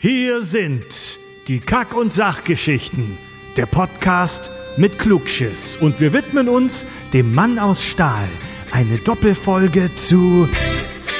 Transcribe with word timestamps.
Hier 0.00 0.42
sind 0.42 1.18
die 1.48 1.58
Kack- 1.58 1.96
und 1.96 2.12
Sachgeschichten, 2.12 3.18
der 3.56 3.66
Podcast 3.66 4.52
mit 4.76 4.96
Klugschiss. 4.96 5.74
Und 5.74 5.98
wir 5.98 6.12
widmen 6.12 6.48
uns 6.48 6.86
dem 7.12 7.34
Mann 7.34 7.58
aus 7.58 7.82
Stahl. 7.82 8.28
Eine 8.70 8.98
Doppelfolge 8.98 9.90
zu 9.96 10.48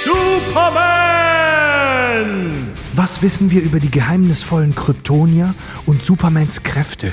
Superman! 0.05 1.09
Was 2.95 3.21
wissen 3.21 3.51
wir 3.51 3.63
über 3.63 3.81
die 3.81 3.91
geheimnisvollen 3.91 4.77
Kryptonier 4.77 5.57
und 5.85 6.05
Supermans 6.05 6.63
Kräfte? 6.63 7.13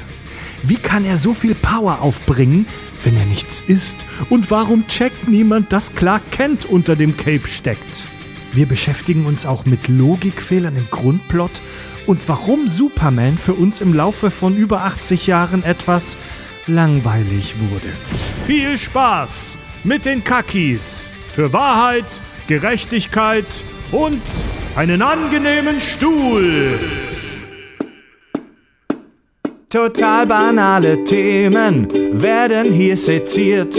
Wie 0.61 0.77
kann 0.77 1.03
er 1.03 1.17
so 1.17 1.33
viel 1.33 1.55
Power 1.55 1.99
aufbringen, 2.01 2.67
wenn 3.03 3.17
er 3.17 3.25
nichts 3.25 3.63
ist? 3.65 4.05
Und 4.29 4.51
warum 4.51 4.85
checkt 4.85 5.27
niemand, 5.27 5.73
dass 5.73 5.95
Clark 5.95 6.29
Kent 6.29 6.65
unter 6.65 6.95
dem 6.95 7.17
Cape 7.17 7.47
steckt? 7.47 8.07
Wir 8.55 8.67
beschäftigen 8.67 9.25
uns 9.25 9.45
auch 9.45 9.65
mit 9.65 9.89
Logikfehlern 9.89 10.77
im 10.77 10.87
Grundplot 10.89 11.61
und 12.05 12.29
warum 12.29 12.69
Superman 12.69 13.37
für 13.37 13.53
uns 13.53 13.81
im 13.81 13.93
Laufe 13.93 14.31
von 14.31 14.55
über 14.55 14.85
80 14.85 15.27
Jahren 15.27 15.61
etwas 15.65 16.17
langweilig 16.65 17.55
wurde. 17.69 17.89
Viel 18.45 18.77
Spaß 18.77 19.57
mit 19.83 20.05
den 20.05 20.23
Kakis 20.23 21.11
für 21.27 21.51
Wahrheit, 21.51 22.05
Gerechtigkeit 22.47 23.45
und 23.91 24.21
einen 24.77 25.01
angenehmen 25.01 25.81
Stuhl. 25.81 26.79
Total 29.69 30.25
banale 30.25 31.03
Themen 31.03 31.89
werden 32.21 32.71
hier 32.71 32.95
seziert. 32.95 33.75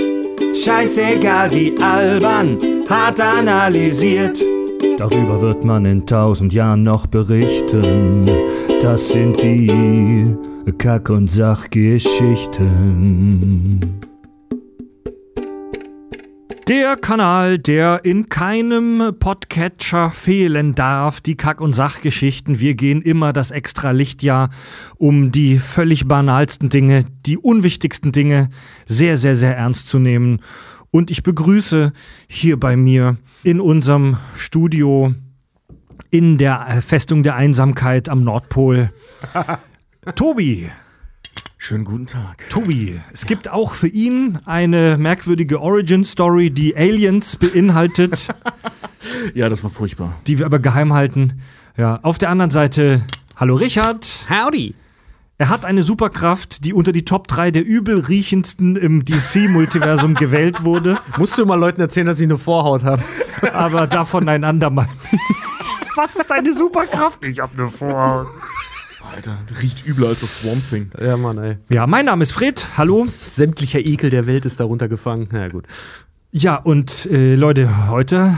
Scheißegal 0.55 1.51
wie 1.55 1.75
albern, 1.81 2.59
hart 2.91 3.21
analysiert. 3.21 4.45
Darüber 4.99 5.41
wird 5.43 5.65
man 5.65 5.85
in 5.85 6.07
tausend 6.07 6.55
Jahren 6.55 6.83
noch 6.83 7.07
berichten. 7.07 8.25
Das 8.81 9.11
sind 9.11 9.43
die 9.43 10.35
Kack- 10.79 11.11
und 11.11 11.31
Sachgeschichten. 11.31 14.01
Der 16.69 16.97
Kanal, 16.97 17.59
der 17.59 18.05
in 18.05 18.29
keinem 18.29 19.15
Podcatcher 19.21 20.11
fehlen 20.11 20.75
darf, 20.75 21.21
die 21.21 21.37
Kack- 21.37 21.61
und 21.61 21.75
Sachgeschichten. 21.75 22.59
Wir 22.59 22.75
gehen 22.75 23.03
immer 23.03 23.33
das 23.33 23.53
extra 23.53 23.93
Lichtjahr, 23.93 24.51
um 24.97 25.31
die 25.31 25.61
völlig 25.61 26.09
banalsten 26.09 26.69
Dinge, 26.69 27.05
die 27.25 27.39
unwichtigsten 27.39 28.11
Dinge 28.11 28.49
sehr, 28.85 29.17
sehr, 29.17 29.37
sehr 29.37 29.57
ernst 29.57 29.89
zu 29.89 30.01
nehmen. 30.01 30.41
Und 30.97 31.11
ich 31.11 31.23
begrüße 31.23 31.93
hier 32.27 32.59
bei 32.59 32.75
mir 32.75 33.19
in 33.43 33.61
unserem 33.61 34.17
Studio 34.35 35.13
in 36.09 36.39
der 36.39 36.81
Festung 36.81 37.23
der 37.23 37.37
Einsamkeit 37.37 38.09
am 38.09 38.25
Nordpol 38.25 38.91
Tobi. 40.15 40.71
Schönen 41.59 41.85
guten 41.85 42.07
Tag. 42.07 42.49
Tobi, 42.49 42.99
es 43.13 43.27
gibt 43.27 43.47
auch 43.51 43.75
für 43.75 43.89
ihn 43.89 44.39
eine 44.47 44.97
merkwürdige 44.97 45.61
Origin-Story, 45.61 46.49
die 46.49 46.75
Aliens 46.75 47.37
beinhaltet, 47.37 48.29
Ja, 49.35 49.51
das 49.51 49.63
war 49.63 49.69
furchtbar. 49.69 50.19
die 50.27 50.39
wir 50.39 50.47
aber 50.47 50.61
geheim 50.61 50.95
halten. 50.95 51.43
Ja, 51.77 52.01
auf 52.05 52.17
der 52.17 52.31
anderen 52.31 52.53
Seite, 52.53 53.05
hallo 53.37 53.57
Richard. 53.57 54.27
Howdy. 54.31 54.75
Er 55.39 55.51
hat 55.51 55.67
eine 55.67 55.83
Superkraft, 55.83 56.65
die 56.65 56.73
unter 56.73 56.93
die 56.93 57.05
Top 57.05 57.29
3 57.29 57.51
der 57.51 57.63
übelriechendsten 57.63 58.75
im 58.75 59.05
DC-Multiversum 59.05 60.15
gewählt 60.15 60.65
wurde, 60.65 60.99
Musst 61.19 61.37
du 61.37 61.45
mal 61.45 61.57
Leuten 61.57 61.83
erzählen, 61.83 62.07
dass 62.07 62.19
ich 62.19 62.25
eine 62.27 62.39
Vorhaut 62.39 62.85
habe? 62.85 63.03
aber 63.53 63.87
davon 63.87 64.31
ein 64.31 64.45
andermal. 64.45 64.89
Was 65.97 66.17
ist 66.17 66.31
deine 66.31 66.55
Superkraft? 66.55 67.23
Ich 67.27 67.39
hab 67.39 67.53
eine 67.53 67.69
Vorhaut. 67.69 68.29
Alter, 69.15 69.39
riecht 69.61 69.87
übler 69.87 70.09
als 70.09 70.21
das 70.21 70.37
Swamp 70.37 70.69
Thing. 70.71 70.91
Ja, 70.99 71.19
Mann, 71.19 71.37
ey. 71.39 71.59
Ja, 71.69 71.87
mein 71.87 72.07
Name 72.07 72.23
ist 72.23 72.33
Fred. 72.33 72.69
Hallo. 72.79 73.05
Sämtlicher 73.07 73.81
Ekel 73.81 74.09
der 74.09 74.27
Welt 74.27 74.47
ist 74.47 74.59
darunter 74.59 74.89
gefangen. 74.89 75.29
Na 75.33 75.41
ja, 75.43 75.49
gut. 75.49 75.67
Ja, 76.33 76.57
und 76.57 77.07
äh, 77.07 77.35
Leute, 77.35 77.89
heute 77.89 78.37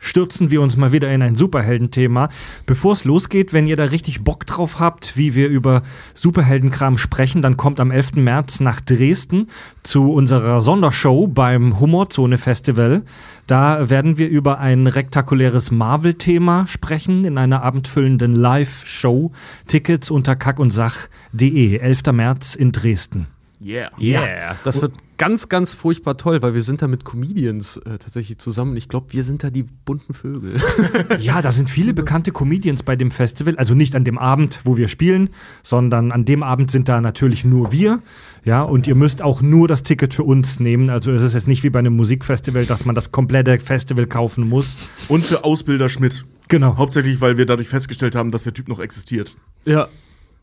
stürzen 0.00 0.50
wir 0.50 0.60
uns 0.62 0.76
mal 0.76 0.92
wieder 0.92 1.12
in 1.12 1.22
ein 1.22 1.36
Superheldenthema. 1.36 2.28
Bevor 2.66 2.92
es 2.92 3.04
losgeht, 3.04 3.52
wenn 3.52 3.66
ihr 3.66 3.76
da 3.76 3.84
richtig 3.84 4.24
Bock 4.24 4.46
drauf 4.46 4.80
habt, 4.80 5.16
wie 5.16 5.34
wir 5.34 5.48
über 5.48 5.82
Superheldenkram 6.14 6.98
sprechen, 6.98 7.42
dann 7.42 7.56
kommt 7.56 7.78
am 7.78 7.92
11. 7.92 8.16
März 8.16 8.60
nach 8.60 8.80
Dresden 8.80 9.46
zu 9.82 10.12
unserer 10.12 10.60
Sondershow 10.60 11.28
beim 11.28 11.78
Humorzone 11.78 12.38
Festival. 12.38 13.02
Da 13.46 13.90
werden 13.90 14.18
wir 14.18 14.28
über 14.28 14.58
ein 14.58 14.86
rektakuläres 14.86 15.70
Marvel-Thema 15.70 16.66
sprechen 16.66 17.24
in 17.24 17.38
einer 17.38 17.62
abendfüllenden 17.62 18.34
Live-Show. 18.34 19.32
Tickets 19.66 20.10
unter 20.10 20.34
kackundsach.de. 20.34 21.78
11. 21.78 22.12
März 22.12 22.54
in 22.54 22.72
Dresden. 22.72 23.39
Yeah. 23.62 23.90
Yeah. 24.00 24.56
Das 24.64 24.80
wird 24.80 24.92
ganz, 25.18 25.50
ganz 25.50 25.74
furchtbar 25.74 26.16
toll, 26.16 26.40
weil 26.40 26.54
wir 26.54 26.62
sind 26.62 26.80
da 26.80 26.88
mit 26.88 27.04
Comedians 27.04 27.76
äh, 27.76 27.98
tatsächlich 27.98 28.38
zusammen. 28.38 28.74
Ich 28.78 28.88
glaube, 28.88 29.12
wir 29.12 29.22
sind 29.22 29.44
da 29.44 29.50
die 29.50 29.64
bunten 29.64 30.14
Vögel. 30.14 30.56
Ja, 31.20 31.42
da 31.42 31.52
sind 31.52 31.68
viele 31.68 31.92
bekannte 31.92 32.32
Comedians 32.32 32.82
bei 32.82 32.96
dem 32.96 33.10
Festival. 33.10 33.56
Also 33.56 33.74
nicht 33.74 33.94
an 33.94 34.04
dem 34.04 34.16
Abend, 34.16 34.60
wo 34.64 34.78
wir 34.78 34.88
spielen, 34.88 35.28
sondern 35.62 36.12
an 36.12 36.24
dem 36.24 36.42
Abend 36.42 36.70
sind 36.70 36.88
da 36.88 37.00
natürlich 37.00 37.44
nur 37.44 37.72
wir. 37.72 38.00
Ja, 38.44 38.62
und 38.62 38.86
ihr 38.86 38.94
müsst 38.94 39.20
auch 39.20 39.42
nur 39.42 39.68
das 39.68 39.82
Ticket 39.82 40.14
für 40.14 40.22
uns 40.22 40.58
nehmen. 40.60 40.88
Also 40.88 41.10
es 41.10 41.22
ist 41.22 41.34
jetzt 41.34 41.48
nicht 41.48 41.62
wie 41.62 41.70
bei 41.70 41.80
einem 41.80 41.94
Musikfestival, 41.96 42.64
dass 42.64 42.86
man 42.86 42.94
das 42.94 43.12
komplette 43.12 43.58
Festival 43.58 44.06
kaufen 44.06 44.48
muss. 44.48 44.78
Und 45.08 45.26
für 45.26 45.44
Ausbilder 45.44 45.90
Schmidt. 45.90 46.24
Genau. 46.48 46.78
Hauptsächlich, 46.78 47.20
weil 47.20 47.36
wir 47.36 47.44
dadurch 47.44 47.68
festgestellt 47.68 48.14
haben, 48.14 48.30
dass 48.30 48.44
der 48.44 48.54
Typ 48.54 48.68
noch 48.68 48.80
existiert. 48.80 49.36
ja. 49.66 49.88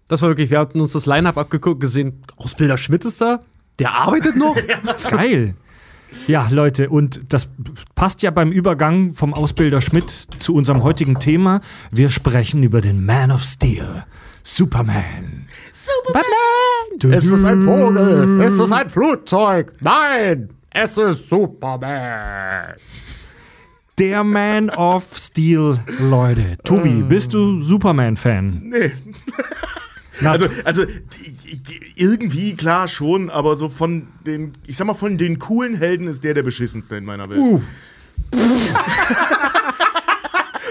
Das 0.07 0.21
war 0.21 0.29
wirklich, 0.29 0.49
wir 0.49 0.59
hatten 0.59 0.79
uns 0.79 0.93
das 0.93 1.05
Line-Up 1.05 1.37
abgeguckt, 1.37 1.81
gesehen, 1.81 2.21
Ausbilder 2.37 2.77
Schmidt 2.77 3.05
ist 3.05 3.19
da? 3.19 3.41
Der 3.79 3.93
arbeitet 3.93 4.35
noch? 4.35 4.55
Geil. 5.09 5.55
Ja, 6.27 6.47
Leute, 6.49 6.89
und 6.89 7.21
das 7.33 7.49
passt 7.95 8.21
ja 8.21 8.31
beim 8.31 8.51
Übergang 8.51 9.13
vom 9.13 9.33
Ausbilder 9.33 9.81
Schmidt 9.81 10.09
zu 10.09 10.55
unserem 10.55 10.83
heutigen 10.83 11.19
Thema. 11.19 11.59
Wir 11.91 12.09
sprechen 12.09 12.63
über 12.63 12.79
den 12.79 13.05
Man 13.05 13.29
of 13.31 13.43
Steel, 13.43 14.05
Superman. 14.43 15.47
Es 15.71 17.25
ist 17.25 17.43
ein 17.43 17.63
Vogel. 17.63 18.41
Es 18.41 18.53
ist 18.57 18.71
ein 18.71 18.89
Flugzeug. 18.89 19.73
Nein, 19.81 20.49
es 20.69 20.97
ist 20.97 21.27
Superman. 21.27 22.75
Der 23.99 24.23
Man 24.23 24.69
of 24.69 25.17
Steel, 25.17 25.79
Leute. 25.99 26.57
Tobi, 26.63 27.03
bist 27.07 27.33
du 27.33 27.61
Superman-Fan? 27.63 28.61
Nee. 28.63 28.91
Na, 30.21 30.31
Also, 30.31 30.45
also 30.63 30.83
irgendwie 31.95 32.55
klar 32.55 32.87
schon, 32.87 33.29
aber 33.29 33.55
so 33.55 33.69
von 33.69 34.07
den, 34.25 34.53
ich 34.65 34.77
sag 34.77 34.87
mal, 34.87 34.93
von 34.93 35.17
den 35.17 35.39
coolen 35.39 35.75
Helden 35.75 36.07
ist 36.07 36.23
der 36.23 36.33
der 36.33 36.43
beschissenste 36.43 36.95
in 36.95 37.05
meiner 37.05 37.29
Welt. 37.29 37.39
uh, 37.39 37.61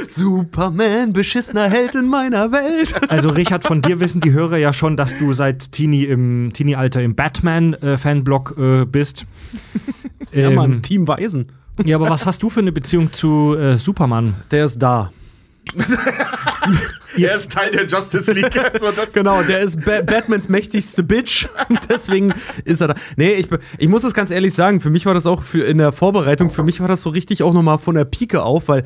Superman, 0.08 1.12
beschissener 1.12 1.68
Held 1.68 1.94
in 1.94 2.08
meiner 2.08 2.52
Welt. 2.52 2.94
also 3.10 3.30
Richard, 3.30 3.64
von 3.64 3.82
dir 3.82 3.98
wissen 4.00 4.20
die 4.20 4.32
Hörer 4.32 4.56
ja 4.56 4.72
schon, 4.72 4.96
dass 4.96 5.16
du 5.18 5.32
seit 5.32 5.72
Teenie 5.72 6.04
im 6.04 6.52
Teenie-Alter 6.52 7.02
im 7.02 7.14
Batman-Fanblock 7.14 8.54
äh, 8.58 8.84
bist. 8.84 9.26
Ja, 10.32 10.48
Ähm, 10.48 10.54
Mann, 10.54 10.82
Team 10.82 11.08
Weisen. 11.08 11.52
ja, 11.84 11.96
aber 11.96 12.10
was 12.10 12.26
hast 12.26 12.42
du 12.42 12.50
für 12.50 12.60
eine 12.60 12.72
Beziehung 12.72 13.12
zu 13.12 13.54
äh, 13.56 13.76
Superman? 13.78 14.34
Der 14.50 14.66
ist 14.66 14.78
da. 14.78 15.12
Er 17.26 17.34
ist 17.34 17.52
Teil 17.52 17.70
der 17.70 17.86
Justice 17.86 18.32
League. 18.32 18.56
Also 18.72 18.90
das, 18.90 19.12
Genau, 19.12 19.42
der 19.42 19.60
ist 19.60 19.84
ba 19.84 20.02
Batmans 20.02 20.48
mächtigste 20.48 21.02
Bitch. 21.02 21.48
Und 21.68 21.80
deswegen 21.88 22.34
ist 22.64 22.80
er 22.80 22.88
da. 22.88 22.94
Nee, 23.16 23.34
ich, 23.34 23.48
ich 23.78 23.88
muss 23.88 24.04
es 24.04 24.14
ganz 24.14 24.30
ehrlich 24.30 24.54
sagen, 24.54 24.80
für 24.80 24.90
mich 24.90 25.06
war 25.06 25.14
das 25.14 25.26
auch 25.26 25.42
für 25.42 25.64
in 25.64 25.78
der 25.78 25.92
Vorbereitung, 25.92 26.50
für 26.50 26.62
mich 26.62 26.80
war 26.80 26.88
das 26.88 27.02
so 27.02 27.10
richtig 27.10 27.42
auch 27.42 27.52
nochmal 27.52 27.78
von 27.78 27.94
der 27.94 28.04
Pike 28.04 28.42
auf, 28.42 28.68
weil 28.68 28.84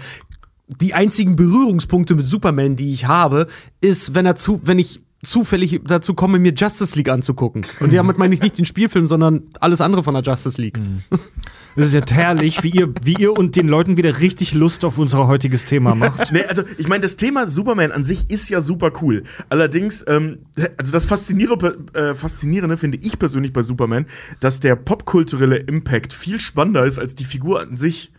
die 0.68 0.94
einzigen 0.94 1.36
Berührungspunkte 1.36 2.14
mit 2.14 2.26
Superman, 2.26 2.76
die 2.76 2.92
ich 2.92 3.06
habe, 3.06 3.46
ist, 3.80 4.14
wenn 4.14 4.26
er 4.26 4.36
zu, 4.36 4.60
wenn 4.64 4.78
ich 4.78 5.00
zufällig 5.22 5.80
dazu 5.84 6.14
komme, 6.14 6.38
mir 6.38 6.52
Justice 6.54 6.96
League 6.96 7.10
anzugucken. 7.10 7.66
Und 7.80 7.92
damit 7.92 8.16
meine 8.16 8.34
ich 8.34 8.40
nicht 8.40 8.56
den 8.56 8.64
Spielfilm, 8.64 9.06
sondern 9.06 9.42
alles 9.60 9.80
andere 9.80 10.02
von 10.02 10.14
der 10.14 10.22
Justice 10.22 10.60
League. 10.60 10.78
Das 11.76 11.86
ist 11.88 11.94
ja 11.94 12.02
herrlich, 12.10 12.62
wie 12.62 12.70
ihr, 12.70 12.92
wie 13.02 13.14
ihr 13.14 13.32
und 13.32 13.54
den 13.54 13.68
Leuten 13.68 13.96
wieder 13.96 14.18
richtig 14.20 14.54
Lust 14.54 14.84
auf 14.84 14.98
unser 14.98 15.26
heutiges 15.26 15.64
Thema 15.64 15.94
macht. 15.94 16.32
Nee, 16.32 16.44
also 16.44 16.62
ich 16.78 16.88
meine, 16.88 17.02
das 17.02 17.16
Thema 17.16 17.48
Superman 17.48 17.92
an 17.92 18.02
sich 18.02 18.30
ist 18.30 18.48
ja 18.48 18.60
super 18.60 18.92
cool. 19.02 19.24
Allerdings, 19.50 20.04
ähm, 20.08 20.38
also 20.76 20.90
das 20.90 21.04
Faszinierende, 21.06 21.76
äh, 21.92 22.14
Faszinierende 22.14 22.76
finde 22.76 22.98
ich 23.02 23.18
persönlich 23.18 23.52
bei 23.52 23.62
Superman, 23.62 24.06
dass 24.40 24.60
der 24.60 24.74
popkulturelle 24.74 25.56
Impact 25.56 26.12
viel 26.12 26.40
spannender 26.40 26.84
ist 26.86 26.98
als 26.98 27.14
die 27.14 27.24
Figur 27.24 27.60
an 27.60 27.76
sich. 27.76 28.12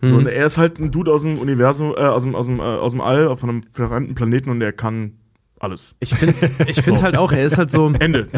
So, 0.00 0.16
und 0.16 0.26
er 0.26 0.46
ist 0.46 0.58
halt 0.58 0.78
ein 0.80 0.90
Dude 0.90 1.12
aus 1.12 1.22
dem 1.22 1.38
Universum, 1.38 1.94
äh, 1.96 2.00
aus 2.00 2.24
dem, 2.24 2.34
aus 2.34 2.46
dem, 2.46 2.58
äh, 2.58 2.62
aus 2.62 2.92
dem 2.92 3.00
All, 3.00 3.36
von 3.36 3.48
einem 3.48 3.62
verrannten 3.70 4.14
Planeten 4.14 4.50
und 4.50 4.60
er 4.60 4.72
kann 4.72 5.12
alles. 5.62 5.94
Ich 6.00 6.14
finde 6.14 6.34
ich 6.66 6.82
find 6.82 7.02
halt 7.02 7.16
auch, 7.16 7.32
er 7.32 7.44
ist 7.44 7.58
halt 7.58 7.70
so. 7.70 7.92
Ende. 7.98 8.28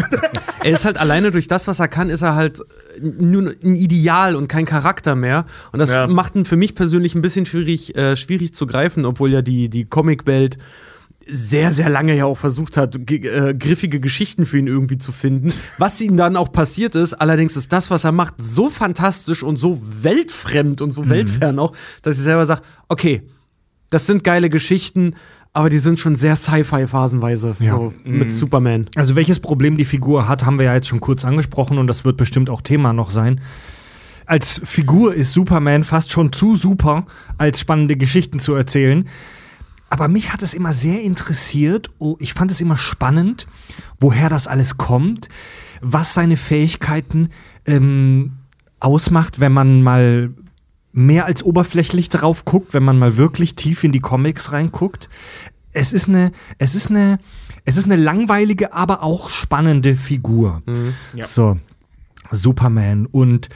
Er 0.63 0.71
ist 0.71 0.85
halt 0.85 0.99
alleine 0.99 1.31
durch 1.31 1.49
das, 1.49 1.67
was 1.67 1.81
er 1.81 1.89
kann, 1.89 2.11
ist 2.11 2.23
er 2.23 2.35
halt 2.35 2.61
nur 3.01 3.55
ein 3.63 3.77
Ideal 3.77 4.37
und 4.37 4.49
kein 4.49 4.65
Charakter 4.65 5.15
mehr. 5.15 5.47
Und 5.73 5.79
das 5.79 5.91
Ja. 5.91 6.07
macht 6.07 6.35
ihn 6.37 6.45
für 6.45 6.57
mich 6.57 6.75
persönlich 6.75 7.15
ein 7.15 7.23
bisschen 7.23 7.47
schwierig, 7.47 7.97
äh, 7.97 8.17
schwierig 8.17 8.55
zu 8.55 8.67
greifen, 8.67 9.05
obwohl 9.05 9.31
ja 9.31 9.43
die, 9.43 9.69
die 9.69 9.85
Comicwelt 9.85 10.59
sehr, 11.27 11.73
sehr 11.73 11.89
lange 11.89 12.15
ja 12.15 12.27
auch 12.27 12.37
versucht 12.37 12.77
hat, 12.77 12.97
äh, 13.11 13.55
griffige 13.55 14.01
Geschichten 14.01 14.45
für 14.47 14.59
ihn 14.59 14.67
irgendwie 14.67 14.99
zu 14.99 15.13
finden. 15.13 15.53
Was 15.79 16.01
ihm 16.01 16.17
dann 16.17 16.37
auch 16.37 16.53
passiert 16.53 16.95
ist, 16.95 17.15
allerdings 17.15 17.57
ist 17.57 17.73
das, 17.73 17.91
was 17.91 18.05
er 18.05 18.13
macht, 18.13 18.35
so 18.39 18.69
fantastisch 18.69 19.43
und 19.43 19.57
so 19.57 19.81
weltfremd 20.03 20.83
und 20.83 20.91
so 20.91 21.03
mhm. 21.03 21.09
weltfern 21.09 21.59
auch, 21.59 21.73
dass 22.03 22.17
ich 22.19 22.23
selber 22.23 22.45
sage, 22.45 22.63
okay, 22.89 23.23
das 23.91 24.07
sind 24.07 24.25
geile 24.25 24.51
Geschichten, 24.51 25.15
aber 25.55 25.71
die 25.71 25.79
sind 25.79 26.01
schon 26.01 26.17
sehr 26.17 26.35
Sci-Fi 26.35 26.89
phasenweise 26.89 27.55
ja. 27.61 27.71
so 27.77 27.95
mit 28.05 28.29
mhm. 28.29 28.31
Superman. 28.31 28.87
Also 28.97 29.15
welches 29.15 29.39
Problem 29.39 29.77
die 29.77 29.85
Figur 29.85 30.29
hat, 30.29 30.45
haben 30.45 30.59
wir 30.59 30.67
ja 30.67 30.75
jetzt 30.75 30.89
schon 30.89 31.01
kurz 31.01 31.25
angesprochen 31.25 31.79
und 31.79 31.87
das 31.87 32.05
wird 32.05 32.17
bestimmt 32.17 32.51
auch 32.51 32.61
Thema 32.61 32.93
noch 32.93 33.09
sein. 33.09 33.41
Als 34.27 34.61
Figur 34.65 35.15
ist 35.15 35.33
Superman 35.33 35.85
fast 35.85 36.11
schon 36.11 36.33
zu 36.33 36.57
super, 36.57 37.07
als 37.39 37.61
spannende 37.61 37.97
Geschichten 37.97 38.41
zu 38.41 38.55
erzählen. 38.55 39.09
Aber 39.91 40.09
mich 40.09 40.33
hat 40.33 40.43
es 40.43 40.55
immer 40.55 40.73
sehr 40.73 41.03
interessiert, 41.03 41.89
oh, 41.99 42.17
ich 42.19 42.35
fand 42.35 42.51
es 42.51 42.61
immer 42.61 42.77
spannend, 42.77 43.47
woher 44.01 44.29
das 44.29 44.49
alles 44.49 44.77
kommt, 44.77 45.29
was 45.81 46.15
seine 46.15 46.37
Fähigkeiten 46.37 47.29
ähm, 47.65 48.33
ausmacht, 48.81 49.39
wenn 49.39 49.53
man 49.53 49.83
mal 49.83 50.31
mehr 50.95 51.27
als 51.27 51.43
oberflächlich 51.43 52.09
drauf 52.09 52.45
guckt, 52.45 52.73
wenn 52.73 52.85
man 52.85 52.99
mal 52.99 53.17
wirklich 53.17 53.57
tief 53.57 53.85
in 53.85 53.93
die 53.93 54.01
Comics 54.01 54.53
reinguckt. 54.53 55.09
Es 55.73 55.93
ist 55.93 56.09
eine, 56.09 56.31
es 56.59 56.77
ist 56.77 56.89
eine, 56.89 57.19
es 57.65 57.77
ist 57.77 57.87
eine 57.87 57.97
langweilige, 57.97 58.73
aber 58.73 59.03
auch 59.03 59.29
spannende 59.29 59.97
Figur. 59.97 60.63
Mhm, 60.67 60.95
ja. 61.15 61.27
So, 61.27 61.59
Superman. 62.31 63.07
Und 63.07 63.49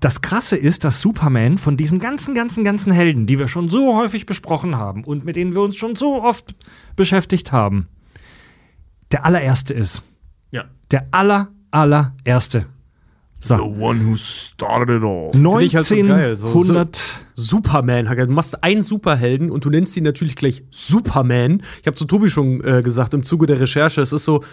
das 0.00 0.20
Krasse 0.20 0.56
ist, 0.56 0.84
dass 0.84 1.00
Superman 1.00 1.56
von 1.56 1.78
diesen 1.78 1.98
ganzen, 1.98 2.34
ganzen, 2.34 2.62
ganzen 2.62 2.92
Helden, 2.92 3.26
die 3.26 3.38
wir 3.38 3.48
schon 3.48 3.70
so 3.70 3.96
häufig 3.96 4.26
besprochen 4.26 4.76
haben 4.76 5.02
und 5.02 5.24
mit 5.24 5.36
denen 5.36 5.54
wir 5.54 5.62
uns 5.62 5.76
schon 5.76 5.96
so 5.96 6.22
oft 6.22 6.54
beschäftigt 6.94 7.52
haben, 7.52 7.86
der 9.12 9.24
allererste 9.24 9.72
ist. 9.72 10.02
Ja. 10.50 10.64
Der 10.90 11.06
aller, 11.12 11.48
allererste. 11.70 12.66
So. 13.42 13.56
The 13.56 13.62
one 13.62 13.98
who 13.98 14.14
started 14.14 14.88
it 14.88 15.02
all. 15.02 15.32
1900. 15.34 16.38
So, 16.38 16.62
so 16.62 16.86
Superman. 17.34 18.06
Du 18.06 18.26
machst 18.28 18.62
einen 18.62 18.84
Superhelden 18.84 19.50
und 19.50 19.64
du 19.64 19.70
nennst 19.70 19.96
ihn 19.96 20.04
natürlich 20.04 20.36
gleich 20.36 20.62
Superman. 20.70 21.62
Ich 21.80 21.88
habe 21.88 21.96
zu 21.96 22.04
Tobi 22.04 22.30
schon 22.30 22.62
äh, 22.62 22.82
gesagt 22.82 23.14
im 23.14 23.24
Zuge 23.24 23.46
der 23.46 23.58
Recherche, 23.58 24.00
es 24.00 24.12
ist 24.12 24.24
so, 24.24 24.44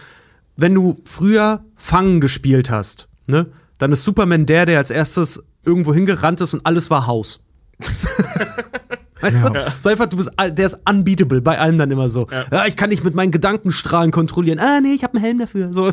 wenn 0.57 0.73
du 0.73 0.97
früher 1.05 1.63
Fangen 1.75 2.19
gespielt 2.19 2.71
hast, 2.71 3.09
ne, 3.27 3.45
dann 3.77 3.91
ist 3.91 4.03
Superman 4.03 4.47
der, 4.47 4.65
der 4.65 4.79
als 4.79 4.89
erstes 4.89 5.43
irgendwo 5.63 5.93
hingerannt 5.93 6.41
ist 6.41 6.55
und 6.55 6.65
alles 6.65 6.89
war 6.89 7.05
Haus. 7.05 7.45
Weißt 9.21 9.41
ja. 9.41 9.49
du? 9.49 9.73
So 9.79 9.89
einfach, 9.89 10.07
du 10.07 10.17
bist, 10.17 10.31
der 10.37 10.65
ist 10.65 10.77
unbeatable 10.87 11.41
bei 11.41 11.59
allem 11.59 11.77
dann 11.77 11.91
immer 11.91 12.09
so. 12.09 12.27
Ja. 12.31 12.45
ja 12.51 12.65
ich 12.65 12.75
kann 12.75 12.89
nicht 12.89 13.03
mit 13.03 13.15
meinen 13.15 13.31
Gedankenstrahlen 13.31 14.11
kontrollieren. 14.11 14.59
Ah, 14.59 14.79
nee, 14.81 14.93
ich 14.93 15.03
habe 15.03 15.15
einen 15.15 15.23
Helm 15.23 15.39
dafür. 15.39 15.73
So. 15.73 15.91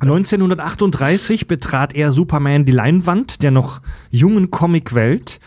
1938 0.00 1.46
betrat 1.48 1.94
er 1.94 2.10
Superman 2.10 2.64
die 2.64 2.72
Leinwand 2.72 3.42
der 3.42 3.50
noch 3.50 3.80
jungen 4.10 4.50
Comicwelt. 4.50 5.40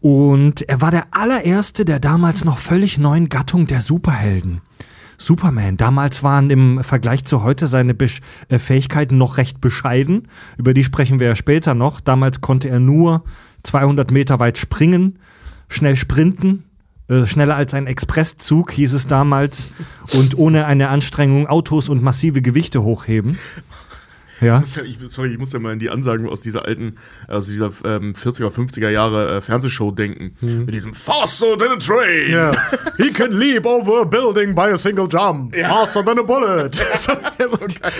Und 0.00 0.68
er 0.68 0.80
war 0.82 0.90
der 0.90 1.06
allererste 1.12 1.84
der 1.84 1.98
damals 1.98 2.44
noch 2.44 2.58
völlig 2.58 2.98
neuen 2.98 3.28
Gattung 3.28 3.66
der 3.66 3.80
Superhelden. 3.80 4.60
Superman. 5.16 5.76
Damals 5.76 6.22
waren 6.22 6.50
im 6.50 6.82
Vergleich 6.82 7.24
zu 7.24 7.42
heute 7.42 7.66
seine 7.66 7.94
Besch 7.94 8.20
äh, 8.48 8.58
Fähigkeiten 8.58 9.16
noch 9.16 9.38
recht 9.38 9.60
bescheiden. 9.60 10.28
Über 10.58 10.74
die 10.74 10.84
sprechen 10.84 11.20
wir 11.20 11.28
ja 11.28 11.36
später 11.36 11.74
noch. 11.74 12.00
Damals 12.00 12.40
konnte 12.40 12.68
er 12.68 12.80
nur 12.80 13.24
200 13.62 14.10
Meter 14.10 14.40
weit 14.40 14.58
springen 14.58 15.18
schnell 15.74 15.96
sprinten, 15.96 16.64
äh, 17.08 17.26
schneller 17.26 17.56
als 17.56 17.74
ein 17.74 17.86
Expresszug 17.86 18.72
hieß 18.72 18.94
es 18.94 19.06
damals 19.06 19.70
und 20.12 20.38
ohne 20.38 20.66
eine 20.66 20.88
Anstrengung 20.88 21.46
Autos 21.46 21.88
und 21.88 22.02
massive 22.02 22.40
Gewichte 22.40 22.82
hochheben. 22.82 23.38
Ja. 24.44 24.62
Ich, 24.62 24.98
sorry, 25.06 25.32
ich 25.32 25.38
muss 25.38 25.52
ja 25.52 25.58
mal 25.58 25.72
in 25.72 25.78
die 25.78 25.90
Ansagen 25.90 26.28
aus 26.28 26.40
dieser 26.42 26.64
alten, 26.64 26.96
aus 27.28 27.46
dieser 27.46 27.70
ähm, 27.84 28.12
40er, 28.12 28.50
50er 28.50 28.88
Jahre 28.88 29.36
äh, 29.36 29.40
Fernsehshow 29.40 29.90
denken. 29.90 30.36
Hm. 30.40 30.66
Mit 30.66 30.74
diesem 30.74 30.94
Faster 30.94 31.56
than 31.56 31.72
a 31.72 31.76
train. 31.76 32.30
Yeah. 32.30 32.56
He 32.96 33.08
can 33.08 33.32
leap 33.32 33.66
over 33.66 34.02
a 34.02 34.04
building 34.04 34.54
by 34.54 34.72
a 34.72 34.78
single 34.78 35.08
jump. 35.10 35.56
Ja. 35.56 35.68
Faster 35.68 36.04
than 36.04 36.18
a 36.18 36.22
bullet. 36.22 36.74
so 36.98 37.12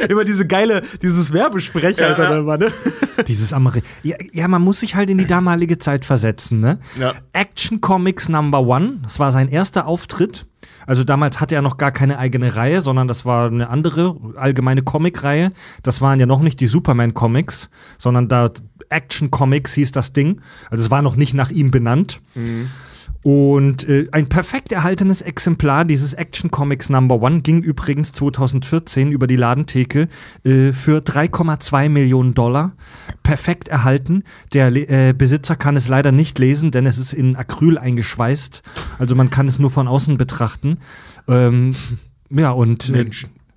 Immer 0.09 0.25
diese 0.25 0.47
geile, 0.47 0.83
dieses 1.03 1.33
Werbesprech 1.33 1.97
ja, 1.97 2.09
halt 2.09 2.19
ja. 2.19 2.37
Immer, 2.37 2.59
ne? 2.59 2.73
Dieses 3.27 3.53
Ameri 3.53 3.83
ja, 4.03 4.17
ja, 4.33 4.49
man 4.49 4.63
muss 4.63 4.81
sich 4.81 4.95
halt 4.95 5.09
in 5.11 5.19
die 5.19 5.27
damalige 5.27 5.79
Zeit 5.79 6.05
versetzen, 6.05 6.61
ne? 6.61 6.79
Ja. 6.99 7.13
Action 7.33 7.81
Comics 7.81 8.29
Number 8.29 8.61
One, 8.61 8.99
das 9.03 9.19
war 9.19 9.33
sein 9.33 9.49
erster 9.49 9.87
Auftritt. 9.87 10.47
Also 10.87 11.05
damals 11.05 11.41
hatte 11.41 11.55
er 11.55 11.63
noch 11.63 11.77
gar 11.77 11.93
keine 11.93 12.19
eigene 12.19 12.57
Reihe, 12.57 12.81
sondern 12.81 13.09
das 13.09 13.25
war 13.25 13.47
eine 13.47 13.69
andere 13.69 14.17
allgemeine 14.37 14.83
Comic-Reihe. 14.83 15.53
Das 15.83 16.01
waren 16.01 16.21
ja 16.21 16.27
noch 16.27 16.41
nicht 16.41 16.61
die 16.61 16.67
Superman-Comics, 16.67 17.71
sondern 17.99 18.29
da 18.29 18.51
Action 18.89 19.31
Comics 19.31 19.75
hieß 19.75 19.93
das 19.93 20.13
Ding. 20.13 20.41
Also 20.71 20.85
es 20.85 20.91
war 20.91 21.03
noch 21.03 21.17
nicht 21.17 21.35
nach 21.35 21.51
ihm 21.51 21.71
benannt. 21.71 22.21
Mhm. 22.35 22.71
Und 23.25 23.89
äh, 23.89 24.07
ein 24.13 24.29
perfekt 24.29 24.71
erhaltenes 24.71 25.23
Exemplar 25.23 25.87
dieses 25.87 26.13
Action 26.13 26.51
Comics 26.51 26.91
Number 26.91 27.23
One 27.23 27.41
ging 27.41 27.63
übrigens 27.63 28.13
2014 28.13 29.11
über 29.11 29.27
die 29.27 29.37
Ladentheke 29.37 30.09
äh, 30.45 30.73
für 30.73 30.99
3,2 30.99 31.89
Millionen 31.89 32.35
Dollar. 32.35 32.73
Perfekt 33.23 33.69
erhalten. 33.69 34.25
Der 34.53 34.67
äh, 34.67 35.15
Besitzer 35.15 35.57
kann 35.57 35.75
es 35.75 35.89
leider 35.89 36.13
nicht 36.13 36.39
lesen, 36.39 36.71
denn 36.71 36.85
es 36.85 36.99
ist 36.99 37.15
in 37.15 37.35
Acryl 37.35 37.79
eingeschweißt. 37.79 38.63
Also 38.99 39.15
man 39.15 39.31
kann 39.31 39.49
es 39.49 39.59
nur 39.59 39.71
von 39.71 39.89
außen 39.89 40.19
betrachten. 40.19 40.77
Ähm, 41.27 41.75
ja, 42.29 42.51
und 42.51 42.91
äh, 42.91 43.09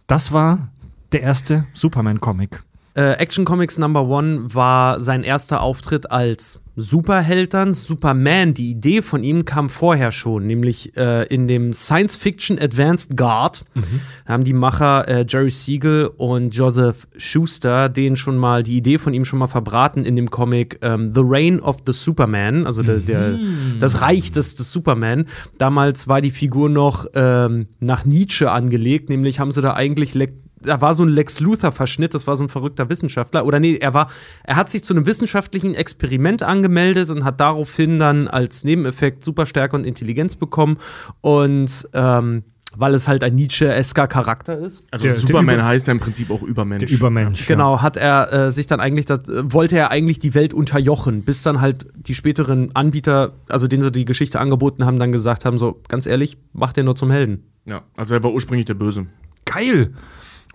das 0.07 0.31
war 0.31 0.69
der 1.11 1.23
erste 1.23 1.65
Superman-Comic. 1.73 2.63
Äh, 2.95 3.17
Action 3.17 3.43
Comics 3.43 3.77
Number 3.77 4.07
One 4.07 4.53
war 4.53 5.01
sein 5.01 5.23
erster 5.23 5.59
Auftritt 5.59 6.09
als 6.09 6.61
Superheld 6.79 7.55
dann. 7.55 7.73
Superman, 7.73 8.53
die 8.53 8.69
Idee 8.69 9.01
von 9.01 9.23
ihm 9.23 9.45
kam 9.45 9.67
vorher 9.67 10.11
schon, 10.11 10.45
nämlich 10.45 10.95
äh, 10.95 11.23
in 11.23 11.47
dem 11.47 11.73
Science 11.73 12.15
Fiction 12.15 12.59
Advanced 12.59 13.17
Guard 13.17 13.65
mhm. 13.73 14.01
haben 14.27 14.43
die 14.43 14.53
Macher 14.53 15.07
äh, 15.07 15.25
Jerry 15.27 15.49
Siegel 15.49 16.11
und 16.17 16.55
Joseph 16.55 17.07
Schuster 17.17 17.89
den 17.89 18.15
schon 18.15 18.37
mal, 18.37 18.61
die 18.61 18.77
Idee 18.77 18.99
von 18.99 19.15
ihm 19.15 19.25
schon 19.25 19.39
mal 19.39 19.47
verbraten 19.47 20.05
in 20.05 20.15
dem 20.15 20.29
Comic 20.29 20.77
ähm, 20.83 21.13
The 21.15 21.21
Reign 21.23 21.59
of 21.59 21.77
the 21.87 21.93
Superman, 21.93 22.67
also 22.67 22.83
der, 22.83 22.99
der, 22.99 23.29
mhm. 23.29 23.77
das 23.79 24.01
Reich 24.01 24.31
des, 24.31 24.53
des 24.53 24.71
Superman. 24.71 25.25
Damals 25.57 26.07
war 26.07 26.21
die 26.21 26.31
Figur 26.31 26.69
noch 26.69 27.07
ähm, 27.15 27.67
nach 27.79 28.05
Nietzsche 28.05 28.51
angelegt, 28.51 29.09
nämlich 29.09 29.39
haben 29.39 29.51
sie 29.51 29.63
da 29.63 29.73
eigentlich 29.73 30.13
da 30.61 30.81
war 30.81 30.93
so 30.93 31.03
ein 31.03 31.09
Lex 31.09 31.39
Luthor-Verschnitt, 31.39 32.13
das 32.13 32.27
war 32.27 32.37
so 32.37 32.43
ein 32.43 32.49
verrückter 32.49 32.89
Wissenschaftler. 32.89 33.45
Oder 33.45 33.59
nee, 33.59 33.77
er 33.77 33.93
war, 33.93 34.09
er 34.43 34.55
hat 34.55 34.69
sich 34.69 34.83
zu 34.83 34.93
einem 34.93 35.05
wissenschaftlichen 35.05 35.75
Experiment 35.75 36.43
angemeldet 36.43 37.09
und 37.09 37.23
hat 37.23 37.39
daraufhin 37.39 37.99
dann 37.99 38.27
als 38.27 38.63
Nebeneffekt 38.63 39.23
Superstärke 39.23 39.75
und 39.75 39.85
Intelligenz 39.85 40.35
bekommen. 40.35 40.77
Und 41.21 41.87
ähm, 41.93 42.43
weil 42.75 42.93
es 42.93 43.07
halt 43.07 43.23
ein 43.23 43.35
Nietzsche-esker 43.35 44.07
Charakter 44.07 44.57
ist. 44.57 44.85
Also 44.91 45.07
der, 45.07 45.15
Superman 45.15 45.55
der 45.55 45.65
heißt 45.65 45.87
ja 45.87 45.93
im 45.93 45.99
Prinzip 45.99 46.29
auch 46.29 46.43
Übermensch. 46.43 46.85
Der 46.85 46.89
Übermensch. 46.89 47.47
Genau, 47.47 47.81
hat 47.81 47.97
er 47.97 48.31
äh, 48.31 48.51
sich 48.51 48.67
dann 48.67 48.79
eigentlich, 48.79 49.05
das, 49.05 49.27
äh, 49.29 49.51
wollte 49.51 49.77
er 49.77 49.89
eigentlich 49.89 50.19
die 50.19 50.35
Welt 50.35 50.53
unterjochen, 50.53 51.23
bis 51.23 51.41
dann 51.41 51.59
halt 51.59 51.87
die 51.95 52.13
späteren 52.13 52.75
Anbieter, 52.75 53.33
also 53.49 53.67
denen 53.67 53.81
sie 53.81 53.91
die 53.91 54.05
Geschichte 54.05 54.39
angeboten 54.39 54.85
haben, 54.85 54.99
dann 54.99 55.11
gesagt 55.11 55.45
haben: 55.45 55.57
so, 55.57 55.81
ganz 55.87 56.05
ehrlich, 56.05 56.37
macht 56.53 56.77
er 56.77 56.83
nur 56.83 56.95
zum 56.95 57.09
Helden. 57.09 57.43
Ja, 57.65 57.81
also 57.95 58.13
er 58.13 58.23
war 58.23 58.31
ursprünglich 58.31 58.65
der 58.65 58.75
Böse. 58.75 59.07
Geil! 59.45 59.93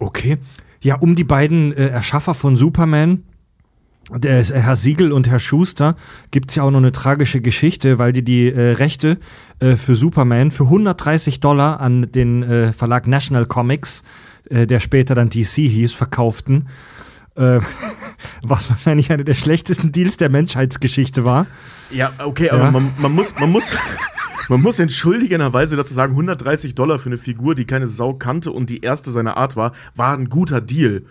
Okay. 0.02 0.38
Ja, 0.80 0.97
um 0.97 1.14
die 1.14 1.25
beiden 1.25 1.73
äh, 1.73 1.88
Erschaffer 1.88 2.35
von 2.35 2.56
Superman, 2.56 3.23
der 4.11 4.40
äh, 4.40 4.44
Herr 4.44 4.75
Siegel 4.75 5.12
und 5.12 5.28
Herr 5.28 5.38
Schuster, 5.38 5.97
gibt 6.32 6.50
es 6.50 6.56
ja 6.56 6.64
auch 6.64 6.71
noch 6.71 6.78
eine 6.78 6.92
tragische 6.92 7.40
Geschichte, 7.40 7.99
weil 7.99 8.12
die 8.12 8.25
die 8.25 8.52
äh, 8.52 8.73
Rechte 8.73 9.18
äh, 9.61 9.76
für 9.76 9.94
Superman 9.94 10.50
für 10.50 10.64
130 10.64 11.38
Dollar 11.40 11.80
an 11.80 12.11
den 12.11 12.42
äh, 12.42 12.73
Verlag 12.73 13.06
National 13.06 13.47
Comics, 13.47 14.02
äh, 14.50 14.66
der 14.66 14.80
später 14.80 15.14
dann 15.14 15.30
DC 15.30 15.50
hieß, 15.50 15.92
verkauften. 15.92 16.68
was 18.42 18.68
wahrscheinlich 18.68 19.11
einer 19.11 19.25
der 19.25 19.32
schlechtesten 19.32 19.90
Deals 19.90 20.18
der 20.18 20.28
Menschheitsgeschichte 20.28 21.25
war. 21.25 21.47
Ja, 21.90 22.12
okay, 22.18 22.50
aber 22.50 22.64
ja. 22.64 22.71
Man, 22.71 22.92
man, 22.99 23.12
muss, 23.12 23.35
man 23.40 23.50
muss, 23.50 23.75
man 24.49 24.61
muss 24.61 24.79
entschuldigenderweise 24.79 25.77
dazu 25.77 25.95
sagen, 25.95 26.13
130 26.13 26.75
Dollar 26.75 26.99
für 26.99 27.09
eine 27.09 27.19
Figur, 27.19 27.55
die 27.55 27.65
keine 27.65 27.87
Sau 27.87 28.15
kannte 28.15 28.51
und 28.53 28.71
die 28.71 28.81
erste 28.81 29.11
seiner 29.13 29.37
Art 29.37 29.57
war, 29.57 29.73
war 29.95 30.17
ein 30.17 30.29
guter 30.29 30.61
Deal. 30.61 31.05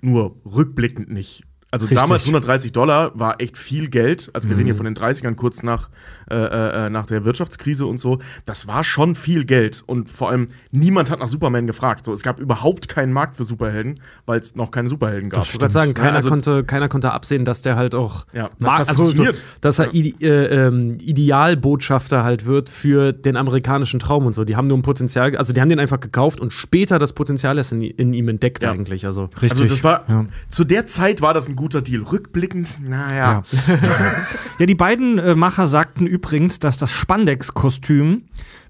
Nur 0.00 0.36
rückblickend 0.44 1.10
nicht. 1.10 1.44
Also 1.70 1.86
Richtig. 1.86 1.98
damals 1.98 2.22
130 2.22 2.70
Dollar 2.72 3.18
war 3.18 3.40
echt 3.40 3.58
viel 3.58 3.88
Geld. 3.88 4.30
Also 4.32 4.48
wir 4.48 4.56
reden 4.56 4.64
Mhm. 4.66 4.68
hier 4.68 4.76
von 4.76 4.84
den 4.84 4.94
30ern, 4.94 5.34
kurz 5.34 5.62
nach, 5.64 5.88
äh, 6.30 6.86
äh, 6.86 6.90
nach 6.90 7.06
der 7.06 7.24
Wirtschaftskrise 7.24 7.86
und 7.86 7.98
so. 7.98 8.18
Das 8.46 8.66
war 8.66 8.84
schon 8.84 9.14
viel 9.14 9.44
Geld. 9.44 9.82
Und 9.86 10.10
vor 10.10 10.30
allem, 10.30 10.48
niemand 10.70 11.10
hat 11.10 11.18
nach 11.20 11.28
Superman 11.28 11.66
gefragt. 11.66 12.04
So, 12.04 12.12
es 12.12 12.22
gab 12.22 12.40
überhaupt 12.40 12.88
keinen 12.88 13.12
Markt 13.12 13.36
für 13.36 13.44
Superhelden, 13.44 13.94
weil 14.26 14.40
es 14.40 14.54
noch 14.54 14.70
keine 14.70 14.88
Superhelden 14.88 15.30
gab. 15.30 15.42
Ich 15.44 15.48
wollte 15.52 15.58
gerade 15.60 15.72
sagen, 15.72 15.94
keiner, 15.94 16.16
also, 16.16 16.28
konnte, 16.28 16.64
keiner 16.64 16.88
konnte 16.88 17.12
absehen, 17.12 17.44
dass 17.44 17.62
der 17.62 17.76
halt 17.76 17.94
auch 17.94 18.26
Ja, 18.32 18.44
dass 18.58 18.60
Mar- 18.60 18.78
das 18.78 18.88
also, 18.90 19.04
funktioniert. 19.04 19.44
dass 19.60 19.78
er 19.78 19.94
ide 19.94 20.24
äh, 20.26 20.66
ähm, 20.66 20.98
Idealbotschafter 21.00 22.24
halt 22.24 22.46
wird 22.46 22.70
für 22.70 23.12
den 23.12 23.36
amerikanischen 23.36 24.00
Traum 24.00 24.26
und 24.26 24.32
so. 24.32 24.44
Die 24.44 24.56
haben 24.56 24.66
nur 24.68 24.78
ein 24.78 24.82
Potenzial, 24.82 25.36
also 25.36 25.52
die 25.52 25.60
haben 25.60 25.68
den 25.68 25.78
einfach 25.80 26.00
gekauft 26.00 26.40
und 26.40 26.52
später 26.52 26.98
das 26.98 27.12
Potenzial 27.12 27.58
erst 27.58 27.72
in, 27.72 27.82
in 27.82 28.14
ihm 28.14 28.28
entdeckt 28.28 28.62
Ja. 28.62 28.72
eigentlich. 28.72 29.06
Also 29.06 29.24
Richtig. 29.40 29.50
Also 29.52 29.64
das 29.66 29.84
war, 29.84 30.04
ja. 30.08 30.26
zu 30.48 30.64
der 30.64 30.86
Zeit 30.86 31.20
war 31.22 31.34
das 31.34 31.48
ein 31.48 31.56
guter 31.56 31.82
Deal. 31.82 32.02
Rückblickend, 32.02 32.78
naja. 32.88 33.14
Ja. 33.14 33.42
ja, 34.58 34.66
die 34.66 34.74
beiden 34.74 35.18
äh, 35.18 35.34
Macher 35.34 35.66
sagten 35.66 36.06
übrigens, 36.14 36.60
dass 36.60 36.76
das 36.76 36.92
Spandex-Kostüm 36.92 38.22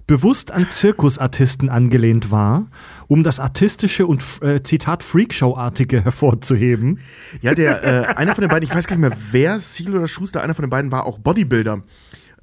bewusst 0.07 0.51
an 0.51 0.71
Zirkusartisten 0.71 1.69
angelehnt 1.69 2.31
war, 2.31 2.67
um 3.07 3.23
das 3.23 3.39
artistische 3.39 4.07
und 4.07 4.23
äh, 4.41 4.63
Zitat 4.63 5.03
Freakshow-artige 5.03 6.03
hervorzuheben. 6.03 7.01
Ja, 7.43 7.55
der, 7.55 7.85
äh, 7.85 8.15
einer 8.15 8.35
von 8.35 8.43
den 8.43 8.49
beiden, 8.49 8.67
ich 8.67 8.75
weiß 8.75 8.87
gar 8.87 8.97
nicht 8.97 9.09
mehr, 9.09 9.19
wer, 9.31 9.61
Seal 9.61 9.95
oder 9.95 10.09
Schuster, 10.09 10.43
einer 10.43 10.55
von 10.55 10.65
den 10.65 10.71
beiden 10.71 10.91
war 10.91 11.05
auch 11.07 11.19
Bodybuilder 11.19 11.83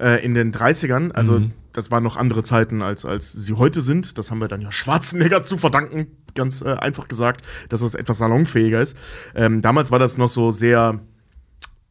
äh, 0.00 0.24
in 0.24 0.34
den 0.34 0.52
30ern. 0.52 1.10
Also, 1.12 1.42
das 1.72 1.90
waren 1.90 2.02
noch 2.04 2.16
andere 2.16 2.42
Zeiten, 2.42 2.82
als, 2.82 3.04
als 3.04 3.32
sie 3.32 3.54
heute 3.54 3.82
sind. 3.82 4.18
Das 4.18 4.30
haben 4.30 4.40
wir 4.40 4.48
dann 4.48 4.60
ja 4.60 4.70
Schwarzenegger 4.70 5.42
zu 5.42 5.56
verdanken, 5.56 6.06
ganz 6.34 6.62
äh, 6.62 6.74
einfach 6.74 7.08
gesagt, 7.08 7.44
dass 7.70 7.80
das 7.80 7.94
etwas 7.94 8.18
salonfähiger 8.18 8.80
ist. 8.80 8.96
Ähm, 9.34 9.62
damals 9.62 9.90
war 9.90 9.98
das 9.98 10.16
noch 10.16 10.28
so 10.28 10.52
sehr. 10.52 11.00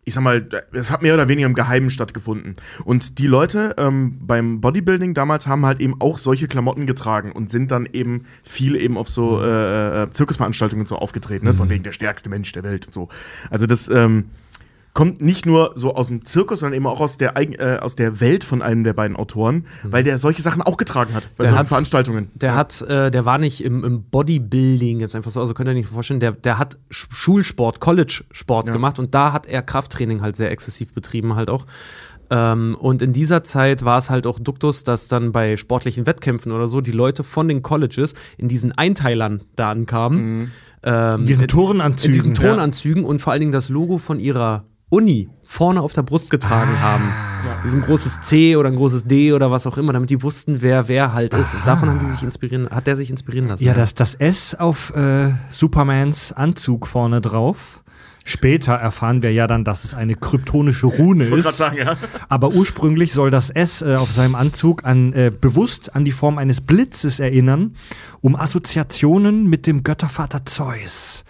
Ich 0.03 0.15
sag 0.15 0.23
mal, 0.23 0.47
es 0.71 0.91
hat 0.91 1.03
mehr 1.03 1.13
oder 1.13 1.27
weniger 1.27 1.45
im 1.45 1.53
Geheimen 1.53 1.91
stattgefunden. 1.91 2.55
Und 2.85 3.19
die 3.19 3.27
Leute 3.27 3.75
ähm, 3.77 4.17
beim 4.21 4.59
Bodybuilding 4.59 5.13
damals 5.13 5.45
haben 5.45 5.65
halt 5.65 5.79
eben 5.79 6.01
auch 6.01 6.17
solche 6.17 6.47
Klamotten 6.47 6.87
getragen 6.87 7.31
und 7.31 7.51
sind 7.51 7.69
dann 7.69 7.87
eben 7.91 8.25
viel 8.43 8.75
eben 8.75 8.97
auf 8.97 9.07
so 9.07 9.41
äh, 9.41 10.03
äh, 10.03 10.09
Zirkusveranstaltungen 10.09 10.87
so 10.87 10.95
aufgetreten, 10.95 11.45
ne? 11.45 11.53
von 11.53 11.69
wegen 11.69 11.83
der 11.83 11.91
stärkste 11.91 12.29
Mensch 12.29 12.51
der 12.51 12.63
Welt 12.63 12.87
und 12.87 12.93
so. 12.93 13.09
Also 13.51 13.67
das 13.67 13.87
ähm, 13.89 14.25
kommt 14.93 15.21
nicht 15.21 15.45
nur 15.45 15.71
so 15.75 15.95
aus 15.95 16.07
dem 16.07 16.25
Zirkus, 16.25 16.59
sondern 16.59 16.75
eben 16.75 16.85
auch 16.87 16.99
aus 16.99 17.17
der, 17.17 17.37
eigen- 17.37 17.53
äh, 17.53 17.79
aus 17.81 17.95
der 17.95 18.19
Welt 18.19 18.43
von 18.43 18.61
einem 18.61 18.83
der 18.83 18.93
beiden 18.93 19.15
Autoren, 19.15 19.65
weil 19.83 20.03
der 20.03 20.19
solche 20.19 20.41
Sachen 20.41 20.61
auch 20.61 20.75
getragen 20.77 21.13
hat 21.13 21.23
bei 21.37 21.43
Der 21.43 21.51
solchen 21.51 21.59
hat- 21.59 21.67
Veranstaltungen. 21.69 22.29
Der 22.35 22.55
hat, 22.55 22.81
äh, 22.81 23.09
der 23.09 23.23
war 23.25 23.37
nicht 23.37 23.63
im, 23.63 23.83
im 23.85 24.03
Bodybuilding 24.03 24.99
jetzt 24.99 25.15
einfach 25.15 25.31
so, 25.31 25.39
also 25.39 25.53
könnt 25.53 25.69
ihr 25.69 25.73
nicht 25.73 25.89
vorstellen, 25.89 26.19
der, 26.19 26.33
der 26.33 26.57
hat 26.57 26.77
Sch- 26.91 27.07
Schulsport, 27.11 27.79
College-Sport 27.79 28.67
Ja. 28.67 28.73
gemacht 28.73 28.99
und 28.99 29.15
da 29.15 29.31
hat 29.31 29.45
er 29.45 29.61
Krafttraining 29.61 30.21
halt 30.21 30.35
sehr 30.35 30.51
exzessiv 30.51 30.93
betrieben 30.93 31.35
halt 31.35 31.49
auch. 31.49 31.65
Ähm, 32.29 32.75
und 32.79 33.01
in 33.01 33.11
dieser 33.13 33.43
Zeit 33.43 33.83
war 33.83 33.97
es 33.97 34.09
halt 34.09 34.25
auch 34.25 34.39
Duktus, 34.39 34.83
dass 34.83 35.07
dann 35.09 35.31
bei 35.31 35.57
sportlichen 35.57 36.05
Wettkämpfen 36.05 36.51
oder 36.51 36.67
so 36.67 36.79
die 36.81 36.91
Leute 36.93 37.23
von 37.23 37.47
den 37.47 37.61
Colleges 37.61 38.13
in 38.37 38.47
diesen 38.47 38.71
Einteilern 38.71 39.41
da 39.55 39.71
ankamen. 39.71 40.51
Ähm, 40.83 41.25
Diesen 41.25 41.43
in- 41.43 41.47
Turnanzügen. 41.47 42.05
In 42.11 42.13
diesen 42.13 42.33
ja. 42.33 42.41
Turnanzügen 42.49 43.03
und 43.03 43.19
vor 43.19 43.33
allen 43.33 43.41
Dingen 43.41 43.51
das 43.51 43.69
Logo 43.69 43.97
von 43.97 44.19
ihrer 44.19 44.63
Uni 44.91 45.29
vorne 45.41 45.81
auf 45.81 45.93
der 45.93 46.03
Brust 46.03 46.29
getragen 46.29 46.81
haben. 46.81 47.13
Diesem 47.63 47.81
großes 47.81 48.19
C 48.21 48.57
oder 48.57 48.67
ein 48.67 48.75
großes 48.75 49.05
D 49.05 49.31
oder 49.31 49.49
was 49.49 49.65
auch 49.65 49.77
immer, 49.77 49.93
damit 49.93 50.09
die 50.09 50.21
wussten, 50.21 50.61
wer 50.61 50.89
wer 50.89 51.13
halt 51.13 51.33
ist. 51.33 51.53
Und 51.53 51.65
davon 51.65 51.89
haben 51.89 51.99
die 51.99 52.11
sich 52.11 52.23
inspirieren, 52.23 52.69
hat 52.69 52.87
der 52.87 52.97
sich 52.97 53.09
inspirieren 53.09 53.47
lassen. 53.47 53.63
Ja, 53.63 53.73
das, 53.73 53.95
das 53.95 54.15
S 54.15 54.53
auf 54.53 54.93
äh, 54.93 55.33
Supermans 55.49 56.33
Anzug 56.33 56.87
vorne 56.87 57.21
drauf. 57.21 57.83
Später 58.25 58.73
erfahren 58.73 59.23
wir 59.23 59.31
ja 59.31 59.47
dann, 59.47 59.63
dass 59.63 59.85
es 59.85 59.95
eine 59.95 60.15
kryptonische 60.15 60.87
Rune 60.87 61.23
Ich 61.23 61.31
wollte 61.31 61.43
gerade 61.43 61.51
ist. 61.53 61.57
sagen, 61.57 61.77
ja. 61.77 61.95
Aber 62.27 62.49
ursprünglich 62.49 63.13
soll 63.13 63.31
das 63.31 63.49
S 63.49 63.81
äh, 63.81 63.95
auf 63.95 64.11
seinem 64.11 64.35
Anzug 64.35 64.83
an, 64.83 65.13
äh, 65.13 65.31
bewusst 65.31 65.95
an 65.95 66.03
die 66.03 66.11
Form 66.11 66.37
eines 66.37 66.59
Blitzes 66.59 67.21
erinnern, 67.21 67.75
um 68.19 68.35
Assoziationen 68.35 69.49
mit 69.49 69.65
dem 69.67 69.83
Göttervater 69.83 70.45
Zeus 70.45 71.23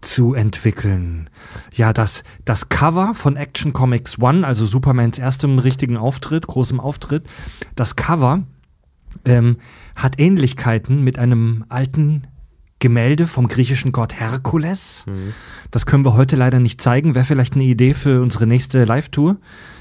zu 0.00 0.34
entwickeln. 0.34 1.30
Ja, 1.72 1.92
das, 1.92 2.24
das 2.44 2.68
Cover 2.68 3.14
von 3.14 3.36
Action 3.36 3.72
Comics 3.72 4.18
One, 4.18 4.46
also 4.46 4.66
Supermans 4.66 5.18
erstem 5.18 5.58
richtigen 5.58 5.96
Auftritt, 5.96 6.46
großem 6.46 6.80
Auftritt, 6.80 7.24
das 7.74 7.96
Cover 7.96 8.42
ähm, 9.24 9.56
hat 9.94 10.18
Ähnlichkeiten 10.18 11.02
mit 11.02 11.18
einem 11.18 11.64
alten 11.68 12.26
Gemälde 12.80 13.26
vom 13.26 13.48
griechischen 13.48 13.90
Gott 13.90 14.14
Herkules. 14.14 15.04
Das 15.72 15.84
können 15.84 16.04
wir 16.04 16.14
heute 16.14 16.36
leider 16.36 16.60
nicht 16.60 16.80
zeigen. 16.80 17.16
Wäre 17.16 17.24
vielleicht 17.24 17.54
eine 17.54 17.64
Idee 17.64 17.92
für 17.92 18.22
unsere 18.22 18.46
nächste 18.46 18.84
Live-Tour. 18.84 19.38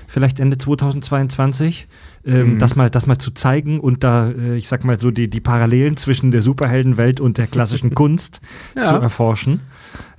Vielleicht 0.07 0.39
Ende 0.39 0.57
2022. 0.57 1.87
Ähm, 2.27 2.59
das, 2.59 2.75
mal, 2.75 2.89
das 2.89 3.07
mal 3.07 3.17
zu 3.17 3.31
zeigen 3.31 3.79
und 3.79 4.03
da, 4.03 4.29
äh, 4.29 4.57
ich 4.57 4.67
sag 4.67 4.83
mal 4.83 4.99
so, 4.99 5.11
die, 5.11 5.29
die 5.29 5.39
Parallelen 5.41 5.95
zwischen 5.97 6.29
der 6.31 6.41
Superheldenwelt 6.41 7.19
und 7.19 7.37
der 7.37 7.47
klassischen 7.47 7.93
Kunst 7.95 8.41
Ja. 8.75 8.85
zu 8.85 8.95
erforschen. 8.95 9.61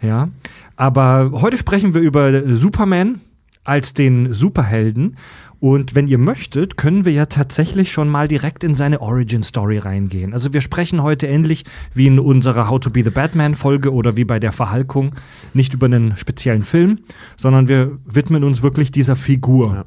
Ja. 0.01 0.29
Aber 0.77 1.31
heute 1.35 1.59
sprechen 1.59 1.93
wir 1.95 2.01
über 2.01 2.43
Superman 2.55 3.21
als 3.65 3.93
den 3.93 4.33
Superhelden. 4.33 5.17
Und 5.61 5.95
wenn 5.97 6.07
ihr 6.07 6.19
möchtet, 6.19 6.77
können 6.77 7.05
wir 7.05 7.13
ja 7.13 7.27
tatsächlich 7.27 7.91
schon 7.91 8.09
mal 8.09 8.29
direkt 8.29 8.63
in 8.63 8.77
seine 8.77 9.01
Origin 9.01 9.43
Story 9.43 9.79
reingehen. 9.79 10.33
Also 10.33 10.53
wir 10.53 10.61
sprechen 10.61 11.03
heute 11.03 11.27
ähnlich 11.27 11.65
wie 11.95 12.07
in 12.07 12.21
unserer 12.21 12.69
How 12.69 12.79
to 12.79 12.91
be 12.91 13.03
the 13.03 13.11
Batman 13.11 13.57
Folge 13.57 13.93
oder 13.93 14.17
wie 14.17 14.25
bei 14.25 14.39
der 14.39 14.53
Verhalkung 14.53 15.17
nicht 15.55 15.75
über 15.75 15.87
einen 15.87 16.17
speziellen 16.17 16.65
Film, 16.65 17.01
sondern 17.37 17.67
wir 17.67 17.97
widmen 18.05 18.45
uns 18.45 18.63
wirklich 18.63 18.93
dieser 18.93 19.17
Figur. 19.17 19.75
Ja. 19.75 19.85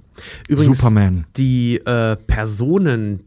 Übrigens, 0.49 0.79
Superman. 0.79 1.25
die 1.37 1.77
äh, 1.77 2.17
Personen, 2.17 3.21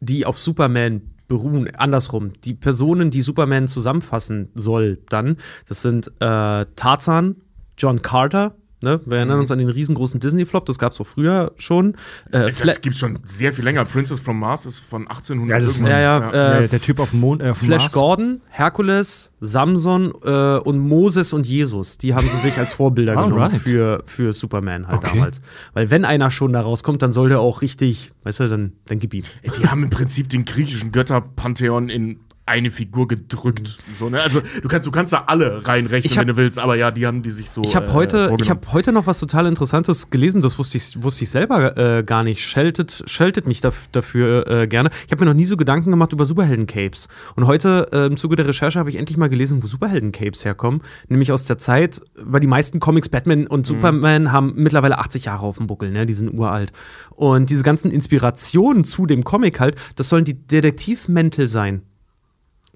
die 0.00 0.26
auf 0.26 0.38
Superman 0.38 1.00
beruhen, 1.26 1.74
andersrum, 1.74 2.32
die 2.44 2.52
Personen, 2.52 3.10
die 3.10 3.22
Superman 3.22 3.66
zusammenfassen 3.66 4.50
soll, 4.54 4.98
dann, 5.08 5.38
das 5.66 5.80
sind 5.80 6.08
äh, 6.20 6.66
Tarzan, 6.76 7.36
John 7.78 8.02
Carter, 8.02 8.56
ne? 8.82 9.00
wir 9.06 9.16
erinnern 9.18 9.38
uns 9.40 9.50
an 9.50 9.58
den 9.58 9.68
riesengroßen 9.68 10.20
Disney-Flop, 10.20 10.66
das 10.66 10.78
gab 10.78 10.92
es 10.92 11.00
auch 11.00 11.06
früher 11.06 11.52
schon. 11.56 11.94
Äh, 12.30 12.50
Fla- 12.52 12.66
Das 12.66 12.80
gibt's 12.80 12.98
schon 12.98 13.18
sehr 13.24 13.52
viel 13.52 13.64
länger. 13.64 13.84
Princess 13.84 14.20
from 14.20 14.38
Mars 14.38 14.66
ist 14.66 14.80
von 14.80 15.06
1800 15.08 15.50
Ja, 15.50 15.66
das 15.66 15.74
ist- 15.76 15.80
ja, 15.80 15.88
ja, 15.88 16.32
Ja, 16.32 16.58
äh, 16.60 16.68
der 16.68 16.80
Typ 16.80 16.98
auf 17.00 17.10
dem 17.10 17.20
Mond, 17.20 17.42
äh, 17.42 17.50
auf 17.50 17.58
Flash 17.58 17.82
Mars. 17.82 17.92
Gordon, 17.92 18.40
Herkules, 18.50 19.32
Samson 19.40 20.12
äh, 20.24 20.56
und 20.58 20.78
Moses 20.78 21.32
und 21.32 21.46
Jesus, 21.46 21.98
die 21.98 22.14
haben 22.14 22.26
sie 22.26 22.36
sich 22.38 22.58
als 22.58 22.72
Vorbilder 22.74 23.12
genommen 23.16 23.34
Alright. 23.34 23.60
für, 23.62 24.02
für 24.06 24.32
Superman 24.32 24.86
halt 24.88 24.98
Okay. 24.98 25.10
damals. 25.14 25.40
Weil 25.74 25.90
wenn 25.90 26.04
einer 26.04 26.30
schon 26.30 26.52
da 26.52 26.60
rauskommt, 26.60 27.02
dann 27.02 27.12
soll 27.12 27.28
der 27.28 27.40
auch 27.40 27.62
richtig, 27.62 28.12
weißt 28.24 28.40
du, 28.40 28.48
dann, 28.48 28.72
dann 28.86 28.98
gib 28.98 29.14
ihm. 29.14 29.24
Die 29.58 29.66
haben 29.68 29.82
im 29.84 29.90
Prinzip 29.90 30.28
den 30.28 30.44
griechischen 30.44 30.92
Götterpantheon 30.92 31.88
in 31.88 32.20
eine 32.52 32.70
Figur 32.70 33.08
gedrückt. 33.08 33.78
So, 33.98 34.08
ne? 34.08 34.20
Also 34.22 34.40
du 34.62 34.68
kannst, 34.68 34.86
du 34.86 34.90
kannst 34.90 35.12
da 35.12 35.24
alle 35.26 35.66
reinrechnen, 35.66 36.04
Ich 36.10 36.16
hab- 36.16 36.22
wenn 36.22 36.28
du 36.28 36.36
willst, 36.36 36.58
aber 36.58 36.76
ja, 36.76 36.90
die 36.90 37.06
haben 37.06 37.22
die 37.22 37.30
sich 37.32 37.50
so. 37.50 37.62
Ich 37.62 37.74
habe 37.74 37.86
äh, 37.86 37.92
heute, 37.92 38.16
ich 38.16 38.28
vorgenommen. 38.28 38.50
habe 38.50 38.72
heute 38.72 38.92
noch 38.92 39.06
was 39.06 39.18
total 39.20 39.46
Interessantes 39.46 40.10
gelesen. 40.10 40.42
Das 40.42 40.58
wusste 40.58 40.76
ich, 40.78 41.02
wusste 41.02 41.24
ich 41.24 41.30
selber 41.30 41.76
äh, 41.76 42.02
gar 42.04 42.22
nicht. 42.22 42.44
Scheltet, 42.46 43.02
scheltet 43.06 43.46
mich 43.46 43.60
daf 43.60 43.88
dafür 43.92 44.46
äh, 44.46 44.66
gerne. 44.68 44.90
Ich 45.06 45.12
habe 45.12 45.24
mir 45.24 45.30
noch 45.30 45.36
nie 45.36 45.46
so 45.46 45.56
Gedanken 45.56 45.90
gemacht 45.90 46.12
über 46.12 46.24
Superhelden-Capes. 46.24 47.08
Und 47.34 47.46
heute 47.46 47.88
äh, 47.92 48.06
im 48.06 48.16
Zuge 48.16 48.36
der 48.36 48.46
Recherche 48.46 48.78
habe 48.78 48.90
ich 48.90 48.96
endlich 48.96 49.16
mal 49.16 49.28
gelesen, 49.28 49.62
wo 49.62 49.66
Superhelden-Capes 49.66 50.44
herkommen. 50.44 50.82
Nämlich 51.08 51.32
aus 51.32 51.46
der 51.46 51.58
Zeit, 51.58 52.00
weil 52.16 52.40
die 52.40 52.46
meisten 52.46 52.78
Comics, 52.80 53.08
Batman 53.08 53.46
und 53.46 53.66
Superman 53.66 54.30
haben 54.32 54.52
mittlerweile 54.56 54.98
80 54.98 55.24
Jahre 55.24 55.46
auf 55.46 55.56
dem 55.56 55.66
Buckel. 55.66 55.90
Ne? 55.90 56.06
Die 56.06 56.12
sind 56.12 56.32
uralt. 56.38 56.72
Und 57.10 57.50
diese 57.50 57.62
ganzen 57.62 57.90
Inspirationen 57.90 58.84
zu 58.84 59.06
dem 59.06 59.24
Comic 59.24 59.60
halt, 59.60 59.76
das 59.96 60.08
sollen 60.08 60.24
die 60.24 60.34
Detektivmäntel 60.34 61.46
sein. 61.48 61.82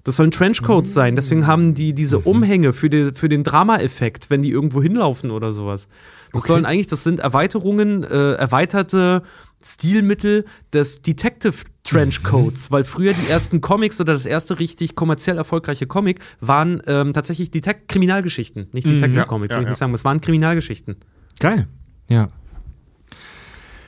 Das 0.07 0.15
sollen 0.15 0.31
Trenchcoats 0.31 0.93
sein. 0.93 1.17
Deswegen 1.17 1.47
haben 1.47 1.73
die 1.73 1.91
diese 1.91 2.19
Umhänge 2.19 2.71
für, 2.71 2.89
die, 2.89 3.11
für 3.11 3.27
den 3.27 3.43
Drama-Effekt, 3.43 4.29
wenn 4.29 4.41
die 4.41 4.51
irgendwo 4.51 4.81
hinlaufen 4.81 5.31
oder 5.31 5.51
sowas. 5.51 5.89
Das 6.31 6.43
sollen 6.43 6.65
eigentlich, 6.65 6.87
das 6.87 7.03
sind 7.03 7.19
Erweiterungen, 7.19 8.05
äh, 8.05 8.33
erweiterte 8.35 9.23
Stilmittel 9.61 10.45
des 10.71 11.01
Detective 11.01 11.55
Trenchcoats, 11.83 12.71
weil 12.71 12.85
früher 12.85 13.11
die 13.11 13.27
ersten 13.29 13.59
Comics 13.59 13.99
oder 13.99 14.13
das 14.13 14.25
erste 14.25 14.59
richtig 14.59 14.95
kommerziell 14.95 15.35
erfolgreiche 15.35 15.87
Comic 15.87 16.21
waren 16.39 16.81
ähm, 16.87 17.11
tatsächlich 17.11 17.51
Detect 17.51 17.89
Kriminalgeschichten, 17.89 18.67
nicht 18.71 18.87
Detective 18.87 19.19
Ja, 19.19 19.25
Comics, 19.25 19.51
ja, 19.51 19.57
will 19.57 19.63
ich 19.63 19.65
ja. 19.65 19.71
nicht 19.71 19.79
sagen, 19.79 19.93
es 19.93 20.05
waren 20.05 20.21
Kriminalgeschichten. 20.21 20.95
Geil. 21.41 21.67
Ja. 22.07 22.29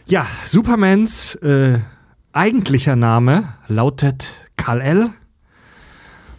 Ja, 0.05 0.27
Supermans 0.43 1.35
äh, 1.35 1.79
eigentlicher 2.33 2.97
Name 2.97 3.53
lautet 3.69 4.49
Kal-El. 4.57 5.11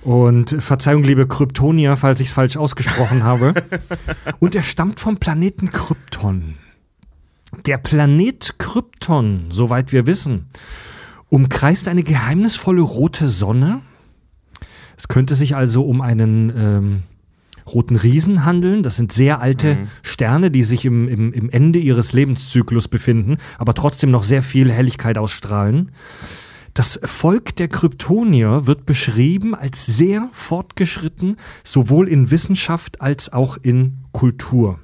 Und 0.02 0.56
Verzeihung, 0.62 1.02
liebe 1.02 1.26
Kryptonier, 1.26 1.96
falls 1.96 2.20
ich 2.20 2.28
es 2.28 2.34
falsch 2.34 2.56
ausgesprochen 2.56 3.22
habe. 3.22 3.54
Und 4.38 4.54
er 4.54 4.62
stammt 4.62 4.98
vom 4.98 5.18
Planeten 5.18 5.72
Krypton. 5.72 6.56
Der 7.66 7.78
Planet 7.78 8.54
Krypton, 8.58 9.46
soweit 9.50 9.92
wir 9.92 10.06
wissen, 10.06 10.48
umkreist 11.28 11.88
eine 11.88 12.02
geheimnisvolle 12.02 12.80
rote 12.80 13.28
Sonne. 13.28 13.82
Es 14.96 15.08
könnte 15.08 15.34
sich 15.34 15.56
also 15.56 15.84
um 15.84 16.00
einen 16.00 16.52
ähm, 16.56 17.02
roten 17.66 17.96
Riesen 17.96 18.44
handeln. 18.44 18.82
Das 18.82 18.96
sind 18.96 19.12
sehr 19.12 19.40
alte 19.40 19.78
Sterne, 20.02 20.50
die 20.50 20.62
sich 20.62 20.84
im, 20.84 21.08
im, 21.08 21.32
im 21.32 21.50
Ende 21.50 21.78
ihres 21.78 22.12
Lebenszyklus 22.12 22.88
befinden, 22.88 23.36
aber 23.58 23.74
trotzdem 23.74 24.10
noch 24.10 24.22
sehr 24.22 24.42
viel 24.42 24.70
Helligkeit 24.70 25.18
ausstrahlen. 25.18 25.92
Das 26.80 26.98
Volk 27.04 27.56
der 27.56 27.68
Kryptonier 27.68 28.66
wird 28.66 28.86
beschrieben 28.86 29.54
als 29.54 29.84
sehr 29.84 30.30
fortgeschritten, 30.32 31.36
sowohl 31.62 32.08
in 32.08 32.30
Wissenschaft 32.30 33.02
als 33.02 33.34
auch 33.34 33.58
in 33.58 33.98
Kultur. 34.12 34.78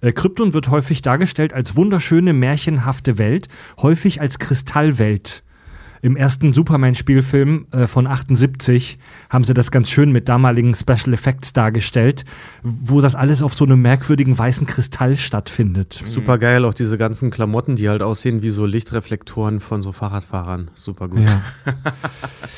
Äh, 0.00 0.12
Krypton 0.12 0.54
wird 0.54 0.70
häufig 0.70 1.02
dargestellt 1.02 1.52
als 1.52 1.74
wunderschöne, 1.74 2.34
märchenhafte 2.34 3.18
Welt, 3.18 3.48
häufig 3.78 4.20
als 4.20 4.38
Kristallwelt. 4.38 5.42
Im 6.04 6.16
ersten 6.16 6.52
Superman-Spielfilm 6.52 7.66
äh, 7.70 7.86
von 7.86 8.06
78 8.06 8.98
haben 9.30 9.42
sie 9.42 9.54
das 9.54 9.70
ganz 9.70 9.88
schön 9.88 10.12
mit 10.12 10.28
damaligen 10.28 10.74
Special 10.74 11.14
Effects 11.14 11.54
dargestellt, 11.54 12.26
wo 12.62 13.00
das 13.00 13.14
alles 13.14 13.42
auf 13.42 13.54
so 13.54 13.64
einem 13.64 13.80
merkwürdigen 13.80 14.36
weißen 14.36 14.66
Kristall 14.66 15.16
stattfindet. 15.16 16.02
Super 16.04 16.36
geil, 16.36 16.66
auch 16.66 16.74
diese 16.74 16.98
ganzen 16.98 17.30
Klamotten, 17.30 17.76
die 17.76 17.88
halt 17.88 18.02
aussehen 18.02 18.42
wie 18.42 18.50
so 18.50 18.66
Lichtreflektoren 18.66 19.60
von 19.60 19.80
so 19.80 19.92
Fahrradfahrern. 19.92 20.70
Super 20.74 21.08
gut. 21.08 21.20
Ja. 21.20 21.40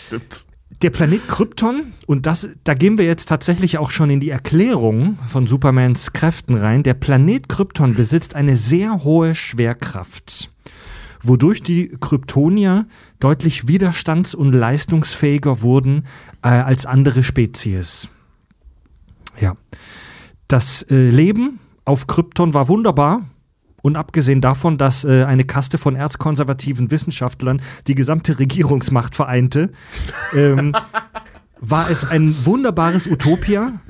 Stimmt. 0.06 0.44
Der 0.82 0.90
Planet 0.90 1.28
Krypton, 1.28 1.92
und 2.06 2.26
das, 2.26 2.48
da 2.64 2.74
gehen 2.74 2.98
wir 2.98 3.04
jetzt 3.04 3.28
tatsächlich 3.28 3.78
auch 3.78 3.92
schon 3.92 4.10
in 4.10 4.18
die 4.18 4.30
Erklärung 4.30 5.20
von 5.28 5.46
Supermans 5.46 6.12
Kräften 6.12 6.56
rein. 6.56 6.82
Der 6.82 6.94
Planet 6.94 7.48
Krypton 7.48 7.94
besitzt 7.94 8.34
eine 8.34 8.56
sehr 8.56 9.04
hohe 9.04 9.36
Schwerkraft, 9.36 10.50
wodurch 11.22 11.62
die 11.62 11.88
Kryptonier 12.00 12.86
deutlich 13.20 13.66
widerstands- 13.66 14.34
und 14.34 14.52
leistungsfähiger 14.52 15.62
wurden 15.62 16.04
äh, 16.42 16.48
als 16.48 16.86
andere 16.86 17.22
Spezies. 17.22 18.08
Ja. 19.40 19.56
Das 20.48 20.82
äh, 20.82 21.10
Leben 21.10 21.58
auf 21.84 22.06
Krypton 22.06 22.54
war 22.54 22.68
wunderbar. 22.68 23.22
Und 23.82 23.94
abgesehen 23.94 24.40
davon, 24.40 24.78
dass 24.78 25.04
äh, 25.04 25.24
eine 25.24 25.44
Kaste 25.44 25.78
von 25.78 25.94
erzkonservativen 25.94 26.90
Wissenschaftlern 26.90 27.62
die 27.86 27.94
gesamte 27.94 28.40
Regierungsmacht 28.40 29.14
vereinte, 29.14 29.70
ähm, 30.34 30.74
war 31.60 31.88
es 31.88 32.04
ein 32.04 32.34
wunderbares 32.44 33.06
Utopia. 33.06 33.80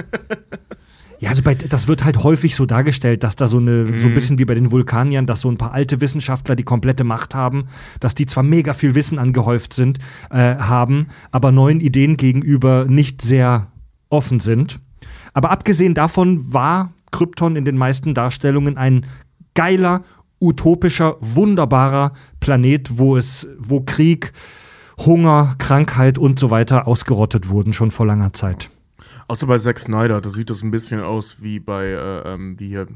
Ja, 1.18 1.30
also 1.30 1.42
bei, 1.42 1.54
das 1.54 1.88
wird 1.88 2.04
halt 2.04 2.22
häufig 2.22 2.54
so 2.54 2.66
dargestellt, 2.66 3.24
dass 3.24 3.36
da 3.36 3.46
so 3.46 3.56
eine, 3.58 4.00
so 4.00 4.08
ein 4.08 4.14
bisschen 4.14 4.38
wie 4.38 4.44
bei 4.44 4.54
den 4.54 4.70
Vulkaniern, 4.70 5.26
dass 5.26 5.40
so 5.40 5.50
ein 5.50 5.56
paar 5.56 5.72
alte 5.72 6.00
Wissenschaftler 6.00 6.56
die 6.56 6.62
komplette 6.62 7.04
Macht 7.04 7.34
haben, 7.34 7.68
dass 8.00 8.14
die 8.14 8.26
zwar 8.26 8.42
mega 8.42 8.74
viel 8.74 8.94
Wissen 8.94 9.18
angehäuft 9.18 9.72
sind, 9.72 9.98
äh, 10.30 10.56
haben, 10.56 11.08
aber 11.30 11.52
neuen 11.52 11.80
Ideen 11.80 12.16
gegenüber 12.16 12.86
nicht 12.86 13.22
sehr 13.22 13.68
offen 14.10 14.40
sind. 14.40 14.80
Aber 15.32 15.50
abgesehen 15.50 15.94
davon 15.94 16.52
war 16.52 16.92
Krypton 17.12 17.56
in 17.56 17.64
den 17.64 17.76
meisten 17.76 18.14
Darstellungen 18.14 18.76
ein 18.76 19.06
geiler, 19.54 20.02
utopischer, 20.40 21.16
wunderbarer 21.20 22.12
Planet, 22.40 22.98
wo 22.98 23.16
es, 23.16 23.48
wo 23.58 23.80
Krieg, 23.80 24.32
Hunger, 24.98 25.54
Krankheit 25.58 26.18
und 26.18 26.38
so 26.38 26.50
weiter 26.50 26.86
ausgerottet 26.86 27.48
wurden, 27.48 27.72
schon 27.72 27.90
vor 27.90 28.06
langer 28.06 28.32
Zeit. 28.32 28.70
Außer 29.28 29.46
bei 29.46 29.58
Zack 29.58 29.78
Snyder, 29.78 30.20
da 30.20 30.30
sieht 30.30 30.50
das 30.50 30.62
ein 30.62 30.70
bisschen 30.70 31.00
aus 31.00 31.42
wie 31.42 31.58
bei, 31.58 31.86
äh, 31.86 32.34
ähm, 32.34 32.58
wie 32.58 32.68
hier 32.68 32.86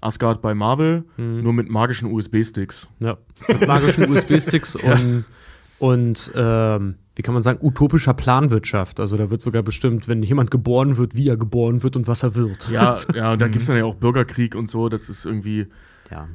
Asgard 0.00 0.40
bei 0.42 0.54
Marvel, 0.54 1.04
nur 1.18 1.52
mit 1.52 1.68
magischen 1.68 2.10
USB-Sticks. 2.10 2.88
Ja. 3.00 3.18
Mit 3.48 3.68
magischen 3.68 4.10
USB-Sticks 4.10 4.76
und, 4.76 5.24
und 5.78 6.32
ähm, 6.34 6.94
wie 7.20 7.22
kann 7.22 7.34
man 7.34 7.42
sagen, 7.42 7.58
utopischer 7.60 8.14
Planwirtschaft. 8.14 8.98
Also 8.98 9.18
da 9.18 9.30
wird 9.30 9.42
sogar 9.42 9.62
bestimmt, 9.62 10.08
wenn 10.08 10.22
jemand 10.22 10.50
geboren 10.50 10.96
wird, 10.96 11.16
wie 11.16 11.28
er 11.28 11.36
geboren 11.36 11.82
wird 11.82 11.96
und 11.96 12.08
was 12.08 12.22
er 12.22 12.34
wird. 12.34 12.70
Ja, 12.70 12.96
ja, 13.14 13.32
und 13.32 13.42
da 13.42 13.48
gibt 13.48 13.60
es 13.60 13.66
dann 13.66 13.76
ja 13.76 13.84
auch 13.84 13.96
Bürgerkrieg 13.96 14.54
und 14.54 14.70
so, 14.70 14.88
das 14.88 15.10
ist 15.10 15.26
irgendwie. 15.26 15.66
Ja. 16.10 16.28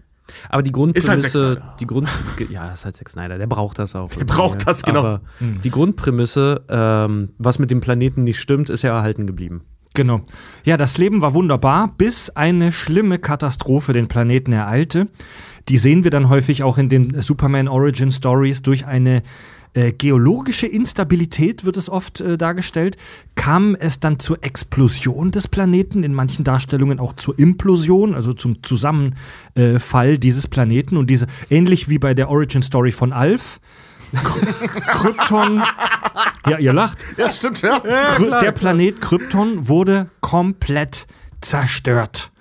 Aber 0.50 0.64
die 0.64 0.70
halt 0.70 0.76
Grundprämisse, 0.76 1.30
Snyder. 1.30 1.76
die 1.80 1.88
Grund, 1.88 2.10
ja, 2.50 2.72
ist 2.72 2.86
halt 2.86 2.96
Zack 2.96 3.10
Snyder, 3.10 3.38
der 3.38 3.48
braucht 3.48 3.80
das 3.80 3.96
auch. 3.96 4.10
Der 4.10 4.26
braucht 4.26 4.68
das, 4.68 4.84
genau. 4.84 5.00
Aber 5.00 5.22
die 5.40 5.70
Grundprämisse, 5.70 6.64
ähm, 6.70 7.30
was 7.38 7.60
mit 7.60 7.72
dem 7.72 7.82
Planeten 7.82 8.24
nicht 8.24 8.40
stimmt, 8.40 8.70
ist 8.70 8.82
ja 8.82 8.96
erhalten 8.96 9.28
geblieben. 9.28 9.62
Genau. 9.96 10.22
Ja, 10.66 10.76
das 10.76 10.98
Leben 10.98 11.22
war 11.22 11.34
wunderbar, 11.34 11.94
bis 11.98 12.30
eine 12.30 12.72
schlimme 12.72 13.18
Katastrophe 13.18 13.94
den 13.94 14.08
Planeten 14.08 14.52
ereilte. 14.52 15.08
Die 15.70 15.78
sehen 15.78 16.04
wir 16.04 16.12
dann 16.12 16.30
häufig 16.30 16.64
auch 16.64 16.78
in 16.78 16.90
den 16.90 17.22
Superman 17.22 17.68
Origin 17.68 18.12
Stories 18.12 18.62
durch 18.62 18.86
eine 18.86 19.24
äh, 19.76 19.92
geologische 19.92 20.66
Instabilität 20.66 21.64
wird 21.66 21.78
es 21.78 21.90
oft 21.90 22.22
äh, 22.22 22.38
dargestellt, 22.38 22.98
kam 23.36 23.76
es 23.76 24.00
dann 24.00 24.18
zur 24.20 24.44
Explosion 24.44 25.32
des 25.32 25.48
Planeten, 25.48 26.04
in 26.04 26.14
manchen 26.14 26.44
Darstellungen 26.44 27.00
auch 27.00 27.14
zur 27.14 27.38
Implosion, 27.38 28.16
also 28.16 28.34
zum 28.34 28.64
Zusammenfall 28.64 30.18
dieses 30.18 30.48
Planeten 30.48 30.98
und 30.98 31.10
diese, 31.10 31.28
ähnlich 31.50 31.90
wie 31.90 32.00
bei 32.00 32.14
der 32.14 32.30
Origin 32.30 32.62
Story 32.64 32.92
von 32.92 33.14
Alf, 33.14 33.60
Kry- 34.14 34.82
Krypton, 34.92 35.62
ja, 36.50 36.58
ihr 36.58 36.72
lacht, 36.74 36.98
Ja, 37.18 37.30
stimmt, 37.30 37.62
ja. 37.62 37.80
Kry- 37.80 38.40
der 38.40 38.52
Planet 38.54 39.02
Krypton 39.02 39.68
wurde 39.68 40.10
komplett 40.22 41.06
zerstört. 41.42 42.32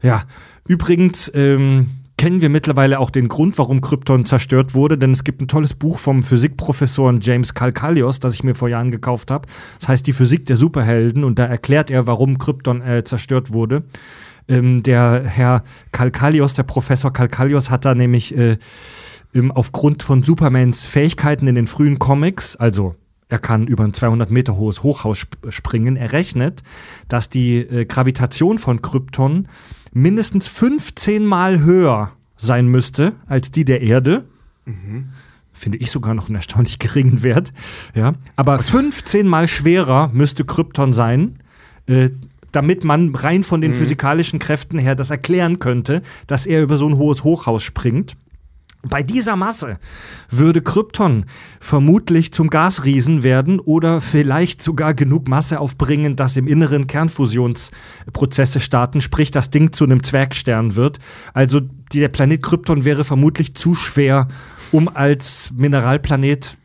Ja, 0.00 0.22
übrigens 0.68 1.30
ähm, 1.34 1.90
kennen 2.18 2.42
wir 2.42 2.50
mittlerweile 2.50 2.98
auch 2.98 3.08
den 3.08 3.28
Grund, 3.28 3.56
warum 3.56 3.80
Krypton 3.80 4.26
zerstört 4.26 4.74
wurde, 4.74 4.98
denn 4.98 5.12
es 5.12 5.24
gibt 5.24 5.40
ein 5.40 5.48
tolles 5.48 5.72
Buch 5.72 5.98
vom 5.98 6.22
Physikprofessor 6.22 7.14
James 7.22 7.54
Kalkalios, 7.54 8.20
das 8.20 8.34
ich 8.34 8.42
mir 8.42 8.54
vor 8.54 8.68
Jahren 8.68 8.90
gekauft 8.90 9.30
habe. 9.30 9.48
Das 9.78 9.88
heißt 9.88 10.06
Die 10.06 10.12
Physik 10.12 10.44
der 10.44 10.56
Superhelden 10.56 11.24
und 11.24 11.38
da 11.38 11.46
erklärt 11.46 11.90
er, 11.90 12.06
warum 12.06 12.36
Krypton 12.38 12.82
äh, 12.82 13.04
zerstört 13.04 13.52
wurde. 13.52 13.84
Ähm, 14.48 14.82
der 14.82 15.22
Herr 15.24 15.62
Kalkalios, 15.92 16.54
der 16.54 16.64
Professor 16.64 17.12
Kalkalios 17.12 17.70
hat 17.70 17.84
da 17.84 17.94
nämlich 17.94 18.36
äh, 18.36 18.58
ähm, 19.34 19.52
aufgrund 19.52 20.02
von 20.02 20.22
Supermans 20.22 20.86
Fähigkeiten 20.86 21.46
in 21.46 21.54
den 21.54 21.68
frühen 21.68 21.98
Comics, 21.98 22.56
also 22.56 22.96
er 23.28 23.38
kann 23.38 23.66
über 23.66 23.84
ein 23.84 23.92
200 23.92 24.30
Meter 24.30 24.56
hohes 24.56 24.82
Hochhaus 24.82 25.20
sp 25.20 25.36
springen, 25.50 25.96
errechnet, 25.96 26.62
dass 27.08 27.28
die 27.28 27.58
äh, 27.58 27.84
Gravitation 27.84 28.58
von 28.58 28.80
Krypton 28.80 29.48
mindestens 29.92 30.48
15 30.48 31.24
Mal 31.24 31.60
höher 31.60 32.12
sein 32.36 32.66
müsste 32.68 33.14
als 33.26 33.50
die 33.50 33.64
der 33.64 33.82
Erde. 33.82 34.24
Finde 35.52 35.78
ich 35.78 35.90
sogar 35.90 36.14
noch 36.14 36.28
einen 36.28 36.36
erstaunlich 36.36 36.78
geringen 36.78 37.22
Wert. 37.22 37.52
Ja. 37.94 38.14
Aber 38.36 38.58
15 38.58 39.26
Mal 39.26 39.48
schwerer 39.48 40.10
müsste 40.12 40.44
Krypton 40.44 40.92
sein, 40.92 41.40
äh, 41.86 42.10
damit 42.52 42.84
man 42.84 43.14
rein 43.14 43.44
von 43.44 43.60
den 43.60 43.74
physikalischen 43.74 44.38
Kräften 44.38 44.78
her 44.78 44.94
das 44.94 45.10
erklären 45.10 45.58
könnte, 45.58 46.02
dass 46.26 46.46
er 46.46 46.62
über 46.62 46.76
so 46.76 46.88
ein 46.88 46.96
hohes 46.96 47.24
Hochhaus 47.24 47.62
springt. 47.62 48.16
Bei 48.82 49.02
dieser 49.02 49.34
Masse 49.34 49.78
würde 50.30 50.62
Krypton 50.62 51.24
vermutlich 51.58 52.32
zum 52.32 52.48
Gasriesen 52.48 53.24
werden 53.24 53.58
oder 53.58 54.00
vielleicht 54.00 54.62
sogar 54.62 54.94
genug 54.94 55.26
Masse 55.26 55.58
aufbringen, 55.58 56.14
dass 56.14 56.36
im 56.36 56.46
Inneren 56.46 56.86
Kernfusionsprozesse 56.86 58.60
starten, 58.60 59.00
sprich 59.00 59.32
das 59.32 59.50
Ding 59.50 59.72
zu 59.72 59.82
einem 59.82 60.04
Zwergstern 60.04 60.76
wird. 60.76 61.00
Also 61.34 61.60
der 61.92 62.08
Planet 62.08 62.40
Krypton 62.40 62.84
wäre 62.84 63.02
vermutlich 63.02 63.56
zu 63.56 63.74
schwer, 63.74 64.28
um 64.70 64.88
als 64.88 65.50
Mineralplanet, 65.56 66.56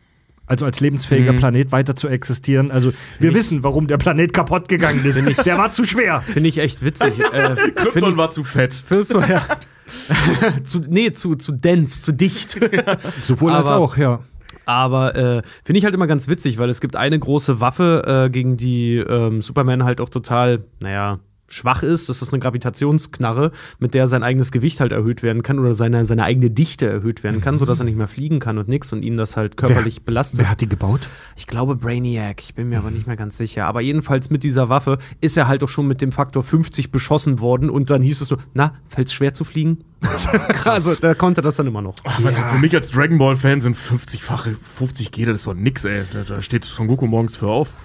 also 0.45 0.65
als 0.65 0.81
lebensfähiger 0.81 1.33
Planet 1.33 1.71
weiter 1.71 1.95
zu 1.95 2.09
existieren. 2.09 2.69
Also 2.69 2.93
wir 3.17 3.33
wissen, 3.33 3.63
warum 3.63 3.87
der 3.87 3.97
Planet 3.97 4.33
kaputt 4.33 4.67
gegangen 4.67 5.03
ist. 5.03 5.23
Der 5.47 5.57
war 5.57 5.71
zu 5.71 5.83
schwer. 5.83 6.21
Finde 6.21 6.49
ich 6.49 6.59
echt 6.59 6.85
witzig. 6.85 7.17
äh, 7.33 7.55
Krypton 7.73 8.17
war 8.17 8.29
zu 8.29 8.43
fett. 8.43 8.75
Findest 8.75 9.15
du, 9.15 9.19
ja. 9.19 9.43
zu, 10.63 10.79
nee, 10.87 11.11
zu, 11.11 11.35
zu 11.35 11.51
dense, 11.51 12.01
zu 12.01 12.11
dicht. 12.11 12.57
Sowohl 13.23 13.53
als 13.53 13.69
Aber- 13.69 13.77
auch, 13.79 13.97
ja. 13.97 14.19
Aber 14.65 15.15
äh, 15.15 15.41
finde 15.65 15.79
ich 15.79 15.83
halt 15.83 15.93
immer 15.93 16.07
ganz 16.07 16.29
witzig, 16.29 16.57
weil 16.57 16.69
es 16.69 16.79
gibt 16.79 16.95
eine 16.95 17.19
große 17.19 17.59
Waffe, 17.59 18.25
äh, 18.27 18.29
gegen 18.29 18.55
die 18.55 18.95
ähm, 18.95 19.41
Superman 19.41 19.83
halt 19.83 19.99
auch 19.99 20.07
total, 20.07 20.63
naja, 20.79 21.19
schwach 21.53 21.83
ist. 21.83 22.09
Das 22.09 22.21
ist 22.21 22.33
eine 22.33 22.39
Gravitationsknarre, 22.39 23.51
mit 23.79 23.93
der 23.93 24.07
sein 24.07 24.23
eigenes 24.23 24.51
Gewicht 24.51 24.79
halt 24.79 24.91
erhöht 24.91 25.23
werden 25.23 25.43
kann 25.43 25.59
oder 25.59 25.75
seine, 25.75 26.05
seine 26.05 26.23
eigene 26.23 26.49
Dichte 26.49 26.89
erhöht 26.89 27.23
werden 27.23 27.41
kann, 27.41 27.59
sodass 27.59 27.79
er 27.79 27.85
nicht 27.85 27.97
mehr 27.97 28.07
fliegen 28.07 28.39
kann 28.39 28.57
und 28.57 28.67
nix 28.67 28.91
und 28.91 29.03
ihn 29.03 29.17
das 29.17 29.37
halt 29.37 29.57
körperlich 29.57 30.03
belastet. 30.03 30.39
Wer 30.39 30.49
hat 30.49 30.61
die 30.61 30.69
gebaut? 30.69 31.07
Ich 31.35 31.47
glaube 31.47 31.75
Brainiac, 31.75 32.41
ich 32.41 32.55
bin 32.55 32.69
mir 32.69 32.79
aber 32.79 32.91
nicht 32.91 33.07
mehr 33.07 33.17
ganz 33.17 33.37
sicher. 33.37 33.65
Aber 33.65 33.81
jedenfalls 33.81 34.29
mit 34.29 34.43
dieser 34.43 34.69
Waffe 34.69 34.97
ist 35.21 35.37
er 35.37 35.47
halt 35.47 35.63
auch 35.63 35.69
schon 35.69 35.87
mit 35.87 36.01
dem 36.01 36.11
Faktor 36.11 36.43
50 36.43 36.91
beschossen 36.91 37.39
worden 37.39 37.69
und 37.69 37.89
dann 37.89 38.01
hieß 38.01 38.21
es 38.21 38.27
so, 38.27 38.37
na, 38.53 38.73
fällt's 38.89 39.13
schwer 39.13 39.33
zu 39.33 39.43
fliegen? 39.43 39.83
also 40.65 40.95
da 40.95 41.13
konnte 41.13 41.41
das 41.41 41.55
dann 41.57 41.67
immer 41.67 41.81
noch. 41.81 41.95
Ach, 42.03 42.19
du, 42.19 42.31
für 42.31 42.59
mich 42.59 42.73
als 42.75 42.91
Dragon 42.91 43.17
Ball 43.17 43.35
Fan 43.35 43.61
sind 43.61 43.77
50-fache 43.77 44.55
50 44.55 45.11
G, 45.11 45.25
das 45.25 45.41
ist 45.41 45.47
doch 45.47 45.53
nix, 45.53 45.85
ey. 45.85 46.03
Da, 46.11 46.23
da 46.23 46.41
steht 46.41 46.65
Son 46.65 46.87
Goku 46.87 47.07
morgens 47.07 47.37
für 47.37 47.47
auf. 47.47 47.75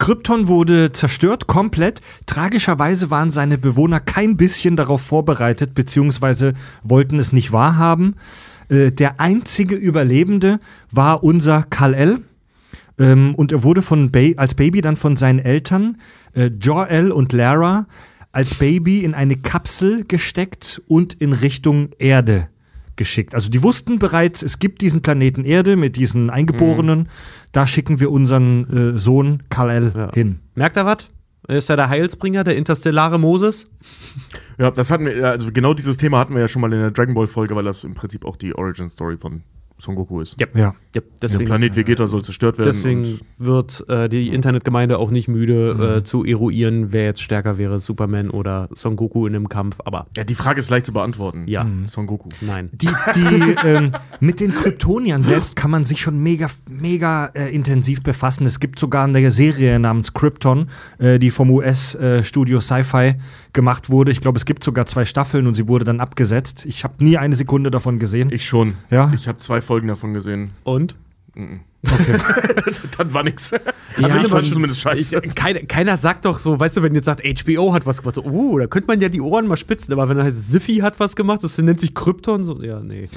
Krypton 0.00 0.48
wurde 0.48 0.92
zerstört 0.92 1.46
komplett. 1.46 2.00
Tragischerweise 2.24 3.10
waren 3.10 3.30
seine 3.30 3.58
Bewohner 3.58 4.00
kein 4.00 4.38
bisschen 4.38 4.74
darauf 4.74 5.02
vorbereitet, 5.02 5.74
beziehungsweise 5.74 6.54
wollten 6.82 7.18
es 7.18 7.32
nicht 7.32 7.52
wahrhaben. 7.52 8.16
Äh, 8.70 8.92
der 8.92 9.20
einzige 9.20 9.74
Überlebende 9.74 10.58
war 10.90 11.22
unser 11.22 11.64
Kal-El. 11.64 12.22
Ähm, 12.98 13.34
und 13.34 13.52
er 13.52 13.62
wurde 13.62 13.82
von 13.82 14.10
ba 14.10 14.20
als 14.36 14.54
Baby 14.54 14.80
dann 14.80 14.96
von 14.96 15.18
seinen 15.18 15.38
Eltern, 15.38 15.98
äh, 16.32 16.46
Jor-El 16.46 17.12
und 17.12 17.34
Lara, 17.34 17.86
als 18.32 18.54
Baby 18.54 19.04
in 19.04 19.14
eine 19.14 19.36
Kapsel 19.36 20.04
gesteckt 20.08 20.80
und 20.88 21.12
in 21.14 21.34
Richtung 21.34 21.90
Erde 21.98 22.48
geschickt. 23.00 23.34
Also 23.34 23.50
die 23.50 23.62
wussten 23.62 23.98
bereits, 23.98 24.42
es 24.42 24.58
gibt 24.58 24.82
diesen 24.82 25.00
Planeten 25.00 25.44
Erde 25.46 25.74
mit 25.74 25.96
diesen 25.96 26.28
Eingeborenen. 26.30 27.08
Da 27.52 27.66
schicken 27.66 27.98
wir 27.98 28.12
unseren 28.12 28.94
äh, 28.94 28.98
Sohn 28.98 29.42
Kal-El 29.48 29.92
Ja. 29.96 30.12
hin. 30.12 30.40
Merkt 30.54 30.76
er 30.76 30.84
was? 30.84 31.10
Ist 31.48 31.70
er 31.70 31.76
der 31.76 31.88
Heilsbringer, 31.88 32.44
der 32.44 32.56
interstellare 32.56 33.18
Moses? 33.18 33.66
Ja, 34.58 34.70
das 34.70 34.90
hatten 34.90 35.06
wir, 35.06 35.26
also 35.30 35.50
genau 35.50 35.72
dieses 35.72 35.96
Thema 35.96 36.18
hatten 36.18 36.34
wir 36.34 36.42
ja 36.42 36.48
schon 36.48 36.60
mal 36.60 36.72
in 36.72 36.78
der 36.78 36.90
Dragon 36.90 37.14
Ball 37.14 37.26
Folge, 37.26 37.56
weil 37.56 37.64
das 37.64 37.82
im 37.82 37.94
Prinzip 37.94 38.24
auch 38.26 38.36
die 38.36 38.54
Origin 38.54 38.90
Story 38.90 39.16
von 39.16 39.42
Son 39.80 39.94
Goku 39.94 40.20
ist. 40.20 40.38
Ja. 40.40 40.46
Ja. 40.54 40.74
Ja, 40.94 41.02
Der 41.22 41.38
Planet 41.38 41.76
Vegeta 41.76 42.08
soll 42.08 42.24
zerstört 42.24 42.58
werden. 42.58 42.66
Deswegen 42.68 43.20
wird 43.38 43.84
äh, 43.88 44.08
die 44.08 44.28
Internetgemeinde 44.28 44.98
auch 44.98 45.12
nicht 45.12 45.28
müde 45.28 45.98
äh, 45.98 46.02
zu 46.02 46.24
eruieren, 46.24 46.90
wer 46.90 47.04
jetzt 47.04 47.22
stärker 47.22 47.58
wäre, 47.58 47.78
Superman 47.78 48.30
oder 48.30 48.68
Son 48.74 48.96
Goku 48.96 49.26
in 49.26 49.36
einem 49.36 49.48
Kampf. 49.48 49.76
Aber 49.84 50.08
ja, 50.16 50.24
die 50.24 50.34
Frage 50.34 50.58
ist 50.58 50.68
leicht 50.68 50.86
zu 50.86 50.92
beantworten. 50.92 51.44
Ja. 51.46 51.64
Son 51.86 52.06
Goku. 52.06 52.28
nein. 52.40 52.70
Die, 52.72 52.88
die, 53.14 53.54
ähm, 53.64 53.92
mit 54.18 54.40
den 54.40 54.52
Kryptoniern 54.52 55.22
selbst 55.22 55.54
kann 55.54 55.70
man 55.70 55.84
sich 55.84 56.00
schon 56.00 56.20
mega, 56.20 56.48
mega 56.68 57.26
äh, 57.26 57.54
intensiv 57.54 58.02
befassen. 58.02 58.44
Es 58.46 58.58
gibt 58.58 58.80
sogar 58.80 59.04
eine 59.04 59.30
Serie 59.30 59.78
namens 59.78 60.12
Krypton, 60.12 60.68
äh, 60.98 61.20
die 61.20 61.30
vom 61.30 61.50
US-Studio 61.50 62.60
Sci-Fi 62.60 63.14
gemacht 63.52 63.90
wurde. 63.90 64.10
Ich 64.12 64.20
glaube, 64.20 64.38
es 64.38 64.44
gibt 64.44 64.64
sogar 64.64 64.86
zwei 64.86 65.04
Staffeln 65.04 65.46
und 65.46 65.54
sie 65.54 65.68
wurde 65.68 65.84
dann 65.84 66.00
abgesetzt. 66.00 66.66
Ich 66.66 66.84
habe 66.84 67.02
nie 67.02 67.16
eine 67.16 67.34
Sekunde 67.34 67.70
davon 67.70 67.98
gesehen. 67.98 68.30
Ich 68.32 68.44
schon. 68.44 68.74
Ja? 68.90 69.12
Ich 69.14 69.28
habe 69.28 69.38
zwei 69.38 69.60
Folgen 69.70 69.86
davon 69.86 70.14
gesehen. 70.14 70.50
Und? 70.64 70.96
Okay. 71.36 71.60
das 72.98 73.14
war 73.14 73.22
nix. 73.22 73.52
Ich 73.52 74.04
Also 74.04 74.08
finde 74.10 74.26
ich 74.26 74.32
fand 74.32 74.44
schon- 74.44 74.52
zumindest 74.54 74.80
scheiße. 74.80 75.22
Ich, 75.24 75.34
keiner, 75.36 75.60
keiner 75.60 75.96
sagt 75.96 76.24
doch 76.24 76.40
so, 76.40 76.58
weißt 76.58 76.78
du, 76.78 76.82
wenn 76.82 76.92
jetzt 76.96 77.04
sagt, 77.04 77.22
HBO 77.22 77.72
hat 77.72 77.86
was 77.86 77.98
gemacht, 77.98 78.16
so, 78.16 78.24
uh, 78.24 78.58
da 78.58 78.66
könnte 78.66 78.88
man 78.88 79.00
ja 79.00 79.08
die 79.08 79.20
Ohren 79.20 79.46
mal 79.46 79.56
spitzen, 79.56 79.92
aber 79.92 80.08
wenn 80.08 80.18
er 80.18 80.24
heißt, 80.24 80.50
Siffy 80.50 80.78
hat 80.78 80.98
was 80.98 81.14
gemacht, 81.14 81.44
das 81.44 81.56
nennt 81.58 81.78
sich 81.78 81.94
Krypton, 81.94 82.42
so, 82.42 82.60
ja, 82.60 82.80
nee. 82.80 83.08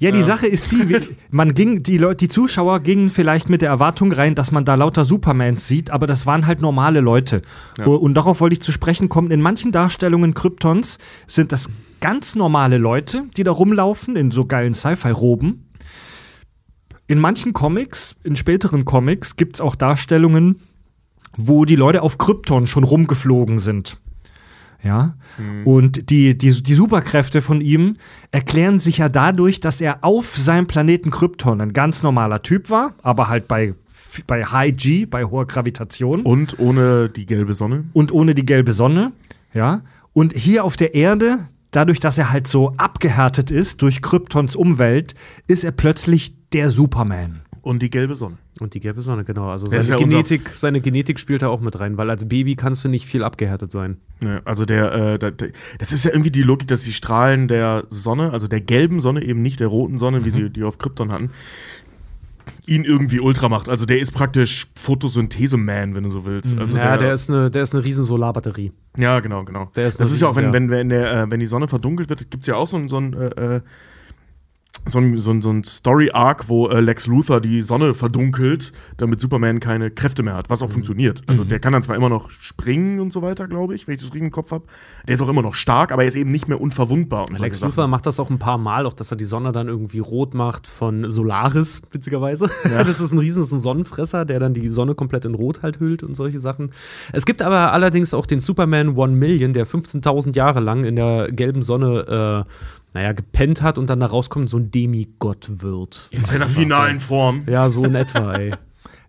Ja, 0.00 0.10
die 0.10 0.24
Sache 0.24 0.48
ist 0.48 0.72
die, 0.72 0.84
man 1.30 1.54
ging, 1.54 1.84
die 1.84 1.96
Leute, 1.96 2.16
die 2.16 2.28
Zuschauer 2.28 2.80
gingen 2.80 3.08
vielleicht 3.08 3.48
mit 3.48 3.62
der 3.62 3.68
Erwartung 3.68 4.10
rein, 4.10 4.34
dass 4.34 4.50
man 4.50 4.64
da 4.64 4.74
lauter 4.74 5.04
Supermans 5.04 5.68
sieht, 5.68 5.90
aber 5.90 6.08
das 6.08 6.26
waren 6.26 6.48
halt 6.48 6.60
normale 6.60 6.98
Leute. 6.98 7.42
Und 7.84 8.14
darauf 8.14 8.40
wollte 8.40 8.54
ich 8.54 8.62
zu 8.62 8.72
sprechen 8.72 9.08
kommen. 9.08 9.30
In 9.30 9.40
manchen 9.40 9.70
Darstellungen 9.70 10.34
Kryptons 10.34 10.98
sind 11.28 11.52
das 11.52 11.68
ganz 12.00 12.34
normale 12.34 12.78
Leute, 12.78 13.26
die 13.36 13.44
da 13.44 13.52
rumlaufen 13.52 14.16
in 14.16 14.32
so 14.32 14.44
geilen 14.44 14.74
Sci-Fi-Roben. 14.74 15.63
In 17.06 17.18
manchen 17.18 17.52
Comics, 17.52 18.16
in 18.24 18.36
späteren 18.36 18.84
Comics, 18.84 19.36
gibt 19.36 19.56
es 19.56 19.60
auch 19.60 19.74
Darstellungen, 19.74 20.60
wo 21.36 21.64
die 21.64 21.76
Leute 21.76 22.02
auf 22.02 22.18
Krypton 22.18 22.66
schon 22.66 22.84
rumgeflogen 22.84 23.58
sind. 23.58 23.98
Ja. 24.82 25.16
Und 25.64 26.10
die, 26.10 26.36
die, 26.36 26.62
die 26.62 26.74
Superkräfte 26.74 27.40
von 27.40 27.62
ihm 27.62 27.96
erklären 28.30 28.80
sich 28.80 28.98
ja 28.98 29.08
dadurch, 29.08 29.60
dass 29.60 29.80
er 29.80 30.04
auf 30.04 30.36
seinem 30.36 30.66
Planeten 30.66 31.10
Krypton 31.10 31.60
ein 31.62 31.72
ganz 31.72 32.02
normaler 32.02 32.42
Typ 32.42 32.68
war, 32.68 32.94
aber 33.02 33.28
halt 33.28 33.48
bei, 33.48 33.74
bei 34.26 34.44
High 34.44 34.76
G, 34.76 35.06
bei 35.06 35.24
hoher 35.24 35.46
Gravitation 35.46 36.22
Und 36.22 36.58
ohne 36.58 37.08
die 37.08 37.24
gelbe 37.24 37.54
Sonne. 37.54 37.84
und 37.94 38.12
ohne 38.12 38.34
die 38.34 38.44
gelbe 38.44 38.72
Sonne. 38.72 39.12
Ja. 39.54 39.80
Und 40.12 40.34
hier 40.34 40.64
auf 40.64 40.76
der 40.76 40.94
Erde, 40.94 41.46
dadurch, 41.70 41.98
dass 41.98 42.18
er 42.18 42.30
halt 42.30 42.46
so 42.46 42.74
abgehärtet 42.76 43.50
ist 43.50 43.80
durch 43.80 44.02
Kryptons 44.02 44.54
Umwelt, 44.54 45.14
ist 45.46 45.64
er 45.64 45.72
plötzlich 45.72 46.34
der 46.54 46.70
Superman. 46.70 47.42
Und 47.60 47.80
die 47.80 47.88
gelbe 47.88 48.14
Sonne. 48.14 48.36
Und 48.60 48.74
die 48.74 48.80
gelbe 48.80 49.00
Sonne, 49.00 49.24
genau. 49.24 49.48
Also 49.48 49.68
Der 49.68 49.82
seine 49.82 50.00
ja 50.00 50.06
Genetik, 50.06 50.50
seine 50.50 50.82
Genetik 50.82 51.18
spielt 51.18 51.40
da 51.40 51.48
auch 51.48 51.60
mit 51.60 51.80
rein, 51.80 51.96
weil 51.96 52.10
als 52.10 52.28
Baby 52.28 52.56
kannst 52.56 52.84
du 52.84 52.88
nicht 52.88 53.06
viel 53.06 53.24
abgehärtet 53.24 53.72
sein. 53.72 53.96
Ja, 54.22 54.42
also 54.44 54.66
der, 54.66 54.92
äh, 54.92 55.18
der, 55.18 55.30
der, 55.30 55.48
das 55.78 55.90
ist 55.90 56.04
ja 56.04 56.10
irgendwie 56.10 56.30
die 56.30 56.42
Logik, 56.42 56.68
dass 56.68 56.82
die 56.82 56.92
Strahlen 56.92 57.48
der 57.48 57.84
Sonne, 57.88 58.32
also 58.32 58.48
der 58.48 58.60
gelben 58.60 59.00
Sonne, 59.00 59.24
eben 59.24 59.40
nicht 59.40 59.60
der 59.60 59.68
roten 59.68 59.96
Sonne, 59.96 60.26
wie 60.26 60.30
sie 60.30 60.50
die 60.50 60.62
auf 60.62 60.76
Krypton 60.76 61.10
hatten, 61.10 61.30
ihn 62.66 62.84
irgendwie 62.84 63.20
ultra 63.20 63.48
macht. 63.48 63.70
Also 63.70 63.86
der 63.86 63.98
ist 63.98 64.12
praktisch 64.12 64.66
Photosynthese-Man, 64.74 65.94
wenn 65.94 66.04
du 66.04 66.10
so 66.10 66.26
willst. 66.26 66.58
Also 66.58 66.76
ja, 66.76 66.98
der, 66.98 67.12
ist 67.12 67.30
eine, 67.30 67.50
der 67.50 67.62
ist 67.62 67.74
eine 67.74 67.82
riesen 67.82 68.04
Solarbatterie. 68.04 68.72
Ja, 68.98 69.20
genau, 69.20 69.42
genau. 69.44 69.70
Der 69.74 69.88
ist 69.88 69.98
das 69.98 70.10
ist 70.10 70.20
ja 70.20 70.28
auch, 70.28 70.36
wenn, 70.36 70.52
wenn, 70.52 70.68
wenn, 70.68 70.90
der, 70.90 71.22
äh, 71.22 71.30
wenn 71.30 71.40
die 71.40 71.46
Sonne 71.46 71.66
verdunkelt 71.66 72.10
wird, 72.10 72.30
gibt 72.30 72.42
es 72.42 72.46
ja 72.46 72.56
auch 72.56 72.66
so 72.66 72.76
ein, 72.76 72.90
so 72.90 72.98
ein, 72.98 73.14
äh, 73.14 73.56
äh, 73.56 73.60
so 74.86 74.98
ein, 74.98 75.18
so 75.18 75.30
ein, 75.30 75.40
so 75.42 75.50
ein 75.50 75.64
Story-Arc, 75.64 76.48
wo 76.48 76.68
äh, 76.68 76.80
Lex 76.80 77.06
Luthor 77.06 77.40
die 77.40 77.62
Sonne 77.62 77.94
verdunkelt, 77.94 78.72
damit 78.96 79.20
Superman 79.20 79.60
keine 79.60 79.90
Kräfte 79.90 80.22
mehr 80.22 80.34
hat, 80.34 80.50
was 80.50 80.60
Mhm. 80.60 80.66
auch 80.66 80.70
funktioniert. 80.72 81.22
Also 81.26 81.44
der 81.44 81.58
kann 81.58 81.72
dann 81.72 81.82
zwar 81.82 81.96
immer 81.96 82.08
noch 82.08 82.30
springen 82.30 83.00
und 83.00 83.12
so 83.12 83.22
weiter, 83.22 83.48
glaube 83.48 83.74
ich, 83.74 83.86
wenn 83.86 83.94
ich 83.94 84.00
das 84.00 84.08
richtig 84.08 84.22
im 84.22 84.30
Kopf 84.30 84.50
habe. 84.50 84.64
Der 85.06 85.14
ist 85.14 85.20
auch 85.22 85.28
immer 85.28 85.42
noch 85.42 85.54
stark, 85.54 85.92
aber 85.92 86.02
er 86.02 86.08
ist 86.08 86.16
eben 86.16 86.30
nicht 86.30 86.48
mehr 86.48 86.60
unverwundbar. 86.60 87.24
Und 87.28 87.38
Lex 87.38 87.58
Sachen. 87.58 87.70
Luthor 87.70 87.86
macht 87.88 88.06
das 88.06 88.20
auch 88.20 88.30
ein 88.30 88.38
paar 88.38 88.58
Mal, 88.58 88.86
auch 88.86 88.92
dass 88.92 89.10
er 89.10 89.16
die 89.16 89.24
Sonne 89.24 89.52
dann 89.52 89.68
irgendwie 89.68 90.00
rot 90.00 90.34
macht 90.34 90.66
von 90.66 91.08
Solaris, 91.10 91.82
witzigerweise. 91.90 92.50
Das 92.64 93.00
ist 93.00 93.12
ein 93.12 93.18
riesen 93.18 93.40
das 93.40 93.48
ist 93.48 93.52
ein 93.52 93.60
Sonnenfresser, 93.60 94.24
der 94.24 94.38
dann 94.40 94.54
die 94.54 94.68
Sonne 94.68 94.94
komplett 94.94 95.24
in 95.24 95.34
Rot 95.34 95.62
halt 95.62 95.80
hüllt 95.80 96.02
und 96.02 96.14
solche 96.14 96.38
Sachen. 96.40 96.70
Es 97.12 97.24
gibt 97.24 97.42
aber 97.42 97.72
allerdings 97.72 98.14
auch 98.14 98.26
den 98.26 98.40
Superman 98.40 98.96
One 98.96 99.14
Million, 99.14 99.52
der 99.52 99.66
15.000 99.66 100.36
Jahre 100.36 100.60
lang 100.60 100.84
in 100.84 100.96
der 100.96 101.30
gelben 101.32 101.62
Sonne, 101.62 102.44
äh, 102.46 102.50
naja, 102.94 103.12
gepennt 103.12 103.60
hat 103.60 103.76
und 103.76 103.90
dann 103.90 104.00
da 104.00 104.06
rauskommt 104.06 104.48
so 104.48 104.56
ein 104.56 104.70
Demigott 104.70 105.48
wird. 105.58 106.08
In 106.10 106.24
seiner 106.24 106.48
finalen 106.48 107.00
Form. 107.00 107.42
Ja, 107.48 107.68
so 107.68 107.84
in 107.84 107.94
etwa, 107.94 108.32
ey. 108.34 108.52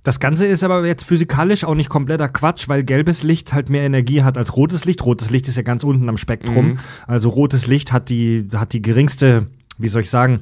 Das 0.04 0.20
Ganze 0.20 0.46
ist 0.46 0.64
aber 0.64 0.86
jetzt 0.86 1.04
physikalisch 1.04 1.64
auch 1.64 1.74
nicht 1.74 1.90
kompletter 1.90 2.30
Quatsch, 2.30 2.70
weil 2.70 2.84
gelbes 2.84 3.24
Licht 3.24 3.54
halt 3.54 3.72
mehr 3.72 3.82
Energie 3.82 4.22
hat 4.22 4.38
als 4.38 4.56
rotes 4.56 4.86
Licht. 4.86 5.04
Rotes 5.04 5.32
Licht 5.32 5.48
ist 5.48 5.58
ja 5.58 5.64
ganz 5.64 5.84
unten 5.84 6.08
am 6.10 6.18
Spektrum. 6.18 6.78
Also 7.08 7.30
rotes 7.30 7.66
Licht 7.66 7.92
hat 7.92 8.10
die, 8.10 8.48
hat 8.54 8.74
die 8.74 8.84
geringste, 8.84 9.48
wie 9.80 9.88
soll 9.88 10.04
ich 10.04 10.12
sagen, 10.12 10.42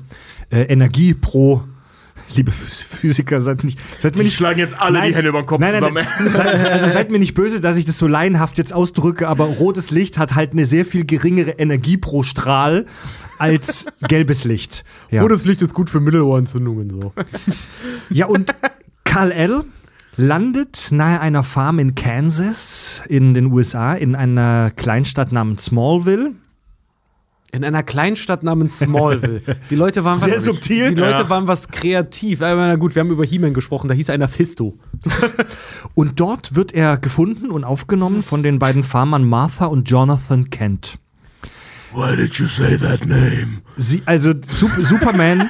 äh, 0.49 0.63
Energie 0.63 1.13
pro. 1.13 1.63
Liebe 2.35 2.51
Phys- 2.51 2.83
Physiker, 2.83 3.39
seid 3.39 3.63
nicht, 3.63 3.79
seid 3.99 4.13
mir 4.13 4.19
Die 4.19 4.23
nicht 4.25 4.35
schlagen 4.35 4.59
jetzt 4.59 4.79
alle 4.79 5.01
die 5.01 5.15
Hände 5.15 5.29
über 5.29 5.41
den 5.41 5.45
Kopf 5.45 5.61
nein, 5.61 5.71
zusammen. 5.73 5.95
Nein, 5.95 6.07
nein, 6.25 6.33
seid, 6.33 6.65
also 6.71 6.89
seid 6.89 7.09
mir 7.11 7.19
nicht 7.19 7.33
böse, 7.33 7.61
dass 7.61 7.77
ich 7.77 7.85
das 7.85 7.97
so 7.97 8.07
laienhaft 8.07 8.57
jetzt 8.57 8.73
ausdrücke, 8.73 9.29
aber 9.29 9.45
rotes 9.45 9.91
Licht 9.91 10.17
hat 10.17 10.35
halt 10.35 10.51
eine 10.51 10.65
sehr 10.65 10.85
viel 10.85 11.05
geringere 11.05 11.51
Energie 11.51 11.97
pro 11.97 12.23
Strahl 12.23 12.85
als 13.43 13.85
gelbes 14.07 14.43
Licht. 14.43 14.83
Ja. 15.11 15.21
Rotes 15.21 15.45
Licht 15.45 15.61
ist 15.61 15.73
gut 15.73 15.89
für 15.89 15.99
Mittelohrentzündungen, 15.99 16.89
so. 16.89 17.13
Ja, 18.09 18.25
und 18.27 18.53
Kal-El 19.03 19.63
landet 20.15 20.87
nahe 20.91 21.19
einer 21.19 21.43
Farm 21.43 21.79
in 21.79 21.95
Kansas 21.95 23.01
in 23.09 23.33
den 23.33 23.47
USA 23.51 23.93
in 23.93 24.15
einer 24.15 24.71
Kleinstadt 24.71 25.31
namens 25.31 25.65
Smallville. 25.65 26.33
In 27.51 27.63
einer 27.63 27.83
Kleinstadt 27.83 28.41
namens 28.41 28.79
Smallville. 28.79 29.41
Die 29.69 29.75
Leute 29.75 30.03
waren 30.03 30.19
Sehr 30.19 30.37
was, 30.37 30.45
subtil. 30.45 30.89
Die 30.89 30.99
Leute 30.99 31.21
Ja. 31.21 31.29
waren 31.29 31.45
was 31.47 31.67
kreativ. 31.69 32.41
Aber 32.41 32.65
na 32.65 32.75
gut, 32.77 32.95
wir 32.95 33.01
haben 33.01 33.11
über 33.11 33.23
He-Man 33.23 33.53
gesprochen, 33.53 33.87
da 33.87 33.93
hieß 33.93 34.09
einer 34.09 34.27
Fisto. 34.27 34.75
Und 35.93 36.19
dort 36.19 36.55
wird 36.55 36.73
er 36.73 36.97
gefunden 36.97 37.51
und 37.51 37.63
aufgenommen 37.63 38.23
von 38.23 38.41
den 38.41 38.57
beiden 38.57 38.83
Farmern 38.83 39.23
Martha 39.23 39.65
und 39.67 39.87
Jonathan 39.87 40.49
Kent. 40.49 40.97
Why 41.93 42.15
did 42.15 42.39
you 42.39 42.47
say 42.47 42.75
that 42.77 43.05
name? 43.05 43.61
Sie, 43.77 44.01
also 44.05 44.33
Sup 44.49 44.71
Superman. 44.79 45.49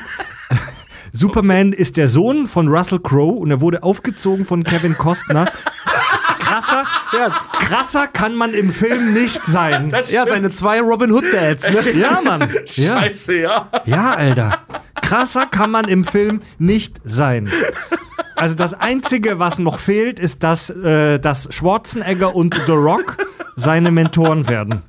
Superman 1.13 1.71
ist 1.71 1.95
der 1.95 2.09
Sohn 2.09 2.47
von 2.47 2.67
Russell 2.67 2.99
Crowe 2.99 3.39
und 3.39 3.51
er 3.51 3.61
wurde 3.61 3.83
aufgezogen 3.83 4.43
von 4.45 4.63
Kevin 4.63 4.97
Costner. 4.97 5.49
Krasser, 6.39 6.83
ja, 7.17 7.29
krasser 7.51 8.07
kann 8.07 8.35
man 8.35 8.53
im 8.53 8.73
Film 8.73 9.13
nicht 9.13 9.45
sein. 9.45 9.89
Ja, 10.09 10.25
seine 10.25 10.49
zwei 10.49 10.81
Robin 10.81 11.11
Hood 11.11 11.31
Dads, 11.31 11.69
ne? 11.69 11.91
Ja, 11.93 12.19
Mann. 12.21 12.49
Ja. 12.75 13.01
Scheiße, 13.01 13.37
ja. 13.37 13.69
Ja, 13.85 14.11
Alter. 14.11 14.59
Krasser 15.01 15.45
kann 15.45 15.71
man 15.71 15.87
im 15.87 16.03
Film 16.03 16.41
nicht 16.59 16.97
sein. 17.05 17.49
Also 18.35 18.55
das 18.55 18.73
Einzige, 18.73 19.39
was 19.39 19.59
noch 19.59 19.79
fehlt, 19.79 20.19
ist, 20.19 20.43
dass, 20.43 20.69
äh, 20.69 21.19
dass 21.19 21.53
Schwarzenegger 21.53 22.35
und 22.35 22.55
The 22.65 22.73
Rock 22.73 23.17
seine 23.55 23.91
Mentoren 23.91 24.49
werden. 24.49 24.81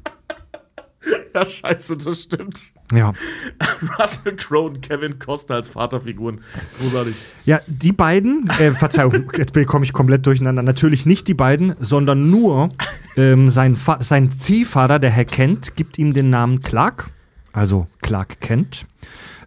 Ja, 1.34 1.44
scheiße, 1.44 1.96
das 1.96 2.22
stimmt. 2.22 2.72
Ja. 2.92 3.12
Russell 3.98 4.36
Crowe 4.36 4.66
und 4.66 4.82
Kevin 4.82 5.18
Costner 5.18 5.56
als 5.56 5.68
Vaterfiguren. 5.68 6.40
Großartig. 6.80 7.14
Ja, 7.44 7.60
die 7.66 7.92
beiden, 7.92 8.48
äh, 8.58 8.70
Verzeihung, 8.70 9.32
jetzt 9.36 9.52
bekomme 9.52 9.84
ich 9.84 9.92
komplett 9.92 10.26
durcheinander. 10.26 10.62
Natürlich 10.62 11.06
nicht 11.06 11.26
die 11.26 11.34
beiden, 11.34 11.74
sondern 11.80 12.30
nur 12.30 12.68
ähm, 13.16 13.50
sein, 13.50 13.76
Fa 13.76 13.98
sein 14.00 14.32
Ziehvater, 14.38 14.98
der 14.98 15.10
Herr 15.10 15.24
Kent, 15.24 15.74
gibt 15.76 15.98
ihm 15.98 16.14
den 16.14 16.30
Namen 16.30 16.60
Clark, 16.60 17.10
also 17.52 17.88
Clark 18.00 18.40
Kent. 18.40 18.86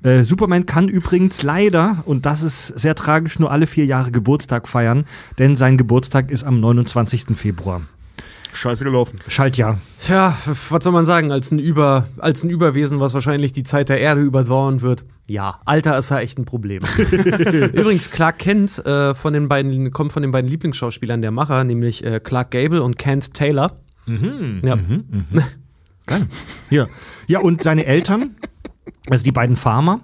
Äh, 0.03 0.23
Superman 0.23 0.65
kann 0.65 0.89
übrigens 0.89 1.41
leider, 1.41 2.03
und 2.05 2.25
das 2.25 2.43
ist 2.43 2.67
sehr 2.67 2.95
tragisch, 2.95 3.39
nur 3.39 3.51
alle 3.51 3.67
vier 3.67 3.85
Jahre 3.85 4.11
Geburtstag 4.11 4.67
feiern, 4.67 5.05
denn 5.39 5.57
sein 5.57 5.77
Geburtstag 5.77 6.31
ist 6.31 6.43
am 6.43 6.59
29. 6.59 7.35
Februar. 7.35 7.81
Scheiße 8.57 8.83
gelaufen. 8.83 9.19
Schaltjahr. 9.27 9.79
Tja, 10.01 10.35
was 10.69 10.83
soll 10.83 10.91
man 10.91 11.05
sagen, 11.05 11.31
als 11.31 11.51
ein, 11.51 11.59
Über, 11.59 12.07
als 12.17 12.43
ein 12.43 12.49
Überwesen, 12.49 12.99
was 12.99 13.13
wahrscheinlich 13.13 13.53
die 13.53 13.63
Zeit 13.63 13.89
der 13.89 13.99
Erde 13.99 14.21
überdauern 14.21 14.81
wird. 14.81 15.05
Ja, 15.27 15.59
Alter 15.65 15.97
ist 15.97 16.09
ja 16.09 16.19
echt 16.19 16.39
ein 16.39 16.45
Problem. 16.45 16.81
Übrigens, 17.73 18.09
Clark 18.09 18.39
Kent 18.39 18.83
äh, 18.85 19.13
von 19.13 19.33
den 19.33 19.47
beiden, 19.47 19.91
kommt 19.91 20.11
von 20.11 20.23
den 20.23 20.31
beiden 20.31 20.49
Lieblingsschauspielern 20.49 21.21
der 21.21 21.31
Macher, 21.31 21.63
nämlich 21.63 22.03
äh, 22.03 22.19
Clark 22.19 22.51
Gable 22.51 22.81
und 22.81 22.97
Kent 22.97 23.33
Taylor. 23.33 23.77
Ja. 24.63 24.77
Ja. 26.69 26.87
ja, 27.27 27.39
und 27.39 27.63
seine 27.63 27.85
Eltern, 27.85 28.37
also 29.09 29.25
die 29.25 29.33
beiden 29.33 29.57
Farmer, 29.57 29.99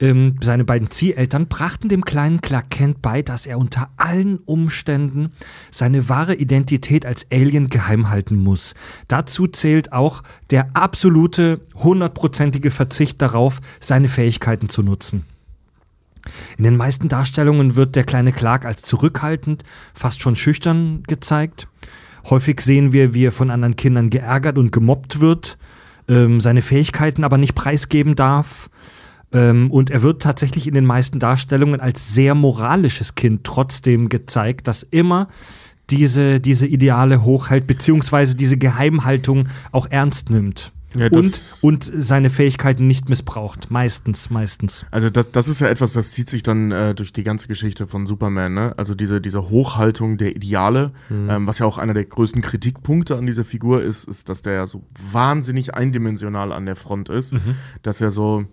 ähm, 0.00 0.36
seine 0.42 0.64
beiden 0.64 0.90
Zieheltern 0.90 1.46
brachten 1.46 1.88
dem 1.88 2.04
kleinen 2.04 2.40
Clark 2.40 2.70
Kent 2.70 3.00
bei, 3.02 3.22
dass 3.22 3.46
er 3.46 3.58
unter 3.58 3.90
allen 3.96 4.38
Umständen 4.38 5.32
seine 5.70 6.08
wahre 6.08 6.34
Identität 6.34 7.06
als 7.06 7.26
Alien 7.30 7.68
geheim 7.68 8.10
halten 8.10 8.36
muss. 8.36 8.74
Dazu 9.08 9.46
zählt 9.46 9.92
auch 9.92 10.22
der 10.50 10.70
absolute, 10.74 11.60
hundertprozentige 11.74 12.70
Verzicht 12.70 13.22
darauf, 13.22 13.60
seine 13.80 14.08
Fähigkeiten 14.08 14.68
zu 14.68 14.82
nutzen. 14.82 15.24
In 16.56 16.64
den 16.64 16.76
meisten 16.76 17.08
Darstellungen 17.08 17.76
wird 17.76 17.96
der 17.96 18.04
kleine 18.04 18.32
Clark 18.32 18.64
als 18.64 18.82
zurückhaltend, 18.82 19.62
fast 19.92 20.22
schon 20.22 20.36
schüchtern 20.36 21.02
gezeigt. 21.06 21.68
Häufig 22.30 22.60
sehen 22.62 22.92
wir, 22.92 23.12
wie 23.12 23.26
er 23.26 23.32
von 23.32 23.50
anderen 23.50 23.76
Kindern 23.76 24.08
geärgert 24.08 24.56
und 24.56 24.72
gemobbt 24.72 25.20
wird, 25.20 25.58
ähm, 26.08 26.40
seine 26.40 26.62
Fähigkeiten 26.62 27.24
aber 27.24 27.36
nicht 27.36 27.54
preisgeben 27.54 28.16
darf. 28.16 28.70
Ähm, 29.34 29.70
und 29.70 29.90
er 29.90 30.02
wird 30.02 30.22
tatsächlich 30.22 30.66
in 30.66 30.74
den 30.74 30.86
meisten 30.86 31.18
Darstellungen 31.18 31.80
als 31.80 32.14
sehr 32.14 32.34
moralisches 32.34 33.16
Kind 33.16 33.44
trotzdem 33.44 34.08
gezeigt, 34.08 34.68
das 34.68 34.84
immer 34.84 35.28
diese, 35.90 36.40
diese 36.40 36.66
Ideale 36.66 37.22
hochhält, 37.24 37.66
beziehungsweise 37.66 38.36
diese 38.36 38.56
Geheimhaltung 38.56 39.48
auch 39.72 39.86
ernst 39.90 40.30
nimmt. 40.30 40.72
Ja, 40.96 41.08
und, 41.10 41.40
und 41.60 41.90
seine 41.92 42.30
Fähigkeiten 42.30 42.86
nicht 42.86 43.08
missbraucht. 43.08 43.68
Meistens, 43.68 44.30
meistens. 44.30 44.86
Also 44.92 45.10
das, 45.10 45.30
das 45.32 45.48
ist 45.48 45.60
ja 45.60 45.66
etwas, 45.66 45.92
das 45.92 46.12
zieht 46.12 46.30
sich 46.30 46.44
dann 46.44 46.70
äh, 46.70 46.94
durch 46.94 47.12
die 47.12 47.24
ganze 47.24 47.48
Geschichte 47.48 47.88
von 47.88 48.06
Superman, 48.06 48.54
ne? 48.54 48.74
Also 48.76 48.94
diese, 48.94 49.20
diese 49.20 49.50
Hochhaltung 49.50 50.18
der 50.18 50.36
Ideale, 50.36 50.92
ähm, 51.10 51.48
was 51.48 51.58
ja 51.58 51.66
auch 51.66 51.78
einer 51.78 51.94
der 51.94 52.04
größten 52.04 52.42
Kritikpunkte 52.42 53.16
an 53.16 53.26
dieser 53.26 53.44
Figur 53.44 53.82
ist, 53.82 54.06
ist, 54.06 54.28
dass 54.28 54.42
der 54.42 54.52
ja 54.52 54.66
so 54.68 54.84
wahnsinnig 55.10 55.74
eindimensional 55.74 56.52
an 56.52 56.64
der 56.64 56.76
Front 56.76 57.08
ist, 57.08 57.34
dass 57.82 58.00
er 58.00 58.12
so 58.12 58.44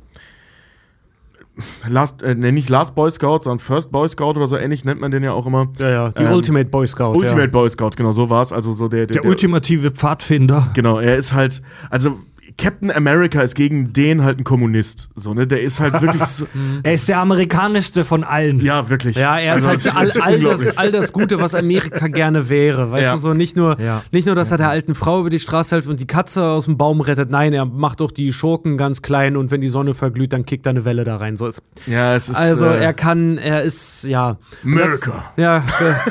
Last, 1.87 2.21
äh, 2.23 2.33
nee, 2.33 2.51
nicht 2.51 2.69
Last 2.69 2.95
Boy 2.95 3.11
Scout, 3.11 3.39
sondern 3.43 3.59
First 3.59 3.91
Boy 3.91 4.07
Scout 4.07 4.31
oder 4.31 4.47
so 4.47 4.57
ähnlich 4.57 4.85
nennt 4.85 5.01
man 5.01 5.11
den 5.11 5.23
ja 5.23 5.33
auch 5.33 5.45
immer. 5.45 5.67
Ja, 5.79 5.89
ja, 5.89 6.09
die 6.09 6.23
Ähm, 6.23 6.31
Ultimate 6.33 6.65
Boy 6.69 6.87
Scout. 6.87 7.13
Ultimate 7.15 7.41
ja. 7.41 7.47
Boy 7.47 7.69
Scout, 7.69 7.91
genau 7.97 8.13
so 8.13 8.29
war 8.29 8.41
es. 8.41 8.51
Also 8.53 8.71
so 8.71 8.87
der, 8.87 9.07
Der 9.07 9.25
ultimative 9.25 9.91
Pfadfinder. 9.91 10.69
Genau, 10.73 10.99
er 10.99 11.17
ist 11.17 11.33
halt, 11.33 11.61
also 11.89 12.19
Captain 12.57 12.91
America 12.91 13.41
ist 13.41 13.55
gegen 13.55 13.93
den 13.93 14.23
halt 14.23 14.39
ein 14.39 14.43
Kommunist. 14.43 15.09
So, 15.15 15.33
ne? 15.33 15.47
Der 15.47 15.61
ist 15.61 15.79
halt 15.79 16.01
wirklich 16.01 16.23
so, 16.23 16.45
Er 16.83 16.93
ist 16.93 17.07
der 17.09 17.19
amerikanischste 17.19 18.03
von 18.05 18.23
allen. 18.23 18.59
Ja, 18.61 18.89
wirklich. 18.89 19.15
Ja, 19.17 19.37
er 19.37 19.55
ist 19.55 19.65
Also, 19.65 19.93
halt 19.93 20.17
all, 20.21 20.33
all, 20.33 20.39
das, 20.41 20.77
all 20.77 20.91
das 20.91 21.13
Gute, 21.13 21.39
was 21.39 21.55
Amerika 21.55 22.07
gerne 22.07 22.49
wäre. 22.49 22.91
Weißt 22.91 23.03
Ja. 23.05 23.13
du, 23.13 23.19
so 23.19 23.33
nicht 23.33 23.55
nur, 23.55 23.79
Ja. 23.79 24.03
nicht 24.11 24.25
nur, 24.25 24.35
dass 24.35 24.51
er 24.51 24.57
der 24.57 24.69
alten 24.69 24.95
Frau 24.95 25.19
über 25.21 25.29
die 25.29 25.39
Straße 25.39 25.75
hilft 25.75 25.87
und 25.87 25.99
die 25.99 26.07
Katze 26.07 26.43
aus 26.43 26.65
dem 26.65 26.77
Baum 26.77 27.01
rettet. 27.01 27.29
Nein, 27.29 27.53
er 27.53 27.65
macht 27.65 28.01
auch 28.01 28.11
die 28.11 28.31
Schurken 28.33 28.77
ganz 28.77 29.01
klein 29.01 29.37
und 29.37 29.51
wenn 29.51 29.61
die 29.61 29.69
Sonne 29.69 29.93
verglüht, 29.93 30.33
dann 30.33 30.45
kickt 30.45 30.65
da 30.65 30.69
eine 30.71 30.85
Welle 30.85 31.03
da 31.03 31.17
rein. 31.17 31.37
So 31.37 31.47
ist. 31.47 31.61
Ja, 31.87 32.15
es 32.15 32.29
ist. 32.29 32.35
Also 32.37 32.67
äh, 32.67 32.83
er 32.83 32.93
kann, 32.93 33.37
er 33.37 33.61
ist, 33.63 34.03
ja. 34.03 34.37
Und 34.63 34.75
das- 34.77 35.03
America. 35.03 35.31
Ja, 35.37 35.63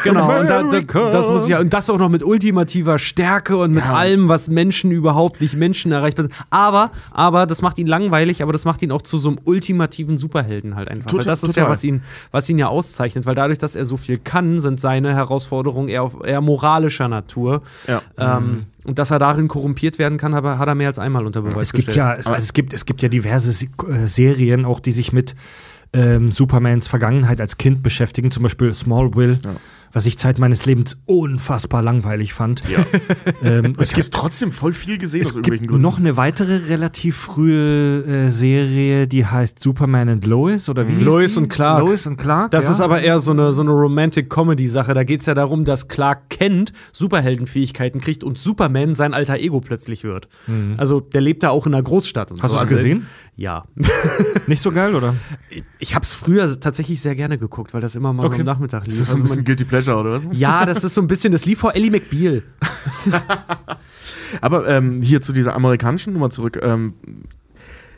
genau. 0.04 0.24
Und 0.40 0.48
da, 0.48 0.60
da, 0.60 0.60
America. 0.60 1.10
das 1.10 1.28
muss 1.28 1.48
ja, 1.48 1.60
und 1.60 1.72
das 1.72 1.88
auch 1.90 1.98
noch 1.98 2.08
mit 2.08 2.22
ultimativer 2.22 2.98
Stärke 2.98 3.56
und 3.56 3.72
mit 3.72 3.84
Ja. 3.84 3.94
allem, 3.94 4.28
was 4.28 4.48
Menschen 4.48 4.90
überhaupt 4.90 5.40
nicht 5.40 5.54
Menschen 5.56 5.92
erreichbar 5.92 6.26
sind. 6.30 6.46
Aber, 6.50 6.90
aber 7.12 7.46
das 7.46 7.62
macht 7.62 7.78
ihn 7.78 7.86
langweilig, 7.86 8.42
aber 8.42 8.52
das 8.52 8.64
macht 8.64 8.82
ihn 8.82 8.92
auch 8.92 9.02
zu 9.02 9.18
so 9.18 9.28
einem 9.30 9.38
ultimativen 9.44 10.18
Superhelden 10.18 10.74
halt 10.76 10.88
einfach. 10.88 11.06
weil 11.06 11.18
Total- 11.20 11.26
das 11.26 11.42
ist 11.42 11.56
ja, 11.56 11.62
total. 11.62 11.72
was 11.72 11.84
ihn, 11.84 12.02
was 12.30 12.48
ihn 12.48 12.58
ja 12.58 12.68
auszeichnet, 12.68 13.26
weil 13.26 13.34
dadurch, 13.34 13.58
dass 13.58 13.76
er 13.76 13.84
so 13.84 13.96
viel 13.96 14.18
kann, 14.18 14.58
sind 14.58 14.80
seine 14.80 15.14
Herausforderungen 15.14 15.88
eher, 15.88 16.02
auf- 16.02 16.24
eher 16.24 16.40
moralischer 16.40 17.08
Natur. 17.08 17.62
Ja. 17.86 18.00
Ähm, 18.18 18.66
und 18.84 18.98
dass 18.98 19.10
er 19.10 19.18
darin 19.18 19.46
korrumpiert 19.48 19.98
werden 19.98 20.16
kann, 20.16 20.32
aber 20.34 20.58
hat 20.58 20.66
er 20.68 20.74
mehr 20.74 20.88
als 20.88 20.98
einmal 20.98 21.26
unter 21.26 21.42
Beweis 21.42 21.68
Es 21.68 21.72
gibt 21.74 21.86
gestellt. 21.88 22.06
ja, 22.06 22.14
es, 22.14 22.26
also 22.26 22.38
es 22.42 22.52
gibt, 22.54 22.72
es 22.72 22.86
gibt 22.86 23.02
ja 23.02 23.08
diverse 23.10 23.50
Se 23.52 23.66
äh, 23.88 24.06
Serien, 24.06 24.64
auch 24.64 24.80
die 24.80 24.92
sich 24.92 25.12
mit 25.12 25.34
ähm, 25.92 26.30
Supermans 26.30 26.88
Vergangenheit 26.88 27.40
als 27.40 27.58
Kind 27.58 27.82
beschäftigen, 27.82 28.30
zum 28.30 28.44
Beispiel 28.44 28.72
Smallville, 28.72 29.38
was 29.92 30.06
ich 30.06 30.18
Zeit 30.18 30.38
meines 30.38 30.66
Lebens 30.66 31.00
unfassbar 31.06 31.82
langweilig 31.82 32.32
fand. 32.34 32.62
Ja. 32.68 32.78
Ähm, 33.42 33.74
Ich 33.80 33.92
habe 33.94 34.10
trotzdem 34.10 34.52
voll 34.52 34.72
viel 34.72 34.98
gesehen 34.98 35.20
aus 35.22 35.28
es 35.28 35.32
irgendwelchen 35.36 35.62
gibt 35.62 35.70
Gründen. 35.70 35.82
noch 35.82 35.98
eine 35.98 36.16
weitere 36.16 36.56
relativ 36.68 37.16
frühe 37.16 38.04
äh, 38.04 38.30
Serie, 38.30 39.06
die 39.06 39.24
heißt 39.24 39.62
Superman 39.62 40.08
and 40.10 40.26
Lois 40.26 40.68
oder 40.68 40.86
wie 40.88 40.92
hieß 40.92 41.00
Lois 41.04 41.32
die? 41.34 41.38
und 41.38 41.48
Clark. 41.48 41.80
Lois 41.80 42.06
und 42.06 42.16
Clark. 42.18 42.50
Das 42.50 42.66
ja. 42.66 42.72
ist 42.72 42.80
aber 42.80 43.00
eher 43.00 43.18
so 43.20 43.30
eine, 43.30 43.52
so 43.52 43.62
eine 43.62 43.70
Romantic-Comedy-Sache. 43.70 44.92
Da 44.94 45.04
geht 45.04 45.20
es 45.20 45.26
ja 45.26 45.34
darum, 45.34 45.64
dass 45.64 45.88
Clark 45.88 46.28
Kent 46.28 46.72
Superheldenfähigkeiten 46.92 48.00
kriegt 48.00 48.24
und 48.24 48.38
Superman 48.38 48.94
sein 48.94 49.14
alter 49.14 49.36
Ego 49.38 49.60
plötzlich 49.60 50.04
wird. 50.04 50.28
Also 50.76 51.00
der 51.00 51.20
lebt 51.20 51.42
da 51.42 51.50
auch 51.50 51.66
in 51.66 51.74
einer 51.74 51.82
Großstadt. 51.82 52.30
Und 52.30 52.38
Mhm. 52.38 52.42
Hast 52.42 52.50
so. 52.50 52.56
du 52.56 52.64
es 52.64 52.70
also, 52.70 52.76
gesehen? 52.76 53.06
Ja. 53.40 53.64
nicht 54.48 54.60
so 54.60 54.70
geil, 54.70 54.94
oder? 54.94 55.14
Ich 55.78 55.94
habe 55.94 56.02
es 56.02 56.12
früher 56.12 56.60
tatsächlich 56.60 57.00
sehr 57.00 57.14
gerne 57.14 57.38
geguckt, 57.38 57.72
weil 57.72 57.80
das 57.80 57.94
immer 57.94 58.12
mal 58.12 58.26
Okay. 58.26 58.40
am 58.40 58.44
Nachmittag 58.46 58.84
lief. 58.84 58.92
ist 58.92 59.00
das 59.00 59.08
so 59.08 59.14
ein 59.16 59.22
Also 59.22 59.34
bisschen 59.34 59.38
man- 59.38 59.44
Guilty 59.46 59.64
Pleasure, 59.64 59.96
oder 59.98 60.12
was? 60.12 60.38
ja, 60.38 60.66
das 60.66 60.84
ist 60.84 60.92
so 60.94 61.00
ein 61.00 61.06
bisschen, 61.06 61.32
das 61.32 61.46
lief 61.46 61.58
vor 61.60 61.74
Ellie 61.74 61.90
McBeal. 61.90 62.42
Aber 64.42 64.68
ähm, 64.68 65.00
hier 65.00 65.22
zu 65.22 65.32
dieser 65.32 65.54
amerikanischen 65.54 66.12
Nummer 66.12 66.28
zurück. 66.28 66.58
Ähm, 66.62 66.92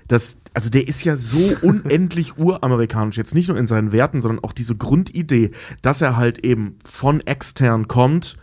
das, 0.06 0.36
also 0.54 0.70
der 0.70 0.86
ist 0.86 1.02
ja 1.02 1.16
so 1.16 1.38
unendlich 1.62 2.38
uramerikanisch. 2.38 3.16
Jetzt 3.16 3.34
nicht 3.34 3.48
nur 3.48 3.56
in 3.58 3.66
seinen 3.66 3.90
Werten, 3.90 4.20
sondern 4.20 4.44
auch 4.44 4.52
diese 4.52 4.76
Grundidee, 4.76 5.50
dass 5.82 6.02
er 6.02 6.16
halt 6.16 6.44
eben 6.44 6.76
von 6.84 7.20
extern 7.20 7.88
kommt, 7.88 8.36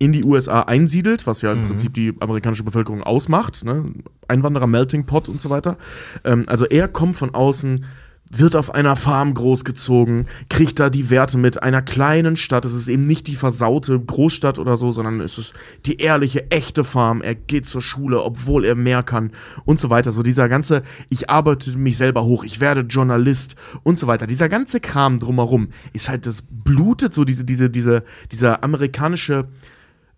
in 0.00 0.12
die 0.12 0.24
USA 0.24 0.62
einsiedelt, 0.62 1.26
was 1.26 1.42
ja 1.42 1.52
im 1.52 1.66
Prinzip 1.66 1.92
die 1.92 2.14
amerikanische 2.20 2.64
Bevölkerung 2.64 3.02
ausmacht, 3.02 3.64
ne? 3.64 3.92
Einwanderer, 4.28 4.66
Melting 4.66 5.04
Pot 5.04 5.28
und 5.28 5.42
so 5.42 5.50
weiter. 5.50 5.76
Ähm, 6.24 6.44
also 6.46 6.64
er 6.64 6.88
kommt 6.88 7.16
von 7.16 7.34
außen, 7.34 7.84
wird 8.30 8.56
auf 8.56 8.74
einer 8.74 8.96
Farm 8.96 9.34
großgezogen, 9.34 10.26
kriegt 10.48 10.80
da 10.80 10.88
die 10.88 11.10
Werte 11.10 11.36
mit 11.36 11.62
einer 11.62 11.82
kleinen 11.82 12.36
Stadt. 12.36 12.64
Es 12.64 12.72
ist 12.72 12.88
eben 12.88 13.04
nicht 13.04 13.26
die 13.26 13.34
versaute 13.34 14.00
Großstadt 14.00 14.58
oder 14.58 14.78
so, 14.78 14.90
sondern 14.90 15.20
es 15.20 15.36
ist 15.36 15.52
die 15.84 15.98
ehrliche, 15.98 16.50
echte 16.50 16.82
Farm. 16.82 17.20
Er 17.20 17.34
geht 17.34 17.66
zur 17.66 17.82
Schule, 17.82 18.22
obwohl 18.22 18.64
er 18.64 18.76
mehr 18.76 19.02
kann 19.02 19.32
und 19.66 19.80
so 19.80 19.90
weiter. 19.90 20.12
So 20.12 20.22
dieser 20.22 20.48
ganze, 20.48 20.82
ich 21.10 21.28
arbeite 21.28 21.76
mich 21.76 21.98
selber 21.98 22.24
hoch, 22.24 22.42
ich 22.44 22.60
werde 22.60 22.82
Journalist 22.82 23.54
und 23.82 23.98
so 23.98 24.06
weiter. 24.06 24.26
Dieser 24.26 24.48
ganze 24.48 24.80
Kram 24.80 25.18
drumherum 25.18 25.68
ist 25.92 26.08
halt, 26.08 26.24
das 26.24 26.42
blutet 26.48 27.12
so 27.12 27.24
diese, 27.24 27.44
diese, 27.44 27.68
diese, 27.68 28.02
dieser 28.30 28.64
amerikanische 28.64 29.48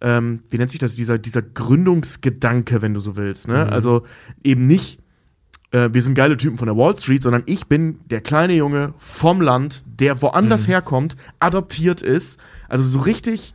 ähm, 0.03 0.43
wie 0.51 0.59
nennt 0.59 0.71
sich 0.71 0.81
das, 0.81 0.95
dieser, 0.95 1.17
dieser 1.17 1.43
Gründungsgedanke, 1.43 2.83
wenn 2.83 2.93
du 2.93 3.01
so 3.01 3.17
willst. 3.17 3.49
Ne? 3.49 3.73
Also 3.73 4.03
eben 4.43 4.67
nicht, 4.67 4.99
äh, 5.71 5.91
wir 5.93 6.03
sind 6.03 6.15
geile 6.15 6.37
Typen 6.37 6.59
von 6.59 6.67
der 6.67 6.77
Wall 6.77 6.97
Street, 6.97 7.23
sondern 7.23 7.45
ich 7.47 7.67
bin 7.67 8.01
der 8.11 8.21
kleine 8.21 8.55
Junge 8.55 8.95
vom 8.99 9.41
Land, 9.41 9.85
der 9.87 10.21
woanders 10.21 10.67
herkommt, 10.69 11.17
adoptiert 11.39 12.03
ist, 12.03 12.41
also 12.69 12.85
so 12.85 13.01
richtig 13.01 13.55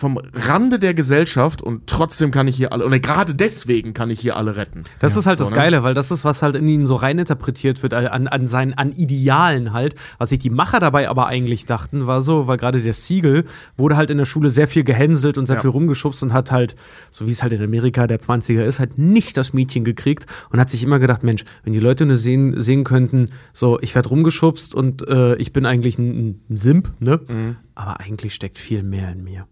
vom 0.00 0.18
Rande 0.32 0.78
der 0.78 0.94
Gesellschaft 0.94 1.60
und 1.60 1.86
trotzdem 1.86 2.30
kann 2.30 2.48
ich 2.48 2.56
hier 2.56 2.72
alle, 2.72 2.86
und 2.86 3.02
gerade 3.02 3.34
deswegen 3.34 3.92
kann 3.92 4.08
ich 4.08 4.18
hier 4.18 4.34
alle 4.34 4.56
retten. 4.56 4.84
Das 4.98 5.14
ist 5.14 5.26
halt 5.26 5.36
so, 5.36 5.44
das 5.44 5.50
ne? 5.50 5.56
Geile, 5.56 5.82
weil 5.82 5.92
das 5.92 6.10
ist, 6.10 6.24
was 6.24 6.40
halt 6.42 6.56
in 6.56 6.66
ihn 6.66 6.86
so 6.86 6.96
reininterpretiert 6.96 7.82
wird, 7.82 7.92
an, 7.92 8.26
an 8.26 8.46
seinen, 8.46 8.72
an 8.72 8.92
Idealen 8.92 9.74
halt. 9.74 9.94
Was 10.16 10.30
sich 10.30 10.38
die 10.38 10.48
Macher 10.48 10.80
dabei 10.80 11.10
aber 11.10 11.26
eigentlich 11.26 11.66
dachten, 11.66 12.06
war 12.06 12.22
so, 12.22 12.46
weil 12.46 12.56
gerade 12.56 12.80
der 12.80 12.94
Siegel 12.94 13.44
wurde 13.76 13.98
halt 13.98 14.08
in 14.08 14.16
der 14.16 14.24
Schule 14.24 14.48
sehr 14.48 14.66
viel 14.68 14.84
gehänselt 14.84 15.36
und 15.36 15.44
sehr 15.44 15.56
Ja. 15.56 15.60
viel 15.62 15.70
rumgeschubst 15.70 16.22
und 16.22 16.32
hat 16.32 16.50
halt, 16.50 16.76
so 17.10 17.26
wie 17.26 17.32
es 17.32 17.42
halt 17.42 17.52
in 17.52 17.62
Amerika 17.62 18.06
der 18.06 18.20
20er 18.20 18.64
ist, 18.64 18.80
halt 18.80 18.96
nicht 18.96 19.36
das 19.36 19.52
Mädchen 19.52 19.84
gekriegt 19.84 20.24
und 20.50 20.58
hat 20.58 20.70
sich 20.70 20.82
immer 20.82 20.98
gedacht, 20.98 21.22
Mensch, 21.24 21.44
wenn 21.62 21.74
die 21.74 21.78
Leute 21.78 22.06
nur 22.06 22.16
sehen, 22.16 22.58
sehen 22.58 22.84
könnten, 22.84 23.26
so, 23.52 23.78
ich 23.80 23.94
werde 23.94 24.08
rumgeschubst 24.08 24.74
und 24.74 25.06
äh, 25.06 25.36
ich 25.36 25.52
bin 25.52 25.66
eigentlich 25.66 25.98
ein, 25.98 26.40
ein 26.48 26.56
Simp, 26.56 26.90
ne? 27.00 27.20
Mhm. 27.28 27.56
Aber 27.74 28.00
eigentlich 28.00 28.34
steckt 28.34 28.56
viel 28.58 28.82
mehr 28.82 29.12
in 29.12 29.22
mir. 29.24 29.46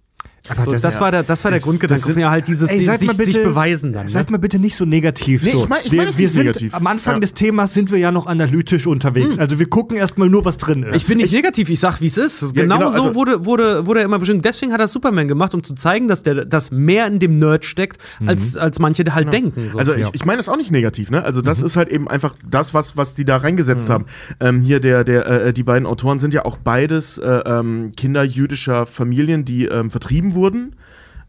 Aber 0.49 0.63
So, 0.63 0.71
das, 0.73 1.01
war 1.01 1.11
der, 1.11 1.23
das 1.23 1.45
war 1.45 1.51
der 1.51 1.59
das- 1.61 1.65
Grundgedanke 1.65 1.99
das 2.01 2.07
sind- 2.07 2.15
von 2.15 2.23
mir 2.23 2.31
halt 2.31 2.49
dieses 2.49 2.71
Ey, 2.71 2.81
seid 2.81 3.01
sich, 3.01 3.09
mal 3.09 3.17
bitte, 3.17 3.33
sich 3.33 3.43
beweisen 3.43 3.93
dann. 3.93 4.09
Seid 4.09 4.27
Ne? 4.29 4.33
mal 4.33 4.39
bitte 4.39 4.59
nicht 4.59 4.77
so 4.77 4.85
negativ. 4.85 5.43
Nee, 5.43 5.51
so. 5.53 5.63
ich 5.63 5.69
mein- 5.69 5.81
ich 5.85 5.93
wir, 5.93 5.97
mein 5.99 6.07
das 6.07 6.19
wir 6.19 6.25
nicht 6.27 6.35
sind 6.35 6.47
negativ. 6.47 6.75
am 6.75 6.87
Anfang 6.87 7.15
Ja. 7.15 7.21
des 7.21 7.35
Themas 7.35 7.75
sind 7.75 7.91
wir 7.91 7.99
ja 7.99 8.11
noch 8.13 8.27
analytisch 8.27 8.87
unterwegs. 8.87 9.39
Also 9.39 9.59
wir 9.59 9.69
gucken 9.69 9.97
erstmal 9.97 10.29
nur, 10.29 10.45
was 10.45 10.57
drin 10.57 10.83
ist. 10.83 10.97
Ich 10.97 11.07
bin 11.07 11.19
nicht 11.19 11.33
negativ, 11.33 11.69
ich 11.71 11.81
sag, 11.81 12.01
wie 12.01 12.07
es 12.07 12.17
ist. 12.19 12.41
Ja, 12.43 12.49
genau, 12.63 12.79
genau, 12.79 12.91
so 12.91 12.97
also- 13.03 13.15
wurde, 13.15 13.45
wurde, 13.45 13.87
wurde 13.87 14.01
er 14.01 14.05
immer 14.07 14.19
bestimmt. 14.19 14.45
Deswegen 14.45 14.73
hat 14.73 14.81
er 14.81 14.89
Superman 14.89 15.29
gemacht, 15.29 15.55
um 15.55 15.63
zu 15.63 15.75
zeigen, 15.75 16.09
dass 16.09 16.23
der 16.23 16.45
dass 16.45 16.71
mehr 16.71 17.07
in 17.07 17.19
dem 17.19 17.37
Nerd 17.37 17.65
steckt, 17.65 17.99
als, 18.25 18.57
als 18.57 18.79
manche 18.79 19.05
halt 19.15 19.33
denken. 19.33 19.71
So. 19.71 19.79
Also 19.79 19.93
ich, 19.95 20.07
ich 20.13 20.25
meine 20.25 20.39
das 20.39 20.49
auch 20.49 20.57
nicht 20.57 20.71
negativ, 20.71 21.11
ne? 21.11 21.23
Also 21.25 21.41
Mhm. 21.41 21.45
das 21.45 21.61
ist 21.63 21.77
halt 21.77 21.89
eben 21.89 22.09
einfach 22.09 22.35
das, 22.49 22.75
was, 22.75 22.97
was 22.97 23.15
die 23.15 23.25
da 23.25 23.37
reingesetzt 23.39 23.89
haben. 23.91 24.07
Ähm, 24.41 24.63
hier 24.63 24.81
der, 24.81 25.05
der, 25.05 25.27
äh, 25.47 25.53
die 25.53 25.63
beiden 25.63 25.87
Autoren 25.87 26.19
sind 26.19 26.33
ja 26.35 26.45
auch 26.45 26.57
beides 26.59 27.19
äh, 27.19 27.27
ähm, 27.47 27.93
Kinder 27.97 28.23
jüdischer 28.23 28.87
Familien, 28.87 29.45
die 29.45 29.67
ähm, 29.67 29.91
vertrieben 29.91 30.35
wurden. 30.35 30.38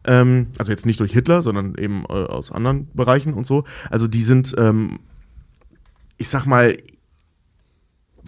Ähm, 0.04 0.48
also 0.58 0.72
jetzt 0.72 0.86
nicht 0.86 1.00
durch 1.00 1.12
Hitler, 1.12 1.42
sondern 1.42 1.74
eben 1.76 2.04
äh, 2.08 2.12
aus 2.12 2.50
anderen 2.50 2.88
Bereichen 2.94 3.34
und 3.34 3.46
so. 3.46 3.64
Also 3.90 4.08
die 4.08 4.22
sind, 4.22 4.54
ähm, 4.58 5.00
ich 6.16 6.28
sag 6.28 6.46
mal, 6.46 6.76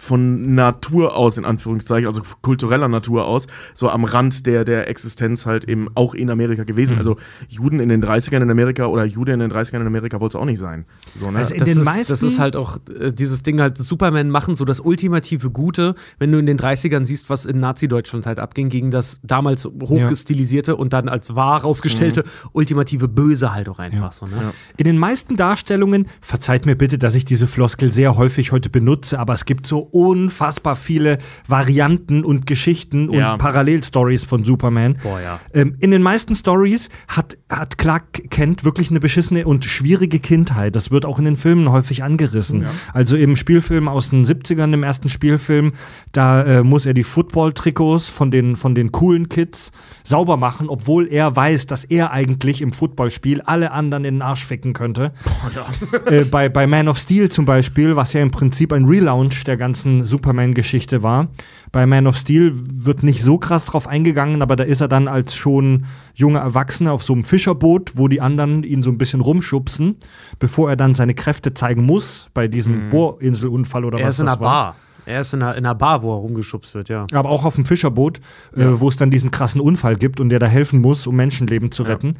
von 0.03 0.53
Natur 0.53 1.15
aus, 1.15 1.37
in 1.37 1.45
Anführungszeichen, 1.45 2.07
also 2.07 2.21
kultureller 2.41 2.87
Natur 2.87 3.25
aus, 3.25 3.47
so 3.73 3.89
am 3.89 4.03
Rand 4.03 4.45
der, 4.45 4.65
der 4.65 4.89
Existenz 4.89 5.45
halt 5.45 5.65
eben 5.65 5.87
auch 5.95 6.13
in 6.13 6.29
Amerika 6.29 6.63
gewesen. 6.63 6.93
Mhm. 6.93 6.99
Also 6.99 7.17
Juden 7.47 7.79
in 7.79 7.89
den 7.89 8.03
30ern 8.03 8.41
in 8.41 8.51
Amerika 8.51 8.87
oder 8.87 9.05
Jude 9.05 9.31
in 9.31 9.39
den 9.39 9.51
30ern 9.51 9.81
in 9.81 9.87
Amerika 9.87 10.19
wollte 10.19 10.37
es 10.37 10.41
auch 10.41 10.45
nicht 10.45 10.59
sein. 10.59 10.85
So, 11.15 11.31
ne? 11.31 11.39
also 11.39 11.55
das, 11.55 11.69
ist, 11.69 12.09
das, 12.09 12.23
ist, 12.23 12.39
halt 12.39 12.55
auch 12.55 12.77
äh, 12.99 13.13
dieses 13.13 13.43
Ding 13.43 13.61
halt, 13.61 13.77
Superman 13.77 14.29
machen 14.29 14.55
so 14.55 14.65
das 14.65 14.79
ultimative 14.81 15.49
Gute, 15.49 15.95
wenn 16.19 16.31
du 16.31 16.37
in 16.37 16.45
den 16.45 16.59
30ern 16.59 17.05
siehst, 17.05 17.29
was 17.29 17.45
in 17.45 17.59
Nazi-Deutschland 17.59 18.25
halt 18.25 18.39
abging, 18.39 18.69
gegen 18.69 18.91
das 18.91 19.21
damals 19.23 19.65
hochgestilisierte 19.65 20.71
ja. 20.71 20.77
und 20.77 20.91
dann 20.91 21.07
als 21.07 21.35
wahr 21.35 21.61
rausgestellte 21.61 22.23
mhm. 22.23 22.49
ultimative 22.51 23.07
Böse 23.07 23.53
halt 23.53 23.69
auch 23.69 23.79
einfach. 23.79 23.99
Ja. 23.99 24.11
So, 24.11 24.25
ne? 24.25 24.33
ja. 24.35 24.53
In 24.75 24.83
den 24.83 24.97
meisten 24.97 25.37
Darstellungen, 25.37 26.07
verzeiht 26.19 26.65
mir 26.65 26.75
bitte, 26.75 26.97
dass 26.97 27.15
ich 27.15 27.23
diese 27.23 27.47
Floskel 27.47 27.93
sehr 27.93 28.17
häufig 28.17 28.51
heute 28.51 28.69
benutze, 28.69 29.19
aber 29.19 29.33
es 29.33 29.45
gibt 29.45 29.65
so 29.65 29.87
unfassbar 29.93 30.75
viele 30.75 31.19
Varianten 31.47 32.23
und 32.25 32.47
Geschichten 32.47 33.11
ja. 33.11 33.33
und 33.33 33.39
Parallelstories 33.39 34.23
von 34.23 34.43
Superman. 34.43 34.97
Boah, 35.03 35.21
ja. 35.21 35.39
Ähm, 35.53 35.75
in 35.79 35.91
den 35.91 36.01
meisten 36.01 36.35
Stories 36.35 36.89
hat, 37.07 37.37
hat 37.57 37.77
Clark 37.77 38.29
Kent 38.29 38.63
wirklich 38.63 38.89
eine 38.89 38.99
beschissene 38.99 39.45
und 39.45 39.65
schwierige 39.65 40.19
Kindheit. 40.19 40.75
Das 40.75 40.91
wird 40.91 41.05
auch 41.05 41.19
in 41.19 41.25
den 41.25 41.37
Filmen 41.37 41.69
häufig 41.69 42.03
angerissen. 42.03 42.61
Ja. 42.61 42.67
Also 42.93 43.15
im 43.15 43.35
Spielfilm 43.35 43.87
aus 43.87 44.09
den 44.09 44.25
70ern, 44.25 44.73
im 44.73 44.83
ersten 44.83 45.09
Spielfilm, 45.09 45.73
da 46.11 46.43
äh, 46.43 46.63
muss 46.63 46.85
er 46.85 46.93
die 46.93 47.03
Football-Trikots 47.03 48.09
von 48.09 48.31
den, 48.31 48.55
von 48.55 48.75
den 48.75 48.91
coolen 48.91 49.29
Kids 49.29 49.71
sauber 50.03 50.37
machen, 50.37 50.69
obwohl 50.69 51.07
er 51.07 51.35
weiß, 51.35 51.67
dass 51.67 51.83
er 51.83 52.11
eigentlich 52.11 52.61
im 52.61 52.71
Footballspiel 52.71 53.41
alle 53.41 53.71
anderen 53.71 54.05
in 54.05 54.15
den 54.15 54.21
Arsch 54.21 54.45
ficken 54.45 54.73
könnte. 54.73 55.13
Boah, 55.23 55.51
ja. 55.53 56.11
äh, 56.11 56.25
bei, 56.25 56.49
bei 56.49 56.67
Man 56.67 56.87
of 56.87 56.97
Steel 56.97 57.29
zum 57.29 57.45
Beispiel, 57.45 57.95
was 57.95 58.13
ja 58.13 58.21
im 58.21 58.31
Prinzip 58.31 58.73
ein 58.73 58.85
Relaunch 58.85 59.43
der 59.43 59.57
ganzen 59.57 59.73
ganzen 59.73 60.03
Superman-Geschichte 60.03 61.03
war. 61.03 61.29
Bei 61.73 61.87
Man 61.87 62.05
of 62.05 62.15
Steel 62.15 62.53
wird 62.53 63.01
nicht 63.01 63.23
so 63.23 63.39
krass 63.39 63.65
drauf 63.65 63.87
eingegangen, 63.87 64.43
aber 64.43 64.55
da 64.55 64.63
ist 64.63 64.79
er 64.79 64.87
dann 64.87 65.07
als 65.07 65.33
schon 65.33 65.85
junger 66.13 66.39
Erwachsener 66.39 66.93
auf 66.93 67.03
so 67.03 67.13
einem 67.13 67.23
Fischerboot, 67.23 67.93
wo 67.97 68.07
die 68.07 68.21
anderen 68.21 68.63
ihn 68.63 68.83
so 68.83 68.91
ein 68.91 68.99
bisschen 68.99 69.21
rumschubsen, 69.21 69.97
bevor 70.37 70.69
er 70.69 70.75
dann 70.75 70.93
seine 70.93 71.15
Kräfte 71.15 71.55
zeigen 71.55 71.83
muss 71.83 72.29
bei 72.35 72.47
diesem 72.47 72.85
mhm. 72.85 72.89
Bohrinselunfall 72.91 73.85
oder 73.85 73.97
er 73.97 74.05
was 74.05 74.13
ist 74.13 74.19
in 74.19 74.27
das 74.27 74.35
einer 74.35 74.45
war. 74.45 74.63
Bar. 74.65 74.75
Er 75.05 75.21
ist 75.21 75.33
in 75.33 75.41
einer, 75.41 75.55
in 75.55 75.65
einer 75.65 75.73
Bar, 75.73 76.03
wo 76.03 76.13
er 76.13 76.19
rumgeschubst 76.19 76.75
wird, 76.75 76.89
ja. 76.89 77.07
Aber 77.11 77.31
auch 77.31 77.43
auf 77.43 77.55
dem 77.55 77.65
Fischerboot, 77.65 78.21
äh, 78.55 78.61
ja. 78.61 78.69
äh, 78.69 78.79
wo 78.79 78.87
es 78.87 78.95
dann 78.95 79.09
diesen 79.09 79.31
krassen 79.31 79.59
Unfall 79.59 79.95
gibt 79.95 80.19
und 80.19 80.29
der 80.29 80.37
da 80.37 80.45
helfen 80.45 80.79
muss, 80.79 81.07
um 81.07 81.15
Menschenleben 81.15 81.71
zu 81.71 81.81
retten. 81.81 82.07
Ja. 82.09 82.13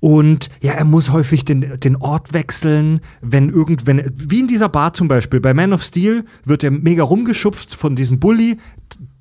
Und 0.00 0.48
ja, 0.62 0.72
er 0.72 0.86
muss 0.86 1.12
häufig 1.12 1.44
den, 1.44 1.78
den 1.78 1.96
Ort 1.96 2.32
wechseln, 2.32 3.00
wenn 3.20 3.50
irgendwann, 3.50 4.02
wie 4.16 4.40
in 4.40 4.46
dieser 4.46 4.70
Bar 4.70 4.94
zum 4.94 5.08
Beispiel, 5.08 5.40
bei 5.40 5.52
Man 5.52 5.74
of 5.74 5.82
Steel 5.82 6.24
wird 6.44 6.64
er 6.64 6.70
mega 6.70 7.02
rumgeschubst 7.02 7.76
von 7.76 7.96
diesem 7.96 8.18
Bully, 8.18 8.56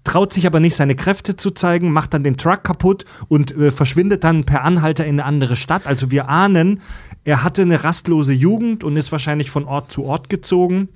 traut 0.06 0.32
sich 0.34 0.48
aber 0.48 0.62
nicht, 0.62 0.76
seine 0.76 0.96
Kräfte 0.96 1.36
zu 1.36 1.52
zeigen, 1.52 1.92
macht 1.92 2.13
dann 2.13 2.24
den 2.24 2.38
Truck 2.38 2.63
kaputt 2.63 3.06
und 3.28 3.56
äh, 3.56 3.72
verschwindet 3.72 4.24
dann 4.24 4.46
per 4.46 4.63
Anhalter 4.63 5.06
in 5.06 5.20
eine 5.20 5.26
andere 5.26 5.58
Stadt. 5.58 5.86
Also 5.86 6.12
wir 6.12 6.30
ahnen, 6.30 6.82
er 7.26 7.44
hatte 7.44 7.62
eine 7.63 7.84
rastlose 7.84 8.34
Jugend 8.34 8.86
und 8.86 8.96
ist 8.96 9.12
wahrscheinlich 9.12 9.52
von 9.52 9.65
Ort 9.65 9.92
zu 9.92 10.06
Ort 10.06 10.30
gezogen. 10.30 10.88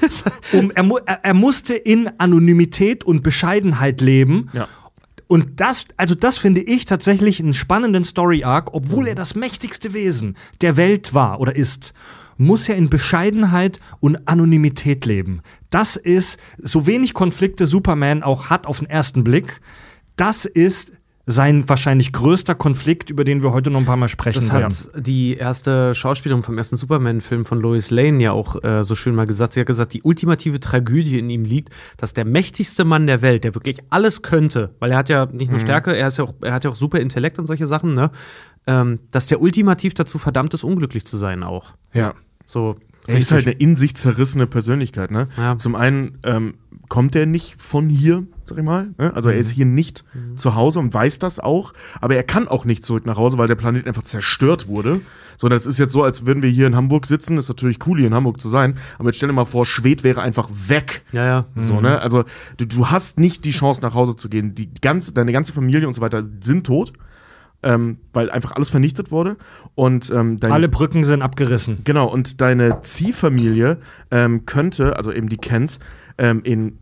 um, 0.52 0.70
er, 0.74 0.84
er, 1.06 1.24
er 1.24 1.34
musste 1.34 1.74
in 1.74 2.10
Anonymität 2.18 3.04
und 3.04 3.22
Bescheidenheit 3.22 4.00
leben. 4.00 4.48
Ja. 4.52 4.68
Und 5.28 5.60
das, 5.60 5.84
also 5.96 6.14
das 6.14 6.38
finde 6.38 6.62
ich 6.62 6.86
tatsächlich 6.86 7.38
einen 7.38 7.54
spannenden 7.54 8.02
Story-Arc, 8.02 8.74
obwohl 8.74 9.06
er 9.06 9.14
das 9.14 9.34
mächtigste 9.34 9.92
Wesen 9.92 10.36
der 10.62 10.76
Welt 10.76 11.14
war 11.14 11.38
oder 11.40 11.54
ist 11.54 11.94
muss 12.38 12.68
er 12.68 12.76
in 12.76 12.88
Bescheidenheit 12.88 13.80
und 14.00 14.28
Anonymität 14.28 15.04
leben. 15.04 15.42
Das 15.70 15.96
ist, 15.96 16.38
so 16.58 16.86
wenig 16.86 17.12
Konflikte 17.12 17.66
Superman 17.66 18.22
auch 18.22 18.48
hat 18.48 18.66
auf 18.66 18.78
den 18.78 18.88
ersten 18.88 19.24
Blick, 19.24 19.60
das 20.16 20.44
ist 20.44 20.92
sein 21.30 21.68
wahrscheinlich 21.68 22.14
größter 22.14 22.54
Konflikt, 22.54 23.10
über 23.10 23.22
den 23.22 23.42
wir 23.42 23.52
heute 23.52 23.70
noch 23.70 23.80
ein 23.80 23.84
paar 23.84 23.98
Mal 23.98 24.08
sprechen 24.08 24.40
das 24.40 24.50
werden. 24.50 24.62
Das 24.64 24.90
hat 24.94 25.06
die 25.06 25.36
erste 25.36 25.94
Schauspielerin 25.94 26.42
vom 26.42 26.56
ersten 26.56 26.76
Superman-Film 26.76 27.44
von 27.44 27.60
Lois 27.60 27.90
Lane 27.90 28.22
ja 28.22 28.32
auch 28.32 28.64
äh, 28.64 28.82
so 28.82 28.94
schön 28.94 29.14
mal 29.14 29.26
gesagt. 29.26 29.52
Sie 29.52 29.60
hat 29.60 29.66
gesagt, 29.66 29.92
die 29.92 30.00
ultimative 30.02 30.58
Tragödie 30.58 31.18
in 31.18 31.28
ihm 31.28 31.44
liegt, 31.44 31.68
dass 31.98 32.14
der 32.14 32.24
mächtigste 32.24 32.86
Mann 32.86 33.06
der 33.06 33.20
Welt, 33.20 33.44
der 33.44 33.54
wirklich 33.54 33.80
alles 33.90 34.22
könnte, 34.22 34.74
weil 34.78 34.90
er 34.92 34.96
hat 34.96 35.10
ja 35.10 35.26
nicht 35.26 35.50
nur 35.50 35.58
mhm. 35.58 35.64
Stärke, 35.64 35.94
er, 35.94 36.08
ist 36.08 36.16
ja 36.16 36.24
auch, 36.24 36.32
er 36.40 36.54
hat 36.54 36.64
ja 36.64 36.70
auch 36.70 36.76
super 36.76 36.98
Intellekt 36.98 37.38
und 37.38 37.46
solche 37.46 37.66
Sachen, 37.66 37.92
ne? 37.92 38.10
Ähm, 38.66 39.00
dass 39.10 39.26
der 39.26 39.42
ultimativ 39.42 39.92
dazu 39.92 40.16
verdammt 40.18 40.54
ist, 40.54 40.64
unglücklich 40.64 41.04
zu 41.04 41.18
sein 41.18 41.42
auch. 41.42 41.74
Ja. 41.92 42.14
So. 42.46 42.76
Er 43.06 43.18
ist 43.18 43.32
halt 43.32 43.46
eine 43.46 43.54
in 43.54 43.76
sich 43.76 43.94
zerrissene 43.96 44.46
Persönlichkeit, 44.46 45.10
ne? 45.10 45.28
Ja. 45.36 45.58
Zum 45.58 45.74
einen 45.74 46.18
ähm, 46.24 46.54
kommt 46.88 47.14
er 47.16 47.26
nicht 47.26 47.60
von 47.60 47.88
hier, 47.88 48.24
sag 48.44 48.58
ich 48.58 48.64
mal. 48.64 48.88
Ne? 48.98 49.14
Also 49.14 49.28
er 49.28 49.36
ist 49.36 49.50
mhm. 49.50 49.54
hier 49.54 49.66
nicht 49.66 50.04
mhm. 50.14 50.36
zu 50.36 50.54
Hause 50.54 50.78
und 50.78 50.92
weiß 50.92 51.18
das 51.18 51.40
auch, 51.40 51.72
aber 52.00 52.16
er 52.16 52.22
kann 52.22 52.48
auch 52.48 52.64
nicht 52.64 52.84
zurück 52.84 53.06
nach 53.06 53.16
Hause, 53.16 53.38
weil 53.38 53.48
der 53.48 53.54
Planet 53.54 53.86
einfach 53.86 54.02
zerstört 54.02 54.68
wurde. 54.68 55.00
So, 55.38 55.48
das 55.48 55.66
ist 55.66 55.78
jetzt 55.78 55.92
so, 55.92 56.02
als 56.02 56.26
würden 56.26 56.42
wir 56.42 56.50
hier 56.50 56.66
in 56.66 56.74
Hamburg 56.74 57.06
sitzen. 57.06 57.38
Ist 57.38 57.48
natürlich 57.48 57.78
cool, 57.86 57.98
hier 57.98 58.08
in 58.08 58.14
Hamburg 58.14 58.40
zu 58.40 58.48
sein. 58.48 58.76
Aber 58.98 59.08
jetzt 59.08 59.16
stell 59.16 59.28
dir 59.28 59.34
mal 59.34 59.44
vor, 59.44 59.64
Schwed 59.64 60.02
wäre 60.02 60.20
einfach 60.20 60.50
weg. 60.50 61.04
Ja, 61.12 61.24
ja. 61.24 61.44
So, 61.54 61.74
mhm. 61.74 61.82
ne? 61.82 62.00
Also 62.00 62.24
du, 62.56 62.66
du 62.66 62.88
hast 62.88 63.20
nicht 63.20 63.44
die 63.44 63.52
Chance, 63.52 63.80
nach 63.80 63.94
Hause 63.94 64.16
zu 64.16 64.28
gehen. 64.28 64.56
Die 64.56 64.68
ganze, 64.80 65.14
deine 65.14 65.32
ganze 65.32 65.52
Familie 65.52 65.86
und 65.86 65.94
so 65.94 66.00
weiter 66.00 66.24
sind 66.40 66.66
tot. 66.66 66.92
Ähm, 67.60 67.98
weil 68.12 68.30
einfach 68.30 68.52
alles 68.52 68.70
vernichtet 68.70 69.10
wurde. 69.10 69.36
Und 69.74 70.10
ähm, 70.10 70.38
alle 70.42 70.68
Brücken 70.68 71.04
sind 71.04 71.22
abgerissen. 71.22 71.78
Genau, 71.82 72.06
und 72.06 72.40
deine 72.40 72.82
Ziehfamilie 72.82 73.78
ähm, 74.12 74.46
könnte, 74.46 74.96
also 74.96 75.12
eben 75.12 75.28
die 75.28 75.38
Kens, 75.38 75.80
ähm, 76.18 76.42
in 76.44 76.78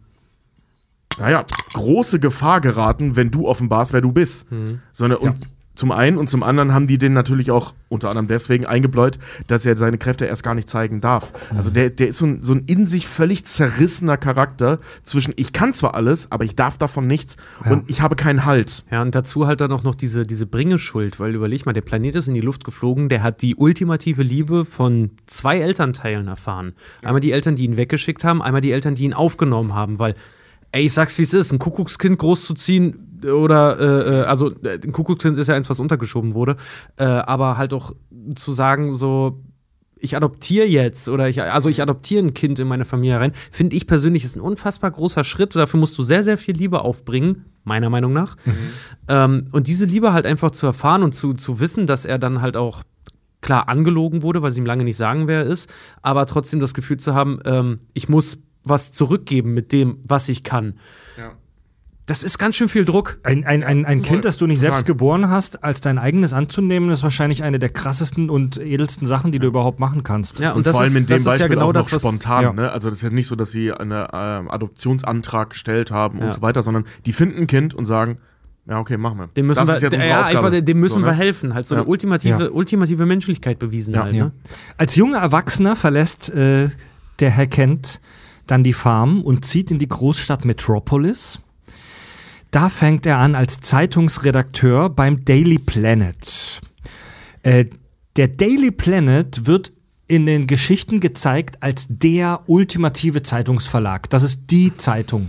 naja, 1.18 1.44
große 1.72 2.20
Gefahr 2.20 2.60
geraten, 2.60 3.16
wenn 3.16 3.30
du 3.30 3.46
offenbarst, 3.46 3.92
wer 3.92 4.00
du 4.00 4.12
bist. 4.12 4.50
Mhm. 4.50 4.80
Sondern, 4.92 5.22
ja. 5.22 5.34
Zum 5.76 5.92
einen 5.92 6.16
und 6.18 6.28
zum 6.28 6.42
anderen 6.42 6.74
haben 6.74 6.86
die 6.86 6.98
den 6.98 7.12
natürlich 7.12 7.50
auch 7.50 7.74
unter 7.88 8.08
anderem 8.08 8.26
deswegen 8.26 8.66
eingebläut, 8.66 9.18
dass 9.46 9.64
er 9.64 9.76
seine 9.76 9.98
Kräfte 9.98 10.24
erst 10.24 10.42
gar 10.42 10.54
nicht 10.54 10.68
zeigen 10.68 11.00
darf. 11.00 11.32
Mhm. 11.50 11.56
Also 11.56 11.70
der, 11.70 11.90
der 11.90 12.08
ist 12.08 12.18
so 12.18 12.26
ein, 12.26 12.42
so 12.42 12.54
ein 12.54 12.64
in 12.66 12.86
sich 12.86 13.06
völlig 13.06 13.44
zerrissener 13.44 14.16
Charakter 14.16 14.80
zwischen 15.04 15.34
ich 15.36 15.52
kann 15.52 15.72
zwar 15.72 15.94
alles, 15.94 16.32
aber 16.32 16.44
ich 16.44 16.56
darf 16.56 16.78
davon 16.78 17.06
nichts 17.06 17.36
ja. 17.64 17.72
und 17.72 17.90
ich 17.90 18.00
habe 18.00 18.16
keinen 18.16 18.44
Halt. 18.44 18.84
Ja, 18.90 19.02
und 19.02 19.14
dazu 19.14 19.46
halt 19.46 19.60
dann 19.60 19.72
auch 19.72 19.82
noch 19.82 19.94
diese, 19.94 20.26
diese 20.26 20.46
Bringeschuld, 20.46 21.20
weil 21.20 21.34
überleg 21.34 21.66
mal, 21.66 21.72
der 21.72 21.82
Planet 21.82 22.16
ist 22.16 22.28
in 22.28 22.34
die 22.34 22.40
Luft 22.40 22.64
geflogen, 22.64 23.08
der 23.08 23.22
hat 23.22 23.42
die 23.42 23.54
ultimative 23.54 24.22
Liebe 24.22 24.64
von 24.64 25.10
zwei 25.26 25.60
Elternteilen 25.60 26.26
erfahren. 26.26 26.72
Einmal 27.02 27.20
die 27.20 27.32
Eltern, 27.32 27.56
die 27.56 27.64
ihn 27.64 27.76
weggeschickt 27.76 28.24
haben, 28.24 28.42
einmal 28.42 28.62
die 28.62 28.72
Eltern, 28.72 28.94
die 28.94 29.04
ihn 29.04 29.14
aufgenommen 29.14 29.74
haben, 29.74 29.98
weil 29.98 30.14
ey, 30.72 30.84
ich 30.84 30.92
sag's 30.92 31.18
wie 31.18 31.22
es 31.22 31.32
ist, 31.32 31.52
ein 31.52 31.58
Kuckuckskind 31.58 32.18
großzuziehen 32.18 33.05
oder, 33.24 33.78
äh, 33.78 34.20
äh 34.20 34.22
also 34.24 34.50
äh, 34.62 34.78
ein 34.82 34.92
Kuckuckskind 34.92 35.38
ist 35.38 35.48
ja 35.48 35.54
eins, 35.54 35.70
was 35.70 35.80
untergeschoben 35.80 36.34
wurde, 36.34 36.56
äh, 36.96 37.04
aber 37.04 37.56
halt 37.56 37.72
auch 37.72 37.92
zu 38.34 38.52
sagen, 38.52 38.96
so, 38.96 39.42
ich 39.98 40.16
adoptiere 40.16 40.66
jetzt 40.66 41.08
oder 41.08 41.28
ich, 41.28 41.42
also 41.42 41.70
ich 41.70 41.80
adoptiere 41.80 42.24
ein 42.24 42.34
Kind 42.34 42.58
in 42.58 42.68
meine 42.68 42.84
Familie 42.84 43.18
rein, 43.18 43.32
finde 43.50 43.76
ich 43.76 43.86
persönlich 43.86 44.24
ist 44.24 44.36
ein 44.36 44.40
unfassbar 44.40 44.90
großer 44.90 45.24
Schritt. 45.24 45.56
Dafür 45.56 45.80
musst 45.80 45.96
du 45.96 46.02
sehr, 46.02 46.22
sehr 46.22 46.38
viel 46.38 46.54
Liebe 46.54 46.82
aufbringen, 46.82 47.46
meiner 47.64 47.88
Meinung 47.88 48.12
nach. 48.12 48.36
Mhm. 48.44 48.52
Ähm, 49.08 49.48
und 49.52 49.66
diese 49.68 49.86
Liebe 49.86 50.12
halt 50.12 50.26
einfach 50.26 50.50
zu 50.50 50.66
erfahren 50.66 51.02
und 51.02 51.14
zu, 51.14 51.32
zu 51.32 51.60
wissen, 51.60 51.86
dass 51.86 52.04
er 52.04 52.18
dann 52.18 52.42
halt 52.42 52.56
auch 52.56 52.82
klar 53.40 53.68
angelogen 53.68 54.22
wurde, 54.22 54.42
weil 54.42 54.50
sie 54.50 54.60
ihm 54.60 54.66
lange 54.66 54.84
nicht 54.84 54.96
sagen, 54.96 55.28
wer 55.28 55.44
er 55.44 55.50
ist, 55.50 55.72
aber 56.02 56.26
trotzdem 56.26 56.60
das 56.60 56.74
Gefühl 56.74 56.98
zu 56.98 57.14
haben, 57.14 57.40
ähm, 57.44 57.80
ich 57.94 58.08
muss 58.08 58.38
was 58.64 58.92
zurückgeben 58.92 59.54
mit 59.54 59.72
dem, 59.72 59.98
was 60.04 60.28
ich 60.28 60.42
kann. 60.42 60.74
Ja. 61.16 61.32
Das 62.06 62.22
ist 62.22 62.38
ganz 62.38 62.54
schön 62.54 62.68
viel 62.68 62.84
Druck. 62.84 63.18
Ein, 63.24 63.44
ein, 63.44 63.64
ein, 63.64 63.84
ein 63.84 64.00
Kind, 64.00 64.24
das 64.24 64.36
du 64.36 64.46
nicht 64.46 64.60
selbst 64.60 64.86
geboren 64.86 65.28
hast, 65.28 65.64
als 65.64 65.80
dein 65.80 65.98
eigenes 65.98 66.32
anzunehmen, 66.32 66.88
ist 66.90 67.02
wahrscheinlich 67.02 67.42
eine 67.42 67.58
der 67.58 67.68
krassesten 67.68 68.30
und 68.30 68.58
edelsten 68.58 69.08
Sachen, 69.08 69.32
die 69.32 69.40
du 69.40 69.48
überhaupt 69.48 69.80
machen 69.80 70.04
kannst. 70.04 70.38
Ja, 70.38 70.52
und, 70.52 70.64
und 70.64 70.72
vor 70.72 70.82
allem 70.82 70.94
ist, 70.94 71.10
in 71.10 71.16
dem 71.16 71.24
Beispiel 71.24 71.40
ja 71.40 71.48
genau 71.48 71.68
auch 71.68 71.72
das, 71.72 71.90
spontan. 71.90 72.44
Ja. 72.44 72.52
Ne? 72.52 72.70
Also 72.70 72.88
das 72.88 72.98
ist 72.98 73.02
ja 73.02 73.10
nicht 73.10 73.26
so, 73.26 73.34
dass 73.34 73.50
sie 73.50 73.72
einen 73.72 73.90
äh, 73.90 73.94
Adoptionsantrag 74.14 75.50
gestellt 75.50 75.90
haben 75.90 76.20
ja. 76.20 76.26
und 76.26 76.32
so 76.32 76.42
weiter, 76.42 76.62
sondern 76.62 76.84
die 77.06 77.12
finden 77.12 77.38
ein 77.38 77.46
Kind 77.48 77.74
und 77.74 77.86
sagen, 77.86 78.18
ja, 78.68 78.78
okay, 78.78 78.96
machen 78.96 79.18
wir. 79.18 79.26
Dem 79.28 79.46
müssen 79.46 79.66
das 79.66 79.82
wir, 79.82 79.90
ja, 80.06 80.24
einfach, 80.24 80.50
dem 80.50 80.80
müssen 80.80 80.94
so, 80.94 81.00
ne? 81.00 81.06
wir 81.06 81.12
helfen. 81.12 81.54
Halt 81.54 81.66
so 81.66 81.74
ja. 81.74 81.80
eine 81.80 81.90
ultimative, 81.90 82.44
ja. 82.44 82.50
ultimative 82.50 83.06
Menschlichkeit 83.06 83.58
bewiesen 83.58 83.98
halt. 83.98 84.12
Ne? 84.12 84.32
Als 84.76 84.94
junger 84.94 85.18
Erwachsener 85.18 85.74
verlässt 85.74 86.30
äh, 86.30 86.68
der 87.18 87.30
Herr 87.30 87.46
Kent 87.46 88.00
dann 88.46 88.62
die 88.62 88.72
Farm 88.72 89.22
und 89.22 89.44
zieht 89.44 89.70
in 89.70 89.78
die 89.78 89.88
Großstadt 89.88 90.44
Metropolis. 90.44 91.40
Da 92.50 92.68
fängt 92.68 93.06
er 93.06 93.18
an 93.18 93.34
als 93.34 93.60
Zeitungsredakteur 93.60 94.88
beim 94.90 95.24
Daily 95.24 95.58
Planet. 95.58 96.60
Äh, 97.42 97.66
der 98.16 98.28
Daily 98.28 98.70
Planet 98.70 99.46
wird 99.46 99.72
in 100.08 100.24
den 100.24 100.46
Geschichten 100.46 101.00
gezeigt 101.00 101.62
als 101.62 101.86
der 101.88 102.42
ultimative 102.46 103.22
Zeitungsverlag. 103.22 104.08
Das 104.10 104.22
ist 104.22 104.50
die 104.50 104.76
Zeitung. 104.76 105.28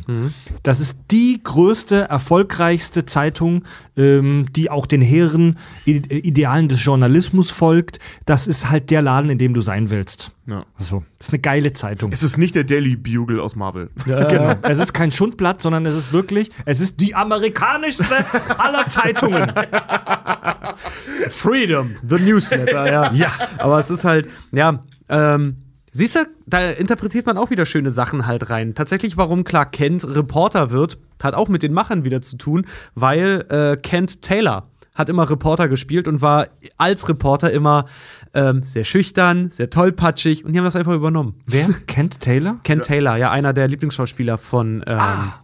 Das 0.61 0.79
ist 0.79 0.99
die 1.09 1.39
größte, 1.43 2.01
erfolgreichste 2.09 3.05
Zeitung, 3.05 3.63
ähm, 3.95 4.45
die 4.55 4.69
auch 4.69 4.85
den 4.85 5.01
hehren 5.01 5.57
Idealen 5.85 6.69
des 6.69 6.83
Journalismus 6.83 7.49
folgt. 7.49 7.99
Das 8.25 8.45
ist 8.45 8.69
halt 8.69 8.91
der 8.91 9.01
Laden, 9.01 9.31
in 9.31 9.39
dem 9.39 9.53
du 9.53 9.61
sein 9.61 9.89
willst. 9.89 10.31
Ja. 10.47 10.63
So, 10.77 11.03
das 11.17 11.27
ist 11.27 11.33
eine 11.33 11.41
geile 11.41 11.73
Zeitung. 11.73 12.11
Es 12.13 12.23
ist 12.23 12.37
nicht 12.37 12.55
der 12.55 12.63
Daily 12.63 12.95
Bugle 12.95 13.39
aus 13.41 13.55
Marvel. 13.55 13.89
Genau. 14.05 14.55
Es 14.61 14.79
ist 14.79 14.93
kein 14.93 15.11
Schundblatt, 15.11 15.61
sondern 15.61 15.85
es 15.85 15.95
ist 15.95 16.13
wirklich, 16.13 16.49
es 16.65 16.79
ist 16.79 17.01
die 17.01 17.13
amerikanischste 17.13 18.05
aller 18.57 18.87
Zeitungen. 18.87 19.51
Freedom, 21.29 21.95
the 22.07 22.15
Newsletter, 22.15 22.91
ja. 22.91 23.11
ja. 23.13 23.31
Aber 23.57 23.79
es 23.79 23.89
ist 23.89 24.05
halt, 24.05 24.29
ja, 24.51 24.83
ähm, 25.09 25.57
siehst 25.91 26.15
du, 26.15 26.27
da 26.45 26.71
interpretiert 26.71 27.25
man 27.25 27.37
auch 27.37 27.49
wieder 27.49 27.65
schöne 27.65 27.91
Sachen 27.91 28.25
halt 28.25 28.49
rein. 28.49 28.73
Tatsächlich, 28.73 29.17
warum 29.17 29.43
Clark 29.43 29.73
Kent 29.73 30.07
Reporter 30.07 30.71
wird, 30.71 30.97
hat 31.21 31.35
auch 31.35 31.49
mit 31.49 31.63
den 31.63 31.73
Machern 31.73 32.05
wieder 32.05 32.21
zu 32.21 32.37
tun, 32.37 32.65
weil 32.95 33.45
äh, 33.49 33.77
Kent 33.77 34.21
Taylor 34.21 34.69
hat 34.97 35.09
immer 35.09 35.29
Reporter 35.29 35.67
gespielt 35.67 36.07
und 36.07 36.21
war 36.21 36.47
als 36.77 37.07
Reporter 37.07 37.51
immer 37.51 37.85
ähm, 38.33 38.63
sehr 38.63 38.83
schüchtern, 38.83 39.49
sehr 39.51 39.69
tollpatschig 39.69 40.45
und 40.45 40.53
die 40.53 40.59
haben 40.59 40.65
das 40.65 40.75
einfach 40.75 40.93
übernommen. 40.93 41.35
Wer? 41.45 41.67
Kent 41.87 42.19
Taylor? 42.19 42.59
Kent 42.63 42.83
Taylor, 42.83 43.15
ja, 43.17 43.31
einer 43.31 43.53
der 43.53 43.67
Lieblingsschauspieler 43.67 44.37
von 44.37 44.83
ähm, 44.87 44.99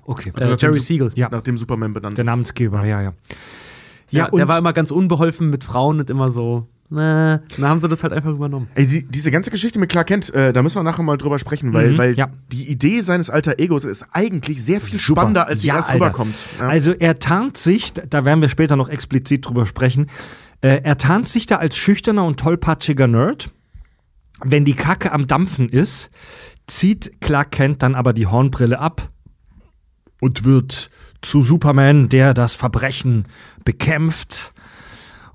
okay. 0.05 0.31
äh, 0.39 0.55
Jerry 0.59 0.79
Siegel. 0.79 1.11
Ja. 1.15 1.29
Nach 1.29 1.41
dem 1.41 1.57
Superman 1.57 1.93
benannt 1.93 2.17
Der. 2.17 2.25
Namensgeber, 2.25 2.85
ja, 2.85 3.01
ja. 3.01 3.13
Ja, 4.09 4.27
und 4.27 4.37
der 4.37 4.47
war 4.47 4.57
immer 4.59 4.73
ganz 4.73 4.91
unbeholfen 4.91 5.49
mit 5.49 5.63
Frauen 5.63 5.99
und 5.99 6.07
immer 6.11 6.29
so, 6.29 6.67
ne, 6.91 7.41
dann 7.57 7.67
haben 7.67 7.79
sie 7.79 7.87
das 7.87 8.03
halt 8.03 8.13
einfach 8.13 8.29
übernommen. 8.29 8.67
Ey, 8.75 8.85
die, 8.85 9.03
diese 9.07 9.31
ganze 9.31 9.49
Geschichte 9.49 9.79
mit 9.79 9.89
Clark 9.89 10.05
Kent, 10.07 10.31
äh, 10.35 10.53
da 10.53 10.61
müssen 10.61 10.75
wir 10.77 10.83
nachher 10.83 11.01
mal 11.01 11.17
drüber 11.17 11.39
sprechen, 11.39 11.73
weil, 11.73 11.93
Mhm, 11.93 11.97
weil 11.97 12.13
ja. 12.13 12.27
die 12.51 12.69
Idee 12.69 13.01
seines 13.01 13.31
alter 13.31 13.55
Egos 13.57 13.83
ist 13.85 14.05
eigentlich 14.11 14.63
sehr 14.63 14.81
viel 14.81 14.99
Super. 14.99 15.21
spannender, 15.21 15.47
als 15.47 15.61
sie 15.61 15.67
Ja, 15.69 15.77
erst 15.77 15.89
Alter. 15.89 16.05
rüberkommt. 16.05 16.35
Ja. 16.59 16.67
Also 16.67 16.91
er 16.93 17.17
tarnt 17.17 17.57
sich, 17.57 17.93
da 17.93 18.23
werden 18.23 18.41
wir 18.41 18.49
später 18.49 18.75
noch 18.75 18.89
explizit 18.89 19.47
drüber 19.47 19.65
sprechen, 19.65 20.11
äh, 20.63 20.81
er 20.83 20.97
tarnt 20.97 21.27
sich 21.27 21.45
da 21.45 21.57
als 21.57 21.77
schüchterner 21.77 22.25
und 22.25 22.39
tollpatschiger 22.39 23.07
Nerd. 23.07 23.51
Wenn 24.43 24.65
die 24.65 24.75
Kacke 24.75 25.11
am 25.11 25.27
Dampfen 25.27 25.69
ist, 25.69 26.09
zieht 26.67 27.19
Clark 27.21 27.51
Kent 27.51 27.83
dann 27.83 27.95
aber 27.95 28.13
die 28.13 28.27
Hornbrille 28.27 28.79
ab 28.79 29.11
und 30.21 30.45
wird 30.45 30.89
zu 31.21 31.43
Superman, 31.43 32.07
der 32.07 32.33
das 32.33 32.55
Verbrechen 32.55 33.27
bekämpft. 33.65 34.53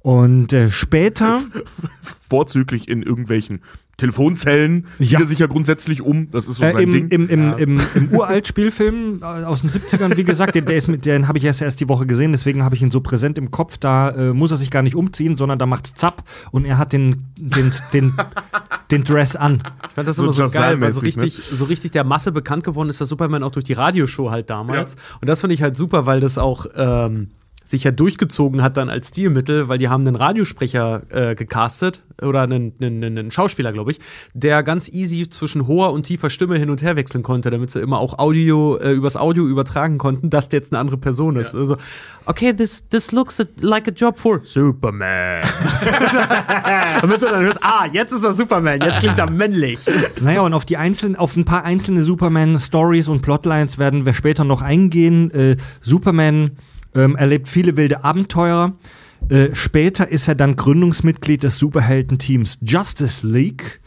Und 0.00 0.52
äh, 0.54 0.70
später 0.70 1.42
Vorzüglich 2.28 2.88
in 2.88 3.02
irgendwelchen 3.02 3.60
Telefonzellen 3.98 4.86
zieht 4.98 5.10
Ja. 5.10 5.20
er 5.20 5.26
sich 5.26 5.40
ja 5.40 5.46
grundsätzlich 5.46 6.00
um. 6.02 6.30
Das 6.30 6.46
ist 6.46 6.56
so 6.56 6.64
Äh, 6.64 6.72
sein 6.72 6.82
im, 6.84 6.92
Ding. 6.92 7.08
im, 7.08 7.28
im, 7.28 7.58
im, 7.58 7.80
Im 7.94 8.08
Uralt-Spielfilm 8.12 9.20
äh, 9.22 9.24
aus 9.24 9.60
den 9.60 9.70
70ern, 9.70 10.16
wie 10.16 10.24
gesagt, 10.24 10.54
den, 10.54 10.64
mit, 10.86 11.04
den 11.04 11.28
habe 11.28 11.36
ich 11.38 11.44
erst 11.44 11.60
erst 11.60 11.80
die 11.80 11.88
Woche 11.88 12.06
gesehen, 12.06 12.32
deswegen 12.32 12.64
habe 12.64 12.74
ich 12.76 12.82
ihn 12.82 12.90
so 12.90 13.00
präsent 13.00 13.36
im 13.38 13.50
Kopf. 13.50 13.76
Da 13.76 14.10
äh, 14.10 14.32
muss 14.32 14.50
er 14.52 14.56
sich 14.56 14.70
gar 14.70 14.82
nicht 14.82 14.94
umziehen, 14.96 15.36
sondern 15.36 15.58
da 15.58 15.66
macht's 15.66 15.94
zapp 15.94 16.22
und 16.52 16.64
er 16.64 16.78
hat 16.78 16.92
den, 16.92 17.24
den, 17.36 17.70
den, 17.92 18.14
den 18.90 19.04
Dress 19.04 19.34
an. 19.36 19.62
Ich 19.88 19.94
fand 19.94 20.08
das 20.08 20.16
So 20.16 20.24
immer 20.24 20.32
so 20.32 20.48
geil, 20.48 20.80
weil 20.80 20.92
so 20.92 21.00
ne? 21.00 21.06
richtig, 21.08 21.42
so 21.50 21.64
richtig 21.64 21.90
der 21.90 22.04
Masse 22.04 22.30
bekannt 22.32 22.62
geworden 22.64 22.88
ist, 22.88 23.00
der 23.00 23.06
Superman 23.08 23.42
auch 23.42 23.50
durch 23.52 23.64
die 23.64 23.72
Radioshow 23.74 24.30
halt 24.30 24.48
damals. 24.48 24.94
Und 25.20 25.28
das 25.28 25.40
finde 25.40 25.54
ich 25.54 25.62
halt 25.62 25.76
super, 25.76 26.06
weil 26.06 26.20
das 26.20 26.38
auch 26.38 26.66
ähm, 26.76 27.30
sich 27.68 27.84
ja 27.84 27.90
durchgezogen 27.90 28.62
hat 28.62 28.78
dann 28.78 28.88
als 28.88 29.08
Stilmittel, 29.08 29.68
weil 29.68 29.76
die 29.76 29.90
haben 29.90 30.06
einen 30.06 30.16
Radiosprecher 30.16 31.02
äh, 31.10 31.34
gecastet 31.34 32.02
oder 32.22 32.40
einen, 32.40 32.72
einen, 32.80 33.04
einen 33.04 33.30
Schauspieler, 33.30 33.74
glaube 33.74 33.90
ich, 33.90 34.00
der 34.32 34.62
ganz 34.62 34.88
easy 34.88 35.28
zwischen 35.28 35.66
hoher 35.66 35.92
und 35.92 36.04
tiefer 36.04 36.30
Stimme 36.30 36.56
hin 36.58 36.70
und 36.70 36.80
her 36.80 36.96
wechseln 36.96 37.22
konnte, 37.22 37.50
damit 37.50 37.70
sie 37.70 37.80
immer 37.80 37.98
auch 37.98 38.18
Audio 38.18 38.78
äh, 38.78 38.92
übers 38.92 39.18
Audio 39.18 39.46
übertragen 39.46 39.98
konnten, 39.98 40.30
dass 40.30 40.48
der 40.48 40.60
jetzt 40.60 40.72
eine 40.72 40.80
andere 40.80 40.96
Person 40.96 41.36
ist. 41.36 41.54
Also, 41.54 41.76
okay, 42.24 42.54
this, 42.54 42.88
this 42.88 43.12
looks 43.12 43.38
like 43.60 43.86
a 43.86 43.90
job 43.90 44.18
for 44.18 44.40
Superman. 44.44 45.42
damit 47.02 47.20
du 47.20 47.26
dann 47.26 47.44
hörst, 47.44 47.62
ah, 47.62 47.86
jetzt 47.92 48.12
ist 48.12 48.24
er 48.24 48.32
Superman, 48.32 48.80
jetzt 48.80 49.00
klingt 49.00 49.18
er 49.18 49.30
männlich. 49.30 49.80
Naja, 50.22 50.40
und 50.40 50.54
auf 50.54 50.64
die 50.64 50.78
einzelnen, 50.78 51.16
auf 51.16 51.36
ein 51.36 51.44
paar 51.44 51.64
einzelne 51.64 52.00
Superman-Stories 52.00 53.08
und 53.08 53.20
Plotlines 53.20 53.76
werden 53.76 54.06
wir 54.06 54.14
später 54.14 54.44
noch 54.44 54.62
eingehen. 54.62 55.30
Äh, 55.32 55.56
Superman 55.82 56.52
ähm, 56.94 57.16
erlebt 57.16 57.48
viele 57.48 57.76
wilde 57.76 58.04
Abenteuer. 58.04 58.74
Äh, 59.28 59.54
später 59.54 60.08
ist 60.08 60.28
er 60.28 60.34
dann 60.34 60.56
Gründungsmitglied 60.56 61.42
des 61.42 61.58
Superheldenteams 61.58 62.58
Justice 62.62 63.26
League. 63.26 63.80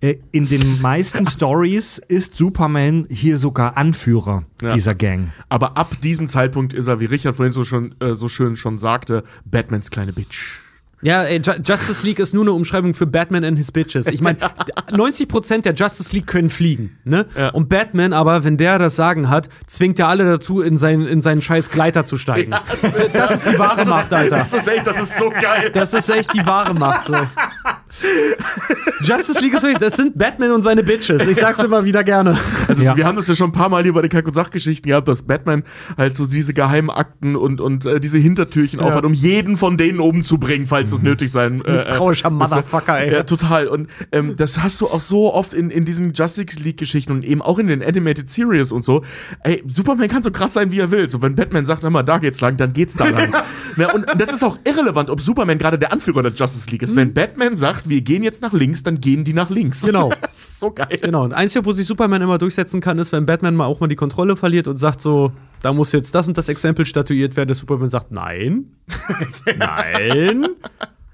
Äh, 0.00 0.16
in 0.32 0.48
den 0.48 0.80
meisten 0.82 1.24
Stories 1.30 1.98
ist 2.08 2.36
Superman 2.36 3.06
hier 3.08 3.38
sogar 3.38 3.76
Anführer 3.76 4.44
Ja. 4.60 4.68
dieser 4.70 4.94
Gang. 4.94 5.32
Aber 5.48 5.76
ab 5.76 5.96
diesem 6.02 6.28
Zeitpunkt 6.28 6.74
ist 6.74 6.86
er, 6.86 7.00
wie 7.00 7.06
Richard 7.06 7.36
vorhin 7.36 7.52
so, 7.52 7.64
schon, 7.64 7.94
äh, 8.00 8.14
so 8.14 8.28
schön 8.28 8.56
schon 8.56 8.78
sagte, 8.78 9.24
Batmans 9.44 9.90
kleine 9.90 10.12
Bitch. 10.12 10.60
Ja, 11.02 11.22
ey, 11.24 11.40
Ju 11.40 11.52
Justice 11.62 12.06
League 12.06 12.18
ist 12.18 12.32
nur 12.32 12.44
eine 12.44 12.52
Umschreibung 12.52 12.94
für 12.94 13.06
Batman 13.06 13.44
and 13.44 13.58
his 13.58 13.70
Bitches. 13.70 14.06
Ich 14.06 14.22
meine, 14.22 14.38
90% 14.90 15.62
der 15.62 15.74
Justice 15.74 16.14
League 16.14 16.26
können 16.26 16.48
fliegen, 16.48 16.98
ne? 17.04 17.26
Ja. 17.36 17.50
Und 17.50 17.68
Batman 17.68 18.12
aber, 18.12 18.44
wenn 18.44 18.56
der 18.56 18.78
das 18.78 18.96
Sagen 18.96 19.28
hat, 19.28 19.48
zwingt 19.66 19.98
er 19.98 20.08
alle 20.08 20.24
dazu, 20.24 20.60
in, 20.60 20.76
sein, 20.76 21.02
in 21.02 21.20
seinen 21.20 21.42
scheiß 21.42 21.70
Gleiter 21.70 22.04
zu 22.06 22.16
steigen. 22.16 22.52
das, 22.52 23.12
das 23.12 23.30
ist 23.30 23.46
die 23.46 23.58
wahre 23.58 23.84
Macht, 23.84 24.12
Alter. 24.12 24.38
Das 24.38 24.54
ist 24.54 24.68
echt, 24.68 24.86
das 24.86 24.98
ist 24.98 25.18
so 25.18 25.30
geil. 25.30 25.70
Das 25.72 25.92
ist 25.92 26.08
echt 26.08 26.32
die 26.34 26.44
wahre 26.46 26.74
Macht, 26.74 27.06
so. 27.06 27.14
Justice 29.02 29.40
League 29.40 29.54
ist 29.54 29.62
wirklich, 29.62 29.78
das 29.78 29.96
sind 29.96 30.16
Batman 30.18 30.52
und 30.52 30.62
seine 30.62 30.82
Bitches. 30.82 31.26
Ich 31.26 31.36
sag's 31.36 31.62
immer 31.62 31.84
wieder 31.84 32.02
gerne. 32.04 32.38
Also 32.68 32.82
Ja. 32.82 32.96
wir 32.96 33.06
haben 33.06 33.16
das 33.16 33.28
ja 33.28 33.34
schon 33.34 33.50
ein 33.50 33.52
paar 33.52 33.68
Mal 33.68 33.82
hier 33.82 33.92
bei 33.92 34.00
den 34.02 34.10
Kack- 34.10 34.26
und 34.26 34.32
Sachgeschichten 34.34 34.88
gehabt, 34.88 35.08
dass 35.08 35.22
Batman 35.22 35.64
halt 35.96 36.16
so 36.16 36.26
diese 36.26 36.54
geheimen 36.54 36.90
Akten 36.90 37.36
und, 37.36 37.60
und 37.60 37.84
äh, 37.86 38.00
diese 38.00 38.18
Hintertürchen 38.18 38.80
aufhat, 38.80 39.04
um 39.04 39.12
jeden 39.12 39.56
von 39.56 39.76
denen 39.76 40.00
umzubringen, 40.00 40.66
falls 40.66 40.92
es 40.92 41.02
nötig 41.02 41.30
sein 41.30 41.62
äh, 41.64 41.72
Misstrauischer 41.72 42.28
äh, 42.28 42.32
Motherfucker, 42.32 42.98
ey. 42.98 43.12
Ja, 43.12 43.22
total. 43.22 43.66
Und 43.68 43.88
ähm, 44.12 44.34
das 44.36 44.62
hast 44.62 44.80
du 44.80 44.86
auch 44.86 45.00
so 45.00 45.32
oft 45.32 45.52
in, 45.54 45.70
in 45.70 45.84
diesen 45.84 46.12
Justice 46.12 46.58
League-Geschichten 46.58 47.12
und 47.12 47.24
eben 47.24 47.42
auch 47.42 47.58
in 47.58 47.66
den 47.66 47.82
Animated 47.82 48.28
Series 48.30 48.72
und 48.72 48.82
so. 48.82 49.04
Ey, 49.42 49.62
Superman 49.68 50.08
kann 50.08 50.22
so 50.22 50.30
krass 50.30 50.54
sein, 50.54 50.70
wie 50.70 50.78
er 50.80 50.90
will. 50.90 51.08
So, 51.08 51.22
wenn 51.22 51.34
Batman 51.36 51.66
sagt, 51.66 51.82
hör 51.82 51.90
mal, 51.90 52.02
da 52.02 52.18
geht's 52.18 52.40
lang, 52.40 52.56
dann 52.56 52.72
geht's 52.72 52.94
da 52.94 53.06
lang. 53.08 53.32
ja, 53.76 53.92
und 53.92 54.06
das 54.18 54.32
ist 54.32 54.42
auch 54.42 54.58
irrelevant, 54.66 55.10
ob 55.10 55.20
Superman 55.20 55.58
gerade 55.58 55.78
der 55.78 55.92
Anführer 55.92 56.22
der 56.22 56.32
Justice 56.32 56.70
League 56.70 56.82
ist. 56.82 56.96
Wenn 56.96 57.12
Batman 57.14 57.56
sagt, 57.56 57.85
wir 57.88 58.00
gehen 58.00 58.22
jetzt 58.22 58.42
nach 58.42 58.52
links, 58.52 58.82
dann 58.82 59.00
gehen 59.00 59.24
die 59.24 59.32
nach 59.32 59.50
links. 59.50 59.82
Genau. 59.82 60.10
das 60.20 60.32
ist 60.32 60.60
so 60.60 60.70
geil. 60.70 60.98
Genau. 61.00 61.24
Und 61.24 61.32
einzige, 61.32 61.64
wo 61.64 61.72
sich 61.72 61.86
Superman 61.86 62.22
immer 62.22 62.38
durchsetzen 62.38 62.80
kann, 62.80 62.98
ist, 62.98 63.12
wenn 63.12 63.26
Batman 63.26 63.54
mal 63.56 63.66
auch 63.66 63.80
mal 63.80 63.86
die 63.88 63.96
Kontrolle 63.96 64.36
verliert 64.36 64.68
und 64.68 64.76
sagt 64.76 65.00
so, 65.00 65.32
da 65.62 65.72
muss 65.72 65.92
jetzt 65.92 66.14
das 66.14 66.28
und 66.28 66.36
das 66.38 66.48
Exempel 66.48 66.86
statuiert 66.86 67.36
werden, 67.36 67.48
der 67.48 67.56
Superman 67.56 67.88
sagt, 67.88 68.12
nein, 68.12 68.76
nein, 69.58 70.46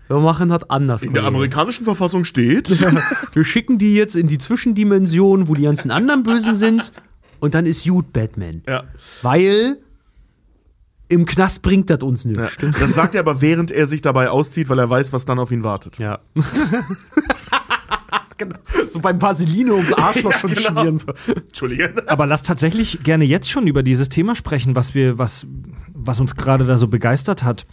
wir 0.08 0.20
machen 0.20 0.48
das 0.48 0.68
anders. 0.68 1.02
In 1.02 1.12
der 1.12 1.22
Kollege. 1.22 1.36
amerikanischen 1.36 1.84
Verfassung 1.84 2.24
steht. 2.24 2.68
Wir 3.32 3.44
schicken 3.44 3.78
die 3.78 3.94
jetzt 3.94 4.14
in 4.14 4.26
die 4.26 4.36
Zwischendimension, 4.36 5.48
wo 5.48 5.54
die 5.54 5.62
ganzen 5.62 5.90
anderen 5.90 6.22
Bösen 6.22 6.54
sind 6.54 6.92
und 7.40 7.54
dann 7.54 7.64
ist 7.64 7.86
gut 7.86 8.12
Batman. 8.12 8.62
ja. 8.68 8.84
Weil 9.22 9.78
im 11.12 11.26
Knast 11.26 11.62
bringt 11.62 11.90
das 11.90 12.00
uns 12.00 12.24
Ja. 12.24 12.30
nichts. 12.30 12.56
Das 12.80 12.94
sagt 12.94 13.14
er 13.14 13.20
aber, 13.20 13.40
während 13.40 13.70
er 13.70 13.86
sich 13.86 14.00
dabei 14.00 14.30
auszieht, 14.30 14.68
weil 14.68 14.78
er 14.78 14.88
weiß, 14.90 15.12
was 15.12 15.24
dann 15.24 15.38
auf 15.38 15.50
ihn 15.52 15.62
wartet. 15.62 15.98
Ja. 15.98 16.20
genau. 18.38 18.56
So 18.88 19.00
beim 19.00 19.20
Vaseline 19.20 19.74
ums 19.74 19.92
Arschloch 19.92 20.32
schon 20.38 20.54
genau. 20.54 20.70
schmieren. 20.70 20.98
So. 20.98 21.12
Entschuldige. 21.34 21.92
Aber 22.08 22.26
lass 22.26 22.42
tatsächlich 22.42 23.02
gerne 23.02 23.24
jetzt 23.24 23.50
schon 23.50 23.66
über 23.66 23.82
dieses 23.82 24.08
Thema 24.08 24.34
sprechen, 24.34 24.74
was 24.74 24.94
wir, 24.94 25.18
was, 25.18 25.46
was 25.94 26.20
uns 26.20 26.34
gerade 26.34 26.64
da 26.64 26.76
so 26.76 26.88
begeistert 26.88 27.44
hat. 27.44 27.66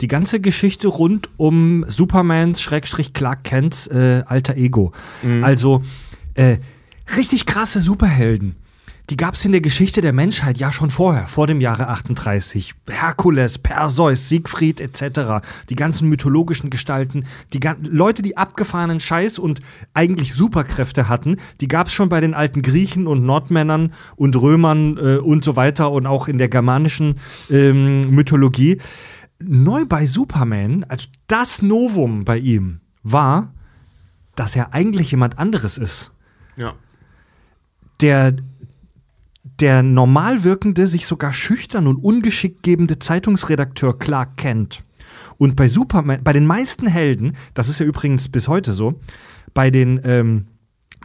Die 0.00 0.08
ganze 0.08 0.40
Geschichte 0.40 0.88
rund 0.88 1.30
um 1.36 1.84
Supermans 1.88 2.60
Schrägstrich 2.60 3.12
Clark 3.12 3.44
Kents 3.44 3.86
äh, 3.86 4.22
alter 4.26 4.56
Ego. 4.56 4.92
Also 5.42 5.82
äh, 6.34 6.58
richtig 7.16 7.46
krasse 7.46 7.80
Superhelden. 7.80 8.56
Die 9.10 9.16
gab 9.18 9.34
es 9.34 9.44
in 9.44 9.52
der 9.52 9.60
Geschichte 9.60 10.00
der 10.00 10.14
Menschheit 10.14 10.56
ja 10.56 10.72
schon 10.72 10.88
vorher, 10.88 11.26
vor 11.26 11.46
dem 11.46 11.60
Jahre 11.60 11.88
38. 11.88 12.74
Herkules, 12.88 13.58
Perseus, 13.58 14.30
Siegfried 14.30 14.80
etc. 14.80 15.46
Die 15.68 15.76
ganzen 15.76 16.08
mythologischen 16.08 16.70
Gestalten, 16.70 17.26
die 17.52 17.60
Leute, 17.82 18.22
die 18.22 18.38
abgefahrenen 18.38 19.00
Scheiß 19.00 19.38
und 19.38 19.60
eigentlich 19.92 20.32
Superkräfte 20.32 21.06
hatten, 21.08 21.36
die 21.60 21.68
gab 21.68 21.88
es 21.88 21.92
schon 21.92 22.08
bei 22.08 22.20
den 22.22 22.32
alten 22.32 22.62
Griechen 22.62 23.06
und 23.06 23.24
Nordmännern 23.26 23.92
und 24.16 24.40
Römern 24.40 24.96
äh, 24.96 25.16
und 25.18 25.44
so 25.44 25.54
weiter 25.54 25.90
und 25.90 26.06
auch 26.06 26.26
in 26.26 26.38
der 26.38 26.48
germanischen 26.48 27.16
ähm, 27.50 28.10
Mythologie. 28.10 28.80
Neu 29.38 29.84
bei 29.84 30.06
Superman, 30.06 30.86
also 30.88 31.08
das 31.26 31.60
Novum 31.60 32.24
bei 32.24 32.38
ihm, 32.38 32.80
war, 33.02 33.52
dass 34.34 34.56
er 34.56 34.72
eigentlich 34.72 35.10
jemand 35.10 35.38
anderes 35.38 35.76
ist 35.76 36.10
Ja. 36.56 36.72
der, 38.00 38.34
der 39.60 39.82
normal 39.82 40.44
wirkende, 40.44 40.86
sich 40.86 41.06
sogar 41.06 41.32
schüchtern 41.32 41.86
und 41.86 41.96
ungeschickt 41.96 42.62
gebende 42.62 42.98
Zeitungsredakteur 42.98 43.98
Clark 43.98 44.36
Kent. 44.36 44.84
Und 45.36 45.56
bei 45.56 45.68
Superman, 45.68 46.22
bei 46.22 46.32
den 46.32 46.46
meisten 46.46 46.86
Helden, 46.86 47.36
das 47.54 47.68
ist 47.68 47.80
ja 47.80 47.86
übrigens 47.86 48.28
bis 48.28 48.48
heute 48.48 48.72
so, 48.72 49.00
Bei 49.52 49.70
den 49.70 50.00
ähm, 50.04 50.46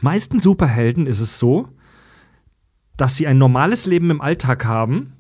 meisten 0.02 0.40
Superhelden 0.40 1.06
ist 1.06 1.20
es 1.20 1.38
so, 1.38 1.70
dass 2.98 3.16
sie 3.16 3.28
ein 3.28 3.38
normales 3.38 3.86
Leben 3.86 4.10
im 4.10 4.22
Alltag 4.22 4.66
haben, 4.66 5.14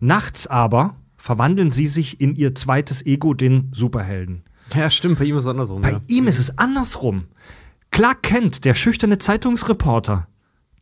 nachts 0.00 0.46
aber 0.46 0.96
verwandeln 1.16 1.70
sie 1.70 1.86
sich 1.86 2.20
in 2.20 2.34
ihr 2.34 2.54
zweites 2.54 3.04
Ego, 3.06 3.34
den 3.34 3.70
Superhelden. 3.72 4.42
Ja, 4.74 4.90
stimmt, 4.90 5.18
bei 5.18 5.26
ihm 5.26 5.36
ist 5.36 5.44
es 5.44 5.48
andersrum. 5.48 5.82
Bei 5.82 5.92
ja. 5.92 6.00
ihm 6.08 6.26
ist 6.26 6.38
es 6.38 6.58
andersrum. 6.58 7.26
Clark 7.90 8.22
Kent, 8.22 8.64
der 8.64 8.74
schüchterne 8.74 9.18
Zeitungsreporter, 9.18 10.28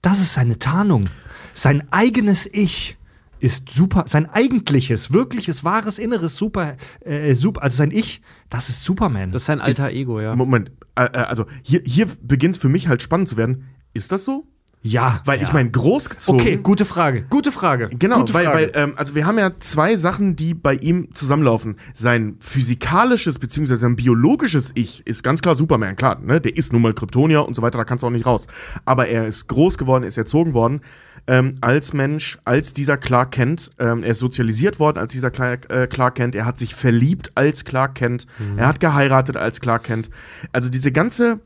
das 0.02 0.20
ist 0.20 0.34
seine 0.34 0.58
Tarnung. 0.58 1.06
Sein 1.52 1.90
eigenes 1.90 2.48
Ich 2.52 2.96
ist 3.40 3.70
super, 3.70 4.04
sein 4.08 4.26
eigentliches, 4.26 5.12
wirkliches, 5.12 5.64
wahres, 5.64 5.98
inneres 5.98 6.36
Super, 6.36 6.76
äh, 7.00 7.34
super 7.34 7.62
also 7.62 7.76
sein 7.76 7.90
Ich, 7.90 8.20
das 8.50 8.68
ist 8.68 8.84
Superman. 8.84 9.30
Das 9.30 9.42
ist 9.42 9.46
sein 9.46 9.60
alter 9.60 9.90
Ego, 9.90 10.20
ja. 10.20 10.34
Moment, 10.34 10.72
äh, 10.96 11.04
äh, 11.04 11.18
also 11.18 11.46
hier, 11.62 11.82
hier 11.84 12.06
beginnt 12.22 12.56
es 12.56 12.60
für 12.60 12.68
mich 12.68 12.88
halt 12.88 13.02
spannend 13.02 13.28
zu 13.28 13.36
werden. 13.36 13.68
Ist 13.94 14.12
das 14.12 14.24
so? 14.24 14.46
Ja, 14.80 15.20
Weil 15.24 15.40
ja. 15.40 15.46
ich 15.46 15.52
meine, 15.52 15.70
großgezogen. 15.70 16.40
Okay, 16.40 16.56
gute 16.62 16.84
Frage, 16.84 17.24
gute 17.28 17.50
Frage. 17.50 17.90
Genau, 17.98 18.18
gute 18.18 18.34
weil, 18.34 18.44
Frage. 18.44 18.70
weil 18.74 18.82
ähm, 18.82 18.94
also 18.96 19.14
wir 19.14 19.26
haben 19.26 19.38
ja 19.38 19.58
zwei 19.58 19.96
Sachen, 19.96 20.36
die 20.36 20.54
bei 20.54 20.74
ihm 20.74 21.12
zusammenlaufen. 21.12 21.76
Sein 21.94 22.36
physikalisches 22.40 23.38
bzw. 23.38 23.74
sein 23.76 23.96
biologisches 23.96 24.70
Ich 24.74 25.04
ist 25.06 25.24
ganz 25.24 25.42
klar 25.42 25.56
Superman, 25.56 25.96
klar, 25.96 26.20
ne? 26.20 26.40
Der 26.40 26.56
ist 26.56 26.72
nun 26.72 26.82
mal 26.82 26.94
Kryptonier 26.94 27.44
und 27.44 27.54
so 27.54 27.62
weiter, 27.62 27.78
da 27.78 27.84
kannst 27.84 28.02
du 28.02 28.06
auch 28.06 28.12
nicht 28.12 28.26
raus. 28.26 28.46
Aber 28.84 29.08
er 29.08 29.26
ist 29.26 29.48
groß 29.48 29.78
geworden, 29.78 30.04
ist 30.04 30.16
erzogen 30.16 30.54
worden 30.54 30.80
ähm, 31.26 31.56
als 31.60 31.92
Mensch, 31.92 32.38
als 32.44 32.72
dieser 32.72 32.96
Clark 32.96 33.32
Kent. 33.32 33.70
Ähm, 33.80 34.04
er 34.04 34.12
ist 34.12 34.20
sozialisiert 34.20 34.78
worden 34.78 34.98
als 34.98 35.12
dieser 35.12 35.32
Clark, 35.32 35.70
äh, 35.70 35.88
Clark 35.88 36.14
Kent. 36.14 36.36
Er 36.36 36.46
hat 36.46 36.58
sich 36.58 36.76
verliebt 36.76 37.32
als 37.34 37.64
Clark 37.64 37.96
Kent. 37.96 38.26
Er 38.56 38.68
hat 38.68 38.78
geheiratet 38.78 39.36
als 39.36 39.60
Clark 39.60 39.82
Kent. 39.82 40.08
Also 40.52 40.68
diese 40.68 40.92
ganze 40.92 41.40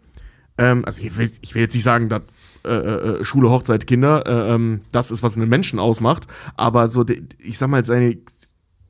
ähm, 0.58 0.84
also 0.84 1.02
ich 1.02 1.16
will, 1.16 1.30
ich 1.40 1.54
will 1.54 1.62
jetzt 1.62 1.74
nicht 1.74 1.84
sagen, 1.84 2.08
dass 2.08 2.22
äh, 2.64 2.70
äh, 2.70 3.24
Schule, 3.24 3.50
Hochzeit, 3.50 3.86
Kinder, 3.86 4.26
äh, 4.26 4.54
ähm, 4.54 4.82
das 4.92 5.10
ist, 5.10 5.22
was 5.22 5.36
einen 5.36 5.48
Menschen 5.48 5.78
ausmacht, 5.78 6.26
aber 6.56 6.88
so, 6.88 7.04
ich 7.38 7.58
sag 7.58 7.68
mal, 7.68 7.84
seine 7.84 8.18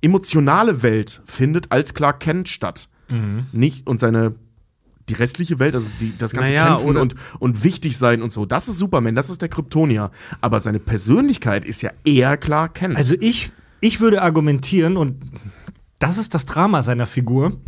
emotionale 0.01 0.83
Welt 0.83 1.23
findet 1.25 1.70
als 1.70 1.95
Clark 1.95 2.20
Kent 2.20 2.49
statt. 2.49 2.89
Nicht, 3.53 3.87
und 3.87 4.01
seine, 4.01 4.35
die 5.09 5.12
restliche 5.12 5.59
Welt, 5.59 5.75
also 5.75 5.91
die, 6.01 6.16
das 6.16 6.33
ganze 6.33 6.51
Naja, 6.51 6.77
Kämpfen 6.77 6.97
und, 6.97 7.14
und 7.41 7.62
wichtig 7.62 7.99
sein 7.99 8.23
und 8.23 8.33
so, 8.33 8.47
das 8.47 8.68
ist 8.68 8.79
Superman, 8.79 9.14
das 9.14 9.29
ist 9.29 9.43
der 9.43 9.51
Kryptonier. 9.51 10.11
Aber 10.41 10.61
seine 10.61 10.79
Persönlichkeit 10.79 11.66
ist 11.66 11.83
ja 11.83 11.91
eher 12.05 12.39
Clark 12.39 12.75
Kent. 12.75 12.97
Also 12.97 13.14
ich, 13.20 13.53
ich 13.81 14.01
würde 14.01 14.23
argumentieren, 14.23 14.97
und 14.97 15.23
das 15.99 16.16
ist 16.16 16.33
das 16.33 16.47
Drama 16.47 16.81
seiner 16.81 17.07
Figur. 17.07 17.61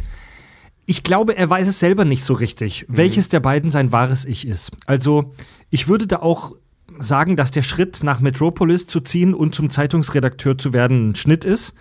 Ich 0.86 1.02
glaube, 1.02 1.36
er 1.36 1.48
weiß 1.48 1.68
es 1.68 1.80
selber 1.80 2.04
nicht 2.04 2.24
so 2.24 2.34
richtig, 2.34 2.84
welches 2.88 3.28
der 3.28 3.40
beiden 3.40 3.70
sein 3.70 3.92
wahres 3.92 4.24
Ich 4.24 4.46
ist. 4.46 4.72
Also, 4.86 5.34
ich 5.70 5.88
würde 5.88 6.06
da 6.06 6.18
auch 6.18 6.54
sagen, 6.98 7.36
dass 7.36 7.50
der 7.50 7.62
Schritt 7.62 8.02
nach 8.02 8.20
Metropolis 8.20 8.86
zu 8.86 9.00
ziehen 9.00 9.34
und 9.34 9.54
zum 9.54 9.70
Zeitungsredakteur 9.70 10.58
zu 10.58 10.72
werden 10.72 11.10
ein 11.10 11.14
Schnitt 11.14 11.44
ist, 11.44 11.74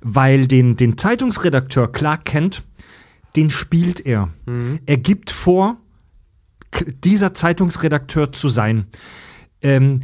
weil 0.00 0.46
den, 0.46 0.76
den 0.76 0.98
Zeitungsredakteur 0.98 1.92
Clark 1.92 2.24
Kent, 2.24 2.64
den 3.36 3.50
spielt 3.50 4.04
er. 4.04 4.30
Er 4.86 4.96
gibt 4.96 5.30
vor, 5.30 5.76
dieser 7.04 7.34
Zeitungsredakteur 7.34 8.32
zu 8.32 8.48
sein. 8.48 8.86
Ähm, 9.62 10.00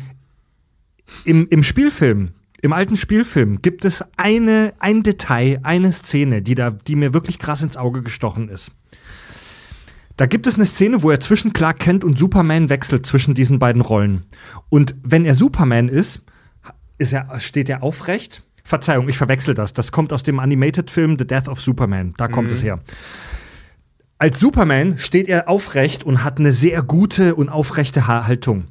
im, 1.25 1.49
Im 1.49 1.63
Spielfilm, 1.63 2.31
im 2.63 2.73
alten 2.73 2.97
Spielfilm, 2.97 3.61
gibt 3.61 3.85
es 3.85 4.05
eine, 4.17 4.73
ein 4.79 5.03
Detail, 5.03 5.61
eine 5.65 5.93
Szene, 5.93 6.43
die, 6.43 6.55
da, 6.55 6.71
die 6.71 6.97
mir 6.97 7.13
wirklich 7.13 7.39
krass 7.39 7.61
ins 7.61 7.77
Auge 7.77 8.03
gestochen 8.03 8.49
ist. 8.49 8.71
Da 10.17 10.27
gibt 10.27 10.47
es 10.47 10.55
eine 10.55 10.67
Szene, 10.67 11.03
wo 11.03 11.11
er 11.11 11.21
zwischen 11.21 11.53
Clark 11.53 11.81
Kent 11.81 12.05
und 12.05 12.19
Superman 12.19 12.69
wechselt 12.69 13.05
zwischen 13.05 13.35
diesen 13.35 13.59
beiden 13.59 13.83
Rollen. 13.83 14.25
Und 14.69 14.95
wenn 15.03 15.25
er 15.25 15.35
Superman 15.35 15.89
ist, 15.89 16.23
ist 16.99 17.13
er, 17.13 17.41
steht 17.41 17.69
er 17.69 17.83
aufrecht. 17.83 18.43
Verzeihung, 18.63 19.09
ich 19.09 19.19
verwechsel 19.19 19.55
das. 19.55 19.75
Das 19.75 19.91
kommt 19.91 20.13
aus 20.13 20.23
dem 20.23 20.39
Animated-Film 20.39 21.17
The 21.19 21.27
Death 21.27 21.49
of 21.49 21.61
Superman. 21.61 22.15
Da 22.17 22.29
kommt 22.29 22.53
es 22.53 22.63
her. 22.63 22.79
Als 24.19 24.39
Superman 24.39 24.99
steht 24.99 25.27
er 25.27 25.49
aufrecht 25.49 26.05
und 26.05 26.23
hat 26.23 26.39
eine 26.39 26.53
sehr 26.53 26.83
gute 26.83 27.35
und 27.35 27.49
aufrechte 27.49 28.07
Ha- 28.07 28.25
Haltung. 28.29 28.67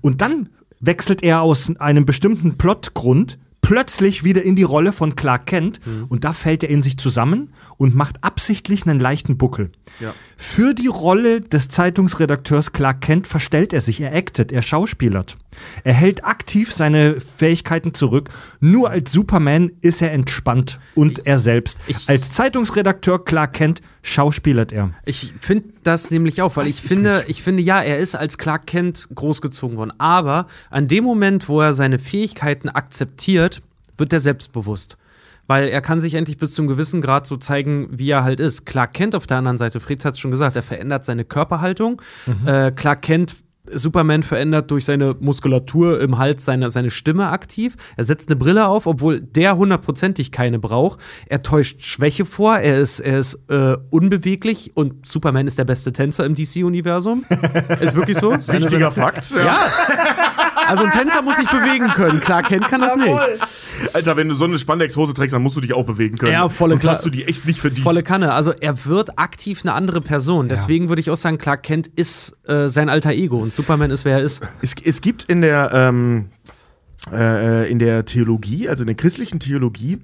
Und 0.00 0.22
dann 0.22 0.48
wechselt 0.80 1.22
er 1.22 1.42
aus 1.42 1.70
einem 1.78 2.04
bestimmten 2.06 2.58
Plotgrund 2.58 3.38
plötzlich 3.60 4.24
wieder 4.24 4.42
in 4.42 4.56
die 4.56 4.62
Rolle 4.62 4.92
von 4.92 5.14
Clark 5.14 5.44
Kent 5.46 5.80
und 6.08 6.24
da 6.24 6.32
fällt 6.32 6.62
er 6.62 6.70
in 6.70 6.82
sich 6.82 6.96
zusammen 6.96 7.52
und 7.76 7.94
macht 7.94 8.24
absichtlich 8.24 8.86
einen 8.86 8.98
leichten 8.98 9.36
Buckel. 9.36 9.72
Ja. 10.00 10.14
Für 10.38 10.72
die 10.72 10.86
Rolle 10.86 11.42
des 11.42 11.68
Zeitungsredakteurs 11.68 12.72
Clark 12.72 13.02
Kent 13.02 13.26
verstellt 13.26 13.74
er 13.74 13.82
sich, 13.82 14.00
er 14.00 14.14
actet, 14.14 14.52
er 14.52 14.62
schauspielert. 14.62 15.36
Er 15.84 15.94
hält 15.94 16.24
aktiv 16.24 16.72
seine 16.72 17.20
Fähigkeiten 17.20 17.94
zurück. 17.94 18.28
Nur 18.60 18.90
als 18.90 19.12
Superman 19.12 19.70
ist 19.80 20.02
er 20.02 20.12
entspannt 20.12 20.78
und 20.94 21.26
er 21.26 21.38
selbst. 21.38 21.78
ich- 21.86 22.08
als 22.08 22.30
Zeitungsredakteur 22.32 23.24
Clark 23.24 23.52
Kent 23.54 23.80
schauspielert 24.02 24.72
er. 24.72 24.90
Ich 25.04 25.34
finde 25.40 25.68
das 25.82 26.10
nämlich 26.10 26.42
auch, 26.42 26.56
weil 26.56 26.66
ich 26.66 26.80
finde, 26.80 27.24
ich 27.28 27.42
finde, 27.42 27.62
ja, 27.62 27.80
er 27.80 27.98
ist 27.98 28.14
als 28.14 28.38
Clark 28.38 28.66
Kent 28.66 29.08
großgezogen 29.14 29.76
worden. 29.76 29.92
Aber 29.98 30.46
an 30.70 30.88
dem 30.88 31.04
Moment, 31.04 31.48
wo 31.48 31.60
er 31.60 31.74
seine 31.74 31.98
Fähigkeiten 31.98 32.68
akzeptiert, 32.68 33.62
wird 33.96 34.12
er 34.12 34.20
selbstbewusst. 34.20 34.96
Weil 35.46 35.68
er 35.68 35.80
kann 35.80 35.98
sich 35.98 36.12
endlich 36.14 36.36
bis 36.36 36.52
zum 36.52 36.66
gewissen 36.66 37.00
Grad 37.00 37.26
so 37.26 37.38
zeigen, 37.38 37.88
wie 37.90 38.10
er 38.10 38.22
halt 38.22 38.38
ist. 38.38 38.66
Clark 38.66 38.92
Kent 38.92 39.14
auf 39.14 39.26
der 39.26 39.38
anderen 39.38 39.56
Seite, 39.56 39.80
Fritz 39.80 40.04
hat 40.04 40.12
es 40.12 40.20
schon 40.20 40.30
gesagt, 40.30 40.56
er 40.56 40.62
verändert 40.62 41.06
seine 41.06 41.24
Körperhaltung. 41.24 42.02
Äh, 42.44 42.70
Clark 42.72 43.00
Kent 43.02 43.34
Superman 43.72 44.22
verändert 44.22 44.70
durch 44.70 44.84
seine 44.84 45.16
Muskulatur 45.20 46.00
im 46.00 46.18
Hals 46.18 46.44
seine, 46.44 46.70
seine 46.70 46.90
Stimme 46.90 47.28
aktiv. 47.28 47.76
Er 47.96 48.04
setzt 48.04 48.28
eine 48.28 48.36
Brille 48.36 48.66
auf, 48.66 48.86
obwohl 48.86 49.20
der 49.20 49.56
hundertprozentig 49.56 50.32
keine 50.32 50.58
braucht. 50.58 51.00
Er 51.26 51.42
täuscht 51.42 51.82
Schwäche 51.82 52.24
vor. 52.24 52.58
Er 52.58 52.78
ist, 52.78 53.00
er 53.00 53.18
ist 53.18 53.34
äh, 53.48 53.76
unbeweglich 53.90 54.72
und 54.74 55.06
Superman 55.06 55.46
ist 55.46 55.58
der 55.58 55.64
beste 55.64 55.92
Tänzer 55.92 56.24
im 56.24 56.34
DC-Universum. 56.34 57.24
ist 57.80 57.94
wirklich 57.94 58.18
so. 58.18 58.32
Wichtiger 58.32 58.90
Fakt. 58.90 59.30
Ja. 59.30 59.66
Also 60.68 60.84
ein 60.84 60.90
Tänzer 60.90 61.22
muss 61.22 61.36
sich 61.36 61.48
bewegen 61.48 61.88
können. 61.88 62.20
Clark 62.20 62.46
Kent 62.48 62.68
kann 62.68 62.80
das 62.80 62.96
nicht. 62.96 63.08
Alter, 63.94 64.16
wenn 64.16 64.28
du 64.28 64.34
so 64.34 64.44
eine 64.44 64.58
Spandex-Hose 64.58 65.14
trägst, 65.14 65.34
dann 65.34 65.42
musst 65.42 65.56
du 65.56 65.60
dich 65.60 65.72
auch 65.74 65.84
bewegen 65.84 66.16
können. 66.16 66.32
Ja, 66.32 66.48
volle 66.48 66.74
Sonst 66.74 66.84
Kla- 66.84 66.90
hast 66.90 67.04
du 67.06 67.10
die 67.10 67.24
echt 67.24 67.46
nicht 67.46 67.60
verdient. 67.60 67.82
Volle 67.82 68.02
Kanne. 68.02 68.32
Also 68.32 68.52
er 68.52 68.84
wird 68.84 69.18
aktiv 69.18 69.60
eine 69.62 69.72
andere 69.74 70.00
Person. 70.00 70.48
Deswegen 70.48 70.88
würde 70.88 71.00
ich 71.00 71.10
auch 71.10 71.16
sagen, 71.16 71.38
Clark 71.38 71.62
Kent 71.62 71.88
ist 71.88 72.36
äh, 72.48 72.68
sein 72.68 72.88
alter 72.88 73.10
Ego 73.12 73.38
und 73.38 73.52
Superman 73.52 73.90
ist, 73.90 74.04
wer 74.04 74.18
er 74.18 74.22
ist. 74.22 74.46
Es, 74.62 74.74
es 74.84 75.00
gibt 75.00 75.24
in 75.24 75.40
der, 75.40 75.70
ähm, 75.72 76.30
äh, 77.12 77.70
in 77.70 77.78
der 77.78 78.04
Theologie, 78.04 78.68
also 78.68 78.82
in 78.82 78.86
der 78.88 78.96
christlichen 78.96 79.40
Theologie, 79.40 79.98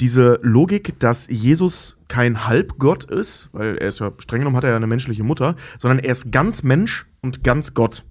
diese 0.00 0.38
Logik, 0.42 0.98
dass 0.98 1.26
Jesus 1.28 1.96
kein 2.08 2.46
Halbgott 2.46 3.04
ist, 3.04 3.50
weil 3.52 3.76
er 3.76 3.88
ist 3.88 4.00
ja 4.00 4.10
streng 4.18 4.40
genommen 4.40 4.56
hat 4.56 4.64
er 4.64 4.70
ja 4.70 4.76
eine 4.76 4.86
menschliche 4.86 5.22
Mutter, 5.22 5.54
sondern 5.78 5.98
er 5.98 6.12
ist 6.12 6.32
ganz 6.32 6.62
Mensch 6.62 7.06
und 7.22 7.44
ganz 7.44 7.74
Gott. 7.74 8.04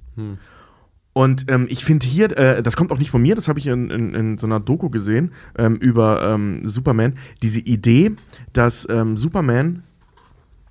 Und 1.20 1.51
ähm, 1.51 1.65
ich 1.70 1.84
finde 1.84 2.07
hier, 2.07 2.38
äh, 2.38 2.63
das 2.63 2.78
kommt 2.78 2.93
auch 2.93 2.97
nicht 2.97 3.11
von 3.11 3.22
mir, 3.22 3.36
das 3.36 3.49
habe 3.49 3.59
ich 3.59 3.67
in, 3.67 3.89
in, 3.89 4.15
in 4.15 4.38
so 4.38 4.47
einer 4.47 4.61
Doku 4.61 4.89
gesehen 4.89 5.34
ähm, 5.57 5.76
über 5.76 6.22
ähm, 6.24 6.61
Superman, 6.63 7.17
diese 7.41 7.59
Idee, 7.59 8.15
dass 8.53 8.88
ähm, 8.89 9.17
Superman 9.17 9.84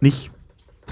nicht 0.01 0.31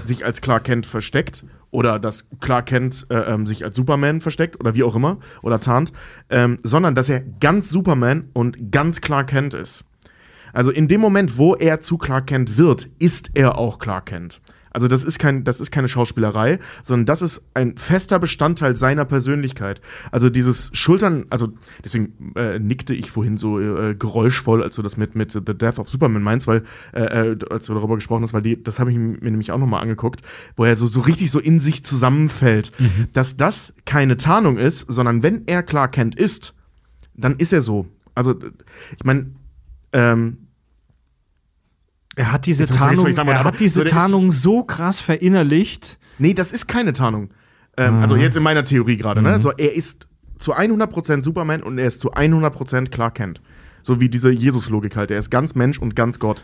sich 0.03 0.23
als 0.23 0.41
Clark 0.41 0.65
Kent 0.65 0.85
versteckt 0.85 1.43
oder 1.71 1.97
dass 1.97 2.27
Clark 2.39 2.67
Kent 2.67 3.07
äh, 3.09 3.15
ähm, 3.15 3.47
sich 3.47 3.65
als 3.65 3.75
Superman 3.75 4.21
versteckt 4.21 4.59
oder 4.59 4.75
wie 4.75 4.83
auch 4.83 4.95
immer 4.95 5.17
oder 5.41 5.59
tarnt, 5.59 5.91
ähm, 6.29 6.59
sondern 6.61 6.93
dass 6.93 7.09
er 7.09 7.21
ganz 7.21 7.71
Superman 7.71 8.29
und 8.33 8.71
ganz 8.71 9.01
Clark 9.01 9.29
Kent 9.29 9.55
ist. 9.55 9.85
Also 10.53 10.69
in 10.69 10.87
dem 10.87 11.01
Moment, 11.01 11.39
wo 11.39 11.55
er 11.55 11.81
zu 11.81 11.97
Clark 11.97 12.27
Kent 12.27 12.59
wird, 12.59 12.89
ist 12.99 13.31
er 13.33 13.57
auch 13.57 13.79
Clark 13.79 14.05
Kent. 14.05 14.39
Also 14.77 14.87
das 14.87 15.03
ist 15.03 15.17
kein, 15.17 15.43
das 15.43 15.59
ist 15.59 15.71
keine 15.71 15.87
Schauspielerei, 15.87 16.59
sondern 16.83 17.07
das 17.07 17.23
ist 17.23 17.41
ein 17.55 17.77
fester 17.77 18.19
Bestandteil 18.19 18.75
seiner 18.75 19.05
Persönlichkeit. 19.05 19.81
Also 20.11 20.29
dieses 20.29 20.69
Schultern, 20.73 21.25
also 21.31 21.51
deswegen 21.83 22.33
äh, 22.35 22.59
nickte 22.59 22.93
ich 22.93 23.09
vorhin 23.09 23.37
so 23.37 23.59
äh, 23.59 23.95
geräuschvoll, 23.95 24.61
als 24.61 24.75
du 24.75 24.83
das 24.83 24.95
mit 24.95 25.15
mit 25.15 25.31
The 25.31 25.41
Death 25.41 25.79
of 25.79 25.89
Superman 25.89 26.21
meinst, 26.21 26.45
weil 26.45 26.63
äh, 26.93 27.31
äh, 27.31 27.39
als 27.49 27.65
du 27.65 27.73
darüber 27.73 27.95
gesprochen 27.95 28.21
hast, 28.21 28.33
weil 28.33 28.43
die, 28.43 28.61
das 28.61 28.77
habe 28.77 28.91
ich 28.91 28.97
mir 28.97 29.17
nämlich 29.31 29.51
auch 29.51 29.57
noch 29.57 29.65
mal 29.65 29.79
angeguckt, 29.79 30.21
wo 30.55 30.63
er 30.63 30.75
so 30.75 30.85
so 30.85 31.01
richtig 31.01 31.31
so 31.31 31.39
in 31.39 31.59
sich 31.59 31.83
zusammenfällt, 31.83 32.71
dass 33.13 33.35
das 33.35 33.73
keine 33.85 34.15
Tarnung 34.15 34.57
ist, 34.57 34.85
sondern 34.87 35.23
wenn 35.23 35.47
er 35.47 35.63
Clark 35.63 35.93
Kent 35.93 36.15
ist, 36.15 36.53
dann 37.15 37.37
ist 37.37 37.51
er 37.51 37.63
so. 37.63 37.87
Also 38.13 38.35
ich 38.95 39.03
meine 39.05 39.31
ähm, 39.91 40.46
Er 42.17 42.31
hat 42.33 42.45
diese 42.45 42.65
Tarnung, 42.65 43.05
wollte, 43.05 43.21
er 43.21 43.43
hat 43.43 43.59
diese 43.59 43.75
so, 43.75 43.79
der 43.83 43.91
ist- 43.93 43.97
Tarnung 43.97 44.31
so 44.31 44.63
krass 44.63 44.99
verinnerlicht. 44.99 45.97
Nee, 46.17 46.33
das 46.33 46.51
ist 46.51 46.67
keine 46.67 46.91
Tarnung. 46.93 47.29
Ähm, 47.77 47.99
Also 47.99 48.15
jetzt 48.15 48.35
in 48.35 48.43
meiner 48.43 48.65
Theorie 48.65 48.97
gerade, 48.97 49.21
ne? 49.21 49.39
So, 49.39 49.51
er 49.51 49.73
ist 49.75 50.07
zu 50.39 50.53
100% 50.57 51.21
Superman 51.23 51.61
und 51.63 51.77
er 51.77 51.87
ist 51.87 52.01
zu 52.01 52.13
100% 52.13 52.89
Clark 52.91 53.15
Kent. 53.15 53.39
So 53.83 53.99
wie 54.01 54.09
diese 54.09 54.29
Jesus-Logik 54.31 54.95
halt. 54.97 55.11
Er 55.11 55.19
ist 55.19 55.29
ganz 55.29 55.55
Mensch 55.55 55.77
und 55.79 55.95
ganz 55.95 56.19
Gott. 56.19 56.43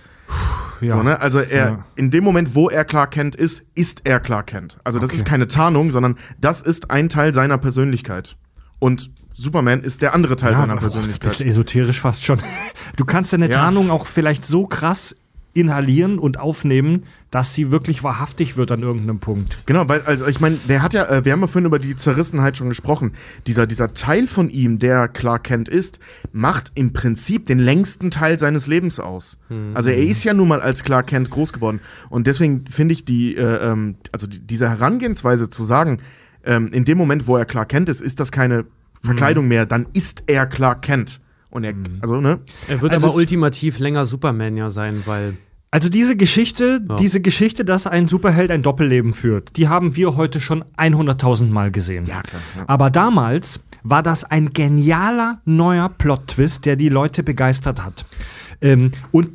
ja, 0.80 0.94
so, 0.94 1.04
ne? 1.04 1.20
Also 1.20 1.40
er, 1.40 1.66
ja. 1.70 1.86
in 1.96 2.12
dem 2.12 2.24
Moment, 2.24 2.54
wo 2.56 2.70
er 2.70 2.86
Clark 2.86 3.12
Kent 3.12 3.36
ist, 3.36 3.66
ist 3.76 4.02
er 4.06 4.20
Clark 4.20 4.48
Kent. 4.48 4.78
Also 4.84 5.00
das 5.00 5.10
Okay. 5.10 5.18
ist 5.18 5.26
keine 5.26 5.48
Tarnung, 5.48 5.90
sondern 5.92 6.18
das 6.40 6.62
ist 6.62 6.92
ein 6.92 7.10
Teil 7.10 7.34
seiner 7.34 7.58
Persönlichkeit. 7.58 8.36
Und 8.80 9.10
Superman 9.34 9.82
ist 9.82 10.04
der 10.04 10.14
andere 10.14 10.36
Teil 10.36 10.56
seiner 10.56 10.74
aber- 10.74 10.78
oh, 10.78 10.90
Persönlichkeit. 10.90 11.32
bisschen 11.32 11.50
esoterisch 11.50 12.00
fast 12.00 12.24
schon. 12.24 12.38
Du 12.96 13.06
kannst 13.06 13.34
deine 13.34 13.46
Ja. 13.50 13.54
Tarnung 13.54 13.90
auch 13.90 14.06
vielleicht 14.06 14.46
so 14.46 14.68
krass 14.68 15.16
inhalieren 15.54 16.20
und 16.20 16.40
aufnehmen, 16.40 17.04
dass 17.32 17.54
sie 17.54 17.72
wirklich 17.72 18.04
wahrhaftig 18.04 18.58
wird 18.58 18.72
an 18.72 18.82
irgendeinem 18.82 19.20
Punkt. 19.20 19.58
Genau, 19.66 19.88
weil, 19.88 20.02
also 20.02 20.28
ich 20.28 20.40
meine, 20.40 20.58
der 20.68 20.82
hat 20.82 20.94
ja, 20.94 21.06
äh, 21.06 21.26
wir 21.26 21.32
haben 21.32 21.42
ja 21.42 21.48
vorhin 21.48 21.66
über 21.66 21.80
die 21.80 21.96
Zerrissenheit 21.96 22.58
schon 22.58 22.70
gesprochen. 22.70 23.14
Dieser, 23.48 23.68
dieser 23.68 23.94
Teil 23.94 24.28
von 24.28 24.50
ihm, 24.50 24.80
der 24.80 25.08
Clark 25.08 25.46
Kent 25.46 25.70
ist, 25.70 26.00
macht 26.32 26.72
im 26.76 26.94
Prinzip 26.94 27.46
den 27.46 27.60
längsten 27.60 28.12
Teil 28.12 28.40
seines 28.40 28.68
Lebens 28.68 29.00
aus. 29.00 29.38
Also 29.74 29.90
er 29.90 29.98
ist 29.98 30.24
ja 30.24 30.34
nun 30.34 30.48
mal 30.48 30.62
als 30.62 30.84
Clark 30.84 31.08
Kent 31.08 31.30
groß 31.30 31.54
geworden. 31.54 31.80
Und 32.10 32.28
deswegen 32.28 32.66
finde 32.66 32.94
ich 32.94 33.06
die, 33.06 33.36
äh, 33.36 33.72
ähm, 33.72 33.96
also 34.12 34.28
die, 34.28 34.40
diese 34.40 34.70
Herangehensweise 34.70 35.50
zu 35.50 35.64
sagen, 35.64 36.00
ähm, 36.44 36.72
in 36.74 36.86
dem 36.86 36.98
Moment, 36.98 37.28
wo 37.28 37.38
er 37.38 37.46
Clark 37.46 37.70
Kent 37.70 37.90
ist, 37.90 38.02
ist 38.02 38.20
das 38.20 38.32
keine 38.32 38.66
Verkleidung 39.02 39.48
mehr, 39.48 39.66
dann 39.66 39.88
ist 39.94 40.24
er 40.28 40.46
Clark 40.46 40.82
Kent. 40.82 41.20
Und 41.54 41.64
er, 41.64 41.74
also, 42.02 42.20
ne? 42.20 42.40
Er 42.68 42.82
wird 42.82 42.94
Also- 42.94 43.08
aber 43.08 43.16
ultimativ 43.16 43.78
länger 43.78 44.06
Superman 44.08 44.58
ja 44.58 44.70
sein, 44.72 45.04
weil 45.06 45.38
Also 45.70 45.90
diese 45.90 46.16
Geschichte, 46.16 46.82
Ja. 46.88 46.96
diese 46.98 47.20
Geschichte, 47.22 47.64
dass 47.66 47.88
ein 47.88 48.08
Superheld 48.08 48.52
ein 48.52 48.62
Doppelleben 48.64 49.14
führt, 49.14 49.56
die 49.58 49.68
haben 49.70 49.96
wir 49.96 50.16
heute 50.16 50.40
schon 50.40 50.64
100.000 50.78 51.52
Mal 51.52 51.72
gesehen. 51.72 52.06
Ja, 52.08 52.22
klar, 52.22 52.42
ja. 52.58 52.64
Aber 52.68 52.90
damals 52.92 53.60
war 53.84 54.02
das 54.04 54.24
ein 54.24 54.54
genialer 54.54 55.42
neuer 55.46 55.90
Plot-Twist, 55.90 56.66
der 56.66 56.76
die 56.76 56.90
Leute 56.90 57.22
begeistert 57.24 57.84
hat. 57.84 58.06
Ähm, 58.62 58.92
und 59.12 59.30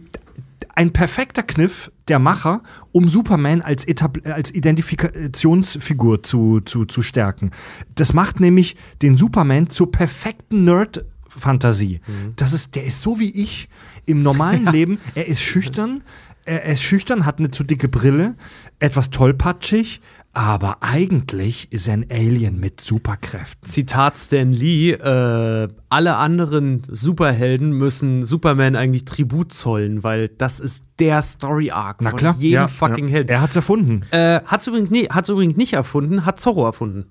ein 0.77 0.93
perfekter 0.93 1.43
Kniff 1.43 1.91
der 2.07 2.19
Macher, 2.21 2.63
um 2.93 3.09
Superman 3.09 3.61
als, 3.61 3.85
Etab 3.87 4.19
als 4.25 4.55
Identifikationsfigur 4.55 6.23
zu, 6.23 6.61
zu, 6.61 6.85
zu 6.85 7.03
stärken. 7.03 7.51
Das 7.97 8.13
macht 8.13 8.41
nämlich 8.41 8.77
den 9.03 9.17
Superman 9.17 9.71
zur 9.71 9.91
perfekten 9.91 10.65
Nerd- 10.65 11.05
Fantasie. 11.29 12.01
Das 12.37 12.53
ist, 12.53 12.75
der 12.75 12.85
ist 12.85 13.01
so 13.03 13.19
wie 13.19 13.31
ich 13.31 13.69
im 14.07 14.23
normalen 14.23 14.67
Leben. 14.73 14.99
Er 15.15 15.27
ist 15.29 15.41
schüchtern, 15.43 16.03
er 16.45 16.65
ist 16.65 16.83
schüchtern, 16.83 17.27
hat 17.27 17.39
eine 17.39 17.51
zu 17.51 17.63
dicke 17.65 17.89
Brille, 17.89 18.35
etwas 18.79 19.11
tollpatschig, 19.11 20.01
aber 20.33 20.79
eigentlich 20.83 21.73
ist 21.73 21.89
er 21.89 21.95
ein 21.95 22.07
Alien 22.11 22.61
mit 22.61 22.81
Superkräften. 22.81 23.69
Zitat 23.69 24.17
Stan 24.17 24.53
Lee, 24.53 24.93
äh, 24.93 25.69
alle 25.89 26.17
anderen 26.17 26.83
Superhelden 26.89 27.73
müssen 27.73 28.23
Superman 28.23 28.77
eigentlich 28.77 29.05
Tribut 29.05 29.53
zollen, 29.53 30.05
weil 30.05 30.29
das 30.29 30.61
ist 30.61 30.85
der 31.01 31.23
Story-Arc 31.23 32.03
Na 32.03 32.11
von 32.11 32.19
klar. 32.19 32.35
jedem 32.39 32.53
Ja, 32.55 32.69
fucking 32.69 33.09
ja. 33.09 33.15
Helden. 33.15 33.29
Er 33.31 33.41
hat's 33.41 33.57
erfunden. 33.57 34.03
Äh, 34.11 34.41
hat's 34.45 34.67
übrigens, 34.67 34.91
nie, 34.91 35.07
hat's 35.09 35.29
übrigens 35.29 35.57
nicht 35.57 35.73
erfunden, 35.73 36.25
hat 36.25 36.39
Zorro 36.39 36.65
erfunden. 36.67 37.07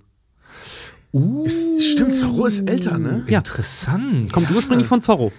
Ist, 1.43 1.83
stimmt, 1.83 2.15
Zorro 2.15 2.45
ist 2.45 2.69
älter, 2.69 2.97
ne? 2.97 3.25
Ja. 3.27 3.39
Interessant. 3.39 4.31
Kommt 4.31 4.51
ursprünglich 4.51 4.87
von 4.87 5.01
Zorro. 5.01 5.31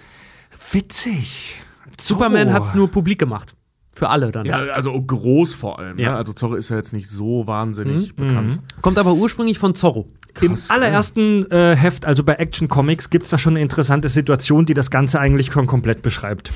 witzig. 0.71 1.55
Superman 1.99 2.47
Zorro. 2.47 2.53
hat's 2.59 2.75
nur 2.75 2.89
publik 2.89 3.19
gemacht. 3.19 3.55
Für 3.99 4.07
alle 4.07 4.31
dann. 4.31 4.45
Ja, 4.45 4.59
also 4.59 4.93
groß 4.93 5.55
vor 5.55 5.77
allem. 5.77 5.99
Ja. 5.99 6.11
Ne? 6.11 6.15
Also 6.15 6.31
Zorro 6.31 6.55
ist 6.55 6.69
ja 6.69 6.77
jetzt 6.77 6.93
nicht 6.93 7.09
so 7.09 7.45
wahnsinnig 7.47 8.15
bekannt. 8.15 8.61
Kommt 8.81 8.97
aber 8.97 9.13
ursprünglich 9.13 9.59
von 9.59 9.75
Zorro. 9.75 10.07
Im 10.39 10.51
Krass, 10.51 10.69
allerersten 10.69 11.51
äh, 11.51 11.75
Heft, 11.75 12.05
also 12.05 12.23
bei 12.23 12.35
Action 12.35 12.69
Comics, 12.69 13.09
gibt 13.09 13.25
es 13.25 13.31
da 13.31 13.37
schon 13.37 13.55
eine 13.55 13.61
interessante 13.61 14.07
Situation, 14.07 14.65
die 14.65 14.73
das 14.73 14.89
Ganze 14.89 15.19
eigentlich 15.19 15.51
schon 15.51 15.67
komplett 15.67 16.01
beschreibt. 16.01 16.53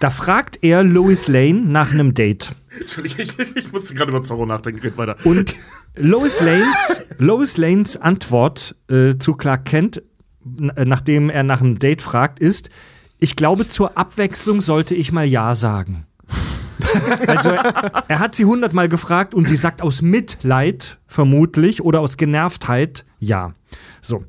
Da 0.00 0.10
fragt 0.10 0.58
er 0.60 0.82
Lois 0.82 1.28
Lane 1.28 1.62
nach 1.62 1.92
einem 1.92 2.12
Date. 2.12 2.54
Entschuldigung, 2.78 3.20
ich, 3.38 3.56
ich 3.56 3.72
musste 3.72 3.94
gerade 3.94 4.10
über 4.10 4.22
Zorro 4.22 4.44
nachdenken. 4.44 4.82
Red 4.82 4.98
weiter. 4.98 5.16
Und 5.24 5.56
Lois 5.96 6.42
Lanes, 6.42 7.06
Lois 7.16 7.56
Lanes 7.56 7.96
Antwort 7.96 8.76
äh, 8.90 9.16
zu 9.16 9.32
Clark 9.32 9.64
Kent, 9.64 10.02
äh, 10.76 10.84
nachdem 10.84 11.30
er 11.30 11.42
nach 11.42 11.62
einem 11.62 11.78
Date 11.78 12.02
fragt, 12.02 12.38
ist: 12.38 12.68
Ich 13.18 13.34
glaube, 13.34 13.66
zur 13.66 13.96
Abwechslung 13.96 14.60
sollte 14.60 14.94
ich 14.94 15.10
mal 15.10 15.24
Ja 15.24 15.54
sagen. 15.54 16.06
Also, 17.26 17.50
er, 17.50 18.18
hat 18.18 18.34
sie 18.34 18.44
hundertmal 18.44 18.88
gefragt 18.88 19.34
und 19.34 19.48
sie 19.48 19.56
sagt 19.56 19.82
aus 19.82 20.02
Mitleid 20.02 20.98
vermutlich 21.06 21.82
oder 21.82 22.00
aus 22.00 22.16
Genervtheit 22.16 23.04
Ja. 23.18 23.54
So. 24.00 24.24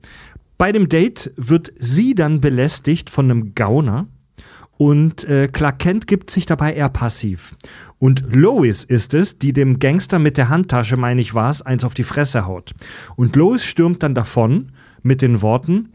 Bei 0.58 0.72
dem 0.72 0.88
Date 0.88 1.32
wird 1.36 1.74
sie 1.78 2.16
dann 2.16 2.39
belästigt 2.39 3.10
von 3.10 3.30
einem 3.30 3.56
Gauner. 3.56 4.08
Und 4.78 5.24
äh, 5.26 5.47
Clark 5.47 5.80
Kent 5.80 6.08
gibt 6.08 6.30
sich 6.30 6.45
dabei 6.45 6.74
eher 6.74 6.89
passiv. 6.89 7.56
Und 7.99 8.36
Lois 8.36 8.84
ist 8.84 9.14
es, 9.14 9.38
die 9.38 9.54
dem 9.54 9.80
Gangster 9.80 10.20
mit 10.20 10.38
der 10.38 10.49
Handtasche, 10.49 10.97
meine 10.97 11.22
ich 11.22 11.34
war's, 11.34 11.62
eins 11.62 11.86
auf 11.86 11.93
die 11.93 12.04
Fresse 12.04 12.45
haut. 12.45 12.74
Und 13.16 13.36
Lois 13.36 13.64
stürmt 13.64 14.04
dann 14.04 14.16
davon 14.16 14.72
mit 15.01 15.22
den 15.22 15.41
Worten, 15.41 15.93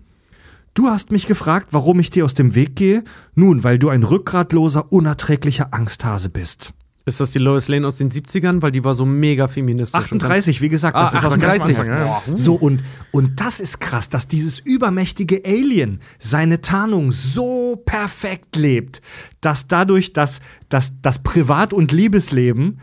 Du 0.78 0.86
hast 0.86 1.10
mich 1.10 1.26
gefragt, 1.26 1.70
warum 1.72 1.98
ich 1.98 2.08
dir 2.10 2.24
aus 2.24 2.34
dem 2.34 2.54
Weg 2.54 2.76
gehe? 2.76 3.02
Nun, 3.34 3.64
weil 3.64 3.80
du 3.80 3.88
ein 3.88 4.04
rückgratloser, 4.04 4.92
unerträglicher 4.92 5.74
Angsthase 5.74 6.28
bist. 6.28 6.72
Ist 7.04 7.18
das 7.18 7.32
die 7.32 7.40
Lois 7.40 7.66
Lane 7.66 7.84
aus 7.84 7.96
den 7.96 8.12
70ern? 8.12 8.62
Weil 8.62 8.70
die 8.70 8.84
war 8.84 8.94
so 8.94 9.04
mega 9.04 9.48
feministisch. 9.48 10.00
38, 10.00 10.60
wie 10.60 10.68
gesagt, 10.68 10.96
Ah, 10.96 11.06
das 11.06 11.14
ist 11.14 11.24
aber 11.24 11.36
ganz 11.36 11.62
38. 11.64 11.78
Anfang, 11.80 11.92
ja. 11.98 12.22
So, 12.36 12.54
und, 12.54 12.84
und 13.10 13.40
das 13.40 13.58
ist 13.58 13.80
krass, 13.80 14.08
dass 14.08 14.28
dieses 14.28 14.60
übermächtige 14.60 15.42
Alien 15.44 15.98
seine 16.20 16.60
Tarnung 16.60 17.10
so 17.10 17.82
perfekt 17.84 18.54
lebt, 18.54 19.02
dass 19.40 19.66
dadurch 19.66 20.12
das, 20.12 20.38
das, 20.68 20.92
das 21.02 21.18
Privat- 21.24 21.72
und 21.72 21.90
Liebesleben 21.90 22.78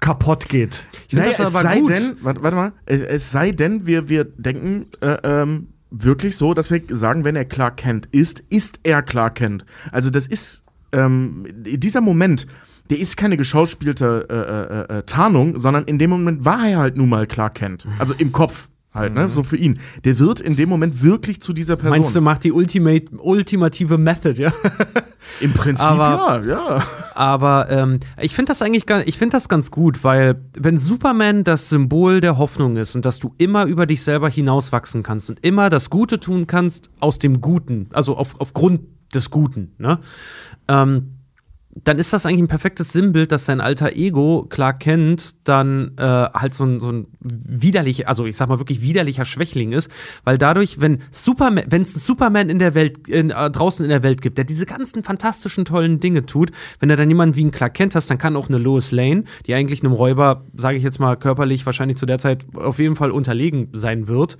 kaputt 0.00 0.48
geht. 0.48 0.88
Ich 1.06 1.14
Naja, 1.14 1.28
das 1.28 1.38
es 1.38 1.46
aber 1.54 1.62
sei 1.62 1.78
gut. 1.78 1.90
denn, 1.90 2.16
warte, 2.22 2.42
warte 2.42 2.56
mal, 2.56 2.72
es, 2.86 3.02
es 3.02 3.30
sei 3.30 3.52
denn, 3.52 3.86
wir, 3.86 4.08
wir 4.08 4.24
denken 4.24 4.86
äh, 5.00 5.16
ähm, 5.22 5.68
wirklich 5.90 6.36
so, 6.36 6.54
dass 6.54 6.70
wir 6.70 6.82
sagen, 6.88 7.24
wenn 7.24 7.36
er 7.36 7.44
Clark 7.44 7.76
Kent 7.78 8.06
ist, 8.10 8.40
ist 8.50 8.80
er 8.82 9.02
Clark 9.02 9.36
Kent. 9.36 9.64
Also 9.92 10.10
das 10.10 10.26
ist 10.26 10.62
ähm, 10.92 11.46
dieser 11.52 12.00
Moment, 12.00 12.46
der 12.90 12.98
ist 12.98 13.16
keine 13.16 13.36
geschauspielte 13.36 14.26
äh, 14.28 14.94
äh, 14.94 14.98
äh, 14.98 15.02
Tarnung, 15.04 15.58
sondern 15.58 15.84
in 15.84 15.98
dem 15.98 16.10
Moment 16.10 16.44
war 16.44 16.66
er 16.66 16.78
halt 16.78 16.96
nun 16.96 17.08
mal 17.08 17.26
Clark 17.26 17.54
Kent. 17.54 17.86
Also 17.98 18.14
im 18.14 18.32
Kopf 18.32 18.68
halt, 18.94 19.14
ne? 19.14 19.28
So 19.28 19.42
für 19.42 19.56
ihn. 19.56 19.78
Der 20.04 20.18
wird 20.18 20.40
in 20.40 20.56
dem 20.56 20.68
Moment 20.68 21.02
wirklich 21.02 21.40
zu 21.42 21.52
dieser 21.52 21.76
Person. 21.76 21.90
Meinst 21.90 22.14
du, 22.16 22.20
macht 22.20 22.44
die 22.44 22.52
Ultimate, 22.52 23.06
ultimative 23.18 23.98
Method, 23.98 24.40
ja? 24.40 24.52
Im 25.40 25.52
Prinzip 25.52 25.84
Aber- 25.84 26.42
ja, 26.46 26.76
ja. 26.76 26.82
Aber 27.14 27.70
ähm, 27.70 28.00
ich 28.20 28.34
finde 28.34 28.50
das 28.50 28.62
eigentlich 28.62 28.86
gar, 28.86 29.06
ich 29.06 29.18
finde 29.18 29.36
das 29.36 29.48
ganz 29.48 29.70
gut, 29.70 30.04
weil 30.04 30.40
wenn 30.56 30.76
Superman 30.78 31.44
das 31.44 31.68
Symbol 31.68 32.20
der 32.20 32.38
Hoffnung 32.38 32.76
ist 32.76 32.94
und 32.94 33.04
dass 33.04 33.18
du 33.18 33.34
immer 33.38 33.64
über 33.66 33.86
dich 33.86 34.02
selber 34.02 34.28
hinauswachsen 34.28 35.02
kannst 35.02 35.30
und 35.30 35.44
immer 35.44 35.70
das 35.70 35.90
Gute 35.90 36.18
tun 36.20 36.46
kannst 36.46 36.90
aus 37.00 37.18
dem 37.18 37.40
Guten, 37.40 37.88
also 37.92 38.16
auf, 38.16 38.40
aufgrund 38.40 38.80
des 39.14 39.30
Guten, 39.30 39.72
ne? 39.78 39.98
Ähm, 40.68 41.13
dann 41.82 41.98
ist 41.98 42.12
das 42.12 42.24
eigentlich 42.24 42.42
ein 42.42 42.48
perfektes 42.48 42.92
Sinnbild, 42.92 43.32
dass 43.32 43.46
sein 43.46 43.60
alter 43.60 43.92
Ego 43.92 44.46
Clark 44.48 44.80
Kent 44.80 45.48
dann 45.48 45.92
äh, 45.96 46.02
halt 46.02 46.54
so 46.54 46.64
ein, 46.64 46.78
so 46.78 46.90
ein 46.90 47.06
widerlich, 47.20 48.06
also 48.06 48.26
ich 48.26 48.36
sag 48.36 48.48
mal 48.48 48.60
wirklich 48.60 48.80
widerlicher 48.80 49.24
Schwächling 49.24 49.72
ist, 49.72 49.90
weil 50.22 50.38
dadurch, 50.38 50.80
wenn 50.80 51.00
Superman, 51.10 51.64
wenn 51.68 51.82
es 51.82 51.94
einen 51.94 52.00
Superman 52.00 52.48
in 52.48 52.60
der 52.60 52.74
Welt, 52.74 53.08
in, 53.08 53.30
äh, 53.30 53.50
draußen 53.50 53.84
in 53.84 53.90
der 53.90 54.04
Welt 54.04 54.22
gibt, 54.22 54.38
der 54.38 54.44
diese 54.44 54.66
ganzen 54.66 55.02
fantastischen 55.02 55.64
tollen 55.64 55.98
Dinge 55.98 56.26
tut, 56.26 56.52
wenn 56.78 56.90
er 56.90 56.96
dann 56.96 57.08
jemanden 57.08 57.34
wie 57.36 57.42
einen 57.42 57.50
Clark 57.50 57.74
Kent 57.74 57.96
hast, 57.96 58.08
dann 58.08 58.18
kann 58.18 58.36
auch 58.36 58.48
eine 58.48 58.58
Lois 58.58 58.92
Lane, 58.92 59.24
die 59.46 59.54
eigentlich 59.54 59.82
einem 59.82 59.92
Räuber, 59.92 60.44
sage 60.54 60.76
ich 60.76 60.84
jetzt 60.84 61.00
mal 61.00 61.16
körperlich 61.16 61.66
wahrscheinlich 61.66 61.96
zu 61.96 62.06
der 62.06 62.18
Zeit 62.18 62.46
auf 62.54 62.78
jeden 62.78 62.94
Fall 62.94 63.10
unterlegen 63.10 63.70
sein 63.72 64.06
wird, 64.06 64.38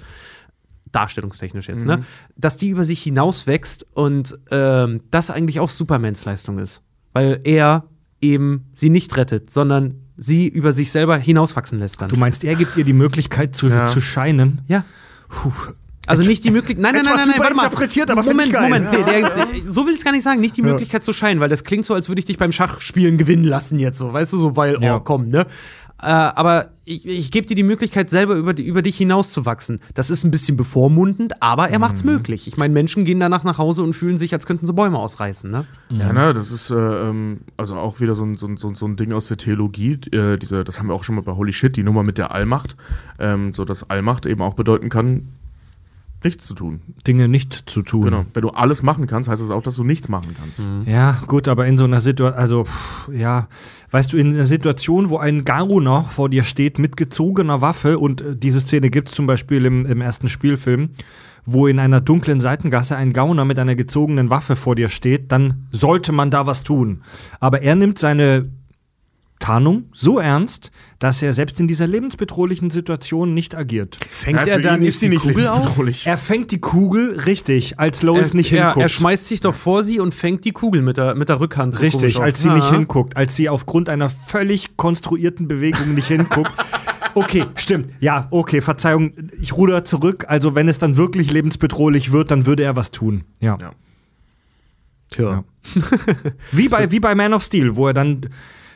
darstellungstechnisch 0.92 1.68
jetzt, 1.68 1.86
ne? 1.86 2.04
Dass 2.36 2.56
die 2.56 2.68
über 2.68 2.84
sich 2.84 3.02
hinauswächst 3.02 3.84
und 3.94 4.38
ähm, 4.52 5.00
das 5.10 5.30
eigentlich 5.30 5.58
auch 5.58 5.68
Supermans 5.68 6.24
Leistung 6.24 6.60
ist. 6.60 6.82
Weil 7.14 7.40
er 7.44 7.84
eben 8.20 8.66
sie 8.74 8.90
nicht 8.90 9.16
rettet, 9.16 9.50
sondern 9.50 9.94
sie 10.16 10.46
über 10.46 10.72
sich 10.72 10.90
selber 10.92 11.16
hinauswachsen 11.16 11.78
lässt 11.78 12.02
dann. 12.02 12.08
Du 12.10 12.16
meinst, 12.16 12.44
er 12.44 12.54
gibt 12.56 12.76
ihr 12.76 12.84
die 12.84 12.92
Möglichkeit 12.92 13.56
zu, 13.56 13.68
Ja. 13.68 13.86
zu 13.86 14.00
scheinen? 14.02 14.60
ja. 14.68 14.84
Also 16.06 16.22
nicht 16.22 16.44
die 16.44 16.50
Möglichkeit. 16.50 16.82
Nein, 16.82 16.94
nein, 16.96 17.04
nein, 17.04 17.14
nein, 17.16 17.28
nein, 17.30 17.38
warte 17.38 17.54
mal. 17.54 17.64
interpretiert, 17.64 18.10
aber 18.10 18.22
find 18.22 18.34
Moment, 18.34 18.48
ich 18.48 18.52
geil. 18.52 18.62
Moment. 18.62 18.90
Nee, 18.92 19.04
der, 19.04 19.30
der, 19.30 19.72
so 19.72 19.86
will 19.86 19.92
ich 19.92 20.00
es 20.00 20.04
gar 20.04 20.12
nicht 20.12 20.22
sagen. 20.22 20.38
Nicht 20.40 20.54
die 20.56 20.62
Möglichkeit 20.62 21.02
zu 21.02 21.14
scheinen, 21.14 21.40
weil 21.40 21.48
das 21.48 21.64
klingt 21.64 21.86
so, 21.86 21.94
als 21.94 22.08
würde 22.08 22.18
ich 22.18 22.26
dich 22.26 22.36
beim 22.36 22.52
Schachspielen 22.52 23.16
gewinnen 23.16 23.44
lassen 23.44 23.78
jetzt 23.78 23.96
so. 23.96 24.12
Weißt 24.12 24.32
du, 24.34 24.38
so, 24.38 24.54
weil, 24.54 24.82
Ja. 24.82 24.96
oh, 24.96 25.00
komm, 25.00 25.28
ne? 25.28 25.46
Äh, 26.04 26.08
aber 26.10 26.68
ich, 26.84 27.06
ich 27.06 27.30
gebe 27.30 27.46
dir 27.46 27.54
die 27.56 27.62
Möglichkeit, 27.62 28.10
selber 28.10 28.34
über, 28.34 28.56
über 28.58 28.82
dich 28.82 28.96
hinauszuwachsen. 28.98 29.80
Das 29.94 30.10
ist 30.10 30.22
ein 30.24 30.30
bisschen 30.30 30.56
bevormundend, 30.56 31.42
aber 31.42 31.70
er 31.70 31.78
macht's 31.78 32.04
möglich. 32.04 32.46
Ich 32.46 32.56
meine, 32.58 32.74
Menschen 32.74 33.04
gehen 33.06 33.20
danach 33.20 33.42
nach 33.42 33.56
Hause 33.58 33.82
und 33.82 33.94
fühlen 33.94 34.18
sich, 34.18 34.32
als 34.34 34.44
könnten 34.44 34.66
sie 34.66 34.72
Bäume 34.74 34.98
ausreißen, 34.98 35.50
ne? 35.50 35.64
Ja, 35.88 36.12
ne, 36.12 36.32
das 36.34 36.50
ist 36.50 36.70
äh, 36.70 36.74
ähm, 36.74 37.40
also 37.56 37.76
auch 37.76 38.00
wieder 38.00 38.14
so 38.14 38.24
ein, 38.24 38.36
so, 38.36 38.46
ein, 38.46 38.56
so 38.58 38.68
ein- 38.68 38.74
so 38.74 38.86
ein 38.86 38.96
Ding 38.96 39.12
aus 39.12 39.28
der 39.28 39.38
Theologie. 39.38 39.98
Äh, 40.12 40.36
diese, 40.36 40.62
das 40.62 40.78
haben 40.78 40.88
wir 40.88 40.94
auch 40.94 41.04
schon 41.04 41.14
mal 41.14 41.22
bei 41.22 41.32
Holy 41.32 41.52
Shit, 41.54 41.76
die 41.76 41.82
Nummer 41.82 42.02
mit 42.02 42.18
der 42.18 42.32
Allmacht. 42.32 42.76
Ähm, 43.18 43.54
so 43.54 43.64
dass 43.64 43.88
Allmacht 43.88 44.26
eben 44.26 44.42
auch 44.42 44.54
bedeuten 44.54 44.90
kann, 44.90 45.28
nichts 46.24 46.46
zu 46.46 46.54
tun. 46.54 46.80
Dinge 47.06 47.28
nicht 47.28 47.64
zu 47.66 47.82
tun. 47.82 48.02
Genau. 48.02 48.24
Wenn 48.32 48.42
du 48.42 48.50
alles 48.50 48.82
machen 48.82 49.06
kannst, 49.06 49.28
heißt 49.28 49.42
das 49.42 49.50
auch, 49.50 49.62
dass 49.62 49.76
du 49.76 49.84
nichts 49.84 50.08
machen 50.08 50.34
kannst. 50.38 50.62
Ja, 50.88 51.20
gut, 51.26 51.48
aber 51.48 51.66
in 51.66 51.78
so 51.78 51.84
einer 51.84 52.00
Situation, 52.00 52.38
also, 52.38 52.64
pff, 52.64 53.08
ja, 53.12 53.48
weißt 53.90 54.12
du, 54.12 54.16
in 54.16 54.34
einer 54.34 54.44
Situation, 54.44 55.10
wo 55.10 55.18
ein 55.18 55.44
Gauner 55.44 56.04
vor 56.04 56.28
dir 56.28 56.44
steht 56.44 56.78
mit 56.78 56.96
gezogener 56.96 57.60
Waffe 57.60 57.98
und 57.98 58.20
äh, 58.20 58.36
diese 58.36 58.60
Szene 58.60 58.90
gibt 58.90 59.10
es 59.10 59.14
zum 59.14 59.26
Beispiel 59.26 59.64
im, 59.64 59.86
im 59.86 60.00
ersten 60.00 60.28
Spielfilm, 60.28 60.90
wo 61.44 61.66
in 61.66 61.78
einer 61.78 62.00
dunklen 62.00 62.40
Seitengasse 62.40 62.96
ein 62.96 63.12
Gauner 63.12 63.44
mit 63.44 63.58
einer 63.58 63.74
gezogenen 63.74 64.30
Waffe 64.30 64.56
vor 64.56 64.74
dir 64.74 64.88
steht, 64.88 65.30
dann 65.30 65.66
sollte 65.70 66.12
man 66.12 66.30
da 66.30 66.46
was 66.46 66.62
tun. 66.62 67.02
Aber 67.38 67.62
er 67.62 67.76
nimmt 67.76 67.98
seine 67.98 68.50
Tarnung 69.44 69.84
so 69.92 70.18
ernst, 70.18 70.72
dass 70.98 71.22
er 71.22 71.34
selbst 71.34 71.60
in 71.60 71.68
dieser 71.68 71.86
lebensbedrohlichen 71.86 72.70
Situation 72.70 73.34
nicht 73.34 73.54
agiert. 73.54 73.98
Fängt 74.08 74.46
Ja, 74.46 74.54
er 74.54 74.60
dann 74.60 74.80
ist 74.82 75.00
sie 75.00 75.10
die 75.10 75.16
nicht 75.16 75.22
Kugel 75.22 75.46
auf? 75.48 75.78
Er 76.06 76.16
fängt 76.16 76.50
die 76.50 76.60
Kugel 76.60 77.20
richtig, 77.26 77.78
als 77.78 78.00
Lois 78.02 78.32
nicht 78.32 78.52
er, 78.52 78.68
hinguckt. 78.68 78.82
er 78.82 78.88
schmeißt 78.88 79.28
sich 79.28 79.42
doch 79.42 79.54
vor 79.54 79.84
sie 79.84 80.00
und 80.00 80.14
fängt 80.14 80.46
die 80.46 80.52
Kugel 80.52 80.80
mit 80.80 80.96
der, 80.96 81.14
mit 81.14 81.28
der 81.28 81.40
Rückhand. 81.40 81.74
so 81.74 81.82
Richtig, 81.82 82.18
als 82.20 82.40
sie 82.40 82.48
Ja. 82.48 82.54
nicht 82.54 82.70
hinguckt, 82.70 83.18
als 83.18 83.36
sie 83.36 83.50
aufgrund 83.50 83.90
einer 83.90 84.08
völlig 84.08 84.78
konstruierten 84.78 85.46
Bewegung 85.46 85.94
nicht 85.94 86.08
hinguckt. 86.08 86.52
Okay, 87.16 87.44
stimmt. 87.54 87.90
Ja, 88.00 88.26
okay, 88.30 88.60
Verzeihung, 88.60 89.12
ich 89.40 89.52
ruder 89.56 89.84
zurück. 89.84 90.24
Also, 90.26 90.56
wenn 90.56 90.66
es 90.68 90.78
dann 90.80 90.96
wirklich 90.96 91.30
lebensbedrohlich 91.30 92.10
wird, 92.10 92.32
dann 92.32 92.44
würde 92.44 92.64
er 92.64 92.74
was 92.74 92.90
tun. 92.90 93.22
Ja. 93.38 93.56
Ja. 93.60 93.70
Tja. 95.10 95.44
Wie, 96.50 96.68
bei, 96.68 96.90
wie 96.90 96.98
bei 96.98 97.14
Man 97.14 97.32
of 97.32 97.44
Steel, 97.44 97.76
wo 97.76 97.86
er 97.86 97.94
dann 97.94 98.22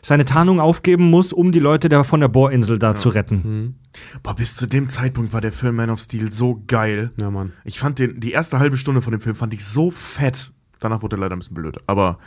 seine 0.02 0.24
Tarnung 0.24 0.60
aufgeben 0.60 1.10
muss, 1.10 1.32
um 1.32 1.52
die 1.52 1.58
Leute 1.58 1.88
der, 1.88 2.04
von 2.04 2.20
der 2.20 2.28
Bohrinsel 2.28 2.78
da 2.78 2.96
zu 2.96 3.08
retten. 3.08 3.76
Boah, 4.22 4.34
bis 4.34 4.56
zu 4.56 4.66
dem 4.66 4.88
Zeitpunkt 4.88 5.32
war 5.32 5.40
der 5.40 5.52
Film 5.52 5.76
Man 5.76 5.90
of 5.90 6.00
Steel 6.00 6.30
so 6.32 6.62
geil. 6.66 7.10
Ja, 7.20 7.30
Mann. 7.30 7.52
Ich 7.64 7.78
fand 7.78 7.98
den, 7.98 8.20
die 8.20 8.32
erste 8.32 8.58
halbe 8.58 8.76
Stunde 8.76 9.00
von 9.00 9.12
dem 9.12 9.20
Film 9.20 9.34
fand 9.34 9.54
ich 9.54 9.64
so 9.64 9.90
fett. 9.90 10.52
Danach 10.80 11.02
wurde 11.02 11.16
er 11.16 11.20
leider 11.20 11.36
ein 11.36 11.40
bisschen 11.40 11.54
blöd. 11.54 11.76
Aber 11.86 12.18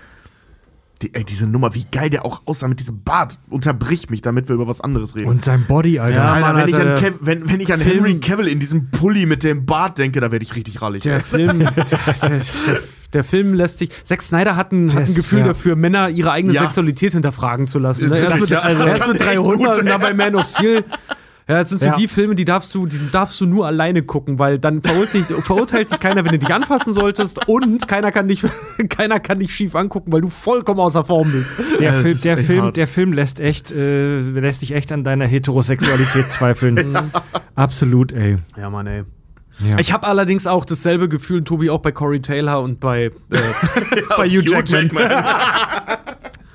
die, 1.02 1.14
ey, 1.14 1.24
diese 1.24 1.48
Nummer, 1.48 1.74
wie 1.76 1.86
geil 1.92 2.10
der 2.10 2.26
auch 2.26 2.42
aussah 2.46 2.68
mit 2.68 2.80
diesem 2.80 3.04
Bart, 3.04 3.40
unterbricht 3.50 4.10
mich, 4.12 4.22
damit 4.22 4.48
wir 4.48 4.56
über 4.56 4.68
was 4.68 4.82
anderes 4.82 5.16
reden. 5.16 5.28
Und 5.28 5.46
sein 5.46 5.66
Body, 5.68 6.00
Alter. 6.00 6.16
Ja, 6.16 6.34
Alter, 6.34 6.48
Mann, 6.48 6.58
wenn, 6.58 6.68
ich 6.70 6.76
Alter, 6.76 6.90
an 6.96 7.02
der 7.02 7.12
Kev, 7.12 7.18
wenn, 7.22 7.50
wenn 7.50 7.60
ich 7.60 7.74
an 7.74 7.80
Film- 7.80 7.96
Henry 8.06 8.20
Cavill 8.20 8.48
in 8.48 8.60
diesem 8.60 8.90
Pulli 8.92 9.26
mit 9.26 9.44
dem 9.44 9.66
Bart 9.66 9.98
denke, 9.98 10.20
da 10.22 10.32
werde 10.32 10.44
ich 10.44 10.56
richtig 10.56 10.82
rallig. 10.82 11.04
Der. 11.04 11.20
Film, 11.22 11.60
der, 11.60 11.72
der, 11.72 11.86
der, 12.30 12.42
der 13.14 13.24
Film 13.24 13.54
lässt 13.54 13.80
sich. 13.80 13.90
Zack 14.04 14.22
Snyder 14.22 14.56
hat 14.56 14.72
ein, 14.72 14.90
hat 14.92 15.00
ein 15.02 15.06
Das, 15.08 15.16
Gefühl 15.16 15.40
ja. 15.40 15.46
dafür, 15.46 15.76
Männer 15.76 16.10
ihre 16.10 16.32
eigene 16.32 16.54
Ja. 16.54 16.62
Sexualität 16.62 17.14
hinterfragen 17.14 17.68
zu 17.68 17.80
lassen. 17.80 18.10
Ne? 18.10 18.22
Das- 18.22 18.32
Erst 18.32 18.42
mit, 18.42 18.50
ja, 18.50 18.74
das 18.74 18.90
erst 18.92 19.08
mit 19.08 19.22
echt 19.22 19.26
300 19.32 19.58
gut, 19.58 19.80
und 19.80 19.86
dann 19.86 20.02
bei 20.02 20.14
Man 20.14 20.36
of 20.36 20.46
Steel. 20.46 20.84
Ja, 21.52 21.60
das 21.62 21.70
sind 21.70 21.82
so 21.82 21.88
Ja. 21.88 21.96
die 21.96 22.08
Filme, 22.08 22.36
die 22.36 22.46
darfst 22.46 22.74
du, 22.74 22.86
die 22.86 22.98
darfst 23.12 23.40
du 23.42 23.46
nur 23.46 23.68
alleine 23.68 24.04
gucken, 24.04 24.40
weil 24.40 24.58
dann 24.58 24.82
verurteilt 24.82 25.30
dich, 25.30 25.44
verurteilt 25.44 25.92
dich 25.92 26.00
keiner, 26.00 26.24
wenn 26.24 26.32
du 26.32 26.40
dich 26.40 26.54
anfassen 26.54 26.94
solltest 26.94 27.48
und 27.48 27.88
keiner 27.88 28.12
kann 28.12 28.28
dich, 28.28 28.44
keiner 28.90 29.20
kann 29.20 29.40
dich 29.40 29.54
schief 29.54 29.76
angucken, 29.76 30.14
weil 30.14 30.22
du 30.22 30.30
vollkommen 30.30 30.80
außer 30.80 31.04
Form 31.04 31.32
bist. 31.32 31.56
Der, 31.80 31.94
Ja, 31.94 32.00
Film, 32.00 32.18
der, 32.24 32.38
Film, 32.38 32.62
hart. 32.64 32.78
der 32.78 32.88
Film 32.88 33.14
lässt 33.14 33.40
echt, 33.40 33.72
äh, 33.72 34.20
lässt 34.22 34.62
dich 34.62 34.74
echt 34.74 34.92
an 34.92 35.04
deiner 35.04 35.26
Heterosexualität 35.28 36.32
zweifeln. 36.32 36.98
Absolut, 37.56 38.12
ey. 38.14 38.38
Ja, 38.58 38.70
Mann, 38.70 38.88
ey. 38.88 39.04
Ja. 39.60 39.78
Ich 39.78 39.94
habe 39.94 40.08
allerdings 40.08 40.48
auch 40.48 40.66
dasselbe 40.66 41.08
Gefühl, 41.10 41.44
Tobi, 41.44 41.70
auch 41.70 41.82
bei 41.82 41.92
Corey 41.92 42.20
Taylor 42.22 42.62
und 42.62 42.80
bei, 42.80 43.06
äh, 43.06 43.12
bei 44.18 44.28
Hugh 44.28 44.42
Jackman. 44.66 45.12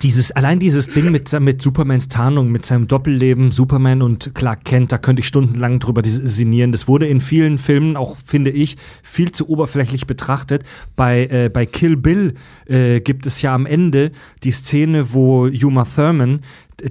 Dieses, 0.02 0.30
allein 0.30 0.58
dieses 0.58 0.88
Ding 0.88 1.10
mit, 1.10 1.32
mit 1.40 1.62
Supermans 1.62 2.08
Tarnung, 2.08 2.50
mit 2.50 2.66
seinem 2.66 2.86
Doppelleben, 2.86 3.50
Superman 3.50 4.02
und 4.02 4.34
Clark 4.34 4.64
Kent, 4.64 4.92
da 4.92 4.98
könnte 4.98 5.20
ich 5.20 5.26
stundenlang 5.26 5.78
drüber 5.78 6.02
sinnieren. 6.04 6.70
Das 6.70 6.86
wurde 6.86 7.06
in 7.06 7.20
vielen 7.20 7.58
Filmen, 7.58 7.96
auch 7.96 8.16
finde 8.24 8.50
ich, 8.50 8.76
viel 9.02 9.32
zu 9.32 9.48
oberflächlich 9.48 10.06
betrachtet. 10.06 10.64
Bei, 10.96 11.26
äh, 11.26 11.50
bei 11.52 11.64
Kill 11.64 11.96
Bill 11.96 12.34
äh, 12.66 13.00
gibt 13.00 13.26
es 13.26 13.40
ja 13.42 13.54
am 13.54 13.64
Ende 13.64 14.12
die 14.44 14.50
Szene, 14.50 15.14
wo 15.14 15.46
Uma 15.46 15.84
Thurman 15.84 16.40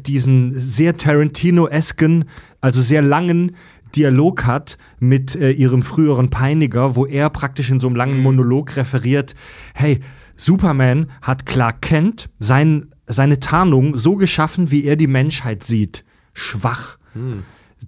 diesen 0.07 0.59
sehr 0.59 0.97
Tarantino-esken, 0.97 2.25
also 2.61 2.81
sehr 2.81 3.01
langen 3.01 3.55
Dialog 3.95 4.45
hat 4.45 4.77
mit 4.99 5.35
äh, 5.35 5.51
ihrem 5.51 5.83
früheren 5.83 6.29
Peiniger, 6.29 6.95
wo 6.95 7.05
er 7.05 7.29
praktisch 7.29 7.69
in 7.69 7.79
so 7.79 7.87
einem 7.87 7.95
langen 7.95 8.19
Monolog 8.19 8.75
referiert, 8.75 9.35
hey, 9.73 9.99
Superman 10.35 11.07
hat 11.21 11.45
Clark 11.45 11.81
Kent 11.81 12.29
sein, 12.39 12.91
seine 13.07 13.39
Tarnung 13.39 13.97
so 13.97 14.15
geschaffen, 14.15 14.71
wie 14.71 14.83
er 14.83 14.95
die 14.95 15.07
Menschheit 15.07 15.63
sieht. 15.63 16.03
Schwach. 16.33 16.97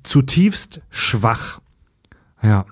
Zutiefst 0.03 0.81
schwach. 0.89 1.59
Ja. 2.41 2.65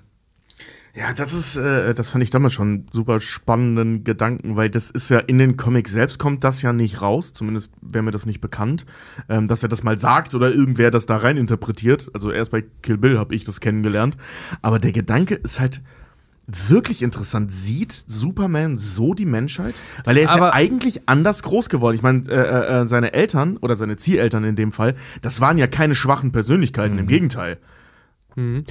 Ja, 0.93 1.11
das 1.11 1.33
ist, 1.33 1.57
äh, 1.57 1.93
das 1.93 2.11
fand 2.11 2.23
ich 2.23 2.29
damals 2.29 2.53
schon 2.53 2.67
einen 2.67 2.87
super 2.93 3.19
spannenden 3.19 4.05
Gedanken, 4.05 4.55
weil 4.55 4.69
das 4.69 4.89
ist 4.89 5.09
ja 5.09 5.19
in 5.19 5.37
den 5.37 5.57
Comics 5.57 5.91
selbst 5.91 6.19
kommt 6.19 6.45
das 6.45 6.61
ja 6.61 6.71
nicht 6.71 7.01
raus, 7.01 7.33
zumindest 7.33 7.73
wäre 7.81 8.01
mir 8.01 8.11
das 8.11 8.25
nicht 8.25 8.39
bekannt, 8.39 8.85
ähm, 9.27 9.49
dass 9.49 9.61
er 9.61 9.67
das 9.67 9.83
mal 9.83 9.99
sagt 9.99 10.33
oder 10.35 10.49
irgendwer 10.53 10.91
das 10.91 11.05
da 11.05 11.17
rein 11.17 11.35
interpretiert. 11.35 12.09
Also 12.13 12.31
erst 12.31 12.51
bei 12.51 12.63
Kill 12.81 12.97
Bill 12.97 13.19
habe 13.19 13.35
ich 13.35 13.43
das 13.43 13.59
kennengelernt. 13.59 14.15
Aber 14.61 14.79
der 14.79 14.93
Gedanke 14.93 15.35
ist 15.35 15.59
halt 15.59 15.81
wirklich 16.47 17.01
interessant. 17.01 17.51
Sieht 17.51 17.91
Superman 18.07 18.77
so 18.77 19.13
die 19.13 19.25
Menschheit? 19.25 19.73
Weil 20.03 20.17
er 20.17 20.23
ist 20.25 20.31
Aber- 20.35 20.47
ja 20.47 20.53
eigentlich 20.53 21.07
anders 21.07 21.43
groß 21.43 21.69
geworden. 21.69 21.95
Ich 21.95 22.01
meine, 22.03 22.27
äh, 22.29 22.81
äh, 22.81 22.85
seine 22.85 23.13
Eltern 23.13 23.57
oder 23.57 23.75
seine 23.75 23.97
Zieheltern 23.97 24.43
in 24.43 24.55
dem 24.55 24.71
Fall, 24.71 24.95
das 25.21 25.41
waren 25.41 25.57
ja 25.57 25.67
keine 25.67 25.95
schwachen 25.95 26.31
Persönlichkeiten, 26.31 26.97
im 26.99 27.07
Gegenteil. 27.07 27.57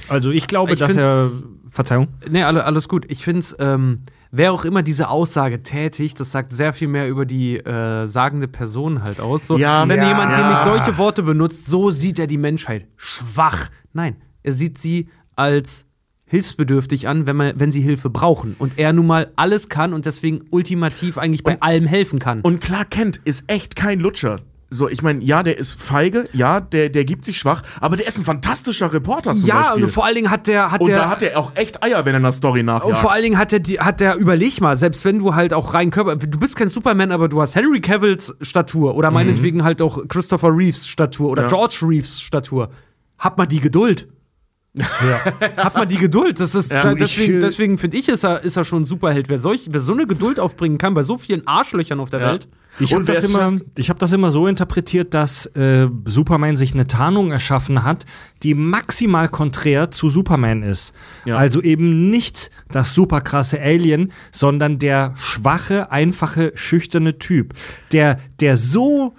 Also 0.09 0.29
ich 0.29 0.45
glaube, 0.47 0.73
Ich 0.73 0.79
dass 0.79 0.95
er. 0.95 1.27
Verzeihung. 1.67 2.09
Nee, 2.29 2.43
alle, 2.43 2.65
alles 2.65 2.87
gut. 2.87 3.05
Ich 3.09 3.23
finde 3.23 3.39
es, 3.39 3.55
ähm, 3.59 4.03
wer 4.31 4.53
auch 4.53 4.63
immer 4.63 4.83
diese 4.83 5.09
Aussage 5.09 5.63
tätigt, 5.63 6.19
das 6.19 6.31
sagt 6.31 6.53
sehr 6.53 6.71
viel 6.71 6.87
mehr 6.87 7.09
über 7.09 7.25
die 7.25 7.57
äh, 7.57 8.05
sagende 8.05 8.47
Person 8.47 9.01
halt 9.03 9.19
aus. 9.19 9.47
So, 9.47 9.57
Ja, 9.57 9.87
wenn 9.89 9.97
ja. 9.99 10.07
jemand 10.09 10.31
Ja. 10.31 10.41
nämlich 10.41 10.59
solche 10.59 10.97
Worte 10.99 11.23
benutzt, 11.23 11.65
so 11.65 11.89
sieht 11.89 12.19
er 12.19 12.27
die 12.27 12.37
Menschheit 12.37 12.87
schwach. 12.95 13.69
Nein, 13.91 14.17
er 14.43 14.51
sieht 14.51 14.77
sie 14.77 15.09
als 15.35 15.87
hilfsbedürftig 16.27 17.07
an, 17.07 17.25
wenn, 17.25 17.35
man, 17.35 17.53
wenn 17.59 17.71
sie 17.71 17.81
Hilfe 17.81 18.09
brauchen. 18.09 18.55
Und 18.59 18.77
er 18.77 18.93
nun 18.93 19.07
mal 19.07 19.31
alles 19.35 19.69
kann 19.69 19.93
und 19.93 20.05
deswegen 20.05 20.41
ultimativ 20.49 21.17
eigentlich 21.17 21.43
bei 21.43 21.61
allem 21.61 21.85
helfen 21.85 22.19
kann. 22.19 22.41
Und 22.41 22.61
Clark 22.61 22.91
Kent 22.91 23.21
ist 23.25 23.43
echt 23.47 23.75
kein 23.75 23.99
Lutscher. 23.99 24.39
So, 24.71 24.89
ich 24.89 25.03
meine, 25.03 25.23
ja, 25.23 25.43
der 25.43 25.57
ist 25.59 25.79
feige, 25.79 26.27
ja, 26.33 26.59
der, 26.59 26.89
der 26.89 27.05
gibt 27.05 27.23
sich 27.23 27.37
schwach, 27.37 27.61
aber 27.79 27.95
der 27.97 28.07
ist 28.07 28.17
ein 28.17 28.25
fantastischer 28.25 28.91
Reporter 28.91 29.35
zum 29.35 29.45
ja, 29.45 29.61
Beispiel. 29.61 29.83
und 29.83 29.89
vor 29.91 30.03
allen 30.05 30.15
Dingen 30.15 30.31
hat 30.31 30.47
der. 30.47 30.71
Hat 30.71 30.81
Und 30.81 30.87
der 30.89 30.97
da 30.97 31.09
hat 31.09 31.21
er 31.21 31.39
auch 31.39 31.51
echt 31.53 31.83
Eier, 31.83 32.03
wenn 32.03 32.15
er 32.15 32.17
einer 32.17 32.31
Story 32.33 32.63
nachjagt. 32.63 32.85
Und 32.89 32.97
vor 32.97 33.11
allen 33.13 33.23
Dingen 33.23 33.37
hat 33.37 33.51
der, 33.51 33.59
die- 33.59 33.79
hat 33.79 33.99
der, 34.01 34.15
überleg 34.15 34.59
mal, 34.61 34.75
selbst 34.75 35.05
wenn 35.05 35.19
du 35.19 35.35
halt 35.35 35.53
auch 35.53 35.75
rein 35.75 35.91
Körper, 35.91 36.15
du 36.15 36.39
bist 36.39 36.55
kein 36.55 36.67
Superman, 36.67 37.11
aber 37.11 37.29
du 37.29 37.39
hast 37.41 37.55
Henry 37.55 37.79
Cavills 37.79 38.35
Statur 38.41 38.95
oder 38.95 39.11
meinetwegen 39.11 39.63
halt 39.63 39.81
auch 39.83 40.05
Christopher 40.07 40.49
Reeves 40.49 40.87
Statur 40.87 41.29
oder 41.29 41.43
Ja. 41.43 41.47
George 41.47 41.79
Reeves 41.83 42.19
Statur. 42.19 42.69
Hat 43.19 43.37
man 43.37 43.47
die 43.47 43.61
Geduld. 43.61 44.07
Hat 45.57 45.75
man 45.75 45.87
die 45.87 45.97
Geduld. 45.97 46.39
Das 46.39 46.55
ist, 46.55 46.71
Ja. 46.71 46.81
da, 46.81 46.93
deswegen, 46.95 47.39
deswegen 47.39 47.77
finde 47.77 47.97
ich, 47.97 48.09
ist 48.09 48.23
er, 48.23 48.43
ist 48.43 48.57
er 48.57 48.63
schon 48.63 48.83
ein 48.83 48.85
Superheld. 48.85 49.29
Wer, 49.29 49.37
solch, 49.37 49.67
wer 49.69 49.79
so 49.79 49.93
eine 49.93 50.05
Geduld 50.07 50.39
aufbringen 50.39 50.77
kann 50.77 50.93
bei 50.93 51.03
so 51.03 51.17
vielen 51.17 51.45
Arschlöchern 51.47 51.99
auf 51.99 52.09
der 52.09 52.19
Ja. 52.21 52.27
Welt. 52.31 52.47
Ich 52.77 52.93
habe 52.93 53.05
das, 53.05 53.23
immer, 53.23 53.57
ich 53.77 53.89
hab 53.89 53.99
das 53.99 54.11
immer 54.11 54.31
so 54.31 54.47
interpretiert, 54.47 55.13
dass 55.13 55.45
äh, 55.55 55.87
Superman 56.03 56.57
sich 56.57 56.73
eine 56.73 56.87
Tarnung 56.87 57.31
erschaffen 57.31 57.83
hat, 57.83 58.05
die 58.43 58.53
maximal 58.53 59.29
konträr 59.29 59.91
zu 59.91 60.09
Superman 60.09 60.61
ist. 60.61 60.93
Ja. 61.23 61.37
Also 61.37 61.61
eben 61.61 62.09
nicht 62.09 62.51
das 62.71 62.93
super 62.93 63.21
krasse 63.21 63.61
Alien, 63.61 64.11
sondern 64.33 64.77
der 64.77 65.13
schwache, 65.15 65.89
einfache, 65.93 66.51
schüchterne 66.55 67.17
Typ, 67.17 67.53
der, 67.93 68.19
der 68.41 68.57
so 68.57 69.15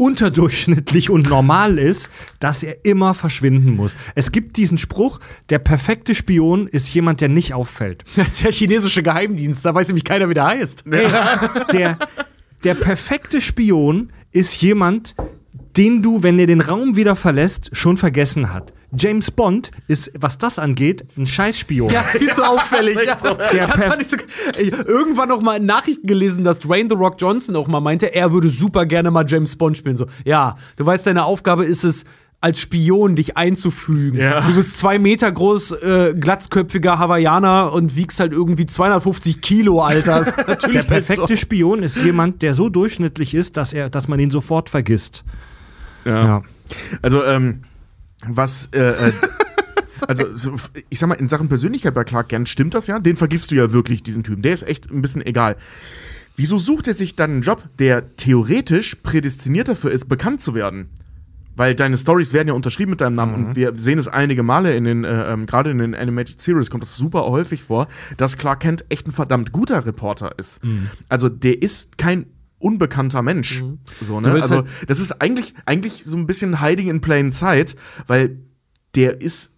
unterdurchschnittlich 0.00 1.10
und 1.10 1.28
normal 1.28 1.78
ist, 1.78 2.10
dass 2.38 2.62
er 2.62 2.86
immer 2.86 3.12
verschwinden 3.12 3.76
muss. 3.76 3.96
Es 4.14 4.32
gibt 4.32 4.56
diesen 4.56 4.78
Spruch, 4.78 5.20
der 5.50 5.58
perfekte 5.58 6.14
Spion 6.14 6.66
ist 6.68 6.92
jemand, 6.94 7.20
der 7.20 7.28
nicht 7.28 7.52
auffällt. 7.52 8.04
Der 8.42 8.52
chinesische 8.52 9.02
Geheimdienst, 9.02 9.64
da 9.64 9.74
weiß 9.74 9.88
nämlich 9.88 10.04
keiner, 10.04 10.30
wie 10.30 10.34
der 10.34 10.46
heißt. 10.46 10.84
der, 11.72 11.98
der 12.64 12.74
perfekte 12.74 13.42
Spion 13.42 14.10
ist 14.32 14.60
jemand, 14.62 15.14
den 15.76 16.02
du, 16.02 16.22
wenn 16.22 16.38
er 16.38 16.46
den 16.46 16.62
Raum 16.62 16.96
wieder 16.96 17.14
verlässt, 17.14 17.70
schon 17.76 17.98
vergessen 17.98 18.52
hat. 18.52 18.72
James 18.96 19.30
Bond 19.30 19.70
ist, 19.88 20.10
was 20.18 20.38
das 20.38 20.58
angeht, 20.58 21.04
ein 21.16 21.26
Scheißspion. 21.26 21.90
Ja, 21.90 22.02
viel 22.02 22.32
zu 22.32 22.42
auffällig. 22.46 22.98
ja. 23.06 23.16
Ich 24.00 24.08
so, 24.08 24.16
ey, 24.56 24.68
irgendwann 24.86 25.28
noch 25.28 25.42
mal 25.42 25.56
in 25.56 25.66
Nachrichten 25.66 26.06
gelesen, 26.06 26.44
dass 26.44 26.58
Dwayne 26.60 26.88
The 26.88 26.96
Rock 26.96 27.16
Johnson 27.18 27.54
auch 27.56 27.68
mal 27.68 27.80
meinte, 27.80 28.14
er 28.14 28.32
würde 28.32 28.48
super 28.48 28.86
gerne 28.86 29.10
mal 29.10 29.24
James 29.26 29.56
Bond 29.56 29.76
spielen. 29.76 29.96
So, 29.96 30.06
ja, 30.24 30.56
du 30.76 30.86
weißt, 30.86 31.06
deine 31.06 31.24
Aufgabe 31.24 31.64
ist 31.64 31.84
es, 31.84 32.04
als 32.40 32.60
Spion 32.60 33.16
dich 33.16 33.36
einzufügen. 33.36 34.18
Ja. 34.18 34.40
Du 34.40 34.54
bist 34.54 34.78
zwei 34.78 34.98
Meter 34.98 35.30
groß, 35.30 35.72
äh, 35.72 36.14
glatzköpfiger 36.18 36.98
Hawaiianer 36.98 37.72
und 37.72 37.96
wiegst 37.96 38.18
halt 38.18 38.32
irgendwie 38.32 38.64
250 38.64 39.42
Kilo, 39.42 39.82
Alter. 39.82 40.24
Der 40.46 40.82
perfekte 40.82 41.36
Spion 41.36 41.82
ist 41.82 41.98
jemand, 41.98 42.40
der 42.42 42.54
so 42.54 42.70
durchschnittlich 42.70 43.34
ist, 43.34 43.58
dass 43.58 43.74
er, 43.74 43.90
dass 43.90 44.08
man 44.08 44.18
ihn 44.20 44.30
sofort 44.30 44.70
vergisst. 44.70 45.24
ja. 46.04 46.42
Also, 47.02 47.24
ähm, 47.24 47.64
was, 48.26 48.68
äh, 48.72 49.08
äh, 49.08 49.12
also 50.06 50.36
so, 50.36 50.54
ich 50.88 50.98
sag 50.98 51.08
mal, 51.08 51.14
in 51.14 51.28
Sachen 51.28 51.48
Persönlichkeit 51.48 51.94
bei 51.94 52.04
Clark 52.04 52.28
Kent 52.28 52.48
stimmt 52.48 52.74
das 52.74 52.86
ja. 52.86 52.98
Den 52.98 53.16
vergisst 53.16 53.50
du 53.50 53.54
ja 53.54 53.72
wirklich, 53.72 54.02
diesen 54.02 54.22
Typen. 54.22 54.42
Der 54.42 54.52
ist 54.52 54.66
echt 54.66 54.90
ein 54.90 55.02
bisschen 55.02 55.24
egal. 55.24 55.56
Wieso 56.36 56.58
sucht 56.58 56.88
er 56.88 56.94
sich 56.94 57.16
dann 57.16 57.30
einen 57.32 57.42
Job, 57.42 57.64
der 57.78 58.16
theoretisch 58.16 58.94
prädestiniert 58.96 59.68
dafür 59.68 59.90
ist, 59.90 60.08
bekannt 60.08 60.40
zu 60.40 60.54
werden? 60.54 60.88
Weil 61.56 61.74
deine 61.74 61.98
Stories 61.98 62.32
werden 62.32 62.48
ja 62.48 62.54
unterschrieben 62.54 62.90
mit 62.90 63.00
deinem 63.02 63.16
Namen 63.16 63.34
und 63.34 63.56
wir 63.56 63.74
sehen 63.76 63.98
es 63.98 64.08
einige 64.08 64.42
Male 64.42 64.74
in 64.74 64.84
den, 64.84 65.04
äh, 65.04 65.32
ähm, 65.32 65.44
gerade 65.44 65.70
in 65.70 65.78
den 65.78 65.94
Animated 65.94 66.40
Series 66.40 66.70
kommt 66.70 66.82
das 66.82 66.96
super 66.96 67.24
häufig 67.24 67.62
vor, 67.62 67.88
dass 68.16 68.38
Clark 68.38 68.60
Kent 68.60 68.84
echt 68.88 69.06
ein 69.06 69.12
verdammt 69.12 69.52
guter 69.52 69.84
Reporter 69.84 70.38
ist. 70.38 70.60
Also 71.08 71.28
der 71.28 71.60
ist 71.60 71.98
kein 71.98 72.26
unbekannter 72.60 73.22
Mensch. 73.22 73.64
So, 74.00 74.20
Du 74.20 74.28
ne? 74.30 74.40
Also 74.40 74.56
halt- 74.56 74.66
das 74.86 75.00
ist 75.00 75.20
eigentlich, 75.20 75.54
eigentlich 75.66 76.04
so 76.04 76.16
ein 76.16 76.26
bisschen 76.26 76.60
hiding 76.62 76.88
in 76.88 77.00
plain 77.00 77.32
sight, 77.32 77.74
weil 78.06 78.38
der 78.94 79.20
ist 79.20 79.54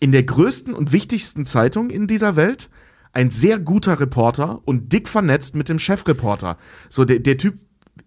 in 0.00 0.12
der 0.12 0.24
größten 0.24 0.74
und 0.74 0.92
wichtigsten 0.92 1.44
Zeitung 1.44 1.90
in 1.90 2.06
dieser 2.06 2.36
Welt 2.36 2.68
ein 3.12 3.30
sehr 3.30 3.58
guter 3.58 3.98
Reporter 3.98 4.60
und 4.66 4.92
dick 4.92 5.08
vernetzt 5.08 5.54
mit 5.54 5.68
dem 5.68 5.78
Chefreporter. 5.78 6.58
So, 6.90 7.04
der, 7.04 7.18
der 7.20 7.38
Typ 7.38 7.58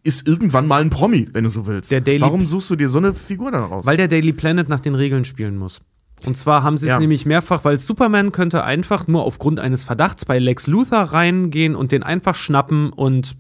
ist 0.03 0.27
irgendwann 0.27 0.67
mal 0.67 0.81
ein 0.81 0.91
Promi, 0.91 1.27
wenn 1.33 1.45
du 1.45 1.49
so 1.49 1.65
willst. 1.65 1.89
Der 1.91 2.01
Daily- 2.01 2.21
Warum 2.21 2.45
suchst 2.45 2.69
du 2.69 2.75
dir 2.75 2.89
so 2.89 2.99
eine 2.99 3.15
Figur 3.15 3.49
dann 3.51 3.63
raus? 3.63 3.85
Weil 3.87 3.97
der 3.97 4.07
Daily 4.07 4.33
Planet 4.33 4.69
nach 4.69 4.79
den 4.79 4.93
Regeln 4.93 5.25
spielen 5.25 5.57
muss. 5.57 5.81
Und 6.25 6.35
zwar 6.35 6.63
haben 6.63 6.77
sie 6.77 6.85
es 6.87 6.91
Ja. 6.91 6.99
nämlich 6.99 7.25
mehrfach, 7.25 7.63
weil 7.63 7.77
Superman 7.77 8.31
könnte 8.31 8.63
einfach 8.63 9.07
nur 9.07 9.23
aufgrund 9.23 9.59
eines 9.59 9.83
Verdachts 9.83 10.25
bei 10.25 10.37
Lex 10.39 10.67
Luthor 10.67 10.99
reingehen 10.99 11.75
und 11.75 11.91
den 11.91 12.03
einfach 12.03 12.35
schnappen 12.35 12.91
und 12.91 13.35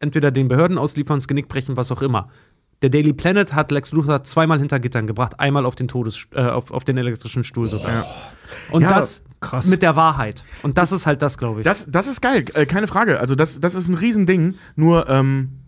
entweder 0.00 0.30
den 0.30 0.48
Behörden 0.48 0.76
ausliefern, 0.78 1.18
das 1.18 1.28
Genick 1.28 1.48
brechen, 1.48 1.76
was 1.76 1.90
auch 1.92 2.02
immer. 2.02 2.28
Der 2.82 2.90
Daily 2.90 3.12
Planet 3.14 3.54
hat 3.54 3.70
Lex 3.70 3.92
Luthor 3.92 4.24
zweimal 4.24 4.58
hinter 4.58 4.78
Gittern 4.80 5.06
gebracht, 5.06 5.40
einmal 5.40 5.64
auf 5.64 5.74
den 5.76 5.88
Todes 5.88 6.26
äh, 6.34 6.42
auf, 6.42 6.70
auf 6.70 6.84
den 6.84 6.98
elektrischen 6.98 7.44
Stuhl 7.44 7.68
sogar. 7.68 8.04
Und 8.70 8.82
Ja, 8.82 8.90
das 8.90 9.22
krass. 9.40 9.66
mit 9.66 9.80
der 9.80 9.96
Wahrheit. 9.96 10.44
Und 10.62 10.76
das 10.76 10.92
ist 10.92 11.06
halt 11.06 11.22
das, 11.22 11.38
glaube 11.38 11.60
ich. 11.60 11.64
Das, 11.64 11.90
das 11.90 12.06
ist 12.06 12.20
geil, 12.20 12.44
äh, 12.54 12.66
keine 12.66 12.86
Frage. 12.88 13.20
Also 13.20 13.34
das, 13.36 13.60
das 13.60 13.74
ist 13.74 13.88
ein 13.88 13.94
Riesending. 13.94 14.54
Nur, 14.76 15.08
ähm, 15.08 15.60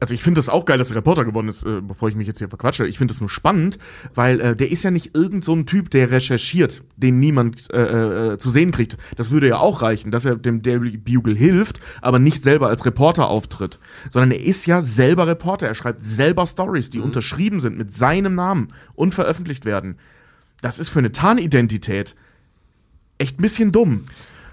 also 0.00 0.14
ich 0.14 0.22
finde 0.22 0.38
das 0.38 0.48
auch 0.48 0.64
geil, 0.64 0.78
dass 0.78 0.88
der 0.88 0.96
Reporter 0.96 1.24
geworden 1.24 1.48
ist, 1.48 1.64
äh, 1.64 1.80
bevor 1.80 2.08
ich 2.08 2.14
mich 2.14 2.26
jetzt 2.26 2.38
hier 2.38 2.48
verquatsche. 2.48 2.86
Ich 2.86 2.98
finde 2.98 3.12
das 3.12 3.20
nur 3.20 3.30
spannend, 3.30 3.78
weil 4.14 4.40
äh, 4.40 4.56
der 4.56 4.70
ist 4.70 4.82
ja 4.82 4.90
nicht 4.90 5.14
irgend 5.14 5.44
so 5.44 5.54
ein 5.54 5.66
Typ, 5.66 5.90
der 5.90 6.10
recherchiert, 6.10 6.82
den 6.96 7.18
niemand 7.18 7.72
äh, 7.72 8.32
äh, 8.32 8.38
zu 8.38 8.50
sehen 8.50 8.70
kriegt. 8.70 8.96
Das 9.16 9.30
würde 9.30 9.48
ja 9.48 9.58
auch 9.58 9.82
reichen, 9.82 10.10
dass 10.10 10.24
er 10.24 10.36
dem 10.36 10.62
Daily 10.62 10.96
Bugle 10.96 11.34
hilft, 11.34 11.80
aber 12.00 12.18
nicht 12.18 12.42
selber 12.42 12.68
als 12.68 12.84
Reporter 12.84 13.28
auftritt. 13.28 13.78
Sondern 14.10 14.32
er 14.32 14.40
ist 14.40 14.66
ja 14.66 14.82
selber 14.82 15.26
Reporter. 15.26 15.66
Er 15.66 15.74
schreibt 15.74 16.04
selber 16.04 16.46
Stories, 16.46 16.90
die 16.90 17.00
unterschrieben 17.00 17.60
sind 17.60 17.76
mit 17.76 17.92
seinem 17.92 18.34
Namen 18.34 18.68
und 18.94 19.14
veröffentlicht 19.14 19.64
werden. 19.64 19.96
Das 20.60 20.78
ist 20.78 20.88
für 20.88 20.98
eine 20.98 21.12
Tarnidentität 21.12 22.14
echt 23.18 23.38
ein 23.38 23.42
bisschen 23.42 23.72
dumm. 23.72 24.04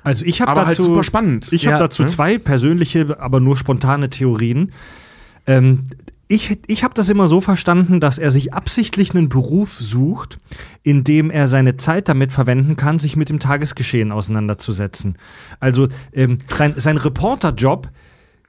Also 0.03 0.23
ich 0.23 0.41
habe 0.41 0.51
Aber 0.51 0.65
dazu 0.65 0.83
halt 0.83 0.89
super 0.91 1.03
spannend. 1.03 1.51
Ich 1.51 1.65
habe 1.65 1.77
Ja, 1.77 1.79
dazu 1.79 2.03
ne? 2.03 2.09
zwei 2.09 2.37
persönliche, 2.37 3.19
aber 3.19 3.39
nur 3.39 3.57
spontane 3.57 4.09
Theorien. 4.09 4.71
Ähm, 5.47 5.85
ich 6.27 6.57
ich 6.67 6.83
habe 6.83 6.93
das 6.95 7.09
immer 7.09 7.27
so 7.27 7.39
verstanden, 7.39 7.99
dass 7.99 8.17
er 8.17 8.31
sich 8.31 8.53
absichtlich 8.53 9.13
einen 9.13 9.29
Beruf 9.29 9.73
sucht, 9.73 10.39
in 10.81 11.03
dem 11.03 11.29
er 11.29 11.47
seine 11.47 11.77
Zeit 11.77 12.09
damit 12.09 12.33
verwenden 12.33 12.75
kann, 12.75 12.97
sich 12.97 13.15
mit 13.15 13.29
dem 13.29 13.39
Tagesgeschehen 13.39 14.11
auseinanderzusetzen. 14.11 15.17
Also 15.59 15.87
ähm, 16.13 16.39
sein, 16.49 16.73
sein 16.77 16.97
Reporterjob 16.97 17.89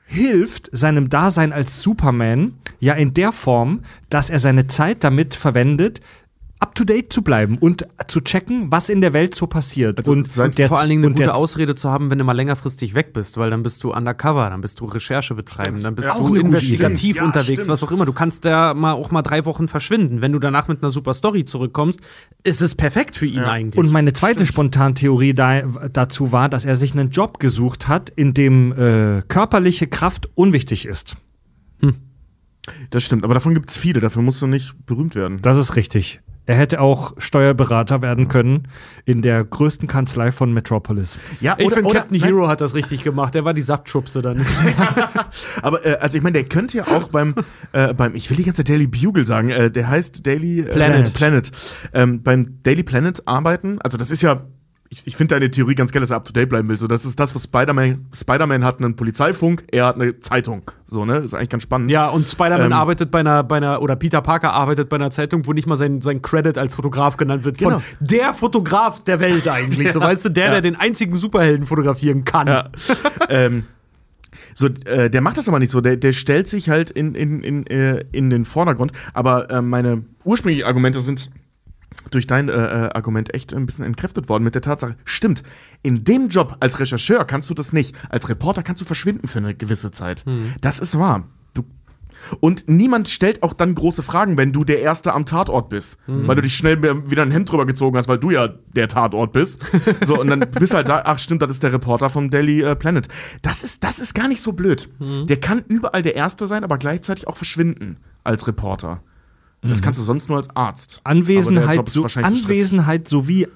hilft 0.06 0.70
seinem 0.72 1.10
Dasein 1.10 1.52
als 1.52 1.82
Superman 1.82 2.54
ja 2.78 2.94
in 2.94 3.12
der 3.12 3.32
Form, 3.32 3.80
dass 4.08 4.30
er 4.30 4.38
seine 4.38 4.68
Zeit 4.68 5.04
damit 5.04 5.34
verwendet, 5.34 6.00
up 6.58 6.74
to 6.74 6.84
date 6.84 7.12
zu 7.12 7.22
bleiben 7.22 7.58
und 7.58 7.86
zu 8.08 8.20
checken, 8.22 8.70
was 8.72 8.88
in 8.88 9.00
der 9.02 9.12
Welt 9.12 9.34
so 9.34 9.46
passiert. 9.46 9.98
Also 9.98 10.12
und, 10.12 10.38
und 10.38 10.58
der, 10.58 10.68
Vor 10.68 10.80
allen 10.80 10.88
Dingen 10.88 11.04
eine 11.04 11.14
gute 11.14 11.34
Ausrede 11.34 11.74
zu 11.74 11.90
haben, 11.90 12.10
wenn 12.10 12.18
du 12.18 12.24
mal 12.24 12.32
längerfristig 12.32 12.94
weg 12.94 13.12
bist, 13.12 13.36
weil 13.36 13.50
dann 13.50 13.62
bist 13.62 13.84
du 13.84 13.92
undercover, 13.92 14.48
dann 14.48 14.62
bist 14.62 14.80
du 14.80 14.86
Recherche 14.86 15.34
betreiben, 15.34 15.82
dann 15.82 15.94
bist 15.94 16.08
Ja, 16.08 16.16
du 16.16 16.34
investigativ. 16.34 17.16
Ja, 17.16 17.24
unterwegs, 17.24 17.62
stimmt. 17.62 17.68
was 17.68 17.82
auch 17.82 17.90
immer. 17.90 18.06
Du 18.06 18.12
kannst 18.14 18.44
da 18.46 18.72
mal 18.72 18.92
auch 18.92 19.10
mal 19.10 19.22
drei 19.22 19.44
Wochen 19.44 19.68
verschwinden. 19.68 20.22
Wenn 20.22 20.32
du 20.32 20.38
danach 20.38 20.66
mit 20.68 20.82
einer 20.82 20.90
super 20.90 21.12
Story 21.12 21.44
zurückkommst, 21.44 22.00
ist 22.42 22.62
es 22.62 22.74
perfekt 22.74 23.16
für 23.16 23.26
ihn 23.26 23.40
eigentlich. 23.40 23.78
Und 23.78 23.92
meine 23.92 24.14
zweite 24.14 24.46
Spontantheorie 24.46 25.34
da, 25.34 25.62
dazu 25.92 26.32
war, 26.32 26.48
dass 26.48 26.64
er 26.64 26.76
sich 26.76 26.92
einen 26.92 27.10
Job 27.10 27.38
gesucht 27.38 27.86
hat, 27.88 28.10
in 28.10 28.32
dem 28.32 28.72
äh, 28.72 29.22
körperliche 29.28 29.88
Kraft 29.88 30.30
unwichtig 30.34 30.86
ist. 30.86 31.16
Das 32.90 33.04
stimmt, 33.04 33.22
aber 33.24 33.34
davon 33.34 33.54
gibt 33.54 33.70
es 33.70 33.76
viele, 33.76 34.00
dafür 34.00 34.22
musst 34.22 34.42
du 34.42 34.46
nicht 34.48 34.74
berühmt 34.86 35.14
werden. 35.14 35.38
Das 35.40 35.56
ist 35.56 35.76
richtig. 35.76 36.20
Er 36.46 36.56
hätte 36.56 36.80
auch 36.80 37.14
Steuerberater 37.18 38.02
werden 38.02 38.28
können 38.28 38.68
in 39.04 39.20
der 39.20 39.44
größten 39.44 39.88
Kanzlei 39.88 40.30
von 40.30 40.52
Metropolis. 40.52 41.18
Ja, 41.40 41.56
ich 41.58 41.72
finde, 41.72 41.92
Captain 41.92 42.18
nein, 42.18 42.28
Hero 42.28 42.48
hat 42.48 42.60
das 42.60 42.74
richtig 42.74 43.02
gemacht. 43.02 43.34
Der 43.34 43.44
war 43.44 43.52
die 43.52 43.62
Saftschubse 43.62 44.22
dann. 44.22 44.46
Aber 45.62 45.84
äh, 45.84 45.96
also 46.00 46.16
ich 46.16 46.22
meine, 46.22 46.34
der 46.34 46.44
könnte 46.44 46.78
ja 46.78 46.86
auch 46.86 47.08
beim, 47.08 47.34
äh, 47.72 47.92
beim, 47.94 48.14
ich 48.14 48.30
will 48.30 48.36
die 48.36 48.44
ganze 48.44 48.62
Daily 48.62 48.86
Bugle 48.86 49.26
sagen, 49.26 49.50
äh, 49.50 49.70
der 49.70 49.88
heißt 49.88 50.26
Daily 50.26 50.60
äh, 50.60 50.72
Planet. 50.72 51.12
Planet. 51.14 51.50
Ähm, 51.92 52.22
beim 52.22 52.62
Daily 52.62 52.84
Planet 52.84 53.26
arbeiten, 53.26 53.78
also 53.82 53.98
das 53.98 54.10
ist 54.10 54.22
ja, 54.22 54.42
ich, 54.88 55.06
ich 55.06 55.16
finde 55.16 55.34
deine 55.34 55.50
Theorie 55.50 55.74
ganz 55.74 55.90
geil, 55.92 56.00
dass 56.00 56.10
er 56.10 56.16
up 56.16 56.24
to 56.24 56.32
date 56.32 56.48
bleiben 56.48 56.68
will. 56.68 56.78
So, 56.78 56.86
das 56.86 57.04
ist 57.04 57.18
das, 57.18 57.34
was 57.34 57.44
Spider-Man, 57.44 58.06
Spider-Man 58.14 58.64
hat 58.64 58.78
einen 58.80 58.94
Polizeifunk, 58.96 59.64
er 59.72 59.86
hat 59.86 59.96
eine 59.96 60.20
Zeitung. 60.20 60.70
So, 60.86 61.04
ne? 61.04 61.18
Ist 61.18 61.34
eigentlich 61.34 61.48
ganz 61.50 61.64
spannend. 61.64 61.90
ja, 61.90 62.08
und 62.08 62.28
Spider-Man 62.28 62.66
Ähm. 62.66 62.72
arbeitet 62.72 63.10
bei 63.10 63.20
einer, 63.20 63.42
bei 63.42 63.56
einer, 63.56 63.82
oder 63.82 63.96
Peter 63.96 64.20
Parker 64.22 64.52
arbeitet 64.52 64.88
bei 64.88 64.96
einer 64.96 65.10
Zeitung, 65.10 65.46
wo 65.46 65.52
nicht 65.52 65.66
mal 65.66 65.76
sein, 65.76 66.00
sein 66.00 66.22
Credit 66.22 66.56
als 66.58 66.74
Fotograf 66.76 67.16
genannt 67.16 67.44
wird. 67.44 67.58
Von 67.58 67.68
Genau. 67.70 67.82
der 68.00 68.32
Fotograf 68.34 69.02
der 69.04 69.18
Welt 69.20 69.48
eigentlich. 69.48 69.92
So, 69.92 70.00
weißt 70.00 70.24
du, 70.26 70.28
der, 70.30 70.44
Ja. 70.46 70.50
der 70.52 70.60
den 70.62 70.76
einzigen 70.76 71.14
Superhelden 71.14 71.66
fotografieren 71.66 72.24
kann. 72.24 72.46
Ja. 72.46 72.68
ähm, 73.28 73.64
so, 74.54 74.66
äh, 74.66 75.10
der 75.10 75.20
macht 75.22 75.38
das 75.38 75.48
aber 75.48 75.58
nicht 75.58 75.70
so. 75.70 75.80
Der, 75.80 75.96
der 75.96 76.12
stellt 76.12 76.46
sich 76.48 76.68
halt 76.68 76.90
in, 76.90 77.14
in, 77.14 77.42
in, 77.42 77.66
äh, 77.66 78.04
in 78.12 78.30
den 78.30 78.44
Vordergrund. 78.44 78.92
Aber 79.14 79.50
äh, 79.50 79.62
meine 79.62 80.04
ursprünglichen 80.24 80.66
Argumente 80.66 81.00
sind 81.00 81.30
durch 82.10 82.26
dein 82.26 82.48
äh, 82.48 82.52
äh, 82.52 82.90
Argument 82.92 83.34
echt 83.34 83.54
ein 83.54 83.66
bisschen 83.66 83.84
entkräftet 83.84 84.28
worden 84.28 84.44
mit 84.44 84.54
der 84.54 84.62
Tatsache, 84.62 84.96
stimmt, 85.04 85.42
in 85.82 86.04
dem 86.04 86.28
Job 86.28 86.56
als 86.60 86.78
Rechercheur 86.78 87.24
kannst 87.24 87.50
du 87.50 87.54
das 87.54 87.72
nicht. 87.72 87.94
Als 88.08 88.28
Reporter 88.28 88.62
kannst 88.62 88.80
du 88.80 88.84
verschwinden 88.86 89.28
für 89.28 89.38
eine 89.38 89.54
gewisse 89.54 89.90
Zeit. 89.90 90.24
Das 90.60 90.78
ist 90.78 90.98
wahr. 90.98 91.28
Du 91.54 91.64
und 92.40 92.68
niemand 92.68 93.08
stellt 93.08 93.42
auch 93.42 93.52
dann 93.52 93.74
große 93.74 94.02
Fragen, 94.02 94.36
wenn 94.38 94.52
du 94.52 94.64
der 94.64 94.80
Erste 94.80 95.12
am 95.12 95.26
Tatort 95.26 95.68
bist. 95.68 95.98
Weil 96.26 96.36
du 96.36 96.42
dich 96.42 96.56
schnell 96.56 96.82
wieder 96.82 97.22
ein 97.22 97.30
Hemd 97.30 97.50
drüber 97.52 97.66
gezogen 97.66 97.96
hast, 97.96 98.08
weil 98.08 98.18
du 98.18 98.30
ja 98.30 98.48
der 98.74 98.88
Tatort 98.88 99.32
bist. 99.32 99.64
So, 100.04 100.18
und 100.18 100.28
dann 100.28 100.40
bist 100.40 100.72
du 100.72 100.76
halt 100.78 100.88
da, 100.88 101.02
ach 101.04 101.18
stimmt, 101.18 101.42
das 101.42 101.50
ist 101.50 101.62
der 101.62 101.72
Reporter 101.72 102.10
vom 102.10 102.30
Daily 102.30 102.62
äh, 102.62 102.74
Planet. 102.74 103.08
Das 103.42 103.62
ist, 103.62 103.84
das 103.84 103.98
ist 103.98 104.14
gar 104.14 104.28
nicht 104.28 104.40
so 104.40 104.52
blöd. 104.52 104.88
Der 105.26 105.38
kann 105.38 105.62
überall 105.68 106.02
der 106.02 106.16
Erste 106.16 106.46
sein, 106.46 106.64
aber 106.64 106.78
gleichzeitig 106.78 107.28
auch 107.28 107.36
verschwinden 107.36 107.98
als 108.24 108.46
Reporter. 108.48 109.02
Das 109.70 109.82
kannst 109.82 109.98
du 109.98 110.02
sonst 110.02 110.28
nur 110.28 110.38
als 110.38 110.54
Arzt. 110.54 111.00
Anwesenheit, 111.04 111.88
so. 111.88 112.04
Anwesenheit 112.04 113.08
sowie 113.08 113.48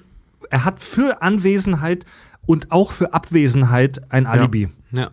er 0.49 0.65
hat 0.65 0.81
für 0.81 1.21
Anwesenheit 1.21 2.05
und 2.45 2.71
auch 2.71 2.91
für 2.91 3.13
Abwesenheit 3.13 4.01
ein 4.11 4.25
Alibi. 4.25 4.69
Ja. 4.91 5.11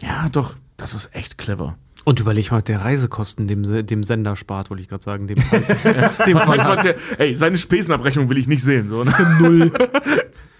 Ja, 0.00 0.28
doch, 0.30 0.56
das 0.76 0.94
ist 0.94 1.14
echt 1.14 1.38
clever. 1.38 1.76
Und 2.04 2.20
überleg 2.20 2.50
mal, 2.52 2.62
der 2.62 2.80
Reisekosten 2.80 3.48
dem, 3.48 3.86
dem 3.86 4.04
Sender 4.04 4.36
spart, 4.36 4.70
wollte 4.70 4.82
ich 4.82 4.88
gerade 4.88 5.02
sagen. 5.02 5.26
Dem, 5.26 5.36
dem 6.26 6.38
der, 6.38 6.94
ey, 7.18 7.36
seine 7.36 7.58
Spesenabrechnung 7.58 8.30
will 8.30 8.38
ich 8.38 8.46
nicht 8.46 8.62
sehen. 8.62 8.88
So, 8.88 9.04
ne? 9.04 9.14
Null. 9.40 9.72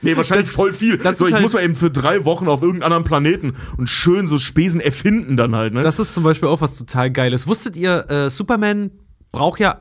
Nee, 0.00 0.16
wahrscheinlich 0.16 0.48
voll 0.48 0.72
viel. 0.72 0.96
das 0.98 1.18
so, 1.18 1.26
ich 1.26 1.32
halt- 1.32 1.42
muss 1.42 1.54
mal 1.54 1.64
eben 1.64 1.74
für 1.74 1.90
drei 1.90 2.24
Wochen 2.24 2.46
auf 2.46 2.62
irgendeinem 2.62 2.84
anderen 2.92 3.02
Planeten 3.04 3.54
und 3.78 3.88
schön 3.88 4.28
so 4.28 4.38
Spesen 4.38 4.80
erfinden 4.80 5.36
dann 5.36 5.56
halt, 5.56 5.74
ne? 5.74 5.80
Das 5.80 5.98
ist 5.98 6.14
zum 6.14 6.22
Beispiel 6.22 6.48
auch 6.48 6.60
was 6.60 6.78
total 6.78 7.10
Geiles. 7.10 7.48
Wusstet 7.48 7.76
ihr, 7.76 8.08
äh, 8.08 8.30
Superman 8.30 8.92
braucht 9.32 9.60
ja 9.60 9.80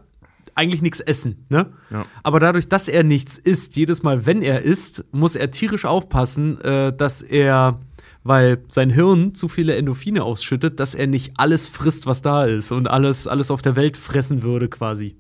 eigentlich 0.55 0.81
nichts 0.81 0.99
essen, 0.99 1.45
ne? 1.49 1.71
Ja. 1.91 2.05
Aber 2.23 2.39
dadurch, 2.39 2.67
dass 2.67 2.87
er 2.87 3.03
nichts 3.03 3.37
isst, 3.37 3.75
jedes 3.75 4.01
Mal, 4.01 4.25
wenn 4.25 4.41
er 4.41 4.61
isst, 4.61 5.05
muss 5.11 5.35
er 5.35 5.51
tierisch 5.51 5.85
aufpassen, 5.85 6.59
äh, 6.61 6.91
dass 6.95 7.21
er, 7.21 7.79
weil 8.27 8.59
sein 8.67 8.89
Hirn 8.89 9.33
zu 9.33 9.47
viele 9.47 9.75
Endorphine 9.75 10.23
ausschüttet, 10.23 10.79
dass 10.79 10.95
er 10.95 11.07
nicht 11.07 11.33
alles 11.37 11.67
frisst, 11.67 12.05
was 12.05 12.21
da 12.21 12.45
ist 12.45 12.71
und 12.71 12.87
alles, 12.87 13.27
alles 13.27 13.51
auf 13.51 13.61
der 13.61 13.75
Welt 13.75 13.97
fressen 13.97 14.43
würde, 14.43 14.67
quasi. 14.67 15.15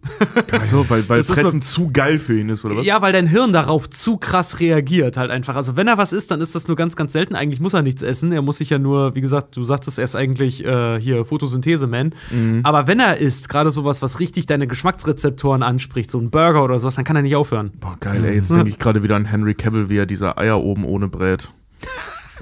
so, 0.63 0.85
weil, 0.89 1.07
weil 1.09 1.17
Das 1.19 1.27
Fressen 1.31 1.61
zu 1.61 1.91
geil 1.91 2.19
für 2.19 2.39
ihn 2.39 2.49
ist, 2.49 2.65
oder 2.65 2.77
was? 2.77 2.85
Ja, 2.85 3.01
weil 3.01 3.13
dein 3.13 3.27
Hirn 3.27 3.53
darauf 3.53 3.89
zu 3.89 4.17
krass 4.17 4.59
reagiert, 4.59 5.17
halt 5.17 5.31
einfach. 5.31 5.55
Also, 5.55 5.75
wenn 5.75 5.87
er 5.87 5.97
was 5.97 6.13
isst, 6.13 6.31
dann 6.31 6.41
ist 6.41 6.55
das 6.55 6.67
nur 6.67 6.75
ganz, 6.75 6.95
ganz 6.95 7.13
selten. 7.13 7.35
Eigentlich 7.35 7.59
muss 7.59 7.73
er 7.73 7.81
nichts 7.81 8.01
essen. 8.01 8.31
Er 8.31 8.41
muss 8.41 8.57
sich 8.57 8.69
ja 8.69 8.79
nur, 8.79 9.15
wie 9.15 9.21
gesagt, 9.21 9.55
du 9.57 9.63
sagtest, 9.63 9.97
er 9.97 10.03
ist 10.03 10.15
eigentlich 10.15 10.63
äh, 10.65 10.99
hier 10.99 11.25
Photosynthese-Man. 11.25 12.13
Aber 12.63 12.87
wenn 12.87 12.99
er 12.99 13.17
isst, 13.17 13.49
gerade 13.49 13.71
sowas, 13.71 14.01
was 14.01 14.19
richtig 14.19 14.45
deine 14.45 14.67
Geschmacksrezeptoren 14.67 15.63
anspricht, 15.63 16.11
so 16.11 16.19
ein 16.19 16.29
Burger 16.29 16.63
oder 16.63 16.79
sowas, 16.79 16.95
dann 16.95 17.05
kann 17.05 17.15
er 17.15 17.21
nicht 17.21 17.35
aufhören. 17.35 17.71
Boah, 17.79 17.97
geil, 17.99 18.23
ey. 18.25 18.35
Jetzt 18.35 18.51
denke 18.51 18.69
ich 18.69 18.79
gerade 18.79 19.03
wieder 19.03 19.15
an 19.15 19.25
Henry 19.25 19.55
Cavill, 19.55 19.89
wie 19.89 19.97
er 19.97 20.05
diese 20.05 20.37
Eier 20.37 20.61
oben 20.61 20.85
ohne 20.85 21.07
brät. 21.07 21.51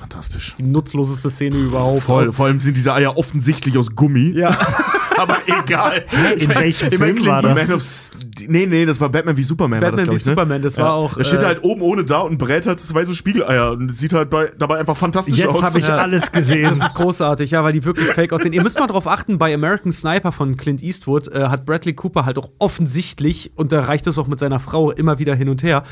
Fantastisch. 0.05 0.53
Die 0.59 0.63
nutzloseste 0.63 1.31
Szene 1.31 1.57
überhaupt. 1.57 2.01
Voll, 2.03 2.31
vor 2.31 2.45
allem 2.45 2.59
sind 2.59 2.77
diese 2.77 2.93
Eier 2.93 3.17
offensichtlich 3.17 3.75
aus 3.75 3.95
Gummi. 3.95 4.33
Ja. 4.35 4.55
aber 5.17 5.37
egal. 5.47 6.05
In 6.37 6.49
welchem 6.49 6.91
Film 6.91 7.15
Clint 7.15 7.25
war 7.25 7.41
das? 7.41 7.55
Man 7.55 7.75
of 7.75 7.83
nee, 8.47 8.67
nee, 8.67 8.85
das 8.85 9.01
war 9.01 9.09
Batman 9.09 9.35
wie 9.35 9.41
Superman. 9.41 9.81
war 9.81 9.91
Batman 9.91 10.05
das, 10.05 10.13
wie 10.13 10.17
ich, 10.17 10.25
ne? 10.27 10.31
Superman, 10.33 10.61
das 10.61 10.77
war 10.77 10.93
auch, 10.93 11.15
Da 11.17 11.23
steht 11.23 11.39
äh, 11.39 11.43
er 11.43 11.47
halt 11.47 11.63
oben 11.63 11.81
ohne 11.81 12.03
da 12.03 12.19
und 12.19 12.37
brät 12.37 12.67
halt 12.67 12.79
zwei 12.79 13.03
so 13.05 13.15
Spiegeleier 13.15 13.71
und 13.71 13.89
es 13.89 13.97
sieht 13.97 14.13
halt 14.13 14.29
bei, 14.29 14.51
dabei 14.59 14.77
einfach 14.77 14.95
fantastisch 14.95 15.43
aus. 15.45 15.55
Jetzt 15.55 15.63
habe 15.63 15.79
ich 15.79 15.87
Ja. 15.87 15.97
alles 15.97 16.31
gesehen. 16.31 16.69
Das 16.69 16.77
ist 16.77 16.95
großartig, 16.95 17.49
ja, 17.49 17.63
weil 17.63 17.73
die 17.73 17.83
wirklich 17.83 18.07
fake 18.09 18.31
aussehen. 18.31 18.53
Ihr 18.53 18.61
müsst 18.61 18.77
mal 18.79 18.87
drauf 18.87 19.07
achten, 19.07 19.39
bei 19.39 19.53
American 19.53 19.91
Sniper 19.91 20.31
von 20.31 20.55
Clint 20.55 20.83
Eastwood 20.83 21.29
äh, 21.29 21.47
hat 21.47 21.65
Bradley 21.65 21.93
Cooper 21.93 22.25
halt 22.25 22.37
auch 22.37 22.51
offensichtlich, 22.59 23.51
und 23.55 23.71
da 23.71 23.81
reicht 23.81 24.05
es 24.05 24.19
auch 24.19 24.27
mit 24.27 24.37
seiner 24.37 24.59
Frau 24.59 24.91
immer 24.91 25.17
wieder 25.17 25.33
hin 25.33 25.49
und 25.49 25.63
her, 25.63 25.83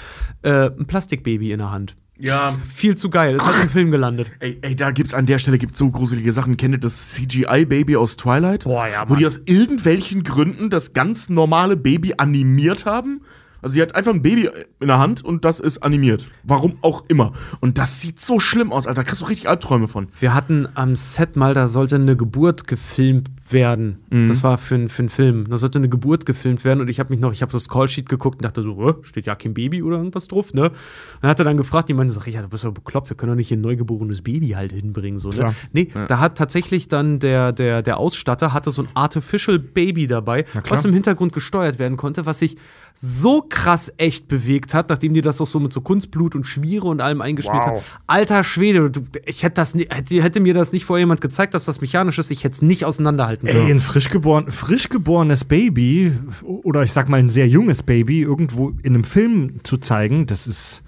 äh, 0.43 0.69
ein 0.69 0.85
Plastikbaby 0.85 1.51
in 1.51 1.59
der 1.59 1.71
Hand. 1.71 1.95
Ja, 2.23 2.55
Viel 2.73 2.95
zu 2.95 3.09
geil, 3.09 3.35
ist 3.35 3.45
halt 3.45 3.63
im 3.63 3.69
Film 3.69 3.91
gelandet. 3.91 4.31
Ey, 4.39 4.57
ey, 4.61 4.75
da 4.75 4.91
gibt's 4.91 5.13
an 5.13 5.25
der 5.25 5.39
Stelle 5.39 5.57
gibt's 5.57 5.77
so 5.77 5.91
gruselige 5.91 6.31
Sachen. 6.33 6.57
Kennt 6.57 6.73
ihr 6.73 6.79
das 6.79 7.11
CGI-Baby 7.13 7.97
aus 7.97 8.15
Twilight? 8.17 8.63
Boah, 8.63 8.87
ja, 8.87 9.09
Wo 9.09 9.15
die 9.15 9.23
Mann. 9.23 9.31
aus 9.33 9.41
irgendwelchen 9.45 10.23
Gründen 10.23 10.69
das 10.69 10.93
ganz 10.93 11.29
normale 11.29 11.75
Baby 11.75 12.13
animiert 12.17 12.85
haben. 12.85 13.21
Also 13.61 13.75
sie 13.75 13.81
hat 13.81 13.95
einfach 13.95 14.13
ein 14.13 14.21
Baby 14.21 14.49
in 14.81 14.87
der 14.87 14.99
Hand 14.99 15.23
und 15.23 15.45
das 15.45 15.61
ist 15.61 15.83
animiert. 15.83 16.27
Warum 16.43 16.77
auch 16.81 17.05
immer. 17.07 17.31
Und 17.61 17.77
das 17.77 18.01
sieht 18.01 18.19
so 18.19 18.39
schlimm 18.39 18.73
aus, 18.73 18.87
Alter. 18.87 19.03
Da 19.03 19.07
kriegst 19.07 19.21
du 19.21 19.25
richtig 19.25 19.47
Albträume 19.47 19.87
von. 19.87 20.07
Wir 20.19 20.33
hatten 20.33 20.67
am 20.75 20.97
Set 20.97 21.37
mal, 21.37 21.53
da 21.53 21.69
sollte 21.69 21.95
eine 21.95 22.17
Geburt 22.17 22.67
gefilmt 22.67 23.29
werden. 23.53 23.99
Mhm. 24.09 24.27
Das 24.27 24.43
war 24.43 24.57
für, 24.57 24.89
für 24.89 25.01
einen 25.03 25.09
Film. 25.09 25.49
Da 25.49 25.57
sollte 25.57 25.79
eine 25.79 25.89
Geburt 25.89 26.25
gefilmt 26.25 26.65
werden 26.65 26.81
und 26.81 26.87
ich 26.89 26.99
habe 26.99 27.11
mich 27.11 27.19
noch, 27.19 27.31
ich 27.31 27.41
habe 27.41 27.51
das 27.51 27.69
Callsheet 27.69 28.09
geguckt 28.09 28.37
und 28.37 28.43
dachte 28.45 28.61
so, 28.61 28.89
äh, 28.89 28.93
steht 29.03 29.25
ja 29.27 29.35
kein 29.35 29.53
Baby 29.53 29.81
oder 29.83 29.97
irgendwas 29.97 30.27
drauf, 30.27 30.53
ne? 30.53 30.71
Und 31.21 31.29
hat 31.29 31.39
er 31.39 31.45
dann 31.45 31.57
gefragt, 31.57 31.89
die 31.89 31.93
meinte 31.93 32.13
so, 32.13 32.19
Richard, 32.19 32.45
du 32.45 32.49
bist 32.49 32.63
doch 32.65 32.73
bekloppt, 32.73 33.09
wir 33.09 33.17
können 33.17 33.31
doch 33.31 33.37
nicht 33.37 33.47
hier 33.47 33.57
ein 33.57 33.61
neugeborenes 33.61 34.21
Baby 34.21 34.49
halt 34.49 34.71
hinbringen, 34.73 35.19
so, 35.19 35.29
ne? 35.29 35.35
Klar. 35.35 35.55
Nee, 35.71 35.89
da 36.07 36.19
hat 36.19 36.37
tatsächlich 36.37 36.87
dann 36.87 37.19
der, 37.19 37.51
der, 37.53 37.81
der 37.81 37.97
Ausstatter 37.97 38.53
hatte 38.53 38.71
so 38.71 38.81
ein 38.81 38.87
Artificial 38.93 39.59
Baby 39.59 40.07
dabei, 40.07 40.45
was 40.67 40.83
im 40.85 40.93
Hintergrund 40.93 41.33
gesteuert 41.33 41.79
werden 41.79 41.97
konnte, 41.97 42.25
was 42.25 42.39
sich 42.39 42.57
so 42.95 43.41
krass 43.41 43.91
echt 43.97 44.27
bewegt 44.27 44.73
hat, 44.73 44.89
nachdem 44.89 45.13
die 45.13 45.21
das 45.21 45.41
auch 45.41 45.47
so 45.47 45.59
mit 45.59 45.73
so 45.73 45.81
Kunstblut 45.81 46.35
und 46.35 46.45
Schmiere 46.45 46.87
und 46.87 47.01
allem 47.01 47.21
eingeschmiert 47.21 47.53
Wow. 47.65 47.77
hat. 47.77 47.83
Alter 48.07 48.43
Schwede, 48.43 48.89
du, 48.91 49.01
ich 49.25 49.43
hätte 49.43 49.55
das 49.55 49.73
hätte, 49.73 50.21
hätte 50.21 50.39
mir 50.39 50.53
das 50.53 50.71
nicht 50.73 50.85
vorher 50.85 51.01
jemand 51.01 51.21
gezeigt, 51.21 51.53
dass 51.53 51.65
das 51.65 51.81
mechanisch 51.81 52.19
ist, 52.19 52.29
ich 52.31 52.43
hätte 52.43 52.55
es 52.55 52.61
nicht 52.61 52.85
auseinanderhalten 52.85 53.42
Ey, 53.43 53.71
ein 53.71 53.79
frisch, 53.79 54.09
geboren, 54.09 54.49
frisch 54.49 54.87
geborenes 54.89 55.43
Baby 55.43 56.13
oder 56.41 56.83
ich 56.83 56.93
sag 56.93 57.09
mal 57.09 57.19
ein 57.19 57.29
sehr 57.29 57.47
junges 57.47 57.83
Baby 57.83 58.21
irgendwo 58.21 58.69
in 58.83 58.95
einem 58.95 59.03
Film 59.03 59.59
zu 59.63 59.77
zeigen, 59.77 60.27
das 60.27 60.47
ist 60.47 60.81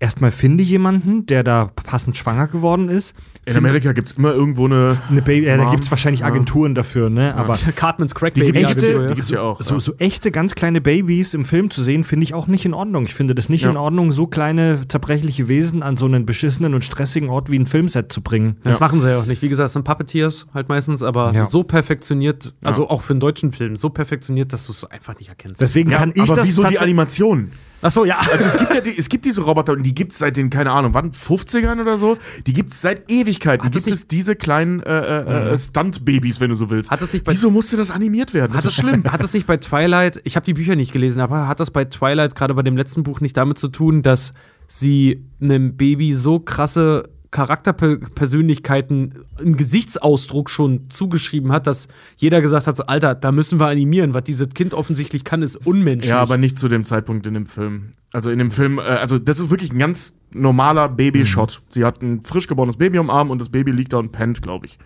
erstmal 0.00 0.32
finde 0.32 0.64
jemanden, 0.64 1.26
der 1.26 1.44
da 1.44 1.66
passend 1.66 2.16
schwanger 2.16 2.48
geworden 2.48 2.88
ist. 2.88 3.14
In 3.50 3.56
Amerika 3.56 3.92
gibt's 3.92 4.12
immer 4.12 4.32
irgendwo 4.32 4.66
eine. 4.66 4.96
Eine 5.10 5.22
Baby, 5.22 5.46
ja, 5.46 5.56
da 5.56 5.70
gibt 5.70 5.84
es 5.84 5.90
wahrscheinlich 5.90 6.24
Agenturen 6.24 6.74
dafür, 6.74 7.10
ne? 7.10 7.34
Aber 7.34 7.54
Cartman's 7.76 8.14
Crack 8.14 8.34
Die, 8.34 8.40
Baby 8.40 8.58
gibt's- 8.60 8.76
echte- 8.76 8.80
Agentur, 8.88 9.02
die 9.04 9.08
ja. 9.08 9.14
gibt's 9.14 9.30
ja 9.30 9.40
auch. 9.42 9.60
so, 9.60 9.74
ja. 9.74 9.80
so 9.80 9.94
echte, 9.98 10.30
ganz 10.30 10.54
kleine 10.54 10.80
Babys 10.80 11.34
im 11.34 11.44
Film 11.44 11.70
zu 11.70 11.82
sehen, 11.82 12.04
finde 12.04 12.24
ich 12.24 12.34
auch 12.34 12.46
nicht 12.46 12.64
in 12.64 12.74
Ordnung. 12.74 13.04
Ich 13.04 13.14
finde 13.14 13.34
das 13.34 13.48
nicht 13.48 13.62
Ja. 13.62 13.70
in 13.70 13.76
Ordnung, 13.76 14.12
so 14.12 14.26
kleine, 14.26 14.80
zerbrechliche 14.88 15.48
Wesen 15.48 15.82
an 15.82 15.96
so 15.96 16.06
einen 16.06 16.26
beschissenen 16.26 16.74
und 16.74 16.84
stressigen 16.84 17.28
Ort 17.28 17.50
wie 17.50 17.58
ein 17.58 17.66
Filmset 17.66 18.12
zu 18.12 18.20
bringen. 18.22 18.56
Das 18.62 18.76
Ja. 18.76 18.80
machen 18.80 19.00
sie 19.00 19.10
ja 19.10 19.18
auch 19.18 19.26
nicht. 19.26 19.42
Wie 19.42 19.48
gesagt, 19.48 19.66
es 19.68 19.72
sind 19.72 19.84
Puppeteers 19.84 20.46
halt 20.54 20.68
meistens, 20.68 21.02
aber 21.02 21.32
Ja. 21.34 21.44
so 21.46 21.62
perfektioniert, 21.62 22.54
also 22.62 22.88
auch 22.88 23.02
für 23.02 23.12
einen 23.14 23.20
deutschen 23.20 23.52
Film, 23.52 23.76
so 23.76 23.88
perfektioniert, 23.90 24.52
dass 24.52 24.66
du 24.66 24.72
es 24.72 24.84
einfach 24.84 25.18
nicht 25.18 25.28
erkennst. 25.28 25.60
Deswegen 25.60 25.90
Ja, 25.90 25.98
kann 25.98 26.12
ich 26.14 26.22
aber 26.22 26.36
das 26.36 26.46
wieso 26.48 26.62
die 26.64 26.74
tats- 26.74 26.82
Animation? 26.82 27.50
Ach 27.80 27.90
so, 27.90 28.04
ja. 28.04 28.18
Also 28.18 28.44
es 28.44 28.58
gibt 28.58 28.74
ja 28.74 28.80
die, 28.80 28.98
es 28.98 29.08
gibt 29.08 29.24
diese 29.24 29.42
Roboter 29.42 29.72
und 29.74 29.82
die 29.84 29.94
gibt's 29.94 30.18
seit 30.18 30.36
den, 30.36 30.50
keine 30.50 30.72
Ahnung, 30.72 30.94
wann, 30.94 31.12
50ern 31.12 31.80
oder 31.80 31.96
so? 31.96 32.18
Die 32.46 32.52
gibt's 32.52 32.80
seit 32.80 33.10
Ewigkeiten. 33.10 33.64
Hat 33.64 33.74
es 33.76 33.84
gibt 33.84 33.94
nicht- 33.94 34.02
es 34.02 34.08
diese 34.08 34.34
kleinen 34.34 34.80
äh, 34.82 35.20
äh, 35.20 35.52
äh, 35.52 35.58
Stunt-Babys, 35.58 36.40
wenn 36.40 36.50
du 36.50 36.56
so 36.56 36.70
willst. 36.70 36.90
Hat 36.90 37.00
es 37.02 37.12
nicht 37.12 37.24
bei- 37.24 37.32
Wieso 37.32 37.50
musste 37.50 37.76
das 37.76 37.90
animiert 37.90 38.34
werden? 38.34 38.52
Das 38.52 38.64
Hat 38.64 38.70
ist 38.72 38.78
es, 38.78 38.84
schlimm. 38.88 39.04
hat 39.04 39.22
es 39.22 39.32
nicht 39.32 39.46
bei 39.46 39.56
Twilight, 39.58 40.20
ich 40.24 40.34
habe 40.36 40.44
die 40.44 40.54
Bücher 40.54 40.74
nicht 40.74 40.92
gelesen, 40.92 41.20
aber 41.20 41.46
hat 41.46 41.60
das 41.60 41.70
bei 41.70 41.84
Twilight, 41.84 42.34
gerade 42.34 42.54
bei 42.54 42.62
dem 42.62 42.76
letzten 42.76 43.02
Buch, 43.04 43.20
nicht 43.20 43.36
damit 43.36 43.58
zu 43.58 43.68
tun, 43.68 44.02
dass 44.02 44.32
sie 44.66 45.24
einem 45.40 45.76
Baby 45.76 46.14
so 46.14 46.40
krasse 46.40 47.08
Charakterpersönlichkeiten 47.30 49.14
im 49.42 49.56
Gesichtsausdruck 49.56 50.50
schon 50.50 50.90
zugeschrieben 50.90 51.52
hat, 51.52 51.66
dass 51.66 51.88
jeder 52.16 52.40
gesagt 52.40 52.66
hat, 52.66 52.76
so, 52.76 52.86
Alter, 52.86 53.14
da 53.14 53.32
müssen 53.32 53.60
wir 53.60 53.66
animieren. 53.66 54.14
Was 54.14 54.24
dieses 54.24 54.48
Kind 54.50 54.74
offensichtlich 54.74 55.24
kann, 55.24 55.42
ist 55.42 55.56
unmenschlich. 55.56 56.10
Ja, 56.10 56.20
aber 56.20 56.38
nicht 56.38 56.58
zu 56.58 56.68
dem 56.68 56.84
Zeitpunkt 56.84 57.26
in 57.26 57.34
dem 57.34 57.46
Film. 57.46 57.90
Also 58.12 58.30
in 58.30 58.38
dem 58.38 58.50
Film, 58.50 58.78
äh, 58.78 58.82
also 58.82 59.18
das 59.18 59.38
ist 59.38 59.50
wirklich 59.50 59.72
ein 59.72 59.78
ganz 59.78 60.14
normaler 60.32 60.88
Baby-Shot. 60.88 61.62
Sie 61.70 61.84
hat 61.84 62.02
ein 62.02 62.22
frisch 62.22 62.48
geborenes 62.48 62.76
Baby 62.76 62.98
am 62.98 63.08
Arm 63.10 63.30
und 63.30 63.38
das 63.40 63.48
Baby 63.48 63.70
liegt 63.70 63.92
da 63.92 63.98
und 63.98 64.12
pennt, 64.12 64.42
glaube 64.42 64.66
ich. 64.66 64.78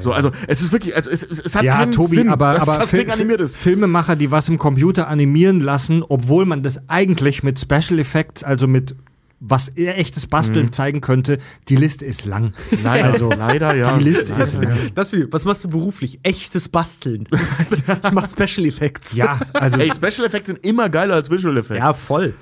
So, 0.00 0.12
also 0.12 0.30
es 0.46 0.62
ist 0.62 0.72
wirklich, 0.72 0.96
also 0.96 1.10
es, 1.10 1.22
es, 1.22 1.38
es 1.38 1.54
hat 1.54 1.64
Ja, 1.64 1.76
keinen 1.76 1.92
Tobi, 1.92 2.14
Sinn, 2.16 2.30
aber, 2.30 2.54
dass 2.54 2.66
aber 2.66 2.78
das 2.80 2.88
Fil- 2.90 3.00
Ding 3.00 3.10
animiert 3.10 3.42
ist. 3.42 3.58
Filmemacher, 3.58 4.16
die 4.16 4.30
was 4.30 4.48
im 4.48 4.56
Computer 4.56 5.06
animieren 5.08 5.60
lassen, 5.60 6.02
obwohl 6.02 6.46
man 6.46 6.62
das 6.62 6.88
eigentlich 6.88 7.42
mit 7.42 7.60
Special 7.60 7.98
Effects, 7.98 8.42
also 8.42 8.68
mit 8.68 8.94
was 9.40 9.68
eher 9.68 9.98
echtes 9.98 10.26
Basteln 10.26 10.72
zeigen 10.72 11.00
könnte, 11.00 11.38
die 11.68 11.76
Liste 11.76 12.06
ist 12.06 12.24
lang. 12.24 12.52
Mhm. 12.70 12.78
Leider, 12.82 13.12
Also, 13.12 13.30
leider, 13.30 13.74
ja. 13.74 13.96
die 13.98 14.04
Liste 14.04 14.32
Leider, 14.32 14.44
ist 14.44 14.54
ja. 14.54 14.60
lang. 14.62 14.78
Das 14.94 15.12
wie, 15.12 15.30
was 15.30 15.44
machst 15.44 15.64
du 15.64 15.68
beruflich? 15.68 16.20
Echtes 16.22 16.68
Basteln. 16.68 17.28
Das 17.36 17.60
Ich 17.70 18.12
mach 18.12 18.28
Special 18.28 18.66
Effects. 18.66 19.14
Ja, 19.14 19.40
also 19.52 19.78
Ey, 19.78 19.92
Special 19.94 20.26
Effects 20.26 20.46
sind 20.46 20.64
immer 20.64 20.88
geiler 20.88 21.14
als 21.14 21.30
Visual 21.30 21.56
Effects. 21.56 21.78
Ja, 21.78 21.92
voll. 21.92 22.34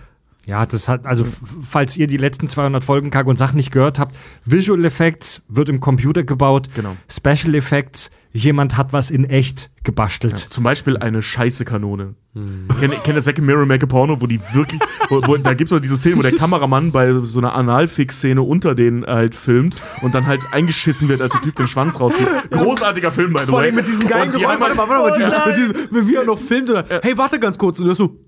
Ja, 0.47 0.67
das 0.67 0.89
hat, 0.89 1.07
also 1.07 1.25
falls 1.63 1.97
ihr 1.97 2.07
die 2.07 2.17
letzten 2.19 2.49
200 2.49 2.85
Folgen 2.85 3.11
Kack 3.11 3.27
und 3.27 3.39
Sach 3.39 3.53
nicht 3.55 3.71
gehört 3.71 3.99
habt, 3.99 4.15
Visual 4.45 4.85
Effects 4.85 5.43
wird 5.49 5.69
im 5.69 5.81
Computer 5.81 6.23
gebaut. 6.23 6.69
Genau. 6.75 6.97
Special 7.11 7.55
Effects, 7.55 8.11
jemand 8.37 8.77
hat 8.77 8.93
was 8.93 9.11
in 9.11 9.25
echt 9.25 9.71
gebastelt. 9.85 10.39
Zum 10.51 10.65
Beispiel 10.65 10.97
eine 10.99 11.23
scheiße 11.23 11.65
Kanone. 11.65 12.17
Kennt 12.81 13.05
kennt 13.05 13.17
ihr 13.17 13.23
Second 13.23 13.47
Mirror 13.47 13.65
Make 13.65 13.85
a 13.85 13.87
Porno, 13.87 14.21
wo 14.21 14.27
die 14.27 14.41
wirklich, 14.53 14.81
wo, 15.09 15.23
wo, 15.25 15.37
da 15.37 15.55
gibt's 15.55 15.73
auch 15.73 15.79
diese 15.79 15.97
Szene, 15.97 16.17
wo 16.17 16.23
der 16.23 16.33
Kameramann 16.33 16.91
bei 16.91 17.13
so 17.23 17.39
einer 17.39 17.55
Analfix-Szene 17.55 18.43
unter 18.43 18.75
denen 18.75 19.07
halt 19.07 19.37
filmt 19.37 19.77
und 20.03 20.17
dann 20.17 20.27
halt 20.27 20.41
eingeschissen 20.51 21.09
wird, 21.09 21.23
als 21.23 21.33
der 21.33 21.43
Typ 21.43 21.55
den 21.55 21.69
Schwanz 21.69 22.01
rauszieht. 22.01 22.27
Großartiger 22.51 23.13
Film, 23.13 23.35
by 23.35 23.43
the 23.43 23.47
Vor 23.51 23.59
way. 23.61 23.67
allem 23.67 23.77
mit 23.77 23.87
diesem 23.87 24.09
geilen 24.09 24.33
Geräusch. 24.33 24.47
haben 24.47 24.61
Warte 24.61 24.77
halt- 24.77 24.89
mal, 24.89 24.89
warte 24.89 25.21
mal, 25.29 25.47
mit 25.47 25.57
diesem, 25.57 25.69
mit 25.69 25.81
diesem, 25.93 26.09
wie 26.09 26.15
er 26.17 26.25
noch 26.25 26.39
filmt 26.41 26.71
oder, 26.71 26.85
hey, 27.03 27.17
warte 27.17 27.39
ganz 27.39 27.57
kurz. 27.57 27.79
Und 27.79 27.87
er 27.89 27.95
so, 27.95 28.19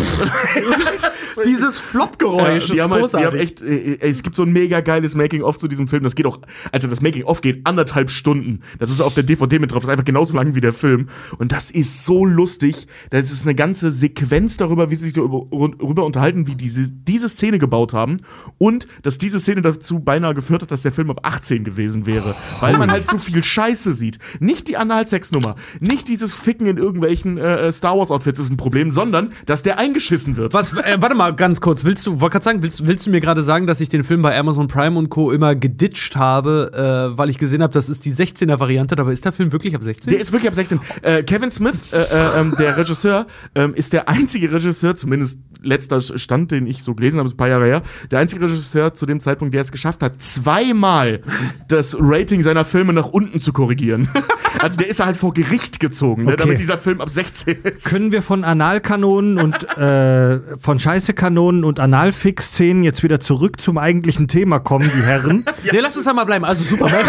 dieses 1.46 1.78
Flop-Geräusch 1.78 2.68
Ja, 2.68 2.74
die, 2.74 2.78
ist 2.78 2.82
haben 2.82 2.92
halt, 2.92 3.12
die 3.12 3.16
haben 3.16 3.30
großartig. 3.30 3.40
echt, 3.40 3.62
äh, 3.62 3.92
äh, 3.94 4.08
es 4.08 4.22
gibt 4.22 4.36
so 4.36 4.42
ein 4.42 4.52
mega 4.52 4.80
geiles 4.80 5.14
Making-of 5.14 5.58
zu 5.58 5.68
diesem 5.68 5.88
Film. 5.88 6.02
Das 6.02 6.14
geht 6.14 6.26
auch, 6.26 6.38
also 6.72 6.88
das 6.88 7.00
Making-of 7.00 7.40
geht 7.40 7.60
anderthalb 7.64 8.10
Stunden. 8.10 8.60
Das 8.78 8.90
ist 8.90 9.00
auf 9.00 9.14
der 9.14 9.22
DVD 9.22 9.58
mit 9.58 9.72
drauf. 9.72 9.82
Das 9.82 9.88
ist 9.88 9.92
einfach 9.92 10.04
genauso 10.04 10.34
lang 10.36 10.54
wie 10.54 10.60
der 10.60 10.72
Film. 10.72 11.08
Und 11.38 11.52
das 11.52 11.70
ist 11.70 12.04
so 12.04 12.24
lustig. 12.24 12.86
Das 13.10 13.30
ist 13.30 13.44
eine 13.44 13.54
ganze 13.54 13.90
Sequenz 13.90 14.56
darüber, 14.56 14.90
wie 14.90 14.96
sie 14.96 15.06
sich 15.06 15.14
darüber 15.14 16.04
unterhalten, 16.04 16.46
wie 16.46 16.54
diese, 16.54 16.90
diese 16.90 17.28
Szene 17.28 17.58
gebaut 17.58 17.92
haben. 17.92 18.18
Und 18.58 18.86
dass 19.02 19.18
diese 19.18 19.40
Szene 19.40 19.62
dazu 19.62 20.00
beinahe 20.00 20.34
geführt 20.34 20.62
hat, 20.62 20.70
dass 20.70 20.82
der 20.82 20.92
Film 20.92 21.10
ab 21.10 21.20
18 21.22 21.64
gewesen 21.64 22.06
wäre. 22.06 22.34
Weil 22.60 22.78
man 22.78 22.90
halt 22.90 23.06
so 23.06 23.18
viel 23.18 23.42
Scheiße 23.42 23.92
sieht. 23.94 24.18
Nicht 24.38 24.68
die 24.68 24.76
Analsex-Nummer. 24.76 25.56
Nicht 25.80 26.08
dieses 26.08 26.36
Ficken 26.36 26.66
in 26.66 26.76
irgendwelchen 26.76 27.38
äh, 27.38 27.72
Star 27.72 27.96
Wars-Outfits 27.98 28.38
ist 28.40 28.50
ein 28.50 28.56
Problem, 28.56 28.90
sondern 28.90 29.32
dass 29.46 29.62
der 29.62 29.78
eingeschissen 29.90 30.36
wird. 30.36 30.54
Was, 30.54 30.72
äh, 30.72 30.96
warte 31.00 31.14
mal, 31.14 31.34
ganz 31.34 31.60
kurz. 31.60 31.84
Willst 31.84 32.06
du, 32.06 32.20
wollte 32.20 32.34
gerade 32.34 32.44
sagen, 32.44 32.62
willst, 32.62 32.86
willst 32.86 33.06
du 33.06 33.10
mir 33.10 33.20
gerade 33.20 33.42
sagen, 33.42 33.66
dass 33.66 33.80
ich 33.80 33.88
den 33.88 34.04
Film 34.04 34.22
bei 34.22 34.38
Amazon 34.38 34.68
Prime 34.68 34.98
und 34.98 35.10
Co. 35.10 35.30
immer 35.30 35.54
geditcht 35.54 36.16
habe, 36.16 37.12
äh, 37.14 37.18
weil 37.18 37.30
ich 37.30 37.38
gesehen 37.38 37.62
habe, 37.62 37.72
das 37.72 37.88
ist 37.88 38.04
die 38.04 38.12
16er-Variante, 38.12 38.96
dabei 38.96 39.12
ist 39.12 39.24
der 39.24 39.32
Film 39.32 39.52
wirklich 39.52 39.74
ab 39.74 39.84
16? 39.84 40.10
Der 40.10 40.20
ist 40.20 40.32
wirklich 40.32 40.48
ab 40.48 40.54
16. 40.54 40.80
Äh, 41.02 41.22
Kevin 41.22 41.50
Smith, 41.50 41.74
äh, 41.92 41.98
äh, 41.98 42.40
ähm, 42.40 42.54
der 42.58 42.76
Regisseur, 42.76 43.26
ähm, 43.54 43.74
ist 43.74 43.92
der 43.92 44.08
einzige 44.08 44.52
Regisseur, 44.52 44.96
zumindest 44.96 45.40
letzter 45.62 46.00
Stand, 46.00 46.50
den 46.50 46.66
ich 46.66 46.82
so 46.82 46.94
gelesen 46.94 47.18
habe, 47.18 47.28
ist 47.28 47.34
ein 47.34 47.38
paar 47.38 47.48
Jahre 47.48 47.66
her, 47.66 47.82
der 48.10 48.18
einzige 48.18 48.44
Regisseur 48.44 48.94
zu 48.94 49.06
dem 49.06 49.20
Zeitpunkt, 49.20 49.54
der 49.54 49.60
es 49.60 49.72
geschafft 49.72 50.02
hat, 50.02 50.20
zweimal 50.22 51.20
das 51.68 51.96
Rating 51.98 52.42
seiner 52.42 52.64
Filme 52.64 52.92
nach 52.92 53.06
unten 53.08 53.38
zu 53.40 53.52
korrigieren. 53.52 54.08
also 54.58 54.76
der 54.78 54.88
ist 54.88 55.04
halt 55.04 55.16
vor 55.16 55.32
Gericht 55.34 55.80
gezogen, 55.80 56.24
ne, 56.24 56.32
Okay. 56.32 56.42
damit 56.42 56.58
dieser 56.60 56.78
Film 56.78 57.00
ab 57.00 57.10
16 57.10 57.58
ist. 57.62 57.84
Können 57.84 58.12
wir 58.12 58.22
von 58.22 58.44
Analkanonen 58.44 59.38
und 59.38 59.76
äh, 59.78 60.40
von 60.58 60.78
Scheißekanonen 60.78 61.64
und 61.64 61.80
Analfix-Szenen 61.80 62.82
jetzt 62.84 63.02
wieder 63.02 63.20
zurück 63.20 63.60
zum 63.60 63.78
eigentlichen 63.78 64.28
Thema 64.28 64.58
kommen, 64.60 64.90
die 64.94 65.02
Herren? 65.02 65.44
Nee, 65.72 65.78
lass 65.80 65.96
uns 65.96 66.06
da 66.06 66.12
mal 66.12 66.24
bleiben. 66.24 66.44
Also 66.44 66.64
Superman. 66.64 67.04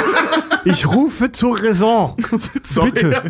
Ich 0.66 0.86
rufe 0.88 1.32
zur 1.32 1.58
Raison. 1.64 2.16
Sorry. 2.64 2.92
Bitte. 2.92 3.24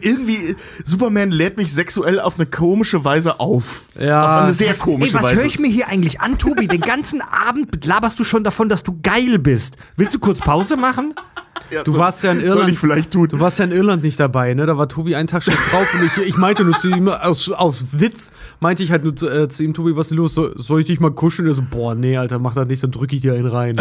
Irgendwie, 0.00 0.56
Superman 0.84 1.30
lädt 1.30 1.56
mich 1.56 1.72
sexuell 1.72 2.20
auf 2.20 2.36
eine 2.36 2.46
komische 2.46 3.04
Weise 3.04 3.40
auf. 3.40 3.82
Ja, 3.98 4.24
Auf 4.38 4.42
eine 4.44 4.54
sehr 4.54 4.70
Ey, 4.70 4.76
komische 4.78 5.14
was 5.14 5.24
Weise. 5.24 5.36
höre 5.36 5.44
ich 5.46 5.58
mir 5.58 5.68
hier 5.68 5.88
eigentlich 5.88 6.20
an, 6.20 6.38
Tobi? 6.38 6.66
Den 6.66 6.80
ganzen 6.80 7.20
Abend 7.20 7.84
laberst 7.84 8.18
du 8.18 8.24
schon 8.24 8.44
davon, 8.44 8.68
dass 8.68 8.82
du 8.82 8.98
geil 9.02 9.38
bist. 9.38 9.76
Willst 9.96 10.14
du 10.14 10.18
kurz 10.18 10.38
Pause 10.40 10.76
machen? 10.76 11.14
Ja, 11.70 11.82
Du 11.84 11.92
soll- 11.92 12.00
warst 12.00 12.24
ja 12.24 12.32
in 12.32 12.40
Irland. 12.44 12.78
Du 13.32 13.40
warst 13.40 13.58
ja 13.58 13.64
in 13.64 13.72
Irland 13.72 14.02
nicht 14.02 14.18
dabei, 14.18 14.54
ne? 14.54 14.66
Da 14.66 14.78
war 14.78 14.88
Tobi 14.88 15.14
einen 15.16 15.26
Tag 15.28 15.42
schlecht 15.42 15.58
drauf 15.70 15.86
und 15.94 16.06
ich, 16.06 16.28
ich 16.28 16.36
meinte 16.36 16.64
nur 16.64 16.76
zu 16.78 16.88
ihm, 16.88 17.08
aus, 17.08 17.50
aus 17.50 17.86
Witz, 17.92 18.30
meinte 18.60 18.82
ich 18.82 18.90
halt 18.90 19.04
nur 19.04 19.14
zu, 19.14 19.28
äh, 19.28 19.48
zu 19.48 19.62
ihm, 19.64 19.74
Tobi, 19.74 19.94
was 19.96 20.06
ist 20.10 20.16
los? 20.16 20.34
So, 20.34 20.50
soll 20.56 20.80
ich 20.80 20.86
dich 20.86 21.00
mal 21.00 21.10
kuscheln? 21.10 21.46
Er 21.48 21.54
so, 21.54 21.62
boah, 21.68 21.94
nee, 21.94 22.16
Alter, 22.16 22.38
mach 22.38 22.54
das 22.54 22.66
nicht, 22.68 22.82
dann 22.82 22.90
drücke 22.90 23.16
ich 23.16 23.22
dir 23.22 23.34
einen 23.34 23.46
rein. 23.46 23.76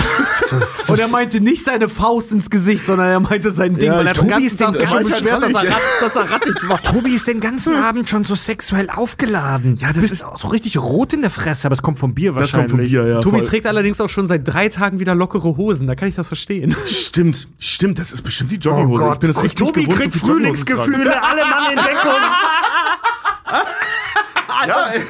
so 0.83 0.93
und 0.93 0.99
er 0.99 1.07
meinte 1.07 1.39
nicht 1.41 1.63
seine 1.63 1.89
Faust 1.89 2.31
ins 2.31 2.49
Gesicht, 2.49 2.85
sondern 2.85 3.07
er 3.07 3.19
meinte 3.19 3.51
sein 3.51 3.75
Ding, 3.77 3.91
Ja, 3.91 3.97
weil 3.99 4.07
er 4.07 4.13
Tobi 4.13 4.43
ist 4.45 4.59
ganzen 4.59 4.79
den- 4.79 4.87
schon 4.87 4.97
weiß 4.99 5.05
halt 5.11 5.21
beschwert, 5.23 5.43
dass 5.43 5.53
er, 5.53 5.63
nicht. 5.63 5.73
rat, 5.73 5.81
dass 6.01 6.15
er 6.15 6.29
rattig 6.29 6.69
war. 6.69 6.81
Tobi 6.83 7.13
ist 7.13 7.27
den 7.27 7.39
ganzen 7.39 7.75
Abend 7.75 8.09
schon 8.09 8.23
so 8.25 8.35
sexuell 8.35 8.89
aufgeladen. 8.89 9.75
Ja, 9.77 9.93
das 9.93 10.11
ist 10.11 10.23
auch 10.23 10.37
so 10.37 10.47
richtig 10.49 10.77
rot 10.77 11.13
in 11.13 11.21
der 11.21 11.29
Fresse, 11.29 11.67
aber 11.67 11.73
es 11.75 11.81
kommt 11.81 11.97
vom 11.97 12.13
Bier 12.13 12.31
Das 12.31 12.41
wahrscheinlich. 12.41 12.71
kommt 12.71 12.81
von 12.81 12.89
Bier, 12.89 13.07
ja. 13.07 13.21
Tobi 13.21 13.37
voll. 13.39 13.47
trägt 13.47 13.65
allerdings 13.67 14.01
auch 14.01 14.09
schon 14.09 14.27
seit 14.27 14.47
drei 14.47 14.69
Tagen 14.69 14.99
wieder 14.99 15.15
lockere 15.15 15.55
Hosen, 15.57 15.87
da 15.87 15.95
kann 15.95 16.07
ich 16.09 16.15
das 16.15 16.27
verstehen. 16.27 16.75
Stimmt, 16.85 17.47
stimmt, 17.57 17.76
das 17.79 18.11
ist 18.11 18.21
bestimmt 18.23 18.51
die 18.51 18.55
Jogginghose. 18.57 19.05
Oh 19.05 19.13
ich 19.13 19.19
bin 19.19 19.29
das 19.29 19.37
Gott, 19.37 19.45
echt 19.45 19.57
Tobi 19.59 19.83
gewohnt, 19.85 19.99
kriegt. 19.99 20.15
Frühlingsgefühle, 20.15 21.21
alle 21.23 21.41
Mann 21.45 21.71
in 21.71 21.75
Deckung. 21.77 22.21
Ja, 24.67 24.87
ey. 24.91 25.01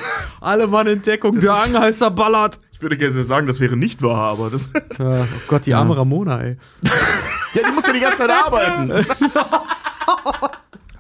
Alle 0.41 0.68
Mann 0.68 0.88
in 0.88 1.01
Deckung, 1.01 1.39
der 1.39 1.53
Angheißer 1.55 2.11
ballert. 2.11 2.59
ich 2.72 2.82
würde 2.82 2.97
gerne 2.97 3.24
sagen, 3.24 3.47
das 3.47 3.59
wäre 3.59 3.78
nicht 3.78 4.01
wahr, 4.01 4.32
aber 4.34 4.49
das. 4.49 4.70
Ja, 4.99 5.22
oh 5.22 5.26
Gott, 5.47 5.65
die 5.65 5.74
arme 5.74 5.95
Ramona, 5.97 6.41
ey. 6.41 6.57
ja, 7.53 7.61
die 7.68 7.72
muss 7.74 7.88
ja 7.88 7.93
die 7.93 7.99
ganze 8.01 8.20
Zeit 8.20 8.30
arbeiten. 8.30 9.05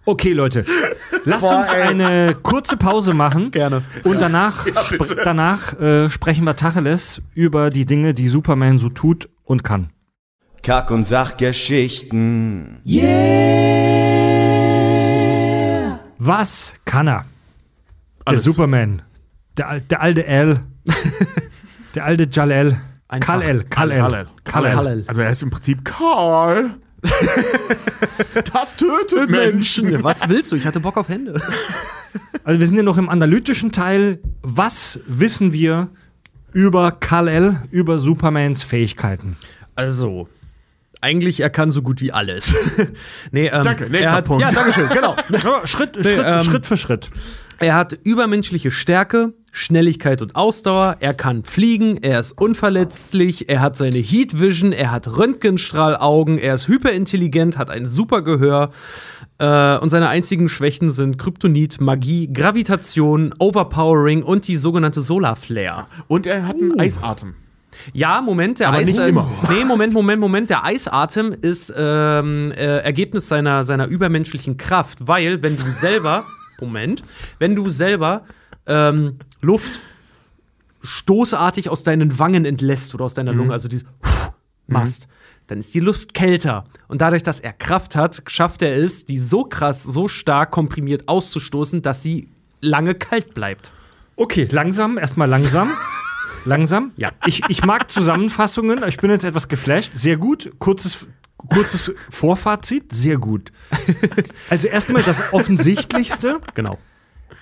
Okay, 0.09 0.31
Leute, 0.31 0.63
lasst 1.25 1.43
uns 1.43 1.69
eine 1.71 2.33
kurze 2.41 2.77
Pause 2.77 3.13
machen. 3.13 3.51
Gerne. 3.51 3.81
Und 4.05 4.21
danach, 4.21 4.65
spr- 4.65 5.21
danach 5.21 5.77
äh, 5.81 6.09
sprechen 6.09 6.45
wir 6.45 6.55
Tacheles 6.55 7.21
über 7.33 7.69
die 7.71 7.85
Dinge, 7.85 8.13
die 8.13 8.29
Superman 8.29 8.79
so 8.79 8.87
tut 8.87 9.27
und 9.43 9.65
kann. 9.65 9.89
Kack- 10.63 10.91
und 10.91 11.05
Sachgeschichten. 11.05 12.79
Was 16.19 16.73
kann 16.85 17.07
er? 17.07 17.25
Der 18.19 18.25
Alles. 18.25 18.43
Superman. 18.43 19.01
Der, 19.57 19.79
der 19.79 20.01
alte 20.01 20.25
L. 20.25 20.59
der 21.95 22.05
alte 22.05 22.27
Jalel. 22.31 22.77
Einfach. 23.07 23.35
Kal-El. 23.35 23.63
Kal-El. 23.63 23.99
Kal-El. 23.99 24.27
Kal-El. 24.43 24.71
Kal-El. 24.73 25.03
Also 25.07 25.21
er 25.21 25.29
ist 25.29 25.41
im 25.41 25.49
Prinzip 25.49 25.85
Karl. 25.85 26.71
das 28.53 28.75
tötet 28.75 29.29
Menschen. 29.29 30.03
Was 30.03 30.27
willst 30.27 30.51
du? 30.51 30.55
Ich 30.55 30.65
hatte 30.65 30.79
Bock 30.79 30.97
auf 30.97 31.09
Hände. 31.09 31.41
Also 32.43 32.61
wir 32.61 32.65
sind 32.67 32.77
ja 32.77 32.83
noch 32.83 32.97
im 32.97 33.09
analytischen 33.09 33.73
Teil. 33.73 34.19
Was 34.41 35.01
wissen 35.05 35.51
wir 35.51 35.89
über 36.53 36.93
Kal-El, 36.93 37.61
über 37.71 37.99
Supermans 37.99 38.63
Fähigkeiten? 38.63 39.35
Also, 39.75 40.29
eigentlich, 41.01 41.39
er 41.39 41.49
kann 41.49 41.71
so 41.71 41.81
gut 41.81 42.01
wie 42.01 42.11
alles. 42.11 42.53
nee, 43.31 43.47
ähm, 43.47 43.63
Danke, 43.63 43.83
nächster 43.89 44.09
er 44.09 44.11
hat, 44.13 44.25
Punkt. 44.25 44.41
Ja, 44.41 44.49
danke 44.49 44.73
schön, 44.73 44.89
genau. 44.89 45.15
Schritt, 45.65 45.95
Schritt, 45.95 46.23
ähm, 46.25 46.41
Schritt 46.41 46.65
für 46.65 46.77
Schritt. 46.77 47.11
Er 47.59 47.75
hat 47.75 47.97
übermenschliche 48.03 48.69
Stärke, 48.69 49.33
Schnelligkeit 49.51 50.21
und 50.21 50.35
Ausdauer. 50.35 50.97
Er 50.99 51.13
kann 51.13 51.43
fliegen, 51.43 51.97
er 51.97 52.19
ist 52.19 52.33
unverletzlich, 52.33 53.49
er 53.49 53.61
hat 53.61 53.75
seine 53.75 53.97
Heat 53.97 54.39
Vision, 54.39 54.71
er 54.71 54.91
hat 54.91 55.07
Röntgenstrahlaugen, 55.07 56.37
er 56.37 56.53
ist 56.53 56.67
hyperintelligent, 56.67 57.57
hat 57.57 57.69
ein 57.69 57.85
super 57.85 58.21
Gehör. 58.21 58.71
Äh, 59.39 59.77
und 59.77 59.89
seine 59.89 60.09
einzigen 60.09 60.49
Schwächen 60.49 60.91
sind 60.91 61.17
Kryptonit, 61.17 61.81
Magie, 61.81 62.31
Gravitation, 62.31 63.33
Overpowering 63.39 64.23
und 64.23 64.47
die 64.47 64.55
sogenannte 64.55 65.01
Solar 65.01 65.35
Flare. 65.35 65.87
Und 66.07 66.27
er 66.27 66.47
hat 66.47 66.55
einen 66.55 66.79
Eisatem. 66.79 67.35
Ja, 67.93 68.21
Moment, 68.21 68.59
der 68.59 68.69
Aber 68.69 68.77
Eis. 68.77 68.87
nicht 68.87 68.99
äh, 68.99 69.09
immer. 69.09 69.29
Nee, 69.49 69.63
Moment, 69.63 69.93
Moment, 69.93 70.19
Moment. 70.19 70.49
Der 70.49 70.63
Eisatem 70.63 71.33
ist 71.33 71.73
ähm, 71.77 72.51
äh, 72.51 72.79
Ergebnis 72.79 73.27
seiner, 73.27 73.63
seiner 73.63 73.87
übermenschlichen 73.87 74.57
Kraft, 74.57 75.07
weil, 75.07 75.41
wenn 75.43 75.57
du 75.57 75.71
selber, 75.71 76.25
Moment, 76.61 77.03
wenn 77.39 77.55
du 77.55 77.69
selber 77.69 78.23
ähm, 78.65 79.17
Luft 79.41 79.79
stoßartig 80.83 81.69
aus 81.69 81.83
deinen 81.83 82.17
Wangen 82.19 82.45
entlässt 82.45 82.93
oder 82.93 83.05
aus 83.05 83.13
deiner 83.13 83.33
Mhm. 83.33 83.37
Lunge, 83.39 83.53
also 83.53 83.67
dieses 83.67 83.85
machst, 84.67 85.07
dann 85.47 85.59
ist 85.59 85.73
die 85.73 85.79
Luft 85.79 86.13
kälter. 86.13 86.65
Und 86.87 87.01
dadurch, 87.01 87.23
dass 87.23 87.39
er 87.39 87.53
Kraft 87.53 87.95
hat, 87.95 88.21
schafft 88.27 88.61
er 88.61 88.75
es, 88.75 89.05
die 89.05 89.17
so 89.17 89.43
krass, 89.45 89.83
so 89.83 90.07
stark 90.07 90.51
komprimiert 90.51 91.07
auszustoßen, 91.07 91.81
dass 91.81 92.03
sie 92.03 92.27
lange 92.61 92.93
kalt 92.95 93.33
bleibt. 93.33 93.71
Okay, 94.15 94.47
langsam, 94.51 94.97
erstmal 94.97 95.29
langsam. 95.29 95.71
Langsam. 96.47 96.91
Ja. 96.97 97.11
Ich, 97.25 97.41
ich 97.49 97.63
mag 97.65 97.91
Zusammenfassungen. 97.91 98.83
Ich 98.87 98.97
bin 98.97 99.09
jetzt 99.11 99.23
etwas 99.25 99.47
geflasht. 99.47 99.91
Sehr 99.93 100.17
gut. 100.17 100.51
Kurzes, 100.59 101.07
kurzes 101.37 101.93
Vorfazit. 102.09 102.91
Sehr 102.93 103.17
gut. 103.17 103.51
Also 104.49 104.67
erstmal 104.67 105.03
das 105.03 105.21
Offensichtlichste. 105.33 106.39
Genau. 106.55 106.77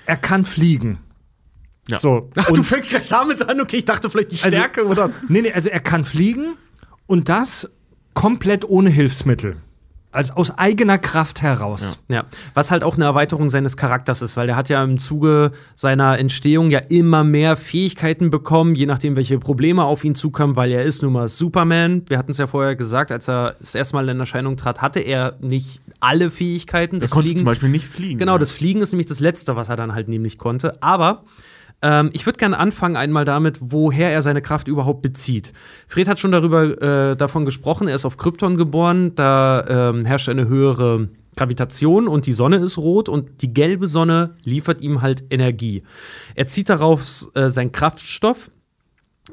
Er 0.05 0.17
kann 0.17 0.45
fliegen. 0.45 0.99
Ja. 1.87 1.97
So. 1.99 2.31
Ach, 2.35 2.51
du 2.51 2.63
fängst 2.63 2.89
gleich 2.89 3.07
damit 3.07 3.47
an, 3.47 3.61
okay, 3.61 3.77
ich 3.77 3.85
dachte 3.85 4.09
vielleicht 4.09 4.31
die 4.31 4.35
Also- 4.43 4.49
Stärke 4.49 4.85
oder. 4.85 5.11
Nee, 5.27 5.41
nee, 5.43 5.51
also 5.53 5.69
er 5.69 5.79
kann 5.79 6.03
fliegen 6.03 6.55
und 7.05 7.29
das 7.29 7.71
komplett 8.13 8.65
ohne 8.67 8.89
Hilfsmittel. 8.89 9.57
Also 10.15 10.33
aus 10.35 10.57
eigener 10.57 10.97
Kraft 10.97 11.41
heraus. 11.41 11.99
Ja, 12.07 12.25
was 12.53 12.71
halt 12.71 12.83
auch 12.83 12.95
eine 12.95 13.05
Erweiterung 13.05 13.49
seines 13.49 13.77
Charakters 13.77 14.21
ist, 14.21 14.37
weil 14.37 14.47
der 14.47 14.55
hat 14.55 14.69
ja 14.69 14.83
im 14.83 14.97
Zuge 14.97 15.51
seiner 15.75 16.17
Entstehung 16.17 16.69
ja 16.71 16.79
immer 16.79 17.23
mehr 17.23 17.57
Fähigkeiten 17.57 18.29
bekommen, 18.29 18.75
je 18.75 18.85
nachdem, 18.85 19.15
welche 19.15 19.37
Probleme 19.39 19.83
auf 19.83 20.03
ihn 20.03 20.15
zukamen, 20.15 20.55
weil 20.55 20.71
er 20.71 20.83
ist 20.83 21.03
nun 21.03 21.13
mal 21.13 21.27
Superman. 21.27 22.03
Wir 22.07 22.17
hatten 22.17 22.31
es 22.31 22.37
ja 22.37 22.47
vorher 22.47 22.75
gesagt, 22.75 23.11
als 23.11 23.27
er 23.27 23.55
das 23.59 23.75
erste 23.75 23.95
Mal 23.95 24.07
in 24.09 24.19
Erscheinung 24.19 24.57
trat, 24.57 24.81
hatte 24.81 25.01
er 25.01 25.35
nicht 25.41 25.81
alle 25.99 26.31
Fähigkeiten. 26.31 26.97
Er 26.97 27.01
Das 27.01 27.09
konnte 27.09 27.27
Fliegen, 27.27 27.39
zum 27.39 27.45
Beispiel 27.45 27.69
nicht 27.69 27.85
fliegen. 27.85 28.17
Genau, 28.17 28.37
das 28.37 28.51
Fliegen 28.51 28.81
ist 28.81 28.93
nämlich 28.93 29.07
das 29.07 29.19
Letzte, 29.19 29.55
was 29.55 29.69
er 29.69 29.75
dann 29.75 29.93
halt 29.93 30.07
nämlich 30.07 30.37
konnte. 30.37 30.81
Aber 30.81 31.23
ähm, 31.81 32.09
ich 32.13 32.25
würde 32.25 32.37
gerne 32.37 32.57
anfangen 32.57 32.95
einmal 32.95 33.25
damit, 33.25 33.59
woher 33.61 34.11
er 34.11 34.21
seine 34.21 34.41
Kraft 34.41 34.67
überhaupt 34.67 35.01
bezieht. 35.01 35.53
Fred 35.87 36.07
hat 36.07 36.19
schon 36.19 36.31
darüber 36.31 36.81
äh, 36.81 37.15
davon 37.15 37.45
gesprochen, 37.45 37.87
er 37.87 37.95
ist 37.95 38.05
auf 38.05 38.17
Krypton 38.17 38.57
geboren, 38.57 39.13
da 39.15 39.65
ähm, 39.67 40.05
herrscht 40.05 40.29
eine 40.29 40.47
höhere 40.47 41.09
Gravitation 41.35 42.07
und 42.07 42.25
die 42.25 42.33
Sonne 42.33 42.57
ist 42.57 42.77
rot 42.77 43.09
und 43.09 43.41
die 43.41 43.53
gelbe 43.53 43.87
Sonne 43.87 44.35
liefert 44.43 44.81
ihm 44.81 45.01
halt 45.01 45.23
Energie. 45.29 45.83
Er 46.33 46.47
zieht 46.47 46.69
daraus 46.69 47.29
äh, 47.35 47.49
seinen 47.49 47.71
Kraftstoff, 47.71 48.49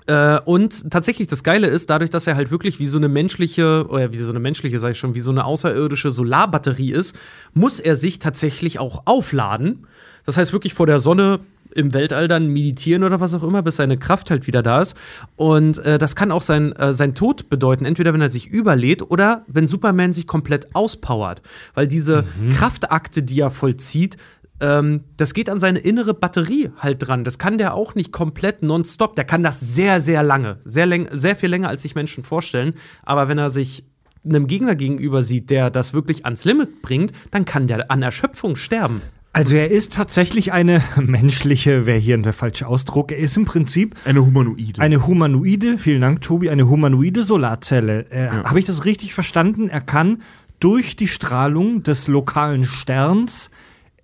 äh, 0.06 0.40
und 0.40 0.90
tatsächlich, 0.90 1.28
das 1.28 1.44
Geile 1.44 1.66
ist, 1.66 1.90
dadurch, 1.90 2.10
dass 2.10 2.26
er 2.26 2.34
halt 2.34 2.50
wirklich 2.50 2.78
wie 2.78 2.86
so 2.86 2.96
eine 2.96 3.08
menschliche, 3.08 3.86
oder 3.88 4.12
wie 4.12 4.18
so 4.18 4.30
eine 4.30 4.40
menschliche, 4.40 4.78
sag 4.78 4.92
ich 4.92 4.98
schon, 4.98 5.14
wie 5.14 5.20
so 5.20 5.30
eine 5.30 5.44
außerirdische 5.44 6.10
Solarbatterie 6.10 6.92
ist, 6.92 7.14
muss 7.52 7.78
er 7.78 7.96
sich 7.96 8.18
tatsächlich 8.18 8.78
auch 8.78 9.02
aufladen. 9.04 9.86
Das 10.24 10.36
heißt, 10.36 10.52
wirklich 10.52 10.72
vor 10.72 10.86
der 10.86 10.98
Sonne 10.98 11.40
im 11.74 11.92
Weltall 11.94 12.28
dann 12.28 12.48
meditieren 12.48 13.04
oder 13.04 13.20
was 13.20 13.34
auch 13.34 13.42
immer, 13.42 13.62
bis 13.62 13.76
seine 13.76 13.98
Kraft 13.98 14.30
halt 14.30 14.46
wieder 14.46 14.62
da 14.62 14.80
ist. 14.80 14.96
Und 15.36 15.78
äh, 15.78 15.98
das 15.98 16.16
kann 16.16 16.30
auch 16.30 16.42
sein, 16.42 16.72
äh, 16.72 16.92
sein 16.92 17.14
Tod 17.14 17.48
bedeuten, 17.48 17.84
entweder 17.84 18.12
wenn 18.12 18.20
er 18.20 18.30
sich 18.30 18.46
überlädt 18.48 19.02
oder 19.02 19.44
wenn 19.46 19.66
Superman 19.66 20.12
sich 20.12 20.26
komplett 20.26 20.74
auspowert. 20.74 21.42
Weil 21.74 21.88
diese 21.88 22.24
Kraftakte, 22.54 23.22
die 23.22 23.40
er 23.40 23.50
vollzieht, 23.50 24.16
ähm, 24.62 25.02
das 25.16 25.34
geht 25.34 25.50
an 25.50 25.60
seine 25.60 25.80
innere 25.80 26.14
Batterie 26.14 26.70
halt 26.78 27.06
dran. 27.06 27.24
Das 27.24 27.38
kann 27.38 27.58
der 27.58 27.74
auch 27.74 27.94
nicht 27.94 28.12
komplett 28.12 28.62
nonstop. 28.62 29.16
Der 29.16 29.24
kann 29.24 29.42
das 29.42 29.60
sehr, 29.60 30.00
sehr 30.00 30.22
lange. 30.22 30.58
Sehr, 30.64 30.86
läng 30.86 31.08
sehr 31.10 31.36
viel 31.36 31.50
länger, 31.50 31.68
als 31.68 31.82
sich 31.82 31.96
Menschen 31.96 32.22
vorstellen. 32.22 32.74
Aber 33.02 33.28
wenn 33.28 33.38
er 33.38 33.50
sich 33.50 33.84
einem 34.24 34.46
Gegner 34.46 34.76
gegenüber 34.76 35.22
sieht, 35.22 35.50
der 35.50 35.68
das 35.68 35.94
wirklich 35.94 36.24
ans 36.24 36.44
Limit 36.44 36.80
bringt, 36.80 37.12
dann 37.32 37.44
kann 37.44 37.66
der 37.66 37.90
an 37.90 38.02
Erschöpfung 38.02 38.54
sterben. 38.54 39.02
Also 39.34 39.56
er 39.56 39.70
ist 39.70 39.94
tatsächlich 39.94 40.52
eine 40.52 40.82
menschliche, 40.96 41.86
wäre 41.86 41.98
hier 41.98 42.18
der 42.18 42.32
falsche 42.34 42.66
Ausdruck, 42.66 43.12
er 43.12 43.18
ist 43.18 43.36
im 43.36 43.44
Prinzip 43.46 43.96
Eine 44.04 44.24
Humanoide. 44.24 44.80
eine 44.80 45.06
humanoide, 45.06 45.78
vielen 45.78 46.02
Dank 46.02 46.20
Tobi, 46.20 46.50
eine 46.50 46.68
humanoide 46.68 47.22
Solarzelle. 47.22 48.10
Äh, 48.10 48.28
Habe 48.28 48.58
ich 48.58 48.66
das 48.66 48.84
richtig 48.84 49.14
verstanden? 49.14 49.68
Er 49.68 49.80
kann 49.80 50.22
durch 50.60 50.96
die 50.96 51.08
Strahlung 51.08 51.82
des 51.82 52.08
lokalen 52.08 52.64
Sterns 52.64 53.50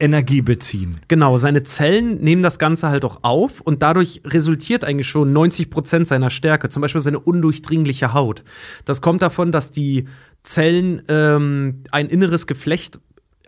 Energie 0.01 0.43
beziehen. 0.43 1.01
Genau, 1.09 1.39
seine 1.39 1.65
Zellen 1.65 2.21
nehmen 2.23 2.41
das 2.41 2.59
Ganze 2.59 2.89
halt 2.89 3.05
auch 3.05 3.25
auf 3.25 3.61
und 3.61 3.83
dadurch 3.83 4.23
resultiert 4.25 4.85
eigentlich 4.85 5.09
schon 5.09 5.33
90 5.33 5.71
Prozent 5.71 6.07
seiner 6.09 6.31
Stärke, 6.31 6.69
zum 6.69 6.83
Beispiel 6.83 7.01
seine 7.01 7.19
undurchdringliche 7.19 8.15
Haut. 8.15 8.45
Das 8.85 9.03
kommt 9.03 9.23
davon, 9.23 9.51
dass 9.51 9.73
die 9.73 10.07
Zellen 10.45 11.03
ähm, 11.09 11.83
ein 11.91 12.09
inneres 12.09 12.47
Geflecht 12.47 13.01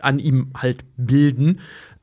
an 0.03 0.19
ihm 0.19 0.47
halt 0.57 0.83
bilden, 0.97 1.59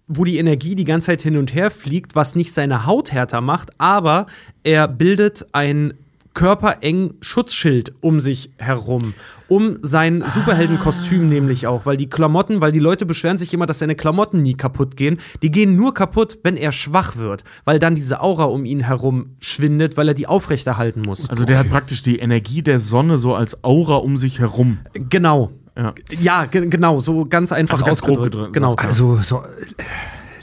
wo 0.07 0.25
die 0.25 0.39
Energie 0.39 0.75
die 0.75 0.85
ganze 0.85 1.07
Zeit 1.07 1.23
hin 1.23 1.37
und 1.37 1.55
her 1.55 1.71
fliegt, 1.71 2.15
was 2.15 2.35
nicht 2.35 2.53
seine 2.53 2.87
Haut 2.87 3.13
härter 3.13 3.41
macht, 3.41 3.71
aber 3.79 4.27
er 4.63 4.89
bildet 4.89 5.47
ein 5.53 5.95
körpereng 6.39 7.15
Schutzschild 7.21 7.95
um 8.01 8.21
sich 8.21 8.51
herum. 8.59 9.15
Um 9.49 9.79
sein 9.83 10.23
Superheldenkostüm 10.35 11.29
nämlich 11.29 11.67
auch, 11.67 11.85
weil 11.85 11.97
die 11.97 12.09
Klamotten, 12.09 12.61
weil 12.61 12.71
die 12.71 12.79
Leute 12.79 13.07
beschweren 13.07 13.39
sich 13.39 13.53
immer, 13.53 13.67
dass 13.67 13.81
seine 13.81 13.97
Klamotten 13.97 14.43
nie 14.43 14.55
kaputt 14.55 14.97
gehen. 14.97 15.19
Die 15.43 15.51
gehen 15.51 15.75
nur 15.75 15.95
kaputt, 15.95 16.39
wenn 16.45 16.57
er 16.57 16.71
schwach 16.71 17.17
wird, 17.17 17.43
weil 17.65 17.81
dann 17.81 17.97
diese 17.97 18.21
Aura 18.21 18.45
um 18.45 18.65
ihn 18.65 18.81
herum 18.81 19.31
schwindet, 19.41 19.97
weil 19.97 20.07
er 20.07 20.15
die 20.15 20.29
aufrechterhalten 20.29 21.03
muss. 21.03 21.29
Also 21.29 21.45
der 21.45 21.59
hat 21.59 21.71
praktisch 21.71 22.03
die 22.03 22.21
Energie 22.21 22.63
der 22.63 22.79
Sonne 22.79 23.19
so 23.19 23.35
als 23.35 23.65
Aura 23.65 23.97
um 23.97 24.17
sich 24.17 24.39
herum. 24.39 24.79
Genau. 24.93 25.51
Ja. 25.79 25.95
Ja, 26.21 26.45
ge 26.47 26.67
genau, 26.69 26.99
so 27.01 27.25
ganz 27.25 27.53
einfach 27.53 27.75
Also 27.75 27.85
ganz 27.85 28.01
grob 28.03 28.19
ausgedrückt. 28.19 28.33
gedrückt, 28.33 28.53
Genau. 28.55 28.75
Also 28.75 29.17
so, 29.23 29.43
äh, 29.43 29.85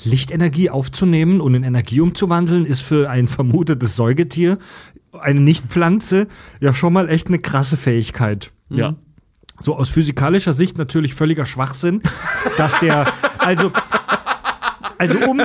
Lichtenergie 0.05 0.69
aufzunehmen 0.69 1.41
und 1.41 1.55
in 1.55 1.63
Energie 1.63 1.99
umzuwandeln, 1.99 2.65
ist 2.65 2.81
für 2.81 3.09
ein 3.09 3.27
vermutetes 3.27 3.95
Säugetier, 3.95 4.57
eine 5.19 5.41
Nichtpflanze, 5.41 6.27
ja 6.61 6.73
schon 6.73 6.93
mal 6.93 7.09
echt 7.09 7.27
eine 7.27 7.39
krasse 7.39 7.75
Fähigkeit. 7.75 8.51
Ja. 8.69 8.95
So 9.59 9.75
aus 9.75 9.89
physikalischer 9.89 10.53
Sicht 10.53 10.77
natürlich 10.77 11.15
völliger 11.15 11.45
Schwachsinn, 11.45 12.01
dass 12.57 12.77
der, 12.79 13.11
also, 13.37 13.71
also 14.97 15.19
um, 15.19 15.41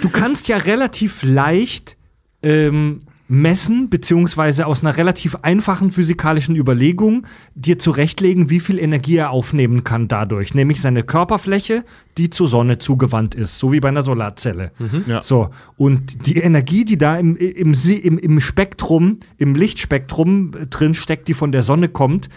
du 0.00 0.08
kannst 0.10 0.48
ja 0.48 0.56
relativ 0.56 1.22
leicht 1.22 1.96
ähm, 2.42 3.02
messen, 3.28 3.90
beziehungsweise 3.90 4.66
aus 4.66 4.82
einer 4.82 4.96
relativ 4.96 5.36
einfachen 5.42 5.90
physikalischen 5.90 6.54
Überlegung 6.54 7.26
dir 7.54 7.78
zurechtlegen, 7.78 8.50
wie 8.50 8.60
viel 8.60 8.78
Energie 8.78 9.16
er 9.16 9.30
aufnehmen 9.30 9.84
kann 9.84 10.08
dadurch. 10.08 10.54
Nämlich 10.54 10.80
seine 10.80 11.02
Körperfläche, 11.02 11.84
die 12.18 12.30
zur 12.30 12.48
Sonne 12.48 12.78
zugewandt 12.78 13.34
ist, 13.34 13.58
so 13.58 13.72
wie 13.72 13.80
bei 13.80 13.88
einer 13.88 14.02
Solarzelle. 14.02 14.72
Ja. 15.06 15.22
So, 15.22 15.50
und 15.76 16.26
die 16.26 16.36
Energie, 16.36 16.84
die 16.84 16.98
da 16.98 17.16
im, 17.16 17.36
im, 17.36 17.74
im, 17.74 18.18
im 18.18 18.40
Spektrum, 18.40 19.18
im 19.38 19.54
Lichtspektrum 19.54 20.52
äh, 20.54 20.66
drin 20.66 20.94
steckt, 20.94 21.28
die 21.28 21.34
von 21.34 21.52
der 21.52 21.62
Sonne 21.62 21.88
kommt, 21.88 22.28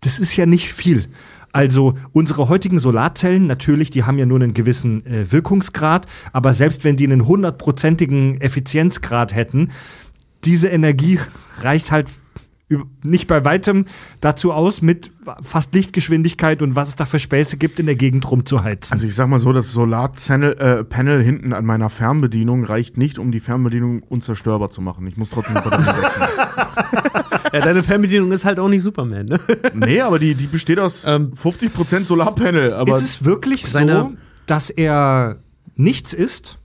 das 0.00 0.18
ist 0.18 0.36
ja 0.36 0.46
nicht 0.46 0.72
viel. 0.72 1.08
Also 1.52 1.94
unsere 2.12 2.48
heutigen 2.48 2.78
Solarzellen, 2.78 3.46
natürlich, 3.46 3.90
die 3.90 4.04
haben 4.04 4.18
ja 4.18 4.26
nur 4.26 4.40
einen 4.40 4.54
gewissen 4.54 5.04
äh, 5.06 5.32
Wirkungsgrad, 5.32 6.06
aber 6.32 6.52
selbst 6.52 6.84
wenn 6.84 6.96
die 6.96 7.06
einen 7.06 7.26
hundertprozentigen 7.26 8.40
Effizienzgrad 8.40 9.34
hätten, 9.34 9.70
diese 10.44 10.68
Energie 10.68 11.18
reicht 11.62 11.90
halt 11.90 12.08
nicht 13.02 13.28
bei 13.28 13.46
weitem 13.46 13.86
dazu 14.20 14.52
aus, 14.52 14.82
mit 14.82 15.10
fast 15.40 15.74
Lichtgeschwindigkeit 15.74 16.60
und 16.60 16.76
was 16.76 16.88
es 16.88 16.96
da 16.96 17.06
für 17.06 17.18
Späße 17.18 17.56
gibt, 17.56 17.78
in 17.80 17.86
der 17.86 17.94
Gegend 17.94 18.30
rumzuheizen. 18.30 18.92
Also 18.92 19.06
ich 19.06 19.14
sag 19.14 19.28
mal 19.28 19.38
so, 19.38 19.54
das 19.54 19.72
Solarpanel 19.72 20.52
äh, 20.58 20.84
Panel 20.84 21.22
hinten 21.22 21.54
an 21.54 21.64
meiner 21.64 21.88
Fernbedienung 21.88 22.64
reicht 22.64 22.98
nicht, 22.98 23.18
um 23.18 23.32
die 23.32 23.40
Fernbedienung 23.40 24.02
unzerstörbar 24.02 24.70
zu 24.70 24.82
machen. 24.82 25.06
Ich 25.06 25.16
muss 25.16 25.30
trotzdem 25.30 25.56
die 25.56 25.62
Batterie 25.62 26.02
wechseln. 26.02 26.28
Ja, 27.50 27.60
deine 27.60 27.82
Fernbedienung 27.82 28.30
ist 28.32 28.44
halt 28.44 28.58
auch 28.60 28.68
nicht 28.68 28.82
Superman, 28.82 29.24
ne? 29.24 29.40
Nee, 29.74 30.02
aber 30.02 30.18
die, 30.18 30.34
die 30.34 30.46
besteht 30.46 30.78
aus 30.78 31.06
Ähm, 31.06 31.32
50% 31.32 32.04
Solarpanel. 32.04 32.74
Aber 32.74 32.98
ist 32.98 33.04
es 33.04 33.24
wirklich 33.24 33.64
so, 33.64 34.12
dass 34.44 34.68
er 34.68 35.38
nichts 35.74 36.12
ist? 36.12 36.57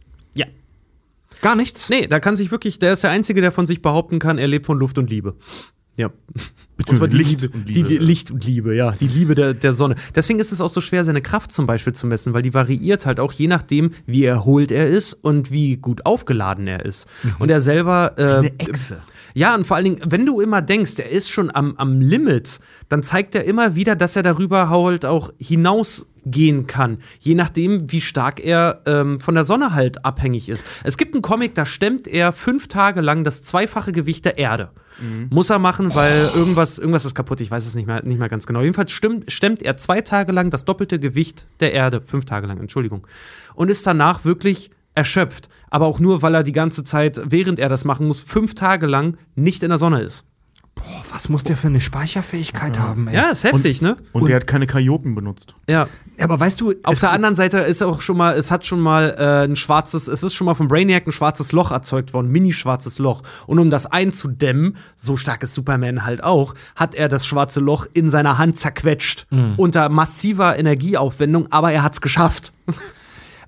Gar 1.43 1.57
nichts? 1.57 1.89
Nee, 1.89 2.07
da 2.07 2.21
kann 2.21 2.37
sich 2.37 2.51
wirklich, 2.51 2.79
der 2.79 2.93
ist 2.93 3.03
der 3.03 3.11
Einzige, 3.11 3.41
der 3.41 3.51
von 3.51 3.65
sich 3.65 3.81
behaupten 3.81 4.17
kann, 4.17 4.37
er 4.37 4.47
lebt 4.47 4.65
von 4.65 4.79
Luft 4.79 4.97
und 4.97 5.09
Liebe. 5.09 5.35
Ja. 5.95 6.09
Die 6.89 7.05
Licht 7.15 7.41
Liebe, 7.41 7.55
und 7.55 7.69
Die, 7.69 7.73
Liebe. 7.73 7.89
die 7.89 7.97
Licht 7.97 8.31
und 8.31 8.45
Liebe, 8.45 8.75
ja. 8.75 8.91
Die 8.93 9.07
Liebe 9.07 9.35
der, 9.35 9.53
der 9.53 9.73
Sonne. 9.73 9.95
Deswegen 10.15 10.39
ist 10.39 10.51
es 10.51 10.59
auch 10.59 10.69
so 10.69 10.81
schwer, 10.81 11.05
seine 11.05 11.21
Kraft 11.21 11.51
zum 11.51 11.67
Beispiel 11.67 11.93
zu 11.93 12.07
messen, 12.07 12.33
weil 12.33 12.41
die 12.41 12.53
variiert 12.53 13.05
halt 13.05 13.19
auch 13.19 13.31
je 13.31 13.47
nachdem, 13.47 13.91
wie 14.07 14.23
erholt 14.23 14.71
er 14.71 14.87
ist 14.87 15.13
und 15.13 15.51
wie 15.51 15.77
gut 15.77 16.05
aufgeladen 16.05 16.67
er 16.67 16.83
ist. 16.83 17.07
Und 17.39 17.51
er 17.51 17.59
selber. 17.59 18.13
Äh, 18.17 18.23
eine 18.23 18.59
Echse. 18.59 19.01
Ja, 19.35 19.55
und 19.55 19.65
vor 19.65 19.77
allen 19.77 19.85
Dingen, 19.85 20.01
wenn 20.05 20.25
du 20.25 20.41
immer 20.41 20.61
denkst, 20.61 20.97
er 20.97 21.09
ist 21.09 21.29
schon 21.29 21.53
am, 21.53 21.75
am 21.77 22.01
Limit, 22.01 22.59
dann 22.89 23.01
zeigt 23.03 23.35
er 23.35 23.45
immer 23.45 23.75
wieder, 23.75 23.95
dass 23.95 24.15
er 24.15 24.23
darüber 24.23 24.69
halt 24.69 25.05
auch 25.05 25.31
hinausgehen 25.39 26.67
kann. 26.67 26.99
Je 27.19 27.33
nachdem, 27.33 27.91
wie 27.91 28.01
stark 28.01 28.39
er 28.39 28.81
ähm, 28.85 29.19
von 29.19 29.33
der 29.35 29.43
Sonne 29.43 29.73
halt 29.73 30.05
abhängig 30.05 30.49
ist. 30.49 30.65
Es 30.83 30.97
gibt 30.97 31.13
einen 31.15 31.21
Comic, 31.23 31.55
da 31.55 31.65
stemmt 31.65 32.07
er 32.07 32.31
fünf 32.31 32.67
Tage 32.67 33.01
lang 33.01 33.23
das 33.23 33.43
zweifache 33.43 33.91
Gewicht 33.91 34.25
der 34.25 34.37
Erde. 34.37 34.69
Muss 35.29 35.49
er 35.49 35.59
machen, 35.59 35.93
weil 35.95 36.29
irgendwas, 36.35 36.79
irgendwas 36.79 37.05
ist 37.05 37.15
kaputt, 37.15 37.41
ich 37.41 37.51
weiß 37.51 37.65
es 37.65 37.75
nicht 37.75 37.87
mehr, 37.87 38.03
nicht 38.03 38.19
mehr 38.19 38.29
ganz 38.29 38.45
genau. 38.45 38.61
Jedenfalls 38.61 38.91
stimmt, 38.91 39.31
stemmt 39.31 39.61
er 39.61 39.77
zwei 39.77 40.01
Tage 40.01 40.31
lang 40.31 40.49
das 40.49 40.65
doppelte 40.65 40.99
Gewicht 40.99 41.45
der 41.59 41.73
Erde, 41.73 42.01
fünf 42.01 42.25
Tage 42.25 42.47
lang, 42.47 42.59
Entschuldigung. 42.59 43.07
Und 43.55 43.69
ist 43.69 43.85
danach 43.85 44.25
wirklich 44.25 44.71
erschöpft. 44.95 45.49
Aber 45.69 45.87
auch 45.87 45.99
nur, 45.99 46.21
weil 46.21 46.35
er 46.35 46.43
die 46.43 46.51
ganze 46.51 46.83
Zeit, 46.83 47.21
während 47.25 47.59
er 47.59 47.69
das 47.69 47.85
machen 47.85 48.07
muss, 48.07 48.19
fünf 48.19 48.53
Tage 48.53 48.85
lang 48.87 49.17
nicht 49.35 49.63
in 49.63 49.69
der 49.69 49.79
Sonne 49.79 50.01
ist. 50.01 50.25
Boah, 50.75 51.03
was 51.11 51.29
muss 51.29 51.43
der 51.43 51.55
für 51.55 51.67
eine 51.67 51.81
Speicherfähigkeit 51.81 52.79
haben, 52.79 53.07
ey? 53.07 53.15
Ja, 53.15 53.29
ist 53.29 53.43
heftig, 53.43 53.81
ne? 53.81 53.95
Und, 54.11 54.27
der 54.27 54.37
hat 54.37 54.47
keine 54.47 54.65
Kajoken 54.65 55.13
benutzt. 55.13 55.53
Ja. 55.69 55.87
Aber 56.19 56.39
weißt 56.39 56.59
du, 56.59 56.73
Auf 56.83 56.93
es 56.93 56.99
der 57.01 57.11
anderen 57.11 57.35
Seite 57.35 57.59
ist 57.59 57.81
auch 57.83 58.01
schon 58.01 58.17
mal, 58.17 58.35
es 58.35 58.49
hat 58.49 58.65
schon 58.65 58.79
mal 58.79 59.15
äh, 59.17 59.45
ein 59.45 59.55
schwarzes, 59.55 60.07
es 60.07 60.23
ist 60.23 60.33
schon 60.33 60.45
mal 60.45 60.55
vom 60.55 60.67
Brainiac 60.67 61.05
ein 61.07 61.11
schwarzes 61.11 61.51
Loch 61.51 61.71
erzeugt 61.71 62.13
worden, 62.13 62.31
mini-schwarzes 62.31 62.97
Loch. 62.99 63.21
Und 63.45 63.59
um 63.59 63.69
das 63.69 63.85
einzudämmen, 63.85 64.77
so 64.95 65.15
stark 65.15 65.43
ist 65.43 65.53
Superman 65.53 66.05
halt 66.05 66.23
auch, 66.23 66.55
hat 66.75 66.95
er 66.95 67.07
das 67.07 67.25
schwarze 67.25 67.59
Loch 67.59 67.85
in 67.93 68.09
seiner 68.09 68.37
Hand 68.37 68.57
zerquetscht. 68.57 69.27
Mhm. 69.29 69.53
Unter 69.57 69.89
massiver 69.89 70.57
Energieaufwendung, 70.57 71.51
aber 71.51 71.71
er 71.71 71.83
hat's 71.83 72.01
geschafft. 72.01 72.51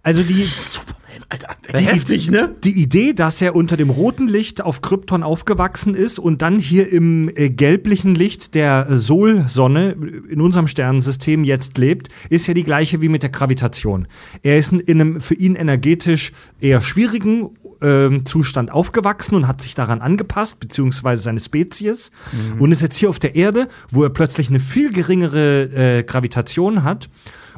also 0.03 0.21
die, 0.21 0.47
Alter, 1.29 1.55
die, 1.77 1.83
Heftig, 1.83 2.31
ne? 2.31 2.55
Die 2.63 2.81
Idee, 2.81 3.13
dass 3.13 3.41
er 3.41 3.55
unter 3.55 3.77
dem 3.77 3.89
roten 3.89 4.27
Licht 4.27 4.61
auf 4.61 4.81
Krypton 4.81 5.23
aufgewachsen 5.23 5.93
ist 5.93 6.19
und 6.19 6.41
dann 6.41 6.59
hier 6.59 6.91
im 6.91 7.29
äh, 7.35 7.49
gelblichen 7.49 8.15
Licht 8.15 8.55
der 8.55 8.87
äh, 8.89 8.97
Sol-Sonne 8.97 9.95
in 10.29 10.41
unserem 10.41 10.67
Sternensystem 10.67 11.43
jetzt 11.43 11.77
lebt, 11.77 12.09
ist 12.29 12.47
ja 12.47 12.53
die 12.53 12.63
gleiche 12.63 13.01
wie 13.01 13.09
mit 13.09 13.23
der 13.23 13.29
Gravitation. 13.29 14.07
Er 14.41 14.57
ist 14.57 14.71
in 14.71 14.95
in 14.95 15.01
einem 15.01 15.21
für 15.21 15.35
ihn 15.35 15.55
energetisch 15.55 16.31
eher 16.59 16.81
schwierigen 16.81 17.49
ähm, 17.81 18.25
Zustand 18.25 18.71
aufgewachsen 18.71 19.35
und 19.35 19.47
hat 19.47 19.61
sich 19.61 19.75
daran 19.75 20.01
angepasst, 20.01 20.59
beziehungsweise 20.59 21.21
seine 21.21 21.39
Spezies, 21.39 22.11
und 22.57 22.71
ist 22.71 22.81
jetzt 22.81 22.97
hier 22.97 23.09
auf 23.09 23.19
der 23.19 23.35
Erde, 23.35 23.67
wo 23.89 24.03
er 24.03 24.09
plötzlich 24.09 24.49
eine 24.49 24.59
viel 24.59 24.91
geringere 24.91 25.99
äh, 25.99 26.03
Gravitation 26.03 26.83
hat 26.83 27.09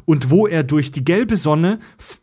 und 0.08 0.30
wo 0.30 0.48
er 0.48 0.64
durch 0.64 0.92
die 0.92 1.04
gelbe 1.04 1.36
Sonne 1.36 1.80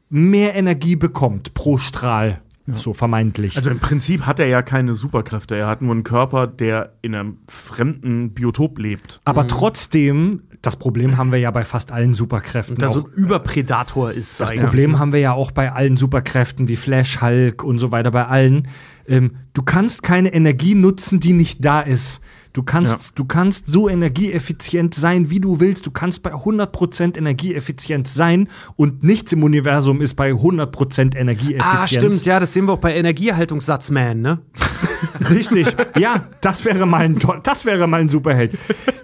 mehr 0.09 0.55
Energie 0.55 0.97
bekommt 0.97 1.53
pro 1.53 1.77
Strahl, 1.77 2.41
so 2.67 2.95
vermeintlich. 2.95 3.59
Also 3.59 3.69
im 3.69 3.79
Prinzip 3.79 4.25
hat 4.25 4.41
er 4.41 4.47
ja 4.47 4.63
keine 4.63 4.95
Superkräfte. 4.95 5.55
Er 5.55 5.67
hat 5.67 5.83
nur 5.83 5.93
einen 5.93 6.03
Körper, 6.03 6.47
der 6.47 6.95
in 7.03 7.15
einem 7.15 7.37
fremden 7.47 8.33
Biotop 8.33 8.79
lebt. 8.79 9.21
Aber 9.27 9.47
trotzdem, 9.47 10.45
das 10.63 10.77
Problem 10.77 11.19
haben 11.19 11.31
wir 11.31 11.39
ja 11.39 11.51
bei 11.51 11.67
fast 11.67 11.93
allen 11.93 12.15
Superkräften. 12.15 12.79
Da 12.79 12.89
so 12.89 13.01
auch, 13.01 13.05
ein 13.05 13.13
Überpredator 13.13 14.13
ist. 14.13 14.41
das 14.41 14.51
eigentlich. 14.51 14.65
Problem 14.65 14.99
haben 14.99 15.13
wir 15.13 15.21
ja 15.21 15.35
auch 15.35 15.51
bei 15.51 15.71
allen 15.73 15.99
Superkräften 15.99 16.67
wie 16.69 16.77
Flash, 16.77 17.21
Hulk 17.21 17.63
und 17.63 17.79
so 17.79 17.93
weiter, 17.93 18.11
bei 18.11 18.25
allen. 18.25 18.69
Ähm, 19.07 19.33
du 19.53 19.63
kannst 19.63 20.03
keine 20.03 20.33
Energie 20.33 20.75
nutzen, 20.75 21.21
die 21.21 21.35
nicht 21.35 21.63
da 21.63 21.83
ist. 21.83 22.23
Du 22.55 22.63
kannst, 22.63 22.93
Ja. 22.93 22.99
du 23.17 23.25
kannst 23.25 23.65
so 23.67 23.89
energieeffizient 23.89 24.95
sein, 24.95 25.29
wie 25.29 25.41
du 25.41 25.59
willst. 25.59 25.87
Du 25.87 25.91
kannst 25.91 26.23
bei 26.23 26.33
100% 26.33 27.19
energieeffizient 27.19 28.07
sein 28.07 28.49
und 28.77 29.03
nichts 29.03 29.33
im 29.33 29.43
Universum 29.43 30.01
ist 30.01 30.15
bei 30.15 30.31
100% 30.33 31.17
Energieeffizienz. 31.17 31.65
Ah, 31.65 31.87
stimmt, 31.87 32.25
ja, 32.25 32.39
das 32.39 32.53
sehen 32.53 32.67
wir 32.67 32.75
auch 32.75 32.79
bei 32.79 32.95
Energieerhaltungssatzman, 32.95 34.21
ne? 34.21 34.39
Richtig. 35.31 35.67
Ja, 35.99 36.29
das 36.41 36.65
wäre 36.65 36.87
mal 36.87 37.01
ein 37.03 37.19
das 37.43 37.65
wäre 37.65 37.89
mal 37.89 38.01
ein 38.01 38.09
Superheld. 38.09 38.57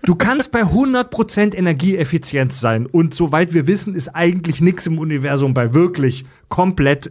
Du 0.04 0.14
kannst 0.14 0.52
bei 0.52 0.62
100% 0.62 1.54
Energieeffizienz 1.54 2.60
sein 2.60 2.86
und 2.86 3.14
soweit 3.14 3.52
wir 3.52 3.66
wissen, 3.66 3.94
ist 3.96 4.08
eigentlich 4.14 4.60
nichts 4.60 4.86
im 4.86 4.98
Universum 4.98 5.54
bei 5.54 5.74
wirklich 5.74 6.24
komplett 6.48 7.10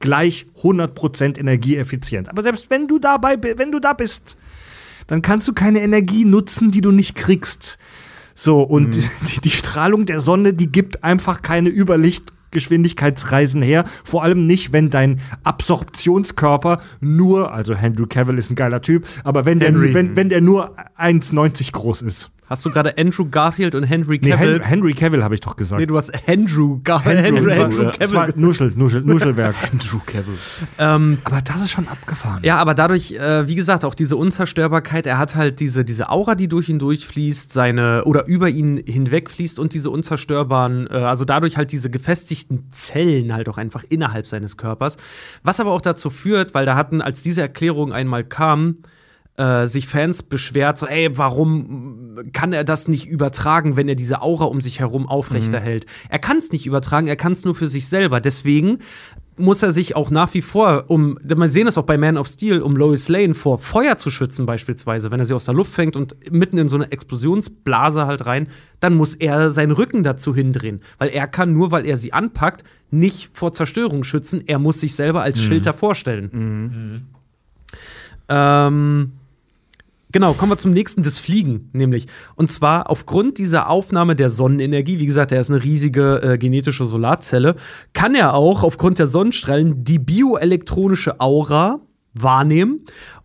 gleich 0.00 0.46
100% 0.62 1.38
energieeffizient. 1.38 2.28
Aber 2.28 2.42
selbst 2.42 2.70
wenn 2.70 2.88
du 2.88 2.98
dabei 2.98 3.38
wenn 3.40 3.70
du 3.70 3.78
da 3.78 3.92
bist, 3.92 4.36
dann 5.10 5.22
kannst 5.22 5.48
du 5.48 5.52
keine 5.52 5.80
Energie 5.80 6.24
nutzen, 6.24 6.70
die 6.70 6.80
du 6.80 6.92
nicht 6.92 7.16
kriegst. 7.16 7.78
So, 8.36 8.62
und 8.62 8.96
die, 9.28 9.40
die 9.40 9.50
Strahlung 9.50 10.06
der 10.06 10.20
Sonne, 10.20 10.54
die 10.54 10.70
gibt 10.70 11.02
einfach 11.02 11.42
keine 11.42 11.68
Überlichtgeschwindigkeitsreisen 11.68 13.60
her. 13.60 13.84
Vor 14.04 14.22
allem 14.22 14.46
nicht, 14.46 14.72
wenn 14.72 14.88
dein 14.88 15.20
Absorptionskörper 15.42 16.80
nur, 17.00 17.52
also 17.52 17.74
Henry 17.74 18.06
Cavill 18.06 18.38
ist 18.38 18.50
ein 18.50 18.54
geiler 18.54 18.82
Typ, 18.82 19.04
aber 19.24 19.44
wenn 19.44 19.58
der, 19.58 19.74
wenn, 19.74 20.14
wenn 20.14 20.28
der 20.28 20.40
nur 20.40 20.76
1,90 20.96 21.72
groß 21.72 22.02
ist. 22.02 22.30
Hast 22.50 22.64
du 22.66 22.70
gerade 22.72 22.98
Andrew 22.98 23.26
Garfield 23.30 23.76
und 23.76 23.84
Henry 23.84 24.18
Nee, 24.20 24.30
Cavill? 24.30 24.54
Hen 24.54 24.62
Henry 24.64 24.92
Cavill 24.92 25.22
habe 25.22 25.36
ich 25.36 25.40
doch 25.40 25.54
gesagt. 25.54 25.78
nee, 25.78 25.86
du 25.86 25.96
hast 25.96 26.10
Andrew 26.28 26.80
Garfield. 26.82 27.24
Andrew, 27.24 27.48
Andrew, 27.48 27.64
Andrew. 27.64 27.90
Das 27.96 28.12
war. 28.12 28.28
Nuschel, 28.34 28.72
Nuschel, 28.74 29.02
Nuschelwerk. 29.02 29.54
Andrew 29.72 30.00
Cavill. 30.04 30.34
Ähm, 30.76 31.18
aber 31.22 31.42
das 31.42 31.62
ist 31.62 31.70
schon 31.70 31.86
abgefahren. 31.86 32.40
Ja, 32.42 32.56
aber 32.56 32.74
dadurch, 32.74 33.12
äh, 33.12 33.46
wie 33.46 33.54
gesagt, 33.54 33.84
auch 33.84 33.94
diese 33.94 34.16
Unzerstörbarkeit, 34.16 35.06
er 35.06 35.18
hat 35.18 35.36
halt 35.36 35.60
diese, 35.60 35.84
diese 35.84 36.08
Aura, 36.08 36.34
die 36.34 36.48
durch 36.48 36.68
ihn 36.68 36.80
durchfließt, 36.80 37.52
seine 37.52 38.02
oder 38.04 38.26
über 38.26 38.48
ihn 38.48 38.82
hinwegfließt 38.84 39.60
und 39.60 39.72
diese 39.72 39.88
unzerstörbaren, 39.90 40.88
äh, 40.90 40.94
also 40.94 41.24
dadurch 41.24 41.56
halt 41.56 41.70
diese 41.70 41.88
gefestigten 41.88 42.66
Zellen 42.72 43.32
halt 43.32 43.48
auch 43.48 43.58
einfach 43.58 43.84
innerhalb 43.88 44.26
seines 44.26 44.56
Körpers. 44.56 44.96
Was 45.44 45.60
aber 45.60 45.70
auch 45.70 45.82
dazu 45.82 46.10
führt, 46.10 46.52
weil 46.52 46.66
da 46.66 46.74
hatten, 46.74 47.00
als 47.00 47.22
diese 47.22 47.42
Erklärung 47.42 47.92
einmal 47.92 48.24
kam, 48.24 48.78
äh, 49.40 49.66
sich 49.66 49.88
Fans 49.88 50.22
beschwert, 50.22 50.76
so, 50.76 50.86
ey, 50.86 51.16
warum 51.16 52.16
kann 52.32 52.52
er 52.52 52.62
das 52.62 52.88
nicht 52.88 53.08
übertragen, 53.08 53.74
wenn 53.74 53.88
er 53.88 53.94
diese 53.94 54.20
Aura 54.20 54.44
um 54.44 54.60
sich 54.60 54.80
herum 54.80 55.08
aufrechterhält? 55.08 55.86
Er 56.10 56.18
kann 56.18 56.36
es 56.36 56.52
nicht 56.52 56.66
übertragen, 56.66 57.06
er 57.06 57.16
kann 57.16 57.32
es 57.32 57.46
nur 57.46 57.54
für 57.54 57.66
sich 57.66 57.88
selber. 57.88 58.20
Deswegen 58.20 58.80
muss 59.38 59.62
er 59.62 59.72
sich 59.72 59.96
auch 59.96 60.10
nach 60.10 60.34
wie 60.34 60.42
vor, 60.42 60.84
um, 60.88 61.18
man 61.34 61.48
sehen 61.48 61.64
das 61.64 61.78
auch 61.78 61.84
bei 61.84 61.96
Man 61.96 62.18
of 62.18 62.28
Steel, 62.28 62.60
um 62.60 62.76
Lois 62.76 63.08
Lane 63.08 63.32
vor 63.32 63.58
Feuer 63.58 63.96
zu 63.96 64.10
schützen, 64.10 64.44
beispielsweise, 64.44 65.10
wenn 65.10 65.20
er 65.20 65.24
sie 65.24 65.32
aus 65.32 65.46
der 65.46 65.54
Luft 65.54 65.72
fängt 65.72 65.96
und 65.96 66.14
mitten 66.30 66.58
in 66.58 66.68
so 66.68 66.76
eine 66.76 66.92
Explosionsblase 66.92 68.06
halt 68.06 68.26
rein, 68.26 68.48
dann 68.80 68.94
muss 68.94 69.14
er 69.14 69.50
seinen 69.50 69.72
Rücken 69.72 70.02
dazu 70.02 70.34
hindrehen. 70.34 70.82
Weil 70.98 71.08
er 71.08 71.26
kann 71.26 71.54
nur, 71.54 71.70
weil 71.70 71.86
er 71.86 71.96
sie 71.96 72.12
anpackt, 72.12 72.62
nicht 72.90 73.30
vor 73.32 73.54
Zerstörung 73.54 74.04
schützen. 74.04 74.42
Er 74.46 74.58
muss 74.58 74.80
sich 74.80 74.94
selber 74.94 75.22
als 75.22 75.40
Schild 75.40 75.64
davor 75.64 75.94
stellen. 75.94 77.08
Ähm, 78.28 79.12
Genau, 80.12 80.32
kommen 80.32 80.50
wir 80.50 80.58
zum 80.58 80.72
nächsten, 80.72 81.02
das 81.02 81.18
Fliegen, 81.18 81.70
nämlich. 81.72 82.06
Und 82.34 82.50
zwar 82.50 82.90
aufgrund 82.90 83.38
dieser 83.38 83.68
Aufnahme 83.68 84.16
der 84.16 84.28
Sonnenenergie, 84.28 84.98
wie 84.98 85.06
gesagt, 85.06 85.30
er 85.30 85.40
ist 85.40 85.50
eine 85.50 85.62
riesige 85.62 86.20
äh, 86.22 86.38
genetische 86.38 86.84
Solarzelle, 86.84 87.54
kann 87.92 88.14
er 88.16 88.34
auch 88.34 88.64
aufgrund 88.64 88.98
der 88.98 89.06
Sonnenstrahlen 89.06 89.84
die 89.84 90.00
bioelektronische 90.00 91.20
Aura 91.20 91.80
wahrnehmen 92.12 92.80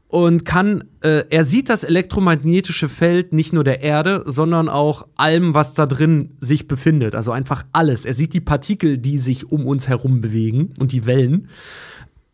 und 0.08 0.46
kann, 0.46 0.84
äh, 1.02 1.24
er 1.30 1.44
sieht 1.44 1.70
das 1.70 1.84
elektromagnetische 1.84 2.88
Feld 2.88 3.34
nicht 3.34 3.52
nur 3.52 3.64
der 3.64 3.82
Erde, 3.82 4.24
sondern 4.28 4.70
auch 4.70 5.08
allem, 5.16 5.56
was 5.56 5.74
da 5.74 5.88
drin 5.88 6.38
sich 6.40 6.68
befindet. 6.68 7.16
Also 7.16 7.32
einfach 7.32 7.66
alles. 7.72 8.06
Er 8.06 8.14
sieht 8.14 8.34
die 8.34 8.42
Partikel, 8.42 9.00
die 9.00 9.18
sich 9.18 9.52
um 9.52 9.66
uns 9.66 9.88
herum 9.88 10.22
bewegen 10.22 10.74
und 10.80 10.92
die 10.92 11.08
Wellen. 11.08 11.50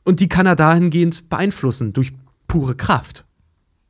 Und 0.04 0.20
die 0.20 0.28
kann 0.28 0.46
er 0.46 0.58
dahingehend 0.58 1.30
beeinflussen 1.30 1.94
durch 1.94 2.12
pure 2.48 2.76
Kraft 2.76 3.24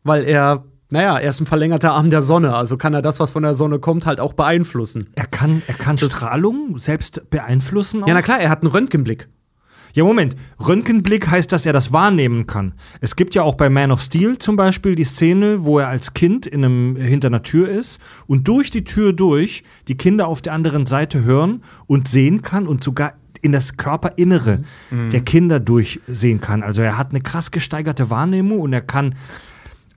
weil 0.03 0.23
er, 0.23 0.63
naja, 0.91 1.17
er 1.17 1.29
ist 1.29 1.39
ein 1.39 1.45
verlängerter 1.45 1.91
Arm 1.93 2.09
der 2.09 2.21
Sonne, 2.21 2.53
also 2.55 2.77
kann 2.77 2.93
er 2.93 3.01
das, 3.01 3.19
was 3.19 3.31
von 3.31 3.43
der 3.43 3.53
Sonne 3.53 3.79
kommt, 3.79 4.05
halt 4.05 4.19
auch 4.19 4.33
beeinflussen. 4.33 5.09
Er 5.15 5.27
kann, 5.27 5.61
er 5.67 5.73
kann 5.75 5.95
Das- 5.95 6.11
Strahlung 6.11 6.77
selbst 6.77 7.29
beeinflussen. 7.29 8.03
Auch? 8.03 8.07
Ja, 8.07 8.13
na 8.13 8.21
klar, 8.21 8.39
er 8.39 8.49
hat 8.49 8.61
einen 8.63 8.71
Röntgenblick. 8.71 9.27
Ja, 9.93 10.05
Moment. 10.05 10.37
Röntgenblick 10.65 11.29
heißt, 11.29 11.51
dass 11.51 11.65
er 11.65 11.73
das 11.73 11.91
wahrnehmen 11.91 12.47
kann. 12.47 12.73
Es 13.01 13.17
gibt 13.17 13.35
ja 13.35 13.43
auch 13.43 13.55
bei 13.55 13.69
Man 13.69 13.91
of 13.91 14.01
Steel 14.01 14.37
zum 14.37 14.55
Beispiel 14.55 14.95
die 14.95 15.03
Szene, 15.03 15.65
wo 15.65 15.79
er 15.79 15.89
als 15.89 16.13
Kind 16.13 16.45
in 16.47 16.63
einem, 16.63 16.95
hinter 16.95 17.27
einer 17.27 17.43
Tür 17.43 17.67
ist 17.67 17.99
und 18.25 18.47
durch 18.47 18.71
die 18.71 18.85
Tür 18.85 19.11
durch 19.11 19.63
die 19.89 19.97
Kinder 19.97 20.27
auf 20.29 20.41
der 20.41 20.53
anderen 20.53 20.85
Seite 20.85 21.25
hören 21.25 21.61
und 21.87 22.07
sehen 22.07 22.41
kann 22.41 22.67
und 22.67 22.85
sogar 22.85 23.15
in 23.41 23.51
das 23.51 23.75
Körperinnere 23.75 24.61
der 24.91 25.21
Kinder 25.21 25.59
durchsehen 25.59 26.39
kann. 26.39 26.63
Also 26.63 26.81
er 26.83 26.97
hat 26.97 27.09
eine 27.09 27.19
krass 27.19 27.51
gesteigerte 27.51 28.09
Wahrnehmung 28.09 28.61
und 28.61 28.71
er 28.71 28.81
kann 28.81 29.15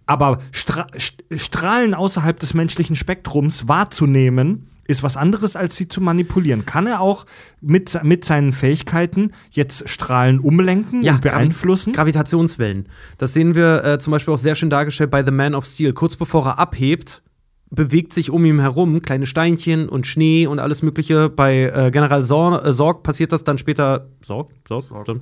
aber 0.06 0.38
Stra 0.52 0.86
St- 0.96 1.38
Strahlen 1.38 1.94
außerhalb 1.94 2.38
des 2.38 2.54
menschlichen 2.54 2.96
Spektrums 2.96 3.68
wahrzunehmen, 3.68 4.68
ist 4.86 5.02
was 5.02 5.16
anderes, 5.16 5.56
als 5.56 5.76
sie 5.76 5.88
zu 5.88 6.00
manipulieren. 6.02 6.66
Kann 6.66 6.86
er 6.86 7.00
auch 7.00 7.24
mit, 7.62 7.98
mit 8.04 8.24
seinen 8.24 8.52
Fähigkeiten 8.52 9.32
jetzt 9.50 9.88
Strahlen 9.88 10.40
umlenken 10.40 11.02
und 11.14 11.20
beeinflussen? 11.22 11.92
Gravi 11.94 12.12
Gravitationswellen. 12.12 12.88
Das 13.16 13.32
sehen 13.32 13.54
wir 13.54 13.82
äh, 13.84 13.98
zum 13.98 14.10
Beispiel 14.10 14.34
auch 14.34 14.38
sehr 14.38 14.54
schön 14.54 14.70
dargestellt 14.70 15.10
bei 15.10 15.24
The 15.24 15.30
Man 15.30 15.54
of 15.54 15.64
Steel. 15.64 15.94
Kurz 15.94 16.16
bevor 16.16 16.46
er 16.46 16.58
abhebt, 16.58 17.22
bewegt 17.70 18.12
sich 18.12 18.30
um 18.30 18.44
ihn 18.44 18.60
herum 18.60 19.02
kleine 19.02 19.26
Steinchen 19.26 19.88
und 19.88 20.06
Schnee 20.06 20.46
und 20.46 20.58
alles 20.58 20.82
Mögliche. 20.82 21.28
Bei 21.28 21.64
äh, 21.64 21.90
General 21.90 22.22
Sor 22.22 22.64
äh, 22.64 22.72
Sorg 22.72 23.02
passiert 23.02 23.32
das 23.32 23.44
dann 23.44 23.58
später. 23.58 24.08
Sorg? 24.24 24.50
Sorg? 24.68 24.84
Sorg 24.84 25.20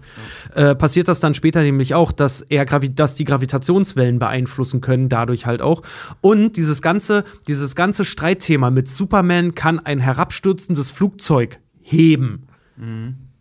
äh, 0.55 0.75
passiert 0.75 1.09
das 1.09 1.21
dann 1.21 1.35
später 1.35 1.63
nämlich 1.63 1.95
auch, 1.95 2.13
dass 2.13 2.43
er 2.43 2.65
Gravi 2.65 2.95
dass 2.95 3.15
die 3.15 3.25
Gravitationswellen 3.25 4.19
beeinflussen 4.19 4.81
können, 4.81 5.09
dadurch 5.09 5.47
halt 5.47 5.63
auch. 5.63 5.83
Und 6.21 6.57
dieses 6.57 6.83
ganze, 6.83 7.25
dieses 7.47 7.75
ganze 7.75 8.05
Streitthema 8.05 8.71
mit 8.71 8.89
Superman 8.89 9.55
kann 9.55 9.79
ein 9.79 9.99
herabstürzendes 9.99 10.91
Flugzeug 10.91 11.59
heben. 11.81 12.47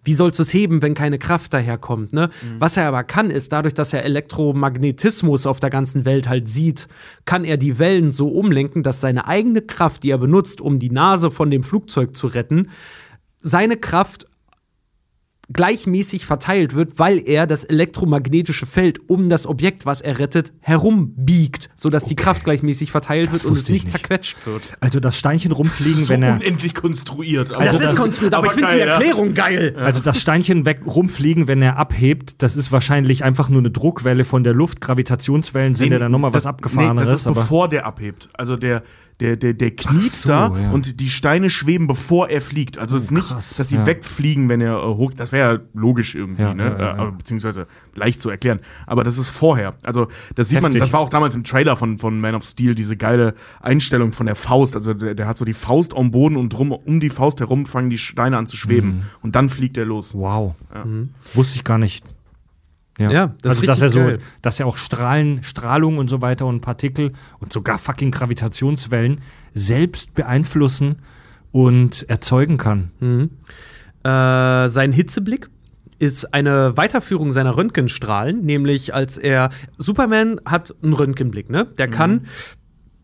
Wie 0.04 0.16
sollst 0.16 0.40
du 0.40 0.44
es 0.44 0.54
heben, 0.54 0.82
wenn 0.82 0.96
keine 0.96 1.20
Kraft 1.20 1.54
daherkommt? 1.54 2.12
Ne? 2.12 2.30
Was 2.58 2.78
er 2.78 2.88
aber 2.88 3.04
kann, 3.04 3.30
ist 3.30 3.52
dadurch, 3.52 3.74
dass 3.74 3.94
er 3.94 4.04
Elektromagnetismus 4.04 5.46
auf 5.46 5.60
der 5.60 5.70
ganzen 5.70 6.06
Welt 6.06 6.28
halt 6.28 6.50
sieht, 6.50 6.88
kann 7.26 7.44
er 7.44 7.58
die 7.58 7.78
Wellen 7.78 8.12
so 8.12 8.30
umlenken, 8.30 8.82
dass 8.82 9.02
seine 9.02 9.28
eigene 9.28 9.62
Kraft, 9.62 10.04
die 10.04 10.10
er 10.10 10.18
benutzt, 10.18 10.60
um 10.60 10.80
die 10.80 10.90
Nase 10.90 11.30
von 11.30 11.52
dem 11.52 11.64
Flugzeug 11.64 12.16
zu 12.16 12.28
retten, 12.28 12.70
seine 13.42 13.78
Kraft 13.78 14.28
gleichmäßig 15.54 16.26
verteilt 16.26 16.76
wird, 16.76 17.00
weil 17.00 17.22
er 17.26 17.48
das 17.48 17.64
elektromagnetische 17.64 18.66
Feld 18.66 19.00
um 19.10 19.30
das 19.30 19.48
Objekt, 19.48 19.86
was 19.86 20.02
er 20.02 20.20
rettet, 20.20 20.52
herumbiegt, 20.60 21.70
sodass 21.76 22.06
die 22.06 22.16
Kraft 22.16 22.44
gleichmäßig 22.44 22.92
verteilt 22.92 23.28
Das 23.28 23.44
wird 23.44 23.46
und 23.46 23.54
es 23.58 23.70
nicht 23.70 23.84
nicht. 23.86 23.92
zerquetscht 23.92 24.38
wird. 24.46 24.62
Also 24.80 25.00
das 25.00 25.18
Steinchen 25.18 25.52
rumfliegen, 25.52 26.04
so 26.06 26.10
wenn 26.14 26.24
er. 26.24 26.34
unendlich 26.36 26.74
konstruiert. 26.76 27.56
Also 27.56 27.72
Das 27.72 27.82
ist 27.82 27.92
das- 27.94 28.00
konstruiert, 28.00 28.34
aber 28.34 28.48
ich 28.48 28.54
finde 28.54 28.70
die 28.72 28.78
geil, 28.80 28.88
ja. 28.88 28.94
Erklärung 28.94 29.34
geil. 29.34 29.76
Also 29.78 30.02
das 30.02 30.20
Steinchen 30.20 30.66
weg 30.66 30.82
rumfliegen, 30.86 31.48
wenn 31.48 31.62
er 31.62 31.78
abhebt, 31.78 32.42
das 32.42 32.56
ist 32.56 32.72
wahrscheinlich 32.72 33.24
einfach 33.24 33.50
nur 33.50 33.60
eine 33.62 33.72
Druckwelle 33.72 34.24
von 34.26 34.44
der 34.44 34.54
Luft. 34.54 34.82
Gravitationswellen 34.82 35.76
sind 35.76 35.92
ja 35.92 36.00
dann 36.00 36.12
nochmal 36.12 36.34
was 36.34 36.44
das- 36.44 36.48
Abgefahreneres. 36.52 37.08
Nee, 37.08 37.12
das 37.12 37.22
ist 37.22 37.28
aber 37.28 37.42
bevor 37.42 37.70
der 37.70 37.86
abhebt. 37.86 38.30
Also 38.34 38.56
der, 38.58 38.84
der, 39.22 39.36
der, 39.38 39.54
der 39.54 39.72
kniet 39.72 40.12
so, 40.12 40.30
da 40.30 40.58
ja. 40.58 40.72
und 40.72 41.00
die 41.00 41.10
Steine 41.10 41.52
schweben, 41.52 41.86
bevor 41.86 42.30
er 42.30 42.42
fliegt. 42.42 42.80
Also 42.80 42.98
es 42.98 43.04
ist 43.04 43.12
nicht, 43.12 43.28
krass, 43.28 43.56
dass 43.56 43.70
sie 43.70 43.76
ja. 43.76 43.86
wegfliegen, 43.86 44.50
wenn 44.50 44.62
er 44.62 44.78
äh, 44.78 44.96
hoch. 44.96 45.14
Das 45.16 45.32
wäre 45.32 45.54
ja 45.54 45.60
logisch 45.74 46.16
irgendwie, 46.16 46.42
Ja, 46.42 46.56
ne? 46.56 46.98
Äh, 46.98 47.12
beziehungsweise 47.16 47.68
leicht 47.94 48.20
zu 48.20 48.32
erklären. 48.32 48.60
Aber 48.88 49.04
das 49.04 49.20
ist 49.20 49.30
vorher. 49.30 49.76
Also 49.84 50.08
das 50.36 50.50
sieht 50.50 50.62
man, 50.62 50.72
Heftig. 50.72 50.82
das 50.82 50.94
war 50.94 51.02
auch 51.02 51.10
damals 51.10 51.36
im 51.36 51.44
Trailer 51.44 51.78
von, 51.78 52.00
von 52.00 52.20
Man 52.20 52.34
of 52.34 52.44
Steel, 52.44 52.74
diese 52.74 52.98
geile 52.98 53.36
Einstellung 53.60 54.12
von 54.12 54.26
der 54.26 54.36
Faust. 54.36 54.76
Also 54.76 54.96
der, 54.96 55.14
der 55.14 55.28
hat 55.28 55.38
so 55.38 55.46
die 55.46 55.54
Faust 55.54 55.96
am 55.96 56.10
Boden 56.10 56.36
und 56.36 56.50
drum, 56.50 56.72
um 56.72 57.00
die 57.00 57.10
Faust 57.10 57.40
herum 57.42 57.68
fangen 57.68 57.92
die 57.92 58.00
Steine 58.00 58.38
an 58.38 58.48
zu 58.48 58.58
schweben. 58.58 58.90
Mhm. 58.90 59.04
Und 59.22 59.36
dann 59.36 59.50
fliegt 59.50 59.78
er 59.78 59.86
los. 59.86 60.16
wow. 60.16 60.56
Wusste 61.36 61.58
ich 61.58 61.64
gar 61.64 61.78
nicht. 61.78 62.04
Ja, 63.00 63.34
das 63.42 63.54
ist 63.54 63.60
also, 63.60 63.66
dass 63.68 63.82
er 63.82 63.90
so, 63.90 64.00
geil. 64.00 64.20
dass 64.42 64.60
er 64.60 64.68
auch 64.68 64.78
Strahlen, 64.78 65.44
Strahlung 65.44 65.98
und 65.98 66.10
so 66.10 66.22
weiter 66.22 66.46
und 66.46 66.62
Partikel 66.62 67.14
und 67.40 67.52
sogar 67.52 67.80
fucking 67.80 68.12
Gravitationswellen 68.12 69.22
selbst 69.54 70.14
beeinflussen 70.14 70.98
und 71.52 72.08
erzeugen 72.10 72.58
kann. 72.58 72.92
Äh, 74.04 74.70
sein 74.70 74.92
Hitzeblick 74.92 75.50
ist 76.00 76.34
eine 76.34 76.76
Weiterführung 76.78 77.32
seiner 77.32 77.56
Röntgenstrahlen, 77.56 78.44
nämlich 78.44 78.94
als 78.94 79.18
er 79.18 79.52
Superman 79.78 80.42
hat 80.46 80.74
einen 80.82 80.94
Röntgenblick, 80.94 81.50
ne? 81.50 81.68
Der 81.78 81.88
kann 81.88 82.26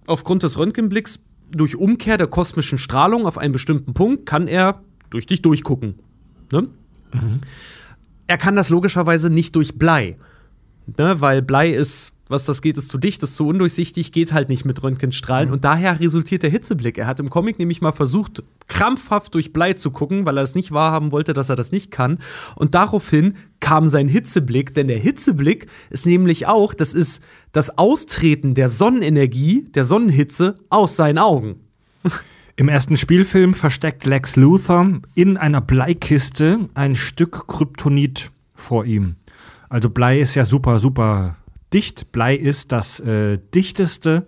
aufgrund 0.07 0.43
des 0.43 0.57
Röntgenblicks 0.57 1.19
durch 1.51 1.75
Umkehr 1.75 2.17
der 2.17 2.27
kosmischen 2.27 2.79
Strahlung 2.79 3.25
auf 3.27 3.37
einen 3.37 3.53
bestimmten 3.53 3.93
Punkt 3.93 4.25
kann 4.25 4.47
er 4.47 4.81
durch 5.09 5.27
dich 5.27 5.41
durchgucken, 5.41 5.99
ne? 6.51 6.67
Er 8.27 8.37
kann 8.37 8.55
das 8.55 8.69
logischerweise 8.69 9.29
nicht 9.29 9.55
durch 9.55 9.77
Blei, 9.77 10.17
ne? 10.97 11.21
Weil 11.21 11.41
Blei 11.41 11.69
ist 11.69 12.13
was 12.29 12.45
das 12.45 12.61
geht, 12.61 12.77
ist 12.77 12.89
zu 12.89 12.97
dicht, 12.97 13.23
ist 13.23 13.35
zu 13.35 13.47
undurchsichtig, 13.47 14.11
geht 14.11 14.33
halt 14.33 14.49
nicht 14.49 14.65
mit 14.65 14.81
Röntgenstrahlen. 14.83 15.51
Und 15.51 15.63
daher 15.63 15.99
resultiert 15.99 16.43
der 16.43 16.49
Hitzeblick. 16.49 16.97
Er 16.97 17.07
hat 17.07 17.19
im 17.19 17.29
Comic 17.29 17.59
nämlich 17.59 17.81
mal 17.81 17.91
versucht, 17.91 18.43
krampfhaft 18.67 19.33
durch 19.33 19.53
Blei 19.53 19.73
zu 19.73 19.91
gucken, 19.91 20.25
weil 20.25 20.37
er 20.37 20.43
es 20.43 20.55
nicht 20.55 20.71
wahrhaben 20.71 21.11
wollte, 21.11 21.33
dass 21.33 21.49
er 21.49 21.55
das 21.55 21.71
nicht 21.71 21.91
kann. 21.91 22.19
Und 22.55 22.75
daraufhin 22.75 23.35
kam 23.59 23.87
sein 23.87 24.07
Hitzeblick, 24.07 24.73
denn 24.73 24.87
der 24.87 24.99
Hitzeblick 24.99 25.67
ist 25.89 26.05
nämlich 26.05 26.47
auch, 26.47 26.73
das 26.73 26.93
ist 26.93 27.23
das 27.51 27.77
Austreten 27.77 28.55
der 28.55 28.69
Sonnenenergie, 28.69 29.65
der 29.73 29.83
Sonnenhitze 29.83 30.55
aus 30.69 30.95
seinen 30.95 31.17
Augen. 31.17 31.61
Im 32.59 32.69
ersten 32.69 32.97
Spielfilm 32.97 33.53
versteckt 33.53 34.03
Lex 34.05 34.35
Luthor 34.35 34.87
in 35.13 35.37
einer 35.37 35.61
Bleikiste 35.61 36.67
ein 36.73 36.95
Stück 36.95 37.47
Kryptonit 37.47 38.31
vor 38.55 38.83
ihm. 38.83 39.15
Also 39.69 39.91
Blei 39.91 40.19
ist 40.19 40.33
ja 40.33 40.43
super, 40.43 40.79
super 40.79 41.37
dicht. 41.71 42.11
Blei 42.11 42.33
ist 42.33 42.71
das 42.71 42.99
äh, 42.99 43.37
dichteste 43.53 44.25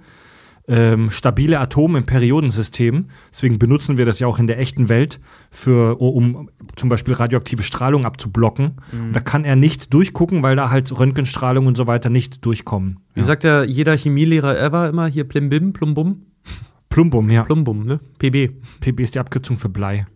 ähm, 0.68 1.10
stabile 1.10 1.60
Atom 1.60 1.96
im 1.96 2.06
Periodensystem. 2.06 3.06
Deswegen 3.32 3.58
benutzen 3.58 3.98
wir 3.98 4.06
das 4.06 4.20
ja 4.20 4.28
auch 4.28 4.38
in 4.38 4.46
der 4.46 4.60
echten 4.60 4.90
Welt, 4.90 5.20
für, 5.50 6.00
um 6.00 6.52
zum 6.76 6.88
Beispiel 6.88 7.16
radioaktive 7.16 7.64
Strahlung 7.64 8.06
abzublocken. 8.06 8.74
Und 8.92 9.14
da 9.14 9.22
kann 9.22 9.44
er 9.44 9.56
nicht 9.56 9.92
durchgucken, 9.92 10.44
weil 10.44 10.56
da 10.56 10.70
halt 10.70 10.98
Röntgenstrahlung 10.98 11.66
und 11.66 11.76
so 11.76 11.88
weiter 11.88 12.12
nicht 12.12 12.46
durchkommen. 12.46 13.00
Wie 13.16 13.24
sagt 13.24 13.44
ja 13.44 13.64
jeder 13.64 13.98
Chemielehrer 13.98 14.60
ever 14.60 14.88
immer 14.88 15.08
hier 15.08 15.24
Plimbim, 15.24 15.74
Plumbum? 15.74 16.28
Plumbum, 16.90 17.30
ja. 17.30 17.44
Plumbum, 17.44 17.86
ne? 17.86 18.00
PB. 18.18 18.52
PB 18.82 19.00
ist 19.02 19.16
die 19.16 19.20
Abkürzung 19.20 19.58
für 19.58 19.70
Blei. 19.70 20.08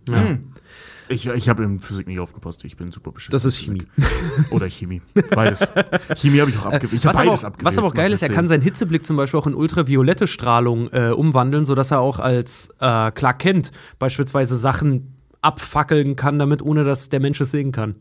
Ich, 1.10 1.28
ich 1.28 1.50
habe 1.50 1.64
in 1.64 1.80
Physik 1.80 2.08
nicht 2.08 2.20
aufgepasst. 2.20 2.64
Ich 2.66 2.78
bin 2.78 2.91
super 2.91 3.12
beschäftigt. 3.12 3.34
Das 3.36 3.45
ist 3.45 3.58
Chemie. 3.58 3.84
Oder 4.50 4.68
Chemie. 4.70 5.02
Beides. 5.36 5.68
Chemie 6.18 6.40
habe 6.40 6.50
ich 6.50 6.58
auch 6.58 6.66
abgewählt. 6.66 6.94
Ich 7.02 7.06
Was 7.06 7.16
aber, 7.16 7.26
beides 7.26 7.40
auch, 7.41 7.48
abgewählt. 7.48 7.66
was 7.66 7.78
aber 7.78 7.88
auch 7.88 7.94
geil 7.94 8.12
ist, 8.14 8.22
er 8.24 8.30
kann 8.30 8.48
seinen 8.48 8.62
Hitzeblick 8.64 9.06
zum 9.06 9.18
Beispiel 9.18 9.40
auch 9.40 9.45
in 9.48 9.54
ultraviolette 9.54 10.26
Strahlung 10.28 10.88
äh, 10.91 11.10
umwandeln, 11.10 11.66
sodass 11.66 11.91
er 11.91 12.00
auch 12.00 12.20
als 12.20 12.70
äh, 12.80 13.12
Clark 13.12 13.40
Kent 13.40 13.72
beispielsweise 14.00 14.56
Sachen 14.58 15.14
abfackeln 15.41 16.16
kann, 16.16 16.40
damit 16.40 16.62
ohne 16.62 16.84
dass 16.86 17.10
der 17.10 17.20
Mensch 17.20 17.40
es 17.41 17.52
sehen 17.52 17.72
kann. 17.72 17.94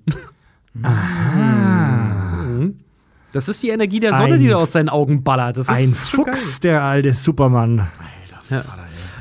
Das 3.32 3.48
ist 3.48 3.62
die 3.62 3.70
Energie 3.70 4.00
der 4.00 4.14
Sonne, 4.14 4.34
Ein- 4.34 4.40
die 4.40 4.48
da 4.48 4.56
aus 4.56 4.72
seinen 4.72 4.88
Augen 4.88 5.22
ballert. 5.22 5.56
Das 5.56 5.68
ist 5.68 5.74
Ein 5.74 5.88
Fuchs, 5.88 6.60
der 6.60 6.82
alte 6.82 7.12
Superman. 7.12 7.88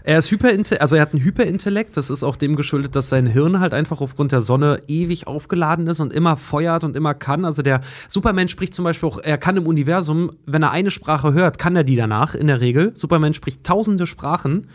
Er 0.04 0.18
ist 0.18 0.32
hyperinte 0.32 0.82
also 0.82 0.96
er 0.96 1.04
hat 1.04 1.14
einen 1.14 1.24
Hyperintellekt, 1.24 1.96
das 1.96 2.10
ist 2.10 2.24
auch 2.24 2.36
dem 2.36 2.56
geschuldet, 2.56 2.96
dass 2.96 3.10
sein 3.10 3.28
Hirn 3.28 3.60
halt 3.60 3.74
einfach 3.74 4.02
aufgrund 4.02 4.32
der 4.32 4.42
Sonne 4.42 4.82
ewig 4.88 5.28
aufgeladen 5.28 5.88
ist 5.88 6.00
und 6.00 6.12
immer 6.12 6.38
feuert 6.38 6.84
und 6.84 6.96
immer 6.96 7.14
kann. 7.14 7.46
Also 7.46 7.62
der 7.62 7.82
Superman 8.08 8.48
spricht 8.48 8.74
zum 8.74 8.84
Beispiel 8.84 9.08
auch, 9.08 9.20
er 9.20 9.38
kann 9.38 9.58
im 9.58 9.68
Universum, 9.68 10.32
wenn 10.46 10.64
er 10.64 10.72
eine 10.72 10.92
Sprache 10.92 11.34
hört, 11.34 11.60
kann 11.60 11.76
er 11.76 11.84
die 11.84 11.96
danach 11.96 12.36
in 12.36 12.48
der 12.48 12.62
Regel. 12.62 12.92
Superman 12.96 13.34
spricht 13.34 13.64
tausende 13.64 14.08
Sprachen. 14.08 14.68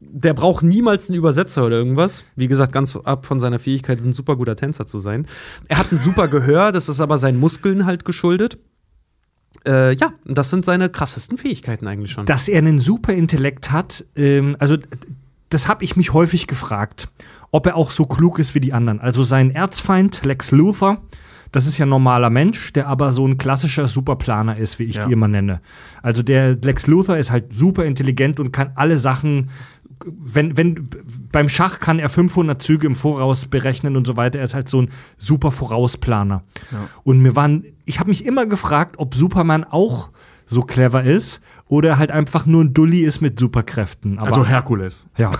Der 0.00 0.34
braucht 0.34 0.64
niemals 0.64 1.08
einen 1.08 1.18
Übersetzer 1.18 1.64
oder 1.64 1.76
irgendwas. 1.76 2.24
Wie 2.34 2.48
gesagt, 2.48 2.72
ganz 2.72 2.96
ab 2.96 3.24
von 3.24 3.38
seiner 3.38 3.60
Fähigkeit, 3.60 4.00
ein 4.00 4.12
super 4.12 4.36
guter 4.36 4.56
Tänzer 4.56 4.84
zu 4.84 4.98
sein. 4.98 5.28
Er 5.68 5.78
hat 5.78 5.92
ein 5.92 5.96
super 5.96 6.26
Gehör, 6.26 6.72
das 6.72 6.88
ist 6.88 7.00
aber 7.00 7.18
seinen 7.18 7.38
Muskeln 7.38 7.86
halt 7.86 8.04
geschuldet. 8.04 8.58
Äh, 9.66 9.94
ja, 9.94 10.12
das 10.24 10.50
sind 10.50 10.64
seine 10.64 10.88
krassesten 10.88 11.38
Fähigkeiten 11.38 11.86
eigentlich 11.86 12.12
schon. 12.12 12.26
Dass 12.26 12.48
er 12.48 12.58
einen 12.58 12.80
super 12.80 13.12
Intellekt 13.12 13.70
hat, 13.72 14.04
ähm, 14.16 14.56
also 14.58 14.76
das 15.50 15.68
habe 15.68 15.84
ich 15.84 15.96
mich 15.96 16.12
häufig 16.12 16.46
gefragt, 16.46 17.08
ob 17.50 17.66
er 17.66 17.76
auch 17.76 17.90
so 17.90 18.06
klug 18.06 18.38
ist 18.38 18.54
wie 18.54 18.60
die 18.60 18.72
anderen. 18.72 19.00
Also 19.00 19.22
sein 19.22 19.50
Erzfeind 19.50 20.24
Lex 20.24 20.50
Luthor, 20.50 21.02
das 21.52 21.66
ist 21.66 21.76
ja 21.76 21.84
ein 21.84 21.90
normaler 21.90 22.30
Mensch, 22.30 22.72
der 22.72 22.88
aber 22.88 23.12
so 23.12 23.26
ein 23.26 23.36
klassischer 23.36 23.86
Superplaner 23.86 24.56
ist, 24.56 24.78
wie 24.78 24.84
ich 24.84 24.96
Ja. 24.96 25.06
die 25.06 25.12
immer 25.12 25.28
nenne. 25.28 25.60
Also 26.02 26.22
der 26.22 26.54
Lex 26.56 26.86
Luthor 26.86 27.18
ist 27.18 27.30
halt 27.30 27.54
super 27.54 27.84
intelligent 27.84 28.40
und 28.40 28.52
kann 28.52 28.72
alle 28.74 28.96
Sachen 28.96 29.50
wenn, 30.06 30.56
wenn 30.56 30.88
beim 31.30 31.48
Schach 31.48 31.80
kann 31.80 31.98
er 31.98 32.08
500 32.08 32.60
Züge 32.60 32.86
im 32.86 32.94
Voraus 32.94 33.46
berechnen 33.46 33.96
und 33.96 34.06
so 34.06 34.16
weiter. 34.16 34.38
Er 34.38 34.44
ist 34.44 34.54
halt 34.54 34.68
so 34.68 34.82
ein 34.82 34.88
super 35.16 35.50
Vorausplaner. 35.50 36.42
Und 37.04 37.20
mir 37.20 37.36
waren, 37.36 37.64
ich 37.84 38.00
habe 38.00 38.10
mich 38.10 38.24
immer 38.24 38.46
gefragt, 38.46 38.96
ob 38.98 39.14
Superman 39.14 39.64
auch 39.64 40.10
so 40.46 40.62
clever 40.62 41.02
ist 41.02 41.40
oder 41.66 41.98
halt 41.98 42.10
einfach 42.10 42.46
nur 42.46 42.62
ein 42.62 42.74
Dulli 42.74 43.00
ist 43.00 43.20
mit 43.20 43.38
Superkräften. 43.38 44.18
Aber, 44.18 44.28
Also 44.28 44.46
Herkules. 44.46 45.08
ja. 45.16 45.30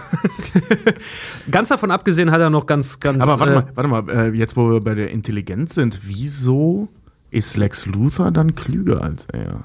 Ganz 1.51 1.68
davon 1.68 1.90
abgesehen 1.90 2.30
hat 2.30 2.40
er 2.40 2.51
noch 2.51 2.66
ganz, 2.66 2.98
ganz. 3.01 3.22
Aber 3.22 3.39
warte 3.39 3.52
äh, 3.52 3.56
mal, 3.56 3.66
warte 3.74 3.89
mal, 3.89 4.09
äh, 4.10 4.30
jetzt 4.30 4.56
wo 4.56 4.70
wir 4.70 4.80
bei 4.80 4.94
der 4.94 5.10
Intelligenz 5.10 5.74
sind, 5.74 6.01
wieso 6.06 6.89
ist 7.30 7.56
Lex 7.56 7.86
Luthor 7.86 8.30
dann 8.30 8.55
klüger 8.55 9.02
als 9.02 9.26
er? 9.26 9.64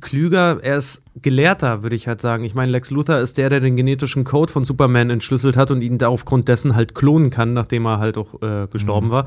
Klüger, 0.00 0.58
er 0.62 0.78
ist 0.78 1.02
gelehrter, 1.20 1.82
würde 1.82 1.94
ich 1.94 2.08
halt 2.08 2.20
sagen. 2.20 2.44
Ich 2.44 2.54
meine, 2.54 2.72
Lex 2.72 2.90
Luthor 2.90 3.18
ist 3.18 3.36
der, 3.36 3.50
der 3.50 3.60
den 3.60 3.76
genetischen 3.76 4.24
Code 4.24 4.50
von 4.50 4.64
Superman 4.64 5.10
entschlüsselt 5.10 5.56
hat 5.56 5.70
und 5.70 5.82
ihn 5.82 5.98
da 5.98 6.08
aufgrund 6.08 6.48
dessen 6.48 6.74
halt 6.74 6.94
klonen 6.94 7.30
kann, 7.30 7.52
nachdem 7.52 7.86
er 7.86 7.98
halt 7.98 8.16
auch 8.16 8.40
äh, 8.42 8.66
gestorben 8.68 9.10
war. 9.10 9.26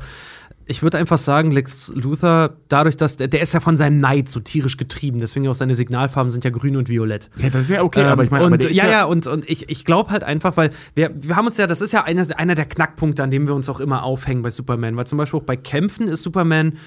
Ich 0.68 0.82
würde 0.82 0.98
einfach 0.98 1.18
sagen, 1.18 1.52
Lex 1.52 1.92
Luthor, 1.94 2.56
dadurch, 2.66 2.96
dass 2.96 3.16
der, 3.16 3.28
der 3.28 3.40
ist 3.40 3.54
ja 3.54 3.60
von 3.60 3.76
seinem 3.76 3.98
Neid 3.98 4.28
so 4.28 4.40
tierisch 4.40 4.76
getrieben, 4.76 5.20
deswegen 5.20 5.46
auch 5.46 5.54
seine 5.54 5.76
Signalfarben 5.76 6.30
sind 6.30 6.44
ja 6.44 6.50
grün 6.50 6.76
und 6.76 6.88
violett. 6.88 7.30
Ja, 7.38 7.50
das 7.50 7.62
ist 7.62 7.70
ja 7.70 7.84
okay, 7.84 8.00
Ähm, 8.00 8.06
aber 8.08 8.24
ich 8.24 8.32
meine, 8.32 8.46
und, 8.46 8.64
ist 8.64 8.74
ja, 8.74 8.88
ja, 8.88 9.04
und, 9.04 9.28
und 9.28 9.48
ich, 9.48 9.70
ich 9.70 9.84
glaube 9.84 10.10
halt 10.10 10.24
einfach, 10.24 10.56
weil 10.56 10.70
wir, 10.96 11.12
wir 11.14 11.36
haben 11.36 11.46
uns 11.46 11.56
ja, 11.56 11.68
das 11.68 11.80
ist 11.80 11.92
ja 11.92 12.02
einer, 12.02 12.26
einer 12.36 12.56
der 12.56 12.66
Knackpunkte, 12.66 13.22
an 13.22 13.30
dem 13.30 13.46
wir 13.46 13.54
uns 13.54 13.68
auch 13.68 13.78
immer 13.78 14.02
aufhängen 14.02 14.42
bei 14.42 14.50
Superman, 14.50 14.96
weil 14.96 15.06
zum 15.06 15.18
Beispiel 15.18 15.38
auch 15.38 15.44
bei 15.44 15.56
Kämpfen 15.56 16.08
ist 16.08 16.24
Superman 16.24 16.78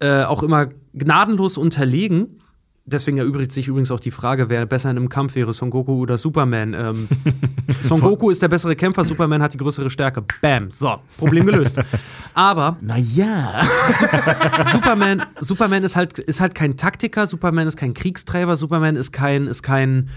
äh, 0.00 0.24
auch 0.24 0.42
immer 0.42 0.70
gnadenlos 0.94 1.56
unterlegen. 1.58 2.40
Deswegen 2.90 3.18
erübrigt 3.18 3.52
sich 3.52 3.68
übrigens 3.68 3.90
auch 3.90 4.00
die 4.00 4.10
Frage, 4.10 4.48
wer 4.48 4.64
besser 4.64 4.90
in 4.90 4.96
einem 4.96 5.08
Kampf 5.08 5.34
wäre, 5.34 5.52
Son 5.52 5.68
Goku 5.70 5.92
oder 6.00 6.16
Superman. 6.16 6.74
Ähm, 6.74 7.08
Son 7.82 8.00
Goku 8.00 8.30
ist 8.30 8.40
der 8.40 8.48
bessere 8.48 8.74
Kämpfer, 8.76 9.04
Superman 9.04 9.42
hat 9.42 9.52
die 9.52 9.58
größere 9.58 9.90
Stärke. 9.90 10.24
Bam, 10.40 10.70
so, 10.70 10.96
Problem 11.18 11.44
gelöst. 11.46 11.78
Aber 12.34 12.76
Naja. 12.80 13.66
Superman, 14.72 15.22
Superman 15.40 15.84
ist 15.84 15.96
halt, 15.96 16.18
ist 16.18 16.40
halt 16.40 16.54
kein 16.54 16.76
Taktiker, 16.76 17.26
Superman 17.26 17.68
ist 17.68 17.76
kein 17.76 17.92
Kriegstreiber, 17.94 18.56
Superman 18.56 18.96
ist 18.96 19.12
kein, 19.12 19.46
ist 19.46 19.62
kein 19.62 20.08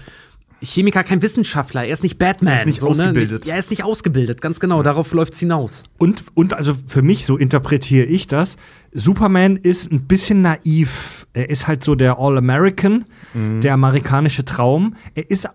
Chemiker, 0.62 1.02
kein 1.02 1.22
Wissenschaftler, 1.22 1.84
er 1.84 1.92
ist 1.92 2.02
nicht 2.02 2.18
Batman. 2.18 2.54
Er 2.54 2.60
ist 2.60 2.66
nicht 2.66 2.80
so, 2.80 2.88
ausgebildet. 2.88 3.44
Ne? 3.44 3.48
Ja, 3.48 3.54
er 3.54 3.60
ist 3.60 3.70
nicht 3.70 3.84
ausgebildet, 3.84 4.40
ganz 4.40 4.60
genau, 4.60 4.82
darauf 4.82 5.12
läuft's 5.12 5.38
hinaus. 5.38 5.82
Und, 5.98 6.24
und 6.34 6.54
also 6.54 6.74
für 6.86 7.02
mich, 7.02 7.26
so 7.26 7.36
interpretiere 7.36 8.06
ich 8.06 8.26
das, 8.26 8.56
Superman 8.92 9.56
ist 9.56 9.90
ein 9.90 10.06
bisschen 10.06 10.42
naiv. 10.42 11.26
Er 11.32 11.50
ist 11.50 11.66
halt 11.66 11.82
so 11.82 11.94
der 11.94 12.18
All-American, 12.18 13.06
der 13.34 13.72
amerikanische 13.72 14.44
Traum. 14.44 14.94
Er 15.14 15.30
ist 15.30 15.48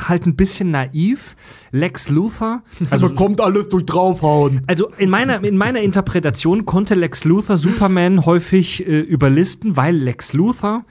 halt 0.00 0.26
ein 0.26 0.36
bisschen 0.36 0.70
naiv. 0.70 1.36
Lex 1.72 2.08
Luthor, 2.08 2.62
also 2.90 3.08
kommt 3.10 3.40
alles 3.40 3.68
durch 3.68 3.84
draufhauen. 3.86 4.62
Also 4.66 4.90
in 4.98 5.10
meiner, 5.10 5.42
in 5.42 5.56
meiner 5.56 5.80
Interpretation 5.80 6.64
konnte 6.64 6.94
Lex 6.94 7.24
Luthor 7.24 7.56
Superman 7.56 8.24
häufig 8.24 8.86
äh, 8.86 9.00
überlisten, 9.00 9.76
weil 9.76 9.96
Lex 9.96 10.32
Luthor 10.32 10.84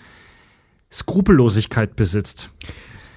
Skrupellosigkeit 0.92 1.96
besitzt. 1.96 2.52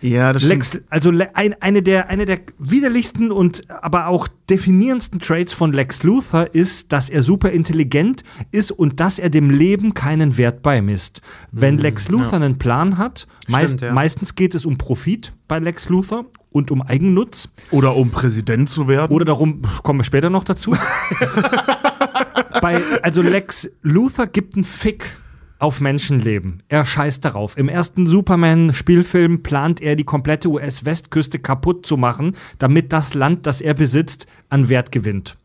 Ja, 0.01 0.33
das 0.33 0.45
Lex, 0.45 0.79
also 0.91 1.11
le, 1.11 1.35
ein, 1.35 1.55
eine, 1.61 1.83
der, 1.83 2.09
eine 2.09 2.25
der 2.25 2.41
widerlichsten 2.59 3.33
und 3.33 3.69
aber 3.71 4.07
auch 4.07 4.29
definierendsten 4.49 5.21
Traits 5.21 5.53
von 5.53 5.73
Lex 5.73 6.03
Luthor 6.03 6.55
ist, 6.55 6.93
dass 6.93 7.11
er 7.11 7.23
super 7.23 7.51
intelligent 7.51 8.23
ist 8.51 8.71
und 8.71 9.01
dass 9.01 9.19
er 9.19 9.31
dem 9.31 9.51
Leben 9.51 9.95
keinen 9.95 10.37
Wert 10.37 10.63
beimisst. 10.63 11.21
Wenn 11.51 11.79
Lex 11.79 12.09
Luthor 12.09 12.35
einen 12.35 12.59
Plan 12.59 12.99
hat, 12.99 13.27
meist, 13.49 13.81
ja. 13.81 13.93
meistens 13.93 14.35
geht 14.35 14.55
es 14.55 14.65
um 14.65 14.79
Profit 14.79 15.33
bei 15.49 15.59
Lex 15.59 15.89
Luthor 15.89 16.27
und 16.51 16.71
um 16.71 16.83
Eigennutz. 16.83 17.49
Oder 17.71 17.97
um 17.97 18.11
Präsident 18.11 18.71
zu 18.71 18.89
werden. 18.89 19.13
Oder 19.13 19.25
darum, 19.25 19.63
kommen 19.83 20.01
wir 20.01 20.05
später 20.05 20.31
noch 20.31 20.45
dazu. 20.45 20.77
Bei, 22.61 22.83
also 23.03 23.23
Lex 23.23 23.71
Luthor 23.83 24.27
gibt 24.27 24.55
einen 24.55 24.65
Fick 24.65 25.19
auf 25.59 25.81
Menschenleben. 25.81 26.63
Er 26.69 26.85
scheißt 26.85 27.25
darauf. 27.25 27.57
Im 27.57 27.69
ersten 27.69 28.07
Superman-Spielfilm 28.07 29.43
plant 29.43 29.81
er, 29.81 29.97
die 29.97 30.05
komplette 30.05 30.49
US-Westküste 30.49 31.39
kaputt 31.39 31.85
zu 31.85 31.97
machen, 31.97 32.37
damit 32.59 32.93
das 32.93 33.15
Land, 33.15 33.47
das 33.47 33.61
er 33.61 33.75
besitzt, 33.75 34.27
an 34.49 34.69
Wert 34.69 34.93
gewinnt. 34.93 35.37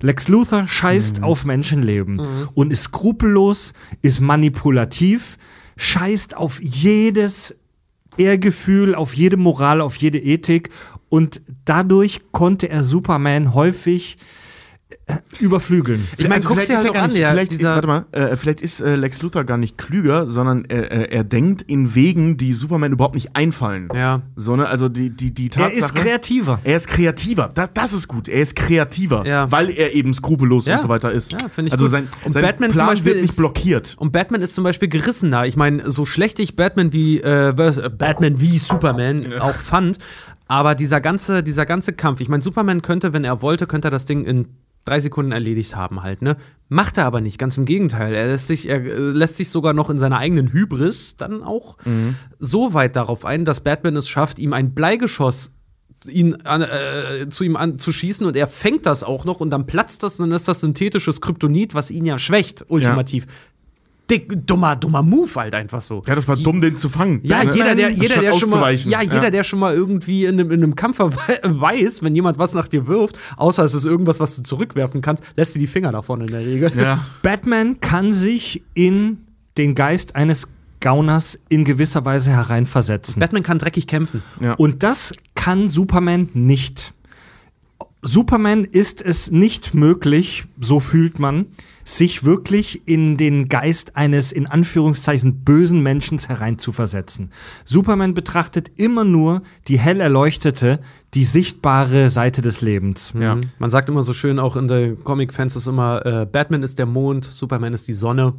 Lex 0.00 0.28
Luthor 0.28 0.66
scheißt 0.66 1.22
auf 1.22 1.44
Menschenleben 1.44 2.20
und 2.54 2.72
ist 2.72 2.82
skrupellos, 2.84 3.72
ist 4.02 4.20
manipulativ, 4.20 5.38
scheißt 5.76 6.36
auf 6.36 6.60
jedes 6.60 7.56
Ehrgefühl, 8.16 8.94
auf 8.94 9.14
jede 9.14 9.36
Moral, 9.36 9.80
auf 9.80 9.96
jede 9.96 10.18
Ethik 10.18 10.70
und 11.08 11.40
dadurch 11.64 12.20
konnte 12.32 12.68
er 12.68 12.82
Superman 12.82 13.54
häufig 13.54 14.18
überflügeln. 15.40 16.06
Ich 16.16 16.22
meine, 16.24 16.34
Also 16.36 16.48
guck's 16.48 16.62
dir 16.66 16.78
vielleicht 16.78 16.84
halt 16.84 16.88
er 16.88 16.92
gar 16.94 17.02
an, 17.04 17.10
nicht- 17.12 17.20
ja, 17.20 17.30
vielleicht 17.30 17.52
ist, 17.52 17.62
warte 17.64 17.86
mal, 17.86 18.04
äh, 18.12 18.36
vielleicht 18.36 18.60
ist 18.62 18.80
äh, 18.80 18.96
Lex 18.96 19.20
Luthor 19.22 19.44
gar 19.44 19.56
nicht 19.56 19.76
klüger, 19.76 20.28
sondern 20.28 20.64
er, 20.66 20.90
er, 20.90 21.12
er 21.12 21.24
denkt 21.24 21.62
in 21.62 21.94
Wegen, 21.94 22.36
die 22.36 22.52
Superman 22.52 22.92
überhaupt 22.92 23.14
nicht 23.14 23.30
einfallen. 23.34 23.88
Ja. 23.94 24.22
So, 24.36 24.56
ne? 24.56 24.66
Also 24.68 24.88
die, 24.88 25.10
die, 25.10 25.32
die 25.32 25.46
Er 25.46 25.50
Tatsache. 25.50 25.72
ist 25.78 25.94
kreativer. 25.94 26.60
Er 26.64 26.76
ist 26.76 26.88
kreativer. 26.88 27.50
Da, 27.54 27.66
das 27.66 27.92
ist 27.92 28.08
gut. 28.08 28.28
Er 28.28 28.42
ist 28.42 28.56
kreativer, 28.56 29.26
Ja. 29.26 29.50
weil 29.50 29.70
er 29.70 29.94
eben 29.94 30.14
skrupellos 30.14 30.66
Ja. 30.66 30.76
und 30.76 30.82
so 30.82 30.88
weiter 30.88 31.12
ist. 31.12 31.32
Ja, 31.32 31.38
finde 31.48 31.68
ich 31.68 31.72
also 31.72 31.84
gut. 31.86 31.90
sein, 31.92 32.08
Und 32.24 32.32
sein 32.32 32.42
Batman 32.42 32.70
zum 32.70 32.76
Plan 32.78 32.88
Beispiel 32.88 33.12
wird 33.12 33.22
nicht 33.22 33.30
ist- 33.30 33.36
blockiert. 33.36 33.96
Und 33.98 34.12
Batman 34.12 34.40
ist 34.42 34.54
zum 34.54 34.64
Beispiel 34.64 34.88
gerissener. 34.88 35.46
Ich 35.46 35.56
meine, 35.56 35.90
so 35.90 36.06
schlecht 36.06 36.38
ich 36.38 36.56
Batman 36.56 36.92
wie 36.92 37.20
äh, 37.20 37.48
äh, 37.48 37.90
Batman 37.90 38.40
wie 38.40 38.58
Superman 38.58 39.32
auch 39.40 39.54
fand, 39.56 39.98
aber 40.46 40.74
dieser 40.74 41.00
ganze, 41.00 41.42
dieser 41.42 41.66
ganze 41.66 41.92
Kampf, 41.92 42.20
ich 42.20 42.28
meine, 42.28 42.42
Superman 42.42 42.82
könnte, 42.82 43.12
wenn 43.12 43.24
er 43.24 43.42
wollte, 43.42 43.66
könnte 43.66 43.88
er 43.88 43.90
das 43.90 44.04
Ding 44.04 44.24
in 44.24 44.46
drei 44.84 45.00
Sekunden 45.00 45.32
erledigt 45.32 45.76
haben 45.76 46.02
halt, 46.02 46.22
ne? 46.22 46.36
Macht 46.68 46.98
er 46.98 47.06
aber 47.06 47.20
nicht, 47.20 47.38
ganz 47.38 47.56
im 47.56 47.64
Gegenteil. 47.64 48.14
Er 48.14 48.26
lässt 48.26 48.48
sich, 48.48 48.68
er 48.68 48.84
äh, 48.84 48.98
lässt 48.98 49.36
sich 49.36 49.50
sogar 49.50 49.72
noch 49.72 49.90
in 49.90 49.98
seiner 49.98 50.18
eigenen 50.18 50.52
Hybris 50.52 51.16
dann 51.16 51.42
auch 51.42 51.76
so 52.38 52.74
weit 52.74 52.96
darauf 52.96 53.24
ein, 53.24 53.44
dass 53.44 53.60
Batman 53.60 53.96
es 53.96 54.08
schafft, 54.08 54.38
ihm 54.38 54.52
ein 54.52 54.74
Bleigeschoss 54.74 55.52
ihn 56.06 56.34
an, 56.42 56.62
äh, 56.62 57.28
zu 57.30 57.44
ihm 57.44 57.56
an, 57.56 57.78
zu 57.78 57.92
schießen 57.92 58.26
und 58.26 58.36
er 58.36 58.46
fängt 58.46 58.86
das 58.86 59.04
auch 59.04 59.24
noch 59.24 59.40
und 59.40 59.50
dann 59.50 59.66
platzt 59.66 60.02
das, 60.02 60.18
dann 60.18 60.32
ist 60.32 60.48
das 60.48 60.60
synthetisches 60.60 61.20
Kryptonit, 61.20 61.74
was 61.74 61.90
ihn 61.90 62.04
ja 62.04 62.18
schwächt, 62.18 62.64
ultimativ. 62.68 63.26
Dick, 64.10 64.46
dummer, 64.46 64.76
dummer 64.76 65.02
Move 65.02 65.30
halt 65.36 65.54
einfach 65.54 65.80
so. 65.80 66.02
Ja, 66.06 66.14
das 66.14 66.28
war 66.28 66.36
dumm, 66.36 66.60
den 66.60 66.76
zu 66.76 66.90
fangen. 66.90 67.20
Ja, 67.22 67.42
Ne? 67.42 67.54
jeder, 67.54 67.74
der, 67.74 67.90
jeder, 67.90 68.20
der 68.20 68.32
schon 68.34 68.50
mal, 68.50 68.74
ja, 68.74 69.00
jeder, 69.00 69.30
der 69.30 69.44
schon 69.44 69.58
mal 69.58 69.74
irgendwie 69.74 70.26
in 70.26 70.38
einem, 70.38 70.50
in 70.50 70.62
einem 70.62 70.74
Kampf 70.76 70.98
weiß, 71.42 72.02
wenn 72.02 72.14
jemand 72.14 72.36
was 72.38 72.52
nach 72.52 72.68
dir 72.68 72.86
wirft, 72.86 73.16
außer 73.36 73.64
es 73.64 73.72
ist 73.72 73.86
irgendwas, 73.86 74.20
was 74.20 74.36
du 74.36 74.42
zurückwerfen 74.42 75.00
kannst, 75.00 75.24
lässt 75.36 75.54
dir 75.54 75.58
die 75.60 75.66
Finger 75.66 75.90
davon 75.90 76.20
in 76.20 76.26
der 76.26 76.40
Regel. 76.40 76.72
Ja. 76.76 77.06
Batman 77.22 77.80
kann 77.80 78.12
sich 78.12 78.62
in 78.74 79.18
den 79.56 79.74
Geist 79.74 80.16
eines 80.16 80.48
Gauners 80.80 81.38
in 81.48 81.64
gewisser 81.64 82.04
Weise 82.04 82.30
hereinversetzen. 82.30 83.18
Batman 83.18 83.42
kann 83.42 83.58
dreckig 83.58 83.86
kämpfen. 83.86 84.22
Ja. 84.38 84.52
Und 84.54 84.82
das 84.82 85.14
kann 85.34 85.70
Superman 85.70 86.28
nicht. 86.34 86.92
Superman 88.02 88.64
ist 88.64 89.00
es 89.00 89.30
nicht 89.30 89.72
möglich, 89.72 90.44
so 90.60 90.78
fühlt 90.80 91.18
man, 91.18 91.46
sich 91.84 92.24
wirklich 92.24 92.86
in 92.86 93.16
den 93.16 93.48
Geist 93.48 93.96
eines 93.96 94.32
in 94.32 94.46
Anführungszeichen 94.46 95.44
bösen 95.44 95.82
Menschen 95.82 96.18
hereinzuversetzen. 96.18 97.30
Superman 97.64 98.14
betrachtet 98.14 98.70
immer 98.76 99.04
nur 99.04 99.42
die 99.68 99.78
hell 99.78 100.00
erleuchtete, 100.00 100.80
die 101.14 101.24
sichtbare 101.24 102.10
Seite 102.10 102.42
des 102.42 102.60
Lebens. 102.60 103.12
Ja. 103.18 103.36
Mhm. 103.36 103.50
Man 103.58 103.70
sagt 103.70 103.88
immer 103.88 104.02
so 104.02 104.12
schön, 104.12 104.38
auch 104.38 104.56
in 104.56 104.68
der 104.68 104.96
Comic-Fans 104.96 105.56
ist 105.56 105.66
immer, 105.66 106.04
äh, 106.04 106.26
Batman 106.26 106.62
ist 106.62 106.78
der 106.78 106.86
Mond, 106.86 107.24
Superman 107.24 107.74
ist 107.74 107.86
die 107.86 107.92
Sonne. 107.92 108.34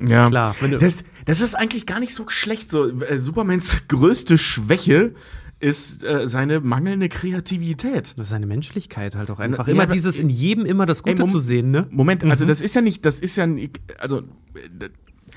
Ja, 0.00 0.28
Klar, 0.28 0.54
das, 0.78 1.02
das 1.24 1.40
ist 1.40 1.54
eigentlich 1.56 1.84
gar 1.84 1.98
nicht 1.98 2.14
so 2.14 2.28
schlecht. 2.28 2.70
So, 2.70 2.86
äh, 3.00 3.18
Supermans 3.18 3.88
größte 3.88 4.38
Schwäche 4.38 5.14
ist 5.60 6.04
äh, 6.04 6.28
seine 6.28 6.60
mangelnde 6.60 7.08
Kreativität. 7.08 8.14
Seine 8.16 8.46
Menschlichkeit 8.46 9.16
halt 9.16 9.30
auch 9.30 9.40
einfach. 9.40 9.66
Ja, 9.66 9.74
immer 9.74 9.86
dieses 9.86 10.18
in 10.18 10.28
jedem 10.28 10.64
immer 10.64 10.86
das 10.86 11.02
Gute 11.02 11.22
Mom- 11.22 11.28
zu 11.28 11.38
sehen, 11.38 11.70
ne? 11.70 11.86
Moment, 11.90 12.24
also 12.24 12.44
das 12.44 12.60
ist 12.60 12.74
ja 12.74 12.80
nicht, 12.80 13.04
das 13.04 13.18
ist 13.18 13.36
ja 13.36 13.46
nicht, 13.46 13.80
also 13.98 14.18
äh, 14.18 14.88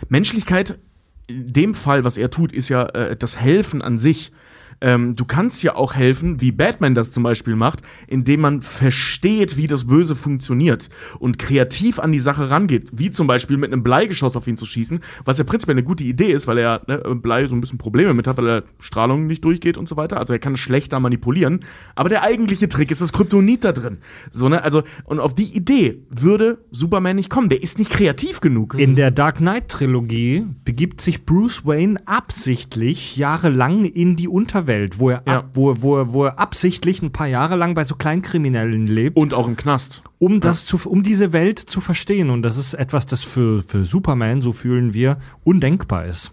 Menschlichkeit 0.09 0.77
in 1.27 1.53
dem 1.53 1.73
Fall, 1.73 2.03
was 2.03 2.17
er 2.17 2.29
tut, 2.29 2.51
ist 2.51 2.69
ja 2.69 2.83
äh, 2.89 3.15
das 3.15 3.39
Helfen 3.39 3.81
an 3.81 3.97
sich. 3.97 4.31
Ähm, 4.81 5.15
du 5.15 5.25
kannst 5.25 5.63
ja 5.63 5.75
auch 5.75 5.93
helfen, 5.93 6.41
wie 6.41 6.51
Batman 6.51 6.95
das 6.95 7.11
zum 7.11 7.23
Beispiel 7.23 7.55
macht, 7.55 7.81
indem 8.07 8.41
man 8.41 8.61
versteht, 8.61 9.57
wie 9.57 9.67
das 9.67 9.87
Böse 9.87 10.15
funktioniert 10.15 10.89
und 11.19 11.37
kreativ 11.37 11.99
an 11.99 12.11
die 12.11 12.19
Sache 12.19 12.49
rangeht, 12.49 12.89
wie 12.93 13.11
zum 13.11 13.27
Beispiel 13.27 13.57
mit 13.57 13.71
einem 13.71 13.83
Bleigeschoss 13.83 14.35
auf 14.35 14.47
ihn 14.47 14.57
zu 14.57 14.65
schießen, 14.65 14.99
was 15.25 15.37
ja 15.37 15.43
prinzipiell 15.43 15.75
eine 15.75 15.83
gute 15.83 16.03
Idee 16.03 16.31
ist, 16.31 16.47
weil 16.47 16.57
er 16.57 16.81
ne, 16.87 16.97
Blei 17.15 17.47
so 17.47 17.55
ein 17.55 17.61
bisschen 17.61 17.77
Probleme 17.77 18.13
mit 18.13 18.27
hat, 18.27 18.37
weil 18.37 18.47
er 18.47 18.63
Strahlung 18.79 19.27
nicht 19.27 19.45
durchgeht 19.45 19.77
und 19.77 19.87
so 19.87 19.97
weiter. 19.97 20.17
Also 20.17 20.33
er 20.33 20.39
kann 20.39 20.57
schlechter 20.57 20.99
manipulieren. 20.99 21.59
Aber 21.95 22.09
der 22.09 22.23
eigentliche 22.23 22.67
Trick 22.67 22.91
ist 22.91 23.01
das 23.01 23.13
Kryptonit 23.13 23.63
da 23.63 23.71
drin. 23.71 23.99
So, 24.31 24.49
ne? 24.49 24.63
Also, 24.63 24.83
und 25.03 25.19
auf 25.19 25.35
die 25.35 25.55
Idee 25.55 26.03
würde 26.09 26.65
Superman 26.71 27.15
nicht 27.15 27.29
kommen. 27.29 27.49
Der 27.49 27.61
ist 27.61 27.77
nicht 27.79 27.91
kreativ 27.91 28.41
genug. 28.41 28.75
In 28.75 28.95
der 28.95 29.11
Dark 29.11 29.37
Knight-Trilogie 29.37 30.45
begibt 30.63 31.01
sich 31.01 31.25
Bruce 31.25 31.65
Wayne 31.65 31.99
absichtlich 32.05 33.17
jahrelang 33.17 33.85
in 33.85 34.15
die 34.15 34.27
Unterwelt, 34.27 34.70
wo 34.97 35.09
er, 35.09 35.23
Ja. 35.27 35.39
ab, 35.39 35.49
wo, 35.53 35.75
wo, 35.81 35.97
er- 35.97 36.13
wo 36.13 36.25
er 36.25 36.39
absichtlich 36.39 37.01
ein 37.01 37.11
paar 37.11 37.27
Jahre 37.27 37.55
lang 37.55 37.75
bei 37.75 37.83
so 37.83 37.95
Kleinkriminellen 37.95 38.85
lebt, 38.87 39.17
Und 39.17 39.33
auch 39.33 39.47
im 39.47 39.55
Knast. 39.55 40.01
um, 40.19 40.39
das 40.41 40.65
zu, 40.65 40.77
um 40.85 41.03
diese 41.03 41.33
Welt 41.33 41.59
zu 41.59 41.81
verstehen. 41.81 42.29
Und 42.29 42.41
das 42.43 42.57
ist 42.57 42.73
etwas, 42.73 43.05
das 43.05 43.21
für, 43.23 43.63
für 43.63 43.85
Superman, 43.85 44.41
so 44.41 44.53
fühlen 44.53 44.93
wir, 44.93 45.17
undenkbar 45.43 46.05
ist. 46.05 46.31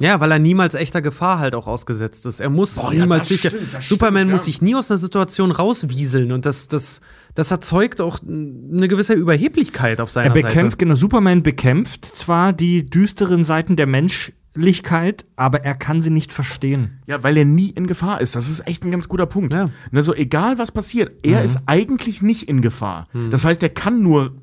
Ja, 0.00 0.20
weil 0.20 0.30
er 0.32 0.38
niemals 0.38 0.74
echter 0.74 1.00
Gefahr 1.00 1.38
halt 1.38 1.54
auch 1.54 1.66
ausgesetzt 1.66 2.26
ist. 2.26 2.40
Er 2.40 2.50
muss 2.50 2.74
Boah, 2.74 2.92
ja, 2.92 3.00
niemals 3.00 3.20
das 3.20 3.28
sicher. 3.28 3.48
stimmt, 3.48 3.82
Superman 3.82 4.24
stimmt, 4.24 4.32
muss 4.32 4.40
ja. 4.42 4.44
sich 4.44 4.60
nie 4.60 4.74
aus 4.74 4.90
einer 4.90 4.98
Situation 4.98 5.50
rauswieseln 5.50 6.30
und 6.30 6.44
das, 6.44 6.68
das, 6.68 7.00
das 7.34 7.50
erzeugt 7.50 8.02
auch 8.02 8.18
eine 8.22 8.86
gewisse 8.86 9.14
Überheblichkeit 9.14 10.02
auf 10.02 10.10
seiner 10.10 10.26
Er 10.26 10.32
bekämpft, 10.34 10.72
Seite. 10.72 10.76
genau, 10.76 10.94
Superman 10.94 11.42
bekämpft 11.42 12.04
zwar 12.04 12.52
die 12.52 12.84
düsteren 12.90 13.44
Seiten 13.44 13.76
der 13.76 13.86
Menschlichkeit, 14.54 15.24
aber 15.36 15.62
er 15.64 15.74
kann 15.74 16.00
sie 16.00 16.10
nicht 16.10 16.32
verstehen. 16.32 16.98
Ja, 17.06 17.22
weil 17.22 17.36
er 17.36 17.44
nie 17.44 17.70
in 17.70 17.86
Gefahr 17.86 18.20
ist. 18.20 18.34
Das 18.34 18.48
ist 18.48 18.66
echt 18.66 18.82
ein 18.84 18.90
ganz 18.90 19.08
guter 19.08 19.26
Punkt. 19.26 19.52
Ja. 19.54 19.70
Ne, 19.90 20.02
so 20.02 20.14
egal 20.14 20.58
was 20.58 20.72
passiert, 20.72 21.24
er 21.24 21.42
ist 21.42 21.58
eigentlich 21.66 22.22
nicht 22.22 22.48
in 22.48 22.60
Gefahr. 22.60 23.06
Das 23.30 23.44
heißt, 23.44 23.62
er 23.62 23.68
kann 23.68 24.02
nur 24.02 24.34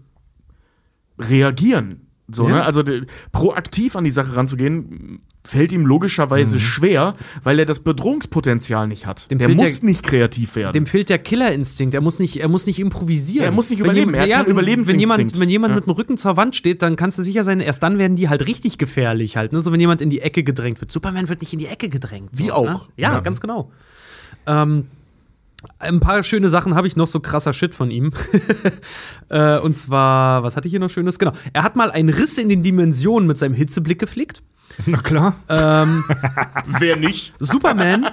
reagieren. 1.20 2.08
So, 2.28 2.44
Ja. 2.48 2.56
ne? 2.56 2.64
Also 2.64 2.84
proaktiv 3.32 3.96
an 3.96 4.04
die 4.04 4.12
Sache 4.12 4.36
ranzugehen, 4.36 5.20
fällt 5.46 5.72
ihm 5.72 5.86
logischerweise 5.86 6.60
schwer, 6.60 7.16
weil 7.44 7.60
er 7.60 7.66
das 7.66 7.80
Bedrohungspotenzial 7.80 8.88
nicht 8.88 9.06
hat. 9.06 9.30
Dem 9.32 9.38
der 9.38 9.48
fehlt 9.48 9.60
muss 9.60 9.80
der- 9.80 9.90
nicht 9.90 10.04
kreativ 10.04 10.56
werden. 10.56 10.74
Dem 10.74 10.86
fehlt 10.86 11.10
der 11.10 11.20
Killerinstinkt. 11.20 11.94
Er 11.96 12.02
muss 12.02 12.20
nicht, 12.20 12.40
er 12.42 12.48
muss 12.50 12.66
nicht 12.66 12.80
improvisieren. 12.80 13.46
Er 13.46 13.52
muss 13.52 13.70
nicht 13.70 13.80
Wenn 13.80 13.86
überleben. 13.86 14.10
jem- 14.12 14.16
Er 14.16 14.22
hat 14.22 14.30
ja, 14.30 14.44
Überlebensinstinkt. 14.52 14.90
wenn 14.90 15.00
jemand, 15.00 15.40
wenn 15.40 15.50
jemand 15.50 15.72
Ja. 15.72 15.76
mit 15.76 15.86
dem 15.86 15.92
Rücken 15.92 16.18
zur 16.18 16.36
Wand 16.38 16.56
steht, 16.56 16.82
dann 16.82 16.96
kannst 16.96 17.18
du 17.20 17.24
sicher 17.24 17.44
sein, 17.44 17.60
erst 17.60 17.82
dann 17.84 17.98
werden 17.98 18.16
die 18.18 18.30
halt 18.30 18.48
richtig 18.48 18.78
gefährlich 18.78 19.38
halt. 19.38 19.54
Ne? 19.54 19.62
So 19.62 19.72
wenn 19.72 19.80
jemand 19.80 20.02
in 20.02 20.10
die 20.10 20.22
Ecke 20.22 20.44
gedrängt 20.44 20.82
wird. 20.82 20.92
Superman 20.92 21.30
wird 21.30 21.42
nicht 21.42 21.54
in 21.54 21.60
die 21.60 21.68
Ecke 21.68 21.90
gedrängt. 21.90 22.30
Wie 22.34 22.48
so, 22.48 22.54
auch. 22.54 22.66
Ne? 22.66 22.82
Ja, 22.98 23.14
Ja. 23.14 23.20
ganz 23.20 23.40
genau. 23.42 23.72
Ähm, 24.48 24.88
ein 25.80 26.00
paar 26.00 26.22
schöne 26.24 26.50
Sachen 26.50 26.76
habe 26.76 26.86
ich 26.88 26.96
noch, 26.96 27.08
so 27.08 27.20
krasser 27.20 27.52
Shit 27.54 27.74
von 27.74 27.90
ihm. 27.90 28.12
äh, 29.30 29.58
und 29.60 29.76
zwar, 29.78 30.44
was 30.44 30.56
hatte 30.56 30.68
ich 30.68 30.72
hier 30.72 30.80
noch 30.80 30.90
Schönes? 30.90 31.18
Genau. 31.20 31.32
Er 31.54 31.64
hat 31.64 31.76
mal 31.76 31.90
einen 31.92 32.10
Riss 32.10 32.38
in 32.38 32.50
den 32.50 32.62
Dimensionen 32.64 33.28
mit 33.28 33.38
seinem 33.38 33.54
Hitzeblick 33.56 34.00
geflickt. 34.00 34.44
Na 34.86 34.98
klar. 35.00 35.36
Ähm, 35.50 36.04
Wer 36.80 36.96
nicht? 36.98 37.34
Superman. 37.40 38.10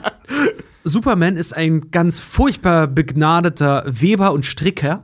Superman 0.85 1.37
ist 1.37 1.57
ein 1.57 1.91
ganz 1.91 2.19
furchtbar 2.19 2.87
begnadeter 2.87 3.85
Weber 3.87 4.33
und 4.33 4.47
Stricker. 4.47 5.03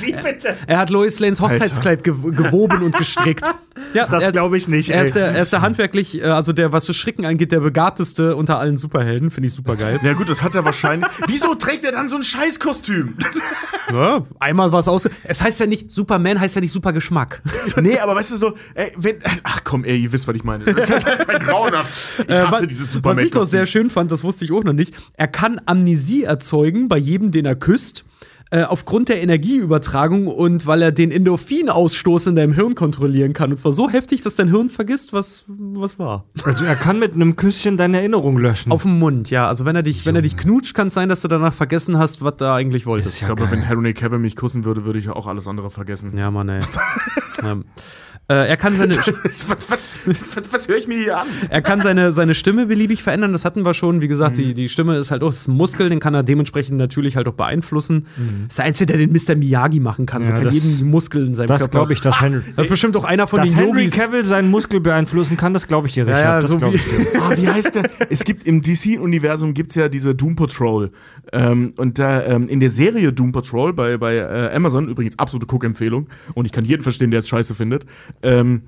Wie 0.00 0.12
bitte? 0.12 0.56
Er 0.66 0.78
hat 0.78 0.90
Lois 0.90 1.18
Lanes 1.20 1.40
Hochzeitskleid 1.40 2.04
gew 2.04 2.30
gewoben 2.32 2.82
und 2.82 2.96
gestrickt. 2.96 3.44
Ja, 3.94 4.06
Das 4.06 4.30
glaube 4.32 4.58
ich 4.58 4.68
nicht. 4.68 4.90
Er 4.90 5.04
ist, 5.04 5.14
der, 5.14 5.28
er 5.32 5.42
ist 5.42 5.52
der 5.54 5.62
handwerklich, 5.62 6.20
äh, 6.20 6.24
also 6.24 6.52
der, 6.52 6.70
was 6.70 6.84
das 6.84 6.96
Stricken 6.96 7.24
angeht, 7.24 7.50
der 7.50 7.60
begabteste 7.60 8.36
unter 8.36 8.58
allen 8.58 8.76
Superhelden. 8.76 9.30
Finde 9.30 9.46
ich 9.46 9.54
super 9.54 9.74
geil. 9.74 9.98
Ja 10.02 10.12
gut, 10.12 10.28
das 10.28 10.42
hat 10.42 10.54
er 10.54 10.66
wahrscheinlich. 10.66 11.08
Wieso 11.28 11.54
trägt 11.54 11.84
er 11.86 11.92
dann 11.92 12.08
so 12.08 12.16
ein 12.16 12.22
Scheißkostüm? 12.22 13.14
Ja, 13.92 14.24
einmal 14.38 14.70
was 14.72 14.86
aus. 14.86 15.08
Es 15.24 15.42
heißt 15.42 15.58
ja 15.58 15.66
nicht, 15.66 15.90
Superman 15.90 16.38
heißt 16.38 16.54
ja 16.54 16.60
nicht 16.60 16.70
super 16.70 16.92
Geschmack. 16.92 17.42
nee, 17.80 17.98
aber 17.98 18.14
weißt 18.14 18.30
du 18.30 18.36
so, 18.36 18.54
ey, 18.74 18.92
wenn, 18.96 19.16
ach 19.42 19.64
komm, 19.64 19.82
ey, 19.82 19.96
ihr 19.98 20.12
wisst, 20.12 20.28
was 20.28 20.36
ich 20.36 20.44
meine. 20.44 20.64
Das 20.64 20.88
ist, 20.88 21.02
ja 21.02 21.38
grauenhaft. 21.38 21.90
Ich 22.20 22.28
Äh, 22.28 22.38
hasse 22.38 22.52
was, 22.52 22.68
dieses 22.68 23.02
was 23.02 23.18
ich 23.18 23.34
noch 23.34 23.46
sehr 23.46 23.66
schön 23.66 23.90
fand, 23.90 24.12
das 24.12 24.22
wusste 24.22 24.44
ich 24.44 24.52
auch 24.52 24.62
noch 24.62 24.74
nicht. 24.74 24.94
Er 25.16 25.26
kann 25.26 25.60
Amnesie 25.66 26.22
erzeugen 26.22 26.86
bei 26.86 26.98
jedem, 26.98 27.32
den 27.32 27.46
er 27.46 27.56
küsst. 27.56 28.04
Äh, 28.52 28.64
aufgrund 28.64 29.08
der 29.08 29.22
Energieübertragung 29.22 30.26
und 30.26 30.66
weil 30.66 30.82
er 30.82 30.90
den 30.90 31.12
Endorphinausstoß 31.12 32.26
in 32.26 32.34
deinem 32.34 32.52
Hirn 32.52 32.74
kontrollieren 32.74 33.32
kann. 33.32 33.52
Und 33.52 33.58
zwar 33.58 33.70
so 33.70 33.88
heftig, 33.88 34.22
dass 34.22 34.34
dein 34.34 34.48
Hirn 34.48 34.70
vergisst, 34.70 35.12
was, 35.12 35.44
was 35.46 36.00
war. 36.00 36.24
Also 36.42 36.64
er 36.64 36.74
kann 36.74 36.98
mit 36.98 37.14
einem 37.14 37.36
Küsschen 37.36 37.76
deine 37.76 37.98
Erinnerung 37.98 38.38
löschen. 38.38 38.72
Auf 38.72 38.82
dem 38.82 38.98
Mund, 38.98 39.30
ja. 39.30 39.46
Also 39.46 39.66
wenn 39.66 39.76
er 39.76 39.84
dich, 39.84 40.04
wenn 40.04 40.16
er 40.16 40.22
dich 40.22 40.36
knutscht, 40.36 40.74
kann 40.74 40.88
es 40.88 40.94
sein, 40.94 41.08
dass 41.08 41.20
du 41.20 41.28
danach 41.28 41.52
vergessen 41.52 41.96
hast, 41.96 42.22
was 42.22 42.38
du 42.38 42.52
eigentlich 42.52 42.86
wolltest. 42.86 43.14
Ist 43.14 43.20
Ich 43.20 43.26
glaube, 43.26 43.48
wenn 43.52 43.68
Harry 43.68 43.94
Cavill 43.94 44.18
mich 44.18 44.34
kussen 44.34 44.64
würde, 44.64 44.84
würde 44.84 44.98
ich 44.98 45.04
ja 45.04 45.12
auch 45.12 45.28
alles 45.28 45.46
andere 45.46 45.70
vergessen. 45.70 46.16
Ja, 46.16 46.32
Mann, 46.32 46.48
ey. 46.48 46.60
ähm, 47.44 47.66
äh, 47.70 48.09
er 48.34 48.56
kann 48.56 48.76
seine, 48.76 48.96
Was, 49.24 49.48
was, 49.48 49.58
was, 50.06 50.52
was 50.52 50.68
höre 50.68 50.76
ich 50.76 50.86
mir 50.88 50.98
hier 50.98 51.18
an? 51.20 51.26
er 51.48 51.62
kann 51.62 51.80
seine, 51.82 52.12
seine 52.12 52.34
Stimme 52.34 52.66
beliebig 52.66 53.02
verändern, 53.02 53.32
das 53.32 53.44
hatten 53.44 53.64
wir 53.64 53.74
schon. 53.74 54.00
Wie 54.00 54.08
gesagt, 54.08 54.36
Mhm. 54.36 54.42
die, 54.42 54.54
die 54.54 54.68
Stimme 54.68 54.96
ist 54.96 55.10
halt 55.10 55.22
auch 55.22 55.30
das 55.30 55.48
Muskel, 55.48 55.88
den 55.88 56.00
kann 56.00 56.14
er 56.14 56.22
dementsprechend 56.22 56.78
natürlich 56.78 57.16
halt 57.16 57.26
auch 57.28 57.34
beeinflussen. 57.34 58.06
Mhm. 58.16 58.44
Das 58.46 58.52
ist 58.54 58.58
der 58.58 58.64
Einzige, 58.66 58.86
der 58.86 58.96
den 58.98 59.12
Mr. 59.12 59.34
Miyagi 59.36 59.80
machen 59.80 60.06
kann. 60.06 60.24
so 60.24 60.30
Ja, 60.30 60.36
kann 60.36 60.44
das- 60.44 60.54
jeden 60.54 60.88
Muskel 60.90 61.26
in 61.26 61.34
seinem 61.34 61.48
das 61.48 61.60
Körper. 61.62 61.78
glaube 61.78 61.92
ich, 61.92 62.00
dass 62.00 62.20
Henry, 62.20 62.42
Das 62.56 62.64
ist 62.66 62.70
bestimmt 62.70 62.96
auch 62.96 63.04
einer 63.04 63.26
von 63.26 63.40
dass 63.40 63.50
den 63.50 63.58
Henry 63.58 63.80
Yogis. 63.84 63.92
Cavill 63.92 64.24
seinen 64.24 64.50
Muskel 64.50 64.80
beeinflussen 64.80 65.36
kann, 65.36 65.52
das 65.54 65.66
glaube 65.66 65.88
ich 65.88 65.94
dir, 65.94 66.06
Richard. 66.06 66.22
ja, 66.22 66.40
das 66.40 66.50
so 66.50 66.56
glaub 66.56 66.72
wie- 66.72 66.76
ich 66.76 66.84
dir. 66.84 67.20
Ah, 67.20 67.30
wie 67.36 67.48
heißt 67.48 67.74
der? 67.74 67.82
Es 68.08 68.24
gibt 68.24 68.46
im 68.46 68.62
DC-Universum 68.62 69.54
gibt's 69.54 69.74
ja 69.74 69.88
diese 69.88 70.14
Doom 70.14 70.36
Patrol. 70.36 70.90
Ähm, 71.32 71.74
und 71.76 71.98
da 71.98 72.22
ähm, 72.24 72.48
in 72.48 72.60
der 72.60 72.70
Serie 72.70 73.12
Doom 73.12 73.32
Patrol 73.32 73.72
bei, 73.72 73.96
bei 73.98 74.16
äh, 74.16 74.50
Amazon, 74.54 74.88
übrigens 74.88 75.18
absolute 75.18 75.46
Cook-Empfehlung, 75.52 76.08
und 76.34 76.44
ich 76.46 76.52
kann 76.52 76.64
jeden 76.64 76.82
verstehen, 76.82 77.10
der 77.10 77.20
es 77.20 77.28
scheiße 77.28 77.54
findet. 77.54 77.84
Ähm, 78.22 78.62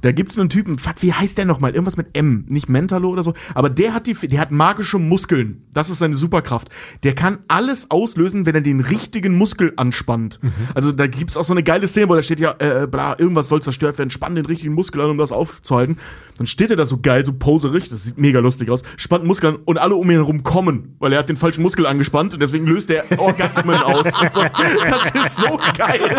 da 0.00 0.12
gibt's 0.12 0.38
einen 0.38 0.48
Typen, 0.48 0.78
fuck, 0.78 0.96
wie 1.00 1.12
heißt 1.12 1.38
der 1.38 1.44
nochmal? 1.44 1.72
Irgendwas 1.72 1.96
mit 1.96 2.16
M, 2.16 2.44
nicht 2.48 2.68
Mentalo 2.68 3.08
oder 3.08 3.22
so. 3.22 3.34
Aber 3.54 3.70
der 3.70 3.94
hat 3.94 4.06
die, 4.06 4.14
der 4.14 4.40
hat 4.40 4.50
magische 4.50 4.98
Muskeln. 4.98 5.62
Das 5.72 5.90
ist 5.90 5.98
seine 5.98 6.16
Superkraft. 6.16 6.68
Der 7.02 7.14
kann 7.14 7.38
alles 7.48 7.90
auslösen, 7.90 8.46
wenn 8.46 8.54
er 8.54 8.60
den 8.60 8.80
richtigen 8.80 9.36
Muskel 9.36 9.72
anspannt. 9.76 10.40
Also 10.74 10.92
da 10.92 11.06
gibt's 11.06 11.36
auch 11.36 11.44
so 11.44 11.52
eine 11.52 11.62
geile 11.62 11.86
Szene, 11.86 12.08
wo 12.08 12.14
da 12.14 12.22
steht 12.22 12.40
ja, 12.40 12.56
äh, 12.58 12.86
bla, 12.86 13.18
irgendwas 13.18 13.48
soll 13.48 13.62
zerstört 13.62 13.98
werden, 13.98 14.10
spann 14.10 14.34
den 14.34 14.46
richtigen 14.46 14.74
Muskel 14.74 15.00
an, 15.00 15.10
um 15.10 15.18
das 15.18 15.32
aufzuhalten. 15.32 15.98
Dann 16.38 16.46
steht 16.46 16.70
er 16.70 16.76
da 16.76 16.86
so 16.86 16.98
geil, 17.00 17.24
so 17.24 17.32
poserig, 17.32 17.88
das 17.88 18.04
sieht 18.04 18.18
mega 18.18 18.40
lustig 18.40 18.70
aus, 18.70 18.82
spannt 18.96 19.20
einen 19.20 19.28
Muskel 19.28 19.50
an 19.50 19.56
und 19.64 19.78
alle 19.78 19.94
um 19.94 20.10
ihn 20.10 20.16
herum 20.16 20.42
kommen, 20.42 20.96
weil 20.98 21.12
er 21.12 21.18
hat 21.18 21.28
den 21.28 21.36
falschen 21.36 21.62
Muskel 21.62 21.86
angespannt 21.86 22.34
und 22.34 22.40
deswegen 22.40 22.66
löst 22.66 22.90
er 22.90 23.04
Orgasmen 23.18 23.76
aus. 23.76 24.20
Und 24.20 24.32
so. 24.32 24.42
Das 24.42 25.10
ist 25.10 25.36
so 25.36 25.58
geil. 25.76 26.16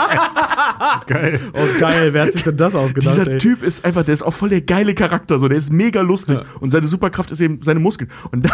Oh, 1.53 1.79
geil, 1.79 2.13
wer 2.13 2.23
hat 2.23 2.33
sich 2.33 2.43
denn 2.43 2.57
das 2.57 2.75
ausgedacht? 2.75 3.17
Dieser 3.17 3.31
ey? 3.31 3.37
Typ 3.37 3.63
ist 3.63 3.85
einfach, 3.85 4.03
der 4.03 4.13
ist 4.13 4.23
auch 4.23 4.33
voll 4.33 4.49
der 4.49 4.61
geile 4.61 4.93
Charakter, 4.93 5.39
so, 5.39 5.47
der 5.47 5.57
ist 5.57 5.71
mega 5.71 6.01
lustig 6.01 6.39
und 6.59 6.71
seine 6.71 6.87
Superkraft 6.87 7.31
ist 7.31 7.41
eben 7.41 7.61
seine 7.61 7.79
Muskeln. 7.79 8.09
Und 8.31 8.45
da, 8.45 8.51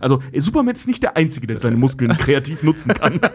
also 0.00 0.20
Superman 0.34 0.74
ist 0.74 0.88
nicht 0.88 1.02
der 1.02 1.16
Einzige, 1.16 1.46
der 1.46 1.58
seine 1.58 1.76
Muskeln 1.76 2.16
kreativ 2.16 2.62
nutzen 2.62 2.94
kann. 2.94 3.20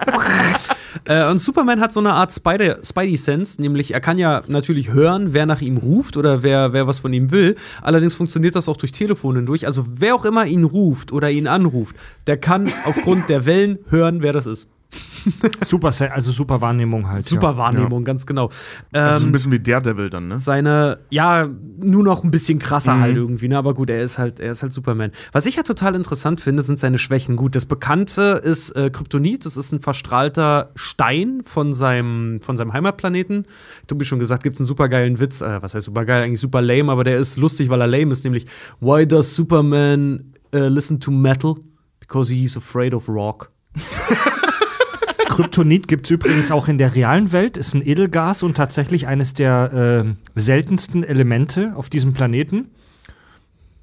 Äh, 1.04 1.30
und 1.30 1.40
Superman 1.40 1.82
hat 1.82 1.92
so 1.92 2.00
eine 2.00 2.14
Art 2.14 2.32
Spider- 2.32 2.80
Spidey-Sense, 2.82 3.62
nämlich 3.62 3.94
er 3.94 4.00
kann 4.00 4.18
ja 4.18 4.44
natürlich 4.48 4.94
hören, 4.94 5.34
wer 5.34 5.46
nach 5.46 5.62
ihm 5.62 5.76
ruft 5.76 6.16
oder 6.16 6.42
wer, 6.42 6.72
wer 6.72 6.88
was 6.88 7.00
von 7.00 7.12
ihm 7.12 7.32
will. 7.32 7.56
Allerdings 7.82 8.16
funktioniert 8.16 8.56
das 8.56 8.70
auch 8.70 8.78
durch 8.78 8.94
Telefon 8.94 9.36
hindurch. 9.36 9.68
Also 9.68 9.86
wer 9.90 10.16
auch 10.16 10.24
immer 10.24 10.46
ihn 10.46 10.64
ruft 10.64 11.12
oder 11.12 11.30
ihn 11.30 11.48
anruft, 11.48 11.98
der 12.28 12.38
kann 12.38 12.72
aufgrund 12.86 13.28
der 13.28 13.46
Wellen 13.46 13.80
hören, 13.90 14.22
wer 14.22 14.32
das 14.32 14.48
ist. 14.48 14.70
Super, 15.66 15.92
also 16.12 16.32
super 16.32 16.62
Wahrnehmung 16.62 17.08
halt. 17.10 17.26
Super 17.26 17.52
ja. 17.52 17.58
Wahrnehmung, 17.58 18.04
ganz 18.04 18.26
genau. 18.26 18.50
Das 18.92 19.18
ist 19.18 19.22
ein 19.24 19.28
Ähm, 19.28 19.32
bisschen 19.32 19.52
wie 19.52 19.60
Daredevil 19.60 20.10
dann, 20.10 20.28
ne? 20.28 20.38
seine, 20.38 21.00
ja, 21.10 21.50
nur 21.80 22.04
noch 22.04 22.24
ein 22.24 22.30
bisschen 22.32 22.60
krasser 22.60 22.94
Mhm. 22.96 23.02
halt 23.02 23.18
irgendwie, 23.18 23.48
ne? 23.48 23.58
Aber 23.58 23.74
gut, 23.74 23.90
er 23.90 24.02
ist 24.02 24.18
halt, 24.20 24.40
er 24.40 24.52
ist 24.52 24.62
halt 24.62 24.72
Superman. 24.72 25.12
Was 25.32 25.46
ich 25.48 25.56
ja 25.56 25.64
total 25.64 25.96
interessant 25.96 26.42
finde, 26.42 26.62
sind 26.62 26.80
seine 26.80 26.98
Schwächen. 27.00 27.36
Gut, 27.36 27.56
das 27.56 27.66
Bekannte 27.66 28.40
ist 28.44 28.70
äh, 28.72 28.90
Kryptonit, 28.92 29.46
das 29.46 29.58
ist 29.58 29.72
ein 29.72 29.80
verstrahlter 29.82 30.70
Stein 30.76 31.42
von 31.44 31.74
seinem, 31.74 32.40
von 32.42 32.56
seinem 32.56 32.72
Heimatplaneten. 32.74 33.48
Du 33.88 33.96
bist 33.96 34.10
schon 34.10 34.20
gesagt, 34.20 34.44
gibt's 34.44 34.60
einen 34.60 34.68
supergeilen 34.68 35.20
Witz, 35.20 35.42
äh, 35.42 35.62
was 35.62 35.74
heißt 35.74 35.86
supergeil, 35.86 36.24
eigentlich 36.24 36.40
super 36.40 36.62
lame, 36.62 36.92
aber 36.92 37.04
der 37.04 37.18
ist 37.18 37.38
lustig, 37.38 37.70
weil 37.70 37.82
er 37.82 37.88
lame 37.88 38.12
ist, 38.12 38.24
nämlich 38.24 38.46
Why 38.80 39.08
does 39.08 39.36
Superman 39.36 40.34
äh, 40.54 40.68
listen 40.68 41.00
to 41.00 41.10
metal? 41.12 41.56
Because 42.00 42.32
he's 42.32 42.56
afraid 42.56 42.94
of 42.94 43.10
rock. 43.10 43.52
Kryptonit 45.36 45.90
gibt 45.90 46.08
es 46.08 46.12
übrigens 46.12 46.50
auch 46.50 46.70
in 46.70 46.78
der 46.78 46.96
realen 46.96 47.34
Welt, 47.34 47.58
ist 47.58 47.74
ein 47.74 47.86
Edelgas 47.86 48.42
und 48.42 48.56
tatsächlich 48.56 49.06
eines 49.06 49.34
der 49.34 50.06
äh, 50.06 50.40
seltensten 50.40 51.04
Elemente 51.04 51.74
auf 51.76 51.90
diesem 51.90 52.14
Planeten. 52.14 52.72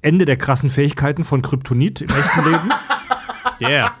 Ende 0.01 0.25
der 0.25 0.37
krassen 0.37 0.71
Fähigkeiten 0.71 1.23
von 1.23 1.43
Kryptonit 1.43 2.01
im 2.01 2.09
echten 2.09 2.43
Leben. 2.51 2.69
Yeah. 3.61 3.91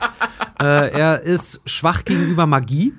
äh, 0.59 0.89
er 0.91 1.21
ist 1.21 1.61
schwach 1.65 2.03
gegenüber 2.03 2.47
Magie, 2.47 2.93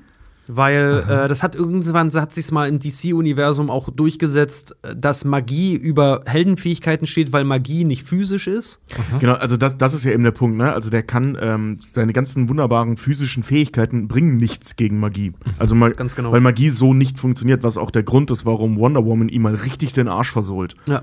weil 0.47 1.05
äh, 1.09 1.29
das 1.29 1.43
hat 1.43 1.55
irgendwann 1.55 2.13
hat 2.13 2.33
sich 2.33 2.51
mal 2.51 2.69
im 2.69 2.79
DC-Universum 2.79 3.71
auch 3.71 3.91
durchgesetzt, 3.91 4.77
äh, 4.83 4.95
dass 4.95 5.25
Magie 5.25 5.75
über 5.75 6.23
Heldenfähigkeiten 6.27 7.07
steht, 7.07 7.33
weil 7.33 7.45
Magie 7.45 7.85
nicht 7.85 8.05
physisch 8.05 8.47
ist. 8.47 8.83
Genau, 9.21 9.35
also 9.35 9.57
das, 9.57 9.79
das 9.79 9.95
ist 9.95 10.05
ja 10.05 10.13
eben 10.13 10.23
der 10.23 10.33
Punkt, 10.33 10.57
ne? 10.57 10.73
Also 10.73 10.91
der 10.91 11.03
kann, 11.03 11.39
ähm, 11.41 11.79
seine 11.81 12.13
ganzen 12.13 12.49
wunderbaren 12.49 12.97
physischen 12.97 13.43
Fähigkeiten 13.43 14.09
bringen 14.09 14.37
nichts 14.37 14.77
gegen 14.77 15.01
Magie. 15.01 15.33
Also 15.59 15.75
mal, 15.75 15.93
Ganz 15.93 16.15
genau. 16.15 16.33
weil 16.33 16.41
Magie 16.41 16.71
so 16.71 16.95
nicht 16.95 17.19
funktioniert, 17.19 17.63
was 17.63 17.77
auch 17.77 17.91
der 17.91 18.03
Grund 18.03 18.31
ist, 18.31 18.45
warum 18.45 18.77
Wonder 18.79 19.05
Woman 19.05 19.29
ihm 19.29 19.43
mal 19.43 19.55
richtig 19.55 19.93
den 19.93 20.09
Arsch 20.09 20.31
versohlt. 20.31 20.75
Ja. 20.87 21.03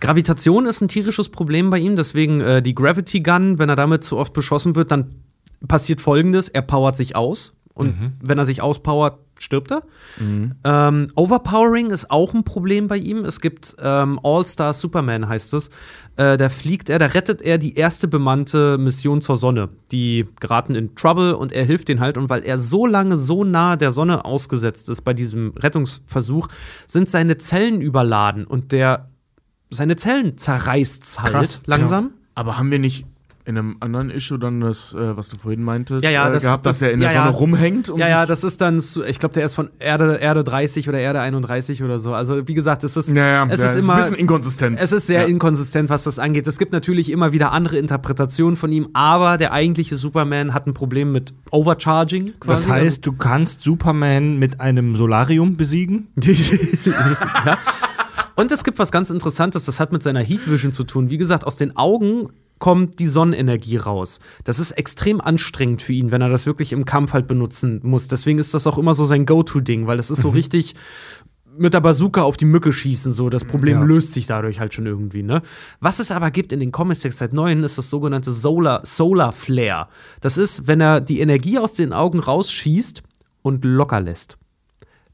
Gravitation 0.00 0.66
ist 0.66 0.80
ein 0.80 0.88
tierisches 0.88 1.28
Problem 1.28 1.70
bei 1.70 1.78
ihm, 1.78 1.96
deswegen 1.96 2.40
äh, 2.40 2.62
die 2.62 2.74
Gravity 2.74 3.20
Gun, 3.20 3.58
wenn 3.58 3.68
er 3.68 3.76
damit 3.76 4.04
zu 4.04 4.16
oft 4.16 4.32
beschossen 4.32 4.76
wird, 4.76 4.90
dann 4.90 5.14
passiert 5.66 6.00
folgendes: 6.00 6.48
Er 6.48 6.62
powert 6.62 6.96
sich 6.96 7.16
aus. 7.16 7.57
Und 7.78 8.12
wenn 8.20 8.38
er 8.38 8.46
sich 8.46 8.60
auspowert, 8.60 9.18
stirbt 9.38 9.70
er. 9.70 9.82
Ähm, 10.64 11.12
Overpowering 11.14 11.90
ist 11.90 12.10
auch 12.10 12.34
ein 12.34 12.44
Problem 12.44 12.88
bei 12.88 12.96
ihm. 12.96 13.24
Es 13.24 13.40
gibt 13.40 13.76
ähm, 13.80 14.18
All-Star 14.22 14.72
Superman, 14.72 15.28
heißt 15.28 15.54
es. 15.54 15.70
Äh, 16.16 16.36
da 16.36 16.48
fliegt 16.48 16.90
er, 16.90 16.98
da 16.98 17.06
rettet 17.06 17.40
er 17.40 17.58
die 17.58 17.76
erste 17.76 18.08
bemannte 18.08 18.78
Mission 18.78 19.20
zur 19.20 19.36
Sonne. 19.36 19.68
Die 19.92 20.26
geraten 20.40 20.74
in 20.74 20.94
Trouble 20.96 21.36
und 21.36 21.52
er 21.52 21.64
hilft 21.64 21.88
denen 21.88 22.00
halt. 22.00 22.18
Und 22.18 22.28
weil 22.28 22.42
er 22.42 22.58
so 22.58 22.86
lange 22.86 23.16
so 23.16 23.44
nah 23.44 23.76
der 23.76 23.92
Sonne 23.92 24.24
ausgesetzt 24.24 24.88
ist 24.88 25.02
bei 25.02 25.14
diesem 25.14 25.52
Rettungsversuch, 25.56 26.48
sind 26.86 27.08
seine 27.08 27.38
Zellen 27.38 27.80
überladen 27.80 28.44
und 28.44 28.72
der 28.72 29.08
seine 29.70 29.96
Zellen 29.96 30.38
zerreißt 30.38 31.22
halt 31.22 31.32
Krass, 31.32 31.60
langsam. 31.66 32.12
Aber 32.34 32.56
haben 32.56 32.70
wir 32.70 32.78
nicht 32.78 33.06
in 33.48 33.56
einem 33.56 33.76
anderen 33.80 34.10
Issue 34.10 34.38
dann 34.38 34.60
das, 34.60 34.92
äh, 34.92 35.16
was 35.16 35.30
du 35.30 35.38
vorhin 35.38 35.62
meintest, 35.62 36.04
Ja, 36.04 36.10
ja, 36.10 36.28
äh, 36.28 36.32
das, 36.32 36.42
gehabt, 36.42 36.66
dass 36.66 36.80
das, 36.80 36.88
er 36.88 36.92
in 36.92 37.00
der 37.00 37.08
ja, 37.08 37.24
Sonne 37.24 37.30
ja, 37.32 37.38
rumhängt? 37.38 37.88
Das, 37.88 37.94
und 37.94 38.00
ja, 38.00 38.08
ja, 38.08 38.26
das 38.26 38.44
ist 38.44 38.60
dann, 38.60 38.78
so- 38.78 39.02
ich 39.02 39.18
glaube, 39.18 39.32
der 39.32 39.46
ist 39.46 39.54
von 39.54 39.70
Erde, 39.78 40.16
Erde 40.16 40.44
30 40.44 40.86
oder 40.86 40.98
Erde 40.98 41.20
31 41.20 41.82
oder 41.82 41.98
so. 41.98 42.12
Also, 42.12 42.46
wie 42.46 42.52
gesagt, 42.52 42.84
es 42.84 42.98
ist, 42.98 43.10
ja, 43.10 43.26
ja, 43.26 43.46
es 43.48 43.60
ja, 43.60 43.70
ist 43.70 43.76
immer. 43.76 43.94
ein 43.94 44.00
bisschen 44.00 44.16
inkonsistent. 44.16 44.78
es 44.78 44.92
ist 44.92 45.06
sehr 45.06 45.22
ja. 45.22 45.26
inkonsistent, 45.26 45.88
was 45.88 46.04
das 46.04 46.18
angeht. 46.18 46.46
Es 46.46 46.58
gibt 46.58 46.72
natürlich 46.72 47.10
immer 47.10 47.32
wieder 47.32 47.52
andere 47.52 47.78
Interpretationen 47.78 48.56
von 48.56 48.70
ihm, 48.70 48.90
aber 48.92 49.38
der 49.38 49.52
eigentliche 49.52 49.96
Superman 49.96 50.52
hat 50.52 50.66
ein 50.66 50.74
Problem 50.74 51.12
mit 51.12 51.32
Overcharging. 51.50 52.26
Das 52.40 52.66
quasi. 52.66 52.68
heißt, 52.68 53.06
du 53.06 53.14
kannst 53.14 53.62
Superman 53.62 54.38
mit 54.38 54.60
einem 54.60 54.94
Solarium 54.94 55.56
besiegen? 55.56 56.08
ja. 57.46 57.56
Und 58.34 58.52
es 58.52 58.62
gibt 58.62 58.78
was 58.78 58.92
ganz 58.92 59.08
Interessantes, 59.08 59.64
das 59.64 59.80
hat 59.80 59.90
mit 59.90 60.02
seiner 60.02 60.20
Heat 60.20 60.50
Vision 60.50 60.70
zu 60.70 60.84
tun. 60.84 61.10
Wie 61.10 61.18
gesagt, 61.18 61.44
aus 61.44 61.56
den 61.56 61.74
Augen 61.76 62.28
kommt 62.58 62.98
die 62.98 63.06
Sonnenenergie 63.06 63.76
raus. 63.76 64.20
Das 64.44 64.58
ist 64.58 64.72
extrem 64.72 65.20
anstrengend 65.20 65.82
für 65.82 65.92
ihn, 65.92 66.10
wenn 66.10 66.22
er 66.22 66.28
das 66.28 66.46
wirklich 66.46 66.72
im 66.72 66.84
Kampf 66.84 67.12
halt 67.12 67.26
benutzen 67.26 67.80
muss. 67.82 68.08
Deswegen 68.08 68.38
ist 68.38 68.54
das 68.54 68.66
auch 68.66 68.78
immer 68.78 68.94
so 68.94 69.04
sein 69.04 69.26
Go-To-Ding, 69.26 69.86
weil 69.86 69.96
das 69.96 70.10
ist 70.10 70.20
so 70.22 70.30
richtig 70.30 70.74
mit 71.56 71.74
der 71.74 71.80
Bazooka 71.80 72.22
auf 72.22 72.36
die 72.36 72.44
Mücke 72.44 72.72
schießen, 72.72 73.10
so. 73.10 73.28
Das 73.30 73.44
Problem 73.44 73.78
Ja. 73.78 73.84
löst 73.84 74.12
sich 74.12 74.26
dadurch 74.28 74.60
halt 74.60 74.72
schon 74.74 74.86
irgendwie, 74.86 75.24
ne? 75.24 75.42
Was 75.80 75.98
es 75.98 76.12
aber 76.12 76.30
gibt 76.30 76.52
in 76.52 76.60
den 76.60 76.70
Comics 76.70 77.02
jetzt 77.02 77.18
seit 77.18 77.32
neuen, 77.32 77.64
ist 77.64 77.76
das 77.76 77.90
sogenannte 77.90 78.30
Solar, 78.30 78.80
Solar 78.84 79.32
Flare. 79.32 79.88
Das 80.20 80.36
ist, 80.36 80.68
wenn 80.68 80.80
er 80.80 81.00
die 81.00 81.20
Energie 81.20 81.58
aus 81.58 81.72
den 81.72 81.92
Augen 81.92 82.20
rausschießt 82.20 83.02
und 83.42 83.64
locker 83.64 84.00
lässt 84.00 84.37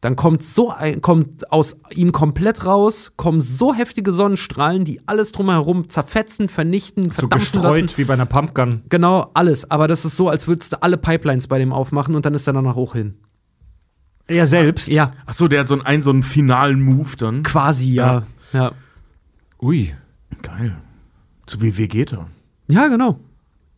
dann 0.04 0.16
kommt 0.16 0.42
so 0.42 0.70
ein, 0.70 1.00
kommt 1.00 1.50
aus 1.50 1.76
ihm 1.90 2.12
komplett 2.12 2.66
raus, 2.66 3.12
kommen 3.16 3.40
so 3.40 3.72
heftige 3.72 4.12
Sonnenstrahlen, 4.12 4.84
die 4.84 5.00
alles 5.06 5.32
drumherum 5.32 5.88
zerfetzen, 5.88 6.48
vernichten, 6.48 7.04
So 7.10 7.22
verdampfen 7.28 7.38
gestreut 7.60 7.82
lassen. 7.82 7.98
wie 7.98 8.04
bei 8.04 8.14
einer 8.14 8.26
Pumpgun. 8.26 8.82
Genau, 8.90 9.30
alles. 9.34 9.70
Aber 9.70 9.88
das 9.88 10.04
ist 10.04 10.16
so, 10.16 10.28
als 10.28 10.46
würdest 10.46 10.74
du 10.74 10.82
alle 10.82 10.96
Pipelines 10.98 11.48
bei 11.48 11.58
dem 11.58 11.72
aufmachen 11.72 12.14
und 12.14 12.26
dann 12.26 12.34
ist 12.34 12.46
er 12.46 12.52
danach 12.52 12.74
hoch 12.74 12.92
hin. 12.92 13.14
Er 14.26 14.46
selbst? 14.46 14.88
Ja, 14.88 15.12
Ach 15.26 15.34
so, 15.34 15.48
der 15.48 15.60
hat 15.60 15.66
so 15.68 15.74
einen, 15.74 15.82
einen, 15.82 16.02
so 16.02 16.10
einen 16.10 16.22
finalen 16.22 16.80
Move 16.82 17.16
dann. 17.18 17.42
quasi, 17.42 17.92
ja. 17.94 18.22
Ja, 18.52 18.72
Ui. 19.60 19.94
Geil. 20.42 20.76
So 21.48 21.60
wie 21.62 21.76
Vegeta. 21.76 22.26
ja 22.68 22.88
genau. 22.88 23.18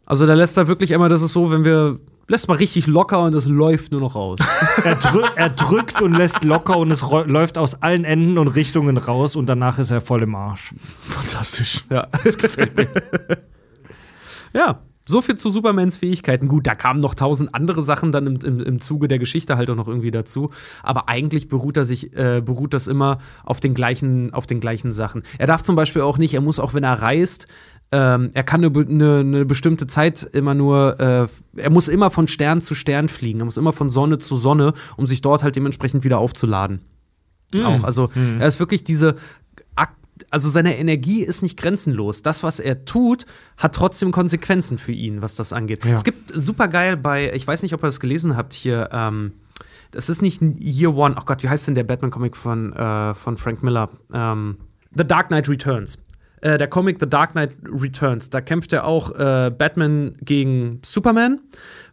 Also 0.05 0.27
da 0.27 0.35
lässt 0.35 0.57
er 0.57 0.69
wirklich 0.69 0.91
immer, 0.93 1.09
das 1.09 1.23
ist 1.23 1.33
so, 1.33 1.51
wenn 1.51 1.65
wir, 1.65 1.99
lässt 2.29 2.49
mal 2.49 2.57
richtig 2.57 2.87
locker 2.87 3.23
und 3.23 3.35
es 3.35 3.47
läuft 3.47 3.93
nur 3.93 4.01
noch 4.01 4.15
raus. 4.15 4.39
Er, 4.85 4.95
drü 4.97 5.23
er 5.35 5.49
drückt 5.51 6.01
und 6.01 6.13
lässt 6.13 6.45
locker 6.45 6.77
und 6.79 6.91
es 6.91 7.03
läuft 7.03 7.59
aus 7.59 7.83
allen 7.83 8.05
Enden 8.05 8.39
und 8.39 8.49
Richtungen 8.49 8.97
raus 8.99 9.35
und 9.35 9.47
danach 9.47 9.79
ist 9.79 9.91
er 9.91 10.01
voll 10.01 10.23
im 10.23 10.35
Arsch. 10.35 10.75
Fantastisch. 11.01 11.85
Ja. 11.91 12.09
Das 12.25 12.39
gefällt 12.39 12.77
mir. 12.77 12.89
ja, 14.53 14.81
so 15.09 15.23
viel 15.23 15.37
zu 15.37 15.51
Supermans 15.51 15.97
Fähigkeiten. 15.97 16.49
Gut, 16.49 16.67
da 16.67 16.75
kamen 16.75 17.01
noch 17.01 17.15
tausend 17.15 17.55
andere 17.55 17.83
Sachen 17.83 18.11
dann 18.11 18.27
im, 18.27 18.37
im, 18.37 18.61
im 18.61 18.81
Zuge 18.81 19.07
der 19.07 19.19
Geschichte 19.19 19.57
halt 19.57 19.71
auch 19.71 19.77
noch 19.77 19.87
irgendwie 19.87 20.11
dazu. 20.11 20.51
Aber 20.83 21.09
eigentlich 21.09 21.49
beruht 21.49 21.77
er 21.77 21.85
sich, 21.85 22.17
äh, 22.17 22.43
beruht 22.45 22.75
das 22.75 22.89
immer 22.89 23.19
auf 23.45 23.61
den 23.61 23.75
gleichen, 23.75 24.35
auf 24.35 24.47
den 24.47 24.61
gleichen 24.61 24.91
Sachen. 24.91 25.23
Er 25.39 25.47
darf 25.47 25.63
zum 25.63 25.77
Beispiel 25.77 26.03
auch 26.03 26.19
nicht, 26.19 26.35
er 26.35 26.41
muss 26.41 26.59
auch, 26.59 26.75
wenn 26.75 26.83
er 26.83 27.01
reist, 27.01 27.47
ähm, 27.93 28.31
er 28.35 28.43
kann 28.43 28.65
eine, 28.65 28.79
eine, 28.79 29.19
eine 29.21 29.45
bestimmte 29.45 29.87
Zeit 29.87 30.23
immer 30.23 30.55
nur, 30.55 30.99
äh, 30.99 31.29
er 31.57 31.71
muss 31.71 31.89
immer 31.89 32.11
von 32.11 32.29
Stern 32.29 32.61
zu 32.61 32.75
Stern 32.75 33.09
fliegen. 33.09 33.41
Er 33.41 33.45
muss 33.45 33.57
immer 33.57 33.73
von 33.73 33.91
Sonne 33.91 34.19
zu 34.19 34.37
Sonne, 34.37 34.75
um 34.97 35.07
sich 35.07 35.23
dort 35.23 35.43
halt 35.43 35.57
dementsprechend 35.57 36.05
wieder 36.05 36.19
aufzuladen. 36.19 36.81
Auch. 37.65 37.85
Also 37.85 38.11
er 38.15 38.47
ist 38.47 38.59
wirklich 38.59 38.85
diese. 38.85 39.17
Also 40.31 40.49
seine 40.49 40.79
Energie 40.79 41.23
ist 41.23 41.43
nicht 41.43 41.59
grenzenlos. 41.59 42.23
Das, 42.23 42.43
was 42.43 42.59
er 42.59 42.87
tut, 42.87 43.27
hat 43.59 43.75
trotzdem 43.75 44.13
Konsequenzen 44.13 44.79
für 44.79 44.93
ihn, 44.93 45.21
was 45.21 45.37
das 45.37 45.53
angeht. 45.53 45.85
Ja. 45.85 45.95
Es 45.95 46.05
gibt 46.05 46.33
super 46.35 46.69
geil 46.69 46.97
bei, 46.97 47.33
ich 47.35 47.47
weiß 47.47 47.63
nicht, 47.63 47.75
ob 47.75 47.83
ihr 47.83 47.87
das 47.87 48.01
gelesen 48.01 48.35
habt 48.35 48.55
hier. 48.55 48.89
Ähm, 48.93 49.33
das 49.91 50.09
ist 50.09 50.23
nicht 50.23 50.41
ein 50.41 50.57
Year 50.59 50.95
One. 50.95 51.15
Ach 51.19 51.27
Gott, 51.27 51.43
wie 51.43 51.51
heißt 51.51 51.69
denn 51.69 51.75
der 51.75 51.85
Batman-Comic 51.85 52.35
von, 52.35 52.73
äh, 52.73 53.15
von 53.15 53.37
Frank 53.37 53.63
Miller? 53.63 53.91
Ähm, 54.11 54.57
The 54.97 55.07
Dark 55.07 55.29
Knight 55.29 55.51
Returns. 55.51 55.99
Äh, 56.41 56.59
der 56.59 56.69
Comic 56.69 56.99
The 57.01 57.09
Dark 57.09 57.33
Knight 57.33 57.53
Returns. 57.65 58.31
Da 58.31 58.41
kämpft 58.41 58.73
er 58.73 58.87
auch 58.87 59.11
äh, 59.13 59.51
Batman 59.51 60.13
gegen 60.21 60.81
Superman, 60.85 61.41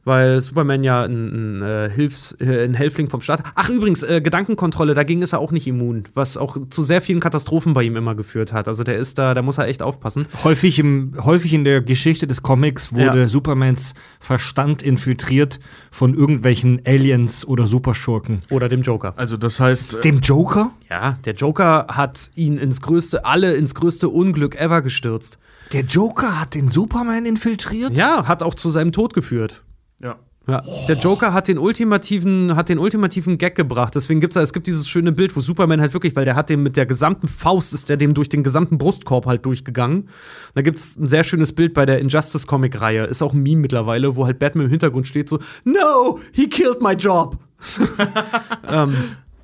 weil 0.06 0.42
Superman 0.42 0.84
ja 0.84 1.04
ein, 1.04 1.60
ein, 1.60 1.62
äh, 1.62 1.90
Hilfs-, 1.90 2.36
äh, 2.40 2.66
ein 2.66 2.74
Helfling 2.74 3.10
vom 3.10 3.22
Staat. 3.22 3.44
Ach, 3.56 3.70
übrigens, 3.70 4.04
äh, 4.04 4.22
Gedankenkontrolle, 4.22 4.94
dagegen 4.94 5.22
ist 5.22 5.34
er 5.34 5.40
auch 5.40 5.52
nicht 5.52 5.68
immun, 5.68 6.04
was 6.14 6.38
auch 6.38 6.58
zu 6.70 6.84
sehr 6.84 7.02
vielen 7.02 7.20
Katastrophen 7.20 7.74
bei 7.74 7.84
ihm 7.84 7.96
immer 7.96 8.16
geführt 8.16 8.54
hat. 8.54 8.68
Also 8.68 8.84
der 8.84 8.98
ist 8.98 9.18
da, 9.18 9.34
da 9.34 9.42
muss 9.42 9.58
er 9.58 9.68
echt 9.68 9.82
aufpassen. 9.82 10.26
Häufig, 10.44 10.80
im, 10.80 11.14
häufig 11.24 11.54
in 11.54 11.64
der 11.64 11.82
Geschichte 11.82 12.28
des 12.28 12.42
Comics 12.42 12.92
wurde 12.94 13.22
Ja. 13.22 13.28
Supermans 13.28 13.94
Verstand 14.20 14.84
infiltriert 14.84 15.60
von 15.92 16.14
irgendwelchen 16.14 16.82
Aliens 16.86 17.46
oder 17.46 17.66
Superschurken. 17.66 18.42
Oder 18.50 18.70
dem 18.70 18.82
Joker. 18.82 19.14
Also 19.16 19.38
das 19.38 19.60
heißt, 19.60 19.96
äh, 19.96 20.02
Dem 20.02 20.20
Joker? 20.20 20.72
Ja, 20.90 21.18
der 21.26 21.34
Joker 21.34 21.88
hat 21.90 22.30
ihn 22.36 22.58
ins 22.58 22.82
größte, 22.82 23.26
alle 23.26 23.54
ins 23.54 23.74
größte 23.76 24.10
Unglück 24.10 24.56
ever 24.56 24.82
gestürzt. 24.82 25.38
Der 25.72 25.82
Joker 25.82 26.40
hat 26.40 26.56
den 26.56 26.70
Superman 26.70 27.26
infiltriert? 27.26 27.98
Ja, 27.98 28.28
hat 28.28 28.44
auch 28.44 28.54
zu 28.54 28.70
seinem 28.70 28.92
Tod 28.92 29.14
geführt. 29.14 29.64
Ja. 30.04 30.20
Ja, 30.46 30.62
der 30.90 30.98
Joker 30.98 31.32
hat 31.32 31.48
den 31.48 31.58
ultimativen, 31.58 32.58
hat 32.58 32.68
den 32.68 32.78
ultimativen 32.78 33.38
Gag 33.38 33.56
gebracht. 33.56 33.96
Deswegen 33.96 34.20
gibt's 34.20 34.34
da, 34.34 34.42
es 34.42 34.52
gibt 34.52 34.68
dieses 34.68 34.90
schöne 34.90 35.14
Bild, 35.14 35.34
wo 35.38 35.40
Superman 35.40 35.80
halt 35.80 35.94
wirklich, 35.94 36.18
weil 36.18 36.26
der 36.26 36.36
hat 36.36 36.50
dem 36.50 36.64
mit 36.64 36.76
der 36.76 36.86
gesamten 36.86 37.30
Faust 37.30 37.74
ist 37.74 37.88
der 37.88 37.96
dem 37.96 38.14
durch 38.14 38.28
den 38.28 38.44
gesamten 38.44 38.78
Brustkorb 38.78 39.26
halt 39.26 39.46
durchgegangen. 39.46 40.10
Da 40.54 40.62
gibt's 40.62 40.98
ein 40.98 41.08
sehr 41.08 41.24
schönes 41.24 41.54
Bild 41.54 41.74
bei 41.74 41.86
der 41.86 42.00
Injustice 42.00 42.46
Comic 42.46 42.82
Reihe, 42.82 43.06
ist 43.06 43.22
auch 43.22 43.32
ein 43.32 43.42
Meme 43.42 43.62
mittlerweile, 43.62 44.18
wo 44.18 44.26
halt 44.26 44.38
Batman 44.38 44.66
im 44.66 44.72
Hintergrund 44.72 45.08
steht 45.08 45.30
so, 45.30 45.40
no, 45.64 46.20
he 46.34 46.50
killed 46.50 46.82
my 46.82 46.92
job. 46.92 47.38
ähm, 48.70 48.96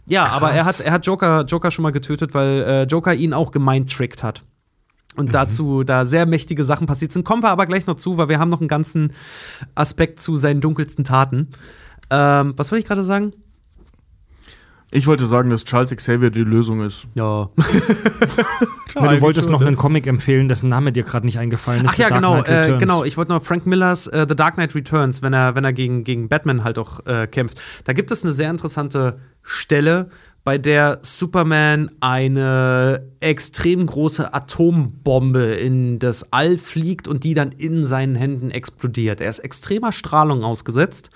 ja, 0.06 0.26
aber 0.27 0.52
er 0.52 0.65
hat, 0.65 0.81
er 0.81 0.91
hat 0.91 1.06
Joker, 1.06 1.45
Joker 1.45 1.72
schon 1.72 1.84
mal 1.84 1.91
getötet, 1.91 2.34
weil 2.34 2.64
äh, 2.64 2.84
Joker 2.84 3.14
ihn 3.14 3.34
auch 3.34 3.52
gemeintrickt 3.52 4.22
hat. 4.22 4.44
Und 5.15 5.34
dazu, 5.34 5.84
da 5.84 6.06
sehr 6.06 6.26
mächtige 6.26 6.64
Sachen 6.64 6.88
passiert 6.88 7.11
sind, 7.11 7.26
kommen 7.26 7.44
wir 7.44 7.49
aber 7.49 7.65
gleich 7.65 7.88
noch 7.88 7.95
zu, 7.95 8.18
weil 8.18 8.30
wir 8.30 8.40
haben 8.40 8.49
noch 8.49 8.61
einen 8.61 8.68
ganzen 8.68 9.14
Aspekt 9.76 10.19
zu 10.22 10.36
seinen 10.36 10.61
dunkelsten 10.61 11.03
Taten. 11.03 11.49
Ähm, 12.10 12.53
was 12.56 12.72
wollte 12.72 12.81
ich 12.81 12.88
gerade 12.88 13.03
sagen? 13.03 13.34
Ich 14.91 15.06
wollte 15.06 15.27
sagen, 15.27 15.52
dass 15.52 15.65
Charles 15.65 15.95
Xavier 15.95 16.31
die 16.31 16.44
Lösung 16.44 16.84
ist. 16.84 17.07
Ja. 17.14 17.49
Na, 18.95 19.14
du 19.14 19.22
wolltest 19.22 19.48
noch 19.48 19.61
einen 19.61 19.76
Comic 19.76 20.07
empfehlen, 20.07 20.48
dessen 20.48 20.68
Name 20.68 20.91
dir 20.91 21.03
gerade 21.03 21.27
nicht 21.27 21.38
eingefallen 21.38 21.86
ist. 21.86 21.91
Ach 21.94 21.98
ja, 21.98 22.10
genau, 22.10 22.41
äh, 22.44 22.77
genau. 22.80 23.03
Ich 23.03 23.15
wollte 23.15 23.31
noch 23.31 23.44
Frank 23.44 23.68
Millers 23.68 24.07
äh, 24.07 24.26
The 24.27 24.36
Dark 24.36 24.56
Knight 24.56 24.73
Returns, 24.73 25.22
wenn 25.22 25.34
er, 25.34 25.53
wenn 25.53 25.64
er 25.64 25.73
gegen, 25.73 26.03
gegen 26.03 26.27
Batman 26.27 26.64
halt 26.64 26.80
auch 26.80 27.06
äh, 27.06 27.27
kämpft. 27.27 27.61
Da 27.84 27.94
gibt 27.94 28.10
es 28.10 28.23
eine 28.23 28.34
sehr 28.34 28.49
interessante 28.49 29.19
Stelle, 29.44 30.10
bei 30.44 30.57
der 30.57 30.99
Superman 31.02 31.91
eine 31.99 33.06
extrem 33.20 33.86
große 33.86 34.34
Atombombe 34.34 35.44
in 35.56 35.99
das 35.99 36.32
All 36.32 36.57
fliegt 36.57 37.07
und 37.07 37.24
die 37.24 37.34
dann 37.34 37.52
in 37.52 37.84
seinen 37.84 38.16
Händen 38.16 38.49
explodiert. 38.49 39.22
Er 39.22 39.30
ist 39.30 39.40
extremer 39.40 39.91
Strahlung 39.91 40.44
ausgesetzt 40.44 41.11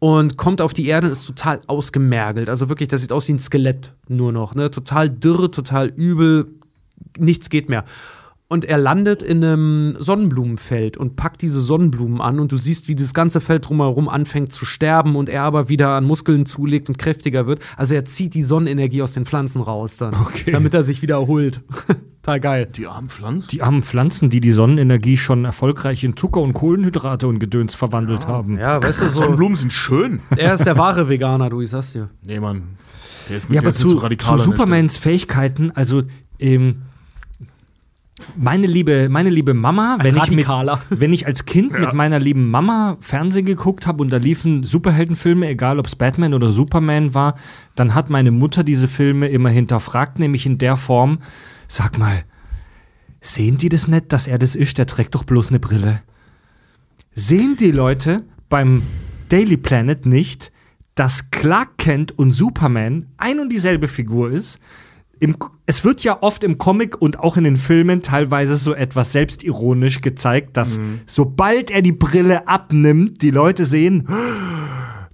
und 0.00 0.36
kommt 0.36 0.60
auf 0.60 0.74
die 0.74 0.86
Erde 0.86 1.06
und 1.06 1.12
ist 1.12 1.26
total 1.26 1.60
ausgemergelt. 1.66 2.48
Also 2.48 2.68
wirklich, 2.68 2.88
das 2.88 3.00
sieht 3.00 3.12
aus 3.12 3.28
wie 3.28 3.32
ein 3.32 3.38
Skelett 3.38 3.92
nur 4.08 4.32
noch. 4.32 4.54
Ne? 4.54 4.70
Total 4.70 5.08
dürr, 5.08 5.50
total 5.50 5.88
übel, 5.88 6.48
nichts 7.18 7.50
geht 7.50 7.68
mehr. 7.68 7.84
Und 8.50 8.64
er 8.64 8.78
landet 8.78 9.22
in 9.22 9.44
einem 9.44 9.96
Sonnenblumenfeld 9.98 10.96
und 10.96 11.16
packt 11.16 11.42
diese 11.42 11.60
Sonnenblumen 11.60 12.22
an 12.22 12.40
und 12.40 12.50
du 12.50 12.56
siehst, 12.56 12.88
wie 12.88 12.94
das 12.94 13.12
ganze 13.12 13.42
Feld 13.42 13.68
drumherum 13.68 14.08
anfängt 14.08 14.52
zu 14.52 14.64
sterben 14.64 15.16
und 15.16 15.28
er 15.28 15.42
aber 15.42 15.68
wieder 15.68 15.90
an 15.90 16.04
Muskeln 16.04 16.46
zulegt 16.46 16.88
und 16.88 16.98
kräftiger 16.98 17.46
wird. 17.46 17.60
Also 17.76 17.94
er 17.94 18.06
zieht 18.06 18.32
die 18.32 18.42
Sonnenenergie 18.42 19.02
aus 19.02 19.12
den 19.12 19.26
Pflanzen 19.26 19.60
raus 19.60 19.98
dann, 19.98 20.14
Okay. 20.14 20.50
damit 20.50 20.72
er 20.72 20.82
sich 20.82 21.02
wieder 21.02 21.16
erholt. 21.16 21.60
Total 22.22 22.40
geil. 22.40 22.68
Die 22.74 22.86
armen 22.86 23.10
Pflanzen. 23.10 23.48
Die 23.50 23.60
armen 23.62 23.82
Pflanzen, 23.82 24.30
die 24.30 24.40
die 24.40 24.52
Sonnenenergie 24.52 25.18
schon 25.18 25.44
erfolgreich 25.44 26.02
in 26.04 26.16
Zucker 26.16 26.40
und 26.40 26.54
Kohlenhydrate 26.54 27.26
und 27.28 27.38
Gedöns 27.40 27.74
verwandelt 27.74 28.26
haben. 28.28 28.58
Ja, 28.58 28.82
weißt 28.82 29.02
du, 29.02 29.04
so, 29.10 29.20
Sonnenblumen 29.20 29.56
sind 29.56 29.74
schön. 29.74 30.20
er 30.36 30.54
ist 30.54 30.64
der 30.64 30.76
wahre 30.78 31.10
Veganer, 31.10 31.50
du, 31.50 31.60
ich 31.60 31.68
sag's 31.70 31.92
dir. 31.92 32.08
Nee, 32.26 32.40
Mann. 32.40 32.62
Der 33.28 33.36
ist 33.38 33.48
mit, 33.50 33.56
Ja, 33.56 33.62
aber 33.62 33.74
zu, 33.74 33.88
radikal 33.98 34.36
zu 34.38 34.42
Stelle. 34.44 34.56
Supermans 34.56 34.96
Fähigkeiten, 34.98 35.70
also 35.74 36.02
ähm, 36.38 36.82
meine 38.36 38.66
liebe, 38.66 39.08
meine 39.08 39.30
liebe 39.30 39.54
Mama, 39.54 39.98
wenn 40.00 40.16
ich, 40.16 40.30
mit, 40.30 40.46
wenn 40.90 41.12
ich 41.12 41.26
als 41.26 41.44
Kind 41.44 41.72
mit 41.78 41.92
meiner 41.92 42.18
lieben 42.18 42.50
Mama 42.50 42.96
Fernsehen 43.00 43.46
geguckt 43.46 43.86
habe 43.86 44.02
und 44.02 44.10
da 44.10 44.16
liefen 44.16 44.64
Superheldenfilme, 44.64 45.48
egal 45.48 45.78
ob 45.78 45.86
es 45.86 45.96
Batman 45.96 46.34
oder 46.34 46.50
Superman 46.50 47.14
war, 47.14 47.34
dann 47.74 47.94
hat 47.94 48.10
meine 48.10 48.30
Mutter 48.30 48.64
diese 48.64 48.88
Filme 48.88 49.28
immer 49.28 49.50
hinterfragt, 49.50 50.18
nämlich 50.18 50.46
in 50.46 50.58
der 50.58 50.76
Form, 50.76 51.18
sag 51.68 51.98
mal, 51.98 52.24
sehen 53.20 53.58
die 53.58 53.68
das 53.68 53.88
nicht, 53.88 54.12
dass 54.12 54.26
er 54.26 54.38
das 54.38 54.54
ist? 54.54 54.78
Der 54.78 54.86
trägt 54.86 55.14
doch 55.14 55.24
bloß 55.24 55.48
eine 55.48 55.60
Brille. 55.60 56.02
Sehen 57.14 57.56
die 57.58 57.72
Leute 57.72 58.24
beim 58.48 58.82
Daily 59.28 59.56
Planet 59.56 60.06
nicht, 60.06 60.52
dass 60.94 61.30
Clark 61.30 61.78
Kent 61.78 62.16
und 62.18 62.32
Superman 62.32 63.06
ein 63.16 63.40
und 63.40 63.50
dieselbe 63.50 63.88
Figur 63.88 64.30
ist? 64.30 64.58
Im, 65.20 65.36
es 65.66 65.84
wird 65.84 66.02
ja 66.02 66.22
oft 66.22 66.44
im 66.44 66.58
Comic 66.58 67.00
und 67.00 67.18
auch 67.18 67.36
in 67.36 67.44
den 67.44 67.56
Filmen 67.56 68.02
teilweise 68.02 68.56
so 68.56 68.74
etwas 68.74 69.12
selbstironisch 69.12 70.00
gezeigt, 70.00 70.56
dass 70.56 70.80
sobald 71.06 71.70
er 71.70 71.82
die 71.82 71.92
Brille 71.92 72.46
abnimmt, 72.48 73.22
die 73.22 73.30
Leute 73.30 73.64
sehen, 73.64 74.06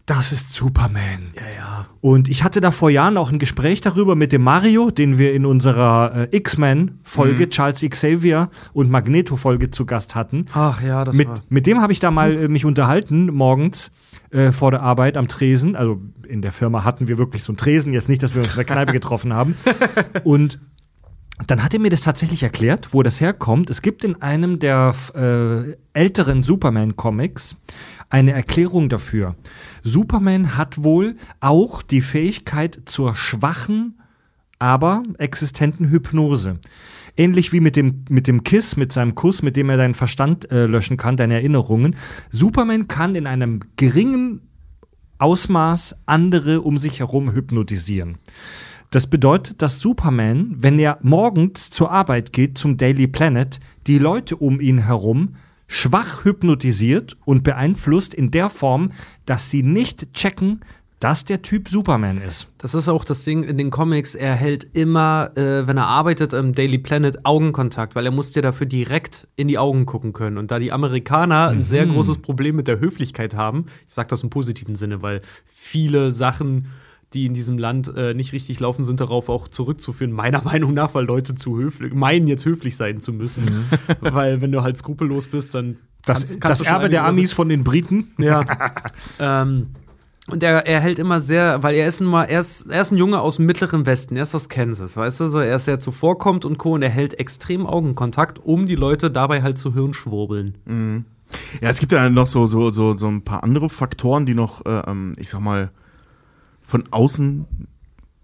das 0.06 0.32
ist 0.32 0.52
Superman. 0.52 1.32
Ja, 1.34 1.42
ja. 1.56 1.86
Und 2.02 2.28
ich 2.28 2.44
hatte 2.44 2.60
da 2.60 2.70
vor 2.70 2.90
Jahren 2.90 3.16
auch 3.16 3.32
ein 3.32 3.38
Gespräch 3.38 3.80
darüber 3.80 4.14
mit 4.14 4.32
dem 4.32 4.42
Mario, 4.42 4.90
den 4.90 5.16
wir 5.16 5.32
in 5.32 5.46
unserer 5.46 6.28
äh, 6.30 6.36
X-Men-Folge, 6.36 7.48
Charles 7.48 7.80
Xavier 7.80 8.50
und 8.74 8.90
Magneto-Folge 8.90 9.70
zu 9.70 9.86
Gast 9.86 10.14
hatten. 10.14 10.44
Ach 10.52 10.82
ja, 10.82 11.04
das 11.04 11.16
Mit, 11.16 11.28
war. 11.28 11.36
mit 11.48 11.66
dem 11.66 11.80
habe 11.80 11.94
ich 11.94 12.00
da 12.00 12.10
mal 12.10 12.34
äh, 12.36 12.48
mich 12.48 12.66
unterhalten, 12.66 13.26
morgens 13.32 13.90
äh, 14.34 14.50
vor 14.50 14.72
der 14.72 14.82
Arbeit 14.82 15.16
am 15.16 15.28
Tresen. 15.28 15.76
Also 15.76 16.00
in 16.26 16.42
der 16.42 16.50
Firma 16.50 16.82
hatten 16.82 17.06
wir 17.06 17.18
wirklich 17.18 17.44
so 17.44 17.52
einen 17.52 17.56
Tresen, 17.56 17.92
jetzt 17.92 18.08
nicht, 18.08 18.22
dass 18.22 18.34
wir 18.34 18.42
uns 18.42 18.50
in 18.50 18.56
der 18.56 18.64
Kneipe 18.64 18.92
getroffen 18.98 19.32
haben. 19.32 19.54
Und 20.24 20.58
dann 21.46 21.62
hat 21.62 21.72
er 21.72 21.80
mir 21.80 21.90
das 21.90 22.00
tatsächlich 22.00 22.42
erklärt, 22.42 22.92
wo 22.92 23.02
das 23.04 23.20
herkommt. 23.20 23.70
Es 23.70 23.80
gibt 23.80 24.02
in 24.02 24.22
einem 24.22 24.58
der 24.58 24.92
äh, 25.14 25.76
älteren 25.92 26.42
Superman-Comics 26.42 27.56
eine 28.10 28.32
Erklärung 28.32 28.88
dafür. 28.88 29.36
Superman 29.84 30.56
hat 30.56 30.82
wohl 30.82 31.14
auch 31.40 31.82
die 31.82 32.02
Fähigkeit 32.02 32.82
zur 32.86 33.14
schwachen, 33.14 34.00
aber 34.58 35.04
existenten 35.18 35.90
Hypnose. 35.90 36.58
Ähnlich 37.16 37.52
wie 37.52 37.60
mit 37.60 37.76
dem, 37.76 38.04
mit 38.08 38.26
dem 38.26 38.42
Kiss, 38.42 38.76
mit 38.76 38.92
seinem 38.92 39.14
Kuss, 39.14 39.42
mit 39.42 39.56
dem 39.56 39.70
er 39.70 39.76
deinen 39.76 39.94
Verstand 39.94 40.50
äh, 40.50 40.66
löschen 40.66 40.96
kann, 40.96 41.16
deine 41.16 41.34
Erinnerungen. 41.34 41.96
Superman 42.30 42.88
kann 42.88 43.14
in 43.14 43.26
einem 43.26 43.60
geringen 43.76 44.40
Ausmaß 45.18 45.96
andere 46.06 46.60
um 46.62 46.78
sich 46.78 46.98
herum 46.98 47.32
hypnotisieren. 47.32 48.18
Das 48.90 49.06
bedeutet, 49.06 49.62
dass 49.62 49.80
Superman, 49.80 50.56
wenn 50.58 50.78
er 50.78 50.98
morgens 51.02 51.70
zur 51.70 51.90
Arbeit 51.90 52.32
geht, 52.32 52.58
zum 52.58 52.76
Daily 52.76 53.06
Planet, 53.06 53.58
die 53.86 53.98
Leute 53.98 54.36
um 54.36 54.60
ihn 54.60 54.78
herum 54.78 55.36
schwach 55.66 56.24
hypnotisiert 56.24 57.16
und 57.24 57.42
beeinflusst 57.42 58.14
in 58.14 58.30
der 58.30 58.50
Form, 58.50 58.92
dass 59.26 59.50
sie 59.50 59.62
nicht 59.62 60.12
checken, 60.12 60.60
dass 61.04 61.26
der 61.26 61.42
Typ 61.42 61.68
Superman 61.68 62.16
ist. 62.18 62.48
Das 62.56 62.74
ist 62.74 62.88
auch 62.88 63.04
das 63.04 63.24
Ding 63.24 63.42
in 63.42 63.58
den 63.58 63.70
Comics. 63.70 64.14
Er 64.14 64.34
hält 64.34 64.64
immer, 64.74 65.30
äh, 65.36 65.66
wenn 65.66 65.76
er 65.76 65.86
arbeitet 65.86 66.32
im 66.32 66.54
Daily 66.54 66.78
Planet, 66.78 67.26
Augenkontakt, 67.26 67.94
weil 67.94 68.06
er 68.06 68.10
muss 68.10 68.32
dir 68.32 68.40
dafür 68.40 68.66
direkt 68.66 69.28
in 69.36 69.46
die 69.48 69.58
Augen 69.58 69.84
gucken 69.84 70.14
können. 70.14 70.38
Und 70.38 70.50
da 70.50 70.58
die 70.58 70.72
Amerikaner 70.72 71.48
ein 71.48 71.64
sehr 71.64 71.84
großes 71.84 72.18
Problem 72.18 72.56
mit 72.56 72.68
der 72.68 72.80
Höflichkeit 72.80 73.34
haben, 73.36 73.66
ich 73.86 73.92
sage 73.92 74.08
das 74.08 74.22
im 74.22 74.30
positiven 74.30 74.76
Sinne, 74.76 75.02
weil 75.02 75.20
viele 75.44 76.10
Sachen, 76.10 76.68
die 77.12 77.26
in 77.26 77.34
diesem 77.34 77.58
Land 77.58 77.92
äh, 77.94 78.14
nicht 78.14 78.32
richtig 78.32 78.58
laufen, 78.60 78.82
sind 78.84 78.98
darauf 79.00 79.28
auch 79.28 79.46
zurückzuführen, 79.48 80.10
meiner 80.10 80.42
Meinung 80.44 80.72
nach, 80.72 80.94
weil 80.94 81.04
Leute 81.04 81.34
zu 81.34 81.58
höflich, 81.58 81.92
meinen 81.92 82.26
jetzt 82.28 82.46
höflich 82.46 82.76
sein 82.76 83.00
zu 83.00 83.12
müssen. 83.12 83.66
weil 84.00 84.40
wenn 84.40 84.52
du 84.52 84.62
halt 84.62 84.78
skrupellos 84.78 85.28
bist, 85.28 85.54
dann 85.54 85.76
Das, 86.06 86.20
kannst- 86.20 86.40
kannst 86.40 86.60
das 86.62 86.66
Erbe 86.68 86.88
der 86.88 87.04
Amis 87.04 87.34
von 87.34 87.50
den 87.50 87.62
Briten. 87.62 88.14
ja. 88.18 88.42
ähm, 89.20 89.66
und 90.28 90.42
er, 90.42 90.66
er 90.66 90.80
hält 90.80 90.98
immer 90.98 91.20
sehr, 91.20 91.62
weil 91.62 91.74
er 91.74 91.86
ist, 91.86 92.00
nun 92.00 92.10
mal, 92.10 92.24
er, 92.24 92.40
ist, 92.40 92.62
er 92.70 92.80
ist 92.80 92.92
ein 92.92 92.96
Junge 92.96 93.20
aus 93.20 93.36
dem 93.36 93.46
mittleren 93.46 93.84
Westen, 93.84 94.16
er 94.16 94.22
ist 94.22 94.34
aus 94.34 94.48
Kansas, 94.48 94.96
weißt 94.96 95.20
du, 95.20 95.28
so 95.28 95.38
er 95.38 95.56
ist 95.56 95.66
sehr 95.66 95.80
zuvorkommt 95.80 96.46
und 96.46 96.56
Co. 96.56 96.72
Und 96.74 96.82
er 96.82 96.88
hält 96.88 97.18
extrem 97.18 97.66
Augenkontakt, 97.66 98.38
um 98.38 98.66
die 98.66 98.74
Leute 98.74 99.10
dabei 99.10 99.42
halt 99.42 99.58
zu 99.58 99.74
Hirnschwurbeln. 99.74 100.56
Ja, 101.60 101.68
es 101.68 101.78
gibt 101.78 101.92
ja 101.92 102.08
noch 102.08 102.26
so, 102.26 102.46
so, 102.46 102.70
so, 102.70 102.96
so 102.96 103.06
ein 103.06 103.22
paar 103.22 103.44
andere 103.44 103.68
Faktoren, 103.68 104.24
die 104.24 104.34
noch, 104.34 104.64
äh, 104.64 104.82
ähm, 104.86 105.12
ich 105.18 105.28
sag 105.28 105.40
mal, 105.40 105.70
von 106.62 106.84
außen 106.90 107.46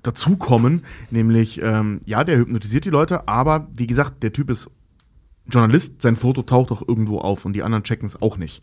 dazukommen. 0.02 0.84
Nämlich, 1.10 1.60
ähm, 1.62 2.00
ja, 2.06 2.24
der 2.24 2.38
hypnotisiert 2.38 2.86
die 2.86 2.90
Leute, 2.90 3.28
aber 3.28 3.68
wie 3.74 3.86
gesagt, 3.86 4.22
der 4.22 4.32
Typ 4.32 4.48
ist 4.48 4.70
Journalist, 5.50 6.00
sein 6.00 6.16
Foto 6.16 6.42
taucht 6.42 6.70
auch 6.70 6.86
irgendwo 6.86 7.18
auf 7.18 7.44
und 7.44 7.52
die 7.54 7.62
anderen 7.62 7.84
checken 7.84 8.06
es 8.06 8.22
auch 8.22 8.38
nicht. 8.38 8.62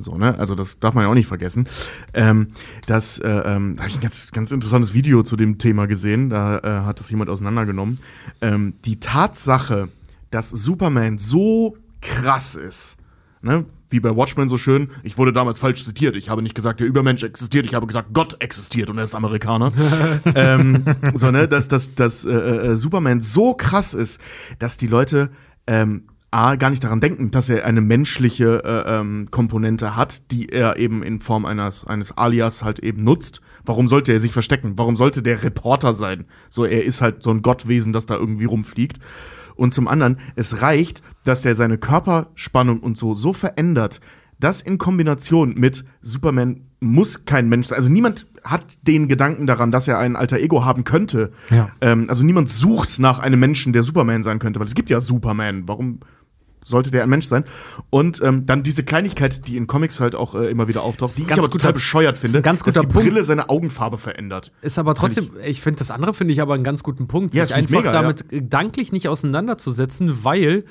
So, 0.00 0.16
ne? 0.16 0.38
Also 0.38 0.54
das 0.54 0.78
darf 0.78 0.94
man 0.94 1.04
ja 1.04 1.10
auch 1.10 1.14
nicht 1.14 1.26
vergessen. 1.26 1.68
Ähm, 2.14 2.52
das, 2.86 3.18
äh, 3.18 3.28
ähm, 3.28 3.74
da 3.74 3.82
habe 3.82 3.90
ich 3.90 3.96
ein 3.96 4.00
ganz, 4.00 4.30
ganz 4.30 4.52
interessantes 4.52 4.94
Video 4.94 5.24
zu 5.24 5.36
dem 5.36 5.58
Thema 5.58 5.86
gesehen. 5.86 6.30
Da 6.30 6.58
äh, 6.58 6.86
hat 6.86 7.00
das 7.00 7.10
jemand 7.10 7.30
auseinandergenommen. 7.30 7.98
Ähm, 8.40 8.74
die 8.84 9.00
Tatsache, 9.00 9.88
dass 10.30 10.50
Superman 10.50 11.18
so 11.18 11.76
krass 12.00 12.54
ist, 12.54 12.98
ne? 13.42 13.64
Wie 13.90 14.00
bei 14.00 14.14
Watchmen 14.14 14.50
so 14.50 14.58
schön, 14.58 14.90
ich 15.02 15.16
wurde 15.16 15.32
damals 15.32 15.58
falsch 15.58 15.82
zitiert. 15.82 16.14
Ich 16.14 16.28
habe 16.28 16.42
nicht 16.42 16.54
gesagt, 16.54 16.78
der 16.78 16.86
Übermensch 16.86 17.22
existiert, 17.22 17.64
ich 17.64 17.72
habe 17.72 17.86
gesagt, 17.86 18.10
Gott 18.12 18.36
existiert 18.38 18.90
und 18.90 18.98
er 18.98 19.04
ist 19.04 19.14
Amerikaner. 19.14 19.72
ähm, 20.34 20.84
so, 21.14 21.30
ne, 21.30 21.48
dass, 21.48 21.68
dass, 21.68 21.94
dass 21.94 22.26
äh, 22.26 22.32
äh, 22.32 22.76
Superman 22.76 23.22
so 23.22 23.54
krass 23.54 23.94
ist, 23.94 24.20
dass 24.58 24.76
die 24.76 24.88
Leute 24.88 25.30
ähm, 25.66 26.02
A, 26.30 26.56
gar 26.56 26.68
nicht 26.68 26.84
daran 26.84 27.00
denken, 27.00 27.30
dass 27.30 27.48
er 27.48 27.64
eine 27.64 27.80
menschliche 27.80 28.62
äh, 28.62 28.98
ähm, 28.98 29.28
Komponente 29.30 29.96
hat, 29.96 30.30
die 30.30 30.50
er 30.50 30.76
eben 30.76 31.02
in 31.02 31.20
Form 31.20 31.46
eines, 31.46 31.86
eines 31.86 32.18
Alias 32.18 32.62
halt 32.62 32.80
eben 32.80 33.02
nutzt. 33.02 33.40
Warum 33.64 33.88
sollte 33.88 34.12
er 34.12 34.20
sich 34.20 34.32
verstecken? 34.32 34.74
Warum 34.76 34.96
sollte 34.96 35.22
der 35.22 35.42
Reporter 35.42 35.94
sein? 35.94 36.26
So, 36.50 36.66
er 36.66 36.84
ist 36.84 37.00
halt 37.00 37.22
so 37.22 37.30
ein 37.30 37.40
Gottwesen, 37.40 37.94
das 37.94 38.04
da 38.04 38.14
irgendwie 38.14 38.44
rumfliegt. 38.44 38.98
Und 39.56 39.72
zum 39.72 39.88
anderen, 39.88 40.18
es 40.36 40.60
reicht, 40.60 41.02
dass 41.24 41.44
er 41.44 41.54
seine 41.54 41.78
Körperspannung 41.78 42.80
und 42.80 42.98
so 42.98 43.14
so 43.14 43.32
verändert, 43.32 44.00
das 44.38 44.62
in 44.62 44.78
Kombination 44.78 45.54
mit 45.54 45.84
Superman 46.02 46.60
muss 46.80 47.24
kein 47.24 47.48
Mensch 47.48 47.68
sein. 47.68 47.76
Also 47.76 47.88
niemand 47.88 48.26
hat 48.44 48.78
den 48.86 49.08
Gedanken 49.08 49.46
daran, 49.46 49.72
dass 49.72 49.88
er 49.88 49.98
ein 49.98 50.14
alter 50.14 50.38
Ego 50.38 50.64
haben 50.64 50.84
könnte. 50.84 51.32
Ja. 51.50 51.70
Ähm, 51.80 52.06
also 52.08 52.22
niemand 52.22 52.50
sucht 52.50 52.98
nach 52.98 53.18
einem 53.18 53.40
Menschen, 53.40 53.72
der 53.72 53.82
Superman 53.82 54.22
sein 54.22 54.38
könnte, 54.38 54.60
weil 54.60 54.68
es 54.68 54.74
gibt 54.74 54.90
ja 54.90 55.00
Superman. 55.00 55.64
Warum 55.66 56.00
sollte 56.68 56.90
der 56.90 57.02
ein 57.02 57.08
Mensch 57.08 57.26
sein? 57.26 57.44
Und 57.90 58.20
ähm, 58.22 58.46
dann 58.46 58.62
diese 58.62 58.82
Kleinigkeit, 58.84 59.48
die 59.48 59.56
in 59.56 59.66
Comics 59.66 60.00
halt 60.00 60.14
auch 60.14 60.34
äh, 60.34 60.50
immer 60.50 60.68
wieder 60.68 60.82
auftaucht, 60.82 61.16
die 61.18 61.22
ich 61.22 61.32
aber 61.32 61.50
total 61.50 61.72
bescheuert 61.72 62.18
finde, 62.18 62.42
ganz 62.42 62.60
dass 62.62 62.74
guter 62.74 62.80
die 62.86 62.92
Punkt. 62.92 63.08
Brille 63.08 63.24
seine 63.24 63.48
Augenfarbe 63.48 63.98
verändert. 63.98 64.52
Ist 64.62 64.78
aber 64.78 64.94
trotzdem, 64.94 65.30
ich 65.44 65.60
finde 65.62 65.78
das 65.78 65.90
andere 65.90 66.14
finde 66.14 66.32
ich 66.34 66.40
aber 66.42 66.54
einen 66.54 66.64
ganz 66.64 66.82
guten 66.82 67.08
Punkt, 67.08 67.34
Ja, 67.34 67.46
sich 67.46 67.56
ich 67.56 67.62
einfach 67.62 67.76
mega, 67.78 67.90
damit 67.90 68.28
gedanklich 68.28 68.92
nicht 68.92 69.08
auseinanderzusetzen, 69.08 70.24
weil 70.24 70.64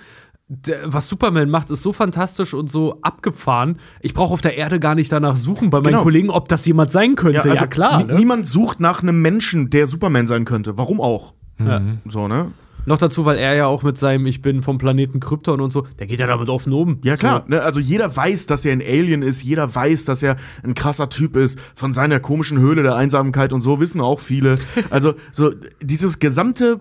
was 0.86 1.10
Superman 1.10 1.50
macht, 1.50 1.72
ist 1.72 1.82
so 1.82 1.92
fantastisch 1.92 2.54
und 2.54 2.70
so 2.70 3.00
abgefahren. 3.02 3.80
Ich 4.00 4.14
brauche 4.14 4.32
auf 4.32 4.40
der 4.40 4.56
Erde 4.58 4.80
gar 4.80 4.96
nicht 4.96 5.12
danach 5.12 5.36
suchen 5.36 5.70
bei 5.70 5.80
meinen 5.80 5.88
Genau. 5.92 6.04
Kollegen, 6.04 6.30
ob 6.30 6.48
das 6.48 6.66
jemand 6.66 6.90
sein 6.94 7.16
könnte. 7.16 7.50
Ja, 7.50 7.68
klar. 7.68 7.98
ni- 7.98 8.06
Ne? 8.06 8.16
Niemand 8.16 8.48
sucht 8.48 8.80
nach 8.80 9.02
einem 9.04 9.22
Menschen, 9.22 9.70
der 9.70 9.88
Superman 9.88 10.26
sein 10.26 10.46
könnte. 10.46 10.78
Warum 10.78 11.02
auch? 11.02 11.34
Ja. 11.60 11.82
So, 12.08 12.30
ne? 12.30 12.52
Noch 12.88 12.98
dazu, 12.98 13.26
weil 13.26 13.38
er 13.38 13.54
ja 13.54 13.66
auch 13.66 13.84
mit 13.84 13.98
seinem 13.98 14.26
Ich 14.28 14.42
bin 14.42 14.62
vom 14.62 14.78
Planeten 14.78 15.20
Krypton 15.20 15.60
und 15.60 15.72
so, 15.72 15.86
der 16.00 16.08
geht 16.08 16.22
ja 16.22 16.26
damit 16.26 16.48
offen 16.48 16.72
oben. 16.72 17.02
Ja, 17.04 17.18
klar. 17.18 17.44
Ne? 17.50 17.62
Also 17.62 17.82
jeder 17.82 18.16
weiß, 18.16 18.46
dass 18.46 18.64
er 18.64 18.72
ein 18.72 18.82
Alien 18.82 19.24
ist. 19.24 19.44
Jeder 19.44 19.76
weiß, 19.76 20.06
dass 20.06 20.24
er 20.24 20.38
ein 20.64 20.74
krasser 20.74 21.10
Typ 21.10 21.36
ist. 21.36 21.60
Von 21.76 21.92
seiner 21.92 22.22
komischen 22.22 22.60
Höhle 22.60 22.84
der 22.84 22.96
Einsamkeit 22.96 23.52
und 23.52 23.60
so 23.60 23.82
wissen 23.82 24.00
auch 24.00 24.22
viele. 24.22 24.58
Also 24.90 25.16
so 25.34 25.54
dieses 25.82 26.20
gesamte, 26.20 26.80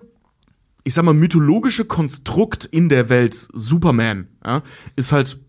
ich 0.85 0.93
sag 0.93 1.03
mal, 1.03 1.13
mythologische 1.13 1.83
Konstrukt 1.83 2.63
in 2.63 2.87
der 2.87 3.09
Welt, 3.09 3.35
Superman, 3.53 4.27
ja, 4.45 4.61
ist 4.95 5.11
halt, 5.11 5.39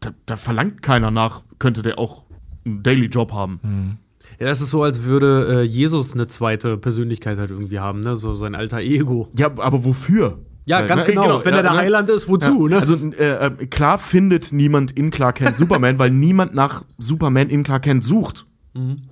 da, 0.00 0.10
da 0.26 0.36
verlangt 0.36 0.82
keiner 0.82 1.12
nach, 1.12 1.42
könnte 1.60 1.82
der 1.82 1.98
auch 2.00 2.24
einen 2.64 2.82
Daily 2.82 3.06
Job 3.06 3.32
haben. 3.32 3.98
Ja, 4.38 4.46
das 4.46 4.60
ist 4.60 4.70
so, 4.70 4.82
als 4.82 5.04
würde 5.04 5.60
äh, 5.60 5.62
Jesus 5.62 6.12
eine 6.12 6.26
zweite 6.26 6.76
Persönlichkeit 6.76 7.38
halt 7.38 7.50
irgendwie 7.50 7.78
haben, 7.78 8.00
ne? 8.00 8.16
So 8.16 8.34
sein 8.34 8.54
alter 8.54 8.80
Ego. 8.80 9.28
Ja, 9.34 9.46
aber 9.46 9.84
wofür? 9.84 10.38
Ja, 10.66 10.82
Äh, 10.82 10.86
ganz 10.88 11.06
ne, 11.06 11.14
genau. 11.14 11.44
Wenn 11.44 11.54
er 11.54 11.62
der 11.62 11.72
ne? 11.72 11.78
Heiland 11.78 12.10
ist, 12.10 12.28
wozu, 12.28 12.68
Ja, 12.68 12.74
ne? 12.74 12.80
Also 12.80 12.96
äh, 13.12 13.46
äh, 13.46 13.50
klar 13.66 13.98
findet 13.98 14.52
niemand 14.52 14.92
in 14.92 15.10
Clark 15.10 15.36
Kent 15.36 15.56
Superman, 15.56 15.98
weil 15.98 16.10
niemand 16.10 16.54
nach 16.54 16.84
Superman 16.98 17.48
in 17.48 17.62
Clark 17.62 17.84
Kent 17.84 18.04
sucht. 18.04 18.46
Mhm. 18.74 19.02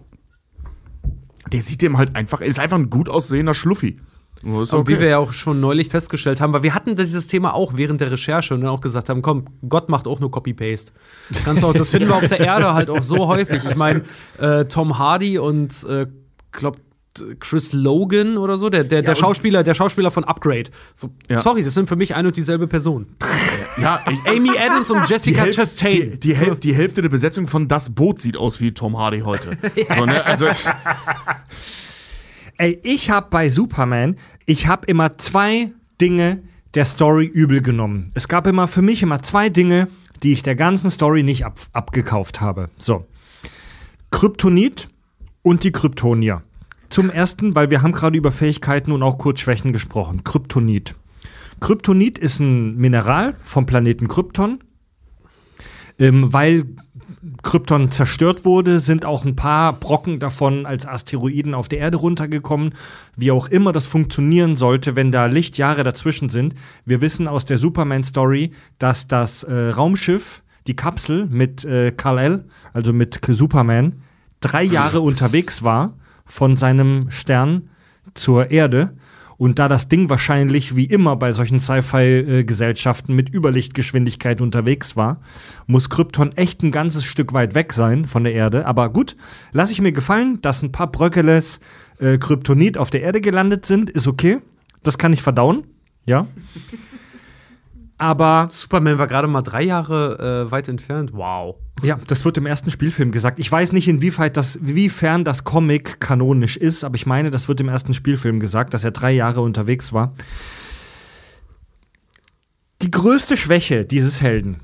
Der 1.53 1.63
sieht 1.63 1.83
dem 1.83 1.97
halt 1.97 2.17
einfach, 2.17 2.41
ist 2.41 2.59
einfach 2.59 2.79
ein 2.79 2.91
gut 2.91 3.09
aussehender 3.09 3.55
Schluffi. 3.55 3.97
Ist 4.45 4.73
Und 4.73 4.89
wie 4.89 4.93
wir 4.93 4.99
okay. 4.99 5.11
ja 5.11 5.19
auch 5.19 5.33
schon 5.33 5.61
neulich 5.61 5.89
festgestellt 5.89 6.41
haben, 6.41 6.53
weil 6.53 6.63
wir 6.63 6.75
hatten 6.75 6.97
dieses 6.97 7.27
Thema 7.27 7.55
auch 7.55 7.73
während 7.77 8.01
der 8.01 8.13
Recherche 8.13 8.55
und 8.55 8.61
dann 8.61 8.71
auch 8.71 8.81
gesagt 8.81 9.09
haben, 9.09 9.23
komm, 9.23 9.47
Gott 9.69 9.89
macht 9.89 10.07
auch 10.07 10.21
nur 10.21 10.31
Copy-Paste. 10.31 10.93
Das 11.45 11.91
finden 11.91 12.09
wir 12.09 12.17
auf 12.17 12.29
der 12.29 12.41
Erde 12.41 12.75
halt 12.75 12.91
auch 12.91 13.03
so 13.03 13.27
häufig. 13.27 13.65
Ich 13.65 13.77
meine, 13.77 14.03
äh, 14.39 14.67
Tom 14.67 14.99
Hardy 14.99 15.39
und 15.39 15.85
äh, 15.85 16.07
glaub, 16.53 16.77
Chris 17.39 17.73
Logan 17.73 18.37
oder 18.37 18.59
so, 18.59 18.71
der, 18.71 18.85
der, 18.85 19.03
der 19.03 19.15
Schauspieler, 19.15 19.63
der 19.63 19.75
Schauspieler 19.75 20.11
von 20.11 20.25
Upgrade. 20.25 20.71
So, 20.95 21.11
Ja. 21.31 21.43
Sorry, 21.43 21.63
das 21.63 21.75
sind 21.75 21.89
für 21.89 21.97
mich 21.97 22.15
ein 22.15 22.27
und 22.27 22.37
dieselbe 22.37 22.67
Person. 22.67 23.07
ja, 23.81 24.01
Amy 24.27 24.51
Adams 24.59 24.91
und 24.91 25.07
die, 25.07 25.13
Jessica 25.13 25.45
die, 25.45 25.51
Chastain. 25.53 26.19
die, 26.21 26.35
Häl 26.35 26.57
die 26.57 26.75
Hälfte 26.75 27.03
der 27.03 27.09
Besetzung 27.09 27.47
von 27.47 27.69
Das 27.69 27.95
Boot 27.95 28.21
sieht 28.21 28.37
aus 28.37 28.61
wie 28.61 28.73
Tom 28.73 28.99
Hardy 28.99 29.21
heute. 29.21 29.57
so, 29.97 30.07
ne? 30.07 30.25
Also, 30.25 30.49
Ey, 32.57 32.79
ich 32.85 33.11
habe 33.11 33.29
bei 33.31 33.49
Superman, 33.49 34.17
ich 34.47 34.67
habe 34.67 34.87
immer 34.87 35.19
zwei 35.19 35.73
Dinge 36.01 36.43
der 36.75 36.85
Story 36.85 37.27
übel 37.27 37.63
genommen. 37.63 38.09
Es 38.15 38.29
gab 38.29 38.47
immer 38.47 38.69
für 38.69 38.83
mich 38.83 39.03
immer 39.03 39.23
zwei 39.23 39.49
Dinge, 39.49 39.89
die 40.23 40.33
ich 40.33 40.43
der 40.43 40.55
ganzen 40.55 40.91
Story 40.91 41.23
nicht 41.23 41.45
ab, 41.45 41.59
abgekauft 41.73 42.41
habe. 42.41 42.71
So. 42.79 43.07
Kryptonit 44.11 44.89
und 45.43 45.65
die 45.65 45.73
Kryptonier. 45.73 46.43
Zum 46.91 47.11
ersten, 47.11 47.57
weil 47.57 47.71
wir 47.71 47.83
haben 47.83 47.93
gerade 47.93 48.17
über 48.17 48.31
Fähigkeiten 48.31 48.93
und 48.93 49.03
auch 49.03 49.19
kurz 49.19 49.41
Schwächen 49.41 49.73
gesprochen. 49.73 50.23
Kryptonit. 50.23 50.95
Kryptonit 51.61 52.19
ist 52.19 52.39
ein 52.39 52.77
Mineral 52.77 53.37
vom 53.43 53.67
Planeten 53.67 54.07
Krypton. 54.07 54.63
Ähm, 55.99 56.33
weil 56.33 56.67
Krypton 57.43 57.91
zerstört 57.91 58.45
wurde, 58.45 58.81
sind 58.81 59.05
auch 59.05 59.25
ein 59.25 59.37
paar 59.37 59.79
Brocken 59.79 60.19
davon 60.19 60.67
als 60.67 60.87
Asteroiden 60.87 61.55
auf 61.55 61.69
der 61.69 61.79
Erde 61.79 61.99
runtergekommen. 61.99 62.75
Wie 63.17 63.31
auch 63.31 63.49
immer 63.49 63.73
das 63.73 63.87
funktionieren 63.87 64.57
sollte, 64.57 64.97
wenn 64.97 65.13
da 65.13 65.27
Lichtjahre 65.27 65.85
dazwischen 65.85 66.29
sind. 66.29 66.55
Wir 66.85 67.01
wissen 67.01 67.29
aus 67.29 67.45
der 67.45 67.59
Superman-Story, 67.59 68.53
dass 68.79 69.09
das 69.09 69.43
äh, 69.43 69.71
Raumschiff, 69.71 70.43
die 70.67 70.77
Kapsel 70.77 71.27
mit 71.27 71.65
äh, 71.65 71.93
Kal-El, 71.93 72.45
also 72.73 72.93
mit 72.93 73.21
Superman, 73.27 74.03
drei 74.41 74.63
Jahre 74.63 75.01
unterwegs 75.01 75.63
war 75.63 75.95
von 76.25 76.57
seinem 76.57 77.11
Stern 77.11 77.69
zur 78.15 78.51
Erde. 78.51 78.95
Und 79.37 79.59
da 79.59 79.69
das 79.69 79.89
Ding 79.89 80.09
wahrscheinlich 80.11 80.77
wie 80.77 80.85
immer 80.85 81.17
bei 81.17 81.33
solchen 81.33 81.61
Sci-Fi-Gesellschaften 81.61 83.15
mit 83.15 83.35
Überlichtgeschwindigkeit 83.35 84.41
unterwegs 84.41 84.97
war, 84.97 85.21
muss 85.67 85.91
Krypton 85.91 86.33
echt 86.37 86.63
ein 86.63 86.73
ganzes 86.73 87.05
Stück 87.05 87.33
weit 87.33 87.55
weg 87.55 87.73
sein 87.73 88.07
von 88.07 88.25
der 88.25 88.35
Erde. 88.35 88.67
Aber 88.67 88.91
gut, 88.91 89.17
lasse 89.53 89.73
ich 89.73 89.81
mir 89.81 89.93
gefallen, 89.93 90.41
dass 90.43 90.63
ein 90.63 90.73
paar 90.73 90.91
Bröckeles 90.91 91.61
äh, 91.99 92.19
Kryptonit 92.19 92.79
auf 92.79 92.91
der 92.91 93.03
Erde 93.03 93.21
gelandet 93.21 93.67
sind, 93.67 93.91
ist 93.91 94.07
okay. 94.07 94.39
Das 94.83 94.99
kann 94.99 95.13
ich 95.13 95.23
verdauen, 95.23 95.65
ja. 96.05 96.27
Aber 98.05 98.49
Superman 98.51 98.99
war 98.99 99.07
gerade 99.07 99.27
mal 99.29 99.41
drei 99.41 99.63
Jahre 99.63 100.45
äh, 100.47 100.51
weit 100.51 100.69
entfernt. 100.69 101.15
Wow. 101.15 101.57
Ja, 101.83 101.99
das 102.07 102.27
wird 102.27 102.37
im 102.37 102.45
ersten 102.45 102.71
Spielfilm 102.71 103.13
gesagt. 103.13 103.39
Ich 103.39 103.51
weiß 103.51 103.73
nicht, 103.73 103.89
inwieweit 103.89 104.37
das, 104.37 104.57
inwiefern 104.57 105.25
das 105.25 105.45
Comic 105.45 106.01
kanonisch 106.01 106.59
ist, 106.59 106.85
aber 106.85 106.97
ich 106.97 107.07
meine, 107.07 107.31
das 107.31 107.49
wird 107.49 107.63
im 107.63 107.71
ersten 107.71 107.95
Spielfilm 107.95 108.41
gesagt, 108.41 108.75
dass 108.75 108.85
er 108.85 108.91
drei 108.91 109.11
Jahre 109.13 109.41
unterwegs 109.41 109.95
war. 109.95 110.13
Die 112.83 112.91
größte 112.91 113.39
Schwäche 113.39 113.87
dieses 113.87 114.21
Helden, 114.21 114.61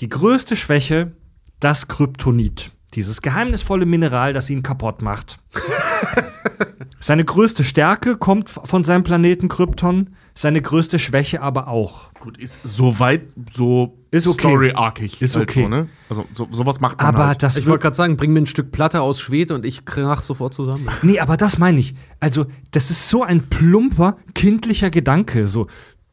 die 0.00 0.08
größte 0.08 0.56
Schwäche, 0.56 1.12
das 1.60 1.88
Kryptonit. 1.88 2.70
Dieses 2.94 3.20
geheimnisvolle 3.20 3.84
Mineral, 3.84 4.32
das 4.32 4.48
ihn 4.48 4.62
kaputt 4.62 5.02
macht. 5.02 5.40
Seine 7.00 7.26
größte 7.26 7.64
Stärke 7.64 8.16
kommt 8.16 8.48
von 8.48 8.82
seinem 8.82 9.02
Planeten 9.02 9.48
Krypton, 9.48 10.16
seine 10.36 10.60
größte 10.60 10.98
Schwäche 10.98 11.40
aber 11.40 11.66
auch. 11.66 12.12
gut, 12.20 12.36
ist 12.36 12.60
so 12.62 12.98
weit, 13.00 13.22
so 13.50 13.96
Ist 14.10 14.26
okay. 14.26 14.46
story-arkig. 14.48 15.22
Ist 15.22 15.34
halt 15.34 15.48
okay. 15.48 15.62
So, 15.62 15.68
ne? 15.68 15.88
Also 16.10 16.26
so, 16.34 16.48
sowas 16.50 16.78
macht 16.78 16.98
man 16.98 17.06
Aber 17.06 17.26
halt. 17.28 17.42
das 17.42 17.56
Ich 17.56 17.66
wollte 17.66 17.82
gerade 17.82 17.96
sagen, 17.96 18.16
bring 18.18 18.34
mir 18.34 18.40
ein 18.40 18.46
Stück 18.46 18.70
Platte 18.70 19.00
aus 19.00 19.18
Schwed 19.18 19.50
und 19.50 19.64
ich 19.64 19.86
krach 19.86 20.22
sofort 20.22 20.52
zusammen. 20.52 20.88
Nee, 21.02 21.20
aber 21.20 21.38
das 21.38 21.58
meine 21.58 21.80
ich. 21.80 21.94
Also, 22.20 22.44
das 22.70 22.90
ist 22.90 23.08
so 23.08 23.22
ein 23.22 23.48
plumper, 23.48 24.18
kindlicher 24.34 24.90
Gedanke. 24.90 25.48
So, 25.48 25.68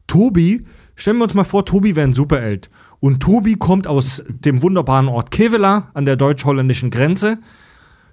Tobi, 0.06 0.66
stellen 0.96 1.18
wir 1.18 1.24
uns 1.24 1.34
mal 1.34 1.44
vor, 1.44 1.66
Tobi 1.66 1.94
wäre 1.94 2.08
ein 2.08 2.14
Superheld. 2.14 2.70
Und 3.00 3.20
Tobi 3.20 3.56
kommt 3.56 3.86
aus 3.86 4.22
dem 4.28 4.62
wunderbaren 4.62 5.08
Ort 5.08 5.30
Kevela 5.30 5.90
an 5.92 6.06
der 6.06 6.16
deutsch-holländischen 6.16 6.90
Grenze. 6.90 7.38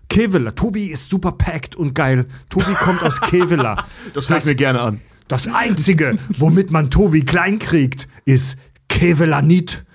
Kevela, 0.10 0.52
Tobi 0.52 0.88
ist 0.88 1.10
super 1.10 1.32
packed 1.32 1.78
und 1.78 1.96
geil. 1.96 2.26
Tobi 2.50 2.74
kommt 2.74 3.02
aus 3.02 3.22
Kevela. 3.22 3.86
das 4.14 4.30
höre 4.30 4.38
ich 4.40 4.46
mir 4.46 4.56
gerne 4.56 4.82
an. 4.82 5.02
Das 5.32 5.48
Einzige, 5.48 6.18
womit 6.38 6.72
man 6.72 6.92
Tobi 6.92 7.24
klein 7.24 7.58
kriegt, 7.58 8.10
ist 8.26 8.58
Kevelanit. 8.90 9.86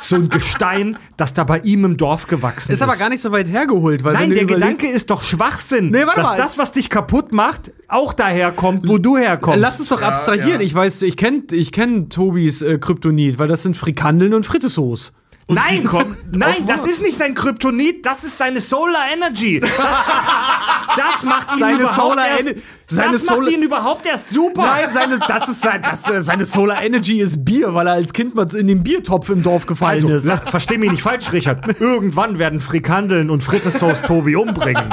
so 0.00 0.16
ein 0.16 0.30
Gestein, 0.30 0.96
das 1.18 1.34
da 1.34 1.44
bei 1.44 1.58
ihm 1.58 1.84
im 1.84 1.96
Dorf 1.98 2.26
gewachsen 2.26 2.72
ist. 2.72 2.76
Ist 2.78 2.82
aber 2.82 2.96
gar 2.96 3.10
nicht 3.10 3.20
so 3.20 3.30
weit 3.30 3.48
hergeholt, 3.48 4.02
weil 4.02 4.14
Nein, 4.14 4.32
der 4.32 4.46
Gedanke 4.46 4.88
ist 4.88 5.10
doch 5.10 5.22
Schwachsinn. 5.22 5.90
Nee, 5.90 6.06
warte 6.06 6.20
dass 6.20 6.28
mal. 6.30 6.36
das, 6.36 6.56
was 6.56 6.72
dich 6.72 6.88
kaputt 6.88 7.32
macht, 7.32 7.72
auch 7.88 8.14
daher 8.14 8.52
kommt, 8.52 8.88
wo 8.88 8.96
du 8.96 9.18
herkommst. 9.18 9.60
Lass 9.60 9.78
uns 9.78 9.90
doch 9.90 10.00
abstrahieren. 10.00 10.60
ja. 10.60 10.66
Ich 10.66 10.74
weiß, 10.74 11.02
ich 11.02 11.18
kenne 11.18 11.42
ich 11.52 11.70
kenn 11.70 12.08
Tobis 12.08 12.62
äh, 12.62 12.78
Kryptonit, 12.78 13.38
weil 13.38 13.48
das 13.48 13.62
sind 13.62 13.76
Frikandeln 13.76 14.32
und 14.32 14.46
Frittesauce. 14.46 15.12
Nein, 15.52 15.84
kommen 15.84 16.16
nein, 16.30 16.50
aus 16.50 16.66
das 16.66 16.86
ist 16.86 17.02
nicht 17.02 17.18
sein 17.18 17.34
Kryptonit, 17.34 18.06
das 18.06 18.22
ist 18.22 18.38
seine 18.38 18.60
Solar 18.60 19.10
Energy. 19.12 19.58
Das, 19.60 19.70
das 20.96 21.24
macht 21.24 21.54
ihn 21.54 21.58
Seine 21.58 21.80
überhaupt 21.80 21.96
Solar 21.96 22.28
erst, 22.28 22.54
seine 22.96 23.12
das 23.12 23.26
Solar- 23.26 23.42
macht 23.42 23.52
ihn 23.52 23.62
überhaupt 23.62 24.06
erst 24.06 24.30
super. 24.30 24.62
Nein, 24.62 24.88
seine, 24.92 25.18
das 25.26 25.48
ist 25.48 25.62
sein, 25.62 25.82
das, 25.82 26.08
äh, 26.10 26.22
seine 26.22 26.44
Solar 26.44 26.82
Energy 26.82 27.20
ist 27.20 27.44
Bier, 27.44 27.74
weil 27.74 27.86
er 27.86 27.94
als 27.94 28.12
Kind 28.12 28.34
mal 28.34 28.46
in 28.54 28.66
den 28.66 28.82
Biertopf 28.82 29.28
im 29.30 29.42
Dorf 29.42 29.66
gefallen 29.66 29.94
Also, 30.04 30.14
ist. 30.14 30.24
la- 30.24 30.38
versteh 30.38 30.78
mich 30.78 30.90
nicht 30.90 31.02
falsch, 31.02 31.32
Richard. 31.32 31.80
Irgendwann 31.80 32.38
werden 32.38 32.60
Frikandeln 32.60 33.30
und 33.30 33.42
Frittesauce 33.42 34.02
Tobi 34.02 34.36
umbringen. 34.36 34.84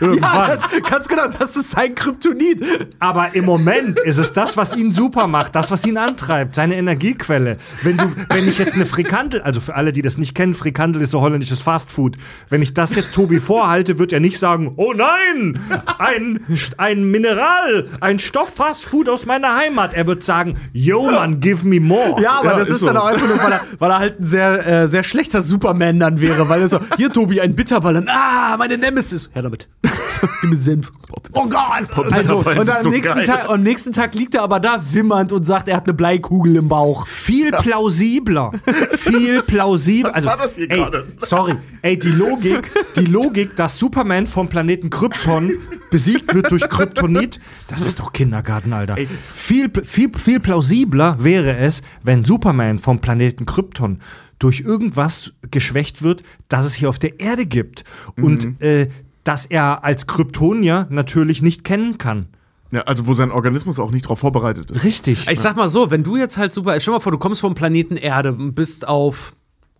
Irgendwann. 0.00 0.34
Ja, 0.34 0.56
das, 0.56 0.90
ganz 0.90 1.08
genau, 1.08 1.28
das 1.28 1.56
ist 1.56 1.70
sein 1.70 1.94
Kryptonit. 1.94 2.62
Aber 2.98 3.34
im 3.34 3.44
Moment 3.44 3.98
ist 4.00 4.18
es 4.18 4.32
das, 4.32 4.56
was 4.56 4.76
ihn 4.76 4.92
super 4.92 5.26
macht, 5.26 5.54
das, 5.54 5.70
was 5.70 5.84
ihn 5.86 5.96
antreibt, 5.98 6.54
seine 6.54 6.76
Energiequelle. 6.76 7.56
Wenn, 7.82 7.96
du, 7.96 8.12
wenn 8.28 8.48
ich 8.48 8.58
jetzt 8.58 8.74
eine 8.74 8.86
Frikandel, 8.86 9.42
also 9.42 9.60
für 9.60 9.74
alle, 9.74 9.92
die 9.92 10.02
das 10.02 10.18
nicht 10.18 10.34
kennen, 10.34 10.54
Frikandel 10.54 11.02
ist 11.02 11.10
so 11.12 11.20
holländisches 11.20 11.60
Fastfood. 11.60 12.16
Wenn 12.48 12.62
ich 12.62 12.74
das 12.74 12.94
jetzt 12.94 13.12
Tobi 13.14 13.38
vorhalte, 13.40 13.98
wird 13.98 14.12
er 14.12 14.20
nicht 14.20 14.38
sagen, 14.38 14.72
oh 14.76 14.92
nein, 14.92 15.58
ein, 15.98 16.40
ein 16.76 17.04
Mineral, 17.10 17.88
ein 18.00 18.18
Stoff-Fastfood 18.18 19.08
aus 19.08 19.26
meiner 19.26 19.56
Heimat. 19.56 19.94
Er 19.94 20.06
wird 20.06 20.22
sagen, 20.24 20.56
yo 20.72 21.10
man, 21.10 21.40
give 21.40 21.66
me 21.66 21.80
more. 21.80 22.20
Ja, 22.20 22.40
aber 22.40 22.52
Ja, 22.52 22.58
das 22.58 22.68
ist 22.68 22.76
ist, 22.76 22.86
dann 22.86 22.96
so. 22.96 23.00
auch 23.02 23.06
einfach 23.06 23.28
nur, 23.28 23.38
weil 23.42 23.52
er, 23.52 23.60
weil 23.78 23.90
er 23.90 23.98
halt 23.98 24.20
ein 24.20 24.24
sehr, 24.24 24.66
äh, 24.66 24.88
sehr 24.88 25.02
schlechter 25.02 25.40
Superman 25.40 25.98
dann 25.98 26.20
wäre, 26.20 26.48
weil 26.48 26.60
er 26.62 26.68
so, 26.68 26.78
hier 26.96 27.10
Tobi, 27.12 27.40
ein 27.40 27.54
Bitterballon, 27.54 28.08
ah, 28.08 28.56
meine 28.58 28.76
Nemesis. 28.78 29.30
Her 29.32 29.42
damit. 29.42 29.68
Mir 30.42 30.56
Senf. 30.56 30.92
Oh 31.32 31.46
Gott! 31.46 32.12
Also, 32.12 32.38
und 32.38 32.68
am 32.68 32.82
so 32.82 32.90
nächsten. 32.90 33.22
Tag, 33.22 33.48
am 33.48 33.62
nächsten 33.62 33.92
Tag 33.92 34.14
liegt 34.14 34.34
er 34.34 34.42
aber 34.42 34.60
da 34.60 34.80
wimmernd 34.92 35.32
und 35.32 35.44
sagt, 35.44 35.68
er 35.68 35.76
hat 35.76 35.84
eine 35.84 35.94
Bleikugel 35.94 36.56
im 36.56 36.68
Bauch. 36.68 37.06
Viel 37.06 37.50
plausibler. 37.50 38.52
Viel 38.96 39.42
plausibler. 39.42 40.12
Was 40.14 40.24
war 40.24 40.36
das 40.36 40.54
hier 40.56 40.70
ey, 40.70 40.78
gerade? 40.78 41.06
Sorry. 41.18 41.56
Ey, 41.82 41.98
die 41.98 42.08
Logik, 42.08 42.72
die 42.96 43.04
Logik, 43.04 43.56
dass 43.56 43.78
Superman 43.78 44.26
vom 44.26 44.48
Planeten 44.48 44.90
Krypton 44.90 45.52
besiegt 45.90 46.34
wird 46.34 46.50
durch 46.50 46.68
Kryptonit, 46.68 47.40
das 47.68 47.82
ist 47.82 48.00
doch 48.00 48.12
Kindergarten, 48.12 48.72
Alter. 48.72 48.96
Viel, 49.34 49.70
viel, 49.84 50.10
viel 50.16 50.40
plausibler 50.40 51.16
wäre 51.22 51.56
es, 51.56 51.82
wenn 52.02 52.24
Superman 52.24 52.78
vom 52.78 53.00
Planeten 53.00 53.46
Krypton 53.46 54.00
durch 54.38 54.60
irgendwas 54.60 55.32
geschwächt 55.50 56.02
wird, 56.02 56.22
das 56.48 56.66
es 56.66 56.74
hier 56.74 56.88
auf 56.88 56.98
der 56.98 57.20
Erde 57.20 57.46
gibt. 57.46 57.84
Und 58.16 58.60
äh, 58.60 58.88
dass 59.26 59.44
er 59.46 59.84
als 59.84 60.06
Kryptonier 60.06 60.86
natürlich 60.90 61.42
nicht 61.42 61.64
kennen 61.64 61.98
kann. 61.98 62.28
Ja, 62.72 62.82
also 62.82 63.06
wo 63.06 63.14
sein 63.14 63.30
Organismus 63.30 63.78
auch 63.78 63.90
nicht 63.90 64.04
darauf 64.06 64.20
vorbereitet 64.20 64.70
ist. 64.70 64.84
Richtig. 64.84 65.28
Ich 65.28 65.40
sag 65.40 65.56
mal 65.56 65.68
so, 65.68 65.90
wenn 65.90 66.02
du 66.02 66.16
jetzt 66.16 66.36
halt 66.36 66.52
super, 66.52 66.78
stell 66.80 66.94
mal 66.94 67.00
vor, 67.00 67.12
du 67.12 67.18
kommst 67.18 67.40
vom 67.40 67.54
Planeten 67.54 67.96
Erde 67.96 68.32
und 68.32 68.54
bist 68.54 68.86
auf 68.86 69.34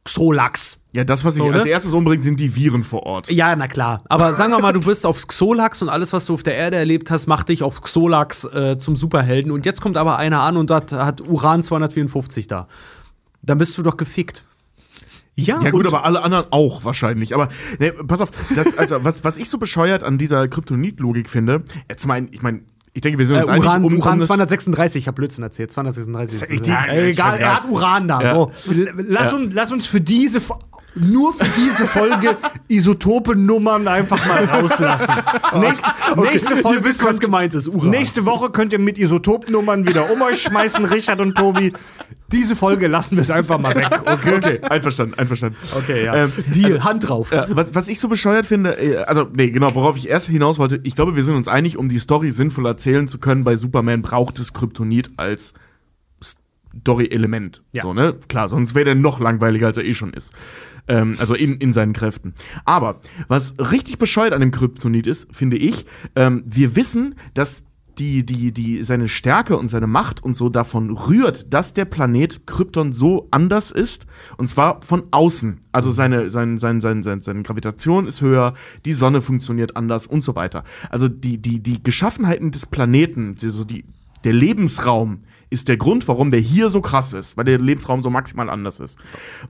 Xolax. 0.05 0.81
Ja, 0.93 1.05
das, 1.05 1.25
was 1.25 1.37
ich 1.37 1.43
So, 1.43 1.51
als 1.51 1.65
ne? 1.65 1.71
erstes 1.71 1.93
umbringt, 1.93 2.25
sind 2.25 2.39
die 2.39 2.55
Viren 2.55 2.85
vor 2.85 3.03
Ort. 3.05 3.31
Ja, 3.31 3.55
na 3.55 3.67
klar. 3.69 4.03
Aber 4.09 4.35
sagen 4.35 4.53
wir 4.53 4.61
mal, 4.61 4.73
du 4.73 4.81
bist 4.81 5.05
auf 5.05 5.27
Xolax 5.27 5.83
und 5.83 5.89
alles, 5.89 6.13
was 6.13 6.27
du 6.27 6.35
auf 6.35 6.43
der 6.43 6.55
Erde 6.55 6.77
erlebt 6.77 7.11
hast, 7.11 7.27
macht 7.27 7.49
dich 7.49 7.63
auf 7.63 7.83
Xolax 7.83 8.45
äh, 8.45 8.79
zum 8.79 8.97
Superhelden. 8.97 9.51
Und 9.53 9.67
jetzt 9.67 9.81
kommt 9.81 9.97
aber 9.97 10.17
einer 10.17 10.41
an 10.41 10.57
und 10.57 10.71
hat, 10.71 10.93
hat 10.93 11.21
Uran 11.21 11.63
254 11.63 12.47
da. 12.47 12.69
Dann 13.43 13.59
bist 13.59 13.77
du 13.79 13.83
doch 13.83 13.97
gefickt. 13.97 14.45
Ja, 15.37 15.61
Ja 15.63 15.71
gut, 15.71 15.81
und- 15.87 15.87
aber 15.95 16.05
alle 16.05 16.23
anderen 16.23 16.47
auch 16.51 16.85
wahrscheinlich. 16.85 17.35
Aber 17.35 17.49
ne, 17.79 17.93
pass 17.93 18.21
auf, 18.21 18.31
das, 18.55 18.77
also 18.77 18.97
was, 19.05 19.23
was 19.25 19.37
ich 19.37 19.49
so 19.51 19.59
bescheuert 19.59 20.03
an 20.03 20.19
dieser 20.19 20.49
Kryptonit-Logik 20.49 21.29
finde, 21.31 21.63
jetzt 21.89 22.07
mein, 22.07 22.29
ich 22.33 22.43
meine, 22.43 22.61
ich 22.95 23.03
denke, 23.03 23.19
wir 23.19 23.27
sind 23.27 23.37
Äh, 23.37 23.41
uns 23.41 23.49
einig, 23.49 23.65
Uran, 23.65 23.85
um, 23.85 23.93
um 23.93 23.99
Uran 23.99 24.19
das- 24.19 24.29
236, 24.29 25.03
ich 25.03 25.09
hab 25.09 25.15
Blödsinn 25.17 25.45
erzählt. 25.45 25.71
236 25.71 26.51
ist 26.51 26.67
ja, 26.67 26.87
egal, 26.91 27.39
er 27.39 27.57
hat 27.57 27.67
Uran 27.69 28.09
da. 28.09 28.23
Ja. 28.23 28.35
So. 28.35 28.51
Lass, 28.97 29.33
uns, 29.35 29.53
lass 29.55 29.71
uns 29.71 29.87
für 29.87 30.01
diese 30.01 30.41
nur 30.99 31.35
für 31.35 31.45
diese 31.45 31.85
Folge 31.85 32.39
Isotopennummern 32.69 33.87
einfach 33.87 34.27
mal 34.27 34.45
rauslassen. 34.47 35.15
Nächste, 35.61 35.91
nächste 36.17 36.57
Folge 36.57 36.79
Ihr 36.79 36.85
wisst, 36.85 37.05
was 37.05 37.21
gemeint 37.21 37.55
ist. 37.55 37.69
Uran. 37.69 37.91
Nächste 37.91 38.25
Woche 38.25 38.49
könnt 38.49 38.73
ihr 38.73 38.79
mit 38.79 38.99
Isotopennummern 38.99 39.87
wieder 39.87 40.11
um 40.11 40.23
euch 40.23 40.41
schmeißen, 40.41 40.87
Richard 40.87 41.21
und 41.21 41.35
Tobi. 41.35 41.75
Diese 42.33 42.57
Folge 42.57 42.89
lassen 42.89 43.17
wir 43.17 43.23
es 43.23 43.31
einfach 43.31 43.59
mal 43.59 43.75
weg, 43.75 43.89
okay? 44.07 44.37
Okay, 44.37 44.61
einverstanden, 44.63 45.15
einverstanden. 45.15 45.57
Okay, 45.77 46.05
ja. 46.05 46.25
Ähm, 46.25 46.33
Deal, 46.49 46.83
Hand 46.83 47.09
drauf. 47.09 47.31
Ja, 47.31 47.47
was, 47.51 47.75
was 47.75 47.89
ich 47.89 48.01
so 48.01 48.09
bescheuert 48.09 48.47
finde, 48.47 48.79
äh, 48.79 48.97
also, 49.05 49.29
nee, 49.33 49.51
genau, 49.51 49.75
worauf 49.75 49.97
ich 49.97 50.09
erst 50.09 50.29
hinaus 50.29 50.59
wollte, 50.59 50.81
ich 50.83 50.95
glaube, 50.95 51.15
wir 51.15 51.25
sind 51.25 51.37
uns 51.37 51.49
einig, 51.49 51.77
um 51.77 51.89
die 51.89 51.99
Story 51.99 52.33
sinnvoll 52.33 52.67
erzählen 52.67 53.07
zu 53.07 53.19
können, 53.19 53.45
bei 53.45 53.57
Superman 53.57 54.03
braucht 54.03 54.39
es 54.39 54.53
Kryptonit 54.53 55.11
als 55.17 55.55
Story-Element. 56.81 57.63
Ja. 57.73 57.83
So, 57.83 57.95
ne? 57.95 58.17
Klar, 58.29 58.49
sonst 58.49 58.75
wäre 58.75 58.87
der 58.87 58.95
noch 58.95 59.21
langweiliger, 59.21 59.67
als 59.67 59.77
er 59.77 59.85
eh 59.85 59.95
schon 59.95 60.13
ist. 60.13 60.33
Ähm, 60.89 61.17
also 61.19 61.35
in, 61.35 61.57
in 61.57 61.73
seinen 61.73 61.93
Kräften. 61.93 62.35
Aber 62.65 63.01
was 63.29 63.55
richtig 63.59 63.99
bescheuert 63.99 64.33
an 64.33 64.41
dem 64.41 64.51
Kryptonit 64.51 65.07
ist, 65.07 65.35
finde 65.35 65.57
ich, 65.57 65.87
ähm, 66.15 66.43
wir 66.47 66.77
wissen, 66.77 67.17
dass 67.35 67.65
die, 67.99 68.27
die, 68.27 68.53
die, 68.53 68.83
seine 68.85 69.09
Stärke 69.09 69.57
und 69.57 69.69
seine 69.69 69.87
Macht 69.87 70.23
und 70.23 70.35
so 70.35 70.49
davon 70.49 70.91
rührt, 70.91 71.53
dass 71.53 71.75
der 71.75 71.85
Planet 71.87 72.47
Krypton 72.47 72.93
so 72.93 73.29
anders 73.31 73.71
ist. 73.71 74.07
Und 74.37 74.49
zwar 74.49 74.83
von 74.83 75.05
außen. 75.11 75.61
Also 75.73 75.91
seine, 75.91 76.31
sein, 76.31 76.59
sein, 76.59 76.81
sein, 76.81 77.03
sein, 77.03 77.23
seine 77.23 77.43
Gravitation 77.43 78.07
ist 78.07 78.21
höher, 78.21 78.55
die 78.85 78.93
Sonne 78.93 79.23
funktioniert 79.23 79.77
anders 79.77 80.07
und 80.07 80.23
so 80.23 80.35
weiter. 80.35 80.65
Also 80.91 81.09
die, 81.09 81.39
die, 81.39 81.63
die 81.63 81.83
Geschaffenheiten 81.83 82.51
des 82.51 82.67
Planeten, 82.67 83.37
also 83.43 83.65
die, 83.65 83.85
der 84.25 84.33
Lebensraum 84.33 85.21
ist 85.49 85.69
der 85.69 85.77
Grund, 85.77 86.09
warum 86.09 86.31
der 86.31 86.41
hier 86.41 86.69
so 86.69 86.81
krass 86.81 87.13
ist, 87.13 87.37
weil 87.37 87.45
der 87.45 87.59
Lebensraum 87.59 88.03
so 88.03 88.11
maximal 88.11 88.51
anders 88.51 88.81
ist. 88.81 88.99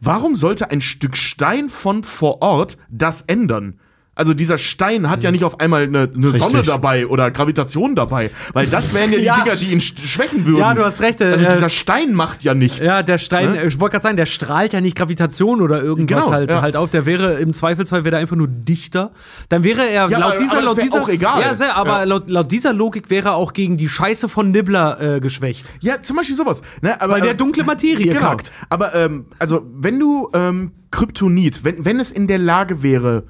Warum 0.01 0.37
sollte 0.37 0.71
ein 0.71 0.81
Stück 0.81 1.17
Stein 1.17 1.69
von 1.69 2.05
vor 2.05 2.43
Ort 2.43 2.77
das 2.91 3.23
ändern? 3.23 3.81
Also 4.17 4.35
dieser 4.35 4.57
Stein 4.59 5.09
hat 5.11 5.23
ja 5.23 5.31
nicht 5.31 5.45
auf 5.45 5.61
einmal 5.61 5.83
eine, 5.85 6.11
eine 6.13 6.31
Sonne 6.33 6.63
dabei 6.63 7.07
oder 7.07 7.31
Gravitation 7.31 7.95
dabei, 7.95 8.31
weil 8.55 8.67
das 8.67 8.93
wären 8.95 9.13
ja 9.13 9.19
die 9.19 9.25
Ja. 9.27 9.43
Dinger, 9.45 9.57
die 9.57 9.73
ihn 9.73 9.79
sch- 9.79 10.01
schwächen 10.05 10.47
würden. 10.47 10.59
Ja, 10.59 10.73
du 10.75 10.85
hast 10.85 11.01
recht, 11.03 11.21
äh, 11.21 11.25
Also 11.27 11.45
äh, 11.45 11.53
dieser 11.53 11.69
Stein 11.69 12.15
macht 12.15 12.43
ja 12.43 12.55
nichts. 12.55 12.79
Ja, 12.81 13.03
der 13.03 13.19
Stein, 13.19 13.53
Ne? 13.53 13.65
ich 13.67 13.79
wollte 13.79 13.93
gerade 13.93 14.03
sagen, 14.05 14.17
der 14.17 14.25
strahlt 14.27 14.73
ja 14.73 14.81
nicht 14.81 14.97
Gravitation 14.97 15.61
oder 15.61 15.83
irgendwas 15.83 16.25
Genau, 16.25 16.33
halt, 16.35 16.51
ja. 16.51 16.63
halt 16.63 16.77
auf. 16.77 16.89
Der 16.91 17.05
wäre 17.07 17.35
im 17.35 17.53
Zweifelsfall 17.53 18.05
wäre 18.05 18.17
er 18.17 18.21
einfach 18.23 18.37
nur 18.37 18.49
dichter. 18.49 19.13
Dann 19.51 19.63
wäre 19.65 19.83
er 19.83 20.09
Ja, 20.09 20.19
laut 20.19 20.33
aber- 20.33 20.37
dieser, 20.41 20.53
aber 20.59 20.63
das 20.67 20.77
laut 20.77 20.83
dieser, 20.83 21.03
auch 21.03 21.09
egal. 21.11 21.41
ja, 21.43 21.55
sehr, 21.55 21.77
aber. 21.77 22.07
Laut, 22.07 22.31
laut 22.31 22.51
dieser 22.51 22.73
Logik 22.73 23.11
wäre 23.11 23.29
er 23.29 23.35
auch 23.35 23.53
gegen 23.53 23.77
die 23.77 23.89
Scheiße 23.91 24.29
von 24.31 24.51
Nibbler 24.51 25.17
äh, 25.17 25.21
geschwächt. 25.21 25.71
Ja, 25.81 26.01
zum 26.01 26.17
Beispiel 26.17 26.37
sowas. 26.37 26.63
Ne, 26.81 26.99
aber, 27.01 27.13
Weil 27.15 27.21
der 27.21 27.33
ähm, 27.33 27.37
dunkle 27.37 27.65
Materie 27.65 28.07
Genau. 28.15 28.21
kackt. 28.21 28.51
Aber 28.71 28.95
ähm, 28.95 29.27
also 29.39 29.67
wenn 29.75 30.01
du 30.01 30.31
ähm, 30.33 30.73
Kryptonit, 30.91 31.65
wenn, 31.65 31.85
wenn 31.85 32.01
es 32.01 32.11
in 32.11 32.27
der 32.27 32.39
Lage 32.39 32.83
wäre, 32.83 33.25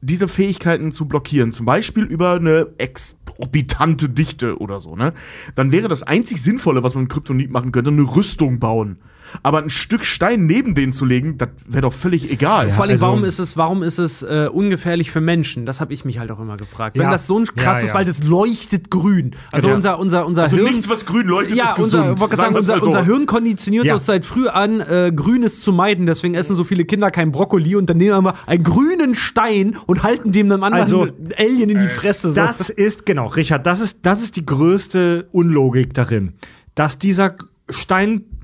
diese 0.00 0.28
Fähigkeiten 0.28 0.92
zu 0.92 1.06
blockieren, 1.06 1.52
zum 1.52 1.66
Beispiel 1.66 2.04
über 2.04 2.32
eine 2.32 2.68
exorbitante 2.78 4.08
Dichte 4.08 4.58
oder 4.58 4.80
so, 4.80 4.96
ne, 4.96 5.12
dann 5.54 5.72
wäre 5.72 5.88
das 5.88 6.02
einzig 6.02 6.42
Sinnvolle, 6.42 6.82
was 6.82 6.94
man 6.94 7.04
mit 7.04 7.12
Kryptonit 7.12 7.50
machen 7.50 7.72
könnte, 7.72 7.90
eine 7.90 8.02
Rüstung 8.02 8.58
bauen. 8.58 8.98
Aber 9.42 9.58
ein 9.62 9.70
Stück 9.70 10.04
Stein 10.04 10.46
neben 10.46 10.74
den 10.74 10.92
zu 10.92 11.04
legen, 11.04 11.38
das 11.38 11.48
wäre 11.66 11.82
doch 11.82 11.92
völlig 11.92 12.30
egal. 12.30 12.70
Vor 12.70 12.84
allem, 12.84 12.92
also- 12.92 13.06
warum 13.06 13.24
ist 13.24 13.38
es, 13.38 13.56
warum 13.56 13.82
ist 13.82 13.98
es 13.98 14.22
äh, 14.22 14.48
ungefährlich 14.52 15.10
für 15.10 15.20
Menschen? 15.20 15.66
Das 15.66 15.80
habe 15.80 15.92
ich 15.94 16.04
mich 16.04 16.18
halt 16.18 16.30
auch 16.30 16.40
immer 16.40 16.56
gefragt. 16.56 16.96
Wenn 16.96 17.02
Ja. 17.04 17.10
das 17.10 17.26
so 17.26 17.38
ein 17.38 17.44
krass 17.46 17.78
Ja, 17.78 17.84
ist, 17.84 17.88
ja. 17.90 17.94
weil 17.94 18.04
das 18.04 18.22
leuchtet 18.24 18.90
grün. 18.90 19.34
Also 19.52 19.68
Ja. 19.68 19.74
unser, 19.74 19.98
unser, 19.98 20.26
unser 20.26 20.42
also 20.44 20.56
Hirn. 20.56 20.70
nichts, 20.70 20.88
was 20.88 21.04
grün 21.06 21.26
leuchtet, 21.26 21.56
ja, 21.56 21.64
ist 21.64 21.74
gesund. 21.76 21.94
unser, 22.04 22.20
wollte 22.20 22.36
gerade 22.36 22.42
sagen, 22.42 22.54
unser, 22.56 22.78
so. 22.80 22.86
unser 22.86 23.04
Hirn 23.04 23.26
konditioniert 23.26 23.84
Ja. 23.86 23.94
uns 23.94 24.06
seit 24.06 24.24
früh 24.26 24.48
an, 24.48 24.80
äh, 24.80 25.12
Grünes 25.14 25.60
zu 25.60 25.72
meiden. 25.72 26.06
Deswegen 26.06 26.34
essen 26.34 26.56
so 26.56 26.64
viele 26.64 26.84
Kinder 26.84 27.10
kein 27.10 27.32
Brokkoli 27.32 27.76
und 27.76 27.90
dann 27.90 27.96
nehmen 27.98 28.24
wir 28.24 28.34
einen 28.46 28.62
grünen 28.64 29.14
Stein 29.14 29.76
und 29.86 30.02
halten 30.02 30.32
dem 30.32 30.48
dann 30.48 30.62
anderen 30.62 30.82
Also, 30.82 31.06
Alien 31.38 31.70
in 31.70 31.78
die 31.78 31.88
Fresse. 31.88 32.30
So. 32.32 32.40
Das 32.40 32.70
ist, 32.70 33.06
genau, 33.06 33.26
Richard, 33.26 33.66
das 33.66 33.80
ist, 33.80 34.00
das 34.02 34.22
ist 34.22 34.36
die 34.36 34.46
größte 34.46 35.28
Unlogik 35.32 35.94
darin. 35.94 36.34
Dass 36.74 36.98
dieser 36.98 37.34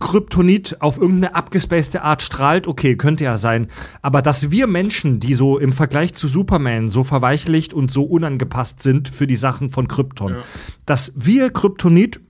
Stein-Kryptonit 0.03 0.77
auf 0.81 0.99
irgendeine 0.99 1.35
abgespacede 1.35 2.03
Art 2.03 2.23
strahlt, 2.23 2.67
okay, 2.67 2.97
könnte 2.97 3.25
ja 3.25 3.37
sein. 3.37 3.69
Aber 4.03 4.21
dass 4.21 4.51
wir 4.51 4.67
Menschen, 4.67 5.21
die 5.21 5.35
so 5.35 5.59
im 5.59 5.73
Vergleich 5.73 6.15
zu 6.15 6.29
Superman 6.29 6.89
so 6.89 7.05
verweichlicht 7.05 7.73
und 7.73 7.93
so 7.93 8.03
unangepasst 8.03 8.83
sind 8.83 9.09
für 9.09 9.27
die 9.27 9.37
Sachen 9.37 9.71
von 9.71 9.89
Krypton, 9.89 10.37
dass 10.87 11.13
wir 11.15 11.51
Kryptonit 11.51 12.21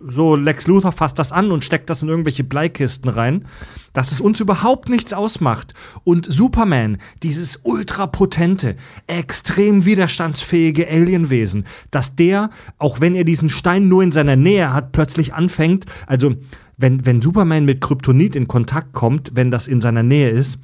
so 0.00 0.36
Lex 0.36 0.66
Luthor 0.66 0.92
fasst 0.92 1.18
das 1.18 1.32
an 1.32 1.50
und 1.50 1.64
steckt 1.64 1.90
das 1.90 2.02
in 2.02 2.08
irgendwelche 2.08 2.44
Bleikisten 2.44 3.08
rein, 3.08 3.44
dass 3.92 4.12
es 4.12 4.20
uns 4.20 4.40
überhaupt 4.40 4.88
nichts 4.88 5.12
ausmacht. 5.12 5.74
Und 6.04 6.26
Superman, 6.28 6.98
dieses 7.22 7.60
ultrapotente, 7.62 8.76
extrem 9.06 9.84
widerstandsfähige 9.84 10.88
Alienwesen, 10.88 11.64
dass 11.90 12.16
der, 12.16 12.50
auch 12.78 13.00
wenn 13.00 13.14
er 13.14 13.24
diesen 13.24 13.48
Stein 13.48 13.88
nur 13.88 14.02
in 14.02 14.12
seiner 14.12 14.36
Nähe 14.36 14.72
hat, 14.72 14.92
plötzlich 14.92 15.34
anfängt, 15.34 15.86
also 16.06 16.34
wenn, 16.76 17.06
wenn 17.06 17.22
Superman 17.22 17.64
mit 17.64 17.80
Kryptonit 17.80 18.36
in 18.36 18.48
Kontakt 18.48 18.92
kommt, 18.92 19.32
wenn 19.34 19.50
das 19.50 19.66
in 19.66 19.80
seiner 19.80 20.02
Nähe 20.02 20.30
ist, 20.30 20.58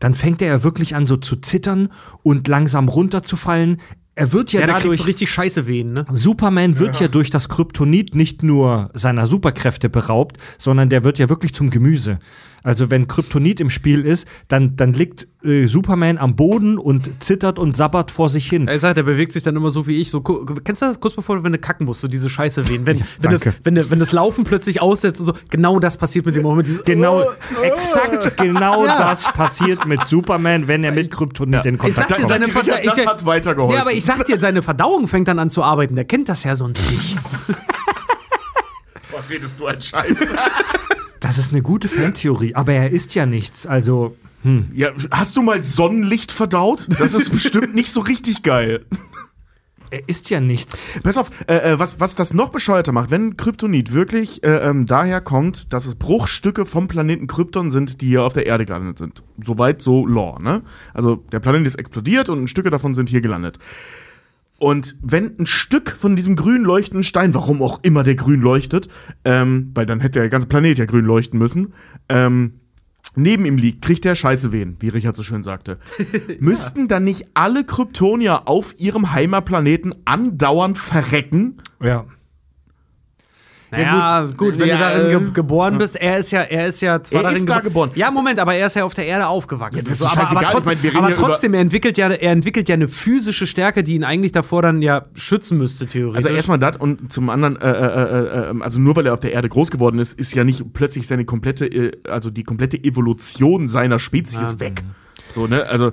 dann 0.00 0.14
fängt 0.14 0.42
er 0.42 0.48
ja 0.48 0.62
wirklich 0.62 0.94
an 0.94 1.06
so 1.06 1.16
zu 1.16 1.36
zittern 1.36 1.88
und 2.22 2.48
langsam 2.48 2.88
runterzufallen. 2.88 3.80
Er 4.16 4.32
wird 4.32 4.52
ja, 4.52 4.60
ja, 4.60 4.66
dadurch 4.68 4.98
du 4.98 5.06
richtig 5.06 5.30
scheiße 5.30 5.66
wehen, 5.66 5.92
ne? 5.92 6.06
Superman 6.10 6.78
wird 6.78 7.00
ja. 7.00 7.08
durch 7.08 7.30
das 7.30 7.48
Kryptonit 7.48 8.14
nicht 8.14 8.44
nur 8.44 8.90
seiner 8.94 9.26
Superkräfte 9.26 9.88
beraubt, 9.88 10.36
sondern 10.56 10.88
der 10.88 11.02
wird 11.02 11.18
ja 11.18 11.28
wirklich 11.28 11.52
zum 11.52 11.70
Gemüse. 11.70 12.20
Also 12.64 12.90
wenn 12.90 13.06
Kryptonit 13.06 13.60
im 13.60 13.68
Spiel 13.68 14.06
ist, 14.06 14.26
dann, 14.48 14.74
dann 14.74 14.94
liegt 14.94 15.28
äh, 15.44 15.66
Superman 15.66 16.16
am 16.16 16.34
Boden 16.34 16.78
und 16.78 17.22
zittert 17.22 17.58
und 17.58 17.76
sabbert 17.76 18.10
vor 18.10 18.30
sich 18.30 18.48
hin. 18.48 18.66
Er 18.68 18.78
sagt, 18.78 18.96
er 18.96 19.02
bewegt 19.02 19.32
sich 19.32 19.42
dann 19.42 19.54
immer 19.54 19.70
so 19.70 19.86
wie 19.86 20.00
ich. 20.00 20.10
So, 20.10 20.22
kennst 20.22 20.80
du 20.80 20.86
das 20.86 20.98
kurz 20.98 21.14
bevor, 21.14 21.44
wenn 21.44 21.52
du 21.52 21.58
kacken 21.58 21.84
musst, 21.84 22.00
so 22.00 22.08
diese 22.08 22.30
Scheiße 22.30 22.66
wehen? 22.70 22.86
Wenn, 22.86 23.00
wenn, 23.20 23.30
das, 23.32 23.42
wenn, 23.64 23.90
wenn 23.90 23.98
das 24.00 24.12
Laufen 24.12 24.44
plötzlich 24.44 24.80
aussetzt 24.80 25.20
und 25.20 25.26
so, 25.26 25.34
genau 25.50 25.78
das 25.78 25.98
passiert 25.98 26.24
mit 26.24 26.34
dem 26.36 26.42
Moment. 26.42 26.66
Dieses, 26.66 26.82
Genau, 26.84 27.22
Oh, 27.22 27.62
exakt 27.62 28.34
genau 28.38 28.86
Ja. 28.86 28.96
das 28.98 29.24
passiert 29.32 29.84
mit 29.84 30.00
Superman, 30.08 30.66
wenn 30.66 30.84
er 30.84 30.92
mit 30.92 31.10
Kryptonit 31.10 31.66
in 31.66 31.74
Ich 31.74 31.80
Kontakt 31.80 31.96
sag 31.98 32.08
dir, 32.08 32.14
kommt. 32.22 32.28
seine 32.28 32.46
Richard, 32.46 32.64
Verda- 32.66 32.84
das 32.86 32.98
ich- 32.98 33.06
hat 33.06 33.26
weitergeholfen. 33.26 33.76
Ja, 33.76 33.82
aber 33.82 33.92
ich 33.92 34.04
sag 34.06 34.24
dir, 34.24 34.40
seine 34.40 34.62
Verdauung 34.62 35.06
fängt 35.06 35.28
dann 35.28 35.38
an 35.38 35.50
zu 35.50 35.62
arbeiten. 35.62 35.96
Der 35.96 36.06
kennt 36.06 36.30
das 36.30 36.44
ja 36.44 36.56
so 36.56 36.64
ein 36.64 36.74
Stich. 36.74 37.14
Was 39.12 39.28
redest 39.30 39.60
du 39.60 39.66
ein 39.66 39.80
Scheiß? 39.82 40.26
Das 41.24 41.38
ist 41.38 41.52
eine 41.52 41.62
gute 41.62 41.88
Fantheorie, 41.88 42.54
aber 42.54 42.74
er 42.74 42.90
ist 42.90 43.14
ja 43.14 43.24
nichts. 43.24 43.66
Also, 43.66 44.14
ja, 44.74 44.90
hast 45.10 45.38
du 45.38 45.42
mal 45.42 45.64
Sonnenlicht 45.64 46.30
verdaut? 46.30 46.86
Das 46.98 47.14
ist 47.14 47.30
bestimmt 47.32 47.74
nicht 47.74 47.90
so 47.90 48.00
richtig 48.00 48.42
geil. 48.42 48.84
er 49.90 50.06
ist 50.06 50.28
ja 50.28 50.40
nichts. 50.40 51.00
Pass 51.02 51.16
auf, 51.16 51.30
äh, 51.46 51.72
äh, 51.72 51.78
was, 51.78 51.98
was 51.98 52.14
das 52.14 52.34
noch 52.34 52.50
bescheuerter 52.50 52.92
macht, 52.92 53.10
wenn 53.10 53.38
Kryptonit 53.38 53.94
wirklich 53.94 54.44
äh, 54.44 54.68
ähm, 54.68 54.84
daher 54.84 55.22
kommt, 55.22 55.72
dass 55.72 55.86
es 55.86 55.94
Bruchstücke 55.94 56.66
vom 56.66 56.88
Planeten 56.88 57.26
Krypton 57.26 57.70
sind, 57.70 58.02
die 58.02 58.08
hier 58.08 58.24
auf 58.24 58.34
der 58.34 58.44
Erde 58.44 58.66
gelandet 58.66 58.98
sind. 58.98 59.22
Soweit 59.40 59.80
so 59.80 60.06
Lore, 60.06 60.44
ne? 60.44 60.60
Also 60.92 61.24
der 61.32 61.40
Planet 61.40 61.66
ist 61.66 61.76
explodiert 61.76 62.28
und 62.28 62.48
Stücke 62.50 62.68
davon 62.68 62.92
sind 62.92 63.08
hier 63.08 63.22
gelandet. 63.22 63.58
Und 64.58 64.96
wenn 65.02 65.38
ein 65.38 65.46
Stück 65.46 65.90
von 65.90 66.16
diesem 66.16 66.36
grün 66.36 66.62
leuchtenden 66.62 67.02
Stein, 67.02 67.34
warum 67.34 67.62
auch 67.62 67.80
immer 67.82 68.02
der 68.02 68.14
grün 68.14 68.40
leuchtet, 68.40 68.88
ähm, 69.24 69.70
weil 69.74 69.86
dann 69.86 70.00
hätte 70.00 70.20
der 70.20 70.28
ganze 70.28 70.46
Planet 70.46 70.78
ja 70.78 70.84
grün 70.84 71.04
leuchten 71.04 71.38
müssen, 71.38 71.74
ähm, 72.08 72.60
neben 73.16 73.44
ihm 73.44 73.56
liegt, 73.56 73.82
kriegt 73.82 74.04
der 74.04 74.14
Scheiße 74.14 74.52
wehen, 74.52 74.76
wie 74.80 74.88
Richard 74.88 75.16
so 75.16 75.22
schön 75.22 75.42
sagte. 75.42 75.78
Müssten 76.40 76.88
dann 76.88 77.04
nicht 77.04 77.28
alle 77.34 77.64
Kryptonier 77.64 78.48
auf 78.48 78.78
ihrem 78.78 79.12
Heimatplaneten 79.12 79.94
andauernd 80.04 80.78
verrecken? 80.78 81.58
Ja. 81.82 82.06
Ja, 83.82 84.28
gut, 84.36 84.58
wenn 84.58 84.68
Ja, 84.68 84.74
du 84.76 84.80
darin 84.80 85.20
ge 85.20 85.28
äh, 85.28 85.30
geboren 85.32 85.78
bist, 85.78 85.96
er 85.96 86.18
ist 86.18 86.30
ja, 86.30 86.40
er 86.42 86.66
ist 86.66 86.80
ja 86.80 87.02
zwar 87.02 87.20
Er 87.20 87.22
darin 87.24 87.36
ist 87.38 87.48
da 87.50 87.58
gebo- 87.58 87.62
geboren. 87.62 87.90
Ja, 87.94 88.10
Moment, 88.10 88.38
aber 88.38 88.54
er 88.54 88.66
ist 88.66 88.76
ja 88.76 88.84
auf 88.84 88.94
der 88.94 89.06
Erde 89.06 89.26
aufgewachsen. 89.26 89.76
Ja, 89.78 89.82
das 89.82 89.92
ist 89.92 89.98
So, 90.00 90.06
aber, 90.06 90.20
aber 90.28 90.40
scheißegal. 90.46 90.74
Ich 90.76 90.84
reden 90.84 90.96
aber 90.96 91.14
trotzdem 91.14 91.54
er 91.54 91.60
entwickelt 91.60 91.98
ja, 91.98 92.08
er 92.08 92.32
entwickelt 92.32 92.68
ja 92.68 92.74
eine 92.74 92.88
physische 92.88 93.46
Stärke, 93.46 93.82
die 93.82 93.94
ihn 93.94 94.04
eigentlich 94.04 94.32
davor 94.32 94.62
dann 94.62 94.82
ja 94.82 95.06
schützen 95.14 95.58
müsste 95.58 95.86
theoretisch. 95.86 96.24
Also 96.24 96.28
erstmal 96.36 96.58
das 96.58 96.76
und 96.76 97.12
zum 97.12 97.30
anderen, 97.30 97.56
äh, 97.60 97.70
äh, 97.70 98.50
äh, 98.50 98.50
äh, 98.50 98.62
also 98.62 98.80
nur 98.80 98.96
weil 98.96 99.06
er 99.06 99.14
auf 99.14 99.20
der 99.20 99.32
Erde 99.32 99.48
groß 99.48 99.70
geworden 99.70 99.98
ist, 99.98 100.18
ist 100.18 100.34
ja 100.34 100.44
nicht 100.44 100.72
plötzlich 100.72 101.06
seine 101.06 101.24
komplette, 101.24 101.66
äh, 101.66 101.92
also 102.08 102.30
die 102.30 102.44
komplette 102.44 102.76
Evolution 102.82 103.68
seiner 103.68 103.98
Spezies 103.98 104.52
Ja, 104.52 104.60
weg. 104.60 104.82
So, 105.30 105.46
ne? 105.46 105.64
Also, 105.64 105.92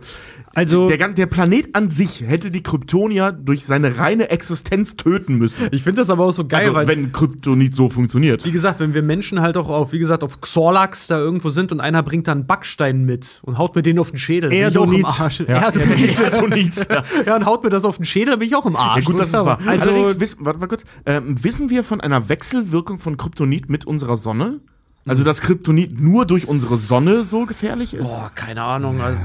Also- 0.53 0.87
der, 0.89 1.07
der 1.09 1.25
Planet 1.27 1.75
an 1.75 1.89
sich 1.89 2.21
hätte 2.21 2.51
die 2.51 2.61
Kryptonier 2.63 3.31
durch 3.31 3.65
seine 3.65 3.97
reine 3.97 4.29
Existenz 4.29 4.97
töten 4.97 5.35
müssen. 5.35 5.67
ich 5.71 5.83
finde 5.83 6.01
das 6.01 6.09
aber 6.09 6.25
auch 6.25 6.31
so 6.31 6.45
geil, 6.45 6.61
Also, 6.63 6.73
weil 6.73 6.87
wenn 6.87 7.11
Kryptonit 7.11 7.73
so 7.73 7.89
funktioniert. 7.89 8.45
wie 8.45 8.51
gesagt, 8.51 8.79
wenn 8.79 8.93
wir 8.93 9.01
Menschen 9.01 9.41
halt 9.41 9.55
auch 9.57 9.69
auf, 9.69 9.93
wie 9.93 9.99
gesagt, 9.99 10.23
auf 10.23 10.41
Xorlax 10.41 11.07
da 11.07 11.17
irgendwo 11.17 11.49
sind 11.49 11.71
und 11.71 11.79
einer 11.79 12.03
bringt 12.03 12.27
dann 12.27 12.45
Backstein 12.47 13.05
mit 13.05 13.39
und 13.43 13.57
haut 13.57 13.75
mir 13.75 13.81
den 13.81 13.97
auf 13.99 14.11
den 14.11 14.17
Schädel, 14.19 14.49
bin 14.49 14.59
ich 14.67 14.77
auch 14.77 14.83
im 14.83 14.93
Erdonit. 14.95 15.19
Arsch. 15.21 15.39
Ja. 15.41 15.45
Erdonit. 15.71 16.19
Erdonit. 16.19 16.87
ja. 16.89 17.03
Ja, 17.25 17.35
und 17.37 17.45
haut 17.45 17.63
mir 17.63 17.69
das 17.69 17.85
auf 17.85 17.95
den 17.97 18.05
Schädel, 18.05 18.37
bin 18.37 18.47
ich 18.47 18.55
auch 18.55 18.65
im 18.65 18.75
Arsch. 18.75 19.05
Ja, 19.05 19.11
gut, 19.11 19.19
das 19.21 19.29
ist 19.29 19.33
wahr. 19.45 19.59
Also- 19.65 19.89
Allerdings 19.91 20.19
wissen, 20.19 20.45
warte 20.45 20.59
mal 20.59 20.67
kurz, 20.67 20.83
ähm, 21.05 21.41
wissen 21.43 21.69
wir 21.69 21.83
von 21.83 22.01
einer 22.01 22.27
Wechselwirkung 22.29 22.99
von 22.99 23.17
Kryptonit 23.17 23.69
mit 23.69 23.85
unserer 23.85 24.17
Sonne? 24.17 24.59
Also, 25.07 25.23
dass 25.23 25.41
Kryptonit 25.41 25.99
nur 25.99 26.25
durch 26.25 26.47
unsere 26.47 26.77
Sonne 26.77 27.23
so 27.23 27.45
gefährlich 27.45 27.93
ist? 27.95 28.03
Boah, 28.03 28.31
keine 28.35 28.61
Ahnung. 28.63 29.01
Also, 29.01 29.17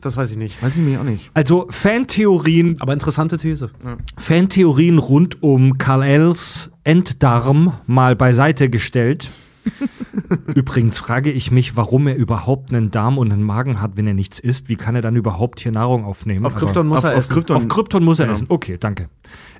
das 0.00 0.16
weiß 0.16 0.32
ich 0.32 0.36
nicht. 0.36 0.60
Weiß 0.62 0.76
ich 0.76 0.82
mir 0.82 1.00
auch 1.00 1.04
nicht. 1.04 1.30
Also 1.34 1.66
Fantheorien, 1.70 2.74
Aber 2.80 2.92
interessante 2.92 3.36
These. 3.36 3.70
Fantheorien 4.18 4.98
rund 4.98 5.42
um 5.42 5.78
Kal-Els 5.78 6.72
Enddarm 6.82 7.74
mal 7.86 8.16
beiseite 8.16 8.68
gestellt. 8.68 9.30
Übrigens 10.54 10.98
frage 10.98 11.30
ich 11.32 11.50
mich, 11.50 11.76
warum 11.76 12.06
er 12.06 12.16
überhaupt 12.16 12.70
einen 12.72 12.90
Darm 12.90 13.16
und 13.16 13.32
einen 13.32 13.42
Magen 13.42 13.80
hat, 13.80 13.96
wenn 13.96 14.06
er 14.06 14.12
nichts 14.14 14.38
isst. 14.40 14.68
Wie 14.68 14.76
kann 14.76 14.94
er 14.94 15.00
dann 15.02 15.16
überhaupt 15.16 15.60
hier 15.60 15.72
Nahrung 15.72 16.04
aufnehmen? 16.04 16.44
Auf 16.44 16.52
Aber- 16.56 16.66
Krypton 16.66 16.86
muss 16.86 16.98
auf- 16.98 17.04
er 17.04 17.10
auf 17.12 17.16
essen. 17.18 17.32
Krypton- 17.36 17.56
Auf 17.56 17.68
Krypton 17.68 18.04
muss 18.04 18.18
er 18.20 18.26
Genau. 18.26 18.34
essen. 18.34 18.46
Okay, 18.50 18.76
danke. 18.78 19.08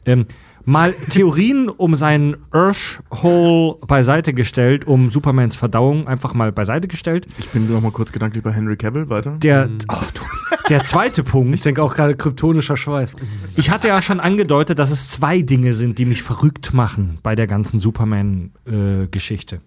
Ähm, 0.04 0.26
mal 0.64 0.92
Theorien 1.10 1.68
um 1.68 1.94
seinen 1.94 2.36
Ursh-Hole 2.52 3.76
beiseite 3.86 4.34
gestellt, 4.34 4.86
um 4.86 5.10
Supermans 5.10 5.56
Verdauung 5.56 6.06
einfach 6.06 6.34
mal 6.34 6.52
beiseite 6.52 6.88
gestellt. 6.88 7.26
Ich 7.38 7.48
bin 7.50 7.70
noch 7.70 7.80
mal 7.80 7.92
kurz 7.92 8.12
gedanklich 8.12 8.42
bei 8.42 8.52
Henry 8.52 8.76
Cavill 8.76 9.08
weiter. 9.08 9.32
Der, 9.42 9.68
oh, 9.92 9.96
der 10.68 10.84
zweite 10.84 11.22
Punkt. 11.22 11.54
Ich 11.54 11.62
denke 11.62 11.82
auch 11.82 11.94
gerade 11.94 12.14
kryptonischer 12.14 12.76
Schweiß. 12.76 13.14
Ich 13.56 13.70
hatte 13.70 13.88
ja 13.88 14.00
schon 14.00 14.20
angedeutet, 14.20 14.78
dass 14.78 14.90
es 14.90 15.08
zwei 15.08 15.42
Dinge 15.42 15.72
sind, 15.72 15.98
die 15.98 16.04
mich 16.04 16.22
verrückt 16.22 16.72
machen 16.72 17.18
bei 17.22 17.34
der 17.34 17.46
ganzen 17.46 17.80
Superman-Geschichte. 17.80 19.60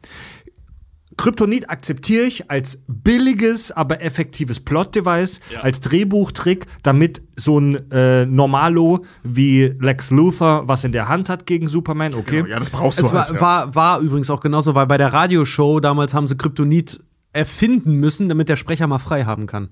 Kryptonit 1.18 1.70
akzeptiere 1.70 2.26
ich 2.26 2.50
als 2.50 2.84
billiges, 2.88 3.72
aber 3.72 4.02
effektives 4.02 4.60
Plot-Device, 4.60 5.42
als 5.62 5.82
Drehbuchtrick, 5.82 6.68
damit 6.84 7.22
so 7.36 7.60
ein 7.60 7.92
äh, 7.92 8.26
Normalo 8.26 9.04
wie 9.24 9.76
Lex 9.80 10.12
Luthor 10.12 10.68
was 10.68 10.84
in 10.84 10.92
der 10.92 11.10
Hand 11.10 11.30
hat 11.30 11.46
gegen 11.46 11.68
Superman, 11.68 12.14
okay. 12.14 12.38
Genau, 12.38 12.50
ja, 12.50 12.60
das 12.60 12.70
brauchst 12.70 13.00
du 13.00 13.04
Es 13.04 13.14
war, 13.14 13.26
halt. 13.26 13.36
ja. 13.36 13.42
war, 13.42 13.76
war 13.76 14.00
übrigens 14.00 14.30
auch 14.30 14.42
genauso, 14.42 14.76
weil 14.76 14.86
bei 14.88 14.98
der 14.98 15.12
Radioshow 15.12 15.80
damals 15.80 16.14
haben 16.14 16.28
sie 16.28 16.38
Kryptonit 16.38 17.00
erfinden 17.34 17.94
müssen, 17.96 18.30
damit 18.30 18.50
der 18.50 18.56
Sprecher 18.56 18.88
mal 18.88 19.00
frei 19.00 19.26
haben 19.26 19.48
kann. 19.48 19.70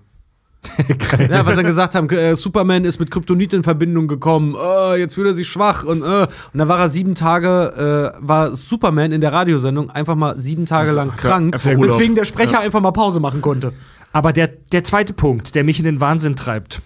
ja, 1.29 1.45
was 1.45 1.55
sie 1.55 1.63
gesagt 1.63 1.95
haben, 1.95 2.09
äh, 2.09 2.35
Superman 2.35 2.85
ist 2.85 2.99
mit 2.99 3.11
Kryptonit 3.11 3.53
in 3.53 3.63
Verbindung 3.63 4.07
gekommen, 4.07 4.55
äh, 4.55 4.99
jetzt 4.99 5.15
fühlt 5.15 5.27
er 5.27 5.33
sich 5.33 5.47
schwach 5.47 5.83
und 5.83 6.01
äh, 6.01 6.27
und 6.53 6.59
dann 6.59 6.67
war 6.67 6.79
er 6.79 6.87
sieben 6.87 7.15
Tage, 7.15 8.13
äh, 8.15 8.25
war 8.25 8.55
Superman 8.55 9.11
in 9.11 9.21
der 9.21 9.33
Radiosendung 9.33 9.89
einfach 9.89 10.15
mal 10.15 10.39
sieben 10.39 10.65
Tage 10.65 10.91
lang 10.91 11.15
krank, 11.15 11.55
einfach 11.55 11.71
Urlaub. 11.71 11.95
weswegen 11.95 12.15
der 12.15 12.25
Sprecher 12.25 12.59
einfach 12.59 12.81
mal 12.81 12.91
Pause 12.91 13.19
machen 13.19 13.41
konnte. 13.41 13.73
Aber 14.11 14.31
der, 14.31 14.47
der 14.47 14.83
zweite 14.83 15.13
Punkt, 15.13 15.55
der 15.55 15.63
mich 15.63 15.79
in 15.79 15.85
den 15.85 15.99
Wahnsinn 15.99 16.35
treibt. 16.35 16.81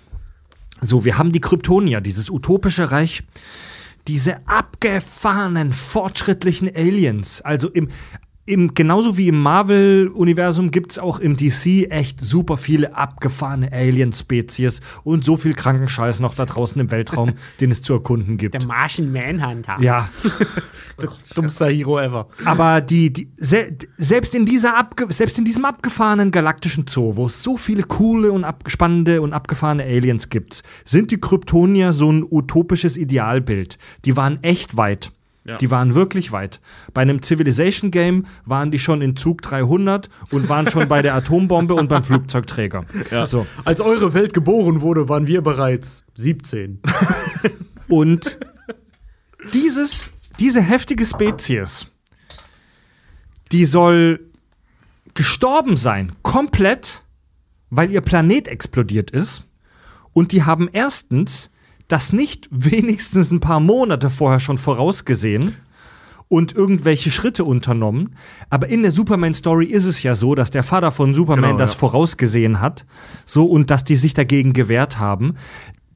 So, 0.82 1.06
wir 1.06 1.18
haben 1.18 1.32
die 1.32 1.42
Kryptonier, 1.42 2.02
dieses 2.02 2.30
utopische 2.30 2.92
Reich, 2.92 3.24
diese 4.08 4.48
abgefahrenen, 4.48 5.72
fortschrittlichen 5.72 6.70
Aliens. 6.74 7.42
Also 7.42 7.70
im, 7.70 7.90
im 8.50 8.74
genauso 8.74 9.16
wie 9.16 9.28
im 9.28 9.40
Marvel-Universum 9.42 10.72
gibt 10.72 10.94
es 10.94 11.00
auch 11.00 11.20
im 11.20 11.38
DC 11.38 11.92
echt 11.92 12.20
super 12.20 12.58
viele 12.58 12.96
abgefahrene 12.96 13.72
Alien-Spezies 13.72 14.82
und 15.04 15.24
so 15.24 15.38
viel 15.38 15.54
kranken 15.54 15.88
Scheiß 15.88 16.20
noch 16.20 16.34
da 16.34 16.46
draußen 16.46 16.82
im 16.82 16.90
Weltraum, 16.90 17.34
den 17.62 17.70
es 17.70 17.84
zu 17.84 17.94
erkunden 17.94 18.38
gibt. 18.38 18.66
Martian 18.66 19.12
Manhunter. 19.12 19.78
Ja, 19.80 20.10
Dummster 21.36 21.70
Hero 21.70 22.00
ever. 22.00 22.28
aber 22.44 22.82
die, 22.82 23.14
die 23.14 23.32
se, 23.38 23.78
selbst 23.98 24.34
in 24.34 24.46
dieser 24.46 24.76
abge, 24.76 25.06
selbst 25.10 25.38
in 25.38 25.46
diesem 25.46 25.66
abgefahrenen 25.66 26.32
galaktischen 26.32 26.86
Zoo, 26.90 27.16
wo 27.16 27.28
es 27.28 27.44
so 27.44 27.56
viele 27.56 27.84
coole 27.84 28.32
und 28.32 28.44
abgespannte 28.44 29.22
und 29.22 29.34
abgefahrene 29.34 29.84
Aliens 29.84 30.30
gibt, 30.30 30.64
sind 30.86 31.12
die 31.12 31.20
Kryptonier 31.20 31.94
so 31.94 32.12
ein 32.12 32.26
utopisches 32.28 32.98
Idealbild. 32.98 33.78
Die 34.06 34.18
waren 34.18 34.42
echt 34.42 34.76
weit. 34.76 35.12
Ja. 35.50 35.58
Die 35.58 35.72
waren 35.72 35.96
wirklich 35.96 36.32
weit. 36.32 36.62
Bei 36.94 37.02
einem 37.02 37.24
Civilization 37.24 37.90
Game 37.90 38.28
waren 38.46 38.70
die 38.70 38.78
schon 38.78 39.02
in 39.02 39.16
Zug 39.16 39.42
300 39.42 40.10
und 40.30 40.48
waren 40.48 40.70
schon 40.70 40.88
bei 40.88 41.02
der 41.02 41.16
Atombombe 41.16 41.74
und 41.74 41.88
beim 41.88 42.04
Flugzeugträger. 42.04 42.86
So. 43.24 43.48
Als 43.66 43.82
eure 43.82 44.14
Welt 44.14 44.34
geboren 44.34 44.82
wurde, 44.82 45.10
waren 45.10 45.26
wir 45.26 45.42
bereits 45.42 46.04
17. 46.16 46.82
Und 47.90 48.40
dieses, 49.54 50.14
diese 50.40 50.62
heftige 50.62 51.04
Spezies, 51.06 51.88
die 53.52 53.66
soll 53.66 54.20
gestorben 55.16 55.76
sein, 55.76 56.12
komplett, 56.22 57.04
weil 57.72 57.90
ihr 57.90 58.02
Planet 58.02 58.48
explodiert 58.48 59.10
ist. 59.10 59.44
Und 60.14 60.32
die 60.32 60.44
haben 60.44 60.70
erstens 60.72 61.50
das 61.90 62.14
nicht 62.14 62.48
wenigstens 62.52 63.32
ein 63.32 63.42
paar 63.42 63.60
Monate 63.60 64.10
vorher 64.10 64.40
schon 64.40 64.58
vorausgesehen 64.58 65.56
und 66.30 66.54
irgendwelche 66.56 67.12
Schritte 67.12 67.44
unternommen. 67.44 68.16
Aber 68.50 68.70
in 68.70 68.84
der 68.84 68.92
Superman-Story 68.92 69.66
ist 69.66 69.86
es 69.86 70.02
ja 70.04 70.16
so, 70.16 70.36
dass 70.36 70.52
der 70.52 70.64
Vater 70.64 70.92
von 70.92 71.16
Superman 71.16 71.52
Genau, 71.52 71.58
das 71.58 71.74
ja. 71.74 71.80
vorausgesehen 71.80 72.62
hat. 72.62 72.86
So, 73.26 73.46
und 73.46 73.72
dass 73.72 73.84
die 73.84 73.96
sich 73.96 74.14
dagegen 74.14 74.54
gewehrt 74.54 75.00
haben. 75.00 75.34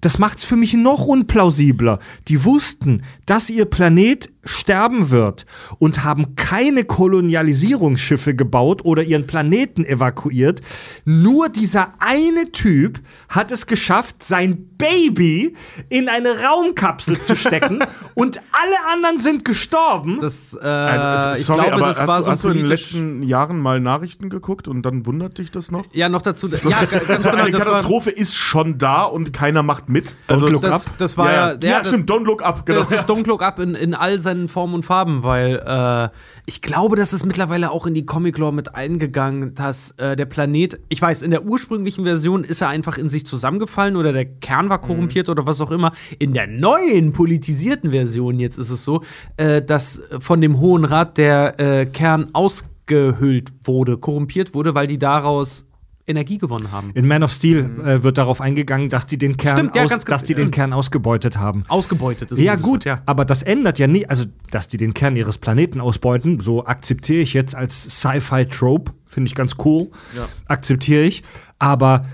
Das 0.04 0.20
macht's 0.20 0.44
für 0.44 0.56
mich 0.58 0.74
noch 0.74 1.06
unplausibler. 1.06 2.00
Die 2.28 2.44
wussten, 2.44 3.04
dass 3.26 3.50
ihr 3.50 3.66
Planet 3.66 4.30
sterben 4.46 5.10
wird 5.10 5.46
und 5.80 6.04
haben 6.04 6.36
keine 6.36 6.84
Kolonialisierungsschiffe 6.84 8.36
gebaut 8.36 8.84
oder 8.84 9.04
ihren 9.04 9.28
Planeten 9.28 9.86
evakuiert. 9.86 10.62
Nur 11.06 11.50
dieser 11.50 11.94
eine 12.00 12.52
Typ 12.52 13.00
hat 13.30 13.52
es 13.52 13.68
geschafft, 13.68 14.24
sein 14.24 14.68
Baby 14.78 15.56
in 15.88 16.10
eine 16.10 16.42
Raumkapsel 16.42 17.22
zu 17.22 17.36
stecken 17.38 17.80
und 18.16 18.42
alle 18.52 18.76
anderen 18.94 19.20
sind 19.20 19.46
gestorben. 19.46 20.18
Das, 20.20 20.54
äh, 20.62 20.66
Also, 20.68 21.32
es- 21.32 21.40
ich 21.40 21.46
sorry, 21.46 21.60
glaube, 21.62 21.74
aber 21.76 21.88
das 21.88 22.02
hast, 22.02 22.08
war 22.08 22.18
du- 22.18 22.24
so 22.24 22.32
hast 22.32 22.44
du 22.44 22.50
in 22.50 22.58
den 22.58 22.66
letzten 22.66 23.24
Jahren 23.24 23.60
mal 23.60 23.80
Nachrichten 23.80 24.30
geguckt 24.30 24.68
und 24.68 24.82
dann 24.82 25.06
wundert 25.06 25.38
dich 25.38 25.52
das 25.52 25.72
noch? 25.72 25.86
Ja, 25.94 26.10
noch 26.10 26.22
dazu. 26.22 26.50
Ja, 26.70 26.84
ganz 26.84 27.24
So 27.24 27.32
genau. 27.32 27.44
eine 27.44 27.52
Das 27.52 27.66
war, 27.66 27.72
Katastrophe 27.74 28.10
ist 28.10 28.36
schon 28.36 28.78
da 28.78 29.04
und 29.04 29.32
keiner 29.32 29.64
macht 29.64 29.88
mit. 29.94 30.16
Also, 30.28 30.48
look 30.48 30.62
das, 30.62 30.90
das 30.98 31.18
war 31.18 31.32
ja, 31.32 31.52
ja, 31.54 31.58
ja, 31.62 31.86
stimmt, 31.86 32.10
Don't 32.10 32.26
Look 32.26 32.44
Up, 32.44 32.66
genau. 32.66 32.80
Das 32.80 32.92
ist 32.92 33.10
Don't 33.10 33.26
Look 33.26 33.42
Up 33.42 33.60
in, 33.60 33.76
in 33.76 33.94
all 33.94 34.20
seinen 34.20 34.50
Formen 34.50 34.74
und 34.76 34.84
Farben, 34.84 35.24
weil 35.24 35.64
äh, 35.66 36.10
ich 36.46 36.62
glaube, 36.62 36.98
das 36.98 37.14
ist 37.14 37.26
mittlerweile 37.26 37.72
auch 37.72 37.88
in 37.88 37.94
die 37.94 38.06
Comic-Lore 38.06 38.54
mit 38.54 38.76
eingegangen, 38.76 39.56
dass 39.56 39.92
äh, 39.92 40.18
der 40.18 40.26
Planet, 40.26 40.80
ich 40.90 41.02
weiß, 41.02 41.22
in 41.22 41.32
der 41.32 41.46
ursprünglichen 41.46 42.04
Version 42.04 42.44
ist 42.44 42.62
er 42.62 42.68
einfach 42.68 42.98
in 42.98 43.08
sich 43.08 43.26
zusammengefallen 43.26 43.96
oder 43.96 44.12
der 44.12 44.26
Kern 44.26 44.68
war 44.68 44.82
korrumpiert 44.82 45.30
oder 45.30 45.46
was 45.46 45.62
auch 45.62 45.72
immer. 45.72 45.94
In 46.20 46.34
der 46.34 46.48
neuen 46.48 47.14
politisierten 47.14 47.92
Version 47.92 48.40
jetzt 48.40 48.58
ist 48.58 48.72
es 48.72 48.84
so, 48.84 49.04
äh, 49.38 49.62
dass 49.62 50.02
von 50.20 50.42
dem 50.42 50.60
Hohen 50.60 50.84
Rat 50.84 51.18
der 51.18 51.60
äh, 51.60 51.86
Kern 51.86 52.28
ausgehöhlt 52.34 53.54
wurde, 53.64 53.98
korrumpiert 53.98 54.54
wurde, 54.54 54.76
weil 54.76 54.88
die 54.88 55.00
daraus 55.00 55.66
Energie 56.06 56.38
gewonnen 56.38 56.72
haben. 56.72 56.92
In 56.94 57.08
Man 57.08 57.24
of 57.24 57.32
Steel 57.32 57.60
äh, 57.86 58.04
wird 58.04 58.18
darauf 58.18 58.42
eingegangen, 58.42 58.90
dass 58.90 59.06
die 59.08 59.18
den 59.18 59.38
Kern, 59.38 59.58
Stimmt, 59.58 59.76
ja, 59.76 59.84
aus, 59.86 59.90
ganz 59.92 60.06
dass 60.06 60.24
die 60.24 60.36
den 60.36 60.52
Kern 60.52 60.74
ausgebeutet 60.74 61.38
haben. 61.38 61.62
Ausgebeutet 61.70 62.32
ist 62.32 62.40
Ja, 62.40 62.56
gut, 62.56 62.84
ja. 62.84 63.02
aber 63.06 63.24
das 63.26 63.42
ändert 63.44 63.80
ja 63.80 63.88
nie, 63.88 64.06
also, 64.06 64.26
dass 64.52 64.68
die 64.68 64.78
den 64.78 64.94
Kern 64.94 65.16
ihres 65.16 65.38
Planeten 65.38 65.80
ausbeuten, 65.80 66.40
so 66.42 66.66
akzeptiere 66.66 67.22
ich 67.22 67.34
jetzt 67.34 67.56
als 67.56 67.84
Sci-Fi-Trope, 67.84 68.92
finde 69.06 69.28
ich 69.30 69.36
ganz 69.36 69.56
cool, 69.64 69.90
Ja. 70.16 70.28
akzeptiere 70.48 71.04
ich, 71.04 71.24
aber 71.60 72.06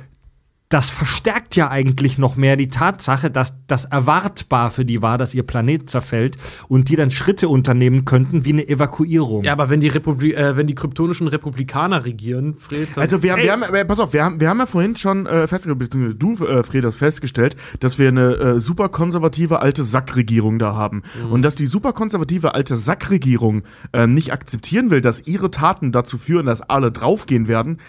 das 0.70 0.92
verstärkt 0.92 1.56
ja 1.56 1.72
eigentlich 1.72 2.20
noch 2.20 2.36
mehr 2.36 2.56
die 2.56 2.70
Tatsache, 2.70 3.32
dass 3.32 3.56
das 3.66 3.86
erwartbar 3.86 4.70
für 4.70 4.86
die 4.86 5.02
war, 5.02 5.18
dass 5.18 5.34
ihr 5.34 5.42
Planet 5.42 5.90
zerfällt 5.90 6.38
und 6.68 6.90
die 6.90 6.96
dann 6.96 7.10
Schritte 7.10 7.50
unternehmen 7.50 8.06
könnten, 8.06 8.46
wie 8.46 8.54
eine 8.54 8.70
Evakuierung. 8.70 9.44
Ja, 9.44 9.54
aber 9.54 9.70
wenn 9.70 9.82
die, 9.82 9.88
Republi 9.88 10.34
äh, 10.34 10.56
wenn 10.56 10.68
die 10.68 10.76
kryptonischen 10.76 11.28
Republikaner 11.28 12.06
regieren, 12.06 12.56
Fred, 12.56 12.88
dann 12.94 13.02
Also 13.02 13.24
wir, 13.24 13.36
wir 13.38 13.52
haben, 13.52 13.64
pass 13.88 14.00
auf, 14.00 14.14
wir 14.14 14.24
haben, 14.24 14.40
wir 14.40 14.48
haben 14.48 14.60
ja 14.60 14.68
vorhin 14.68 14.96
schon 14.96 15.26
äh, 15.26 15.48
festgestellt, 15.48 16.22
du, 16.22 16.34
äh, 16.46 16.64
Fred, 16.64 16.86
hast 16.86 16.98
festgestellt, 16.98 17.56
dass 17.80 17.98
wir 17.98 18.10
eine 18.10 18.36
äh, 18.36 18.60
super 18.60 18.90
konservative 18.90 19.62
alte 19.62 19.84
Sackregierung 19.84 20.60
da 20.60 20.76
haben. 20.76 21.02
Und 21.32 21.42
dass 21.42 21.56
die 21.56 21.66
super 21.66 21.94
konservative 21.94 22.54
alte 22.54 22.78
Sackregierung 22.78 23.64
äh, 23.92 24.06
nicht 24.06 24.34
akzeptieren 24.34 24.92
will, 24.92 25.02
dass 25.02 25.26
ihre 25.26 25.50
Taten 25.50 25.92
dazu 25.92 26.20
führen, 26.20 26.46
dass 26.46 26.62
alle 26.62 26.92
draufgehen 26.92 27.48
werden, 27.48 27.80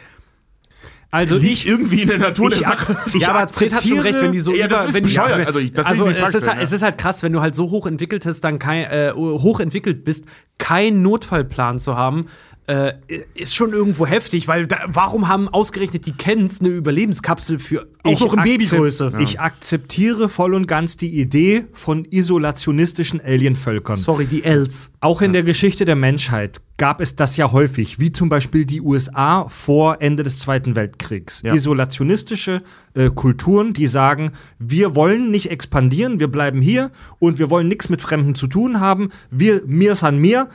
also 1.11 1.37
liegt 1.39 1.66
irgendwie 1.66 2.03
in 2.03 2.09
der 2.09 2.19
Natur 2.19 2.53
ich 2.53 2.59
der 2.59 2.69
Sache. 2.69 2.97
ich 3.07 3.15
ja, 3.15 3.31
aber 3.35 3.49
Fred 3.53 3.73
hat 3.73 3.82
schon 3.82 3.99
recht, 3.99 4.20
wenn 4.20 4.32
die 4.32 4.39
so 4.41 4.53
Ja, 4.55 4.69
das 4.69 4.81
über, 4.82 4.89
ist 4.89 4.95
wenn 4.95 5.03
die. 5.05 5.19
Also 5.47 5.59
ich- 5.59 5.73
das 5.73 5.87
also 5.87 6.07
ich 6.09 6.19
es, 6.20 6.35
ist, 6.35 6.49
halt- 6.49 6.62
es 6.62 6.73
ist 6.73 6.82
halt 6.82 6.99
krass, 6.99 7.23
wenn 7.23 7.32
du 7.32 7.41
halt 7.41 7.55
so 7.55 7.70
hoch 7.70 7.87
entwickeltest, 7.87 8.45
dann 8.45 8.59
kein 8.59 8.85
äh, 8.85 9.12
hochentwickelt 9.15 10.05
bist, 10.05 10.24
keinen 10.59 11.03
Notfallplan 11.03 11.78
zu 11.78 11.97
haben. 11.97 12.27
Äh, 12.70 12.92
ist 13.34 13.56
schon 13.56 13.72
irgendwo 13.72 14.06
heftig, 14.06 14.47
weil 14.47 14.68
da, 14.68 14.78
warum 14.86 15.26
haben 15.26 15.48
ausgerechnet 15.48 16.06
die 16.06 16.12
Kens 16.12 16.60
eine 16.60 16.68
Überlebenskapsel 16.68 17.59
für 17.59 17.88
auch 18.05 18.12
Ich 18.12 18.20
noch 18.20 18.32
in 18.32 18.44
Babygröße? 18.44 19.12
Ich 19.18 19.40
akzeptiere 19.40 20.28
voll 20.28 20.55
und 20.55 20.68
ganz 20.68 20.97
die 20.97 21.18
Idee 21.18 21.64
von 21.72 22.05
isolationistischen 22.05 23.20
Alienvölkern. 23.20 23.97
Sorry, 23.97 24.26
die 24.26 24.44
Els. 24.44 24.92
Auch 25.01 25.20
in 25.20 25.32
der 25.32 25.42
Geschichte 25.42 25.84
der 25.84 25.97
Menschheit 25.97 26.60
gab 26.76 27.01
es 27.01 27.16
das 27.16 27.36
ja 27.36 27.51
häufig, 27.51 27.98
wie 27.98 28.12
zum 28.12 28.28
Beispiel 28.28 28.64
die 28.64 28.80
USA 28.80 29.48
vor 29.48 30.01
Ende 30.01 30.22
des 30.22 30.38
Zweiten 30.38 30.76
Weltkriegs. 30.76 31.42
Ja. 31.42 31.52
Isolationistische 31.52 32.62
äh, 32.94 33.10
Kulturen, 33.10 33.72
die 33.74 33.86
sagen, 33.86 34.30
wir 34.59 34.94
wollen 34.94 35.30
nicht 35.30 35.51
expandieren, 35.51 36.20
wir 36.20 36.28
bleiben 36.28 36.62
hier 36.62 36.90
und 37.18 37.38
wir 37.38 37.51
wollen 37.51 37.68
nichts 37.68 37.88
mit 37.88 38.01
Fremden 38.01 38.34
zu 38.34 38.47
tun 38.47 38.80
haben. 38.80 39.10
Wir, 39.30 39.60
mir 39.66 39.94
san 39.94 40.18
mir, 40.18 40.48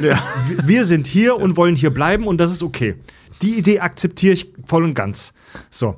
wir, 0.00 0.22
wir 0.64 0.84
sind 0.84 1.06
hier 1.06 1.36
und 1.36 1.56
wollen 1.56 1.76
hier 1.76 1.90
bleiben 1.90 2.26
und 2.26 2.38
das 2.38 2.52
ist 2.52 2.62
okay. 2.62 2.96
Die 3.42 3.58
Idee 3.58 3.80
akzeptiere 3.80 4.34
ich 4.34 4.52
voll 4.66 4.84
und 4.84 4.94
ganz. 4.94 5.34
So. 5.70 5.96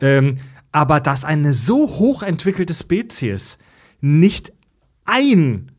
Ähm, 0.00 0.36
aber 0.72 1.00
dass 1.00 1.24
eine 1.24 1.54
so 1.54 1.88
hochentwickelte 1.88 2.74
Spezies 2.74 3.58
nicht 4.00 4.52
ein 5.04 5.72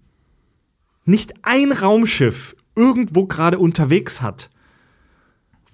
nicht 1.08 1.34
ein 1.44 1.72
Raumschiff 1.72 2.56
irgendwo 2.76 3.26
gerade 3.26 3.58
unterwegs 3.58 4.22
hat, 4.22 4.50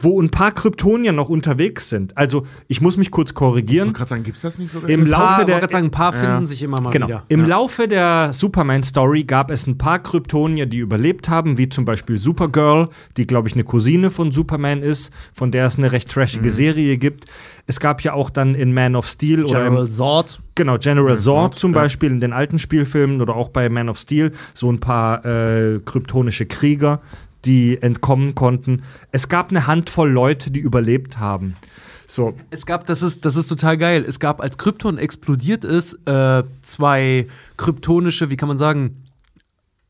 wo 0.04 0.22
ein 0.22 0.30
paar 0.30 0.52
Kryptonier 0.52 1.12
noch 1.14 1.30
unterwegs 1.30 1.90
sind. 1.90 2.18
Also, 2.18 2.46
ich 2.68 2.82
muss 2.82 2.98
mich 2.98 3.10
kurz 3.12 3.32
Ich 3.32 3.36
korrigieren. 3.36 3.88
wollte 3.88 3.98
gerade 3.98 4.10
sagen, 4.10 4.24
gibt's 4.24 4.42
das 4.42 4.60
nicht 4.60 4.72
sogar? 4.72 4.90
Im 4.90 5.10
paar, 5.10 5.12
Laufe 5.38 5.38
wollte 5.52 5.60
der 5.62 5.70
sagen, 5.70 5.86
ein 5.88 5.92
paar 5.92 6.14
finden 6.14 6.28
Ja. 6.42 6.46
sich 6.46 6.62
immer 6.64 6.82
mal 6.82 6.92
Genau. 6.92 7.08
wieder. 7.08 7.24
Im 7.30 7.46
Laufe 7.46 7.88
der 7.88 8.32
Superman-Story 8.34 9.24
gab 9.24 9.50
es 9.52 9.66
ein 9.68 9.78
paar 9.78 10.00
Kryptonier, 10.00 10.66
die 10.66 10.78
überlebt 10.78 11.30
haben, 11.30 11.58
wie 11.58 11.70
zum 11.70 11.86
Beispiel 11.86 12.18
Supergirl, 12.18 12.90
die, 13.18 13.26
glaube 13.26 13.48
ich, 13.48 13.54
eine 13.56 13.64
Cousine 13.64 14.10
von 14.10 14.32
Superman 14.32 14.82
ist, 14.84 15.12
von 15.34 15.52
der 15.52 15.66
es 15.66 15.78
eine 15.78 15.92
recht 15.92 16.10
trashige 16.12 16.52
Serie 16.52 16.98
gibt. 16.98 17.26
Es 17.66 17.80
gab 17.80 18.02
ja 18.02 18.14
auch 18.14 18.30
dann 18.30 18.56
in 18.56 18.74
Man 18.74 18.96
of 18.96 19.08
Steel 19.08 19.46
oder 19.46 19.64
General 19.64 19.86
im, 19.86 19.88
Zord. 19.88 20.42
Genau, 20.56 20.78
General 20.78 21.18
Zord 21.18 21.24
Zord, 21.54 21.56
zum 21.60 21.74
ja. 21.74 21.80
Beispiel 21.82 22.12
in 22.12 22.20
den 22.20 22.34
alten 22.34 22.60
Spielfilmen 22.60 23.22
oder 23.22 23.36
auch 23.36 23.50
bei 23.50 23.70
Man 23.70 23.88
of 23.90 23.98
Steel 23.98 24.32
so 24.54 24.70
ein 24.72 24.80
paar 24.80 25.26
äh, 25.26 25.80
kryptonische 25.84 26.46
Krieger, 26.46 27.02
die 27.46 27.82
entkommen 27.82 28.36
konnten. 28.36 28.84
Es 29.12 29.30
gab 29.30 29.50
eine 29.50 29.68
Handvoll 29.68 30.10
Leute, 30.10 30.52
die 30.52 30.60
überlebt 30.60 31.20
haben. 31.20 31.56
So, 32.08 32.36
Es 32.52 32.66
gab, 32.66 32.86
das 32.86 33.02
ist, 33.02 33.26
das 33.26 33.36
ist 33.36 33.48
total 33.48 33.78
geil. 33.78 34.06
Es 34.08 34.20
gab, 34.20 34.42
als 34.42 34.58
Krypton 34.58 34.98
explodiert 34.98 35.64
ist, 35.64 35.98
äh, 36.08 36.44
zwei 36.62 37.28
kryptonische, 37.58 38.30
wie 38.30 38.38
kann 38.38 38.50
man 38.50 38.58
sagen, 38.58 39.04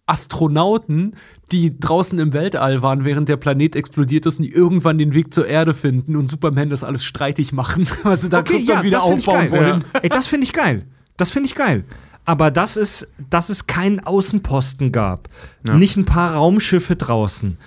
Astronauten, 0.06 1.16
die 1.52 1.80
draußen 1.80 2.20
im 2.20 2.34
Weltall 2.34 2.82
waren, 2.82 3.06
während 3.06 3.30
der 3.30 3.38
Planet 3.38 3.76
explodiert 3.76 4.26
ist 4.26 4.38
und 4.38 4.44
die 4.44 4.52
irgendwann 4.52 4.98
den 4.98 5.14
Weg 5.14 5.34
zur 5.34 5.48
Erde 5.48 5.74
finden 5.74 6.16
und 6.16 6.28
Superman 6.28 6.70
das 6.70 6.84
alles 6.84 7.04
streitig 7.04 7.54
machen, 7.54 7.88
weil 8.04 8.18
sie 8.18 8.30
da 8.30 8.42
Krypton 8.42 8.84
wieder 8.84 8.98
das 8.98 9.06
find 9.06 9.20
ich 9.20 9.28
aufbauen 9.28 9.52
wollen. 9.52 9.86
Ey, 10.02 10.10
das 10.10 10.28
finde 10.28 10.46
ich 10.46 10.54
geil. 10.54 10.86
Das 11.18 11.30
finde 11.30 11.48
ich 11.48 11.56
geil. 11.56 11.86
Aber 12.26 12.52
das 12.52 12.78
ist, 12.78 13.08
dass 13.30 13.50
es 13.50 13.68
keinen 13.68 14.00
Außenposten 14.00 14.92
gab. 14.92 15.30
Nicht 15.74 15.98
ein 15.98 16.06
paar 16.06 16.36
Raumschiffe 16.36 16.96
draußen. 16.96 17.58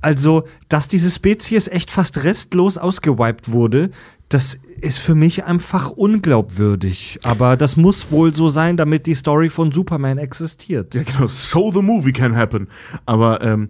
Also, 0.00 0.44
dass 0.68 0.88
diese 0.88 1.10
Spezies 1.10 1.68
echt 1.68 1.90
fast 1.90 2.24
restlos 2.24 2.78
ausgewiped 2.78 3.50
wurde, 3.52 3.90
das 4.30 4.58
ist 4.80 4.98
für 4.98 5.14
mich 5.14 5.44
einfach 5.44 5.90
unglaubwürdig. 5.90 7.18
Aber 7.22 7.56
das 7.56 7.76
muss 7.76 8.10
wohl 8.10 8.34
so 8.34 8.48
sein, 8.48 8.76
damit 8.76 9.06
die 9.06 9.14
Story 9.14 9.50
von 9.50 9.72
Superman 9.72 10.18
existiert. 10.18 10.94
Ja, 10.94 11.02
genau. 11.02 11.26
So 11.26 11.70
the 11.72 11.82
movie 11.82 12.12
can 12.12 12.34
happen. 12.34 12.68
Aber 13.04 13.42
ähm, 13.42 13.68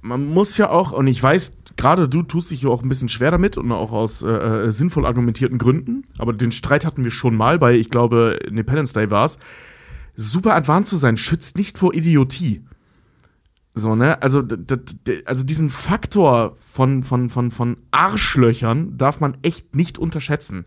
man 0.00 0.24
muss 0.24 0.56
ja 0.56 0.70
auch, 0.70 0.92
und 0.92 1.08
ich 1.08 1.22
weiß, 1.22 1.56
gerade 1.76 2.08
du 2.08 2.22
tust 2.22 2.50
dich 2.50 2.62
ja 2.62 2.68
auch 2.70 2.82
ein 2.82 2.88
bisschen 2.88 3.08
schwer 3.08 3.30
damit 3.30 3.56
und 3.56 3.70
auch 3.72 3.92
aus 3.92 4.22
äh, 4.22 4.28
äh, 4.28 4.72
sinnvoll 4.72 5.06
argumentierten 5.06 5.58
Gründen, 5.58 6.04
aber 6.18 6.32
den 6.32 6.52
Streit 6.52 6.84
hatten 6.84 7.04
wir 7.04 7.10
schon 7.10 7.36
mal 7.36 7.58
bei, 7.58 7.74
ich 7.74 7.90
glaube, 7.90 8.38
Independence 8.46 8.92
Day 8.92 9.10
war 9.10 9.26
es. 9.26 9.38
Super 10.16 10.54
advanced 10.54 10.90
zu 10.90 10.96
sein, 10.96 11.16
schützt 11.16 11.58
nicht 11.58 11.76
vor 11.76 11.94
Idiotie. 11.94 12.64
So, 13.74 13.94
ne? 13.94 14.22
Also, 14.22 14.42
also 15.26 15.44
diesen 15.44 15.68
Faktor 15.68 16.56
von, 16.64 17.02
von, 17.02 17.28
von, 17.28 17.50
von 17.50 17.76
Arschlöchern 17.90 18.96
darf 18.96 19.20
man 19.20 19.36
echt 19.42 19.76
nicht 19.76 19.98
unterschätzen. 19.98 20.64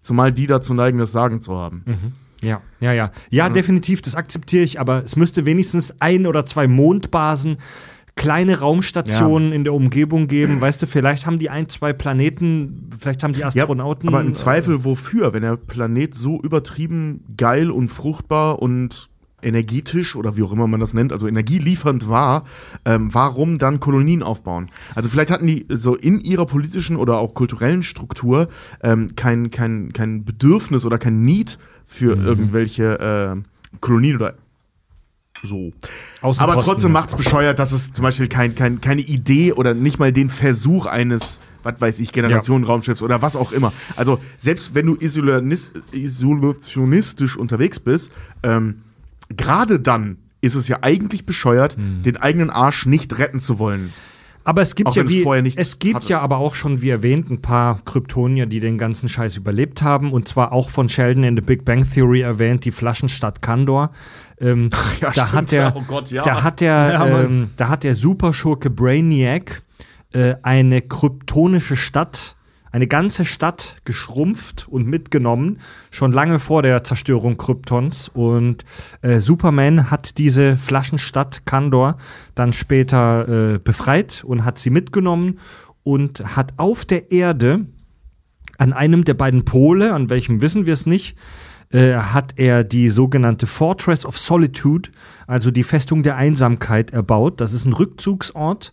Zumal 0.00 0.32
die 0.32 0.48
dazu 0.48 0.74
neigen, 0.74 0.98
das 0.98 1.12
Sagen 1.12 1.40
zu 1.40 1.54
haben. 1.54 1.84
Ja, 2.42 2.60
ja, 2.80 2.92
ja. 2.92 3.10
Ja, 3.30 3.48
definitiv, 3.48 4.02
das 4.02 4.16
akzeptiere 4.16 4.64
ich, 4.64 4.80
aber 4.80 5.04
es 5.04 5.14
müsste 5.14 5.46
wenigstens 5.46 5.94
ein 6.00 6.26
oder 6.26 6.44
zwei 6.44 6.66
Mondbasen, 6.66 7.58
kleine 8.16 8.60
Raumstationen 8.60 9.52
in 9.52 9.64
der 9.64 9.74
Umgebung 9.74 10.28
geben. 10.28 10.60
Weißt 10.60 10.80
du, 10.80 10.86
vielleicht 10.86 11.26
haben 11.26 11.38
die 11.38 11.50
ein, 11.50 11.68
zwei 11.68 11.92
Planeten, 11.92 12.88
vielleicht 12.98 13.22
haben 13.22 13.34
die 13.34 13.44
Astronauten. 13.44 14.08
Ja, 14.08 14.16
aber 14.16 14.26
im 14.26 14.34
Zweifel 14.34 14.84
wofür, 14.84 15.32
wenn 15.32 15.42
der 15.42 15.56
Planet 15.56 16.14
so 16.14 16.40
übertrieben 16.40 17.24
geil 17.36 17.70
und 17.70 17.88
fruchtbar 17.88 18.60
und 18.62 19.08
energetisch 19.42 20.16
oder 20.16 20.36
wie 20.38 20.42
auch 20.42 20.52
immer 20.52 20.66
man 20.66 20.80
das 20.80 20.94
nennt, 20.94 21.12
also 21.12 21.26
energieliefernd 21.26 22.08
war, 22.08 22.44
ähm, 22.86 23.12
warum 23.12 23.58
dann 23.58 23.78
Kolonien 23.78 24.22
aufbauen? 24.22 24.70
Also 24.94 25.10
vielleicht 25.10 25.30
hatten 25.30 25.46
die 25.46 25.66
so 25.68 25.94
in 25.94 26.20
ihrer 26.20 26.46
politischen 26.46 26.96
oder 26.96 27.18
auch 27.18 27.34
kulturellen 27.34 27.82
Struktur 27.82 28.48
ähm, 28.82 29.16
kein, 29.16 29.50
kein, 29.50 29.92
kein 29.92 30.24
Bedürfnis 30.24 30.86
oder 30.86 30.96
kein 30.98 31.24
Need 31.24 31.58
für 31.84 32.16
Mhm. 32.16 32.24
irgendwelche 32.24 32.98
äh, 32.98 33.76
Kolonien 33.80 34.16
oder 34.16 34.34
so. 35.44 35.72
Aber 36.42 36.54
trotzdem 36.64 36.92
macht's 36.92 37.14
bescheuert, 37.14 37.58
dass 37.58 37.72
es 37.72 37.92
zum 37.92 38.02
Beispiel 38.02 38.28
kein, 38.28 38.54
kein, 38.54 38.80
keine 38.80 39.00
Idee 39.02 39.52
oder 39.52 39.74
nicht 39.74 39.98
mal 39.98 40.12
den 40.12 40.30
Versuch 40.30 40.86
eines, 40.86 41.40
was 41.62 41.80
weiß 41.80 41.98
ich, 42.00 42.12
Generationenraumschiffs 42.12 43.02
oder 43.02 43.22
was 43.22 43.36
auch 43.36 43.52
immer. 43.52 43.72
Also 43.96 44.18
selbst 44.38 44.74
wenn 44.74 44.86
du 44.86 44.96
isolationistisch 45.92 47.36
unterwegs 47.36 47.80
bist, 47.80 48.12
ähm, 48.42 48.82
gerade 49.28 49.80
dann 49.80 50.18
ist 50.40 50.54
es 50.54 50.68
ja 50.68 50.78
eigentlich 50.82 51.24
bescheuert, 51.24 51.76
Hm. 51.76 52.02
den 52.02 52.16
eigenen 52.18 52.50
Arsch 52.50 52.86
nicht 52.86 53.18
retten 53.18 53.40
zu 53.40 53.58
wollen. 53.58 53.92
Aber 54.44 54.60
es 54.60 54.74
gibt 54.74 54.90
Auch 54.90 54.96
ja 54.96 55.04
es 55.04 55.08
wie, 55.10 55.42
nicht 55.42 55.58
es 55.58 55.78
gibt 55.78 55.94
hattest. 55.96 56.10
ja 56.10 56.20
aber 56.20 56.36
auch 56.36 56.54
schon, 56.54 56.82
wie 56.82 56.90
erwähnt, 56.90 57.30
ein 57.30 57.40
paar 57.40 57.80
Kryptonier, 57.84 58.44
die 58.44 58.60
den 58.60 58.76
ganzen 58.76 59.08
Scheiß 59.08 59.38
überlebt 59.38 59.80
haben. 59.80 60.12
Und 60.12 60.28
zwar 60.28 60.52
auch 60.52 60.68
von 60.68 60.90
Sheldon 60.90 61.24
in 61.24 61.34
The 61.34 61.40
Big 61.40 61.64
Bang 61.64 61.90
Theory 61.90 62.20
erwähnt, 62.20 62.64
die 62.66 62.70
Flaschenstadt 62.70 63.40
Kandor. 63.40 63.90
Ähm, 64.38 64.68
Ja, 65.00 65.10
da 65.12 65.26
stimmt, 65.26 65.32
hat 65.32 65.52
der, 65.52 65.72
oh 65.76 65.82
Gott, 65.88 66.10
ja. 66.10 66.22
da 66.22 66.42
hat 66.42 66.60
der, 66.60 66.68
Ja, 66.92 67.20
ähm, 67.22 67.50
da 67.56 67.68
hat 67.68 67.84
der 67.84 67.94
Superschurke 67.94 68.68
Brainiac 68.68 69.62
äh, 70.12 70.34
eine 70.42 70.82
kryptonische 70.82 71.76
Stadt, 71.76 72.33
eine 72.74 72.88
ganze 72.88 73.24
Stadt 73.24 73.76
geschrumpft 73.84 74.66
und 74.68 74.88
mitgenommen, 74.88 75.60
schon 75.92 76.10
lange 76.10 76.40
vor 76.40 76.60
der 76.60 76.82
Zerstörung 76.82 77.36
Kryptons. 77.36 78.08
Und 78.08 78.64
äh, 79.00 79.20
Superman 79.20 79.92
hat 79.92 80.18
diese 80.18 80.56
Flaschenstadt 80.56 81.46
Kandor 81.46 81.98
dann 82.34 82.52
später 82.52 83.28
äh, 83.28 83.58
befreit 83.60 84.24
und 84.26 84.44
hat 84.44 84.58
sie 84.58 84.70
mitgenommen 84.70 85.38
und 85.84 86.34
hat 86.34 86.54
auf 86.56 86.84
der 86.84 87.12
Erde 87.12 87.66
an 88.58 88.72
einem 88.72 89.04
der 89.04 89.14
beiden 89.14 89.44
Pole, 89.44 89.94
an 89.94 90.10
welchem 90.10 90.40
wissen 90.40 90.66
wir 90.66 90.72
es 90.72 90.84
nicht, 90.84 91.16
äh, 91.70 91.94
hat 91.94 92.32
er 92.38 92.64
die 92.64 92.88
sogenannte 92.88 93.46
Fortress 93.46 94.04
of 94.04 94.18
Solitude, 94.18 94.90
also 95.28 95.52
die 95.52 95.62
Festung 95.62 96.02
der 96.02 96.16
Einsamkeit, 96.16 96.92
erbaut. 96.92 97.40
Das 97.40 97.52
ist 97.52 97.66
ein 97.66 97.72
Rückzugsort, 97.72 98.72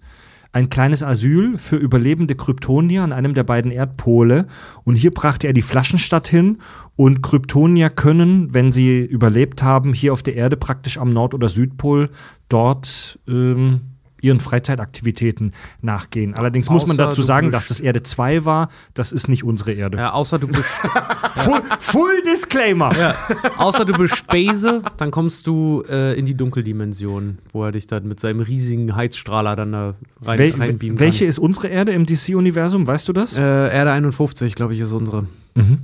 ein 0.53 0.69
kleines 0.69 1.01
Asyl 1.03 1.57
für 1.57 1.77
überlebende 1.77 2.35
Kryptonier 2.35 3.03
an 3.03 3.13
einem 3.13 3.33
der 3.33 3.43
beiden 3.43 3.71
Erdpole. 3.71 4.47
Und 4.83 4.95
hier 4.95 5.13
brachte 5.13 5.47
er 5.47 5.53
die 5.53 5.61
Flaschenstadt 5.61 6.27
hin. 6.27 6.57
Und 6.95 7.21
Kryptonier 7.21 7.89
können, 7.89 8.53
wenn 8.53 8.71
sie 8.71 8.99
überlebt 8.99 9.63
haben, 9.63 9.93
hier 9.93 10.13
auf 10.13 10.23
der 10.23 10.35
Erde 10.35 10.57
praktisch 10.57 10.97
am 10.97 11.11
Nord- 11.11 11.33
oder 11.33 11.47
Südpol 11.47 12.09
dort 12.49 13.19
ähm, 13.27 13.81
ihren 14.21 14.39
Freizeitaktivitäten 14.39 15.51
nachgehen. 15.81 16.33
Allerdings 16.35 16.69
muss 16.69 16.87
man 16.87 16.95
Außer 16.99 17.07
dazu 17.09 17.21
sagen, 17.21 17.51
dass 17.51 17.67
das 17.67 17.79
Erde 17.79 18.03
2 18.03 18.45
war. 18.45 18.69
Das 18.93 19.11
ist 19.11 19.27
nicht 19.27 19.43
unsere 19.43 19.73
Erde. 19.73 19.97
Ja, 19.97 20.11
außer 20.13 20.39
du 20.39 20.47
bist, 20.47 20.63
Full, 21.35 21.61
full 21.79 22.21
Disclaimer. 22.25 22.95
ja, 22.97 23.15
außer 23.57 23.83
du 23.85 23.93
bist 23.93 24.15
Spase, 24.15 24.81
dann 24.97 25.11
kommst 25.11 25.47
du 25.47 25.83
äh, 25.89 26.17
in 26.17 26.25
die 26.25 26.35
Dunkeldimension, 26.35 27.39
wo 27.51 27.63
er 27.65 27.71
dich 27.71 27.87
dann 27.87 28.07
mit 28.07 28.19
seinem 28.19 28.41
riesigen 28.41 28.95
Heizstrahler 28.95 29.55
dann 29.55 29.71
da 29.71 29.95
rein, 30.23 30.39
Wel 30.39 30.51
reinbeamen 30.53 30.99
welche 30.99 31.19
kann. 31.25 31.29
ist 31.29 31.39
unsere 31.39 31.67
Erde 31.67 31.91
im 31.93 32.05
DC-Universum? 32.05 32.85
Weißt 32.87 33.07
du 33.07 33.13
das? 33.13 33.37
Äh, 33.37 33.41
Erde 33.41 33.91
51, 33.91 34.55
glaube 34.55 34.73
ich, 34.73 34.79
ist 34.79 34.91
unsere. 34.91 35.25
Mhm. 35.55 35.79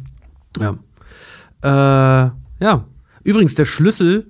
Ja. 0.59 0.77
Äh, 1.63 2.31
ja. 2.63 2.85
Übrigens, 3.23 3.55
der 3.55 3.65
Schlüssel. 3.65 4.27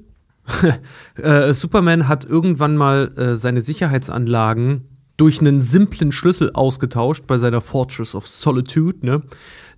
äh, 1.21 1.53
Superman 1.53 2.07
hat 2.07 2.25
irgendwann 2.25 2.77
mal 2.77 3.11
äh, 3.17 3.35
seine 3.35 3.61
Sicherheitsanlagen 3.61 4.85
durch 5.17 5.39
einen 5.39 5.61
simplen 5.61 6.11
Schlüssel 6.11 6.51
ausgetauscht 6.53 7.25
bei 7.27 7.37
seiner 7.37 7.61
Fortress 7.61 8.13
of 8.15 8.27
Solitude. 8.27 9.05
Ne? 9.05 9.23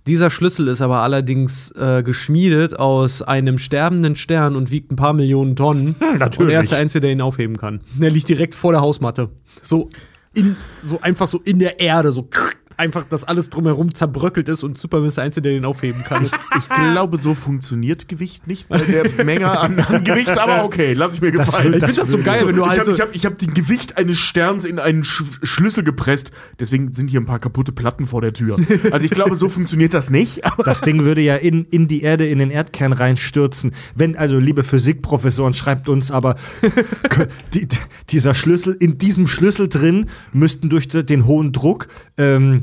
Dieser 0.06 0.30
Schlüssel 0.30 0.68
ist 0.68 0.80
aber 0.82 1.02
allerdings 1.02 1.72
äh, 1.72 2.02
geschmiedet 2.02 2.78
aus 2.78 3.22
einem 3.22 3.58
sterbenden 3.58 4.16
Stern 4.16 4.56
und 4.56 4.70
wiegt 4.70 4.92
ein 4.92 4.96
paar 4.96 5.12
Millionen 5.12 5.56
Tonnen. 5.56 5.96
natürlich. 6.18 6.38
Und 6.38 6.50
er 6.50 6.60
ist 6.60 6.72
der 6.72 6.78
Einzige, 6.78 7.02
der 7.02 7.12
ihn 7.12 7.20
aufheben 7.20 7.56
kann. 7.56 7.80
Der 7.96 8.10
liegt 8.10 8.28
direkt 8.28 8.54
vor 8.54 8.72
der 8.72 8.80
Hausmatte. 8.80 9.30
So, 9.62 9.90
in, 10.34 10.56
so 10.80 11.00
einfach 11.00 11.26
so 11.26 11.40
in 11.44 11.58
der 11.58 11.80
Erde, 11.80 12.12
so 12.12 12.28
einfach, 12.80 13.04
dass 13.04 13.22
alles 13.24 13.50
drumherum 13.50 13.94
zerbröckelt 13.94 14.48
ist 14.48 14.64
und 14.64 14.76
Superman 14.78 15.06
ist 15.08 15.16
der 15.18 15.24
Einzige, 15.24 15.42
der 15.42 15.52
den 15.52 15.64
aufheben 15.64 16.02
kann. 16.02 16.28
Ich 16.58 16.68
glaube, 16.68 17.18
so 17.18 17.34
funktioniert 17.34 18.08
Gewicht 18.08 18.46
nicht 18.46 18.68
bei 18.68 18.78
der 18.78 19.04
Menge 19.24 19.56
an, 19.58 19.78
an 19.78 20.02
Gewicht, 20.02 20.36
aber 20.38 20.64
okay, 20.64 20.94
lass 20.94 21.14
ich 21.14 21.20
mir 21.20 21.30
Das 21.32 21.46
gefallen. 21.46 21.72
will- 21.72 21.78
ich 21.78 21.84
finde 21.84 22.00
das 22.00 22.08
so 22.08 22.18
geil, 22.18 22.40
wenn 22.46 22.56
du 22.56 22.62
ich 22.62 22.68
halt 22.68 22.78
habe 22.80 22.86
so, 22.90 22.94
ich 22.94 23.00
hab, 23.00 23.14
ich 23.14 23.26
hab 23.26 23.38
den 23.38 23.54
Gewicht 23.54 23.96
eines 23.98 24.18
Sterns 24.18 24.64
in 24.64 24.78
einen 24.78 25.04
Sch 25.04 25.22
Schlüssel 25.42 25.84
gepresst. 25.84 26.32
Deswegen 26.58 26.92
sind 26.92 27.08
hier 27.08 27.20
ein 27.20 27.26
paar 27.26 27.38
kaputte 27.38 27.72
Platten 27.72 28.06
vor 28.06 28.20
der 28.22 28.32
Tür. 28.32 28.56
Also 28.90 29.04
ich 29.04 29.10
glaube, 29.12 29.36
so 29.36 29.48
funktioniert 29.50 29.94
das 29.94 30.10
nicht. 30.10 30.44
Aber 30.44 30.62
Das 30.64 30.80
Ding 30.80 31.04
würde 31.04 31.20
ja 31.20 31.36
in, 31.36 31.66
in 31.66 31.86
die 31.86 32.02
Erde, 32.02 32.26
in 32.28 32.38
den 32.38 32.50
Erdkern 32.50 32.92
reinstürzen. 32.92 33.72
Wenn, 33.94 34.16
also 34.16 34.38
liebe 34.38 34.64
Physikprofessoren, 34.64 35.52
schreibt 35.54 35.88
uns 35.88 36.10
aber, 36.10 36.36
die, 37.54 37.68
dieser 38.10 38.34
Schlüssel, 38.34 38.76
in 38.78 38.98
diesem 38.98 39.26
Schlüssel 39.26 39.68
drin 39.68 40.06
müssten 40.32 40.68
durch 40.70 40.88
den 40.88 41.26
hohen 41.26 41.52
Druck 41.52 41.88
ähm, 42.16 42.62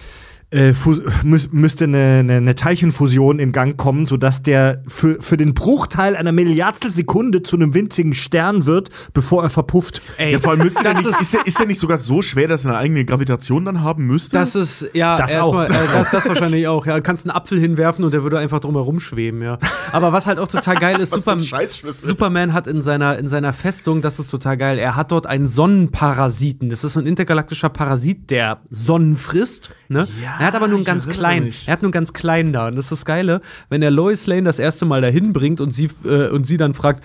äh, 0.51 0.73
fus- 0.73 1.01
müß, 1.23 1.49
müsste 1.53 1.85
eine, 1.85 2.19
eine, 2.19 2.33
eine 2.35 2.55
Teilchenfusion 2.55 3.39
in 3.39 3.51
Gang 3.53 3.77
kommen, 3.77 4.05
sodass 4.05 4.43
der 4.43 4.81
für, 4.87 5.21
für 5.21 5.37
den 5.37 5.53
Bruchteil 5.53 6.15
einer 6.15 6.31
Milliardstel 6.33 6.91
Sekunde 6.91 7.41
zu 7.41 7.55
einem 7.55 7.73
winzigen 7.73 8.13
Stern 8.13 8.65
wird, 8.65 8.89
bevor 9.13 9.43
er 9.43 9.49
verpufft. 9.49 10.01
ey, 10.17 10.33
ja, 10.33 10.39
vor 10.39 10.51
allem 10.51 10.63
müsste 10.63 10.83
das 10.83 10.97
nicht, 10.97 11.07
ist, 11.07 11.21
ist, 11.21 11.33
der, 11.33 11.47
ist 11.47 11.59
der 11.59 11.67
nicht 11.67 11.79
sogar 11.79 11.97
so 11.97 12.21
schwer, 12.21 12.47
dass 12.49 12.65
er 12.65 12.71
eine 12.71 12.79
eigene 12.79 13.05
Gravitation 13.05 13.63
dann 13.65 13.81
haben 13.81 14.05
müsste? 14.05 14.37
das 14.37 14.55
ist, 14.55 14.89
ja, 14.93 15.15
Das 15.15 15.31
erstmal, 15.31 15.67
auch. 15.67 15.69
Äh, 15.69 15.73
das, 15.93 16.11
das 16.11 16.27
wahrscheinlich 16.27 16.67
auch, 16.67 16.85
ja. 16.85 16.95
Du 16.97 17.01
kannst 17.01 17.25
einen 17.25 17.35
Apfel 17.35 17.59
hinwerfen 17.59 18.03
und 18.03 18.13
der 18.13 18.23
würde 18.23 18.37
einfach 18.37 18.59
drumherum 18.59 18.99
schweben, 18.99 19.41
ja. 19.41 19.57
Aber 19.93 20.11
was 20.11 20.27
halt 20.27 20.37
auch 20.37 20.47
total 20.49 20.75
geil 20.75 20.99
ist, 20.99 21.13
ein 21.27 21.41
Superman, 21.81 22.53
hat 22.53 22.67
in 22.67 22.81
seiner, 22.81 23.17
in 23.17 23.27
seiner 23.27 23.53
Festung, 23.53 24.01
das 24.01 24.19
ist 24.19 24.27
total 24.29 24.57
geil, 24.57 24.77
er 24.79 24.97
hat 24.97 25.11
dort 25.11 25.27
einen 25.27 25.47
Sonnenparasiten. 25.47 26.69
Das 26.69 26.83
ist 26.83 26.93
so 26.93 26.99
ein 26.99 27.05
intergalaktischer 27.07 27.69
Parasit, 27.69 28.29
der 28.31 28.59
Sonnen 28.69 29.15
frisst, 29.17 29.69
ne? 29.87 30.07
Ja, 30.21 30.40
er 30.41 30.47
hat 30.47 30.55
aber 30.55 30.67
nur 30.67 30.77
einen 30.77 30.85
ganz 30.85 31.07
kleinen, 31.07 31.45
mich. 31.45 31.67
er 31.67 31.73
hat 31.73 31.81
nur 31.81 31.87
einen 31.87 31.93
ganz 31.93 32.13
kleinen 32.13 32.51
da. 32.51 32.67
Und 32.67 32.75
das 32.75 32.85
ist 32.85 32.91
das 32.91 33.05
Geile, 33.05 33.41
wenn 33.69 33.81
er 33.81 33.91
Lois 33.91 34.25
Lane 34.25 34.43
das 34.43 34.57
erste 34.57 34.85
Mal 34.85 35.01
dahin 35.01 35.33
bringt 35.33 35.61
und 35.61 35.71
sie, 35.71 35.89
äh, 36.03 36.29
und 36.29 36.45
sie 36.47 36.57
dann 36.57 36.73
fragt, 36.73 37.03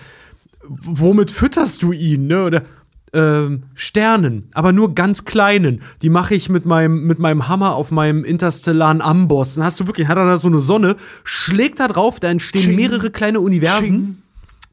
womit 0.67 1.29
fütterst 1.29 1.83
du 1.83 1.91
ihn, 1.91 2.27
ne? 2.27 2.43
Oder 2.43 2.63
ähm, 3.13 3.63
Sternen, 3.75 4.49
aber 4.53 4.73
nur 4.73 4.95
ganz 4.95 5.23
kleinen. 5.23 5.81
Die 6.01 6.09
mache 6.09 6.35
ich 6.35 6.49
mit 6.49 6.65
meinem, 6.65 7.05
mit 7.05 7.19
meinem 7.19 7.47
Hammer 7.47 7.75
auf 7.75 7.91
meinem 7.91 8.23
interstellaren 8.23 9.01
Amboss. 9.01 9.55
Dann 9.55 9.63
hast 9.63 9.79
du 9.79 9.87
wirklich, 9.87 10.07
hat 10.07 10.17
er 10.17 10.25
da 10.25 10.37
so 10.37 10.47
eine 10.47 10.59
Sonne, 10.59 10.95
schlägt 11.23 11.79
da 11.79 11.87
drauf, 11.87 12.19
da 12.19 12.29
entstehen 12.29 12.63
Ching. 12.63 12.75
mehrere 12.75 13.11
kleine 13.11 13.39
Universen. 13.39 13.85
Ching. 13.85 14.17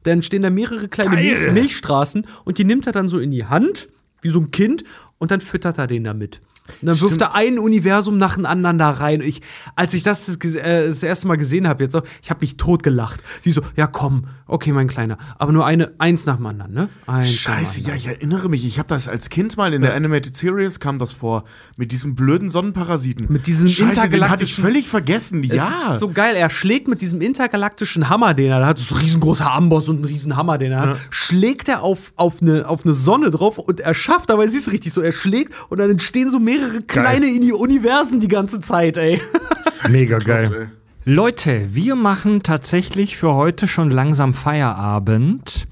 Da 0.03 0.11
entstehen 0.11 0.41
da 0.41 0.49
mehrere 0.49 0.87
kleine. 0.87 1.15
Milch 1.15 1.51
Milchstraßen 1.51 2.27
und 2.43 2.57
die 2.57 2.65
nimmt 2.65 2.87
er 2.87 2.93
dann 2.93 3.07
so 3.07 3.19
in 3.19 3.31
die 3.31 3.45
Hand, 3.45 3.89
wie 4.21 4.29
so 4.29 4.39
ein 4.39 4.51
Kind, 4.51 4.83
und 5.17 5.31
dann 5.31 5.41
füttert 5.41 5.77
er 5.77 5.87
den 5.87 6.03
damit. 6.03 6.41
Und 6.81 6.87
dann 6.87 6.99
wirft 6.99 7.15
Stimmt. 7.15 7.21
er 7.21 7.35
ein 7.35 7.59
Universum 7.59 8.17
nach 8.17 8.35
dem 8.35 8.45
anderen 8.45 8.79
da 8.79 8.89
rein. 8.89 9.21
Ich, 9.21 9.41
als 9.75 9.93
ich 9.93 10.01
das 10.03 10.27
äh, 10.43 10.87
das 10.87 11.03
erste 11.03 11.27
Mal 11.27 11.35
gesehen 11.37 11.67
habe, 11.67 11.83
jetzt 11.83 11.95
auch, 11.95 12.03
ich 12.23 12.29
habe 12.31 12.39
mich 12.41 12.57
totgelacht. 12.57 13.21
Die 13.45 13.51
so, 13.51 13.61
ja 13.75 13.85
komm, 13.85 14.25
okay, 14.47 14.71
mein 14.71 14.87
Kleiner, 14.87 15.17
aber 15.37 15.51
nur 15.51 15.65
eine, 15.65 15.93
eins 15.99 16.25
nach 16.25 16.37
dem 16.37 16.45
anderen, 16.47 16.73
ne? 16.73 16.89
Eins 17.05 17.29
Scheiße, 17.33 17.81
ja, 17.81 17.93
ich 17.93 18.07
erinnere 18.07 18.49
mich. 18.49 18.65
Ich 18.65 18.79
habe 18.79 18.87
das 18.87 19.07
als 19.07 19.29
Kind 19.29 19.57
mal 19.57 19.73
in 19.73 19.81
der 19.83 19.93
Animated 19.93 20.35
Series 20.35 20.79
kam 20.79 20.97
das 20.97 21.13
vor 21.13 21.43
mit 21.77 21.91
diesem 21.91 22.15
blöden 22.15 22.49
Sonnenparasiten. 22.49 23.27
Mit 23.29 23.45
diesem 23.47 23.67
Scheiße, 23.69 24.09
den 24.09 24.27
hatte 24.29 24.43
ich 24.43 24.53
intergalaktischen- 24.57 24.61
völlig 24.61 24.87
vergessen. 24.89 25.43
Es 25.43 25.53
Ja. 25.53 25.93
ist 25.93 25.99
so 25.99 26.09
geil. 26.09 26.35
Er 26.35 26.49
schlägt 26.49 26.87
mit 26.87 27.01
diesem 27.01 27.21
intergalaktischen 27.21 28.09
Hammer, 28.09 28.33
den 28.33 28.49
er 28.51 28.59
da 28.59 28.67
hat, 28.67 28.79
so 28.79 28.95
ein 28.95 29.01
riesengroßer 29.01 29.51
Amboss 29.51 29.87
und 29.89 30.01
ein 30.01 30.05
riesen 30.05 30.35
Hammer, 30.35 30.57
den 30.57 30.71
er 30.71 30.81
hat, 30.81 30.97
schlägt 31.11 31.69
er 31.69 31.81
auf, 31.83 32.11
auf, 32.15 32.41
eine, 32.41 32.67
auf 32.67 32.83
eine 32.85 32.93
Sonne 32.93 33.29
drauf 33.31 33.59
und 33.59 33.79
er 33.79 33.93
schafft, 33.93 34.31
aber 34.31 34.43
es 34.43 34.55
ist 34.55 34.71
richtig 34.71 34.93
so, 34.93 35.01
er 35.01 35.11
schlägt 35.11 35.53
und 35.69 35.77
dann 35.77 35.89
entstehen 35.91 36.31
so 36.31 36.39
mehrere 36.59 36.81
kleine 36.81 37.27
in 37.27 37.41
die 37.41 37.53
Universen 37.53 38.19
die 38.19 38.27
ganze 38.27 38.59
Zeit, 38.59 38.97
ey. 38.97 39.21
Mega 39.89 40.17
geil. 40.19 40.71
Leute, 41.05 41.67
wir 41.73 41.95
machen 41.95 42.41
tatsächlich 42.41 43.17
für 43.17 43.35
heute 43.35 43.67
schon 43.67 43.91
langsam 43.91 44.33
Feierabend. 44.33 45.67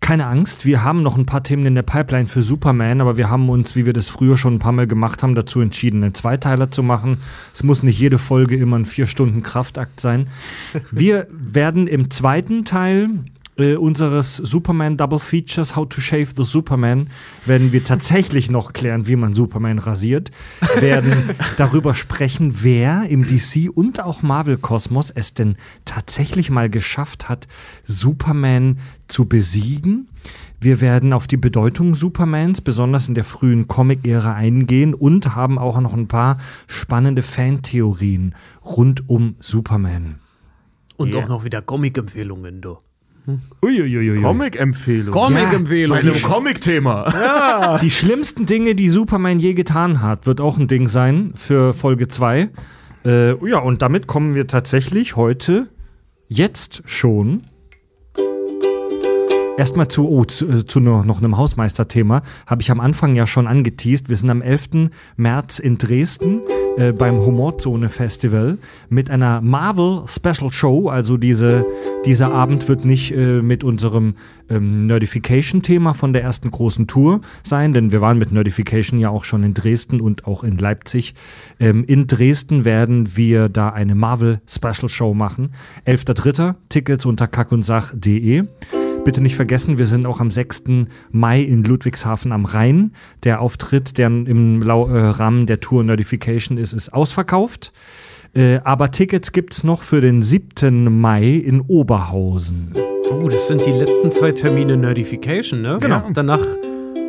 Keine 0.00 0.26
Angst, 0.26 0.64
wir 0.64 0.84
haben 0.84 1.02
noch 1.02 1.16
ein 1.18 1.26
paar 1.26 1.42
Themen 1.42 1.66
in 1.66 1.74
der 1.74 1.82
Pipeline 1.82 2.28
für 2.28 2.42
Superman, 2.42 3.00
aber 3.00 3.16
wir 3.16 3.28
haben 3.30 3.48
uns, 3.50 3.76
wie 3.76 3.84
wir 3.84 3.92
das 3.92 4.08
früher 4.08 4.36
schon 4.36 4.54
ein 4.54 4.58
paar 4.58 4.72
Mal 4.72 4.86
gemacht 4.86 5.22
haben, 5.22 5.34
dazu 5.34 5.60
entschieden, 5.60 6.02
einen 6.02 6.14
Zweiteiler 6.14 6.70
zu 6.70 6.82
machen. 6.82 7.18
Es 7.52 7.62
muss 7.62 7.82
nicht 7.82 7.98
jede 7.98 8.18
Folge 8.18 8.56
immer 8.56 8.78
ein 8.78 8.86
vier 8.86 9.06
Stunden 9.06 9.42
Kraftakt 9.42 10.00
sein. 10.00 10.28
Wir 10.90 11.26
werden 11.30 11.88
im 11.88 12.10
zweiten 12.10 12.64
Teil 12.64 13.10
äh, 13.58 13.74
unseres 13.76 14.36
Superman 14.36 14.96
Double 14.96 15.18
Features 15.18 15.76
How 15.76 15.88
to 15.88 16.00
Shave 16.00 16.28
the 16.36 16.44
Superman 16.44 17.08
werden 17.44 17.72
wir 17.72 17.84
tatsächlich 17.84 18.50
noch 18.50 18.72
klären, 18.72 19.06
wie 19.06 19.16
man 19.16 19.34
Superman 19.34 19.78
rasiert, 19.78 20.30
werden 20.78 21.12
darüber 21.56 21.94
sprechen, 21.94 22.62
wer 22.62 23.04
im 23.08 23.26
DC 23.26 23.68
und 23.74 24.00
auch 24.02 24.22
Marvel 24.22 24.56
Kosmos 24.58 25.10
es 25.10 25.34
denn 25.34 25.56
tatsächlich 25.84 26.50
mal 26.50 26.70
geschafft 26.70 27.28
hat, 27.28 27.48
Superman 27.84 28.78
zu 29.08 29.26
besiegen. 29.26 30.08
Wir 30.60 30.80
werden 30.80 31.12
auf 31.12 31.26
die 31.28 31.36
Bedeutung 31.36 31.94
Supermans, 31.94 32.60
besonders 32.60 33.06
in 33.06 33.14
der 33.14 33.24
frühen 33.24 33.68
Comic-Ära, 33.68 34.34
eingehen 34.34 34.92
und 34.92 35.36
haben 35.36 35.58
auch 35.58 35.80
noch 35.80 35.94
ein 35.94 36.08
paar 36.08 36.38
spannende 36.66 37.22
Fantheorien 37.22 38.34
rund 38.64 39.08
um 39.08 39.36
Superman. 39.40 40.16
Und 40.96 41.14
Ja. 41.14 41.20
auch 41.20 41.28
noch 41.28 41.44
wieder 41.44 41.62
Comic-Empfehlungen, 41.62 42.60
du. 42.60 42.78
Uiuiuiui. 43.62 44.20
Comic-Empfehlung. 44.20 45.12
Comic-Empfehlungen. 45.12 46.02
Bei 46.04 46.10
einem 46.10 46.22
Comic-Thema. 46.22 47.78
Die 47.82 47.90
schlimmsten 47.90 48.46
Dinge, 48.46 48.74
die 48.74 48.90
Superman 48.90 49.38
je 49.38 49.54
getan 49.54 50.00
hat, 50.00 50.26
wird 50.26 50.40
auch 50.40 50.58
ein 50.58 50.68
Ding 50.68 50.88
sein 50.88 51.32
für 51.34 51.72
Folge 51.72 52.08
2. 52.08 52.50
Äh, 53.04 53.48
ja, 53.48 53.58
und 53.58 53.82
damit 53.82 54.06
kommen 54.06 54.34
wir 54.34 54.46
tatsächlich 54.46 55.16
heute, 55.16 55.68
jetzt 56.28 56.82
schon, 56.86 57.44
erstmal 59.56 59.88
zu, 59.88 60.08
oh, 60.08 60.24
zu, 60.24 60.48
äh, 60.48 60.66
zu 60.66 60.80
noch, 60.80 61.04
noch 61.04 61.18
einem 61.18 61.36
Hausmeisterthema. 61.36 62.22
Habe 62.46 62.62
ich 62.62 62.70
am 62.70 62.80
Anfang 62.80 63.14
ja 63.14 63.26
schon 63.26 63.46
angeteased. 63.46 64.08
Wir 64.08 64.16
sind 64.16 64.30
am 64.30 64.42
11. 64.42 64.90
März 65.16 65.58
in 65.58 65.78
Dresden 65.78 66.40
äh, 66.78 66.92
beim 66.92 67.18
Humorzone 67.18 67.88
Festival 67.88 68.58
mit 68.88 69.10
einer 69.10 69.40
Marvel 69.40 70.02
Special 70.06 70.52
Show. 70.52 70.88
Also 70.88 71.16
diese, 71.16 71.66
dieser 72.06 72.32
Abend 72.32 72.68
wird 72.68 72.84
nicht 72.84 73.12
äh, 73.12 73.42
mit 73.42 73.64
unserem 73.64 74.14
ähm, 74.48 74.86
Nerdification-Thema 74.86 75.94
von 75.94 76.12
der 76.12 76.22
ersten 76.22 76.50
großen 76.50 76.86
Tour 76.86 77.20
sein, 77.42 77.72
denn 77.72 77.90
wir 77.90 78.00
waren 78.00 78.18
mit 78.18 78.30
Nerdification 78.30 79.00
ja 79.00 79.10
auch 79.10 79.24
schon 79.24 79.42
in 79.42 79.54
Dresden 79.54 80.00
und 80.00 80.26
auch 80.26 80.44
in 80.44 80.56
Leipzig. 80.56 81.14
Ähm, 81.58 81.84
in 81.84 82.06
Dresden 82.06 82.64
werden 82.64 83.16
wir 83.16 83.48
da 83.48 83.70
eine 83.70 83.96
Marvel 83.96 84.40
Special 84.48 84.88
Show 84.88 85.14
machen. 85.14 85.50
11.3. 85.84 86.54
Tickets 86.68 87.06
unter 87.06 87.26
kackundsach.de. 87.26 88.44
Bitte 89.04 89.22
nicht 89.22 89.36
vergessen, 89.36 89.78
wir 89.78 89.86
sind 89.86 90.04
auch 90.06 90.20
am 90.20 90.30
6. 90.30 90.64
Mai 91.10 91.40
in 91.40 91.64
Ludwigshafen 91.64 92.30
am 92.32 92.44
Rhein. 92.44 92.92
Der 93.24 93.40
Auftritt, 93.40 93.96
der 93.96 94.08
im 94.08 94.62
äh, 94.62 94.72
Rahmen 94.72 95.46
der 95.46 95.60
Tour 95.60 95.82
Notification 95.84 96.58
ist, 96.58 96.72
ist 96.74 96.92
ausverkauft. 96.92 97.72
Äh, 98.34 98.58
aber 98.64 98.90
Tickets 98.90 99.32
gibt's 99.32 99.64
noch 99.64 99.82
für 99.82 100.00
den 100.00 100.22
7. 100.22 101.00
Mai 101.00 101.24
in 101.24 101.62
Oberhausen. 101.62 102.72
Oh, 103.10 103.28
das 103.28 103.48
sind 103.48 103.64
die 103.64 103.72
letzten 103.72 104.10
zwei 104.10 104.32
Termine 104.32 104.76
Nerdification, 104.76 105.62
ne? 105.62 105.78
Genau. 105.80 106.02
Danach, 106.12 106.44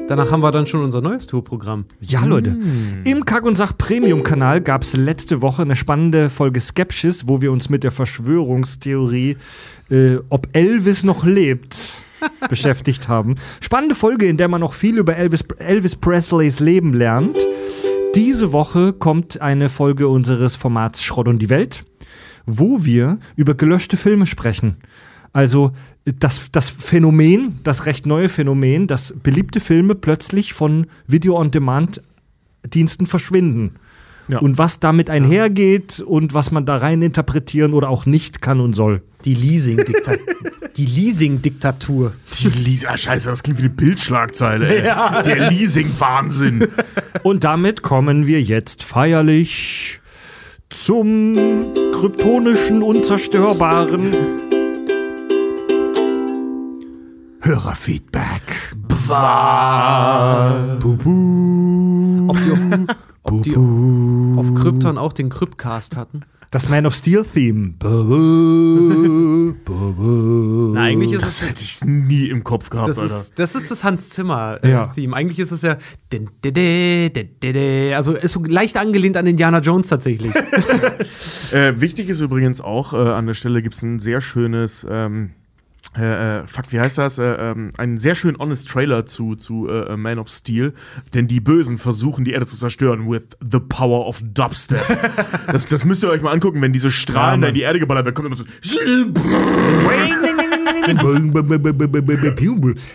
danach 0.09 0.31
haben 0.31 0.41
wir 0.41 0.51
dann 0.51 0.67
schon 0.67 0.83
unser 0.83 1.01
neues 1.01 1.27
Tourprogramm. 1.27 1.85
Ja, 2.01 2.25
Leute. 2.25 2.57
Im 3.03 3.25
Kack 3.25 3.43
und 3.45 3.57
Sach 3.57 3.77
Premium-Kanal 3.77 4.61
gab 4.61 4.81
es 4.81 4.93
letzte 4.95 5.41
Woche 5.41 5.61
eine 5.61 5.75
spannende 5.75 6.29
Folge 6.29 6.59
Skepsis, 6.59 7.27
wo 7.27 7.41
wir 7.41 7.51
uns 7.51 7.69
mit 7.69 7.83
der 7.83 7.91
Verschwörungstheorie, 7.91 9.37
äh, 9.89 10.17
ob 10.29 10.47
Elvis 10.53 11.03
noch 11.03 11.25
lebt, 11.25 12.01
beschäftigt 12.49 13.07
haben. 13.07 13.35
Spannende 13.61 13.95
Folge, 13.95 14.25
in 14.25 14.37
der 14.37 14.47
man 14.47 14.61
noch 14.61 14.73
viel 14.73 14.97
über 14.97 15.15
Elvis, 15.15 15.43
Elvis 15.59 15.95
Presleys 15.95 16.59
Leben 16.59 16.93
lernt. 16.93 17.37
Diese 18.15 18.51
Woche 18.51 18.93
kommt 18.93 19.39
eine 19.39 19.69
Folge 19.69 20.07
unseres 20.07 20.55
Formats 20.55 21.03
Schrott 21.03 21.27
und 21.27 21.39
die 21.39 21.49
Welt, 21.49 21.85
wo 22.47 22.83
wir 22.83 23.19
über 23.35 23.53
gelöschte 23.53 23.97
Filme 23.97 24.25
sprechen. 24.25 24.77
Also 25.31 25.73
das, 26.05 26.51
das 26.51 26.69
Phänomen, 26.69 27.59
das 27.63 27.85
recht 27.85 28.05
neue 28.05 28.29
Phänomen, 28.29 28.87
dass 28.87 29.13
beliebte 29.21 29.59
Filme 29.59 29.95
plötzlich 29.95 30.53
von 30.53 30.87
Video-on-Demand-Diensten 31.07 33.05
verschwinden. 33.05 33.75
Ja. 34.27 34.39
Und 34.39 34.57
was 34.59 34.79
damit 34.79 35.09
einhergeht 35.09 36.01
und 36.01 36.33
was 36.35 36.51
man 36.51 36.65
da 36.65 36.77
rein 36.77 37.01
interpretieren 37.01 37.73
oder 37.73 37.89
auch 37.89 38.05
nicht 38.05 38.41
kann 38.41 38.59
und 38.59 38.75
soll. 38.75 39.01
Die 39.25 39.33
Leasing-Diktatur. 39.33 40.25
die 40.77 40.85
Leasing-Diktatur. 40.85 42.13
Die 42.39 42.49
Leas 42.49 42.85
ah, 42.85 42.95
scheiße, 42.95 43.29
das 43.29 43.41
klingt 43.41 43.57
wie 43.57 43.63
eine 43.63 43.71
Bildschlagzeile. 43.71 44.67
Ey. 44.67 44.81
Der 45.25 45.49
Leasing-Wahnsinn. 45.49 46.67
Und 47.23 47.43
damit 47.43 47.81
kommen 47.81 48.27
wir 48.27 48.41
jetzt 48.41 48.83
feierlich 48.83 49.99
zum 50.69 51.35
kryptonischen, 51.91 52.83
unzerstörbaren 52.83 54.48
Hörerfeedback. 57.49 58.75
Ob 62.27 62.37
die 62.43 62.51
auf, 62.51 62.59
ob 63.23 63.41
die 63.41 63.55
auf 64.37 64.53
Krypton 64.53 64.99
auch 64.99 65.13
den 65.13 65.29
Kryptcast 65.29 65.97
hatten? 65.97 66.21
Das 66.51 66.69
Man 66.69 66.85
of 66.85 66.93
Steel 66.93 67.25
Theme. 67.25 67.73
Na, 70.73 70.81
eigentlich 70.83 71.11
ist 71.13 71.23
es 71.23 71.39
Das 71.39 71.49
hätte 71.49 71.63
ich 71.63 71.83
nie 71.83 72.27
im 72.29 72.43
Kopf 72.43 72.69
gehabt, 72.69 72.87
Das 72.87 72.99
Alter. 72.99 73.15
ist, 73.17 73.39
das 73.39 73.55
ist 73.55 73.71
das 73.71 73.83
Hans 73.83 74.09
Ja. 74.09 74.13
Zimmer-Theme. 74.13 75.15
Eigentlich 75.15 75.39
ist 75.39 75.51
es 75.51 75.63
ja. 75.63 75.77
Also 77.95 78.13
ist 78.13 78.31
so 78.33 78.43
leicht 78.43 78.77
angelehnt 78.77 79.17
an 79.17 79.25
Indiana 79.25 79.57
Jones 79.59 79.87
tatsächlich. 79.87 80.33
Äh, 81.51 81.81
wichtig 81.81 82.09
ist 82.09 82.19
übrigens 82.19 82.61
auch, 82.61 82.93
äh, 82.93 82.97
an 82.97 83.25
der 83.25 83.33
Stelle 83.33 83.63
gibt 83.63 83.73
es 83.73 83.81
ein 83.81 83.97
sehr 83.97 84.21
schönes, 84.21 84.85
ähm, 84.87 85.31
äh, 85.97 86.39
äh, 86.39 86.47
fuck, 86.47 86.65
wie 86.71 86.79
heißt 86.79 86.99
das? 86.99 87.17
Äh, 87.17 87.23
ähm, 87.23 87.71
einen 87.77 87.97
sehr 87.97 88.13
schönen 88.13 88.37
honest 88.37 88.69
Trailer 88.69 89.07
zu, 89.07 89.35
zu 89.35 89.67
äh, 89.67 89.97
Man 89.97 90.19
of 90.19 90.29
Steel, 90.29 90.73
denn 91.15 91.27
die 91.27 91.39
Bösen 91.39 91.79
versuchen 91.79 92.25
die 92.25 92.31
Erde 92.31 92.45
zu 92.45 92.57
zerstören 92.57 93.09
with 93.09 93.23
the 93.41 93.59
power 93.59 94.05
of 94.05 94.21
Dubstep. 94.23 94.85
das, 95.51 95.67
das 95.67 95.85
müsst 95.85 96.03
ihr 96.03 96.09
euch 96.09 96.21
mal 96.21 96.31
angucken, 96.31 96.61
wenn 96.61 96.73
diese 96.73 96.91
Strahlen 96.91 97.41
da 97.41 97.47
in 97.47 97.55
die 97.55 97.61
Erde 97.61 97.79
geballert 97.79 98.05
werden, 98.05 98.15
kommt 98.15 98.27
immer 98.27 98.35
so. 98.35 98.45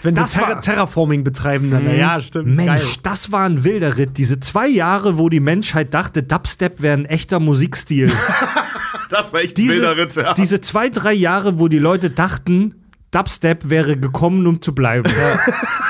Wenn 0.03 0.15
Das 0.15 0.33
sie 0.33 0.41
Terra 0.41 0.55
Terraforming 0.61 1.25
betreiben, 1.25 1.71
dann. 1.71 1.97
Ja, 1.97 2.21
stimmt. 2.21 2.55
Mensch, 2.55 2.83
Geil. 2.83 3.01
das 3.03 3.33
war 3.33 3.45
ein 3.45 3.65
wilder 3.65 3.97
Ritt. 3.97 4.19
Diese 4.19 4.39
zwei 4.39 4.69
Jahre, 4.69 5.19
wo 5.19 5.29
die 5.29 5.41
Menschheit 5.41 5.95
dachte, 5.95 6.23
Dubstep 6.23 6.81
wäre 6.81 6.97
ein 6.97 7.07
echter 7.07 7.41
Musikstil. 7.41 8.13
Das 9.11 9.33
war 9.33 9.41
echt 9.41 9.53
ein 9.53 9.63
diese, 9.63 9.75
wilder 9.75 9.97
Ritt, 9.97 10.17
ja. 10.17 10.35
diese 10.35 10.61
zwei, 10.61 10.89
drei 10.89 11.13
Jahre, 11.13 11.59
wo 11.59 11.69
die 11.69 11.79
Leute 11.79 12.11
dachten, 12.11 12.75
Dubstep 13.15 13.71
wäre 13.71 13.97
gekommen, 13.97 14.47
um 14.47 14.61
zu 14.61 14.75
bleiben. 14.75 15.11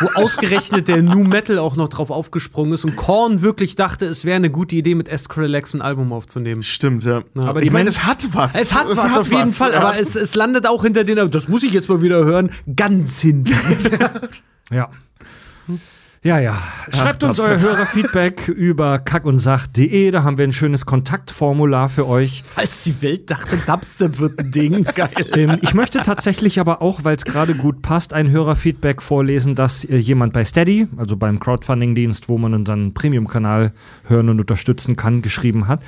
Wo 0.01 0.09
ausgerechnet 0.15 0.89
der 0.89 1.03
New 1.03 1.25
Metal 1.25 1.59
auch 1.59 1.77
noch 1.77 1.89
drauf 1.89 2.11
aufgesprungen 2.11 2.73
ist 2.73 2.85
und 2.85 2.97
Korn 2.97 3.41
wirklich 3.41 3.77
dachte, 3.77 4.05
es 4.07 4.25
wäre 4.25 4.37
eine 4.37 4.51
gute 4.51 4.77
Idee, 4.77 4.95
mit 4.95 5.09
Skrillex 5.19 5.75
ein 5.75 5.83
Album 5.83 6.13
aufzunehmen. 6.13 6.63
Stimmt, 6.63 7.05
ja. 7.05 7.23
aber 7.37 7.55
aber 7.55 7.63
ich 7.63 7.71
meine, 7.71 7.89
es 7.89 8.05
hat 8.05 8.27
was. 8.33 8.55
Es 8.55 8.75
hat 8.75 8.89
was 8.89 9.17
auf 9.17 9.31
jeden 9.31 9.49
Fall, 9.49 9.73
ja. 9.73 9.81
aber 9.81 9.99
es, 9.99 10.17
es 10.17 10.35
landet 10.35 10.67
auch 10.67 10.83
hinter 10.83 11.05
den, 11.05 11.31
das 11.31 11.49
muss 11.49 11.63
ich 11.63 11.73
jetzt 11.73 11.89
mal 11.89 12.03
wieder 12.03 12.25
hören, 12.25 12.51
ganz 12.75 13.21
hinten. 13.21 13.55
Ja. 14.71 14.91
Ja, 16.25 16.39
ja. 16.39 16.57
Schreibt 16.91 17.23
uns 17.23 17.39
euer 17.39 17.61
Hörerfeedback 17.61 18.49
über 18.57 18.99
kackundsach.de. 18.99 20.11
Da 20.11 20.23
haben 20.23 20.39
wir 20.39 20.47
ein 20.47 20.55
schönes 20.55 20.87
Kontaktformular 20.87 21.91
für 21.91 22.09
euch. 22.09 22.45
Als 22.57 22.83
die 22.85 23.03
Welt 23.03 23.31
dachte, 23.31 23.59
Dubstep 23.67 24.19
wird 24.19 24.39
ein 24.39 24.51
Ding, 24.51 24.85
geil. 24.95 25.11
Ähm, 25.37 25.59
ich 25.61 25.75
möchte 25.75 25.99
tatsächlich 25.99 26.59
aber 26.61 26.81
auch, 26.81 27.05
weil 27.05 27.15
es 27.15 27.27
gerade 27.27 27.55
gut 27.55 27.83
passt, 27.83 28.15
ein 28.15 28.31
Hörerfeedback 28.31 29.03
vorlesen, 29.03 29.55
dass 29.55 29.85
äh, 29.85 29.99
jemand 29.99 30.33
bei 30.33 30.45
Steady, 30.45 30.89
also 30.97 31.19
beim 31.19 31.41
Crowdfunding-Dienst, 31.41 32.31
wo 32.31 32.39
man 32.39 32.55
unseren 32.55 32.95
Premium-Kanal 32.95 33.75
hören 34.05 34.31
und 34.31 34.41
unterstützen 34.41 34.97
kann, 34.97 35.21
geschrieben 35.21 35.69
hat. 35.69 35.83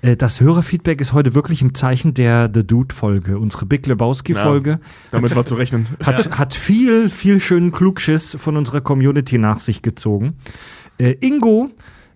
Äh, 0.00 0.16
das 0.16 0.40
Hörerfeedback 0.40 1.02
ist 1.02 1.12
heute 1.12 1.34
wirklich 1.34 1.60
im 1.60 1.74
Zeichen 1.74 2.14
der 2.14 2.50
The 2.52 2.66
Dude-Folge, 2.66 3.38
unsere 3.38 3.66
Big 3.66 3.86
Lebowski-Folge. 3.86 4.80
Damit 5.10 5.36
war 5.36 5.44
zu 5.44 5.54
rechnen. 5.54 5.86
Hat, 6.02 6.38
hat 6.38 6.54
viel, 6.54 7.10
viel 7.10 7.40
schönen 7.40 7.72
Klugschiss 7.72 8.38
von 8.40 8.56
unserer 8.56 8.80
Community 8.80 9.36
nach 9.36 9.60
sich 9.60 9.81
gezogen. 9.82 10.34
Äh, 10.98 11.16
Ingo 11.20 11.70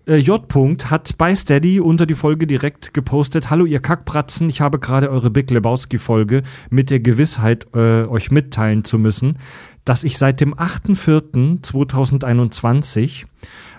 äh, 0.07 0.17
J. 0.17 0.47
-Punkt 0.47 0.89
hat 0.89 1.17
bei 1.17 1.35
Steady 1.35 1.81
unter 1.81 2.05
die 2.05 2.15
Folge 2.15 2.47
direkt 2.47 2.93
gepostet: 2.93 3.49
Hallo, 3.49 3.65
ihr 3.65 3.81
Kackpratzen, 3.81 4.47
ich 4.49 4.61
habe 4.61 4.79
gerade 4.79 5.11
eure 5.11 5.29
Big 5.29 5.51
Lebowski-Folge 5.51 6.43
mit 6.69 6.89
der 6.89 7.01
Gewissheit, 7.01 7.67
äh, 7.73 8.05
euch 8.05 8.31
mitteilen 8.31 8.85
zu 8.85 8.97
müssen, 8.97 9.37
dass 9.83 10.05
ich 10.05 10.17
seit 10.17 10.39
dem 10.41 10.55
8.4.2021 10.55 13.25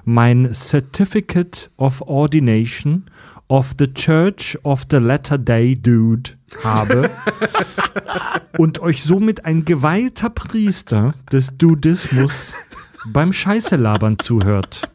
mein 0.04 0.52
Certificate 0.52 1.70
of 1.76 2.02
Ordination 2.02 3.06
of 3.48 3.74
the 3.78 3.92
Church 3.92 4.58
of 4.62 4.86
the 4.90 4.98
Latter 4.98 5.38
Day 5.38 5.76
Dude 5.76 6.32
habe 6.62 7.10
und 8.58 8.80
euch 8.80 9.02
somit 9.02 9.46
ein 9.46 9.64
geweihter 9.64 10.30
Priester 10.30 11.14
des 11.32 11.56
Dudismus 11.56 12.54
beim 13.06 13.32
Scheiße 13.32 13.76
labern 13.76 14.18
zuhört. 14.18 14.88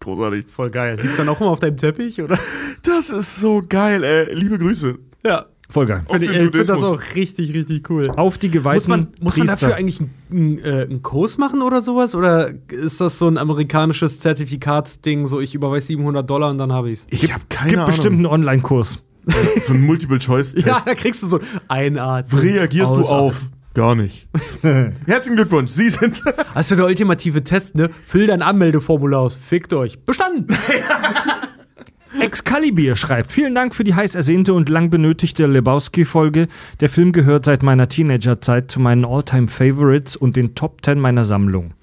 Großartig. 0.00 0.46
Voll 0.46 0.70
geil. 0.70 0.98
Liegst 1.00 1.18
du 1.18 1.22
dann 1.22 1.34
auch 1.34 1.40
immer 1.40 1.50
auf 1.50 1.60
deinem 1.60 1.76
Teppich, 1.76 2.20
oder? 2.20 2.38
Das 2.82 3.10
ist 3.10 3.40
so 3.40 3.62
geil, 3.66 4.04
ey. 4.04 4.34
Liebe 4.34 4.58
Grüße. 4.58 4.98
Ja. 5.24 5.46
Voll 5.70 5.86
geil. 5.86 6.02
Auf 6.06 6.18
Finde 6.18 6.26
ich, 6.26 6.30
den 6.32 6.48
ich 6.48 6.54
find 6.54 6.68
das 6.68 6.82
auch 6.82 7.00
richtig, 7.14 7.54
richtig 7.54 7.88
cool. 7.88 8.10
Auf 8.10 8.36
die 8.36 8.50
geweihten 8.50 8.76
Muss 8.76 8.88
man, 8.88 9.08
muss 9.18 9.36
man 9.38 9.46
dafür 9.46 9.74
eigentlich 9.74 10.00
einen, 10.30 10.58
äh, 10.58 10.82
einen 10.82 11.02
Kurs 11.02 11.38
machen 11.38 11.62
oder 11.62 11.80
sowas? 11.80 12.14
Oder 12.14 12.50
ist 12.68 13.00
das 13.00 13.18
so 13.18 13.28
ein 13.28 13.38
amerikanisches 13.38 14.20
Zertifikatsding, 14.20 15.26
so 15.26 15.40
ich 15.40 15.54
überweise 15.54 15.86
700 15.86 16.28
Dollar 16.28 16.50
und 16.50 16.58
dann 16.58 16.70
habe 16.70 16.90
ich's? 16.90 17.06
Ich 17.08 17.32
habe 17.32 17.44
keine 17.48 17.70
Gibt 17.70 17.78
Ahnung. 17.80 17.90
bestimmt 17.90 18.16
einen 18.16 18.26
Online-Kurs. 18.26 18.98
so 19.66 19.72
ein 19.72 19.80
Multiple-Choice-Test. 19.86 20.66
Ja, 20.66 20.82
da 20.84 20.94
kriegst 20.94 21.22
du 21.22 21.28
so 21.28 21.40
Einatmen. 21.68 22.40
Reagierst 22.42 22.94
du 22.94 23.00
auf? 23.00 23.48
Gar 23.74 23.96
nicht. 23.96 24.28
Herzlichen 25.06 25.36
Glückwunsch, 25.36 25.72
Sie 25.72 25.90
sind. 25.90 26.22
Hast 26.54 26.70
du 26.70 26.76
der 26.76 26.86
ultimative 26.86 27.42
Test, 27.42 27.74
ne? 27.74 27.90
Füll 28.06 28.28
dein 28.28 28.40
Anmeldeformular 28.40 29.20
aus. 29.20 29.34
Fickt 29.36 29.72
euch. 29.72 29.98
Bestanden! 30.04 30.56
Excalibur 32.20 32.94
schreibt, 32.94 33.32
vielen 33.32 33.56
Dank 33.56 33.74
für 33.74 33.82
die 33.82 33.94
heiß 33.94 34.14
ersehnte 34.14 34.54
und 34.54 34.68
lang 34.68 34.88
benötigte 34.88 35.46
Lebowski-Folge. 35.46 36.46
Der 36.80 36.88
Film 36.88 37.10
gehört 37.10 37.44
seit 37.44 37.64
meiner 37.64 37.88
Teenagerzeit 37.88 38.70
zu 38.70 38.78
meinen 38.78 39.04
All-Time-Favorites 39.04 40.14
und 40.14 40.36
den 40.36 40.54
Top 40.54 40.84
10 40.84 41.00
meiner 41.00 41.24
Sammlung. 41.24 41.74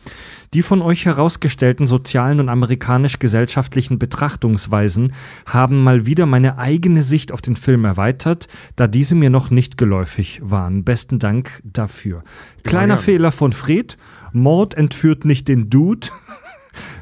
Die 0.53 0.63
von 0.63 0.81
euch 0.81 1.05
herausgestellten 1.05 1.87
sozialen 1.87 2.41
und 2.41 2.49
amerikanisch-gesellschaftlichen 2.49 3.99
Betrachtungsweisen 3.99 5.13
haben 5.45 5.81
mal 5.81 6.05
wieder 6.05 6.25
meine 6.25 6.57
eigene 6.57 7.03
Sicht 7.03 7.31
auf 7.31 7.41
den 7.41 7.55
Film 7.55 7.85
erweitert, 7.85 8.49
da 8.75 8.87
diese 8.87 9.15
mir 9.15 9.29
noch 9.29 9.49
nicht 9.49 9.77
geläufig 9.77 10.41
waren. 10.43 10.83
Besten 10.83 11.19
Dank 11.19 11.61
dafür. 11.63 12.25
Kleiner 12.65 12.95
gerne. 12.95 13.01
Fehler 13.01 13.31
von 13.31 13.53
Fred. 13.53 13.97
Mord 14.33 14.73
entführt 14.73 15.23
nicht 15.23 15.47
den 15.47 15.69
Dude. 15.69 16.09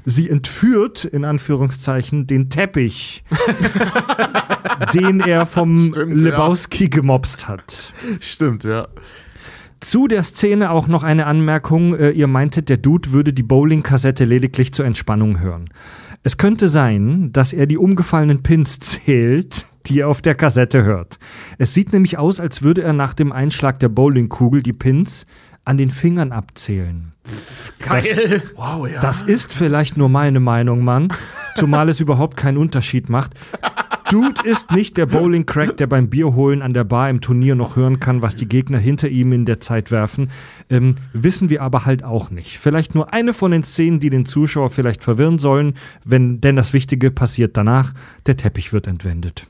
Sie 0.05 0.29
entführt, 0.29 1.05
in 1.05 1.25
Anführungszeichen, 1.25 2.27
den 2.27 2.51
Teppich, 2.51 3.23
den 4.93 5.21
er 5.21 5.47
vom 5.47 5.89
Stimmt, 5.89 6.21
ja. 6.21 6.29
Lebowski 6.29 6.89
gemobst 6.89 7.47
hat. 7.47 7.93
Stimmt, 8.19 8.63
ja. 8.63 8.87
Zu 9.79 10.07
der 10.07 10.23
Szene 10.23 10.71
auch 10.71 10.87
noch 10.87 11.03
eine 11.03 11.25
Anmerkung. 11.25 11.95
Äh, 11.95 12.11
ihr 12.11 12.27
meintet, 12.27 12.67
der 12.69 12.77
Dude 12.77 13.11
würde 13.11 13.31
die 13.31 13.43
Bowling-Kassette 13.43 14.25
lediglich 14.25 14.73
zur 14.73 14.85
Entspannung 14.85 15.39
hören. 15.39 15.69
Es 16.21 16.37
könnte 16.37 16.67
sein, 16.67 17.31
dass 17.31 17.53
er 17.53 17.65
die 17.65 17.77
umgefallenen 17.77 18.43
Pins 18.43 18.79
zählt, 18.79 19.67
die 19.85 20.01
er 20.01 20.09
auf 20.09 20.21
der 20.21 20.35
Kassette 20.35 20.83
hört. 20.83 21.17
Es 21.57 21.73
sieht 21.73 21.93
nämlich 21.93 22.17
aus, 22.17 22.41
als 22.41 22.61
würde 22.61 22.83
er 22.83 22.93
nach 22.93 23.13
dem 23.13 23.31
Einschlag 23.31 23.79
der 23.79 23.89
Bowlingkugel 23.89 24.61
die 24.61 24.73
Pins 24.73 25.25
an 25.63 25.77
den 25.77 25.91
Fingern 25.91 26.33
abzählen. 26.33 27.13
Geil. 27.79 28.43
Wow, 28.55 28.87
ja. 28.87 28.99
Das 28.99 29.21
ist 29.21 29.53
vielleicht 29.53 29.97
nur 29.97 30.09
meine 30.09 30.39
Meinung, 30.39 30.83
Mann. 30.83 31.13
Zumal 31.55 31.89
es 31.89 31.99
überhaupt 31.99 32.37
keinen 32.37 32.57
Unterschied 32.57 33.09
macht. 33.09 33.33
Dude 34.09 34.41
ist 34.43 34.71
nicht 34.71 34.97
der 34.97 35.05
Bowling-Crack, 35.05 35.77
der 35.77 35.85
beim 35.85 36.09
Bierholen 36.09 36.63
an 36.63 36.73
der 36.73 36.83
Bar 36.83 37.09
im 37.09 37.21
Turnier 37.21 37.53
noch 37.53 37.75
hören 37.75 37.99
kann, 37.99 38.23
was 38.23 38.35
die 38.35 38.47
Gegner 38.47 38.79
hinter 38.79 39.07
ihm 39.07 39.33
in 39.33 39.45
der 39.45 39.59
Zeit 39.59 39.91
werfen. 39.91 40.31
Ähm, 40.69 40.95
wissen 41.13 41.49
wir 41.49 41.61
aber 41.61 41.85
halt 41.85 42.03
auch 42.03 42.31
nicht. 42.31 42.57
Vielleicht 42.57 42.95
nur 42.95 43.13
eine 43.13 43.33
von 43.33 43.51
den 43.51 43.63
Szenen, 43.63 43.99
die 43.99 44.09
den 44.09 44.25
Zuschauer 44.25 44.71
vielleicht 44.71 45.03
verwirren 45.03 45.37
sollen, 45.37 45.75
wenn, 46.05 46.41
denn 46.41 46.55
das 46.55 46.73
Wichtige 46.73 47.11
passiert 47.11 47.55
danach. 47.55 47.93
Der 48.25 48.35
Teppich 48.35 48.73
wird 48.73 48.87
entwendet. 48.87 49.48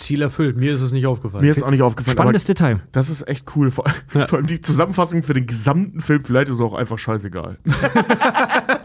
Ziel 0.00 0.22
erfüllt. 0.22 0.56
Mir 0.56 0.72
ist 0.72 0.80
es 0.80 0.92
nicht 0.92 1.06
aufgefallen. 1.06 1.44
Mir 1.44 1.50
ist 1.52 1.62
auch 1.62 1.70
nicht 1.70 1.82
aufgefallen. 1.82 2.16
Spannendes 2.16 2.44
Detail. 2.44 2.80
das 2.92 3.08
ist 3.08 3.28
echt 3.28 3.46
cool. 3.54 3.70
Vor, 3.70 3.84
vor 4.08 4.38
allem 4.38 4.46
die 4.46 4.60
Zusammenfassung 4.60 5.22
für 5.22 5.34
den 5.34 5.46
gesamten 5.46 6.00
Film, 6.00 6.24
vielleicht 6.24 6.48
ist 6.48 6.56
es 6.56 6.60
auch 6.60 6.74
einfach 6.74 6.98
scheißegal. 6.98 7.58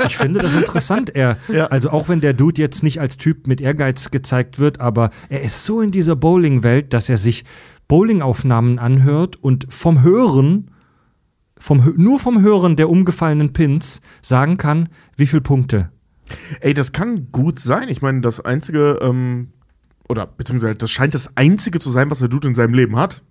Ich 0.07 0.17
finde 0.17 0.39
das 0.41 0.55
interessant. 0.55 1.15
Er, 1.15 1.37
Ja. 1.47 1.67
Also 1.67 1.89
auch 1.89 2.09
wenn 2.09 2.21
der 2.21 2.33
Dude 2.33 2.61
jetzt 2.61 2.83
nicht 2.83 2.99
als 2.99 3.17
Typ 3.17 3.47
mit 3.47 3.59
Ehrgeiz 3.59 4.11
gezeigt 4.11 4.59
wird, 4.59 4.79
aber 4.79 5.09
er 5.29 5.41
ist 5.41 5.65
so 5.65 5.81
in 5.81 5.91
dieser 5.91 6.15
Bowling-Welt, 6.15 6.93
dass 6.93 7.09
er 7.09 7.17
sich 7.17 7.43
Bowling-Aufnahmen 7.87 8.77
anhört 8.79 9.35
und 9.41 9.65
vom 9.69 10.03
Hören, 10.03 10.71
vom, 11.57 11.93
nur 11.97 12.19
vom 12.19 12.41
Hören 12.41 12.75
der 12.75 12.89
umgefallenen 12.89 13.53
Pins 13.53 14.01
sagen 14.21 14.57
kann, 14.57 14.89
wie 15.15 15.27
viele 15.27 15.41
Punkte. 15.41 15.89
Ey, 16.59 16.73
das 16.73 16.91
kann 16.91 17.31
gut 17.31 17.59
sein. 17.59 17.87
Ich 17.89 18.01
meine, 18.01 18.21
das 18.21 18.39
einzige, 18.39 18.99
ähm, 19.01 19.49
oder 20.07 20.25
beziehungsweise 20.27 20.75
das 20.75 20.91
scheint 20.91 21.13
das 21.13 21.35
einzige 21.35 21.79
zu 21.79 21.91
sein, 21.91 22.09
was 22.11 22.19
der 22.19 22.27
Dude 22.27 22.47
in 22.47 22.55
seinem 22.55 22.73
Leben 22.73 22.95
hat. 22.97 23.21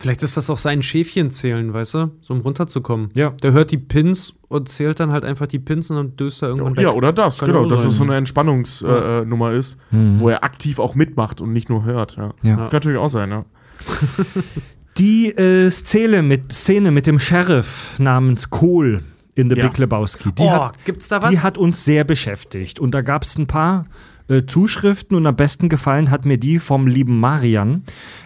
Vielleicht 0.00 0.22
ist 0.22 0.38
das 0.38 0.48
auch 0.48 0.56
sein 0.56 0.82
Schäfchen 0.82 1.30
zählen, 1.30 1.74
weißt 1.74 1.92
du? 1.92 2.10
So 2.22 2.32
um 2.32 2.40
runterzukommen. 2.40 3.10
Ja. 3.12 3.30
Der 3.42 3.52
hört 3.52 3.70
die 3.70 3.76
Pins 3.76 4.32
und 4.48 4.70
zählt 4.70 4.98
dann 4.98 5.12
halt 5.12 5.24
einfach 5.24 5.46
die 5.46 5.58
Pins 5.58 5.90
und 5.90 5.96
dann 5.96 6.16
döst 6.16 6.42
er 6.42 6.48
irgendwann 6.48 6.74
weg. 6.74 6.84
Ja, 6.84 6.92
oder 6.92 7.12
das, 7.12 7.38
Kann 7.38 7.48
genau, 7.48 7.66
dass 7.66 7.84
es 7.84 7.96
so 7.96 8.04
eine 8.04 8.16
Entspannungsnummer 8.16 9.20
äh, 9.20 9.24
Nummer 9.26 9.52
ist, 9.52 9.76
wo 9.90 10.30
er 10.30 10.42
aktiv 10.42 10.78
auch 10.78 10.94
mitmacht 10.94 11.42
und 11.42 11.52
nicht 11.52 11.68
nur 11.68 11.84
hört. 11.84 12.16
Ja. 12.16 12.32
Ja. 12.42 12.56
Kann 12.56 12.68
natürlich 12.72 12.98
auch 12.98 13.10
sein, 13.10 13.30
ja. 13.30 13.44
Die 14.96 15.36
äh, 15.36 15.70
Szene, 15.70 16.22
mit, 16.22 16.52
Szene 16.52 16.90
mit 16.90 17.06
dem 17.06 17.18
Sheriff 17.18 17.98
namens 17.98 18.48
Kohl 18.48 19.02
in 19.34 19.50
The 19.50 19.56
Ja. 19.56 19.66
Big 19.68 19.78
Lebowski, 19.78 20.32
die, 20.32 20.42
oh, 20.42 20.50
hat, 20.50 20.84
gibt's 20.84 21.08
da 21.08 21.22
was? 21.22 21.30
die 21.30 21.40
hat 21.40 21.58
uns 21.58 21.84
sehr 21.84 22.04
beschäftigt. 22.04 22.78
Und 22.80 22.92
da 22.92 23.02
gab 23.02 23.24
es 23.24 23.36
ein 23.36 23.46
paar 23.46 23.84
äh, 24.30 24.46
Zuschriften 24.46 25.16
und 25.16 25.26
am 25.26 25.36
besten 25.36 25.68
gefallen 25.68 26.10
hat 26.10 26.24
mir 26.24 26.38
die 26.38 26.58
vom 26.58 26.86
lieben 26.86 27.18
Marian. 27.18 27.82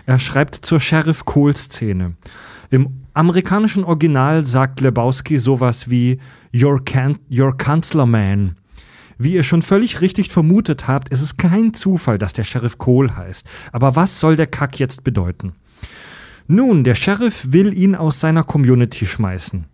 Er 0.07 0.19
schreibt 0.19 0.57
zur 0.67 0.79
Sheriff 0.79 1.25
Kohl-Szene. 1.25 2.15
Im 2.71 3.05
amerikanischen 3.15 3.85
Original 3.85 4.45
sagt 4.47 4.81
Lebowski 4.81 5.39
sowas 5.39 5.89
wie 5.89 6.19
Your, 6.55 6.85
can 6.85 7.17
your 7.31 7.57
Counselor 7.57 8.07
Man. 8.07 8.57
Wie 9.17 9.35
ihr 9.35 9.45
schon 9.45 9.63
völlig 9.63 10.01
richtig 10.01 10.31
vermutet 10.31 10.89
habt, 10.89 11.09
ist 11.09 11.23
es 11.23 11.37
kein 11.37 11.73
Zufall, 11.73 12.19
dass 12.19 12.33
der 12.33 12.45
Sheriff 12.45 12.79
Kohl 12.79 13.17
heißt. 13.17 13.47
Aber 13.73 13.97
was 13.97 14.21
soll 14.21 14.37
der 14.37 14.49
Kack 14.49 14.79
jetzt 14.79 15.05
bedeuten? 15.05 15.53
Nun, 16.47 16.85
der 16.85 16.95
Sheriff 16.95 17.47
will 17.53 17.73
ihn 17.73 17.95
aus 17.95 18.21
seiner 18.21 18.43
Community 18.43 19.07
schmeißen. 19.07 19.65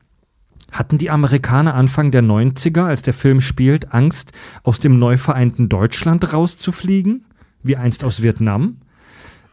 Hatten 0.71 0.99
die 0.99 1.11
Amerikaner 1.11 1.75
Anfang 1.75 2.11
der 2.11 2.23
90er, 2.23 2.85
als 2.85 3.03
der 3.03 3.15
Film 3.15 3.41
spielt, 3.41 3.93
Angst, 3.93 4.33
aus 4.63 4.81
dem 4.81 4.99
neu 4.99 5.19
vereinten 5.19 5.69
Deutschland 5.69 6.33
rauszufliegen? 6.33 7.25
Wie 7.63 7.77
einst 7.77 8.05
aus 8.05 8.23
Vietnam? 8.23 8.77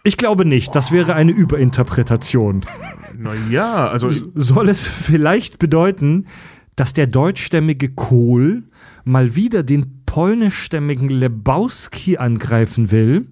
Ich 0.04 0.18
glaube 0.18 0.46
nicht, 0.46 0.74
das 0.74 0.92
wäre 0.92 1.16
eine 1.16 1.32
Überinterpretation. 1.32 2.66
Naja, 3.18 3.90
also 3.90 4.10
Soll 4.36 4.70
es 4.70 4.88
vielleicht 4.88 5.60
bedeuten, 5.60 6.28
dass 6.78 6.94
der 6.94 7.08
deutschstämmige 7.08 7.90
Kohl 7.90 8.64
mal 9.04 9.36
wieder 9.36 9.64
den 9.64 10.04
polnischstämmigen 10.06 11.10
Lebowski 11.10 12.18
angreifen 12.18 12.92
will? 12.92 13.28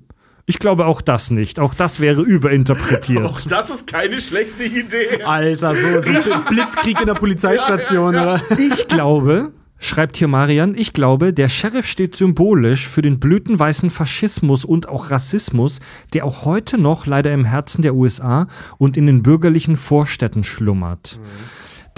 Ich 0.48 0.60
glaube 0.60 0.86
auch 0.86 1.02
das 1.02 1.32
nicht. 1.32 1.60
Auch 1.60 1.74
das 1.74 2.00
wäre 2.00 2.22
überinterpretiert. 2.22 3.50
das 3.50 3.70
ist 3.72 3.88
keine 3.88 4.22
schlechte 4.22 4.64
Idee. 4.64 5.24
Alter, 5.24 5.76
so, 5.76 6.02
so 6.02 6.34
ein 6.34 6.46
Blitzkrieg 6.50 7.00
in 7.00 7.08
der 7.08 7.16
Polizeistation, 7.16 8.10
oder? 8.10 8.40
Ich 8.58 8.88
glaube, 8.88 9.52
schreibt 9.80 10.18
hier 10.18 10.28
Marian, 10.28 10.76
ich 10.76 10.94
glaube, 10.94 11.34
der 11.34 11.50
Sheriff 11.50 11.88
steht 11.88 12.16
symbolisch 12.16 12.88
für 12.88 13.02
den 13.02 13.20
blütenweißen 13.20 13.90
Faschismus 13.90 14.66
und 14.66 14.88
auch 14.88 15.10
Rassismus, 15.10 15.80
der 16.14 16.26
auch 16.26 16.46
heute 16.46 16.78
noch 16.78 17.08
leider 17.08 17.34
im 17.34 17.46
Herzen 17.46 17.82
der 17.82 17.96
USA 17.96 18.48
und 18.78 18.98
in 18.98 19.08
den 19.08 19.24
bürgerlichen 19.24 19.78
Vorstädten 19.78 20.44
schlummert. 20.44 21.20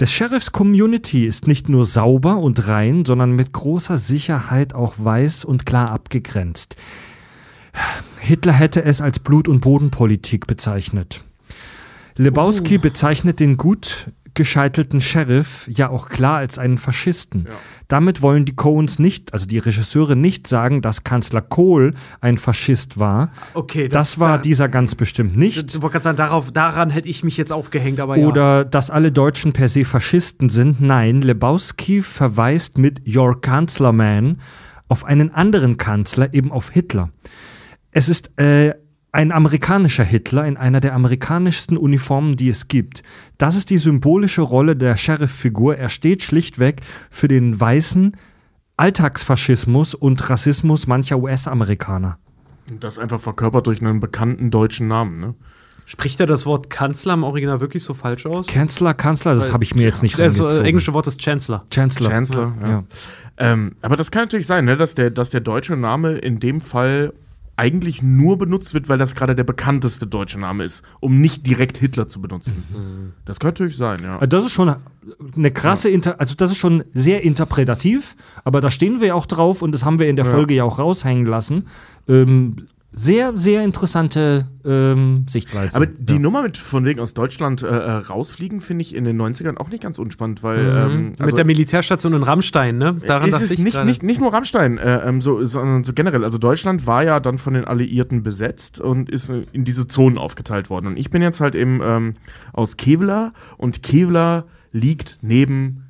Des 0.00 0.10
Sheriffs 0.12 0.52
Community 0.52 1.26
ist 1.26 1.46
nicht 1.48 1.68
nur 1.68 1.84
sauber 1.84 2.38
und 2.38 2.66
rein, 2.68 3.04
sondern 3.04 3.32
mit 3.32 3.52
großer 3.52 3.96
Sicherheit 3.98 4.72
auch 4.72 4.94
weiß 4.96 5.44
und 5.44 5.66
klar 5.66 5.90
abgegrenzt. 5.90 6.76
Hitler 8.20 8.52
hätte 8.52 8.84
es 8.84 9.00
als 9.00 9.18
Blut- 9.18 9.48
und 9.48 9.60
Bodenpolitik 9.60 10.46
bezeichnet. 10.46 11.22
Lebowski 12.16 12.78
bezeichnet 12.78 13.38
den 13.38 13.56
gut 13.56 14.08
gescheitelten 14.38 15.00
Sheriff 15.00 15.68
ja 15.68 15.90
auch 15.90 16.08
klar 16.08 16.38
als 16.38 16.58
einen 16.58 16.78
Faschisten. 16.78 17.48
Damit 17.88 18.22
wollen 18.22 18.44
die 18.44 18.54
Coens 18.54 19.00
nicht, 19.00 19.32
also 19.32 19.46
die 19.46 19.58
Regisseure 19.58 20.14
nicht 20.14 20.46
sagen, 20.46 20.80
dass 20.80 21.02
Kanzler 21.02 21.42
Kohl 21.42 21.94
ein 22.20 22.38
Faschist 22.38 22.98
war. 22.98 23.32
Okay, 23.54 23.88
Das, 23.88 24.20
war 24.20 24.36
da, 24.36 24.42
dieser 24.42 24.68
ganz 24.68 24.94
bestimmt 24.94 25.36
nicht. 25.36 25.74
Ich 25.74 25.82
wollte 25.82 26.00
sagen, 26.00 26.16
darauf, 26.16 26.52
daran 26.52 26.90
hätte 26.90 27.08
ich 27.08 27.24
mich 27.24 27.36
jetzt 27.36 27.52
aufgehängt, 27.52 27.98
aber 27.98 28.16
ja. 28.16 28.26
Oder 28.26 28.64
dass 28.64 28.90
alle 28.90 29.10
Deutschen 29.10 29.52
per 29.52 29.68
se 29.68 29.84
Faschisten 29.84 30.50
sind. 30.50 30.80
Nein, 30.80 31.20
Lebowski 31.20 32.00
verweist 32.02 32.78
mit 32.78 33.02
Your 33.12 33.40
Kanzler 33.40 33.92
Man 33.92 34.40
auf 34.86 35.04
einen 35.04 35.34
anderen 35.34 35.78
Kanzler, 35.78 36.32
eben 36.32 36.52
auf 36.52 36.70
Hitler. 36.70 37.10
Es 37.98 38.08
ist 38.08 38.30
äh, 38.38 38.74
ein 39.10 39.32
amerikanischer 39.32 40.04
Hitler 40.04 40.46
in 40.46 40.56
einer 40.56 40.78
der 40.78 40.94
amerikanischsten 40.94 41.76
Uniformen, 41.76 42.36
die 42.36 42.48
es 42.48 42.68
gibt. 42.68 43.02
Das 43.38 43.56
ist 43.56 43.70
die 43.70 43.78
symbolische 43.78 44.42
Rolle 44.42 44.76
der 44.76 44.96
Sheriff-Figur. 44.96 45.76
Er 45.78 45.88
steht 45.88 46.22
schlichtweg 46.22 46.80
für 47.10 47.26
den 47.26 47.60
weißen 47.60 48.16
Alltagsfaschismus 48.76 49.94
und 49.96 50.30
Rassismus 50.30 50.86
mancher 50.86 51.18
US-Amerikaner. 51.18 52.18
Das 52.78 53.00
einfach 53.00 53.18
verkörpert 53.18 53.66
durch 53.66 53.80
einen 53.80 53.98
bekannten 53.98 54.52
deutschen 54.52 54.86
Namen, 54.86 55.18
ne? 55.18 55.34
Spricht 55.84 56.20
er 56.20 56.26
das 56.26 56.46
Wort 56.46 56.70
Kanzler 56.70 57.14
im 57.14 57.24
Original 57.24 57.60
wirklich 57.60 57.82
so 57.82 57.94
falsch 57.94 58.26
aus? 58.26 58.46
Kanzler, 58.46 58.94
Kanzler, 58.94 59.34
das 59.34 59.52
habe 59.52 59.64
ich 59.64 59.74
mir 59.74 59.82
jetzt 59.82 60.04
nicht 60.04 60.16
Das 60.16 60.38
äh, 60.38 60.42
reingezogen. 60.42 60.66
englische 60.66 60.94
Wort 60.94 61.08
ist 61.08 61.20
Chancellor. 61.20 61.64
Chancellor. 61.74 62.10
Chancellor, 62.10 62.54
ja. 62.62 62.68
ja. 62.68 62.84
Ähm, 63.38 63.74
aber 63.82 63.96
das 63.96 64.12
kann 64.12 64.22
natürlich 64.22 64.46
sein, 64.46 64.66
ne, 64.66 64.76
dass, 64.76 64.94
der, 64.94 65.10
dass 65.10 65.30
der 65.30 65.40
deutsche 65.40 65.74
Name 65.74 66.12
in 66.12 66.38
dem 66.38 66.60
Fall 66.60 67.12
eigentlich 67.58 68.02
nur 68.02 68.38
benutzt 68.38 68.72
wird, 68.72 68.88
weil 68.88 68.98
das 68.98 69.14
gerade 69.14 69.34
der 69.34 69.44
bekannteste 69.44 70.06
deutsche 70.06 70.38
Name 70.38 70.64
ist, 70.64 70.82
um 71.00 71.20
nicht 71.20 71.46
direkt 71.46 71.78
Hitler 71.78 72.06
zu 72.06 72.20
benutzen. 72.20 73.12
Das 73.24 73.40
kann 73.40 73.48
natürlich 73.48 73.76
sein, 73.76 73.98
ja. 74.02 74.14
Also 74.18 74.26
Das 74.26 74.44
ist 74.46 74.52
schon 74.52 74.76
eine 75.36 75.50
krasse, 75.50 75.88
Inter 75.88 76.20
also 76.20 76.34
das 76.36 76.52
ist 76.52 76.58
schon 76.58 76.84
sehr 76.94 77.24
interpretativ, 77.24 78.14
aber 78.44 78.60
da 78.60 78.70
stehen 78.70 79.00
wir 79.00 79.08
ja 79.08 79.14
auch 79.14 79.26
drauf 79.26 79.60
und 79.62 79.72
das 79.72 79.84
haben 79.84 79.98
wir 79.98 80.08
in 80.08 80.16
der 80.16 80.24
Ja. 80.24 80.30
Folge 80.30 80.54
ja 80.54 80.64
auch 80.64 80.78
raushängen 80.78 81.26
lassen. 81.26 81.64
Ähm, 82.06 82.66
sehr, 82.90 83.36
sehr 83.36 83.62
interessante 83.64 84.48
ähm, 84.64 85.26
Sichtweise. 85.28 85.74
Aber 85.76 85.86
die 85.86 86.14
ja. 86.14 86.18
Nummer 86.18 86.42
mit 86.42 86.56
von 86.56 86.86
wegen 86.86 87.00
aus 87.00 87.12
Deutschland 87.12 87.62
äh, 87.62 87.66
äh, 87.66 87.90
rausfliegen, 87.92 88.62
finde 88.62 88.82
ich 88.82 88.94
in 88.94 89.04
den 89.04 89.20
90ern 89.20 89.58
auch 89.58 89.68
nicht 89.68 89.82
ganz 89.82 89.98
unspannend, 89.98 90.42
weil 90.42 90.58
Mhm. 90.88 91.12
ähm, 91.18 91.26
Mit 91.26 91.36
der 91.36 91.44
Militärstation 91.44 92.14
in 92.14 92.22
Rammstein, 92.22 92.78
ne? 92.78 92.94
Daran 93.06 93.24
es 93.28 93.32
dachte 93.32 93.44
ist 93.44 93.52
ich 93.52 93.58
nicht, 93.58 93.84
nicht, 93.84 94.02
nicht 94.02 94.20
nur 94.20 94.32
Rammstein, 94.32 94.78
äh, 94.78 95.06
ähm, 95.06 95.20
so, 95.20 95.44
sondern 95.44 95.84
so 95.84 95.92
generell. 95.92 96.24
Also 96.24 96.38
Deutschland 96.38 96.86
war 96.86 97.04
ja 97.04 97.20
dann 97.20 97.36
von 97.38 97.54
den 97.54 97.64
Alliierten 97.64 98.22
besetzt 98.22 98.80
und 98.80 99.10
ist 99.10 99.28
äh, 99.28 99.44
in 99.52 99.64
diese 99.64 99.86
Zonen 99.86 100.16
aufgeteilt 100.16 100.70
worden. 100.70 100.86
Und 100.86 100.96
ich 100.96 101.10
bin 101.10 101.20
jetzt 101.20 101.40
halt 101.40 101.54
eben 101.54 101.80
ähm, 101.82 102.14
aus 102.54 102.78
Kevlar 102.78 103.34
und 103.58 103.82
Kevlar 103.82 104.44
liegt 104.72 105.18
neben 105.20 105.87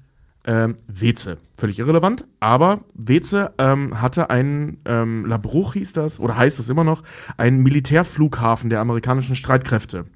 ähm, 0.48 0.76
Weze. 0.88 1.36
Völlig 1.56 1.78
irrelevant, 1.78 2.24
aber 2.40 2.80
Weze 2.94 3.52
ähm, 3.58 4.00
hatte 4.00 4.30
einen, 4.30 4.78
ähm, 4.86 5.26
Labruch 5.26 5.74
hieß 5.74 5.92
das, 5.92 6.18
oder 6.18 6.36
heißt 6.36 6.58
das 6.58 6.70
immer 6.70 6.84
noch, 6.84 7.02
einen 7.36 7.62
Militärflughafen 7.62 8.70
der 8.70 8.80
amerikanischen 8.80 9.36
Streitkräfte. 9.36 10.06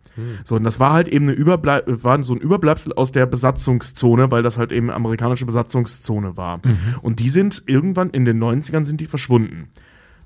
So, 0.45 0.57
und 0.57 0.65
das 0.65 0.79
war 0.79 0.93
halt 0.93 1.09
eben 1.09 1.27
eine 1.27 1.33
Überblei 1.33 1.83
war 1.87 2.23
so 2.23 2.35
ein 2.35 2.41
Überbleibsel 2.41 2.93
aus 2.93 3.13
der 3.13 3.25
Besatzungszone, 3.25 4.31
weil 4.31 4.43
das 4.43 4.59
halt 4.59 4.71
eben 4.71 4.91
amerikanische 4.91 5.47
Besatzungszone 5.47 6.37
war. 6.37 6.61
Und 7.01 7.21
die 7.21 7.31
sind 7.31 7.63
irgendwann 7.67 8.11
in 8.11 8.27
den 8.27 8.43
90ern 8.43 8.85
sind 8.85 9.01
die 9.01 9.07
verschwunden. 9.07 9.71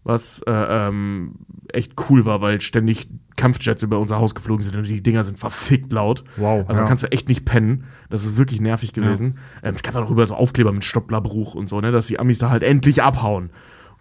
Was 0.06 0.40
äh, 0.46 0.52
ähm, 0.52 1.32
echt 1.72 1.94
cool 2.08 2.24
war, 2.24 2.40
weil 2.40 2.60
ständig 2.60 3.08
Kampfjets 3.34 3.82
über 3.82 3.98
unser 3.98 4.18
Haus 4.20 4.36
geflogen 4.36 4.62
sind 4.62 4.76
und 4.76 4.86
die 4.86 5.02
Dinger 5.02 5.24
sind 5.24 5.36
verfickt 5.36 5.92
laut. 5.92 6.22
Wow, 6.36 6.64
Also 6.68 6.80
ja. 6.80 6.86
kannst 6.86 7.02
du 7.02 7.10
echt 7.10 7.28
nicht 7.28 7.44
pennen. 7.44 7.86
Das 8.08 8.24
ist 8.24 8.36
wirklich 8.36 8.60
nervig 8.60 8.92
gewesen. 8.92 9.38
Ähm, 9.64 9.74
es 9.74 9.82
gab 9.82 9.94
dann 9.94 10.04
auch 10.04 10.10
über 10.12 10.24
so 10.24 10.36
Aufkleber 10.36 10.70
mit 10.70 10.84
Stopplabruch 10.84 11.56
und 11.56 11.68
so, 11.68 11.80
ne, 11.80 11.90
dass 11.90 12.06
die 12.06 12.20
Amis 12.20 12.38
da 12.38 12.50
halt 12.50 12.62
endlich 12.62 13.02
abhauen. 13.02 13.50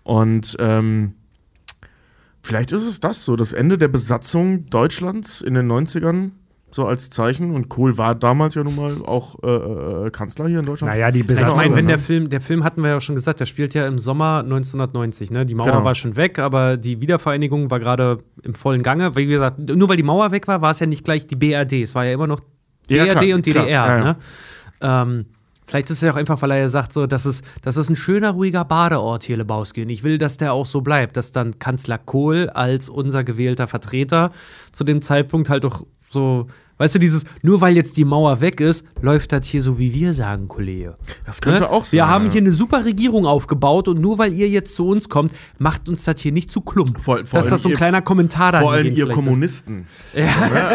Und 0.03 0.55
ähm, 0.59 1.15
vielleicht 2.43 2.71
ist 2.71 2.85
es 2.85 2.99
das 2.99 3.25
so, 3.25 3.35
das 3.35 3.51
Ende 3.51 3.79
der 3.79 3.87
Besatzung 3.87 4.67
Deutschlands 4.67 5.41
in 5.41 5.55
den 5.55 5.67
90ern, 5.71 6.33
so 6.75 6.85
als 6.85 7.09
Zeichen. 7.09 7.51
Und 7.51 7.69
Kohl 7.69 7.97
war 7.97 8.15
damals 8.15 8.55
ja 8.55 8.63
nun 8.63 8.75
mal 8.75 8.97
auch 9.05 9.35
äh, 9.43 9.47
äh, 10.07 10.09
Kanzler 10.11 10.47
hier 10.47 10.59
in 10.59 10.65
Deutschland. 10.65 10.91
Naja, 10.93 11.09
die 11.09 11.19
Ja, 11.19 11.23
ich 11.23 11.27
Besatzung. 11.27 11.55
meine, 11.57 11.75
wenn 11.75 11.85
ne? 11.85 11.91
der 11.93 11.99
Film, 11.99 12.29
der 12.29 12.41
Film 12.41 12.63
hatten 12.63 12.81
wir 12.83 12.89
ja 12.89 13.01
schon 13.01 13.15
gesagt, 13.15 13.39
der 13.39 13.45
spielt 13.45 13.73
ja 13.73 13.87
im 13.87 13.97
Sommer 13.97 14.39
1990, 14.43 15.31
ne? 15.31 15.45
Die 15.45 15.55
Mauer 15.55 15.67
Genau. 15.67 15.83
war 15.83 15.95
schon 15.95 16.15
weg, 16.15 16.37
aber 16.37 16.77
die 16.77 16.99
Wiedervereinigung 17.01 17.71
war 17.71 17.79
gerade 17.79 18.19
im 18.43 18.53
vollen 18.55 18.83
Gange. 18.83 19.15
Wie 19.15 19.25
gesagt, 19.25 19.57
nur 19.59 19.87
weil 19.89 19.97
die 19.97 20.03
Mauer 20.03 20.31
weg 20.31 20.47
war, 20.47 20.61
war 20.61 20.71
es 20.71 20.79
ja 20.79 20.85
nicht 20.85 21.05
gleich 21.05 21.25
die 21.27 21.35
BRD. 21.35 21.81
Es 21.81 21.95
war 21.95 22.05
ja 22.05 22.13
immer 22.13 22.27
noch 22.27 22.41
Ja, 22.89 23.05
BRD 23.05 23.19
klar, 23.19 23.35
und 23.35 23.41
klar, 23.45 23.63
DDR, 23.65 23.69
ja, 23.69 23.97
ja. 23.97 24.03
ne? 24.03 24.15
Ähm, 24.81 25.25
Vielleicht 25.67 25.89
ist 25.89 25.97
es 25.97 26.01
ja 26.01 26.11
auch 26.11 26.15
einfach, 26.15 26.39
weil 26.43 26.51
er 26.51 26.57
ja 26.59 26.67
sagt, 26.67 26.93
so, 26.93 27.07
das 27.07 27.25
ist, 27.25 27.43
das 27.63 27.75
ist 27.75 27.89
ein 27.89 27.95
schöner, 27.95 28.29
ruhiger 28.31 28.63
Badeort 28.63 29.23
hier, 29.23 29.37
Lebowski. 29.37 29.81
Und 29.81 29.89
ich 29.89 30.03
will, 30.03 30.19
dass 30.19 30.37
der 30.37 30.53
auch 30.53 30.67
so 30.67 30.81
bleibt, 30.81 31.17
dass 31.17 31.31
dann 31.31 31.57
Kanzler 31.57 31.97
Kohl 31.97 32.49
als 32.51 32.87
unser 32.87 33.23
gewählter 33.23 33.65
Vertreter 33.65 34.29
zu 34.71 34.83
dem 34.83 35.01
Zeitpunkt 35.01 35.49
halt 35.49 35.63
doch 35.63 35.83
so, 36.11 36.45
weißt 36.77 36.95
du, 36.95 36.99
dieses, 36.99 37.25
nur 37.41 37.61
weil 37.61 37.75
jetzt 37.75 37.97
die 37.97 38.05
Mauer 38.05 38.41
weg 38.41 38.59
ist, 38.59 38.85
läuft 39.01 39.31
das 39.31 39.45
hier 39.47 39.61
so, 39.61 39.79
wie 39.79 39.93
wir 39.93 40.13
sagen, 40.13 40.47
Kollege. 40.47 40.95
Das 41.25 41.41
könnte 41.41 41.61
Ne? 41.61 41.69
auch 41.69 41.83
sein. 41.85 41.93
Wir 41.93 42.07
haben 42.09 42.25
ja. 42.25 42.31
hier 42.33 42.41
eine 42.41 42.51
super 42.51 42.83
Regierung 42.85 43.25
aufgebaut 43.25 43.87
und 43.87 44.01
nur 44.01 44.17
weil 44.17 44.33
ihr 44.33 44.49
jetzt 44.49 44.75
zu 44.75 44.87
uns 44.87 45.09
kommt, 45.09 45.31
macht 45.57 45.87
uns 45.87 46.03
das 46.03 46.19
hier 46.21 46.31
nicht 46.31 46.51
zu 46.51 46.61
klump. 46.61 46.99
Vor- 46.99 47.25
vor 47.25 47.39
Dass 47.39 47.49
das 47.49 47.61
so 47.61 47.69
ein 47.69 47.71
ihr- 47.71 47.77
kleiner 47.77 48.01
Kommentar 48.01 48.51
da 48.51 48.61
Vor 48.61 48.71
allem 48.73 48.87
ihr 48.87 48.93
vielleicht 48.93 49.09
ist. 49.09 49.15
Kommunisten. 49.15 49.85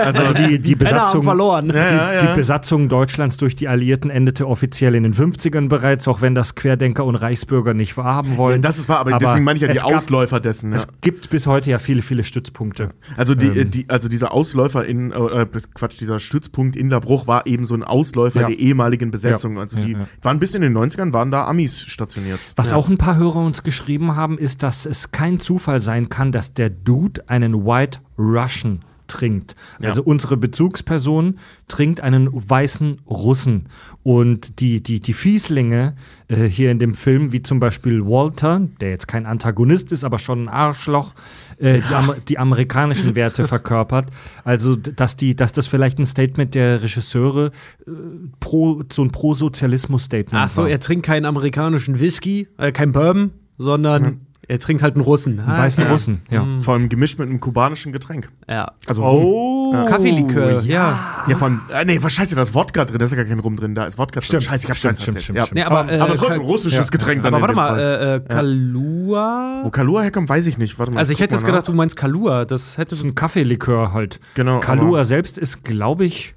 Also 0.04 0.32
die, 0.34 0.58
die, 0.58 0.74
Penner 0.76 0.90
haben 0.90 0.96
Besatzung, 1.00 1.22
verloren. 1.22 1.68
Die, 1.68 1.74
ja, 1.74 2.12
ja. 2.12 2.26
die 2.26 2.34
Besatzung 2.36 2.88
Deutschlands 2.88 3.36
durch 3.36 3.54
die 3.54 3.68
Alliierten 3.68 4.10
endete 4.10 4.46
offiziell 4.46 4.94
in 4.94 5.02
den 5.02 5.14
50ern 5.14 5.68
bereits, 5.68 6.08
auch 6.08 6.20
wenn 6.20 6.34
das 6.34 6.54
Querdenker 6.54 7.04
und 7.04 7.14
Reichsbürger 7.16 7.74
nicht 7.74 7.96
wahrhaben 7.96 8.36
wollen. 8.36 8.56
Ja, 8.56 8.68
das 8.68 8.78
ist 8.78 8.88
wahr, 8.88 9.00
aber, 9.00 9.18
deswegen 9.18 9.44
meine 9.44 9.56
ich 9.56 9.62
ja 9.62 9.68
die 9.68 9.78
gab- 9.78 9.92
Ausläufer 9.94 10.40
dessen. 10.40 10.70
Ja. 10.70 10.76
Es 10.76 10.88
gibt 11.00 11.30
bis 11.30 11.46
heute 11.46 11.70
ja 11.70 11.78
viele, 11.78 12.02
viele 12.02 12.24
Stützpunkte. 12.24 12.90
Also, 13.16 13.34
die, 13.34 13.46
Ähm. 13.46 13.70
die, 13.70 13.84
also 13.88 14.08
dieser 14.08 14.32
Ausläufer 14.32 14.84
in, 14.84 15.12
äh, 15.12 15.46
Quatsch, 15.74 15.89
dieser 15.96 16.18
Stützpunkt 16.18 16.76
in 16.76 16.90
der 16.90 17.00
Bruch 17.00 17.26
war 17.26 17.46
eben 17.46 17.64
so 17.64 17.74
ein 17.74 17.82
Ausläufer 17.84 18.42
Ja. 18.42 18.48
der 18.48 18.58
ehemaligen 18.58 19.10
Besetzung. 19.10 19.56
Ja. 19.56 19.62
Also 19.62 19.78
Ja, 19.80 19.84
die 19.86 19.92
ja. 19.92 20.06
waren 20.22 20.38
bis 20.38 20.54
in 20.54 20.62
den 20.62 20.76
90ern, 20.76 21.12
waren 21.12 21.30
da 21.30 21.46
Amis 21.46 21.80
stationiert. 21.80 22.40
Was 22.56 22.70
ja. 22.70 22.76
auch 22.76 22.88
ein 22.88 22.98
paar 22.98 23.16
Hörer 23.16 23.36
uns 23.44 23.62
geschrieben 23.62 24.16
haben, 24.16 24.38
ist, 24.38 24.62
dass 24.62 24.86
es 24.86 25.10
kein 25.10 25.40
Zufall 25.40 25.80
sein 25.80 26.08
kann, 26.08 26.32
dass 26.32 26.54
der 26.54 26.70
Dude 26.70 27.28
einen 27.28 27.64
White 27.64 28.00
Russian 28.18 28.84
trinkt. 29.10 29.56
Also 29.82 30.02
unsere 30.02 30.36
Bezugsperson 30.36 31.38
trinkt 31.68 32.00
einen 32.00 32.28
weißen 32.32 33.00
Russen. 33.06 33.66
Und 34.02 34.60
die, 34.60 34.82
die, 34.82 35.00
die 35.00 35.12
Fieslinge 35.12 35.94
äh, 36.28 36.44
hier 36.44 36.70
in 36.70 36.78
dem 36.78 36.94
Film, 36.94 37.32
wie 37.32 37.42
zum 37.42 37.60
Beispiel 37.60 38.06
Walter, 38.06 38.62
der 38.80 38.90
jetzt 38.90 39.08
kein 39.08 39.26
Antagonist 39.26 39.92
ist, 39.92 40.04
aber 40.04 40.18
schon 40.18 40.44
ein 40.44 40.48
Arschloch, 40.48 41.12
äh, 41.58 41.80
die, 41.80 41.94
Amer 41.94 42.16
die 42.28 42.38
amerikanischen 42.38 43.14
Werte 43.16 43.46
verkörpert. 43.46 44.10
Also, 44.44 44.76
dass, 44.76 45.16
die, 45.16 45.34
dass 45.34 45.52
das 45.52 45.66
vielleicht 45.66 45.98
ein 45.98 46.06
Statement 46.06 46.54
der 46.54 46.82
Regisseure, 46.82 47.50
äh, 47.86 47.90
pro, 48.38 48.82
so 48.90 49.02
ein 49.02 49.10
Pro-Sozialismus-Statement 49.10 50.44
Ach 50.44 50.48
so, 50.48 50.62
war. 50.62 50.70
er 50.70 50.80
trinkt 50.80 51.04
keinen 51.04 51.26
amerikanischen 51.26 52.00
Whisky, 52.00 52.48
äh, 52.56 52.72
kein 52.72 52.92
Bourbon, 52.92 53.32
sondern 53.58 54.26
er 54.50 54.58
trinkt 54.58 54.82
halt 54.82 54.96
einen 54.96 55.04
Russen. 55.04 55.38
Einen 55.38 55.56
weißen 55.58 55.86
Russen, 55.86 56.22
ja. 56.28 56.44
Vor 56.60 56.74
allem 56.74 56.88
gemischt 56.88 57.18
mit 57.20 57.28
einem 57.28 57.38
kubanischen 57.38 57.92
Getränk. 57.92 58.30
Ja. 58.48 58.72
Also 58.88 59.02
Oh, 59.04 59.70
Rum. 59.74 59.86
Kaffeelikör, 59.86 60.60
ja. 60.62 61.24
Ja, 61.28 61.36
vor 61.36 61.46
allem, 61.48 61.60
äh, 61.72 61.84
nee, 61.84 62.02
was 62.02 62.12
scheiße, 62.12 62.34
da 62.34 62.42
ist 62.42 62.52
Wodka 62.54 62.84
drin, 62.84 62.98
da 62.98 63.04
ist 63.04 63.12
ja 63.12 63.16
gar 63.16 63.24
kein 63.26 63.38
Rum 63.38 63.54
drin, 63.56 63.74
da 63.76 63.84
ist 63.86 63.96
Wodka 63.96 64.20
Stimmt, 64.20 64.42
drin. 64.42 64.50
Scheiße, 64.50 64.64
ich 64.66 64.70
hab 64.70 64.76
stimmt, 64.76 64.94
Scheiße 64.96 65.02
stimmt, 65.02 65.22
stimmt, 65.22 65.38
ja. 65.38 65.44
stimmt. 65.44 65.54
Nee, 65.54 65.62
aber, 65.62 65.90
äh, 65.92 65.98
aber 66.00 66.14
trotzdem 66.16 66.42
russisches 66.42 66.86
ja. 66.86 66.90
Getränk 66.90 67.22
dann 67.22 67.32
Aber 67.34 67.48
in 67.50 67.56
warte 67.56 67.76
dem 67.78 67.78
mal, 67.78 67.98
Fall. 67.98 68.12
äh, 68.12 68.16
äh, 68.16 68.20
Kalua? 68.28 69.60
Wo 69.64 69.70
Kalua 69.70 70.02
herkommt, 70.02 70.28
weiß 70.28 70.46
ich 70.46 70.58
nicht. 70.58 70.78
Warte 70.78 70.92
mal. 70.92 70.98
Also 70.98 71.12
ich 71.12 71.20
hätte 71.20 71.34
jetzt 71.36 71.46
gedacht, 71.46 71.68
du 71.68 71.72
meinst 71.72 71.96
Kalua. 71.96 72.44
Das 72.44 72.76
hätte 72.76 72.90
Das 72.90 72.98
ist 72.98 73.04
ein 73.04 73.14
Kaffeelikör 73.14 73.92
halt. 73.92 74.18
Genau, 74.34 74.58
Kalua 74.60 75.04
selbst 75.04 75.38
ist, 75.38 75.64
glaube 75.64 76.04
ich, 76.04 76.34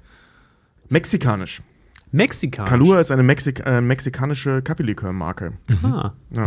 Mexikanisch. 0.88 1.62
Mexikanisch. 2.12 2.70
Kalua 2.70 3.00
ist 3.00 3.10
eine 3.10 3.24
Mexik 3.24 3.66
äh, 3.66 3.80
mexikanische 3.80 4.62
Kaffeelikörmarke. 4.62 5.54
Ah, 5.82 6.12
Ja. 6.30 6.46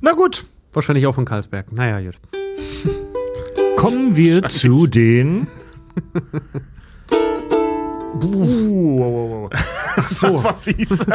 Na 0.00 0.12
gut. 0.12 0.44
wahrscheinlich 0.72 1.06
auch 1.06 1.14
von 1.14 1.24
Karlsberg. 1.24 1.72
Naja, 1.72 2.00
gut. 2.00 2.18
Kommen 3.76 4.16
wir 4.16 4.48
zu 4.48 4.86
den. 4.86 5.46
Das 9.96 10.22
war 10.22 10.56
fies. 10.56 10.98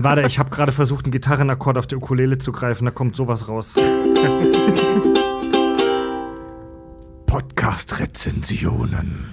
Warte, 0.00 0.22
ich 0.22 0.38
habe 0.38 0.50
gerade 0.50 0.72
versucht, 0.72 1.04
einen 1.04 1.12
Gitarrenakkord 1.12 1.78
auf 1.78 1.86
der 1.86 1.98
Ukulele 1.98 2.38
zu 2.38 2.52
greifen. 2.52 2.84
Da 2.84 2.90
kommt 2.90 3.16
sowas 3.16 3.48
raus. 3.48 3.74
Podcast-Rezensionen. 7.68 9.26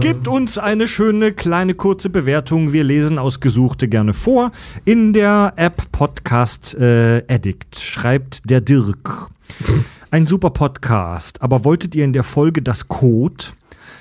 Gebt 0.00 0.26
uns 0.26 0.58
eine 0.58 0.88
schöne, 0.88 1.30
kleine, 1.32 1.74
kurze 1.74 2.10
Bewertung. 2.10 2.72
Wir 2.72 2.82
lesen 2.82 3.20
Ausgesuchte 3.20 3.86
gerne 3.86 4.12
vor. 4.12 4.50
In 4.84 5.12
der 5.12 5.52
App 5.54 5.92
Podcast 5.92 6.74
äh, 6.74 7.22
Addict 7.28 7.78
schreibt 7.78 8.50
der 8.50 8.60
Dirk. 8.60 9.28
Ein 10.10 10.26
super 10.26 10.50
Podcast, 10.50 11.42
aber 11.42 11.64
wolltet 11.64 11.94
ihr 11.94 12.04
in 12.04 12.12
der 12.12 12.24
Folge 12.24 12.60
das 12.60 12.88
Code 12.88 13.44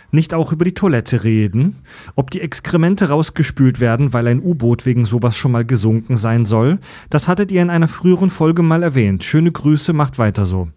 nicht 0.10 0.34
auch 0.34 0.52
über 0.52 0.66
die 0.66 0.74
Toilette 0.74 1.24
reden? 1.24 1.76
Ob 2.16 2.32
die 2.32 2.42
Exkremente 2.42 3.10
rausgespült 3.10 3.80
werden, 3.80 4.14
weil 4.14 4.28
ein 4.28 4.42
U-Boot 4.42 4.88
wegen 4.88 5.06
sowas 5.06 5.38
schon 5.38 5.52
mal 5.52 5.64
gesunken 5.66 6.18
sein 6.18 6.48
soll? 6.48 6.80
Das 7.12 7.28
hattet 7.28 7.52
ihr 7.52 7.62
in 7.62 7.70
einer 7.70 7.88
früheren 7.88 8.32
Folge 8.32 8.64
mal 8.64 8.82
erwähnt. 8.82 9.24
Schöne 9.24 9.52
Grüße, 9.52 9.94
macht 9.94 10.18
weiter 10.18 10.48
so. 10.48 10.70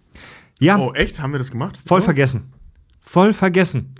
Ja, 0.59 0.79
Oh, 0.79 0.93
echt? 0.93 1.21
Haben 1.21 1.33
wir 1.33 1.39
das 1.39 1.51
gemacht? 1.51 1.79
voll 1.85 2.01
oh. 2.01 2.05
vergessen. 2.05 2.53
Voll 3.01 3.33
vergessen. 3.33 3.95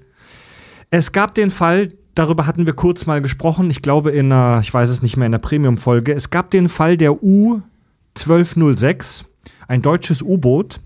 Es 0.91 1.13
gab 1.13 1.35
den 1.35 1.51
Fall, 1.51 1.95
darüber 2.15 2.47
hatten 2.47 2.67
wir 2.67 2.75
kurz 2.75 3.07
mal 3.07 3.23
gesprochen, 3.23 3.71
ich 3.71 3.83
glaube 3.83 4.11
in 4.11 4.33
einer, 4.33 4.61
ich 4.61 4.73
weiß 4.73 4.89
es 4.89 5.03
nicht 5.03 5.17
mehr, 5.17 5.27
in 5.27 5.33
der 5.33 5.39
Premium-Folge. 5.39 6.13
Es 6.13 6.31
gab 6.31 6.51
den 6.51 6.69
Fall 6.69 6.97
der 6.97 7.23
U-1206, 7.23 9.25
ein 9.67 9.83
deutsches 9.83 10.23
U-Boot, 10.23 10.81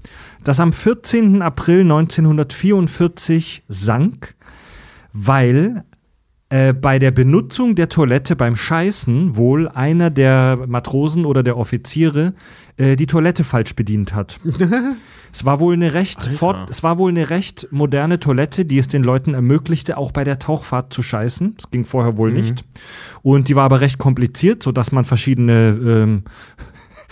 das 0.44 0.60
am 0.60 0.72
14. 0.72 1.42
April 1.42 1.80
1944 1.82 3.62
sank, 3.68 4.34
weil 5.12 5.84
äh, 6.52 6.74
bei 6.74 6.98
der 6.98 7.12
Benutzung 7.12 7.74
der 7.76 7.88
Toilette 7.88 8.36
beim 8.36 8.56
Scheißen 8.56 9.36
wohl 9.36 9.68
einer 9.68 10.10
der 10.10 10.58
Matrosen 10.66 11.24
oder 11.24 11.42
der 11.42 11.56
Offiziere 11.56 12.34
äh, 12.76 12.94
die 12.94 13.06
Toilette 13.06 13.42
falsch 13.42 13.74
bedient 13.74 14.14
hat. 14.14 14.38
es 15.32 15.46
war 15.46 15.60
wohl 15.60 15.72
eine 15.72 15.94
recht 15.94 16.26
fort, 16.26 16.68
es 16.68 16.82
war 16.82 16.98
wohl 16.98 17.10
eine 17.10 17.30
recht 17.30 17.68
moderne 17.70 18.20
Toilette, 18.20 18.66
die 18.66 18.76
es 18.76 18.86
den 18.86 19.02
Leuten 19.02 19.32
ermöglichte, 19.32 19.96
auch 19.96 20.12
bei 20.12 20.24
der 20.24 20.38
Tauchfahrt 20.38 20.92
zu 20.92 21.02
scheißen. 21.02 21.54
Das 21.56 21.70
ging 21.70 21.86
vorher 21.86 22.18
wohl 22.18 22.32
nicht. 22.32 22.66
Und 23.22 23.48
die 23.48 23.56
war 23.56 23.64
aber 23.64 23.80
recht 23.80 23.96
kompliziert, 23.96 24.62
so 24.62 24.72
dass 24.72 24.92
man 24.92 25.06
verschiedene 25.06 25.68
ähm, 25.82 26.24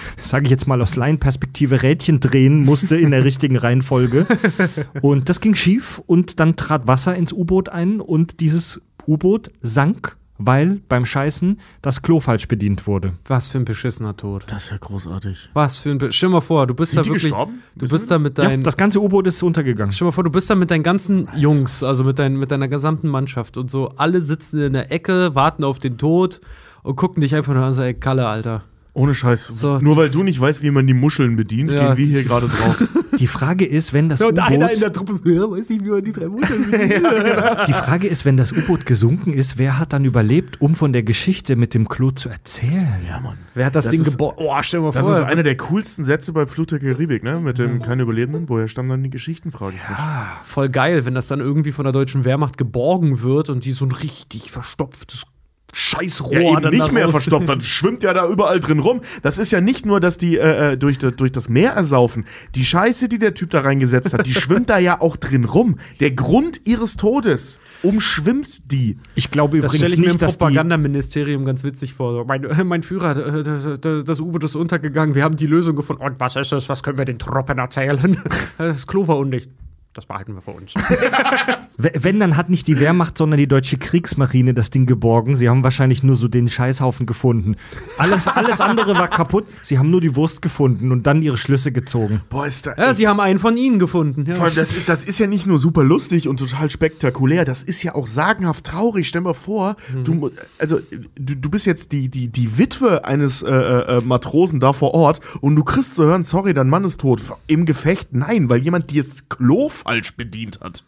sage 0.17 0.45
ich 0.45 0.51
jetzt 0.51 0.67
mal 0.67 0.81
aus 0.83 0.97
Laienperspektive, 0.97 1.83
Rädchen 1.83 2.21
drehen 2.21 2.65
musste 2.65 2.97
in 2.97 3.11
der 3.11 3.25
richtigen 3.25 3.57
Reihenfolge. 3.57 4.27
Und 5.01 5.29
das 5.29 5.41
ging 5.41 5.55
schief 5.55 6.03
und 6.07 6.41
dann 6.41 6.57
trat 6.57 6.87
Wasser 6.87 7.15
ins 7.15 7.33
U-Boot 7.33 7.69
ein 7.69 8.01
und 8.01 8.41
dieses 8.41 8.83
U-Boot 9.06 9.51
sank, 9.62 10.16
weil 10.39 10.81
beim 10.89 11.05
Scheißen 11.05 11.59
das 11.82 12.01
Klo 12.01 12.18
falsch 12.20 12.48
bedient 12.48 12.86
wurde. 12.86 13.12
Was 13.27 13.48
für 13.48 13.59
ein 13.59 13.64
beschissener 13.66 14.16
Tod. 14.16 14.44
Das 14.47 14.64
ist 14.64 14.70
ja 14.70 14.78
großartig. 14.78 15.51
Was 15.52 15.81
für 15.81 15.90
ein. 15.90 15.98
Be 15.98 16.12
Stell 16.12 16.31
mal 16.31 16.40
vor, 16.40 16.66
du 16.66 16.74
bist 16.74 16.93
Sind 16.93 16.98
da 17.01 17.02
die 17.02 17.09
wirklich. 17.10 17.24
gestorben? 17.24 17.62
Du 17.74 17.82
Wissen 17.85 17.93
bist 17.93 18.10
da 18.10 18.18
mit 18.18 18.39
Ja, 18.39 18.44
deinen. 18.44 18.62
das 18.62 18.77
ganze 18.77 19.01
U-Boot 19.02 19.27
ist 19.27 19.43
untergegangen. 19.43 19.93
Stell 19.93 20.06
mal 20.06 20.12
vor, 20.12 20.24
du 20.24 20.31
bist 20.31 20.48
da 20.48 20.55
mit 20.55 20.70
deinen 20.70 20.82
ganzen 20.82 21.28
Jungs, 21.36 21.82
also 21.82 22.05
mit, 22.05 22.18
dein, 22.18 22.36
mit 22.39 22.51
deiner 22.51 22.68
gesamten 22.68 23.09
Mannschaft 23.09 23.56
und 23.59 23.70
so. 23.70 23.89
Alle 23.97 24.22
sitzen 24.22 24.62
in 24.62 24.72
der 24.72 24.90
Ecke, 24.90 25.35
warten 25.35 25.62
auf 25.64 25.78
den 25.78 25.98
Tod 25.98 26.40
und 26.82 26.97
gucken 26.97 27.20
dich 27.20 27.35
einfach 27.35 27.52
nur 27.52 27.62
an, 27.64 27.74
so, 27.74 27.82
ey, 27.82 27.93
Kalle, 27.94 28.27
Alter. 28.27 28.62
Ohne 28.94 29.14
Scheiß. 29.14 29.47
So. 29.48 29.78
Nur 29.78 29.97
weil 29.97 30.10
du 30.10 30.22
nicht 30.24 30.40
weißt, 30.40 30.62
wie 30.62 30.70
man 30.70 30.86
die 30.86 30.94
Muscheln 30.94 31.36
bedient, 31.36 31.70
Ja, 31.70 31.94
gehen 31.94 31.98
wir 31.98 32.06
hier 32.06 32.24
gerade 32.24 32.48
drauf. 32.48 32.82
Die 33.21 33.27
Frage 33.29 33.65
ist, 33.67 33.93
wenn 33.93 34.09
das 34.09 34.21
Und 34.23 34.39
einer 34.39 34.73
in 34.73 34.81
der 34.81 34.89
U-Boot 34.89 34.93
Truppe 34.97 35.15
so, 35.15 35.29
ja, 35.29 35.49
weiß 35.51 35.71
ich, 35.71 35.85
wie 35.85 35.91
man 35.91 36.03
die 36.03 36.13
drei 36.13 36.27
Muscheln 36.27 36.65
die 37.67 37.73
Frage 37.73 38.09
ist, 38.09 38.25
wenn 38.25 38.37
das 38.37 38.51
U-Boot 38.53 38.87
gesunken 38.87 39.33
ist, 39.33 39.59
wer 39.59 39.79
hat 39.79 39.93
dann 39.93 40.05
überlebt, 40.05 40.61
um 40.61 40.75
von 40.75 40.93
der 40.93 41.03
Geschichte 41.03 41.55
mit 41.55 41.75
dem 41.75 41.89
Klo 41.89 42.11
zu 42.11 42.29
erzählen? 42.29 43.01
ja, 43.09 43.21
Mann. 43.21 43.37
Wer 43.55 43.67
hat 43.67 43.75
das, 43.77 43.85
Das 43.85 43.93
Ding 43.93 44.03
ist- 44.03 44.13
gebaut? 44.13 44.35
Oh, 44.39 44.53
stell 44.63 44.81
mal 44.81 44.91
Das 44.93 45.05
vor. 45.07 45.15
ist 45.15 45.23
einer 45.23 45.43
der 45.43 45.57
coolsten 45.57 46.05
Sätze 46.05 46.33
bei 46.33 46.47
Flut 46.47 46.71
der 46.73 46.79
Karibik, 46.81 47.23
ne? 47.23 47.39
Mit 47.41 47.59
dem 47.59 47.81
keine 47.83 48.03
Überlebenden. 48.03 48.49
Woher 48.49 48.67
stammen 48.69 48.89
dann 48.89 49.03
die 49.03 49.11
Geschichten, 49.11 49.53
frage 49.53 49.75
ich 49.77 49.89
mich. 49.89 49.99
voll 50.45 50.69
geil, 50.69 51.05
wenn 51.05 51.15
das 51.15 51.29
dann 51.29 51.41
irgendwie 51.41 51.73
von 51.73 51.85
der 51.85 51.93
deutschen 51.93 52.25
Wehrmacht 52.25 52.57
geborgen 52.59 53.23
wird 53.23 53.51
und 53.51 53.65
die 53.65 53.73
so 53.73 53.85
ein 53.85 53.93
richtig 53.93 54.51
verstopftes 54.51 55.27
Scheißrohr 55.73 56.33
Ja, 56.35 56.41
eben 56.53 56.63
dann 56.63 56.73
nicht 56.73 56.89
da 56.89 56.93
mehr 56.93 57.05
raus- 57.05 57.13
verstopft, 57.13 57.49
das 57.49 57.65
schwimmt 57.67 58.03
ja 58.03 58.13
da 58.13 58.29
überall 58.29 58.61
drin 58.61 58.79
rum. 58.81 59.01
Das 59.23 59.39
ist 59.39 59.53
ja 59.53 59.61
nicht 59.61 59.87
nur, 59.87 60.01
dass 60.01 60.19
die 60.19 60.37
äh, 60.39 60.73
äh, 60.73 60.77
durch, 60.77 60.99
das- 60.99 61.17
durch 61.17 61.33
das 61.33 61.49
Meer 61.49 61.73
ersaufen. 61.73 62.25
Die 62.55 62.65
Scheiße, 62.65 63.09
die 63.09 63.19
der 63.19 63.35
Typ 63.35 63.51
da 63.51 63.61
reingesetzt 63.61 64.13
hat, 64.13 64.27
die 64.27 64.35
schwimmt 64.35 64.71
da 64.71 64.79
ja 64.79 65.01
auch 65.01 65.17
drin 65.17 65.45
rum. 65.45 65.79
Der 66.01 66.11
Grund 66.11 66.61
ihres 66.65 66.97
Todes 66.97 67.59
umschwimmt 67.83 68.71
die. 68.73 68.99
Ich 69.15 69.31
glaube 69.31 69.59
Das 69.61 69.73
übrigens 69.75 69.77
stelle 69.77 69.93
ich 69.95 69.99
mir 70.01 70.05
im 70.07 70.11
nicht, 70.13 70.23
dass 70.23 70.33
die 70.33 70.39
Propagandaministerium 70.39 71.45
ganz 71.45 71.65
witzig 71.65 71.95
vor. 71.95 72.13
So, 72.13 72.25
Mein, 72.25 72.47
mein 72.67 72.83
Führer, 72.83 73.17
äh, 73.39 73.43
das, 73.43 73.81
das, 73.81 74.05
das 74.05 74.21
U-Boot 74.21 74.45
ist 74.45 74.55
untergegangen, 74.57 75.15
wir 75.15 75.25
haben 75.25 75.37
die 75.37 75.47
Lösung 75.47 75.77
gefunden. 75.77 76.03
Und 76.03 76.19
was 76.21 76.37
ist 76.37 76.53
es? 76.53 76.69
Was 76.69 76.83
können 76.83 76.99
wir 76.99 77.05
den 77.05 77.19
Truppen 77.19 77.59
erzählen? 77.59 78.19
Das 78.59 78.87
Klo 78.87 79.07
war 79.09 79.17
undicht. 79.19 79.51
Das 79.93 80.07
behalten 80.07 80.35
wir 80.35 80.41
für 80.41 80.53
uns. 80.53 80.73
Wenn, 81.79 82.21
dann 82.21 82.37
hat 82.37 82.51
nicht 82.51 82.67
die 82.67 82.79
Wehrmacht, 82.79 83.17
sondern 83.19 83.39
die 83.39 83.47
deutsche 83.47 83.79
Kriegsmarine 83.79 84.55
das 84.55 84.71
Ding 84.71 84.87
geborgen. 84.87 85.35
Sie 85.37 85.49
haben 85.49 85.65
wahrscheinlich 85.65 86.03
nur 86.03 86.15
so 86.15 86.29
den 86.29 86.49
Scheißhaufen 86.49 87.07
gefunden. 87.07 87.57
Alles, 87.99 88.27
alles 88.27 88.61
andere 88.61 88.95
war 88.97 89.09
kaputt. 89.09 89.47
Sie 89.62 89.79
haben 89.79 89.91
nur 89.91 90.01
die 90.01 90.15
Wurst 90.15 90.43
gefunden 90.43 90.93
und 90.93 91.07
dann 91.07 91.23
ihre 91.23 91.37
Schlüsse 91.39 91.73
gezogen. 91.73 92.21
Boah, 92.29 92.47
ist 92.47 92.67
da. 92.67 92.75
ja, 92.77 92.93
sie 92.95 93.09
haben 93.09 93.19
einen 93.21 93.39
von 93.39 93.57
ihnen 93.57 93.79
gefunden. 93.79 94.27
Vor 94.27 94.35
Ja. 94.37 94.43
allem, 94.43 94.55
das, 94.55 94.73
ist, 94.77 94.89
das 94.89 95.05
ist 95.05 95.19
ja 95.19 95.27
nicht 95.27 95.47
nur 95.47 95.59
super 95.59 95.83
lustig 95.83 96.29
und 96.29 96.39
total 96.39 96.71
spektakulär, 96.71 97.45
das 97.45 97.62
ist 97.62 97.83
ja 97.83 97.95
auch 97.95 98.07
sagenhaft 98.07 98.64
traurig. 98.66 99.09
Stell 99.09 99.23
mal 99.23 99.35
vor, 99.35 99.77
du, 100.05 100.14
mu- 100.14 100.31
also, 100.59 100.81
du, 101.16 101.35
du 101.37 101.51
bist 101.51 101.66
jetzt 101.66 101.93
die, 101.93 102.09
die, 102.09 102.29
die 102.29 102.59
Witwe 102.59 103.05
eines 103.05 103.43
äh, 103.43 103.51
äh, 103.51 104.01
Matrosen 104.03 104.61
da 104.61 104.73
vor 104.73 104.95
Ort 104.95 105.21
und 105.40 105.56
du 105.56 105.64
kriegst 105.64 105.95
zu 105.95 106.05
hören, 106.05 106.24
sorry, 106.24 106.53
dein 106.55 106.69
Mann 106.69 106.85
ist 106.85 107.01
tot. 107.01 107.23
Im 107.47 107.64
Gefecht? 107.66 108.09
Nein, 108.13 108.48
weil 108.48 108.61
jemand 108.61 108.90
dir 108.90 109.03
das 109.03 109.29
Klo 109.29 109.69
falsch 109.85 110.17
bedient 110.17 110.61
hat. 110.61 110.85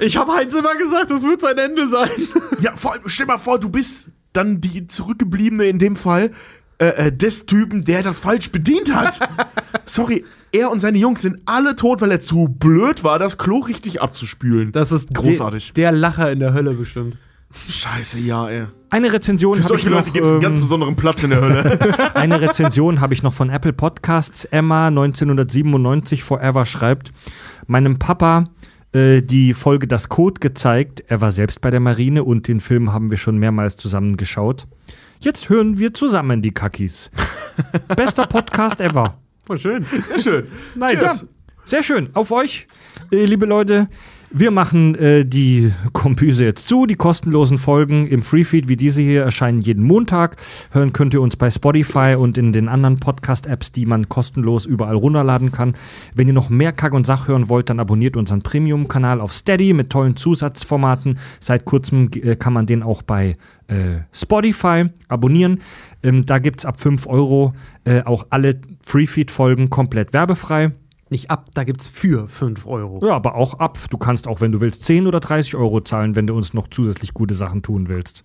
Ich 0.00 0.16
habe 0.16 0.32
Heinz 0.32 0.54
immer 0.54 0.76
gesagt, 0.76 1.10
das 1.10 1.22
wird 1.22 1.40
sein 1.40 1.58
Ende 1.58 1.86
sein. 1.86 2.10
Ja, 2.60 2.76
vor 2.76 2.92
allem, 2.92 3.02
stell 3.06 3.26
mal 3.26 3.38
vor, 3.38 3.58
du 3.58 3.68
bist 3.68 4.08
dann 4.32 4.60
die 4.60 4.86
Zurückgebliebene 4.86 5.64
in 5.64 5.78
dem 5.78 5.96
Fall 5.96 6.30
äh, 6.78 6.86
äh, 7.06 7.12
des 7.12 7.46
Typen, 7.46 7.84
der 7.84 8.02
das 8.02 8.18
falsch 8.20 8.50
bedient 8.50 8.94
hat. 8.94 9.18
Sorry, 9.86 10.24
er 10.52 10.70
und 10.70 10.80
seine 10.80 10.98
Jungs 10.98 11.22
sind 11.22 11.40
alle 11.46 11.76
tot, 11.76 12.00
weil 12.00 12.10
er 12.10 12.20
zu 12.20 12.48
blöd 12.48 13.04
war, 13.04 13.18
das 13.18 13.38
Klo 13.38 13.58
richtig 13.58 14.00
abzuspülen. 14.00 14.72
Das 14.72 14.92
ist 14.92 15.12
Großartig. 15.12 15.72
Der, 15.72 15.90
der 15.90 15.98
Lacher 15.98 16.30
in 16.30 16.38
der 16.40 16.54
Hölle 16.54 16.74
bestimmt. 16.74 17.16
Scheiße, 17.68 18.18
ja, 18.18 18.48
ey. 18.48 18.66
Eine 18.90 19.12
Rezension 19.12 19.56
Für 19.56 19.64
habe 19.64 19.76
ich 19.76 19.82
solche 19.82 19.90
Leute 19.90 20.08
noch, 20.08 20.14
gibt 20.14 20.26
es 20.26 20.32
einen 20.32 20.40
ganz 20.40 20.54
ähm, 20.54 20.60
besonderen 20.60 20.96
Platz 20.96 21.22
in 21.24 21.30
der 21.30 21.40
Hölle. 21.40 21.78
Eine 22.14 22.40
Rezension 22.40 23.00
habe 23.00 23.14
ich 23.14 23.22
noch 23.22 23.32
von 23.32 23.50
Apple 23.50 23.72
Podcasts. 23.72 24.44
Emma 24.44 24.88
1997 24.88 26.22
Forever 26.22 26.64
schreibt, 26.64 27.12
meinem 27.66 27.98
Papa 27.98 28.44
äh, 28.92 29.22
die 29.22 29.54
Folge 29.54 29.88
Das 29.88 30.08
Code 30.08 30.40
gezeigt. 30.40 31.02
Er 31.08 31.20
war 31.20 31.32
selbst 31.32 31.60
bei 31.60 31.70
der 31.70 31.80
Marine 31.80 32.24
und 32.24 32.48
den 32.48 32.60
Film 32.60 32.92
haben 32.92 33.10
wir 33.10 33.18
schon 33.18 33.38
mehrmals 33.38 33.76
zusammen 33.76 34.16
geschaut. 34.16 34.66
Jetzt 35.20 35.48
hören 35.48 35.78
wir 35.78 35.94
zusammen 35.94 36.42
die 36.42 36.52
Kackis. 36.52 37.10
Bester 37.96 38.26
Podcast 38.26 38.80
ever. 38.80 39.18
Voll 39.44 39.58
schön. 39.58 39.86
Sehr 40.04 40.18
schön. 40.18 40.46
Nice. 40.74 41.02
Ja, 41.02 41.14
sehr 41.64 41.82
schön. 41.82 42.10
Auf 42.14 42.30
euch, 42.30 42.66
äh, 43.10 43.24
liebe 43.24 43.46
Leute. 43.46 43.88
Wir 44.36 44.50
machen 44.50 44.96
äh, 44.96 45.24
die 45.24 45.70
Kompüse 45.92 46.44
jetzt 46.44 46.66
zu. 46.66 46.86
Die 46.86 46.96
kostenlosen 46.96 47.56
Folgen 47.56 48.08
im 48.08 48.20
Freefeed 48.20 48.66
wie 48.66 48.76
diese 48.76 49.00
hier 49.00 49.22
erscheinen 49.22 49.60
jeden 49.60 49.84
Montag. 49.84 50.38
Hören 50.72 50.92
könnt 50.92 51.14
ihr 51.14 51.22
uns 51.22 51.36
bei 51.36 51.50
Spotify 51.50 52.16
und 52.18 52.36
in 52.36 52.52
den 52.52 52.68
anderen 52.68 52.98
Podcast-Apps, 52.98 53.70
die 53.70 53.86
man 53.86 54.08
kostenlos 54.08 54.66
überall 54.66 54.96
runterladen 54.96 55.52
kann. 55.52 55.76
Wenn 56.16 56.26
ihr 56.26 56.34
noch 56.34 56.50
mehr 56.50 56.72
Kack 56.72 56.94
und 56.94 57.06
Sach 57.06 57.28
hören 57.28 57.48
wollt, 57.48 57.70
dann 57.70 57.78
abonniert 57.78 58.16
unseren 58.16 58.42
Premium-Kanal 58.42 59.20
auf 59.20 59.32
Steady 59.32 59.72
mit 59.72 59.90
tollen 59.90 60.16
Zusatzformaten. 60.16 61.20
Seit 61.38 61.64
kurzem 61.64 62.10
äh, 62.14 62.34
kann 62.34 62.54
man 62.54 62.66
den 62.66 62.82
auch 62.82 63.02
bei 63.02 63.36
äh, 63.68 63.98
Spotify 64.12 64.86
abonnieren. 65.06 65.60
Ähm, 66.02 66.26
da 66.26 66.40
gibt's 66.40 66.66
ab 66.66 66.80
5 66.80 67.06
Euro 67.06 67.54
äh, 67.84 68.02
auch 68.02 68.26
alle 68.30 68.60
Freefeed-Folgen 68.82 69.70
komplett 69.70 70.12
werbefrei. 70.12 70.72
Nicht 71.14 71.30
ab, 71.30 71.50
da 71.54 71.62
gibt's 71.62 71.86
für 71.86 72.26
5 72.26 72.66
Euro. 72.66 72.98
Ja, 73.06 73.14
aber 73.14 73.36
auch 73.36 73.60
ab. 73.60 73.78
Du 73.88 73.98
kannst 73.98 74.26
auch, 74.26 74.40
wenn 74.40 74.50
du 74.50 74.60
willst, 74.60 74.84
10 74.84 75.06
oder 75.06 75.20
30 75.20 75.54
Euro 75.54 75.80
zahlen, 75.80 76.16
wenn 76.16 76.26
du 76.26 76.34
uns 76.34 76.54
noch 76.54 76.66
zusätzlich 76.66 77.14
gute 77.14 77.34
Sachen 77.34 77.62
tun 77.62 77.86
willst. 77.88 78.24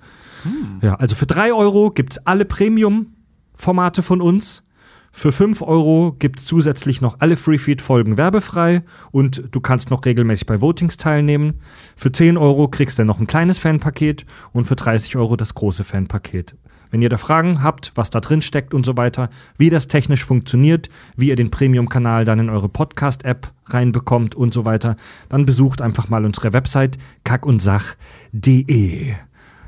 Ja, 0.81 0.95
also 0.95 1.15
für 1.15 1.27
3 1.27 1.53
Euro 1.53 1.91
gibt's 1.91 2.17
alle 2.25 2.45
Premium-Formate 2.45 4.01
von 4.01 4.21
uns. 4.21 4.63
Für 5.11 5.31
5 5.31 5.61
Euro 5.61 6.15
gibt's 6.17 6.47
zusätzlich 6.47 6.99
noch 6.99 7.17
alle 7.19 7.37
Freefeed-Folgen 7.37 8.17
werbefrei 8.17 8.81
und 9.11 9.43
du 9.51 9.61
kannst 9.61 9.91
noch 9.91 10.03
regelmäßig 10.03 10.47
bei 10.47 10.59
Votings 10.59 10.97
teilnehmen. 10.97 11.59
Für 11.95 12.11
10 12.11 12.37
Euro 12.37 12.69
kriegst 12.69 12.97
du 12.97 13.05
noch 13.05 13.19
ein 13.19 13.27
kleines 13.27 13.59
Fanpaket 13.59 14.25
und 14.51 14.65
für 14.65 14.75
30 14.75 15.15
Euro 15.15 15.35
das 15.35 15.53
große 15.53 15.83
Fanpaket. 15.83 16.55
Wenn 16.91 17.01
ihr 17.01 17.09
da 17.09 17.17
Fragen 17.17 17.63
habt, 17.63 17.91
was 17.95 18.09
da 18.09 18.19
drin 18.19 18.41
steckt 18.41 18.73
und 18.73 18.85
so 18.85 18.97
weiter, 18.97 19.29
wie 19.57 19.69
das 19.69 19.87
technisch 19.87 20.25
funktioniert, 20.25 20.89
wie 21.15 21.29
ihr 21.29 21.35
den 21.35 21.51
Premium-Kanal 21.51 22.25
dann 22.25 22.39
in 22.39 22.49
eure 22.49 22.69
Podcast-App 22.69 23.51
reinbekommt 23.65 24.35
und 24.35 24.53
so 24.53 24.65
weiter, 24.65 24.95
dann 25.29 25.45
besucht 25.45 25.81
einfach 25.81 26.09
mal 26.09 26.25
unsere 26.25 26.53
Website 26.53 26.97
kackundsach.de. 27.23 29.13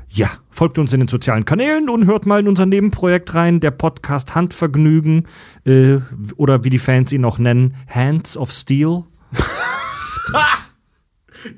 Ja, 0.08 0.28
folgt 0.50 0.78
uns 0.78 0.92
in 0.92 1.00
den 1.00 1.08
sozialen 1.08 1.46
Kanälen 1.46 1.88
und 1.88 2.04
hört 2.04 2.26
mal 2.26 2.40
in 2.40 2.48
unser 2.48 2.66
Nebenprojekt 2.66 3.34
rein, 3.34 3.60
der 3.60 3.70
Podcast 3.70 4.34
Handvergnügen 4.34 5.26
äh, 5.64 5.96
oder 6.36 6.64
wie 6.64 6.70
die 6.70 6.78
Fans 6.78 7.12
ihn 7.12 7.24
auch 7.24 7.38
nennen, 7.38 7.76
Hands 7.88 8.36
of 8.36 8.52
Steel. 8.52 9.04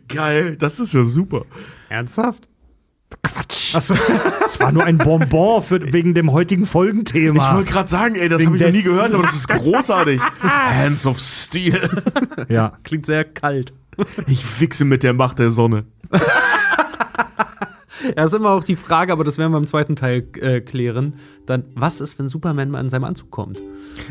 Geil, 0.09 0.57
das 0.57 0.78
ist 0.78 0.93
ja 0.93 1.05
super. 1.05 1.47
Ernsthaft? 1.89 2.49
Quatsch. 3.75 3.99
Das 4.41 4.61
war 4.61 4.73
nur 4.73 4.85
ein 4.85 4.99
Bonbon 4.99 5.62
für, 5.62 5.93
wegen 5.93 6.15
dem 6.15 6.33
heutigen 6.33 6.67
Folgenthema. 6.67 7.49
Ich 7.51 7.55
wollte 7.57 7.70
gerade 7.73 7.89
sagen, 7.89 8.15
ey, 8.15 8.28
das 8.28 8.44
habe 8.44 8.57
ich 8.57 8.62
noch 8.62 8.70
nie 8.70 8.83
gehört, 8.83 9.15
aber 9.15 9.23
das 9.25 9.35
ist 9.35 9.49
großartig. 9.49 10.20
Hands 10.43 11.07
of 11.07 11.19
Steel. 11.19 11.89
ja. 12.49 12.73
Klingt 12.85 13.07
sehr 13.07 13.25
kalt. 13.25 13.73
Ich 14.27 14.61
wichse 14.61 14.85
mit 14.85 15.03
der 15.03 15.12
Macht 15.15 15.39
der 15.39 15.51
Sonne. 15.51 15.85
Ja, 18.16 18.24
ist 18.24 18.34
immer 18.34 18.50
auch 18.50 18.65
die 18.65 18.76
Frage, 18.76 19.12
aber 19.12 19.24
das 19.24 19.39
werden 19.39 19.52
wir 19.52 19.58
im 19.58 19.66
zweiten 19.66 19.97
Teil 19.97 20.26
äh, 20.41 20.60
klären. 20.60 21.15
Dann, 21.47 21.65
was 21.74 22.00
ist, 22.00 22.18
wenn 22.18 22.28
Superman 22.28 22.70
mal 22.70 22.81
in 22.81 22.89
seinem 22.89 23.05
Anzug 23.05 23.31
kommt? 23.31 23.62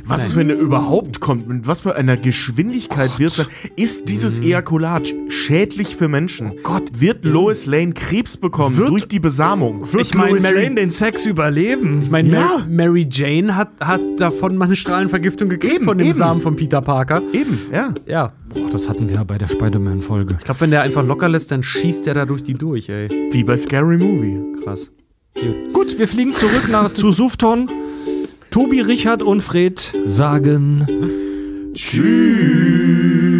Was 0.05 0.25
ist, 0.25 0.35
wenn 0.35 0.49
er 0.49 0.57
überhaupt 0.57 1.19
kommt? 1.19 1.47
Mit 1.47 1.67
was 1.67 1.81
für 1.81 1.95
einer 1.95 2.15
Geschwindigkeit 2.17 3.17
wird 3.19 3.37
es? 3.37 3.49
Ist 3.75 4.09
dieses 4.09 4.39
Ejakulat 4.39 5.13
schädlich 5.29 5.95
für 5.95 6.07
Menschen? 6.07 6.53
Gott, 6.63 6.99
wird 7.01 7.25
Lois 7.25 7.65
Lane 7.65 7.93
Krebs 7.93 8.37
bekommen 8.37 8.77
Wird- 8.77 8.89
durch 8.89 9.07
die 9.07 9.19
Besamung? 9.19 9.81
Wird 9.91 10.01
Ich 10.07 10.13
mein, 10.13 10.29
Lois 10.31 10.41
Mary- 10.41 10.63
Lane 10.63 10.75
den 10.75 10.91
Sex 10.91 11.25
überleben? 11.25 12.01
Ich 12.03 12.09
meine, 12.11 12.29
Ja. 12.29 12.65
Mary, 12.67 13.03
Mary 13.03 13.07
Jane 13.09 13.55
hat, 13.55 13.69
hat 13.79 14.01
davon 14.17 14.55
mal 14.57 14.65
eine 14.65 14.75
Strahlenvergiftung 14.75 15.49
gekriegt 15.49 15.73
Eben, 15.75 15.85
von 15.85 15.97
dem 15.97 16.07
eben. 16.07 16.17
Samen 16.17 16.41
von 16.41 16.55
Peter 16.55 16.81
Parker. 16.81 17.21
Eben, 17.33 17.57
ja. 17.73 17.93
Ja, 18.05 18.33
Boah, 18.53 18.69
das 18.71 18.89
hatten 18.89 19.09
wir 19.09 19.15
ja 19.15 19.23
bei 19.23 19.37
der 19.37 19.47
Spider-Man-Folge. 19.47 20.35
ich 20.39 20.45
glaube, 20.45 20.61
wenn 20.61 20.71
der 20.71 20.81
einfach 20.81 21.05
locker 21.05 21.29
lässt, 21.29 21.51
dann 21.51 21.63
schießt 21.63 22.05
der 22.05 22.13
da 22.13 22.25
durch 22.25 22.43
die 22.43 22.53
durch, 22.53 22.89
ey. 22.89 23.09
Wie 23.31 23.43
bei 23.43 23.57
Scary 23.57 23.97
Movie. 23.97 24.39
Krass. 24.63 24.91
Gut. 25.35 25.73
Gut, 25.73 25.99
wir 25.99 26.07
fliegen 26.07 26.35
zurück 26.35 26.69
nach, 26.69 26.93
zu 26.93 27.11
Sufton. 27.11 27.69
Tobi, 28.51 28.81
Richard 28.81 29.23
und 29.23 29.41
Fred 29.41 29.93
sagen 30.05 30.87
Tschüss. 31.73 33.32